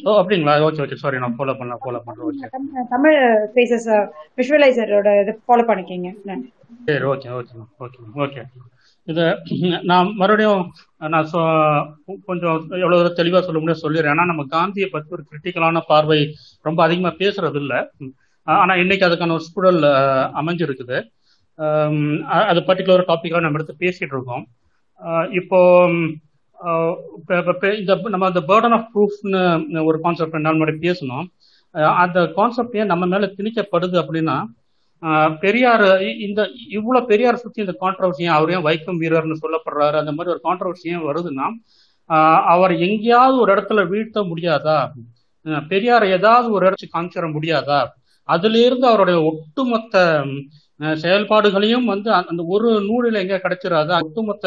ஓ 0.08 0.12
அப்படிங்களா? 0.20 0.54
Okay 0.68 0.82
okay 0.84 0.98
sorry. 1.04 1.18
நான் 1.24 1.38
ஃபாலோ 1.38 1.54
பண்ண 1.62 1.78
ஃபாலோ 1.86 2.00
பண்றேன் 2.06 2.28
ஓகே 2.28 2.84
தமிழ் 2.96 3.18
ஃபேஸஸ் 3.54 3.88
விஷுவலைசரோட 4.40 5.10
இது 5.24 5.34
ஃபாலோ 5.48 5.66
பண்ணிக்கங்க. 5.70 6.12
சரி 6.88 7.06
ஓகே 7.14 7.30
ஓகே 7.40 7.66
ஓகே 7.86 8.00
ஓகே. 8.26 8.44
இது 9.08 9.24
நான் 9.90 10.10
மறுபடியும் 10.20 10.62
நான் 11.14 11.32
கொஞ்சம் 12.30 12.58
எவ்வளவு 12.84 13.18
தெளிவா 13.18 13.40
சொல்ல 13.48 13.60
முடியும் 13.62 13.84
சொல்லிடுறேன். 13.84 14.14
ஏன்னா 14.16 14.26
நம்ம 14.32 14.46
காந்தியை 14.56 14.90
பத்தி 14.90 15.16
ஒரு 15.16 15.24
கிரிட்டிக்கலான 15.30 15.82
பார்வை 15.92 16.20
ரொம்ப 16.68 16.80
அதிகமா 16.86 17.12
பேசுறது 17.24 17.60
இல்ல 17.64 17.74
ஆனா 18.48 18.74
இன்னைக்கு 18.84 19.08
அதுக்கான 19.08 19.36
ஒரு 19.38 19.46
சூழல் 19.50 19.82
அமைஞ்சிருக்குது. 20.42 20.98
அது 22.52 22.60
பர்டிகுலர் 22.70 23.10
டாபிக்காக 23.12 23.44
நம்ம 23.46 23.60
எடுத்து 23.60 23.82
பேசிட்டு 23.84 24.16
இருக்கோம். 24.16 24.46
இப்போ 25.32 25.60
இந்த 27.80 27.94
நம்ம 28.10 28.26
அந்த 28.26 28.42
பேர்டன் 28.50 28.76
ஆஃப் 28.78 28.90
ப்ரூஃப்னு 28.94 29.42
ஒரு 29.86 29.98
கான்செப்ட் 30.02 30.36
ரெண்டு 30.36 30.48
நாள் 30.48 30.58
முன்னாடி 30.58 30.76
பேசணும் 30.86 31.26
அந்த 31.98 32.20
கான்செப்ட் 32.36 32.78
ஏன் 32.78 32.92
நம்ம 32.92 33.06
மேல 33.06 33.30
திணிக்கப்படுது 33.38 33.98
அப்படின்னா 34.02 34.38
பெரியார் 35.42 35.86
இந்த 36.20 36.42
இவ்வளவு 36.70 37.08
பெரியார் 37.08 37.42
சுத்தி 37.44 37.60
இந்த 37.62 37.74
கான்ட்ரவர்சியும் 37.82 38.36
அவர் 38.36 38.52
ஏன் 38.52 38.66
வைக்கம் 38.68 39.02
வீரர்னு 39.02 39.42
சொல்லப்படுறாரு 39.42 39.98
அந்த 40.02 40.12
மாதிரி 40.12 40.34
ஒரு 40.36 40.42
கான்ட்ரவர்சியும் 40.44 41.08
வருதுன்னா 41.10 41.48
அவர் 42.54 42.74
எங்கேயாவது 42.80 43.36
ஒரு 43.40 43.52
இடத்துல 43.56 43.82
வீழ்த்த 43.90 44.22
முடியாதா? 44.24 44.78
பெரியார் 45.46 45.68
பெரியாரை 45.72 46.08
ஏதாவது 46.18 46.48
ஒரு 46.52 46.64
இடத்துக்கு 46.68 46.96
காமிச்சிட 46.96 47.28
முடியாதா? 47.34 47.80
அதுல 48.30 48.58
இருந்து 48.66 48.86
அவருடைய 48.88 49.18
ஒட்டுமொத்த 49.30 49.96
செயல்பாடுகளையும் 51.00 51.86
வந்து 51.86 52.10
அந்த 52.12 52.30
அந்த 52.32 52.44
ஒரு 52.54 52.70
நூலில் 52.88 53.22
எங்க 53.22 53.36
கிடைச்சிடாது 53.44 53.92
ஒட்டுமொத்த 54.00 54.46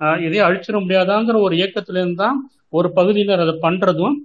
ஆஹ் 0.00 0.18
இதையும் 0.24 0.46
அழிச்சிட 0.46 0.76
முடியாதாங்கிற 0.80 1.38
ஒரு 1.40 1.54
இயக்கத்திலிருந்து 1.60 2.20
தான் 2.22 2.38
ஒரு 2.72 2.88
பகுதியினர் 2.96 3.44
அதை 3.44 3.54
பண்றதும் 3.62 4.16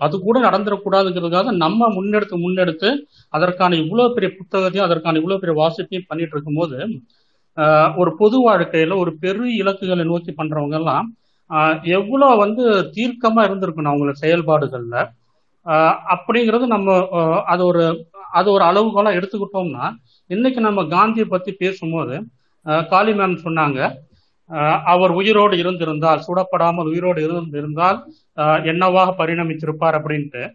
அது 0.00 0.14
கூட 0.20 0.36
நடந்துடக்கூடாதுங்கிறதுக்காக 0.46 1.50
நம்ம 1.60 1.88
முன்னெடுத்து 1.96 2.36
முன்னெடுத்து 2.44 2.88
அதற்கான 3.32 3.76
இவ்வளவு 3.82 4.14
பெரிய 4.16 4.30
புத்தகத்தையும் 4.38 4.86
அதற்கான 4.86 5.18
இவ்வளவு 5.18 5.42
பெரிய 5.42 5.54
வாசிப்பையும் 5.60 6.08
பண்ணிட்டு 6.08 6.34
இருக்கும்போது 6.36 6.78
ஒரு 7.96 8.10
பொது 8.20 8.36
வாழ்க்கையில 8.44 8.96
ஒரு 9.02 9.12
பெரு 9.18 9.44
இலக்குகளை 9.58 10.04
நோக்கி 10.04 10.32
பண்றவங்க 10.32 10.76
எல்லாம் 10.80 11.06
எவ்வளவு 11.94 12.40
வந்து 12.42 12.64
தீர்க்கமா 12.96 13.42
இருந்திருக்கணும் 13.46 13.92
அவங்களோட 13.92 14.16
செயல்பாடுகள்ல. 14.22 14.96
அப்படிங்கிறது 16.14 16.64
நம்ம 16.66 16.88
அது 17.46 17.62
ஒரு 17.66 17.82
அது 18.32 18.48
ஒரு 18.52 18.64
அளவுகோலாம் 18.64 19.16
எடுத்துக்கிட்டோம்னா 19.18 19.86
இன்னைக்கு 20.26 20.60
நம்ம 20.60 20.86
காந்தியை 20.86 21.28
பத்தி 21.28 21.52
பேசும்போது 21.52 22.24
காளி 22.62 23.12
மேம் 23.12 23.38
சொன்னாங்க 23.44 23.92
அவர் 24.84 25.10
உயிரோடு 25.10 25.58
இருந்திருந்தால் 25.58 26.22
சுடப்படாமல் 26.28 26.84
உயிரோடு 26.84 27.22
இருந்திருந்தால் 27.24 28.12
என்னவாக 28.64 29.26
பரிணமித்திருப்பார் 29.26 30.00
அப்படின்ட்டு. 30.00 30.50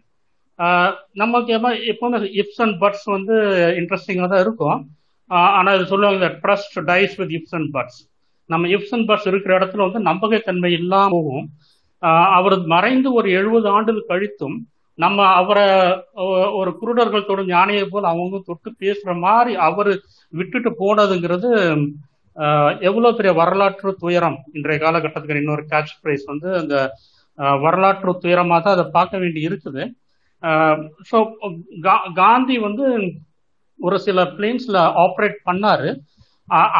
நமக்கு 1.12 1.52
எப்ப- 1.52 1.74
எப்பவுமே 1.74 2.42
இப்ஸ் 2.42 2.62
அண்ட் 2.62 2.82
பட்ஸ் 2.82 3.04
வந்து 3.04 3.32
இன்ட்ரெஸ்டிங்காக 3.78 4.28
தான் 4.28 4.40
இருக்கும். 4.40 4.88
ஆனால் 5.26 5.76
இது 5.76 5.86
சொல்லுவாங்க 5.86 6.38
trust 6.42 6.80
dies 6.80 7.16
with 7.16 7.30
ifs 7.30 7.54
and 7.54 7.74
buts. 7.74 8.08
நம்ம 8.46 8.66
இப்ஸ் 8.66 8.90
அண்ட் 8.90 9.08
பட்ஸ் 9.08 9.26
இருக்கிற 9.26 9.58
இடத்துல 9.58 9.90
வந்து 9.90 10.00
நம்பகத்தன்மை 10.00 10.72
இல்லாம 10.72 11.10
போகும் 11.10 11.48
அவர் 11.98 12.64
மறைந்து 12.64 13.12
ஒரு 13.12 13.30
எழுபது 13.30 13.68
ஆண்டுகள் 13.68 14.04
கழித்தும் 14.08 14.66
நம்ம 15.02 15.18
அவரை 15.40 15.66
ஒரு 16.60 16.70
குருடர்கள் 16.80 17.28
தொடும் 17.28 17.50
ஞானியை 17.54 17.84
போல் 17.92 18.10
அவங்க 18.12 18.38
தொட்டு 18.48 18.70
பேசுற 18.82 19.10
மாதிரி 19.26 19.52
அவர் 19.68 19.90
விட்டுட்டு 20.32 20.70
போனதுங்கிறது 20.82 21.50
எவ்வளவு 22.88 23.16
பெரிய 23.18 23.32
வரலாற்று 23.40 23.90
துயரம். 24.02 24.38
இன்றைய 24.56 24.78
காலகட்டத்துக்கு 24.84 25.42
இன்னொரு 25.42 25.64
கேட்ச் 25.72 25.94
பிரைஸ் 26.02 26.24
வந்து 26.32 26.48
அந்த 26.60 26.76
வரலாற்று 27.64 28.12
துயரமாக 28.24 28.60
தான் 28.64 28.76
அதை 28.76 28.86
பார்க்க 28.98 29.22
வேண்டி 29.22 29.40
இருக்குது. 29.48 29.82
ஸோ 31.10 31.16
காந்தி 32.20 32.56
வந்து 32.66 32.86
ஒரு 33.80 33.96
சில 34.06 34.22
பிளேன்ஸ்ல 34.36 34.78
ஆப்ரேட் 35.04 35.38
பண்ணாரு. 35.48 35.90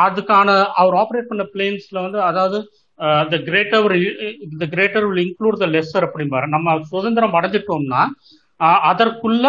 அதுக்கான 0.04 0.48
அவர் 0.80 0.96
ஆப்ரேட் 1.02 1.30
பண்ண 1.30 1.44
பிளேன்ஸ்ல 1.54 1.98
வந்து 2.06 2.20
அதாவது 2.30 2.58
the 3.32 3.36
greater 3.48 3.86
the 4.62 4.66
greater 4.74 5.06
will 5.08 5.22
include 5.26 5.60
the 5.62 5.68
lesser 5.74 6.06
அப்படிம்பாரு. 6.08 6.46
நம்ம 6.54 6.76
சுதந்திரம் 6.92 7.36
அடைஞ்சிட்டோம்னா 7.38 8.02
அதற்குள்ள 8.90 9.46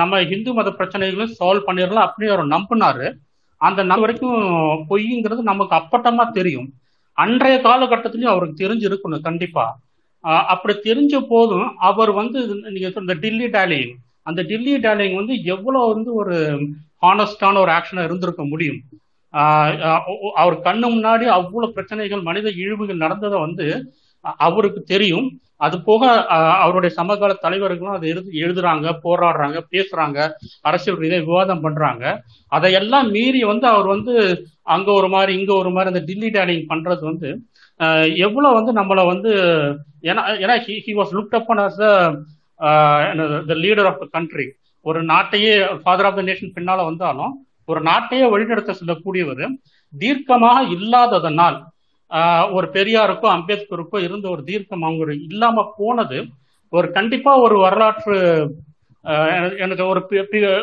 நம்ம 0.00 0.20
இந்து 0.34 0.50
மத 0.58 0.70
பிரச்சனைகளும் 0.78 1.36
சால்வ் 1.38 1.66
பண்ணிடலாம் 1.68 2.06
அப்படின்னு 2.08 2.34
அவர் 2.34 2.54
நம்பினாரு. 2.56 3.06
அந்த 3.60 3.80
நாள் 3.88 4.02
வரைக்கும் 4.04 4.36
பொய்ங்கிறது 4.90 5.42
நமக்கு 5.52 5.74
அப்பட்டமா 5.80 6.24
தெரியும். 6.38 6.68
அன்றைய 7.18 7.56
காலகட்டத்திலையும் 7.66 8.34
அவருக்கு 8.34 8.62
தெரிஞ்சு 8.64 8.86
இருக்கணும் 8.88 9.26
கண்டிப்பா 9.28 9.64
அப்படி 10.52 10.74
தெரிஞ்ச 10.86 11.14
போதும் 11.32 11.68
அவர் 11.88 12.10
வந்து 12.20 12.38
நீங்க 12.74 12.88
சொன்ன 12.94 13.16
டில்லி 13.24 13.46
டேலிங் 13.56 13.92
அந்த 14.28 14.40
டில்லி 14.50 14.74
டேலிங் 14.86 15.14
வந்து 15.20 15.34
எவ்வளவு 15.54 15.92
வந்து 15.94 16.10
ஒரு 16.22 16.36
ஹானஸ்டான 17.04 17.60
ஒரு 17.64 17.72
ஆக்ஷனா 17.76 18.02
இருந்திருக்க 18.08 18.42
முடியும். 18.52 18.80
அவர் 20.42 20.56
கண்ணு 20.66 20.86
முன்னாடி 20.94 21.26
அவ்வளவு 21.38 21.74
பிரச்சனைகள் 21.76 22.26
மனித 22.28 22.48
இழிவுகள் 22.62 23.02
நடந்ததை 23.04 23.38
வந்து 23.46 23.66
அவருக்கு 24.44 24.80
தெரியும். 24.92 25.28
அது 25.66 25.76
போக 25.88 26.02
அவருடைய 26.62 26.90
சமகால 26.98 27.32
தலைவர்களும் 27.44 27.96
அதை 27.96 28.06
எழுது 28.12 28.30
எழுதுறாங்க 28.44 28.92
போராடுறாங்க 29.04 29.58
பேசுறாங்க 29.74 30.18
அரசியல் 30.68 31.00
ரீதியாக 31.02 31.26
விவாதம் 31.28 31.62
பண்றாங்க. 31.66 32.04
அதையெல்லாம் 32.52 33.08
மீறி 33.16 33.40
வந்து 33.52 33.66
அவர் 33.72 33.88
வந்து 33.94 34.14
அங்க 34.74 34.88
ஒரு 34.92 35.08
மாதிரி 35.14 35.32
இங்க 35.40 35.52
ஒரு 35.62 35.70
மாதிரி 35.74 35.92
அந்த 35.92 36.02
டில்லி 36.10 36.30
டேலிங் 36.36 36.64
பண்றது 36.72 37.02
வந்து 37.10 37.30
எவ்வளவு 38.26 38.56
வந்து 38.58 38.72
நம்மளை 38.80 39.04
வந்து 39.12 39.30
ஏன்னா 40.10 40.22
ஏன்னா 40.44 40.56
he 40.86 40.94
was 41.00 41.14
looked 41.18 41.36
up 41.38 41.52
as 41.66 41.78
the 43.50 43.54
leader 43.64 43.88
of 43.90 44.00
the 44.02 44.08
country 44.16 44.46
ஒரு 44.86 45.00
நாட்டையே 45.12 45.54
ஃபாதர் 45.82 46.08
ஆஃப் 46.08 46.18
த 46.20 46.22
நேஷன் 46.22 46.56
பின்னால 46.56 46.84
வந்தாலும் 46.90 47.32
ஒரு 47.64 47.80
நாட்டையே 47.80 48.30
வழிநடத்த 48.30 48.72
செல்லக்கூடியவர் 48.72 49.44
தீர்க்கமாக 49.98 50.68
இல்லாததனால் 50.72 51.58
ஒரு 52.52 52.70
பெரியாருக்கோ 52.72 53.28
அம்பேத்கருக்கோ 53.36 53.98
இருந்த 54.00 54.28
ஒரு 54.28 54.44
தீர்க்கம் 54.44 54.82
அவங்க 54.82 55.12
இல்லாம 55.12 55.74
போனது 55.76 56.26
ஒரு 56.68 56.92
கண்டிப்பா 56.92 57.36
ஒரு 57.36 57.58
வரலாற்று 57.58 58.16
எனக்கு- 59.58 59.86
ஒரு 59.86 60.00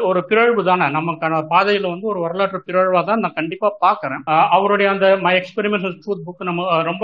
ஒரு 0.03 0.25
பிறழ்வு 0.25 0.63
தானே. 0.63 0.85
நமக்கான 0.85 1.33
பாதையில 1.49 1.89
வந்து 1.89 2.07
ஒரு 2.07 2.19
வரலாற்று 2.19 2.63
பிறழ்வா 2.65 3.05
தான் 3.05 3.19
நான் 3.19 3.33
கண்டிப்பா 3.33 3.77
பாக்குறேன் 3.81 4.21
அவருடைய 4.49 4.91
அந்த 4.91 5.17
மை 5.17 5.35
எக்ஸ்பெரிமெண்டல் 5.37 5.99
ட்ரூத் 6.05 6.25
புக் 6.25 6.43
நம்ம 6.43 6.83
ரொம்ப 6.83 7.03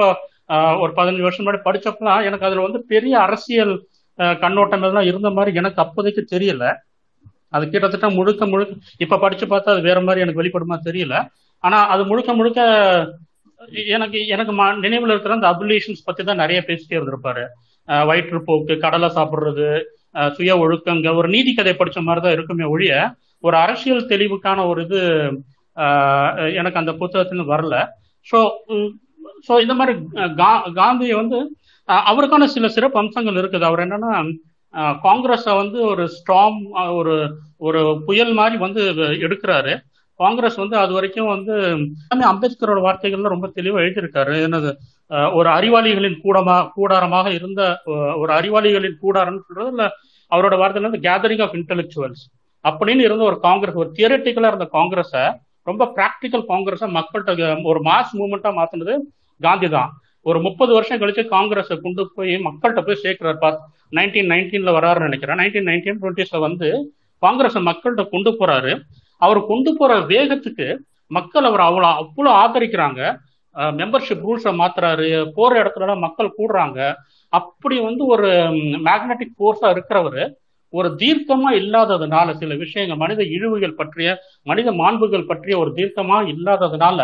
ஒரு 0.79 0.91
பதினஞ்சு 0.95 1.21
வருஷம் 1.21 1.45
முன்னாடி 1.45 1.59
படிச்சப்பலாம் 1.65 2.23
எனக்கு 2.23 2.45
அதுல 2.45 2.61
வந்து 2.61 2.83
பெரிய 2.87 3.19
அரசியல் 3.19 3.73
கண்ணோட்டம் 4.15 4.81
எல்லாம் 4.81 5.03
இருந்த 5.03 5.29
மாதிரி 5.29 5.55
எனக்கு 5.55 5.81
அப்போதைக்கு 5.81 6.25
தெரியல. 6.35 6.65
அது 7.53 7.69
கிட்டத்தட்ட 7.69 8.07
முழுக்க 8.09 8.45
முழுக்க 8.47 8.73
இப்ப 8.97 9.19
படிச்சு 9.19 9.45
பார்த்தா 9.45 9.73
அது 9.73 9.81
வேற 9.81 9.99
மாதிரி 10.01 10.21
எனக்கு 10.21 10.41
வெளிப்படுமா 10.41 10.77
தெரியல. 10.85 11.15
ஆனா 11.63 11.79
அது 11.87 12.03
முழுக்க 12.05 12.31
முழுக்க 12.33 12.59
எனக்கு 13.89 14.19
எனக்கு 14.27 14.53
ம- 14.53 14.77
நினைவுல 14.81 15.13
இருக்கிற 15.13 15.33
அந்த 15.33 15.49
அபிலேஷன்ஸ் 15.51 16.05
பத்தி 16.05 16.21
தான் 16.23 16.41
நிறைய 16.43 16.59
பேசிட்டே 16.67 16.97
இருந்திருப்பாரு. 16.97 17.43
வயிற்றுப்போக்கு 18.09 18.73
கடலை 18.77 19.09
சாப்பிடுறது 19.09 19.67
சுய 20.35 20.51
ஒழுக்கங்க 20.57 21.15
ஒரு 21.15 21.27
நீதி 21.29 21.51
கதை 21.53 21.73
படிச்ச 21.73 21.99
மாதிரி 22.01 22.21
தான் 22.21 22.35
இருக்குமே 22.35 22.65
ஒழிய 22.65 22.93
ஒரு 23.43 23.55
அரசியல் 23.57 24.09
தெளிவுக்கான 24.09 24.59
ஒரு 24.67 24.81
இது 24.85 24.99
எனக்கு 26.55 26.81
அந்த 26.81 26.91
புத்தகத்துல 26.93 27.45
வரல. 27.49 27.75
ஸோ 28.27 28.39
ஸோ 29.47 29.53
இந்த 29.61 29.73
மாதிரி 29.73 29.93
கா- 30.37 30.73
காந்தியை 30.73 31.15
வந்து 31.15 31.37
அவருக்கான 32.07 32.43
சில 32.47 32.67
சிறப்பு 32.69 32.97
அம்சங்கள் 32.99 33.39
இருக்குது. 33.41 33.65
அவர் 33.69 33.83
என்னன்னா 33.85 34.11
காங்கிரஸை 35.05 35.53
வந்து 35.55 35.79
ஒரு 35.91 36.03
ஸ்ட்ராங் 36.15 36.59
ஒரு 36.99 37.15
ஒரு 37.57 37.81
புயல் 38.05 38.33
மாதிரி 38.33 38.57
வந்து 38.57 38.81
எடுக்கிறாரு. 39.25 39.73
காங்கிரஸ் 40.19 40.57
வந்து 40.61 40.77
அது 40.77 40.91
வரைக்கும் 40.93 41.31
வந்து 41.35 41.53
எல்லாமே 42.01 42.25
அம்பேத்கரோட 42.31 42.79
வார்த்தைகள்ல 42.87 43.33
ரொம்ப 43.33 43.47
தெளிவா 43.55 43.79
எழுதியிருக்காரு. 43.83 44.33
என்னது 44.47 44.71
ஒரு 45.33 45.49
அறிவாளிகளின் 45.49 46.17
கூடமா 46.25 46.57
கூடாரமாக 46.77 47.27
இருந்த 47.33 47.61
ஒரு 48.21 48.31
அறிவாளிகளின் 48.33 48.99
கூடாரம்னு 49.01 49.45
சொல்றது 49.47 49.71
இல்ல 49.73 49.85
அவரோட 50.31 50.55
வார்த்தையில 50.61 50.89
வந்து 50.89 51.05
கேதரிங் 51.07 51.43
ஆஃப் 51.45 51.55
இன்டெலெக்சுவல்ஸ் 51.59 52.23
அப்படின்னு 52.65 53.03
இருந்த 53.07 53.23
ஒரு 53.23 53.39
காங்கிரஸ் 53.39 53.81
ஒரு 53.83 53.91
தியரட்டிக்கலா 53.97 54.51
இருந்த 54.51 54.67
காங்கிரஸை 54.77 55.23
ரொம்ப 55.63 55.83
பிராக்டிக்கல் 55.95 56.45
காங்கிரஸை 56.51 56.87
மக்கள்கிட்ட 56.97 57.63
ஒரு 57.63 57.79
மாஸ் 57.83 58.13
மூவ்மெண்டா 58.19 58.51
மாத்தினது 58.59 58.93
காந்தி 59.41 59.69
தான் 59.69 59.91
ஒரு 60.25 60.39
முப்பது 60.45 60.71
வருஷம் 60.73 60.99
கழிச்சு 61.01 61.23
காங்கிரஸை 61.35 61.75
கொண்டு 61.85 62.03
போய் 62.15 62.33
மக்கள்கிட்ட 62.47 62.81
போய் 62.87 63.03
சேர்க்கிறார். 63.03 63.39
பாத் 63.43 63.59
நைன்டீன் 63.97 64.31
நைன்டீன்ல 64.33 64.71
வராருன்னு 64.77 65.07
நினைக்கிறேன். 65.09 65.39
நைன்டீன் 65.41 65.69
நைன்டீன் 65.69 65.99
டுவெண்ட்டிஸ்ல 66.01 66.39
வந்து 66.47 66.69
காங்கிரஸை 67.23 67.61
மக்கள்கிட்ட 67.69 68.05
கொண்டு 68.13 68.31
போறாரு. 68.39 68.71
அவர் 69.21 69.39
கொண்டு 69.51 69.71
போற 69.79 69.93
வேகத்துக்கு 70.11 70.67
மக்கள் 71.17 71.47
அவர் 71.49 71.63
அவ்வளோ 71.67 71.89
அவ்வளோ 72.01 72.31
ஆதரிக்கிறாங்க. 72.43 73.01
மெம்பர்ஷிப் 73.79 74.23
ரூல்ஸை 74.27 74.51
மாத்துறாரு. 74.61 75.09
போற 75.37 75.51
இடத்துல 75.63 75.95
மக்கள் 76.05 76.35
கூடுறாங்க. 76.37 76.79
அப்படி 77.33 77.75
வந்து 77.87 78.03
ஒரு 78.13 78.29
மேக்னெட்டிக் 78.87 79.35
ஃபோர்ஸா 79.37 79.67
இருக்கிறவர் 79.75 80.23
ஒரு 80.73 80.89
தீர்க்கமா 81.01 81.49
இல்லாததுனால 81.61 82.33
சில 82.41 82.53
விஷயங்கள் 82.61 83.01
மனித 83.01 83.21
இழிவுகள் 83.35 83.79
பற்றிய 83.79 84.09
மனித 84.43 84.69
மாண்புகள் 84.71 85.29
பற்றிய 85.31 85.55
ஒரு 85.59 85.71
தீர்க்கமா 85.75 86.17
இல்லாததுனால 86.33 86.99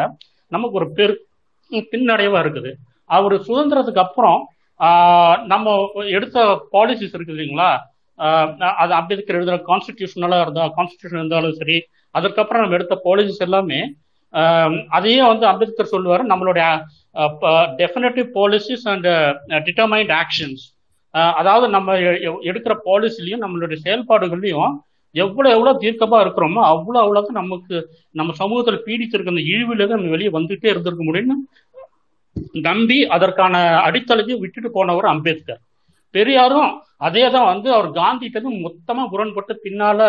நமக்கு 0.51 0.77
ஒரு 0.79 0.87
பெரு 0.97 1.15
பின்னடைவா 1.91 2.39
இருக்குது. 2.43 2.71
அவர் 3.09 3.35
சுதந்திரத்துக்கு 3.45 4.03
அப்புறம் 4.03 4.39
நம்ம 5.47 5.69
எடுத்த 6.11 6.39
பாலிசிஸ் 6.73 7.15
இருக்குது 7.15 7.35
இல்லைங்களா? 7.35 7.69
அது 8.79 8.93
அம்பேத்கர் 8.97 9.37
எழுதுற 9.37 9.57
கான்ஸ்டிடியூஷனலாக 9.67 10.43
இருந்தால் 10.45 10.73
கான்ஸ்டியூஷன் 10.75 11.21
இருந்தாலும் 11.21 11.57
சரி 11.57 11.77
அதற்கப்புறம் 12.15 12.63
நம்ம 12.63 12.77
எடுத்த 12.77 12.95
பாலிசிஸ் 13.05 13.45
எல்லாமே 13.45 13.79
அதையே 14.91 15.21
வந்து 15.27 15.45
அம்பேத்கர் 15.47 15.93
சொல்லுவார் 15.93 16.23
நம்மளுடைய 16.31 16.65
definitive 17.79 18.27
policies 18.35 18.85
and 18.89 19.07
determined 19.65 20.13
actions 20.19 20.65
அதாவது 21.35 21.67
நம்ம 21.69 21.91
எ- 22.07 22.41
எடுக்கிற 22.47 22.73
பாலிசிலையும் 22.85 23.43
நம்மளுடைய 23.43 23.77
செயல்பாடுகள்லையும் 23.85 24.73
எவ்வளோ 25.15 25.47
எவ்வளோ 25.49 25.71
தீர்க்கமாக 25.79 26.23
இருக்கிறோமோ 26.23 26.61
அவ்வளோ 26.71 26.97
அவ்வளோக்கு 26.99 27.31
நமக்கு 27.37 27.75
நம்ம 28.15 28.33
சமூகத்தில் 28.33 28.83
பீடித்திருக்க 28.83 29.33
அந்த 29.33 29.43
இழிவிலிருந்து 29.49 29.95
நம்ம 29.95 30.11
வெளியே 30.11 30.31
வந்துகிட்டே 30.35 30.69
இருந்திருக்க 30.69 31.03
முடியும்னு 31.03 31.37
நம்பி 32.61 33.07
அதற்கான 33.07 33.55
அடித்தளத்தை 33.79 34.35
விட்டுட்டு 34.35 34.71
போனவர் 34.71 35.05
அம்பேத்கர். 35.05 35.61
பெரியாரும் 36.15 36.71
அதே 36.99 37.29
தான் 37.29 37.45
வந்து 37.45 37.73
அவர் 37.73 37.89
காந்திகிட்ட 37.91 38.37
இருந்து 38.37 38.63
மொத்தமா 38.65 39.03
புறன்பட்டு 39.11 39.53
பின்னால 39.63 39.99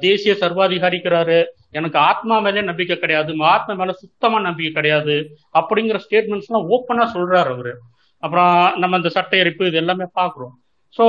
தேசிய 0.00 0.34
சர்வாதிகாரிக்கிறாரு. 0.40 1.38
எனக்கு 1.70 1.98
ஆத்மா 2.08 2.38
மேலே 2.38 2.62
நம்பிக்கை 2.62 2.96
கிடையாது. 2.98 3.32
ஆத்மா 3.52 3.74
மேல 3.74 3.92
சுத்தமா 4.02 4.38
நம்பிக்கை 4.40 4.72
கிடையாது. 4.72 5.14
அப்படிங்கிற 5.54 5.98
ஸ்டேட்மெண்ட்ஸ் 6.06 6.50
எல்லாம் 6.50 6.68
ஓப்பனா 6.70 7.06
சொல்றாரு 7.14 7.50
அவரு. 7.54 7.74
அப்புறம் 8.22 8.52
நம்ம 8.76 8.96
இந்த 8.96 9.08
சட்ட 9.08 9.36
எரிப்பு 9.36 9.66
இது 9.66 9.76
எல்லாமே 9.76 10.06
பாக்குறோம் 10.14 10.54
ஸோ 10.98 11.04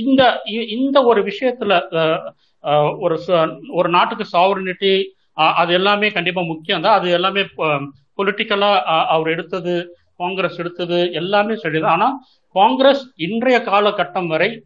இந்த 0.00 0.22
இ- 0.50 0.68
இந்த 0.68 0.98
ஒரு 1.02 1.20
விஷயத்துல 1.22 1.72
ஒரு 2.98 3.16
ச- 3.26 3.42
ஒரு 3.70 3.88
நாட்டுக்கு 3.88 4.24
சாவரனிட்டி 4.32 4.92
அது 5.54 5.72
எல்லாமே 5.72 6.08
கண்டிப்பா 6.08 6.42
முக்கியம் 6.42 6.80
தான் 6.80 6.98
அது 6.98 7.08
எல்லாமே 7.10 7.42
பொலிட்டிக்கலா 8.18 8.82
அவர் 8.82 9.28
எடுத்தது 9.28 9.96
காங்கிரஸ் 10.16 10.58
எடுத்தது 10.58 11.12
எல்லாமே 11.12 11.56
சரிதான். 11.56 11.90
ஆனா 11.90 12.20
காங்கிரஸ் 12.52 13.12
இன்றைய 13.16 13.62
காலகட்டம் 13.66 14.26
வரை 14.26 14.62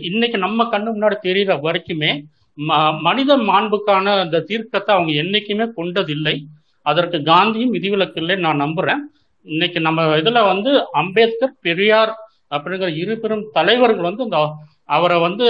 இன்னைக்கு 0.00 0.38
நம்ம 0.38 0.64
கண்ணு 0.64 0.82
முன்னாடி 0.82 1.16
தெரியுற 1.22 1.58
வரைக்குமே 1.62 2.22
ம- 2.58 3.00
மனித 3.00 3.36
மாண்புக்கான 3.36 4.20
அந்த 4.20 4.40
தீர்க்கத்தை 4.40 4.94
அவங்க 4.94 5.22
என்னைக்குமே 5.22 5.70
கொண்டதில்லை. 5.76 6.44
அதற்கு 6.82 7.18
காந்தியும் 7.18 7.70
விதிவிலக்கு 7.70 8.38
நான் 8.38 8.60
நம்புறேன். 8.60 9.00
இன்னைக்கு 9.42 9.80
நம்ம 9.80 10.16
இதுல 10.16 10.46
வந்து 10.46 10.92
அம்பேத்கர் 10.92 11.56
பெரியார் 11.60 12.14
அப்படிங்கிற 12.50 12.96
இரு 12.96 13.18
பெரும் 13.18 13.48
தலைவர்கள் 13.52 14.02
வந்து 14.02 14.22
இந்த 14.24 14.54
அவரை 14.88 15.16
வந்து 15.26 15.46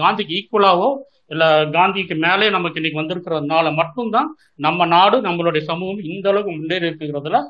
காந்திக்கு 0.00 0.36
ஈக்குவலாவோ 0.40 0.88
இல்லை 1.32 1.48
காந்திக்கு 1.76 2.14
மேலே 2.26 2.46
நமக்கு 2.56 2.78
இன்னைக்கு 2.80 3.00
வந்திருக்கிறதுனால 3.00 3.66
மட்டும்தான் 3.80 4.30
நம்ம 4.66 4.86
நாடு 4.94 5.16
நம்மளுடைய 5.26 5.62
சமூகம் 5.70 6.08
இந்த 6.12 6.26
அளவுக்கு 6.30 6.54
முன்னேறி 6.56 6.88
இருக்குங்கிறதுல 6.88 7.40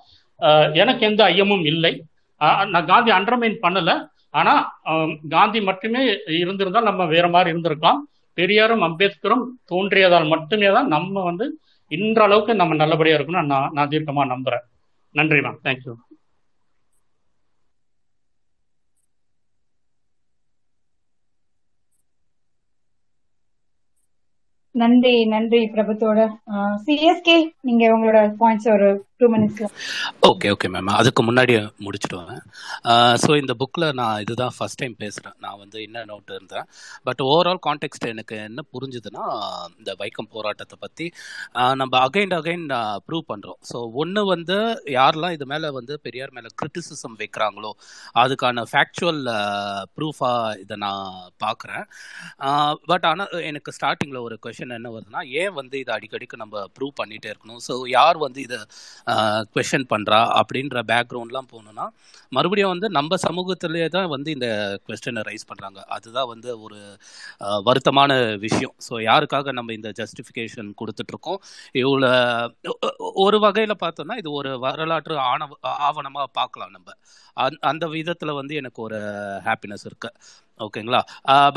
எனக்கு 0.82 1.02
எந்த 1.10 1.22
ஐயமும் 1.32 1.64
இல்லை. 1.72 1.92
நான் 2.72 2.90
காந்தி 2.92 3.10
அண்டர்மைன் 3.18 3.56
பண்ணலை. 3.64 3.94
ஆனால் 4.40 4.62
காந்தி 5.34 5.60
மட்டுமே 5.68 6.02
இருந்திருந்தால் 6.42 6.88
நம்ம 6.90 7.06
வேற 7.14 7.26
மாதிரி 7.34 7.52
இருந்திருக்கலாம். 7.52 8.00
பெரியாரும் 8.38 8.84
அம்பேத்கரும் 8.88 9.44
தோன்றியதால் 9.72 10.30
மட்டுமே 10.34 10.68
தான் 10.76 10.92
நம்ம 10.96 11.22
வந்து 11.30 11.46
இன்றளவுக்கு 11.90 12.52
நம்ம 12.60 12.76
நல்லபடியாக 12.82 13.18
இருக்கணும்னு 13.18 13.52
நான் 13.54 13.74
நான் 13.78 13.92
தீர்க்கமாக 13.94 14.32
நம்புகிறேன் 14.34 14.64
நன்றி 15.14 15.40
மேம் 15.46 15.60
தேங்க்யூ 15.66 15.94
நன்றி 24.82 25.14
நன்றி 25.26 25.60
பிரபுத்தோட. 25.74 26.18
சிஎஸ்கே 26.84 27.36
நீங்க 27.60 27.84
உங்களோட 27.94 28.20
பாயிண்ட்ஸ் 28.40 28.70
ஒரு 28.72 28.90
ஓகே 30.28 30.48
ஓகே 30.54 30.68
மேம் 30.74 30.90
அதுக்கு 30.98 31.22
முன்னாடி 31.28 31.54
முடிச்சுடுவேன். 31.86 32.40
ஸோ 33.22 33.30
இந்த 33.40 33.52
புக்கில் 33.60 33.86
நான் 34.00 34.20
இதுதான் 34.24 34.54
ஃபர்ஸ்ட் 34.56 34.80
டைம் 34.82 34.94
பேசுகிறேன் 35.02 35.36
நான் 35.44 35.58
வந்து 35.62 35.78
என்ன 35.86 36.04
நோட் 36.10 36.30
இருந்தேன்? 36.36 36.66
பட் 37.08 37.20
ஓவரால் 37.30 37.60
கான்டெக்ட் 37.66 38.06
எனக்கு 38.12 38.36
என்ன 38.48 38.64
புரிஞ்சுதுன்னா 38.74 39.24
இந்த 39.78 39.90
வைக்கம் 40.02 40.30
போராட்டத்தை 40.36 40.76
பற்றி 40.84 41.06
நம்ம 41.80 41.92
அகைன் 42.06 42.34
அகைன் 42.38 42.66
ப்ரூவ் 43.06 43.24
பண்ணுறோம் 43.32 43.60
ஸோ 43.70 43.80
ஒன்று 44.02 44.22
வந்து 44.34 44.56
யாரெல்லாம் 44.98 45.34
இது 45.36 45.46
மேலே 45.52 45.70
வந்து 45.78 45.96
பெரியார் 46.06 46.34
மேலே 46.38 46.50
கிரிட்டிசிசம் 46.62 47.18
வைக்கிறாங்களோ 47.22 47.72
அதுக்கான 48.24 48.64
ஃபேக்சுவல் 48.72 49.22
ப்ரூஃபாக 49.96 50.56
இதை 50.64 50.78
நான் 50.86 51.06
பார்க்குறேன் 51.44 51.84
பட் 52.90 53.06
ஆனால் 53.10 53.44
எனக்கு 53.50 53.76
ஸ்டார்டிங்கில் 53.78 54.24
ஒரு 54.26 54.38
கொஷின் 54.46 54.76
என்ன 54.78 54.90
வருதுன்னா 54.96 55.22
ஏன் 55.42 55.54
வந்து 55.60 55.76
இதை 55.84 55.92
அடிக்கடிக்கு 55.98 56.42
நம்ம 56.44 56.64
ப்ரூவ் 56.78 56.94
பண்ணிகிட்டே 57.00 57.30
இருக்கணும்? 57.32 57.62
ஸோ 57.68 57.74
யார் 57.98 58.18
வந்து 58.26 58.40
இதை 58.48 58.58
கொஷன் 59.54 59.86
பண்ணுறா 59.92 60.20
அப்படின்ற 60.40 60.82
பேக்ரவுண்ட்லாம் 60.92 61.50
போகணுன்னா 61.52 61.86
மறுபடியும் 62.36 62.72
வந்து 62.72 62.88
நம்ம 62.96 63.16
சமூகத்திலே 63.26 63.86
தான் 63.96 64.10
வந்து 64.14 64.30
இந்த 64.36 64.48
கொஸ்டினை 64.86 65.22
ரைஸ் 65.28 65.48
பண்ணுறாங்க 65.50 65.80
அதுதான் 65.96 66.28
வந்து 66.32 66.50
ஒரு 66.64 66.78
வருத்தமான 67.68 68.10
விஷயம். 68.46 68.74
ஸோ 68.86 68.94
யாருக்காக 69.08 69.52
நம்ம 69.58 69.72
இந்த 69.78 69.90
ஜஸ்டிஃபிகேஷன் 70.00 70.68
கொடுத்துட்ருக்கோம்? 70.80 71.40
இவ்வளோ 71.82 72.10
ஒரு 73.24 73.38
வகையில் 73.46 73.82
பார்த்தோம்னா 73.84 74.18
இது 74.22 74.30
ஒரு 74.40 74.52
வரலாற்று 74.66 75.16
ஆணவ 75.32 75.58
ஆவணமாக 75.88 76.28
பார்க்கலாம் 76.40 76.74
நம்ம. 76.76 76.90
அந் 77.44 77.58
அந்த 77.70 77.84
விதத்தில் 77.96 78.38
வந்து 78.40 78.54
எனக்கு 78.60 78.80
ஒரு 78.86 78.98
ஹாப்பினஸ் 79.48 79.84
இருக்குது 79.88 80.16
ஓகேங்களா? 80.60 81.00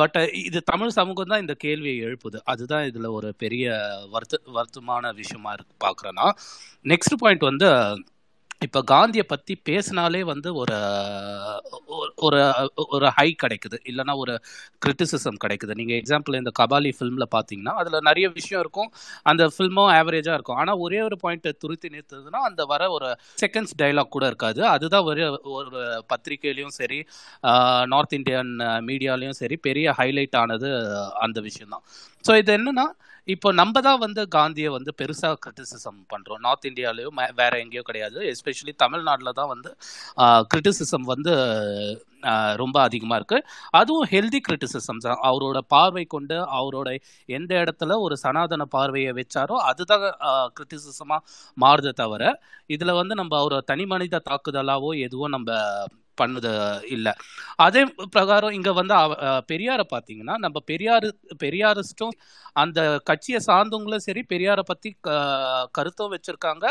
பட் 0.01 0.17
இது 0.43 0.59
தமிழ் 0.71 0.95
சமூகம் 0.97 1.31
தான் 1.31 1.43
இந்த 1.43 1.53
கேள்வியை 1.63 1.97
எழுப்புது. 2.07 2.37
அதுதான் 2.43 2.85
இதில் 2.85 3.09
ஒரு 3.17 3.29
பெரிய 3.43 3.65
வருத்த 4.11 4.39
வருத்தமான 4.57 5.13
விஷயமா 5.21 5.51
இருக்கு 5.57 5.75
பார்க்குறேன்னா 5.85 6.27
நெக்ஸ்ட் 6.91 7.17
பாயிண்ட் 7.17 7.45
வந்து 7.49 7.69
இப்போ 8.63 8.81
காந்தியை 8.81 9.25
பற்றி 9.27 9.55
பேசினாலே 9.55 10.23
வந்து 10.23 10.55
ஒரு 10.55 10.75
ஒரு- 12.21 12.67
ஒரு 12.75 13.09
ஹை 13.09 13.35
கிடைக்குது. 13.43 13.79
இல்லைன்னா 13.83 14.15
ஒரு 14.15 14.41
கிரிட்டிசிசம் 14.85 15.35
கிடைக்குது. 15.43 15.73
நீங்கள் 15.73 16.01
எக்ஸாம்பிள் 16.01 16.35
இந்த 16.35 16.51
கபாலி 16.59 16.93
ஃபிலிமில் 16.99 17.23
பார்த்தீங்கன்னா 17.35 17.73
அதில் 17.73 17.99
நிறைய 18.01 18.29
விஷயம் 18.29 18.63
இருக்கும். 18.63 18.91
அந்த 19.23 19.47
ஃபில்மும் 19.47 19.91
ஆவரேஜாக 19.93 20.33
இருக்கும். 20.33 20.55
ஆனால் 20.55 20.75
ஒரே 20.75 21.01
ஒரு 21.01 21.17
பாயிண்ட்டை 21.23 21.51
துருத்தி 21.57 21.87
நிறுத்துதுன்னா 21.87 22.29
அந்த 22.29 22.65
வர 22.65 22.89
ஒரு 22.89 23.17
செகண்ட்ஸ் 23.41 23.81
டைலாக் 23.81 24.09
கூட 24.09 24.25
இருக்காது. 24.25 24.65
அதுதான் 24.65 25.03
ஒரு 25.03 25.39
ஒரு 25.43 26.05
பத்திரிகையிலையும் 26.13 26.67
சரி 26.67 27.05
நார்த் 27.85 28.13
இந்தியன் 28.13 28.55
மீடியாலையும் 28.59 29.29
சரி 29.29 29.57
பெரிய 29.57 29.93
ஹைலைட் 29.97 30.35
ஆனது 30.35 30.89
அந்த 31.13 31.41
விஷயம்தான். 31.41 31.81
ஸோ 32.27 32.37
இது 32.37 32.57
என்னென்னா 32.57 32.85
இப்போ 33.27 33.49
நம்ம 33.59 33.81
தான் 33.87 33.99
வந்து 34.03 34.21
காந்தியை 34.35 34.69
வந்து 34.75 34.91
பெருசாக 35.01 35.35
கிரிட்டிசிசம் 35.43 35.99
பண்ணுறோம் 36.13 36.41
நார்த் 36.45 36.67
இந்தியாலேயும் 36.69 37.19
வேற 37.41 37.53
எங்கேயோ 37.63 37.83
கிடையாது. 37.89 38.17
எஸ்பெஷலி 38.31 38.73
தமிழ்நாட்டில் 38.83 39.37
தான் 39.39 39.51
வந்து 39.53 39.69
கிரிட்டிசிசம் 40.51 41.05
வந்து 41.13 41.33
ரொம்ப 42.61 42.77
அதிகமாக 42.87 43.19
இருக்குது 43.19 43.45
அதுவும் 43.79 44.09
ஹெல்தி 44.13 44.39
கிரிட்டிசிசம் 44.47 45.01
தான். 45.05 45.19
அவரோட 45.29 45.57
பார்வை 45.75 46.03
கொண்டு 46.15 46.35
அவரோட 46.59 46.89
எந்த 47.37 47.51
இடத்துல 47.63 47.97
ஒரு 48.05 48.17
சனாதன 48.25 48.67
பார்வையை 48.75 49.11
வச்சாரோ 49.21 49.57
அதுதான் 49.69 50.05
கிரிட்டிசிசமாக 50.57 51.21
மாறுதே 51.57 51.93
தவிர 52.03 52.23
இதில் 52.75 52.97
வந்து 53.01 53.15
நம்ம 53.21 53.33
அவரை 53.43 53.59
தனி 53.71 53.85
மனித 53.93 54.23
தாக்குதலாவோ 54.29 54.91
எதுவும் 55.07 55.35
நம்ம 55.37 55.49
பண்ணுது 56.21 56.51
இல்லை. 56.91 57.13
அதே 57.55 57.83
பிரகாரம் 58.11 58.51
இங்கே 58.51 58.69
வந்து 58.69 58.93
அவ- 58.93 59.41
பெரியாரை 59.47 59.83
பார்த்தீங்கன்னா 59.93 60.35
நம்ம 60.37 60.59
பெரியாரு 60.71 61.11
பெரியாரிஸ்டும் 61.43 62.15
அந்த 62.53 62.99
கட்சியை 63.03 63.41
சார்ந்தவங்களும் 63.47 64.05
சரி 64.07 64.25
பெரியாரை 64.29 64.59
பற்றி 64.59 64.95
கருத்தும் 65.71 66.11
வச்சுருக்காங்க. 66.13 66.65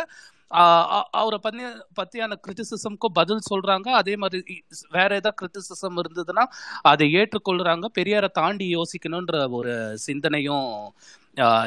அவரை 1.10 1.38
பற்றி 1.38 1.64
பற்றியான 1.94 2.32
கிரிட்டிசிசம்க்கும் 2.46 3.12
பதில் 3.12 3.40
சொல்கிறாங்க 3.50 3.88
அதே 3.88 4.16
மாதிரி 4.16 4.64
வேற 4.90 5.14
ஏதாவது 5.14 5.34
கிரிட்டிசிசம் 5.40 5.96
இருந்ததுன்னா 5.96 6.44
அதை 6.82 7.14
ஏற்றுக்கொள்கிறாங்க 7.14 7.84
பெரியாரை 7.98 8.28
தாண்டி 8.28 8.76
யோசிக்கணுன்ற 8.76 9.50
ஒரு 9.50 9.98
சிந்தனையும் 9.98 10.92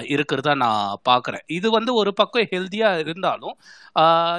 இருக்கிறதா 0.10 0.54
நான் 0.56 0.96
பார்க்குறேன் 1.10 1.44
இது 1.48 1.68
வந்து 1.72 1.94
ஒரு 1.94 2.14
பக்கம் 2.14 2.48
ஹெல்த்தியாக 2.52 3.00
இருந்தாலும் 3.00 3.56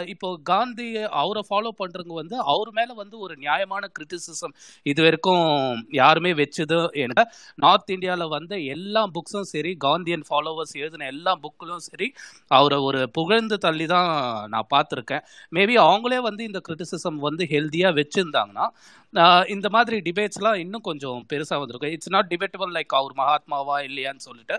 இப்போ 0.06 0.28
காந்தி 0.42 0.86
அவரை 1.22 1.42
ஃபாலோ 1.48 1.72
பண்ணுறவங்க 1.80 2.14
வந்து 2.14 2.36
அவர் 2.44 2.70
மேலே 2.72 2.92
வந்து 2.94 3.18
ஒரு 3.18 3.36
நியாயமான 3.36 3.84
கிரிட்டிசிசம் 3.98 4.54
இது 4.86 5.02
வரைக்கும் 5.02 5.44
யாருமே 5.92 6.32
வச்சது 6.34 6.78
ஏன்னா 7.02 7.22
நார்த் 7.56 7.90
இந்தியாவில் 7.90 8.28
வந்த 8.28 8.54
எல்லா 8.74 9.02
புக்ஸும் 9.16 9.48
சரி 9.52 9.72
காந்தியன் 9.86 10.26
ஃபாலோவர்ஸ் 10.28 10.74
எழுதின 10.76 11.06
எல்லா 11.06 11.34
புக்கிலும் 11.44 11.84
சரி 11.86 12.08
அவரை 12.50 12.78
ஒரு 12.80 13.00
புகழ்ந்து 13.18 13.58
தள்ளி 13.58 13.86
தான் 13.86 14.10
நான் 14.48 14.70
பார்த்துருக்கேன். 14.74 15.24
மேபி 15.52 15.74
அவங்களே 15.86 16.20
வந்து 16.20 16.44
இந்த 16.44 16.60
கிரிட்டிசிசம் 16.68 17.18
வந்து 17.18 17.44
ஹெல்த்தியாக 17.44 17.98
வச்சுருந்தாங்கன்னா 18.00 18.66
இந்த 19.48 19.68
மாதிரி 19.68 19.96
டிபேட்ஸ்லாம் 19.98 20.58
இன்னும் 20.64 20.80
கொஞ்சம் 20.80 21.26
பெருசாக 21.32 21.58
வந்திருக்கு 21.58 21.92
இட்ஸ் 21.92 22.10
நாட் 22.10 22.30
டிபேட்டபிள் 22.32 22.72
லைக் 22.76 22.94
அவர் 23.00 23.14
மகாத்மாவா 23.22 23.76
இல்லையான்னு 23.88 24.22
சொல்லிட்டு. 24.28 24.56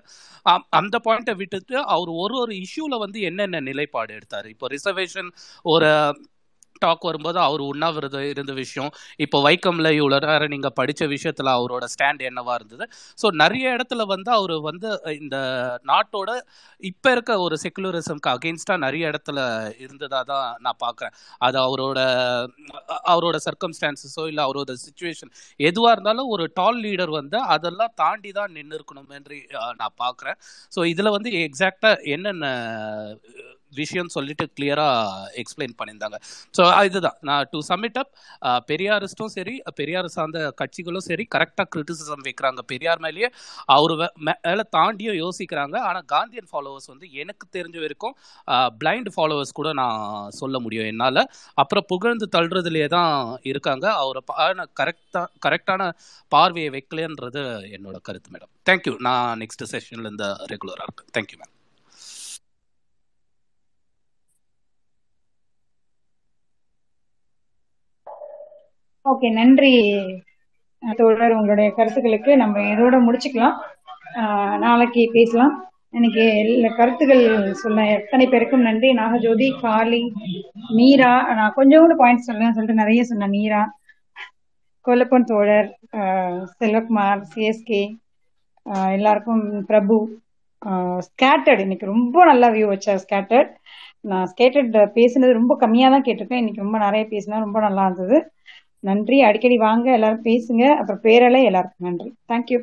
அந்த 0.69 0.95
பாயிண்ட்டை 1.06 1.35
விட்டுட்டு 1.35 1.77
அவர் 1.95 2.11
ஒரு 2.24 2.35
ஒரு 2.40 2.53
இஷ்யூவில் 2.64 3.03
வந்து 3.06 3.22
என்னென்ன 3.22 3.59
நிலைப்பாடு 3.59 4.14
எடுத்தார்? 4.14 4.48
இப்போ 4.56 4.67
ரிசர்வேஷன் 4.76 5.30
ஒரு 5.64 5.92
டாக் 6.85 7.07
வரும்போது 7.09 7.39
அவர் 7.47 7.64
உண்ணாவிரதம் 7.72 8.27
இருந்த 8.33 8.53
விஷயம். 8.61 8.91
இப்போ 9.25 9.38
வைக்கம்ல 9.47 9.88
இவ்வளோ 9.99 10.19
நேரம் 10.25 10.53
நீங்கள் 10.56 10.75
படித்த 10.80 11.07
விஷயத்தில் 11.15 11.51
அவரோட 11.56 11.85
ஸ்டாண்ட் 11.93 12.22
என்னவா 12.30 12.56
இருந்தது? 12.59 12.85
ஸோ 13.22 13.30
நிறைய 13.43 13.65
இடத்துல 13.77 14.06
வந்து 14.14 14.31
அவர் 14.38 14.56
வந்து 14.69 14.89
இந்த 15.22 15.38
நாட்டோட 15.91 16.30
இப்போ 16.83 17.11
இருக்க 17.15 17.39
ஒரு 17.45 17.57
செக்குலரிசம்க்கு 17.64 18.31
அகெயின்ஸ்டாக 18.35 18.83
நிறைய 18.85 19.11
இடத்துல 19.11 19.39
இருந்ததாக 19.85 20.23
தான் 20.31 20.47
நான் 20.65 20.81
பார்க்குறேன். 20.85 21.15
அது 21.47 21.57
அவரோட 21.65 21.99
அவரோட 23.14 23.38
சர்க்கம்ஸ்டான்சஸோ 23.47 24.23
இல்லை 24.31 24.43
அவரோட 24.47 24.72
சுச்சுவேஷன் 24.85 25.31
எதுவாக 25.69 25.93
இருந்தாலும் 25.95 26.31
ஒரு 26.35 26.45
டால் 26.59 26.81
லீடர் 26.85 27.14
வந்து 27.19 27.38
அதெல்லாம் 27.56 27.93
தாண்டி 28.03 28.31
தான் 28.39 28.53
நின்று 28.57 28.77
இருக்கணும் 28.80 29.11
என்று 29.17 29.38
நான் 29.81 29.97
பார்க்குறேன். 30.03 30.38
ஸோ 30.75 30.80
இதில் 30.93 31.15
வந்து 31.15 31.30
எக்ஸாக்டாக 31.45 32.03
என்னென்ன 32.15 32.45
விஷயம் 33.79 34.11
சொல்லிட்டு 34.15 34.45
கிளியரா 34.57 34.87
எக்ஸ்பிளைன் 35.41 35.75
பண்ணியிருந்தாங்க. 35.79 36.17
ஸோ 36.57 36.63
இதுதான். 36.89 37.17
நான் 37.29 37.47
டு 37.53 37.59
சப்மிட் 37.69 37.99
அப் 38.01 38.11
பெரியாரிஸ்டும் 38.71 39.31
சரி 39.37 39.55
பெரியார் 39.79 40.09
சார்ந்த 40.15 40.39
கட்சிகளும் 40.61 41.05
சரி 41.09 41.25
கரெக்டாக 41.35 41.67
கிரிட்டிசிசம் 41.75 42.25
வைக்கிறாங்க. 42.27 42.59
பெரியார் 42.71 43.03
மேலேயே 43.05 43.29
அவர் 43.77 43.95
மேலே 44.29 44.65
தாண்டியும் 44.77 45.19
யோசிக்கிறாங்க. 45.23 45.75
ஆனால் 45.89 46.07
காந்தியன் 46.13 46.49
ஃபாலோவர்ஸ் 46.51 46.91
வந்து 46.93 47.07
எனக்கு 47.23 47.47
தெரிஞ்ச 47.57 47.77
வரைக்கும் 47.85 48.15
பிளைண்ட் 48.81 49.11
ஃபாலோவர்ஸ் 49.15 49.57
கூட 49.59 49.71
நான் 49.81 50.31
சொல்ல 50.41 50.55
முடியும் 50.65 50.89
என்னால். 50.91 51.23
அப்புறம் 51.63 51.87
புகழ்ந்து 51.93 52.27
தள்ளுறதுலேயே 52.37 52.89
தான் 52.97 53.15
இருக்காங்க. 53.53 53.85
அவரை 54.03 54.23
கரெக்டாக 54.81 55.25
கரெக்டான 55.45 55.91
பார்வையை 56.31 56.69
வைக்கலன்றது 56.75 57.43
என்னோட 57.77 57.97
கருத்து 58.09 58.31
மேடம் 58.33 58.53
தேங்க்யூ 58.69 58.95
நான் 59.09 59.39
நெக்ஸ்ட் 59.43 59.69
செஷன்லேருந்து 59.73 60.15
இந்த 60.17 60.27
ரெகுலராக 60.51 60.87
இருக்கேன் 60.87 61.11
தேங்க்யூ 61.17 61.37
மேம் 61.41 61.53
ஓகே 69.11 69.27
நன்றி. 69.39 69.71
தோழர் 70.83 71.37
உங்களுடைய 71.37 71.69
கருத்துக்களுக்கு 71.77 72.31
நம்ம 72.41 72.61
இதோட 72.73 72.95
முடிச்சுக்கலாம். 73.05 73.55
நாளைக்கு 74.65 75.01
பேசலாம். 75.15 75.53
எனக்கு 75.97 76.23
எல்லா 76.41 76.69
கருத்துக்கள் 76.79 77.23
சொல்ல 77.63 77.85
எத்தனை 77.97 78.25
பேருக்கும் 78.33 78.65
நன்றி. 78.67 78.89
நாகஜோதி 79.01 79.47
காளி 79.63 80.01
மீரா 80.77 81.11
நான் 81.39 81.55
கொஞ்சம் 81.59 81.83
கூட 81.83 81.95
பாயிண்ட் 82.01 82.27
சொல்லுங்க 82.27 82.51
சொல்லிட்டு 82.57 82.81
நிறைய 82.83 83.03
சொன்னேன். 83.11 83.33
மீரா 83.37 83.61
கொல்லப்பன் 84.85 85.29
தோழர் 85.31 85.69
செல்வகுமார் 86.59 87.21
சிஎஸ்கே 87.31 87.81
எல்லாருக்கும் 88.97 89.43
பிரபு 89.71 89.95
ஸ்கேட்டர்ட் 91.07 91.63
இன்னைக்கு 91.65 91.93
ரொம்ப 91.95 92.23
நல்லா 92.29 92.47
வியூ 92.55 92.67
வச்சா 92.73 92.93
ஸ்கேட்டர்ட் 93.03 93.51
நான் 94.11 94.29
ஸ்கேட்டர்ட் 94.31 94.77
பேசினது 94.97 95.39
ரொம்ப 95.39 95.53
கம்மியாக 95.63 95.93
தான் 95.93 96.05
கேட்டிருக்கேன். 96.07 96.41
இன்னைக்கு 96.41 96.65
ரொம்ப 96.65 96.77
நிறைய 96.85 97.03
பேசினா 97.13 97.45
ரொம்ப 97.45 97.59
நல்லா 97.67 97.83
இருந்தது. 97.87 98.17
நன்றி. 98.83 99.22
அடிக்கடி 99.22 99.57
வாங்க. 99.57 99.91
எல்லாரும் 99.91 100.23
பேசுங்க. 100.23 100.64
அப்புறம் 100.75 101.01
பேரலை 101.01 101.43
எல்லாருக்கும் 101.43 101.88
நன்றி. 101.88 102.09
தேங்க்யூ 102.27 102.59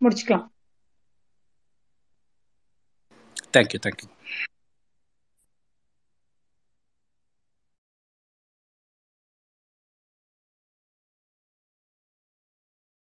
முடிச்சுக்கலாம். 0.00 0.46
Thank you 3.54 3.78
thank you 3.82 4.08